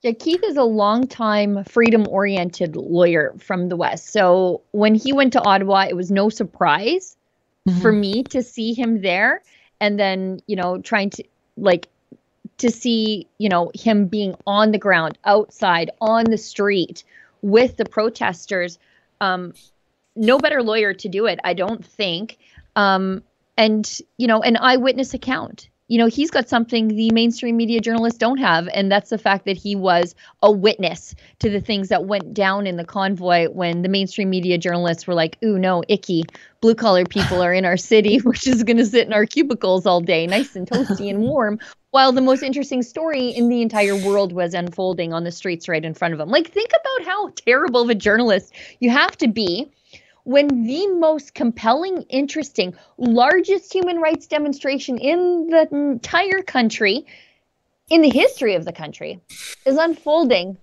Yeah, 0.03 0.13
Keith 0.13 0.45
is 0.45 0.57
a 0.57 0.63
longtime 0.63 1.65
freedom 1.65 2.07
oriented 2.09 2.77
lawyer 2.77 3.35
from 3.39 3.69
the 3.69 3.77
West. 3.77 4.11
So 4.11 4.61
when 4.71 4.95
he 4.95 5.13
went 5.13 5.33
to 5.33 5.43
Ottawa, 5.43 5.87
it 5.89 5.97
was 5.97 6.11
no 6.11 6.29
surprise 6.29 7.17
mm-hmm. 7.69 7.81
for 7.81 7.91
me 7.91 8.23
to 8.25 8.43
see 8.43 8.75
him 8.75 9.03
there. 9.03 9.43
And 9.81 9.99
then, 9.99 10.41
you 10.47 10.55
know, 10.55 10.81
trying 10.81 11.11
to 11.11 11.25
like 11.57 11.89
to 12.59 12.71
see, 12.71 13.27
you 13.39 13.49
know, 13.49 13.71
him 13.75 14.07
being 14.07 14.35
on 14.47 14.71
the 14.73 14.79
ground, 14.79 15.19
outside, 15.25 15.91
on 16.01 16.25
the 16.25 16.39
street 16.39 17.05
with 17.43 17.77
the 17.77 17.85
protesters. 17.85 18.79
Um, 19.21 19.55
no 20.17 20.39
better 20.39 20.63
lawyer 20.63 20.95
to 20.95 21.09
do 21.09 21.27
it, 21.27 21.39
I 21.45 21.55
don't 21.55 21.85
think. 21.85 22.39
Um, 22.77 23.23
and, 23.57 24.01
you 24.17 24.27
know, 24.27 24.43
an 24.43 24.57
eyewitness 24.57 25.15
account. 25.15 25.69
You 25.89 25.99
know, 25.99 26.07
he's 26.07 26.31
got 26.31 26.49
something 26.49 26.89
the 26.89 27.11
mainstream 27.13 27.57
media 27.57 27.81
journalists 27.81 28.19
don't 28.19 28.39
have, 28.39 28.69
and 28.75 28.93
that's 28.93 29.11
the 29.11 29.19
fact 29.19 29.47
that 29.47 29.57
he 29.57 29.75
was 29.75 30.15
a 30.43 30.51
witness 30.51 31.15
to 31.39 31.49
the 31.49 31.61
things 31.61 31.89
that 31.89 32.05
went 32.05 32.35
down 32.35 32.67
in 32.67 32.77
the 32.77 32.85
convoy 32.85 33.49
when 33.49 33.81
the 33.81 33.89
mainstream 33.89 34.29
media 34.29 34.59
journalists 34.59 35.07
were 35.07 35.15
like, 35.15 35.39
ooh, 35.43 35.59
no, 35.59 35.83
icky. 35.89 36.25
Blue 36.61 36.75
collar 36.75 37.05
people 37.05 37.43
are 37.43 37.55
in 37.55 37.65
our 37.65 37.77
city. 37.77 38.21
We're 38.25 38.35
just 38.35 38.67
going 38.67 38.77
to 38.77 38.87
sit 38.87 39.07
in 39.07 39.13
our 39.15 39.25
cubicles 39.25 39.87
all 39.87 40.01
day, 40.01 40.27
nice 40.27 40.55
and 40.57 40.69
toasty 40.69 41.09
and 41.09 41.21
warm, 41.21 41.59
while 41.91 42.13
the 42.13 42.21
most 42.21 42.43
interesting 42.43 42.83
story 42.83 43.29
in 43.31 43.49
the 43.49 43.63
entire 43.63 43.97
world 43.97 44.33
was 44.33 44.53
unfolding 44.53 45.13
on 45.15 45.25
the 45.25 45.33
streets 45.33 45.69
right 45.69 45.85
in 45.85 45.95
front 45.95 46.13
of 46.13 46.19
them. 46.19 46.29
Like, 46.29 46.51
think 46.51 46.71
about 46.71 47.07
how 47.07 47.31
terrible 47.31 47.83
of 47.83 47.89
a 47.89 47.95
journalist 47.95 48.53
you 48.81 48.91
have 48.91 49.17
to 49.19 49.29
be 49.29 49.71
when 50.29 50.65
the 50.65 50.87
most 50.89 51.33
compelling, 51.33 52.03
interesting, 52.11 52.75
largest 52.99 53.73
human 53.73 53.97
rights 53.97 54.27
demonstration 54.27 54.99
in 54.99 55.49
the 55.49 55.67
entire 55.73 56.43
country, 56.43 57.07
in 57.89 58.03
the 58.03 58.11
history 58.11 58.55
of 58.55 58.67
the 58.67 58.73
country, 58.73 59.23
is 59.65 59.79
unfolding 59.79 60.59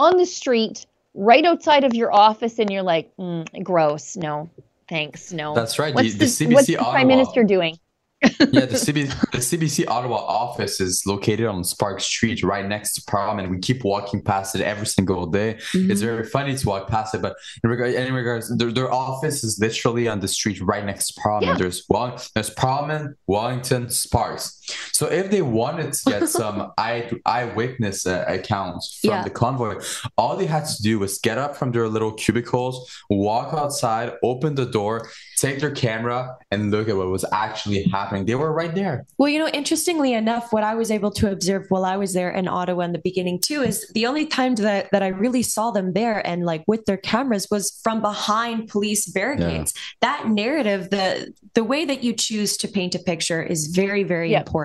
on 0.00 0.16
the 0.16 0.26
street 0.26 0.84
right 1.14 1.44
outside 1.44 1.84
of 1.84 1.94
your 1.94 2.12
office, 2.12 2.58
and 2.58 2.72
you're 2.72 2.82
like, 2.82 3.16
mm, 3.16 3.46
gross, 3.62 4.16
no, 4.16 4.50
thanks, 4.88 5.32
no. 5.32 5.54
That's 5.54 5.78
right, 5.78 5.94
What's 5.94 6.14
the- 6.14 6.46
the, 6.46 6.54
what's 6.54 6.66
the 6.66 6.74
prime 6.78 7.06
minister 7.06 7.44
doing? 7.44 7.78
Yeah, 8.22 8.66
the 8.66 8.78
CBC, 8.84 9.30
the 9.30 9.38
CBC 9.38 9.88
Ottawa 9.88 10.16
office 10.16 10.80
is 10.80 11.04
located 11.06 11.46
on 11.46 11.62
Spark 11.62 12.00
Street, 12.00 12.42
right 12.42 12.66
next 12.66 12.94
to 12.94 13.02
Parliament. 13.02 13.50
We 13.50 13.58
keep 13.58 13.84
walking 13.84 14.22
past 14.22 14.54
it 14.54 14.60
every 14.60 14.86
single 14.86 15.26
day. 15.26 15.54
Mm-hmm. 15.72 15.90
It's 15.90 16.00
very 16.00 16.24
funny 16.24 16.56
to 16.56 16.66
walk 16.66 16.88
past 16.88 17.14
it, 17.14 17.22
but 17.22 17.36
in, 17.62 17.70
regard, 17.70 17.94
in 17.94 18.12
regards, 18.12 18.56
their, 18.56 18.72
their 18.72 18.92
office 18.92 19.44
is 19.44 19.58
literally 19.60 20.08
on 20.08 20.20
the 20.20 20.28
street 20.28 20.60
right 20.60 20.84
next 20.84 21.08
to 21.08 21.20
Parliament. 21.20 21.58
Yeah. 21.58 21.62
There's 21.62 21.86
there's 22.34 22.50
Parliament, 22.50 23.16
Wellington, 23.26 23.90
Sparks. 23.90 24.57
So 24.92 25.06
if 25.06 25.30
they 25.30 25.42
wanted 25.42 25.92
to 25.92 26.10
get 26.10 26.28
some 26.40 26.72
eye 26.78 27.10
eyewitness 27.24 28.06
uh, 28.06 28.24
accounts 28.26 28.98
from 29.00 29.10
Yeah. 29.10 29.24
the 29.24 29.30
convoy, 29.30 29.80
all 30.16 30.36
they 30.36 30.46
had 30.46 30.64
to 30.66 30.82
do 30.82 30.98
was 30.98 31.18
get 31.18 31.38
up 31.38 31.56
from 31.56 31.72
their 31.72 31.88
little 31.88 32.12
cubicles, 32.12 32.74
walk 33.10 33.54
outside, 33.54 34.12
open 34.22 34.54
the 34.54 34.66
door, 34.66 35.08
take 35.36 35.60
their 35.60 35.70
camera, 35.70 36.36
and 36.50 36.70
look 36.70 36.88
at 36.88 36.96
what 36.96 37.08
was 37.08 37.24
actually 37.32 37.84
happening 37.84 37.98
happening. 38.08 38.26
They 38.26 38.34
were 38.34 38.52
right 38.52 38.74
there. 38.74 39.06
Well, 39.18 39.28
you 39.28 39.38
know, 39.38 39.48
interestingly 39.48 40.12
enough, 40.12 40.52
what 40.52 40.62
I 40.62 40.74
was 40.74 40.90
able 40.90 41.10
to 41.12 41.30
observe 41.30 41.66
while 41.68 41.84
I 41.84 41.96
was 41.96 42.12
there 42.14 42.30
in 42.30 42.48
Ottawa 42.48 42.84
in 42.84 42.92
the 42.92 42.98
beginning 42.98 43.40
too 43.40 43.62
is 43.62 43.86
the 43.94 44.06
only 44.06 44.26
time 44.26 44.54
that, 44.56 44.88
that 44.92 45.02
I 45.02 45.08
really 45.08 45.42
saw 45.42 45.70
them 45.70 45.92
there 45.92 46.26
and 46.26 46.44
like 46.44 46.64
with 46.66 46.84
their 46.86 46.96
cameras 46.96 47.46
was 47.50 47.78
from 47.82 48.00
behind 48.00 48.68
police 48.68 49.06
barricades. 49.06 49.72
Yeah. 49.74 50.08
That 50.08 50.28
narrative, 50.28 50.90
the 50.90 51.32
the 51.54 51.64
way 51.64 51.84
that 51.84 52.02
you 52.04 52.12
choose 52.12 52.56
to 52.58 52.68
paint 52.68 52.94
a 52.94 52.98
picture 52.98 53.42
is 53.42 53.68
very, 53.68 54.04
very 54.04 54.30
yeah. 54.30 54.38
important. 54.40 54.57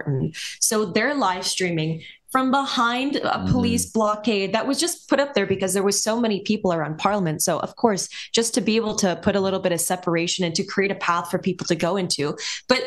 So 0.59 0.85
they're 0.85 1.13
live 1.13 1.45
streaming 1.45 2.03
from 2.33 2.49
behind 2.49 3.15
a 3.15 3.19
mm-hmm. 3.19 3.51
police 3.51 3.89
mm. 3.89 3.93
blockade 3.93 4.53
that 4.53 4.65
was 4.65 4.79
just 4.79 5.07
put 5.07 5.19
up 5.19 5.35
there 5.35 5.45
because 5.45 5.73
there 5.73 5.83
was 5.83 6.01
so 6.01 6.19
many 6.19 6.41
people 6.41 6.73
around 6.73 6.97
parliament 6.97 7.43
so 7.43 7.59
of 7.59 7.75
course 7.75 8.09
just 8.31 8.55
to 8.55 8.59
be 8.59 8.75
able 8.75 8.95
to 8.95 9.15
put 9.17 9.35
a 9.35 9.39
little 9.39 9.59
bit 9.59 9.71
of 9.71 9.79
separation 9.79 10.43
and 10.43 10.55
to 10.55 10.63
create 10.63 10.89
a 10.89 10.95
path 10.95 11.29
for 11.29 11.37
people 11.37 11.67
to 11.67 11.75
go 11.75 11.95
into 11.95 12.35
but 12.67 12.81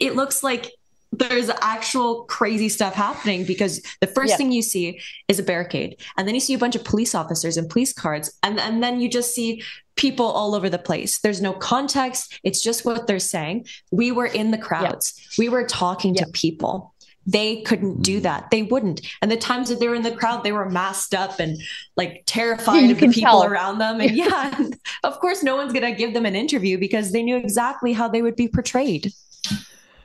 it 0.00 0.16
looks 0.16 0.42
like 0.42 0.72
there's 1.12 1.50
actual 1.60 2.24
crazy 2.24 2.68
stuff 2.68 2.94
happening 2.94 3.44
because 3.44 3.80
the 4.00 4.06
first 4.06 4.30
yeah. 4.30 4.36
thing 4.36 4.52
you 4.52 4.62
see 4.62 5.00
is 5.28 5.38
a 5.38 5.42
barricade 5.42 5.96
and 6.16 6.26
then 6.26 6.34
you 6.34 6.40
see 6.40 6.54
a 6.54 6.58
bunch 6.58 6.74
of 6.74 6.84
police 6.84 7.14
officers 7.14 7.56
and 7.56 7.68
police 7.68 7.92
cards 7.92 8.32
and, 8.42 8.58
and 8.58 8.82
then 8.82 9.00
you 9.00 9.08
just 9.08 9.34
see 9.34 9.62
people 10.00 10.26
all 10.26 10.54
over 10.54 10.70
the 10.70 10.78
place 10.78 11.18
there's 11.20 11.42
no 11.42 11.52
context 11.52 12.40
it's 12.42 12.62
just 12.62 12.84
what 12.86 13.06
they're 13.06 13.18
saying 13.18 13.66
we 13.90 14.10
were 14.10 14.26
in 14.26 14.50
the 14.50 14.58
crowds 14.58 15.14
yeah. 15.16 15.44
we 15.44 15.48
were 15.48 15.64
talking 15.64 16.14
yeah. 16.14 16.24
to 16.24 16.30
people 16.30 16.94
they 17.26 17.60
couldn't 17.62 18.02
do 18.02 18.18
mm. 18.18 18.22
that. 18.22 18.50
They 18.50 18.62
wouldn't. 18.62 19.02
And 19.22 19.30
the 19.30 19.36
times 19.36 19.68
that 19.68 19.78
they 19.78 19.88
were 19.88 19.94
in 19.94 20.02
the 20.02 20.16
crowd, 20.16 20.42
they 20.42 20.52
were 20.52 20.68
masked 20.68 21.14
up 21.14 21.38
and 21.38 21.60
like 21.96 22.22
terrified 22.26 22.84
yeah, 22.84 22.90
of 22.90 23.00
the 23.00 23.08
people 23.08 23.40
tell. 23.40 23.44
around 23.44 23.78
them. 23.78 24.00
And 24.00 24.16
yeah, 24.16 24.58
of 25.04 25.20
course, 25.20 25.42
no 25.42 25.56
one's 25.56 25.72
going 25.72 25.84
to 25.84 25.96
give 25.96 26.14
them 26.14 26.24
an 26.24 26.34
interview 26.34 26.78
because 26.78 27.12
they 27.12 27.22
knew 27.22 27.36
exactly 27.36 27.92
how 27.92 28.08
they 28.08 28.22
would 28.22 28.36
be 28.36 28.48
portrayed. 28.48 29.12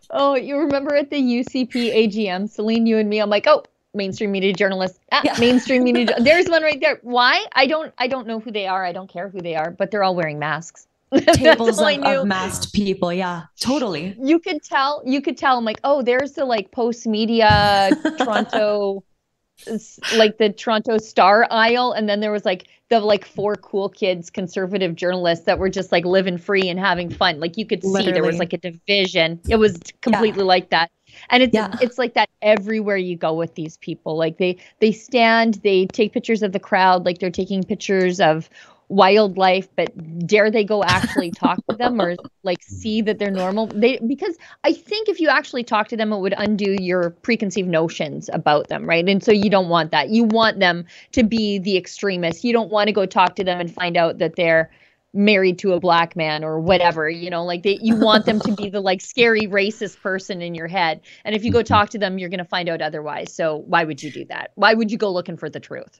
Oh, 0.09 0.35
you 0.35 0.57
remember 0.57 0.93
at 0.95 1.09
the 1.09 1.21
UCP 1.21 1.71
AGM, 1.71 2.49
Celine, 2.49 2.85
you 2.85 2.97
and 2.97 3.09
me, 3.09 3.19
I'm 3.19 3.29
like, 3.29 3.47
oh, 3.47 3.63
mainstream 3.95 4.31
media 4.31 4.53
journalists. 4.53 4.99
Ah, 5.11 5.21
yeah. 5.23 5.35
mainstream 5.39 5.83
media. 5.83 6.15
There's 6.19 6.47
one 6.47 6.63
right 6.63 6.79
there. 6.79 6.99
Why? 7.01 7.45
I 7.53 7.65
don't. 7.65 7.93
I 7.97 8.07
don't 8.07 8.27
know 8.27 8.39
who 8.39 8.51
they 8.51 8.67
are. 8.67 8.85
I 8.85 8.91
don't 8.91 9.09
care 9.09 9.29
who 9.29 9.41
they 9.41 9.55
are, 9.55 9.71
but 9.71 9.91
they're 9.91 10.03
all 10.03 10.15
wearing 10.15 10.39
masks. 10.39 10.87
tables 11.33 11.79
of, 11.79 12.03
of, 12.03 12.25
masked 12.25 12.73
people 12.73 13.13
yeah 13.13 13.43
totally 13.59 14.15
you 14.21 14.39
could 14.39 14.61
tell 14.63 15.01
you 15.05 15.21
could 15.21 15.37
tell 15.37 15.57
i'm 15.57 15.63
like 15.63 15.79
oh 15.83 16.01
there's 16.01 16.33
the 16.33 16.43
like 16.43 16.71
post 16.71 17.05
media 17.05 17.91
toronto 18.17 19.03
like 20.17 20.37
the 20.37 20.51
toronto 20.51 20.97
star 20.97 21.47
aisle 21.51 21.91
and 21.91 22.09
then 22.09 22.19
there 22.19 22.31
was 22.31 22.43
like 22.43 22.67
the 22.89 22.99
like 22.99 23.23
four 23.23 23.55
cool 23.55 23.87
kids 23.87 24.29
conservative 24.29 24.95
journalists 24.95 25.45
that 25.45 25.59
were 25.59 25.69
just 25.69 25.91
like 25.91 26.05
living 26.05 26.37
free 26.37 26.67
and 26.67 26.79
having 26.79 27.09
fun 27.09 27.39
like 27.39 27.55
you 27.55 27.65
could 27.65 27.81
see 27.81 27.89
Literally. 27.89 28.11
there 28.11 28.23
was 28.23 28.39
like 28.39 28.53
a 28.53 28.57
division 28.57 29.39
it 29.47 29.57
was 29.57 29.79
completely 30.01 30.41
yeah. 30.41 30.47
like 30.47 30.69
that 30.71 30.91
and 31.29 31.43
it's 31.43 31.53
yeah. 31.53 31.75
it's 31.81 31.97
like 31.97 32.13
that 32.13 32.29
everywhere 32.41 32.97
you 32.97 33.15
go 33.15 33.33
with 33.33 33.55
these 33.55 33.77
people. 33.77 34.17
Like 34.17 34.37
they 34.37 34.57
they 34.79 34.91
stand 34.91 35.55
they 35.63 35.85
take 35.87 36.13
pictures 36.13 36.43
of 36.43 36.51
the 36.51 36.59
crowd 36.59 37.05
like 37.05 37.19
they're 37.19 37.29
taking 37.29 37.63
pictures 37.63 38.19
of 38.19 38.49
wildlife 38.87 39.67
but 39.75 40.27
dare 40.27 40.51
they 40.51 40.63
go 40.63 40.83
actually 40.83 41.31
talk 41.35 41.57
to 41.67 41.75
them 41.75 41.99
or 41.99 42.15
like 42.43 42.61
see 42.61 43.01
that 43.01 43.17
they're 43.17 43.31
normal? 43.31 43.67
They 43.67 43.97
because 44.05 44.37
i 44.63 44.73
think 44.73 45.09
if 45.09 45.19
you 45.19 45.27
actually 45.27 45.63
talk 45.63 45.87
to 45.87 45.97
them 45.97 46.11
it 46.13 46.19
would 46.19 46.35
undo 46.37 46.75
your 46.79 47.09
preconceived 47.09 47.67
notions 47.67 48.29
about 48.31 48.67
them 48.69 48.87
right? 48.87 49.07
And 49.07 49.23
so 49.23 49.31
you 49.31 49.49
don't 49.49 49.69
want 49.69 49.91
that. 49.91 50.09
You 50.09 50.25
want 50.25 50.59
them 50.59 50.85
to 51.13 51.23
be 51.23 51.57
the 51.57 51.77
extremists. 51.77 52.43
You 52.43 52.53
don't 52.53 52.69
want 52.69 52.87
to 52.87 52.93
go 52.93 53.05
talk 53.05 53.35
to 53.37 53.43
them 53.43 53.59
and 53.59 53.73
find 53.73 53.97
out 53.97 54.19
that 54.19 54.35
they're 54.35 54.69
married 55.15 55.59
to 55.59 55.73
a 55.73 55.79
black 55.79 56.15
man 56.15 56.43
or 56.43 56.59
whatever 56.59 57.09
you 57.09 57.29
know 57.29 57.43
like 57.45 57.63
they 57.63 57.79
you 57.81 57.95
want 57.95 58.25
them 58.25 58.39
to 58.39 58.51
be 58.51 58.69
the 58.71 58.81
like 58.81 59.01
scary 59.01 59.47
racist 59.47 60.01
person 60.01 60.41
in 60.41 60.53
your 60.53 60.67
head. 60.67 61.01
And 61.23 61.35
if 61.35 61.43
you 61.43 61.51
go 61.51 61.63
talk 61.63 61.89
to 61.91 61.97
them 61.97 62.17
you're 62.17 62.29
going 62.29 62.39
to 62.39 62.45
find 62.45 62.69
out 62.69 62.81
otherwise. 62.81 63.33
So 63.33 63.57
why 63.57 63.83
would 63.83 64.03
you 64.03 64.11
do 64.11 64.25
that? 64.25 64.51
Why 64.55 64.73
would 64.73 64.91
you 64.91 64.97
go 64.97 65.11
looking 65.11 65.37
for 65.37 65.49
the 65.49 65.59
truth 65.59 65.99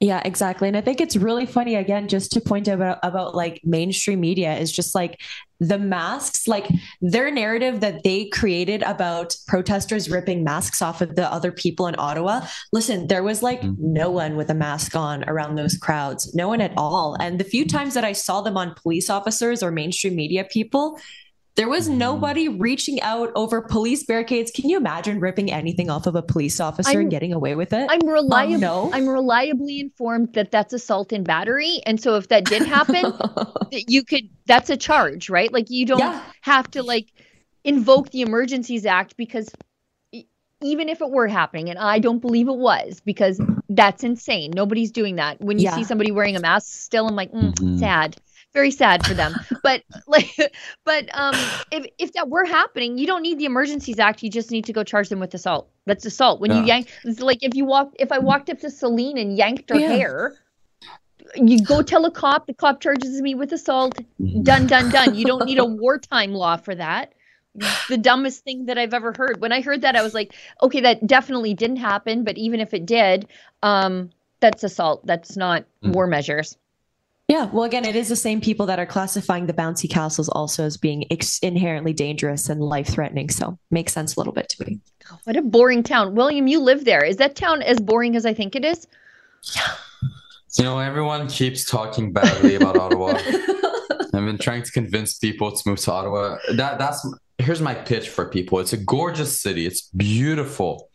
yeah, 0.00 0.20
exactly. 0.26 0.68
And 0.68 0.76
I 0.76 0.82
think 0.82 1.00
it's 1.00 1.16
really 1.16 1.46
funny 1.46 1.74
again 1.74 2.06
just 2.06 2.30
to 2.32 2.40
point 2.40 2.68
out 2.68 2.74
about, 2.74 2.98
about 3.02 3.34
like 3.34 3.62
mainstream 3.64 4.20
media 4.20 4.54
is 4.58 4.70
just 4.70 4.94
like 4.94 5.22
the 5.58 5.78
masks, 5.78 6.46
like 6.46 6.68
their 7.00 7.30
narrative 7.30 7.80
that 7.80 8.02
they 8.04 8.26
created 8.26 8.82
about 8.82 9.34
protesters 9.46 10.10
ripping 10.10 10.44
masks 10.44 10.82
off 10.82 11.00
of 11.00 11.16
the 11.16 11.32
other 11.32 11.50
people 11.50 11.86
in 11.86 11.94
Ottawa. 11.98 12.46
Listen, 12.74 13.06
there 13.06 13.22
was 13.22 13.42
like 13.42 13.62
mm-hmm. 13.62 13.74
no 13.78 14.10
one 14.10 14.36
with 14.36 14.50
a 14.50 14.54
mask 14.54 14.94
on 14.94 15.26
around 15.30 15.54
those 15.54 15.78
crowds, 15.78 16.34
no 16.34 16.46
one 16.46 16.60
at 16.60 16.74
all. 16.76 17.16
And 17.18 17.40
the 17.40 17.44
few 17.44 17.64
times 17.64 17.94
that 17.94 18.04
I 18.04 18.12
saw 18.12 18.42
them 18.42 18.58
on 18.58 18.74
police 18.74 19.08
officers 19.08 19.62
or 19.62 19.70
mainstream 19.70 20.14
media 20.14 20.44
people, 20.44 20.98
there 21.56 21.68
was 21.68 21.88
nobody 21.88 22.48
reaching 22.48 23.00
out 23.00 23.32
over 23.34 23.62
police 23.62 24.04
barricades. 24.04 24.50
Can 24.50 24.68
you 24.68 24.76
imagine 24.76 25.20
ripping 25.20 25.50
anything 25.50 25.88
off 25.88 26.06
of 26.06 26.14
a 26.14 26.22
police 26.22 26.60
officer 26.60 26.90
I'm, 26.90 27.00
and 27.00 27.10
getting 27.10 27.32
away 27.32 27.54
with 27.54 27.72
it? 27.72 27.88
I'm 27.90 28.06
reliable. 28.06 28.54
Um, 28.54 28.60
no. 28.60 28.90
I'm 28.92 29.08
reliably 29.08 29.80
informed 29.80 30.34
that 30.34 30.50
that's 30.50 30.74
assault 30.74 31.12
and 31.12 31.24
battery, 31.24 31.80
and 31.86 32.00
so 32.00 32.16
if 32.16 32.28
that 32.28 32.44
did 32.44 32.62
happen, 32.62 33.12
you 33.72 34.04
could. 34.04 34.28
That's 34.46 34.70
a 34.70 34.76
charge, 34.76 35.28
right? 35.30 35.52
Like 35.52 35.70
you 35.70 35.86
don't 35.86 35.98
yeah. 35.98 36.22
have 36.42 36.70
to 36.72 36.82
like 36.82 37.08
invoke 37.64 38.10
the 38.10 38.20
Emergencies 38.20 38.86
Act 38.86 39.16
because 39.16 39.50
even 40.62 40.88
if 40.88 41.00
it 41.00 41.10
were 41.10 41.26
happening, 41.26 41.70
and 41.70 41.78
I 41.78 41.98
don't 41.98 42.20
believe 42.20 42.48
it 42.48 42.56
was, 42.56 43.00
because 43.00 43.40
that's 43.70 44.04
insane. 44.04 44.52
Nobody's 44.54 44.90
doing 44.90 45.16
that. 45.16 45.40
When 45.40 45.58
you 45.58 45.64
yeah. 45.64 45.74
see 45.74 45.84
somebody 45.84 46.12
wearing 46.12 46.36
a 46.36 46.40
mask, 46.40 46.66
still, 46.68 47.08
I'm 47.08 47.16
like, 47.16 47.32
mm, 47.32 47.52
mm-hmm. 47.54 47.78
sad 47.78 48.16
very 48.56 48.70
sad 48.70 49.06
for 49.06 49.12
them. 49.12 49.34
but 49.62 49.82
like, 50.06 50.34
but 50.84 51.08
um, 51.12 51.34
if 51.70 51.86
if 51.98 52.12
that 52.14 52.28
were 52.28 52.44
happening, 52.44 52.96
you 52.98 53.06
don't 53.06 53.22
need 53.22 53.38
the 53.38 53.44
Emergencies 53.44 53.98
Act. 53.98 54.22
You 54.22 54.30
just 54.30 54.50
need 54.50 54.64
to 54.64 54.72
go 54.72 54.82
charge 54.82 55.10
them 55.10 55.20
with 55.20 55.34
assault. 55.34 55.68
That's 55.84 56.06
assault. 56.06 56.40
When 56.40 56.50
yeah. 56.50 56.60
you 56.60 56.66
yank, 56.66 56.88
it's 57.04 57.20
like 57.20 57.42
if 57.42 57.54
you 57.54 57.66
walk, 57.66 57.92
if 57.98 58.10
I 58.10 58.18
walked 58.18 58.48
up 58.50 58.58
to 58.60 58.70
Celine 58.70 59.18
and 59.18 59.36
yanked 59.36 59.68
her 59.70 59.78
yeah. 59.78 59.88
hair, 59.88 60.34
you 61.34 61.62
go 61.62 61.82
tell 61.82 62.06
a 62.06 62.10
cop. 62.10 62.46
The 62.46 62.54
cop 62.54 62.80
charges 62.80 63.20
me 63.20 63.34
with 63.34 63.52
assault. 63.52 63.98
Done, 64.42 64.66
done, 64.66 64.90
done. 64.90 65.14
You 65.14 65.26
don't 65.26 65.44
need 65.44 65.58
a 65.58 65.64
wartime 65.82 66.32
law 66.32 66.56
for 66.56 66.74
that. 66.74 67.12
The 67.88 67.98
dumbest 67.98 68.44
thing 68.44 68.66
that 68.66 68.78
I've 68.78 68.94
ever 68.94 69.14
heard. 69.16 69.40
When 69.40 69.52
I 69.52 69.60
heard 69.60 69.82
that, 69.82 69.96
I 69.96 70.02
was 70.02 70.14
like, 70.14 70.34
okay, 70.62 70.80
that 70.80 71.06
definitely 71.06 71.54
didn't 71.54 71.76
happen. 71.76 72.24
But 72.24 72.36
even 72.36 72.60
if 72.60 72.74
it 72.74 72.84
did, 72.84 73.28
um, 73.62 74.10
that's 74.40 74.62
assault. 74.62 75.06
That's 75.06 75.36
not 75.36 75.64
mm. 75.82 75.92
war 75.92 76.06
measures. 76.06 76.56
Yeah, 77.28 77.46
well, 77.46 77.64
again, 77.64 77.84
it 77.84 77.96
is 77.96 78.08
the 78.08 78.14
same 78.16 78.40
people 78.40 78.66
that 78.66 78.78
are 78.78 78.86
classifying 78.86 79.46
the 79.46 79.52
bouncy 79.52 79.90
castles 79.90 80.28
also 80.28 80.64
as 80.64 80.76
being 80.76 81.04
ex- 81.10 81.40
inherently 81.40 81.92
dangerous 81.92 82.48
and 82.48 82.60
life 82.60 82.86
threatening. 82.86 83.30
So 83.30 83.58
makes 83.72 83.92
sense 83.92 84.14
a 84.14 84.20
little 84.20 84.32
bit 84.32 84.48
to 84.50 84.64
me. 84.64 84.78
what 85.24 85.36
a 85.36 85.42
boring 85.42 85.82
town, 85.82 86.14
William. 86.14 86.46
You 86.46 86.60
live 86.60 86.84
there. 86.84 87.04
Is 87.04 87.16
that 87.16 87.34
town 87.34 87.62
as 87.62 87.80
boring 87.80 88.14
as 88.14 88.24
I 88.24 88.32
think 88.32 88.54
it 88.54 88.64
is? 88.64 88.86
You 90.56 90.64
know, 90.64 90.78
everyone 90.78 91.26
keeps 91.26 91.68
talking 91.68 92.12
badly 92.12 92.54
about 92.54 92.76
Ottawa. 92.78 93.18
I've 93.18 94.24
been 94.24 94.38
trying 94.38 94.62
to 94.62 94.70
convince 94.72 95.18
people 95.18 95.50
to 95.50 95.68
move 95.68 95.80
to 95.80 95.92
Ottawa. 95.92 96.38
That 96.54 96.78
that's 96.78 97.06
here's 97.38 97.60
my 97.60 97.74
pitch 97.74 98.08
for 98.08 98.28
people. 98.28 98.60
It's 98.60 98.72
a 98.72 98.78
gorgeous 98.78 99.40
city. 99.40 99.66
It's 99.66 99.82
beautiful, 99.90 100.88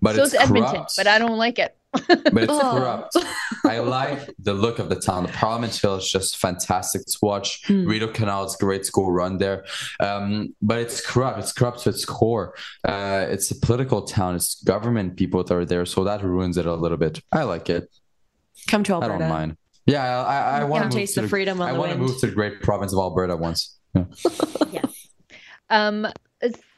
but 0.00 0.16
so 0.16 0.22
it's, 0.24 0.34
it's 0.34 0.42
Edmonton. 0.42 0.84
But 0.96 1.06
I 1.06 1.18
don't 1.18 1.38
like 1.38 1.58
it 1.58 1.76
but 2.08 2.42
it's 2.42 2.52
oh. 2.52 2.72
corrupt. 2.72 3.16
I 3.64 3.78
like 3.78 4.34
the 4.38 4.54
look 4.54 4.78
of 4.78 4.88
the 4.88 4.96
town. 4.96 5.24
The 5.24 5.32
Parliament 5.32 5.74
Hill 5.74 5.96
is 5.96 6.10
just 6.10 6.36
fantastic 6.36 7.04
to 7.06 7.18
watch. 7.22 7.62
Mm. 7.64 7.86
Rideau 7.86 8.08
Canal 8.08 8.44
is 8.44 8.56
great 8.56 8.84
to 8.84 8.92
go 8.92 9.08
run 9.08 9.38
there. 9.38 9.64
Um, 10.00 10.54
but 10.60 10.78
it's 10.78 11.04
corrupt. 11.04 11.38
It's 11.38 11.52
corrupt 11.52 11.80
to 11.80 11.90
its 11.90 12.04
core. 12.04 12.54
Uh, 12.86 13.26
it's 13.28 13.50
a 13.50 13.58
political 13.58 14.02
town. 14.02 14.34
It's 14.36 14.62
government 14.62 15.16
people 15.16 15.42
that 15.42 15.54
are 15.54 15.64
there. 15.64 15.86
So 15.86 16.04
that 16.04 16.22
ruins 16.22 16.56
it 16.56 16.66
a 16.66 16.74
little 16.74 16.98
bit. 16.98 17.20
I 17.32 17.44
like 17.44 17.70
it. 17.70 17.90
Come 18.68 18.82
to 18.84 18.94
Alberta. 18.94 19.14
I 19.14 19.18
don't 19.18 19.28
mind. 19.28 19.56
Yeah, 19.86 20.02
I, 20.02 20.58
I, 20.58 20.60
I 20.60 20.64
want 20.64 20.90
to 20.90 20.96
taste 20.96 21.14
the, 21.14 21.22
the 21.22 21.28
freedom. 21.28 21.60
I 21.60 21.72
want 21.72 21.92
to 21.92 21.98
move 21.98 22.18
to 22.20 22.26
the 22.26 22.32
great 22.32 22.62
province 22.62 22.92
of 22.92 22.98
Alberta 22.98 23.36
once. 23.36 23.76
Yeah. 23.94 24.04
yes. 24.72 25.08
Um, 25.68 26.06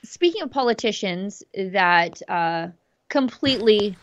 speaking 0.02 0.42
of 0.42 0.50
politicians 0.50 1.44
that 1.54 2.20
uh, 2.28 2.68
completely 3.08 3.96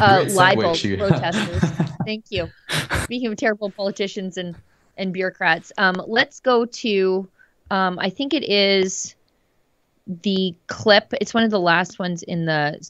uh, 0.00 0.24
libel 0.32 0.74
protesters. 0.74 1.70
Thank 2.04 2.26
you. 2.30 2.48
Speaking 3.04 3.28
of 3.28 3.36
terrible 3.36 3.70
politicians 3.70 4.36
and 4.36 4.54
and 4.96 5.12
bureaucrats, 5.12 5.72
um, 5.78 6.02
let's 6.06 6.40
go 6.40 6.64
to. 6.66 7.28
Um, 7.70 7.98
I 8.00 8.10
think 8.10 8.34
it 8.34 8.44
is 8.44 9.14
the 10.06 10.54
clip. 10.66 11.14
It's 11.20 11.32
one 11.32 11.44
of 11.44 11.50
the 11.50 11.60
last 11.60 11.98
ones 11.98 12.22
in 12.22 12.46
the 12.46 12.80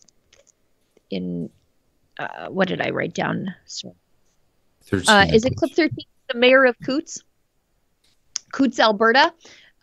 in. 1.11 1.51
Uh, 2.19 2.49
what 2.49 2.69
did 2.69 2.81
I 2.83 2.91
write 2.91 3.15
down? 3.15 3.55
Uh, 4.93 5.27
is 5.33 5.45
it 5.45 5.57
clip 5.57 5.73
thirteen? 5.73 6.07
The 6.33 6.39
mayor 6.39 6.65
of 6.65 6.77
Coutts, 6.81 7.23
Coutts, 8.53 8.79
Alberta, 8.79 9.33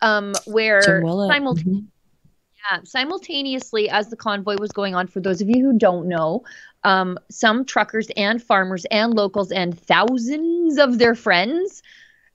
um, 0.00 0.34
where 0.46 0.82
simultaneously. 0.82 1.84
Yeah, 2.70 2.80
simultaneously 2.84 3.88
as 3.88 4.08
the 4.08 4.16
convoy 4.16 4.56
was 4.58 4.72
going 4.72 4.94
on, 4.94 5.06
for 5.06 5.20
those 5.20 5.40
of 5.40 5.48
you 5.48 5.64
who 5.64 5.78
don't 5.78 6.08
know, 6.08 6.44
um, 6.84 7.18
some 7.30 7.64
truckers 7.64 8.08
and 8.16 8.42
farmers 8.42 8.84
and 8.86 9.14
locals 9.14 9.52
and 9.52 9.78
thousands 9.78 10.78
of 10.78 10.98
their 10.98 11.14
friends 11.14 11.82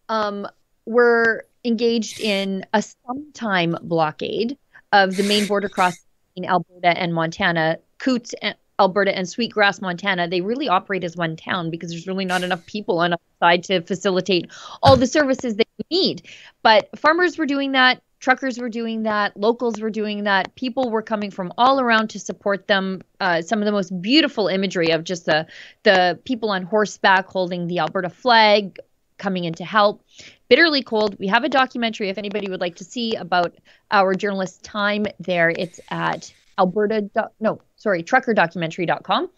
um, 0.10 0.48
were 0.85 1.45
engaged 1.66 2.19
in 2.19 2.66
a 2.74 2.82
sometime 2.82 3.76
blockade 3.84 4.58
of 4.92 5.16
the 5.16 5.24
main 5.24 5.45
border 5.48 5.69
crossing 5.69 6.00
in 6.35 6.45
Alberta 6.45 6.98
and 6.98 7.14
Montana, 7.14 7.77
Coutts, 8.00 8.34
Alberta, 8.80 9.16
and 9.16 9.30
Sweetgrass, 9.30 9.82
Montana, 9.82 10.27
they 10.27 10.42
really 10.42 10.68
operate 10.68 11.03
as 11.03 11.16
one 11.16 11.35
town 11.35 11.69
because 11.69 11.92
there's 11.92 12.08
really 12.08 12.26
not 12.26 12.43
enough 12.43 12.66
people 12.66 13.00
on 13.00 13.14
a 13.14 13.18
side 13.40 13.64
to 13.66 13.82
facilitate 13.82 14.52
all 14.82 14.95
the 14.98 15.08
services 15.08 15.56
they 15.56 15.66
need. 15.92 16.27
But 16.64 16.90
farmers 16.98 17.38
were 17.38 17.45
doing 17.45 17.74
that 17.74 18.02
truckers 18.24 18.58
were 18.58 18.69
doing 18.69 19.03
that 19.03 19.35
locals 19.35 19.82
were 19.82 19.90
doing 19.90 20.24
that. 20.24 20.56
People 20.56 20.90
were 20.90 21.02
coming 21.02 21.30
from 21.30 21.52
all 21.58 21.82
around 21.82 22.10
to 22.11 22.19
support 22.19 22.68
them. 22.68 23.02
Uh, 23.19 23.42
some 23.42 23.60
of 23.60 23.66
the 23.66 23.72
most 23.72 24.02
beautiful 24.02 24.48
imagery 24.48 24.92
of 24.92 25.03
just 25.03 25.26
the 25.26 25.45
the 25.84 26.18
people 26.24 26.50
on 26.50 26.64
horseback 26.64 27.27
holding 27.27 27.68
the 27.68 27.80
alberta 27.80 28.10
flag 28.10 28.80
coming 29.18 29.43
in 29.43 29.53
to 29.56 29.66
help. 29.66 30.06
Bitterly 30.48 30.84
cold. 30.84 31.19
We 31.19 31.27
have 31.27 31.43
a 31.43 31.50
documentary 31.50 32.08
if 32.10 32.18
anybody 32.18 32.50
would 32.50 32.61
like 32.61 32.77
to 32.77 32.85
see 32.85 33.14
about 33.16 33.56
our 33.92 34.16
journalist 34.16 34.64
time 34.64 35.06
there. 35.19 35.50
It's 35.50 35.82
at 35.92 36.34
alberta 36.58 37.10
no 37.42 37.60
sorry 37.76 38.03
truckerdocumentary.com 38.03 39.30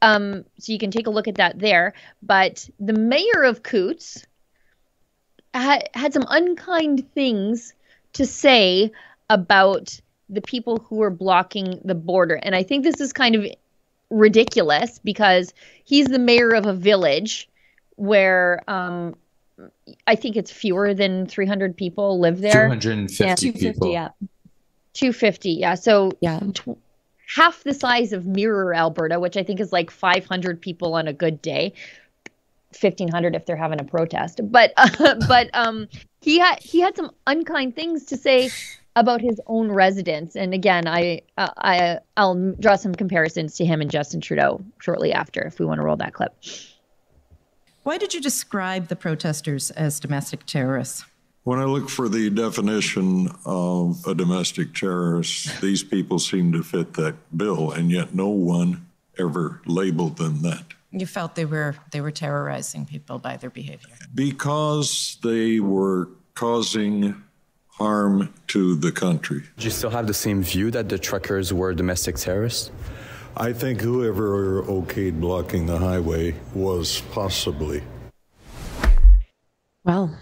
um, 0.00 0.44
so 0.58 0.72
you 0.72 0.78
can 0.78 0.92
take 0.92 1.08
a 1.08 1.10
look 1.10 1.28
at 1.28 1.34
that 1.34 1.58
there. 1.58 1.92
But 2.22 2.70
the 2.78 2.94
mayor 2.94 3.42
of 3.44 3.62
coutts 3.62 4.26
had, 5.52 5.90
had 5.92 6.14
some 6.14 6.24
unkind 6.26 7.12
things 7.12 7.74
to 8.14 8.26
say 8.26 8.90
about 9.28 10.00
the 10.28 10.40
people 10.40 10.78
who 10.78 11.02
are 11.02 11.10
blocking 11.10 11.80
the 11.84 11.94
border. 11.94 12.34
And 12.34 12.54
I 12.54 12.62
think 12.62 12.84
this 12.84 13.00
is 13.00 13.12
kind 13.12 13.34
of 13.34 13.46
ridiculous 14.10 14.98
because 14.98 15.52
he's 15.84 16.06
the 16.06 16.18
mayor 16.18 16.50
of 16.50 16.66
a 16.66 16.72
village 16.72 17.48
where 17.96 18.62
um, 18.68 19.14
I 20.06 20.14
think 20.14 20.36
it's 20.36 20.50
fewer 20.50 20.94
than 20.94 21.26
300 21.26 21.76
people 21.76 22.20
live 22.20 22.40
there. 22.40 22.68
250 22.68 23.24
yeah. 23.24 23.34
250, 23.34 23.72
people. 23.72 23.92
yeah. 23.92 24.08
250, 24.94 25.50
yeah. 25.50 25.74
So 25.74 26.12
yeah. 26.20 26.40
Tw- 26.54 26.78
half 27.34 27.62
the 27.62 27.74
size 27.74 28.12
of 28.12 28.26
Mirror, 28.26 28.74
Alberta, 28.74 29.20
which 29.20 29.36
I 29.36 29.42
think 29.42 29.60
is 29.60 29.72
like 29.72 29.90
500 29.90 30.60
people 30.60 30.94
on 30.94 31.06
a 31.06 31.12
good 31.12 31.40
day. 31.40 31.74
1500 32.78 33.34
if 33.34 33.46
they're 33.46 33.56
having 33.56 33.80
a 33.80 33.84
protest. 33.84 34.40
But 34.42 34.72
uh, 34.76 35.16
but 35.28 35.50
um 35.54 35.88
he 36.20 36.38
had 36.38 36.58
he 36.60 36.80
had 36.80 36.96
some 36.96 37.10
unkind 37.26 37.76
things 37.76 38.04
to 38.06 38.16
say 38.16 38.50
about 38.96 39.20
his 39.20 39.40
own 39.46 39.70
residents 39.70 40.34
and 40.34 40.52
again 40.52 40.88
i 40.88 41.22
uh, 41.38 41.48
i 41.58 41.98
i'll 42.16 42.52
draw 42.58 42.74
some 42.74 42.92
comparisons 42.92 43.54
to 43.54 43.64
him 43.64 43.80
and 43.80 43.88
justin 43.88 44.20
trudeau 44.20 44.60
shortly 44.80 45.12
after 45.12 45.40
if 45.42 45.60
we 45.60 45.64
want 45.64 45.78
to 45.78 45.84
roll 45.84 45.96
that 45.96 46.12
clip. 46.12 46.34
Why 47.82 47.96
did 47.96 48.12
you 48.12 48.20
describe 48.20 48.88
the 48.88 48.96
protesters 48.96 49.70
as 49.70 50.00
domestic 50.00 50.44
terrorists? 50.44 51.04
When 51.44 51.58
I 51.58 51.64
look 51.64 51.88
for 51.88 52.08
the 52.10 52.28
definition 52.28 53.30
of 53.46 54.06
a 54.06 54.14
domestic 54.14 54.74
terrorist, 54.74 55.60
these 55.62 55.82
people 55.82 56.18
seem 56.18 56.52
to 56.52 56.62
fit 56.62 56.92
that 56.94 57.16
bill, 57.34 57.72
and 57.72 57.90
yet 57.90 58.14
no 58.14 58.28
one 58.28 58.86
ever 59.18 59.62
labeled 59.64 60.18
them 60.18 60.42
that. 60.42 60.74
You 60.92 61.06
felt 61.06 61.36
they 61.36 61.44
were 61.44 61.76
they 61.92 62.00
were 62.00 62.10
terrorizing 62.10 62.84
people 62.84 63.18
by 63.18 63.36
their 63.36 63.50
behavior. 63.50 63.94
Because 64.14 65.18
they 65.22 65.60
were 65.60 66.08
causing 66.34 67.22
harm 67.68 68.34
to 68.48 68.74
the 68.76 68.90
country. 68.90 69.42
Do 69.56 69.64
you 69.64 69.70
still 69.70 69.90
have 69.90 70.06
the 70.06 70.14
same 70.14 70.42
view 70.42 70.70
that 70.72 70.88
the 70.88 70.98
truckers 70.98 71.52
were 71.52 71.72
domestic 71.74 72.16
terrorists? 72.16 72.70
I 73.36 73.52
think 73.52 73.80
whoever 73.80 74.62
okayed 74.64 75.20
blocking 75.20 75.66
the 75.66 75.78
highway 75.78 76.34
was 76.54 77.02
possibly. 77.12 77.82
Well, 79.84 80.14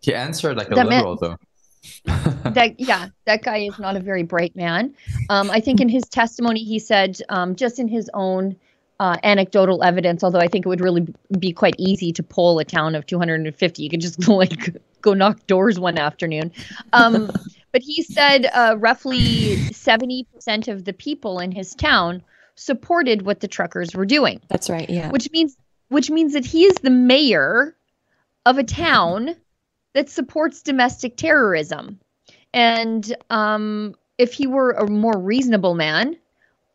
he 0.00 0.14
answered 0.14 0.56
like 0.58 0.70
a 0.70 0.74
That 0.74 0.86
liberal, 0.86 1.18
meant- 1.20 1.20
though. 1.20 1.36
that 2.50 2.78
yeah 2.78 3.08
that 3.24 3.42
guy 3.42 3.58
is 3.58 3.78
not 3.78 3.96
a 3.96 4.00
very 4.00 4.22
bright 4.22 4.54
man 4.54 4.94
um, 5.28 5.50
i 5.50 5.58
think 5.60 5.80
in 5.80 5.88
his 5.88 6.04
testimony 6.04 6.62
he 6.62 6.78
said 6.78 7.18
um, 7.28 7.56
just 7.56 7.78
in 7.80 7.88
his 7.88 8.08
own 8.14 8.56
uh, 8.98 9.16
anecdotal 9.22 9.82
evidence 9.82 10.24
although 10.24 10.38
i 10.38 10.48
think 10.48 10.64
it 10.64 10.68
would 10.68 10.80
really 10.80 11.06
be 11.38 11.52
quite 11.52 11.74
easy 11.78 12.12
to 12.12 12.22
poll 12.22 12.58
a 12.58 12.64
town 12.64 12.94
of 12.94 13.04
250 13.06 13.82
you 13.82 13.90
could 13.90 14.00
just 14.00 14.26
like 14.28 14.74
go 15.06 15.14
knock 15.14 15.46
doors 15.46 15.78
one 15.78 15.98
afternoon. 15.98 16.52
Um, 16.92 17.30
but 17.72 17.80
he 17.80 18.02
said 18.02 18.46
uh, 18.52 18.74
roughly 18.78 19.56
70% 19.70 20.26
of 20.68 20.84
the 20.84 20.92
people 20.92 21.38
in 21.38 21.52
his 21.52 21.74
town 21.74 22.22
supported 22.56 23.22
what 23.22 23.40
the 23.40 23.48
truckers 23.48 23.94
were 23.94 24.04
doing. 24.04 24.40
That's 24.48 24.68
right 24.68 24.90
yeah. 24.90 25.10
Which 25.10 25.30
means 25.30 25.56
which 25.88 26.10
means 26.10 26.32
that 26.32 26.44
he 26.44 26.64
is 26.64 26.74
the 26.82 26.90
mayor 26.90 27.76
of 28.44 28.58
a 28.58 28.64
town 28.64 29.36
that 29.92 30.10
supports 30.10 30.62
domestic 30.62 31.16
terrorism. 31.16 32.00
And 32.52 33.14
um, 33.30 33.94
if 34.18 34.32
he 34.32 34.48
were 34.48 34.72
a 34.72 34.90
more 34.90 35.16
reasonable 35.16 35.74
man, 35.74 36.16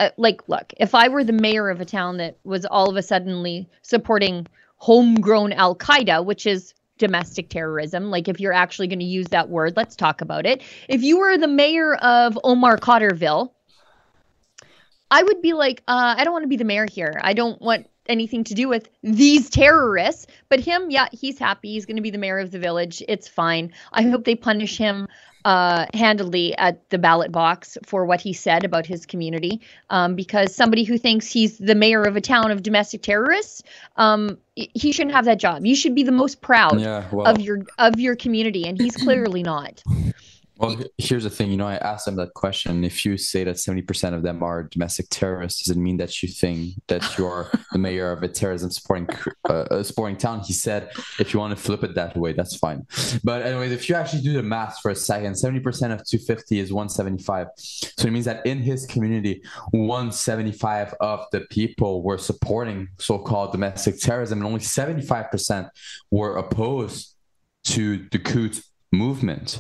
uh, 0.02 0.10
like, 0.18 0.42
look, 0.50 0.74
if 0.78 0.96
I 0.96 1.10
were 1.10 1.24
the 1.24 1.32
mayor 1.32 1.70
of 1.70 1.80
a 1.80 1.86
town 1.86 2.18
that 2.18 2.38
was 2.44 2.66
all 2.66 2.90
of 2.90 2.96
a 2.96 3.04
suddenly 3.04 3.70
supporting 3.84 4.48
homegrown 4.78 5.54
Al 5.54 5.76
Qaeda, 5.76 6.26
which 6.26 6.48
is 6.48 6.74
domestic 6.98 7.50
terrorism, 7.50 8.10
like 8.10 8.28
if 8.28 8.40
you're 8.40 8.52
actually 8.52 8.88
going 8.88 9.00
to 9.00 9.06
use 9.06 9.28
that 9.28 9.50
word, 9.50 9.78
let's 9.78 9.96
talk 9.96 10.22
about 10.22 10.48
it. 10.48 10.64
If 10.90 11.04
you 11.04 11.20
were 11.20 11.38
the 11.38 11.48
mayor 11.48 11.94
of 11.94 12.40
Omar 12.44 12.78
Cotterville, 12.78 13.52
I 15.12 15.22
would 15.22 15.42
be 15.42 15.54
like, 15.54 15.84
uh, 15.88 16.16
I 16.18 16.24
don't 16.24 16.34
want 16.34 16.44
to 16.44 16.50
be 16.50 16.58
the 16.58 16.64
mayor 16.64 16.88
here. 16.90 17.20
I 17.22 17.34
don't 17.34 17.62
want 17.62 17.88
anything 18.08 18.44
to 18.46 18.56
do 18.56 18.68
with 18.68 18.90
these 19.04 19.52
terrorists. 19.52 20.26
But 20.50 20.62
him, 20.62 20.90
yeah, 20.90 21.10
he's 21.12 21.38
happy. 21.38 21.74
He's 21.74 21.86
going 21.86 21.98
to 21.98 22.02
be 22.02 22.10
the 22.10 22.18
mayor 22.18 22.40
of 22.40 22.50
the 22.50 22.60
village. 22.60 23.04
It's 23.08 23.28
fine. 23.28 23.74
I 23.94 24.02
hope 24.04 24.26
they 24.26 24.36
punish 24.36 24.78
him 24.78 25.08
uh, 25.46 25.86
handily 25.94 26.58
at 26.58 26.90
the 26.90 26.98
ballot 26.98 27.32
box 27.32 27.78
for 27.86 28.06
what 28.06 28.22
he 28.22 28.34
said 28.34 28.64
about 28.64 28.86
his 28.86 29.06
community. 29.06 29.62
Um, 29.90 30.16
because 30.16 30.56
somebody 30.56 30.84
who 30.84 30.98
thinks 30.98 31.28
he's 31.28 31.58
the 31.58 31.76
mayor 31.76 32.04
of 32.04 32.16
a 32.16 32.22
town 32.22 32.52
of 32.52 32.64
domestic 32.64 33.02
terrorists, 33.02 33.64
um, 33.96 34.38
he 34.56 34.92
shouldn't 34.92 35.16
have 35.16 35.26
that 35.26 35.40
job. 35.40 35.66
You 35.66 35.76
should 35.76 35.96
be 35.96 36.04
the 36.04 36.12
most 36.12 36.42
proud 36.42 36.80
Yeah, 36.80 37.06
well- 37.12 37.28
of 37.28 37.42
your 37.42 37.66
of 37.78 38.00
your 38.00 38.16
community, 38.16 38.68
and 38.68 38.80
he's 38.80 38.96
clearly 38.96 39.44
not. 39.44 39.84
Well, 40.62 40.78
here's 41.00 41.24
the 41.24 41.30
thing. 41.32 41.50
You 41.50 41.58
know, 41.58 41.66
I 41.66 41.78
asked 41.78 42.06
them 42.06 42.18
that 42.18 42.36
question. 42.36 42.84
If 42.84 43.04
you 43.04 43.18
say 43.18 43.44
that 43.46 43.56
70% 43.56 44.14
of 44.14 44.22
them 44.22 44.44
are 44.44 44.62
domestic 44.62 45.08
terrorists, 45.10 45.64
does 45.64 45.76
it 45.76 45.80
mean 45.80 45.98
that 45.98 46.22
you 46.22 46.30
think 46.30 46.76
that 46.86 47.18
you 47.18 47.26
are 47.26 47.50
the 47.72 47.80
mayor 47.80 48.12
of 48.12 48.22
a 48.22 48.28
terrorism 48.28 48.70
supporting 48.70 49.10
uh, 49.50 49.82
supporting 49.82 50.18
town? 50.18 50.42
He 50.42 50.54
said, 50.54 50.92
if 51.18 51.34
you 51.34 51.40
want 51.40 51.58
to 51.58 51.62
flip 51.62 51.84
it 51.84 51.96
that 51.96 52.16
way, 52.16 52.34
that's 52.34 52.56
fine. 52.58 52.86
But 53.24 53.42
anyways, 53.42 53.72
if 53.72 53.90
you 53.90 53.96
actually 53.96 54.22
do 54.22 54.34
the 54.34 54.44
math 54.44 54.78
for 54.84 54.92
a 54.92 54.96
second, 54.96 55.34
70% 55.34 55.66
of 55.66 56.06
250 56.06 56.60
is 56.60 56.72
175. 56.72 57.48
So 57.58 58.08
it 58.08 58.12
means 58.12 58.26
that 58.26 58.46
in 58.46 58.60
his 58.60 58.86
community, 58.86 59.42
175 59.72 60.94
of 61.02 61.26
the 61.32 61.42
people 61.50 62.04
were 62.04 62.20
supporting 62.20 62.88
so-called 63.00 63.52
domestic 63.52 64.00
terrorism, 64.00 64.38
and 64.38 64.46
only 64.46 64.60
75% 64.60 65.70
were 66.12 66.38
opposed 66.38 67.16
to 67.64 68.08
the 68.12 68.20
Coutts 68.20 68.72
movement. 68.92 69.60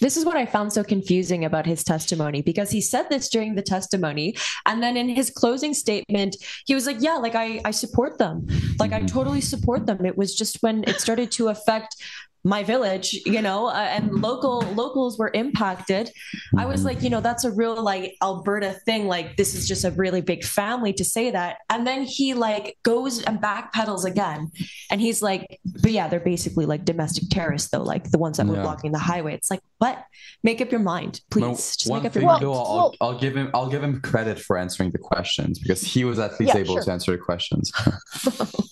This 0.00 0.16
is 0.16 0.24
what 0.24 0.36
I 0.36 0.46
found 0.46 0.72
so 0.72 0.82
confusing 0.82 1.44
about 1.44 1.66
his 1.66 1.84
testimony 1.84 2.42
because 2.42 2.70
he 2.70 2.80
said 2.80 3.08
this 3.10 3.28
during 3.28 3.54
the 3.54 3.62
testimony. 3.62 4.34
And 4.66 4.82
then 4.82 4.96
in 4.96 5.08
his 5.08 5.30
closing 5.30 5.74
statement, 5.74 6.36
he 6.66 6.74
was 6.74 6.86
like, 6.86 6.98
Yeah, 7.00 7.16
like 7.16 7.34
I, 7.34 7.60
I 7.64 7.70
support 7.70 8.18
them. 8.18 8.46
Like 8.78 8.92
I 8.92 8.98
mm-hmm. 8.98 9.06
totally 9.06 9.40
support 9.40 9.86
them. 9.86 10.04
It 10.04 10.16
was 10.16 10.34
just 10.34 10.62
when 10.62 10.84
it 10.84 11.00
started 11.00 11.30
to 11.32 11.48
affect 11.48 11.96
my 12.44 12.62
village 12.62 13.12
you 13.26 13.42
know 13.42 13.66
uh, 13.66 13.72
and 13.74 14.10
local 14.22 14.60
locals 14.74 15.18
were 15.18 15.30
impacted 15.34 16.10
i 16.56 16.64
was 16.64 16.84
like 16.86 17.02
you 17.02 17.10
know 17.10 17.20
that's 17.20 17.44
a 17.44 17.50
real 17.50 17.82
like 17.82 18.16
alberta 18.22 18.72
thing 18.86 19.06
like 19.06 19.36
this 19.36 19.54
is 19.54 19.68
just 19.68 19.84
a 19.84 19.90
really 19.90 20.22
big 20.22 20.42
family 20.42 20.90
to 20.92 21.04
say 21.04 21.30
that 21.30 21.58
and 21.68 21.86
then 21.86 22.02
he 22.02 22.32
like 22.32 22.78
goes 22.82 23.22
and 23.24 23.40
backpedals 23.42 24.06
again 24.06 24.50
and 24.90 25.02
he's 25.02 25.20
like 25.20 25.60
but 25.82 25.90
yeah 25.92 26.08
they're 26.08 26.18
basically 26.18 26.64
like 26.64 26.82
domestic 26.84 27.24
terrorists 27.30 27.68
though 27.70 27.82
like 27.82 28.10
the 28.10 28.18
ones 28.18 28.38
that 28.38 28.46
were 28.46 28.54
Yeah. 28.56 28.62
blocking 28.62 28.92
the 28.92 28.98
highway 28.98 29.34
it's 29.34 29.50
like 29.50 29.60
what 29.76 30.02
make 30.42 30.62
up 30.62 30.70
your 30.70 30.80
mind 30.80 31.20
please 31.30 31.42
No, 31.42 31.50
just 31.54 31.90
make 31.90 32.04
up 32.06 32.14
your 32.14 32.24
mind 32.24 32.42
though, 32.42 32.54
I'll, 32.54 32.94
I'll 33.02 33.18
give 33.18 33.36
him 33.36 33.50
I'll 33.52 33.68
give 33.68 33.82
him 33.82 34.00
credit 34.00 34.38
for 34.40 34.56
answering 34.56 34.92
the 34.92 34.98
questions 34.98 35.58
because 35.58 35.82
he 35.82 36.04
was 36.04 36.18
at 36.18 36.40
least 36.40 36.54
Yeah, 36.54 36.60
able 36.60 36.76
sure. 36.76 36.84
to 36.84 36.92
answer 36.92 37.12
the 37.12 37.18
questions. 37.18 37.70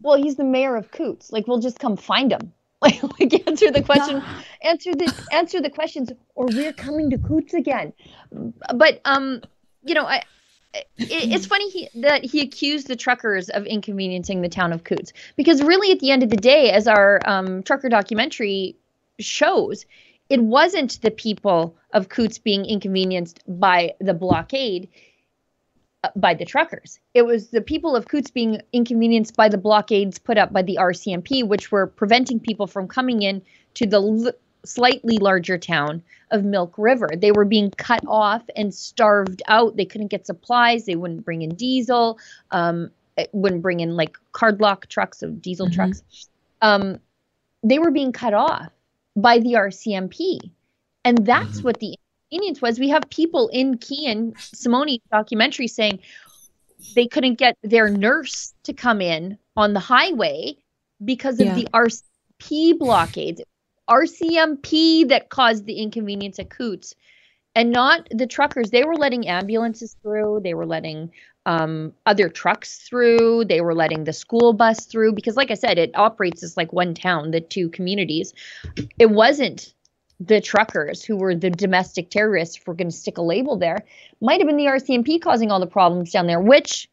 Well, 0.00 0.16
he's 0.16 0.36
the 0.36 0.44
mayor 0.44 0.76
of 0.76 0.92
Coutts. 0.92 1.32
Like, 1.32 1.48
we'll 1.48 1.58
just 1.58 1.80
come 1.80 1.96
find 1.96 2.30
him. 2.32 2.52
Like, 2.88 3.02
like 3.20 3.48
answer 3.48 3.70
the 3.70 3.82
question, 3.82 4.22
answer 4.62 4.94
the 4.94 5.12
answer 5.32 5.60
the 5.60 5.70
questions, 5.70 6.10
or 6.34 6.46
we're 6.46 6.72
coming 6.72 7.10
to 7.10 7.18
Coutts 7.18 7.54
again. 7.54 7.92
But 8.74 9.00
um, 9.04 9.42
you 9.84 9.94
know, 9.94 10.04
I. 10.04 10.22
It, 10.74 10.84
it's 11.32 11.46
funny 11.46 11.70
he, 11.70 11.88
that 12.02 12.22
he 12.24 12.42
accused 12.42 12.88
the 12.88 12.94
truckers 12.94 13.48
of 13.48 13.64
inconveniencing 13.64 14.42
the 14.42 14.50
town 14.50 14.74
of 14.74 14.84
Coutts 14.84 15.14
because 15.34 15.62
really, 15.62 15.90
at 15.92 16.00
the 16.00 16.10
end 16.10 16.22
of 16.22 16.28
the 16.28 16.36
day, 16.36 16.70
as 16.70 16.86
our 16.86 17.20
um, 17.24 17.62
trucker 17.62 17.88
documentary 17.88 18.76
shows, 19.18 19.86
it 20.28 20.42
wasn't 20.42 21.00
the 21.00 21.10
people 21.10 21.74
of 21.94 22.10
Coutts 22.10 22.38
being 22.38 22.66
inconvenienced 22.66 23.40
by 23.46 23.94
the 23.98 24.12
blockade 24.12 24.88
by 26.14 26.34
the 26.34 26.44
truckers. 26.44 27.00
It 27.14 27.22
was 27.22 27.48
the 27.48 27.60
people 27.60 27.96
of 27.96 28.06
Coutts 28.06 28.30
being 28.30 28.60
inconvenienced 28.72 29.36
by 29.36 29.48
the 29.48 29.58
blockades 29.58 30.18
put 30.18 30.38
up 30.38 30.52
by 30.52 30.62
the 30.62 30.76
RCMP, 30.80 31.46
which 31.46 31.72
were 31.72 31.86
preventing 31.86 32.38
people 32.40 32.66
from 32.66 32.86
coming 32.86 33.22
in 33.22 33.42
to 33.74 33.86
the 33.86 34.00
l- 34.00 34.32
slightly 34.64 35.18
larger 35.18 35.58
town 35.58 36.02
of 36.30 36.44
Milk 36.44 36.74
River. 36.78 37.08
They 37.16 37.32
were 37.32 37.44
being 37.44 37.70
cut 37.72 38.02
off 38.06 38.42
and 38.54 38.72
starved 38.72 39.42
out. 39.48 39.76
They 39.76 39.84
couldn't 39.86 40.08
get 40.08 40.26
supplies. 40.26 40.84
They 40.84 40.94
wouldn't 40.96 41.24
bring 41.24 41.42
in 41.42 41.54
diesel. 41.54 42.18
Um, 42.50 42.90
it 43.16 43.30
wouldn't 43.32 43.62
bring 43.62 43.80
in 43.80 43.96
like 43.96 44.16
cardlock 44.32 44.86
trucks 44.86 45.22
of 45.22 45.42
diesel 45.42 45.66
Mm-hmm. 45.66 45.74
trucks. 45.74 46.02
Um, 46.62 46.98
they 47.64 47.78
were 47.80 47.90
being 47.90 48.12
cut 48.12 48.34
off 48.34 48.70
by 49.16 49.40
the 49.40 49.54
RCMP, 49.54 50.38
and 51.04 51.26
that's 51.26 51.62
what 51.62 51.80
the 51.80 51.96
inconvenience 52.30 52.60
was. 52.62 52.78
We 52.78 52.88
have 52.90 53.02
people 53.10 53.48
in 53.48 53.78
Kean 53.78 54.34
Simone's 54.36 54.98
documentary 55.10 55.68
saying 55.68 56.00
they 56.94 57.06
couldn't 57.06 57.38
get 57.38 57.56
their 57.62 57.88
nurse 57.88 58.54
to 58.64 58.72
come 58.72 59.00
in 59.00 59.38
on 59.56 59.72
the 59.72 59.80
highway 59.80 60.56
because 61.04 61.40
of 61.40 61.46
Yeah. 61.46 61.54
the 61.54 61.68
RCMP 61.72 62.78
blockades. 62.78 63.42
RCMP 63.88 65.08
that 65.08 65.30
caused 65.30 65.64
the 65.64 65.80
inconvenience 65.80 66.38
at 66.38 66.50
Coutts 66.50 66.94
and 67.54 67.70
not 67.70 68.06
the 68.10 68.26
truckers. 68.26 68.70
They 68.70 68.84
were 68.84 68.96
letting 68.96 69.26
ambulances 69.26 69.96
through, 70.02 70.40
they 70.44 70.54
were 70.54 70.66
letting 70.66 71.10
um, 71.46 71.94
other 72.04 72.28
trucks 72.28 72.86
through, 72.86 73.46
they 73.46 73.62
were 73.62 73.74
letting 73.74 74.04
the 74.04 74.12
school 74.12 74.52
bus 74.52 74.84
through 74.84 75.14
because, 75.14 75.36
like 75.36 75.50
I 75.50 75.54
said, 75.54 75.78
it 75.78 75.92
operates 75.94 76.42
as 76.42 76.58
like 76.58 76.74
one 76.74 76.92
town, 76.92 77.30
the 77.30 77.40
two 77.40 77.70
communities. 77.70 78.34
It 78.98 79.10
wasn't 79.10 79.72
the 80.20 80.40
truckers 80.40 81.04
who 81.04 81.16
were 81.16 81.34
the 81.34 81.50
domestic 81.50 82.10
terrorists, 82.10 82.56
if 82.56 82.66
we're 82.66 82.74
going 82.74 82.90
to 82.90 82.96
stick 82.96 83.18
a 83.18 83.22
label 83.22 83.56
there, 83.56 83.84
might 84.20 84.40
have 84.40 84.48
been 84.48 84.56
the 84.56 84.66
RCMP 84.66 85.20
causing 85.20 85.50
all 85.50 85.60
the 85.60 85.66
problems 85.66 86.10
down 86.10 86.26
there, 86.26 86.40
which 86.40 86.88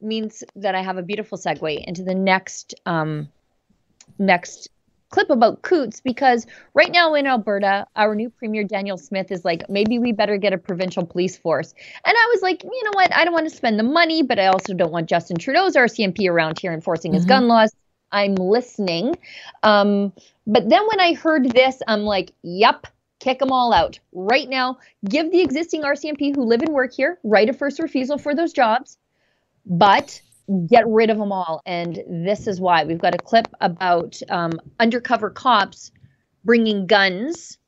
means 0.00 0.42
that 0.56 0.74
I 0.74 0.82
have 0.82 0.98
a 0.98 1.02
beautiful 1.02 1.38
segue 1.38 1.84
into 1.84 2.02
the 2.02 2.14
next 2.14 2.74
um, 2.86 3.28
next 4.18 4.68
clip 5.10 5.30
about 5.30 5.62
Coutts 5.62 6.00
because 6.00 6.46
right 6.74 6.90
now 6.90 7.14
in 7.14 7.26
Alberta, 7.26 7.86
our 7.94 8.14
new 8.14 8.30
premier 8.30 8.64
Danielle 8.64 8.96
Smith 8.96 9.30
is 9.30 9.44
like, 9.44 9.68
maybe 9.68 9.98
we 9.98 10.10
better 10.12 10.38
get 10.38 10.54
a 10.54 10.58
provincial 10.58 11.04
police 11.04 11.36
force. 11.36 11.74
And 12.04 12.16
I 12.16 12.30
was 12.32 12.42
like, 12.42 12.64
you 12.64 12.84
know 12.84 12.92
what? 12.94 13.14
I 13.14 13.24
don't 13.24 13.34
want 13.34 13.48
to 13.48 13.54
spend 13.54 13.78
the 13.78 13.84
money, 13.84 14.22
but 14.22 14.38
I 14.38 14.46
also 14.46 14.72
don't 14.72 14.90
want 14.90 15.08
Justin 15.10 15.36
Trudeau's 15.36 15.76
RCMP 15.76 16.28
around 16.28 16.58
here 16.58 16.72
enforcing 16.72 17.12
his 17.12 17.26
Mhm. 17.26 17.28
gun 17.28 17.48
laws. 17.48 17.72
I'm 18.12 18.34
listening. 18.34 19.16
Um, 19.62 20.12
but 20.46 20.68
then 20.68 20.86
when 20.86 21.00
I 21.00 21.14
heard 21.14 21.50
this, 21.50 21.80
I'm 21.88 22.02
like, 22.02 22.32
yep, 22.42 22.86
kick 23.20 23.38
them 23.38 23.52
all 23.52 23.72
out 23.72 23.98
right 24.12 24.48
now. 24.48 24.78
Give 25.08 25.30
the 25.30 25.40
existing 25.40 25.82
RCMP 25.82 26.34
who 26.34 26.44
live 26.44 26.62
and 26.62 26.72
work 26.72 26.92
here 26.92 27.18
right 27.22 27.48
of 27.48 27.56
first 27.56 27.78
refusal 27.78 28.18
for 28.18 28.34
those 28.34 28.52
jobs, 28.52 28.98
but 29.64 30.20
get 30.68 30.86
rid 30.88 31.10
of 31.10 31.18
them 31.18 31.32
all. 31.32 31.62
And 31.64 32.02
this 32.08 32.46
is 32.46 32.60
why 32.60 32.84
we've 32.84 32.98
got 32.98 33.14
a 33.14 33.18
clip 33.18 33.48
about 33.60 34.20
um, 34.28 34.52
undercover 34.78 35.30
cops 35.30 35.92
bringing 36.44 36.86
guns 36.86 37.58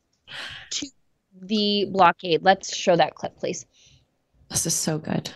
to 0.70 0.86
the 1.40 1.86
blockade. 1.90 2.42
Let's 2.42 2.74
show 2.74 2.97
that 2.97 3.14
clip, 3.14 3.39
please. 3.39 3.66
This 4.50 4.66
is 4.66 4.74
so 4.74 4.98
good. 4.98 5.31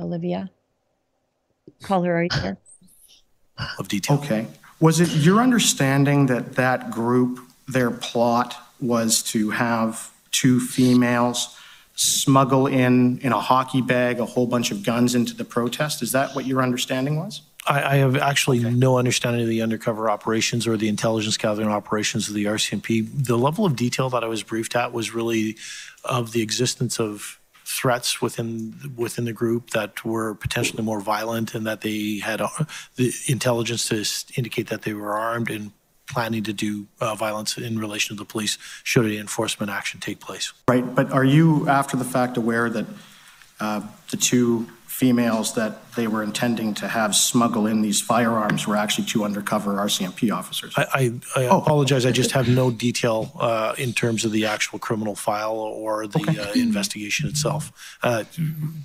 Olivia, 0.00 0.50
call 1.82 2.02
her 2.02 2.14
right 2.14 2.32
here. 2.32 2.58
of 3.78 3.88
detail. 3.88 4.18
Okay. 4.18 4.46
Was 4.80 5.00
it 5.00 5.10
your 5.10 5.40
understanding 5.40 6.26
that 6.26 6.56
that 6.56 6.90
group, 6.90 7.38
their 7.68 7.90
plot 7.90 8.56
was 8.80 9.22
to 9.22 9.50
have 9.50 10.10
two 10.32 10.58
females 10.58 11.56
smuggle 11.94 12.66
in, 12.66 13.18
in 13.18 13.32
a 13.32 13.40
hockey 13.40 13.80
bag, 13.80 14.18
a 14.18 14.26
whole 14.26 14.46
bunch 14.46 14.70
of 14.70 14.82
guns 14.82 15.14
into 15.14 15.34
the 15.34 15.44
protest? 15.44 16.02
Is 16.02 16.12
that 16.12 16.34
what 16.34 16.46
your 16.46 16.62
understanding 16.62 17.16
was? 17.16 17.42
I, 17.66 17.82
I 17.82 17.96
have 17.96 18.16
actually 18.16 18.58
no 18.58 18.98
understanding 18.98 19.42
of 19.42 19.48
the 19.48 19.62
undercover 19.62 20.10
operations 20.10 20.66
or 20.66 20.76
the 20.76 20.88
intelligence 20.88 21.36
gathering 21.36 21.68
operations 21.68 22.28
of 22.28 22.34
the 22.34 22.46
RCMP. 22.46 23.08
The 23.26 23.38
level 23.38 23.64
of 23.64 23.76
detail 23.76 24.10
that 24.10 24.24
I 24.24 24.26
was 24.26 24.42
briefed 24.42 24.74
at 24.74 24.92
was 24.92 25.14
really 25.14 25.56
of 26.04 26.32
the 26.32 26.42
existence 26.42 26.98
of 26.98 27.38
threats 27.80 28.20
within 28.20 28.92
within 28.96 29.24
the 29.24 29.32
group 29.32 29.70
that 29.70 30.04
were 30.04 30.34
potentially 30.34 30.82
more 30.82 31.00
violent 31.00 31.54
and 31.54 31.66
that 31.66 31.80
they 31.80 32.18
had 32.18 32.40
uh, 32.40 32.48
the 32.96 33.12
intelligence 33.28 33.88
to 33.88 34.04
indicate 34.36 34.68
that 34.68 34.82
they 34.82 34.92
were 34.92 35.14
armed 35.14 35.50
and 35.50 35.72
planning 36.06 36.42
to 36.42 36.52
do 36.52 36.86
uh, 37.00 37.14
violence 37.14 37.56
in 37.56 37.78
relation 37.78 38.14
to 38.14 38.22
the 38.22 38.26
police 38.26 38.58
should 38.82 39.06
any 39.06 39.16
enforcement 39.16 39.70
action 39.70 40.00
take 40.00 40.20
place. 40.20 40.52
Right, 40.68 40.94
but 40.94 41.10
are 41.12 41.24
you, 41.24 41.68
after 41.68 41.96
the 41.96 42.04
fact, 42.04 42.36
aware 42.36 42.68
that 42.68 42.86
uh, 43.58 43.80
the 44.10 44.18
two 44.18 44.66
females 44.92 45.54
that 45.54 45.90
they 45.94 46.06
were 46.06 46.22
intending 46.22 46.74
to 46.74 46.86
have 46.86 47.16
smuggle 47.16 47.66
in 47.66 47.80
these 47.80 47.98
firearms 48.00 48.66
were 48.66 48.76
actually 48.76 49.06
two 49.06 49.24
undercover 49.24 49.72
RCMP 49.76 50.30
officers? 50.30 50.74
I, 50.76 50.86
I, 51.34 51.40
I 51.40 51.42
apologize. 51.44 52.04
I 52.04 52.12
just 52.12 52.32
have 52.32 52.46
no 52.46 52.70
detail 52.70 53.32
uh, 53.40 53.74
in 53.78 53.94
terms 53.94 54.26
of 54.26 54.32
the 54.32 54.44
actual 54.44 54.78
criminal 54.78 55.14
file 55.14 55.56
or 55.56 56.06
the 56.06 56.20
uh, 56.38 56.52
investigation 56.58 57.26
itself. 57.26 57.72
Uh, 58.02 58.24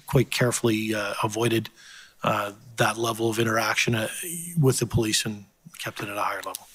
quite 0.07 0.31
carefully 0.31 0.95
uh, 0.95 1.13
avoided 1.23 1.69
uh, 2.23 2.53
that 2.77 2.97
level 2.97 3.29
of 3.29 3.37
interaction 3.37 3.93
uh, 3.93 4.07
with 4.57 4.79
the 4.79 4.85
police 4.85 5.25
and 5.25 5.43
kept 5.77 5.99
it 5.99 6.07
at 6.07 6.17
a 6.17 6.21
higher 6.21 6.41
level. 6.45 6.67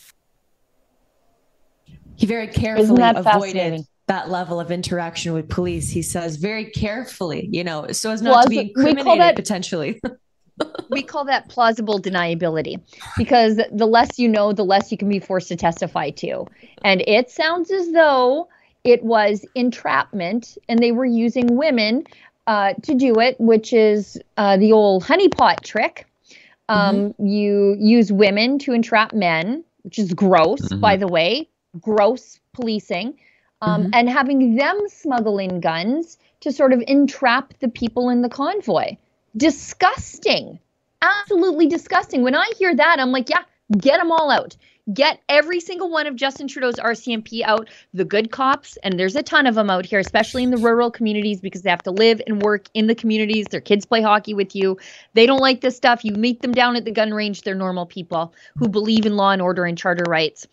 He 2.16 2.26
very 2.26 2.48
carefully 2.48 2.98
that 2.98 3.16
avoided 3.16 3.54
fascinating? 3.54 3.86
That 4.12 4.28
level 4.28 4.60
of 4.60 4.70
interaction 4.70 5.32
with 5.32 5.48
police. 5.48 5.88
He 5.88 6.02
says 6.02 6.36
very 6.36 6.66
carefully, 6.66 7.48
you 7.50 7.64
know, 7.64 7.90
so 7.92 8.10
as 8.10 8.20
not 8.20 8.44
to 8.44 8.50
be 8.50 8.56
we 8.58 8.62
call 8.74 8.84
incriminated 8.84 9.20
that- 9.20 9.36
potentially. 9.36 10.00
we 10.90 11.02
call 11.02 11.24
that 11.24 11.48
plausible 11.48 11.98
deniability 11.98 12.78
because 13.16 13.58
the 13.72 13.86
less 13.86 14.18
you 14.18 14.28
know, 14.28 14.52
the 14.52 14.64
less 14.64 14.92
you 14.92 14.98
can 14.98 15.08
be 15.08 15.18
forced 15.18 15.48
to 15.48 15.56
testify 15.56 16.10
to. 16.10 16.46
And 16.84 17.02
it 17.06 17.30
sounds 17.30 17.70
as 17.70 17.90
though 17.92 18.48
it 18.84 19.02
was 19.02 19.46
entrapment 19.54 20.58
and 20.68 20.78
they 20.78 20.92
were 20.92 21.06
using 21.06 21.56
women 21.56 22.04
uh, 22.46 22.74
to 22.82 22.94
do 22.94 23.14
it, 23.18 23.40
which 23.40 23.72
is 23.72 24.18
uh, 24.36 24.58
the 24.58 24.72
old 24.72 25.04
honeypot 25.04 25.62
trick. 25.62 26.06
Um, 26.68 27.14
You 27.18 27.76
use 27.78 28.12
women 28.12 28.58
to 28.60 28.72
entrap 28.72 29.14
men, 29.14 29.64
which 29.84 29.98
is 29.98 30.12
gross, 30.12 30.68
by 30.74 30.96
the 30.96 31.08
way, 31.08 31.48
gross 31.80 32.38
policing, 32.52 33.18
um, 33.62 33.90
and 33.92 34.10
having 34.10 34.56
them 34.56 34.78
smuggle 34.88 35.38
in 35.38 35.60
guns 35.60 36.18
to 36.40 36.52
sort 36.52 36.72
of 36.72 36.82
entrap 36.88 37.54
the 37.60 37.68
people 37.68 38.10
in 38.10 38.20
the 38.20 38.28
convoy. 38.28 38.96
Disgusting. 39.36 40.58
Absolutely 41.00 41.68
disgusting. 41.68 42.22
When 42.22 42.34
I 42.34 42.50
hear 42.58 42.74
that, 42.74 42.98
I'm 42.98 43.12
like, 43.12 43.30
yeah, 43.30 43.44
get 43.78 43.98
them 43.98 44.10
all 44.10 44.30
out. 44.30 44.56
Get 44.92 45.20
every 45.28 45.60
single 45.60 45.90
one 45.90 46.08
of 46.08 46.16
Justin 46.16 46.48
Trudeau's 46.48 46.74
RCMP 46.74 47.42
out, 47.42 47.70
the 47.94 48.04
good 48.04 48.32
cops, 48.32 48.76
and 48.78 48.98
there's 48.98 49.14
a 49.14 49.22
ton 49.22 49.46
of 49.46 49.54
them 49.54 49.70
out 49.70 49.86
here, 49.86 50.00
especially 50.00 50.42
in 50.42 50.50
the 50.50 50.56
rural 50.56 50.90
communities 50.90 51.40
because 51.40 51.62
they 51.62 51.70
have 51.70 51.84
to 51.84 51.92
live 51.92 52.20
and 52.26 52.42
work 52.42 52.66
in 52.74 52.88
the 52.88 52.94
communities. 52.96 53.46
Their 53.46 53.60
kids 53.60 53.86
play 53.86 54.02
hockey 54.02 54.34
with 54.34 54.56
you. 54.56 54.78
They 55.14 55.24
don't 55.24 55.38
like 55.38 55.60
this 55.60 55.76
stuff. 55.76 56.04
You 56.04 56.14
meet 56.14 56.42
them 56.42 56.50
down 56.50 56.74
at 56.74 56.84
the 56.84 56.90
gun 56.90 57.14
range. 57.14 57.42
They're 57.42 57.54
normal 57.54 57.86
people 57.86 58.34
who 58.56 58.68
believe 58.68 59.06
in 59.06 59.16
law 59.16 59.30
and 59.30 59.40
order 59.40 59.64
and 59.64 59.78
charter 59.78 60.04
rights. 60.08 60.48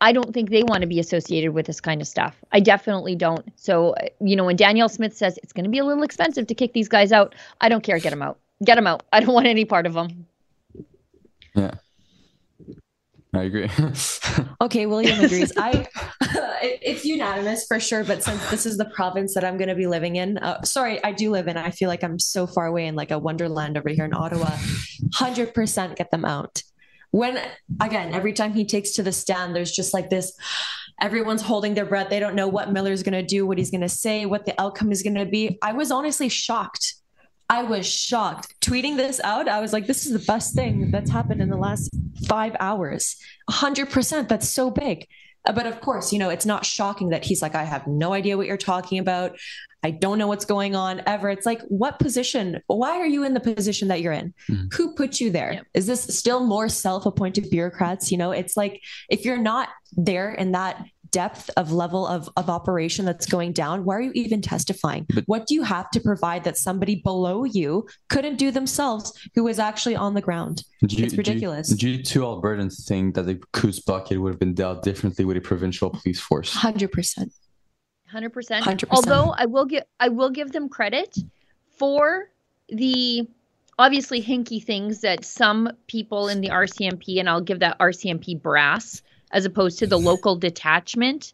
I 0.00 0.12
don't 0.12 0.32
think 0.32 0.50
they 0.50 0.62
want 0.62 0.82
to 0.82 0.86
be 0.86 1.00
associated 1.00 1.52
with 1.52 1.66
this 1.66 1.80
kind 1.80 2.00
of 2.00 2.06
stuff. 2.06 2.36
I 2.52 2.60
definitely 2.60 3.16
don't. 3.16 3.44
So, 3.56 3.94
you 4.20 4.36
know, 4.36 4.44
when 4.44 4.56
Danielle 4.56 4.88
Smith 4.88 5.16
says 5.16 5.38
it's 5.42 5.52
going 5.52 5.64
to 5.64 5.70
be 5.70 5.78
a 5.78 5.84
little 5.84 6.04
expensive 6.04 6.46
to 6.46 6.54
kick 6.54 6.72
these 6.72 6.88
guys 6.88 7.10
out, 7.10 7.34
I 7.60 7.68
don't 7.68 7.82
care. 7.82 7.98
Get 7.98 8.10
them 8.10 8.22
out. 8.22 8.38
Get 8.64 8.76
them 8.76 8.86
out. 8.86 9.02
I 9.12 9.20
don't 9.20 9.34
want 9.34 9.46
any 9.46 9.64
part 9.64 9.86
of 9.86 9.94
them. 9.94 10.26
Yeah. 11.54 11.74
I 13.34 13.42
agree. 13.42 13.68
Okay, 14.60 14.86
William 14.86 15.20
agrees. 15.24 15.52
I 15.56 15.86
it- 16.62 16.80
it's 16.82 17.04
unanimous 17.04 17.64
for 17.66 17.78
sure, 17.78 18.02
but 18.02 18.22
since 18.24 18.50
this 18.50 18.66
is 18.66 18.76
the 18.76 18.86
province 18.86 19.34
that 19.34 19.44
I'm 19.44 19.56
going 19.56 19.68
to 19.68 19.74
be 19.76 19.86
living 19.86 20.16
in, 20.16 20.38
uh, 20.38 20.62
sorry, 20.62 21.02
I 21.04 21.12
do 21.12 21.30
live 21.30 21.46
in. 21.46 21.56
I 21.56 21.70
feel 21.70 21.88
like 21.88 22.02
I'm 22.02 22.18
so 22.18 22.46
far 22.46 22.66
away 22.66 22.86
in 22.86 22.96
like 22.96 23.10
a 23.12 23.18
wonderland 23.18 23.76
over 23.78 23.88
here 23.88 24.04
in 24.04 24.12
Ottawa. 24.14 24.50
Hundred 25.14 25.54
percent, 25.54 25.94
get 25.96 26.10
them 26.10 26.24
out. 26.24 26.62
When 27.10 27.40
again, 27.80 28.12
every 28.12 28.32
time 28.32 28.52
he 28.52 28.64
takes 28.64 28.92
to 28.92 29.02
the 29.02 29.12
stand, 29.12 29.54
there's 29.54 29.72
just 29.72 29.94
like 29.94 30.10
this. 30.10 30.32
Everyone's 31.00 31.42
holding 31.42 31.74
their 31.74 31.86
breath. 31.86 32.10
They 32.10 32.20
don't 32.20 32.34
know 32.34 32.48
what 32.48 32.72
Miller's 32.72 33.02
going 33.02 33.12
to 33.12 33.22
do, 33.22 33.46
what 33.46 33.56
he's 33.56 33.70
going 33.70 33.82
to 33.82 33.88
say, 33.88 34.26
what 34.26 34.46
the 34.46 34.60
outcome 34.60 34.90
is 34.90 35.02
going 35.02 35.14
to 35.14 35.26
be. 35.26 35.58
I 35.62 35.72
was 35.72 35.90
honestly 35.90 36.28
shocked. 36.28 36.94
I 37.48 37.62
was 37.62 37.86
shocked. 37.86 38.54
Tweeting 38.60 38.96
this 38.96 39.20
out, 39.20 39.48
I 39.48 39.60
was 39.60 39.72
like, 39.72 39.86
this 39.86 40.06
is 40.06 40.12
the 40.12 40.18
best 40.26 40.54
thing 40.54 40.90
that's 40.90 41.10
happened 41.10 41.40
in 41.40 41.48
the 41.48 41.56
last 41.56 41.88
five 42.26 42.54
hours. 42.60 43.16
100%. 43.48 44.28
That's 44.28 44.48
so 44.48 44.70
big. 44.70 45.06
Uh, 45.48 45.52
But 45.52 45.66
of 45.66 45.80
course, 45.80 46.12
you 46.12 46.18
know, 46.18 46.28
it's 46.28 46.46
not 46.46 46.64
shocking 46.64 47.08
that 47.08 47.24
he's 47.24 47.42
like, 47.42 47.54
I 47.56 47.64
have 47.64 47.86
no 47.86 48.12
idea 48.12 48.36
what 48.36 48.46
you're 48.46 48.56
talking 48.56 48.98
about. 49.00 49.36
I 49.84 49.92
don't 49.92 50.18
know 50.18 50.26
what's 50.26 50.44
going 50.44 50.74
on 50.74 51.02
ever. 51.06 51.30
It's 51.30 51.46
like, 51.46 51.60
what 51.68 52.00
position? 52.00 52.60
Why 52.66 52.98
are 52.98 53.06
you 53.06 53.22
in 53.24 53.32
the 53.34 53.40
position 53.40 53.88
that 53.88 54.00
you're 54.02 54.12
in? 54.12 54.34
Who 54.74 54.94
put 54.94 55.20
you 55.20 55.30
there? 55.30 55.62
Is 55.72 55.86
this 55.86 56.02
still 56.18 56.44
more 56.44 56.68
self 56.68 57.06
appointed 57.06 57.48
bureaucrats? 57.48 58.10
You 58.10 58.18
know, 58.18 58.32
it's 58.32 58.56
like 58.56 58.82
if 59.08 59.24
you're 59.24 59.38
not 59.38 59.68
there 59.92 60.32
in 60.32 60.52
that 60.52 60.84
depth 61.10 61.50
of 61.56 61.72
level 61.72 62.06
of, 62.06 62.28
of 62.36 62.48
operation 62.50 63.04
that's 63.04 63.26
going 63.26 63.52
down, 63.52 63.84
why 63.84 63.96
are 63.96 64.00
you 64.00 64.12
even 64.14 64.40
testifying? 64.40 65.06
what 65.26 65.46
do 65.46 65.54
you 65.54 65.62
have 65.62 65.90
to 65.90 66.00
provide 66.00 66.44
that 66.44 66.56
somebody 66.56 66.96
below 66.96 67.44
you 67.44 67.86
couldn't 68.08 68.36
do 68.36 68.50
themselves 68.50 69.12
who 69.34 69.44
was 69.44 69.58
actually 69.58 69.96
on 69.96 70.14
the 70.14 70.20
ground? 70.20 70.62
You- 70.80 71.04
it's 71.04 71.16
ridiculous. 71.16 71.68
Do 71.68 71.88
you, 71.88 71.94
do 71.94 71.98
you 71.98 72.04
two 72.04 72.20
Albertans 72.20 72.86
think 72.86 73.14
that 73.14 73.22
the 73.22 73.40
Coutts 73.52 73.80
bucket 73.80 74.20
would 74.20 74.30
have 74.30 74.38
been 74.38 74.54
dealt 74.54 74.82
differently 74.82 75.24
with 75.24 75.36
a 75.36 75.40
provincial 75.40 75.90
police 75.90 76.20
force? 76.20 76.52
Hundred 76.52 76.92
percent. 76.92 77.32
Hundred 78.06 78.30
percent. 78.30 78.64
100%. 78.64 78.84
Although 78.90 79.34
I 79.36 79.46
will 79.46 79.66
give 79.66 79.84
I 80.00 80.08
will 80.08 80.30
give 80.30 80.52
them 80.52 80.68
credit 80.68 81.16
for 81.76 82.30
the 82.68 83.28
obviously 83.78 84.22
hinky 84.22 84.62
things 84.62 85.00
that 85.02 85.24
some 85.24 85.70
people 85.86 86.28
in 86.28 86.40
the 86.40 86.48
RCMP 86.48 87.20
and 87.20 87.28
I'll 87.28 87.40
give 87.40 87.60
that 87.60 87.78
RCMP 87.78 88.40
brass 88.40 89.02
as 89.32 89.44
opposed 89.44 89.78
to 89.78 89.86
the 89.86 89.98
local 89.98 90.36
detachment. 90.36 91.32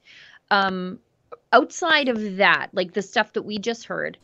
Um, 0.51 0.99
outside 1.53 2.09
of 2.09 2.37
that, 2.37 2.69
like 2.73 2.93
the 2.93 3.03
stuff 3.03 3.33
that 3.35 3.43
we 3.43 3.59
just 3.59 3.85
heard, 3.85 4.19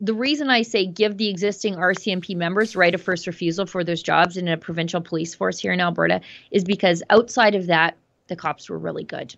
the 0.00 0.14
reason 0.14 0.50
I 0.50 0.62
say 0.62 0.86
give 0.86 1.16
the 1.16 1.28
existing 1.28 1.76
RCMP 1.76 2.36
members 2.36 2.76
right 2.76 2.94
of 2.94 3.00
first 3.00 3.26
refusal 3.26 3.66
for 3.66 3.82
those 3.82 4.02
jobs 4.02 4.36
in 4.36 4.46
a 4.48 4.56
provincial 4.56 5.00
police 5.00 5.34
force 5.34 5.58
here 5.58 5.72
in 5.72 5.80
Alberta 5.80 6.20
is 6.50 6.64
because 6.64 7.02
outside 7.08 7.54
of 7.54 7.66
that, 7.68 7.96
the 8.28 8.36
cops 8.36 8.68
were 8.68 8.78
really 8.78 9.04
good. 9.04 9.34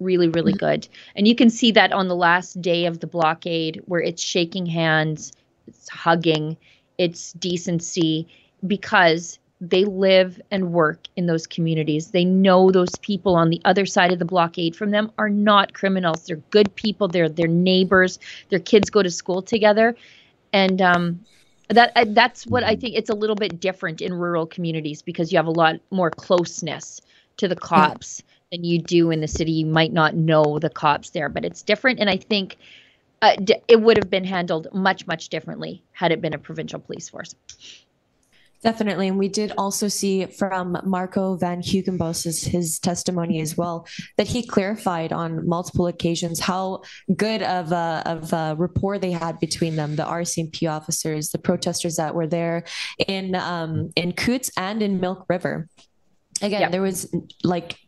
Really, 0.00 0.28
really 0.28 0.52
good. 0.52 0.86
And 1.14 1.26
you 1.26 1.34
can 1.34 1.48
see 1.48 1.72
that 1.72 1.92
on 1.92 2.08
the 2.08 2.16
last 2.16 2.60
day 2.60 2.86
of 2.86 3.00
the 3.00 3.06
blockade 3.06 3.82
where 3.86 4.00
it's 4.00 4.22
shaking 4.22 4.66
hands, 4.66 5.32
it's 5.66 5.88
hugging, 5.88 6.56
it's 6.98 7.32
decency 7.32 8.26
because 8.66 9.38
they 9.62 9.84
live 9.84 10.40
and 10.50 10.72
work 10.72 11.06
in 11.16 11.26
those 11.26 11.46
communities. 11.46 12.10
They 12.10 12.24
know 12.24 12.72
those 12.72 12.98
people 12.98 13.36
on 13.36 13.48
the 13.50 13.62
other 13.64 13.86
side 13.86 14.12
of 14.12 14.18
the 14.18 14.24
blockade 14.26 14.74
from 14.76 14.90
them 14.90 15.12
are 15.18 15.30
not 15.30 15.72
criminals. 15.72 16.26
They're 16.26 16.36
good 16.50 16.74
people. 16.74 17.08
They're 17.08 17.28
their 17.28 17.48
neighbors. 17.48 18.18
Their 18.50 18.58
kids 18.58 18.90
go 18.90 19.02
to 19.02 19.10
school 19.10 19.42
together, 19.42 19.96
and 20.52 20.82
um, 20.82 21.20
that 21.68 21.92
I- 21.96 22.04
that's 22.04 22.46
what 22.46 22.64
I 22.64 22.76
think. 22.76 22.96
It's 22.96 23.10
a 23.10 23.14
little 23.14 23.36
bit 23.36 23.60
different 23.60 24.00
in 24.02 24.12
rural 24.14 24.46
communities 24.46 25.02
because 25.02 25.32
you 25.32 25.38
have 25.38 25.46
a 25.46 25.52
lot 25.52 25.76
more 25.90 26.10
closeness 26.10 27.00
to 27.38 27.48
the 27.48 27.56
cops 27.56 28.22
than 28.50 28.64
you 28.64 28.80
do 28.80 29.10
in 29.10 29.20
the 29.20 29.28
city. 29.28 29.52
You 29.52 29.66
might 29.66 29.92
not 29.92 30.14
know 30.16 30.58
the 30.58 30.70
cops 30.70 31.10
there, 31.10 31.28
but 31.28 31.44
it's 31.44 31.62
different. 31.62 32.00
And 32.00 32.10
I 32.10 32.16
think 32.16 32.58
uh, 33.22 33.36
d- 33.36 33.56
it 33.68 33.80
would 33.80 33.96
have 33.98 34.10
been 34.10 34.24
handled 34.24 34.68
much 34.74 35.06
much 35.06 35.28
differently 35.28 35.84
had 35.92 36.12
it 36.12 36.20
been 36.20 36.34
a 36.34 36.38
provincial 36.38 36.80
police 36.80 37.08
force. 37.08 37.34
Definitely. 38.62 39.08
And 39.08 39.18
we 39.18 39.28
did 39.28 39.52
also 39.58 39.88
see 39.88 40.24
from 40.26 40.78
Marco 40.84 41.36
Van 41.36 41.60
Huigenbos' 41.60 42.46
his 42.46 42.78
testimony 42.78 43.40
as 43.40 43.56
well 43.56 43.88
that 44.16 44.28
he 44.28 44.46
clarified 44.46 45.12
on 45.12 45.48
multiple 45.48 45.88
occasions 45.88 46.38
how 46.38 46.82
good 47.16 47.42
of 47.42 47.72
a, 47.72 48.02
of 48.06 48.32
a 48.32 48.54
rapport 48.56 48.98
they 48.98 49.10
had 49.10 49.40
between 49.40 49.74
them, 49.74 49.96
the 49.96 50.04
RCMP 50.04 50.70
officers, 50.70 51.30
the 51.30 51.38
protesters 51.38 51.96
that 51.96 52.14
were 52.14 52.28
there 52.28 52.64
in 53.08 53.34
um, 53.34 53.90
in 53.96 54.12
Coutts 54.12 54.50
and 54.56 54.80
in 54.80 55.00
Milk 55.00 55.26
River. 55.28 55.68
Again, 56.40 56.70
there 56.70 56.82
was 56.82 57.12
like 57.42 57.78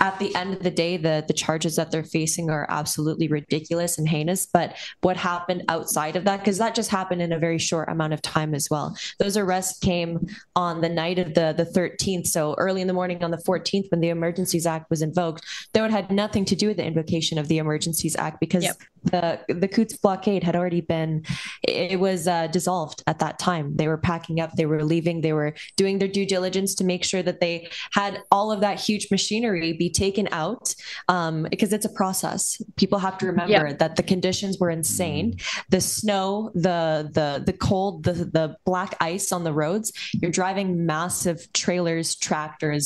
at 0.00 0.18
the 0.18 0.34
end 0.34 0.54
of 0.54 0.62
the 0.62 0.70
day, 0.70 0.96
the 0.96 1.24
the 1.26 1.34
charges 1.34 1.76
that 1.76 1.90
they're 1.90 2.04
facing 2.04 2.50
are 2.50 2.66
absolutely 2.68 3.28
ridiculous 3.28 3.98
and 3.98 4.08
heinous. 4.08 4.46
But 4.46 4.76
what 5.02 5.16
happened 5.16 5.64
outside 5.68 6.16
of 6.16 6.24
that, 6.24 6.40
because 6.40 6.58
that 6.58 6.74
just 6.74 6.90
happened 6.90 7.22
in 7.22 7.32
a 7.32 7.38
very 7.38 7.58
short 7.58 7.88
amount 7.88 8.12
of 8.12 8.22
time 8.22 8.54
as 8.54 8.68
well. 8.70 8.96
Those 9.18 9.36
arrests 9.36 9.78
came 9.78 10.26
on 10.56 10.80
the 10.80 10.88
night 10.88 11.18
of 11.18 11.34
the 11.34 11.54
the 11.56 11.64
13th, 11.64 12.26
so 12.26 12.54
early 12.58 12.80
in 12.80 12.86
the 12.86 12.92
morning 12.92 13.22
on 13.22 13.30
the 13.30 13.38
14th, 13.38 13.90
when 13.90 14.00
the 14.00 14.08
Emergencies 14.08 14.66
Act 14.66 14.90
was 14.90 15.02
invoked. 15.02 15.44
Though 15.72 15.84
it 15.84 15.90
had 15.90 16.10
nothing 16.10 16.44
to 16.46 16.56
do 16.56 16.68
with 16.68 16.76
the 16.76 16.84
invocation 16.84 17.38
of 17.38 17.48
the 17.48 17.58
Emergencies 17.58 18.16
Act, 18.16 18.40
because 18.40 18.68
the 19.04 19.40
the 19.48 19.68
Coutts 19.68 19.96
blockade 19.96 20.42
had 20.42 20.56
already 20.56 20.80
been 20.80 21.24
it 21.62 22.00
was 22.00 22.26
uh, 22.26 22.46
dissolved 22.48 23.02
at 23.06 23.18
that 23.18 23.38
time. 23.38 23.76
They 23.76 23.88
were 23.88 23.98
packing 23.98 24.40
up, 24.40 24.52
they 24.52 24.66
were 24.66 24.82
leaving, 24.82 25.20
they 25.20 25.32
were 25.32 25.54
doing 25.76 25.98
their 25.98 26.08
due 26.08 26.26
diligence 26.26 26.74
to 26.76 26.84
make 26.84 27.04
sure 27.04 27.22
that 27.22 27.40
they 27.40 27.68
had 27.92 28.22
all 28.30 28.50
of 28.50 28.60
that 28.60 28.80
huge 28.80 29.10
machinery 29.10 29.72
be 29.84 29.90
taken 30.04 30.26
out 30.44 30.74
um, 31.08 31.36
because 31.54 31.72
it's 31.76 31.84
a 31.92 31.94
process. 32.02 32.42
People 32.82 32.98
have 33.06 33.16
to 33.18 33.26
remember 33.26 33.52
Yeah. 33.68 33.72
that 33.82 33.92
the 33.98 34.02
conditions 34.14 34.52
were 34.60 34.70
insane. 34.80 35.26
The 35.74 35.80
snow, 35.80 36.50
the 36.66 36.80
the 37.18 37.28
the 37.48 37.56
cold, 37.68 37.94
the 38.08 38.14
the 38.38 38.46
black 38.70 38.92
ice 39.12 39.28
on 39.36 39.42
the 39.48 39.52
roads. 39.62 39.86
You're 40.20 40.36
driving 40.42 40.68
massive 40.94 41.38
trailers, 41.62 42.08
tractors, 42.28 42.84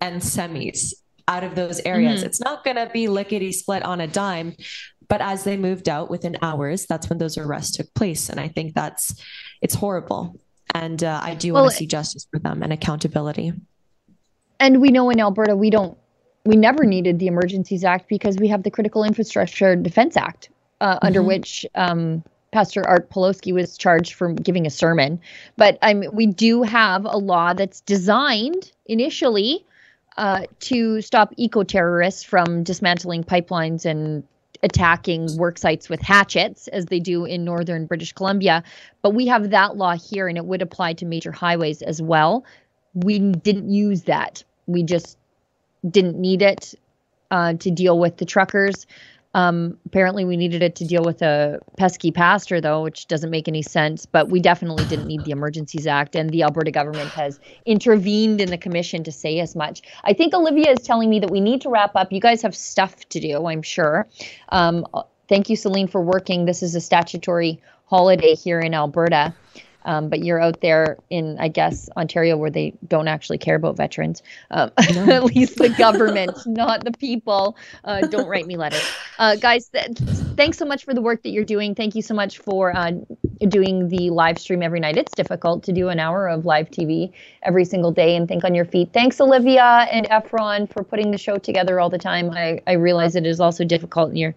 and 0.00 0.14
semis 0.34 0.80
out 1.34 1.44
of 1.48 1.52
those 1.60 1.78
areas. 1.94 2.18
Mhm. 2.22 2.26
It's 2.28 2.40
not 2.48 2.64
going 2.64 2.78
to 2.84 2.88
be 2.98 3.04
lickety 3.18 3.52
split 3.52 3.82
on 3.92 3.98
a 4.00 4.08
dime. 4.22 4.50
But 5.12 5.20
as 5.32 5.38
they 5.44 5.56
moved 5.68 5.88
out 5.96 6.06
within 6.14 6.34
hours, 6.48 6.86
that's 6.90 7.06
when 7.10 7.18
those 7.22 7.36
arrests 7.42 7.76
took 7.76 7.88
place, 8.00 8.22
and 8.30 8.38
I 8.40 8.48
think 8.48 8.74
that's 8.80 9.04
it's 9.64 9.74
horrible. 9.82 10.22
And 10.84 11.00
uh, 11.04 11.20
I 11.22 11.34
do 11.34 11.48
Well, 11.52 11.62
want 11.64 11.72
to 11.74 11.78
see 11.82 11.86
justice 11.98 12.24
for 12.30 12.38
them 12.46 12.62
and 12.64 12.72
accountability. 12.78 13.52
and 14.64 14.80
we 14.80 14.88
know 14.96 15.10
in 15.10 15.18
Alberta 15.20 15.54
we 15.64 15.70
don't 15.76 15.96
we 16.44 16.56
never 16.56 16.84
needed 16.84 17.18
the 17.18 17.26
Emergencies 17.26 17.84
Act 17.84 18.08
because 18.08 18.36
we 18.38 18.48
have 18.48 18.62
the 18.62 18.70
Critical 18.70 19.04
Infrastructure 19.04 19.76
Defense 19.76 20.16
Act 20.16 20.48
uh, 20.80 20.98
under 21.02 21.22
Mhm. 21.22 21.26
which 21.26 21.66
um, 21.74 22.22
Pastor 22.50 22.86
Art 22.86 23.08
Pawlowski 23.10 23.52
was 23.52 23.78
charged 23.78 24.14
for 24.14 24.32
giving 24.32 24.66
a 24.66 24.70
sermon. 24.70 25.20
But 25.56 25.78
um, 25.82 26.04
we 26.12 26.26
do 26.26 26.62
have 26.62 27.04
a 27.04 27.16
law 27.16 27.54
that's 27.54 27.80
designed 27.80 28.72
initially 28.86 29.64
uh, 30.18 30.42
to 30.60 31.00
stop 31.00 31.32
eco 31.36 31.62
terrorists 31.62 32.22
from 32.22 32.62
dismantling 32.64 33.24
pipelines 33.24 33.86
and 33.86 34.24
attacking 34.64 35.36
work 35.38 35.58
sites 35.58 35.88
with 35.88 36.00
hatchets 36.00 36.68
as 36.68 36.86
they 36.86 37.00
do 37.00 37.24
in 37.24 37.44
northern 37.44 37.86
British 37.86 38.12
Columbia. 38.12 38.62
But 39.00 39.10
we 39.10 39.26
have 39.26 39.50
that 39.50 39.76
law 39.76 39.96
here 39.96 40.28
and 40.28 40.36
it 40.36 40.44
would 40.44 40.62
apply 40.62 40.92
to 40.94 41.06
major 41.06 41.32
highways 41.32 41.82
as 41.82 42.02
well. 42.02 42.44
We 42.94 43.18
didn't 43.18 43.70
use 43.70 44.02
that. 44.02 44.44
We 44.66 44.82
just 44.82 45.16
didn't 45.88 46.16
need 46.18 46.42
it 46.42 46.74
uh, 47.30 47.54
to 47.54 47.70
deal 47.70 47.98
with 47.98 48.18
the 48.18 48.24
truckers. 48.24 48.86
Um, 49.34 49.78
apparently, 49.86 50.26
we 50.26 50.36
needed 50.36 50.62
it 50.62 50.76
to 50.76 50.84
deal 50.84 51.02
with 51.02 51.22
a 51.22 51.58
pesky 51.78 52.10
pastor, 52.10 52.60
though, 52.60 52.82
which 52.82 53.06
doesn't 53.08 53.30
make 53.30 53.48
any 53.48 53.62
sense. 53.62 54.04
But 54.04 54.28
we 54.28 54.40
definitely 54.40 54.84
didn't 54.84 55.06
need 55.06 55.24
the 55.24 55.30
Emergencies 55.30 55.86
Act, 55.86 56.14
and 56.14 56.28
the 56.30 56.42
Alberta 56.42 56.70
government 56.70 57.08
has 57.10 57.40
intervened 57.64 58.42
in 58.42 58.50
the 58.50 58.58
commission 58.58 59.04
to 59.04 59.12
say 59.12 59.40
as 59.40 59.56
much. 59.56 59.80
I 60.04 60.12
think 60.12 60.34
Olivia 60.34 60.70
is 60.70 60.80
telling 60.80 61.08
me 61.08 61.18
that 61.20 61.30
we 61.30 61.40
need 61.40 61.62
to 61.62 61.70
wrap 61.70 61.96
up. 61.96 62.12
You 62.12 62.20
guys 62.20 62.42
have 62.42 62.54
stuff 62.54 63.08
to 63.08 63.20
do, 63.20 63.46
I'm 63.46 63.62
sure. 63.62 64.06
Um, 64.50 64.86
thank 65.28 65.48
you, 65.48 65.56
Celine, 65.56 65.88
for 65.88 66.02
working. 66.02 66.44
This 66.44 66.62
is 66.62 66.74
a 66.74 66.80
statutory 66.80 67.58
holiday 67.86 68.34
here 68.34 68.60
in 68.60 68.74
Alberta. 68.74 69.34
Um, 69.84 70.08
but 70.08 70.24
you're 70.24 70.40
out 70.40 70.60
there 70.60 70.98
in, 71.10 71.36
I 71.38 71.48
guess, 71.48 71.88
Ontario 71.96 72.36
where 72.36 72.50
they 72.50 72.74
don't 72.86 73.08
actually 73.08 73.38
care 73.38 73.56
about 73.56 73.76
veterans. 73.76 74.22
Um, 74.50 74.70
at 74.78 75.24
least 75.24 75.56
the 75.56 75.70
government, 75.70 76.36
not 76.46 76.84
the 76.84 76.92
people. 76.92 77.56
Uh, 77.84 78.06
don't 78.06 78.28
write 78.28 78.46
me 78.46 78.56
letters. 78.56 78.88
Uh, 79.18 79.36
guys, 79.36 79.68
th- 79.68 79.96
thanks 80.36 80.58
so 80.58 80.64
much 80.64 80.84
for 80.84 80.94
the 80.94 81.02
work 81.02 81.22
that 81.22 81.30
you're 81.30 81.44
doing. 81.44 81.74
Thank 81.74 81.94
you 81.94 82.02
so 82.02 82.14
much 82.14 82.38
for 82.38 82.76
uh, 82.76 82.92
doing 83.48 83.88
the 83.88 84.10
live 84.10 84.38
stream 84.38 84.62
every 84.62 84.80
night. 84.80 84.96
It's 84.96 85.14
difficult 85.14 85.64
to 85.64 85.72
do 85.72 85.88
an 85.88 85.98
hour 85.98 86.28
of 86.28 86.44
live 86.44 86.70
TV 86.70 87.12
every 87.42 87.64
single 87.64 87.90
day 87.90 88.16
and 88.16 88.28
think 88.28 88.44
on 88.44 88.54
your 88.54 88.64
feet. 88.64 88.90
Thanks, 88.92 89.20
Olivia 89.20 89.88
and 89.90 90.08
Efron, 90.08 90.72
for 90.72 90.82
putting 90.82 91.10
the 91.10 91.18
show 91.18 91.38
together 91.38 91.80
all 91.80 91.90
the 91.90 91.98
time. 91.98 92.30
I, 92.30 92.60
I 92.66 92.72
realize 92.72 93.16
it 93.16 93.26
is 93.26 93.40
also 93.40 93.64
difficult 93.64 94.10
and 94.10 94.18
you're 94.18 94.34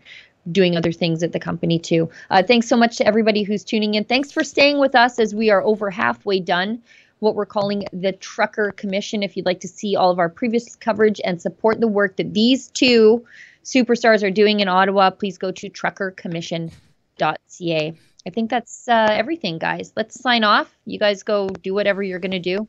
doing 0.52 0.78
other 0.78 0.92
things 0.92 1.24
at 1.24 1.32
the 1.32 1.40
company 1.40 1.80
too. 1.80 2.10
Uh, 2.30 2.44
thanks 2.44 2.68
so 2.68 2.78
much 2.78 2.98
to 2.98 3.08
everybody 3.08 3.44
who's 3.44 3.64
tuning 3.64 3.96
in. 3.96 4.04
Thanks 4.04 4.32
for 4.32 4.44
staying 4.44 4.80
with 4.80 4.96
us 4.96 5.20
as 5.20 5.34
we 5.34 5.50
are 5.50 5.64
over 5.64 5.90
halfway 5.90 6.40
done. 6.40 6.82
What 7.20 7.36
we're 7.36 7.46
calling 7.46 7.86
the 7.94 8.12
Trucker 8.12 8.74
Commission. 8.74 9.24
If 9.24 9.38
you'd 9.38 9.46
like 9.46 9.62
to 9.62 9.68
see 9.68 9.96
all 9.96 10.12
of 10.12 10.20
our 10.20 10.30
previous 10.30 10.76
coverage 10.76 11.22
and 11.24 11.42
support 11.42 11.80
the 11.80 11.88
work 11.88 12.18
that 12.18 12.34
these 12.34 12.68
two 12.68 13.26
superstars 13.64 14.22
are 14.22 14.32
doing 14.32 14.60
in 14.60 14.68
Ottawa, 14.68 15.10
please 15.10 15.38
go 15.38 15.52
to 15.52 15.70
truckercommission.ca. 15.70 17.94
I 18.28 18.32
think 18.32 18.50
that's 18.50 18.88
uh, 18.88 19.08
everything, 19.12 19.60
guys. 19.60 19.94
Let's 19.96 20.20
sign 20.20 20.44
off. 20.44 20.76
You 20.86 21.00
guys 21.00 21.24
go 21.24 21.50
do 21.50 21.74
whatever 21.74 22.04
you're 22.04 22.20
going 22.20 22.32
to 22.32 22.40
do. 22.40 22.68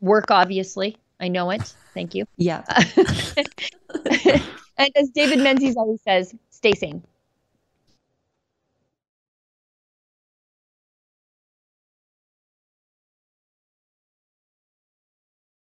Work, 0.00 0.30
obviously. 0.30 0.96
I 1.20 1.28
know 1.28 1.50
it. 1.50 1.74
Thank 1.94 2.14
you. 2.14 2.24
Yeah. 2.36 2.64
and 4.78 4.90
as 4.96 5.10
David 5.10 5.40
Menzies 5.40 5.76
always 5.76 6.00
says, 6.02 6.34
stay 6.50 6.72
sane. 6.72 7.04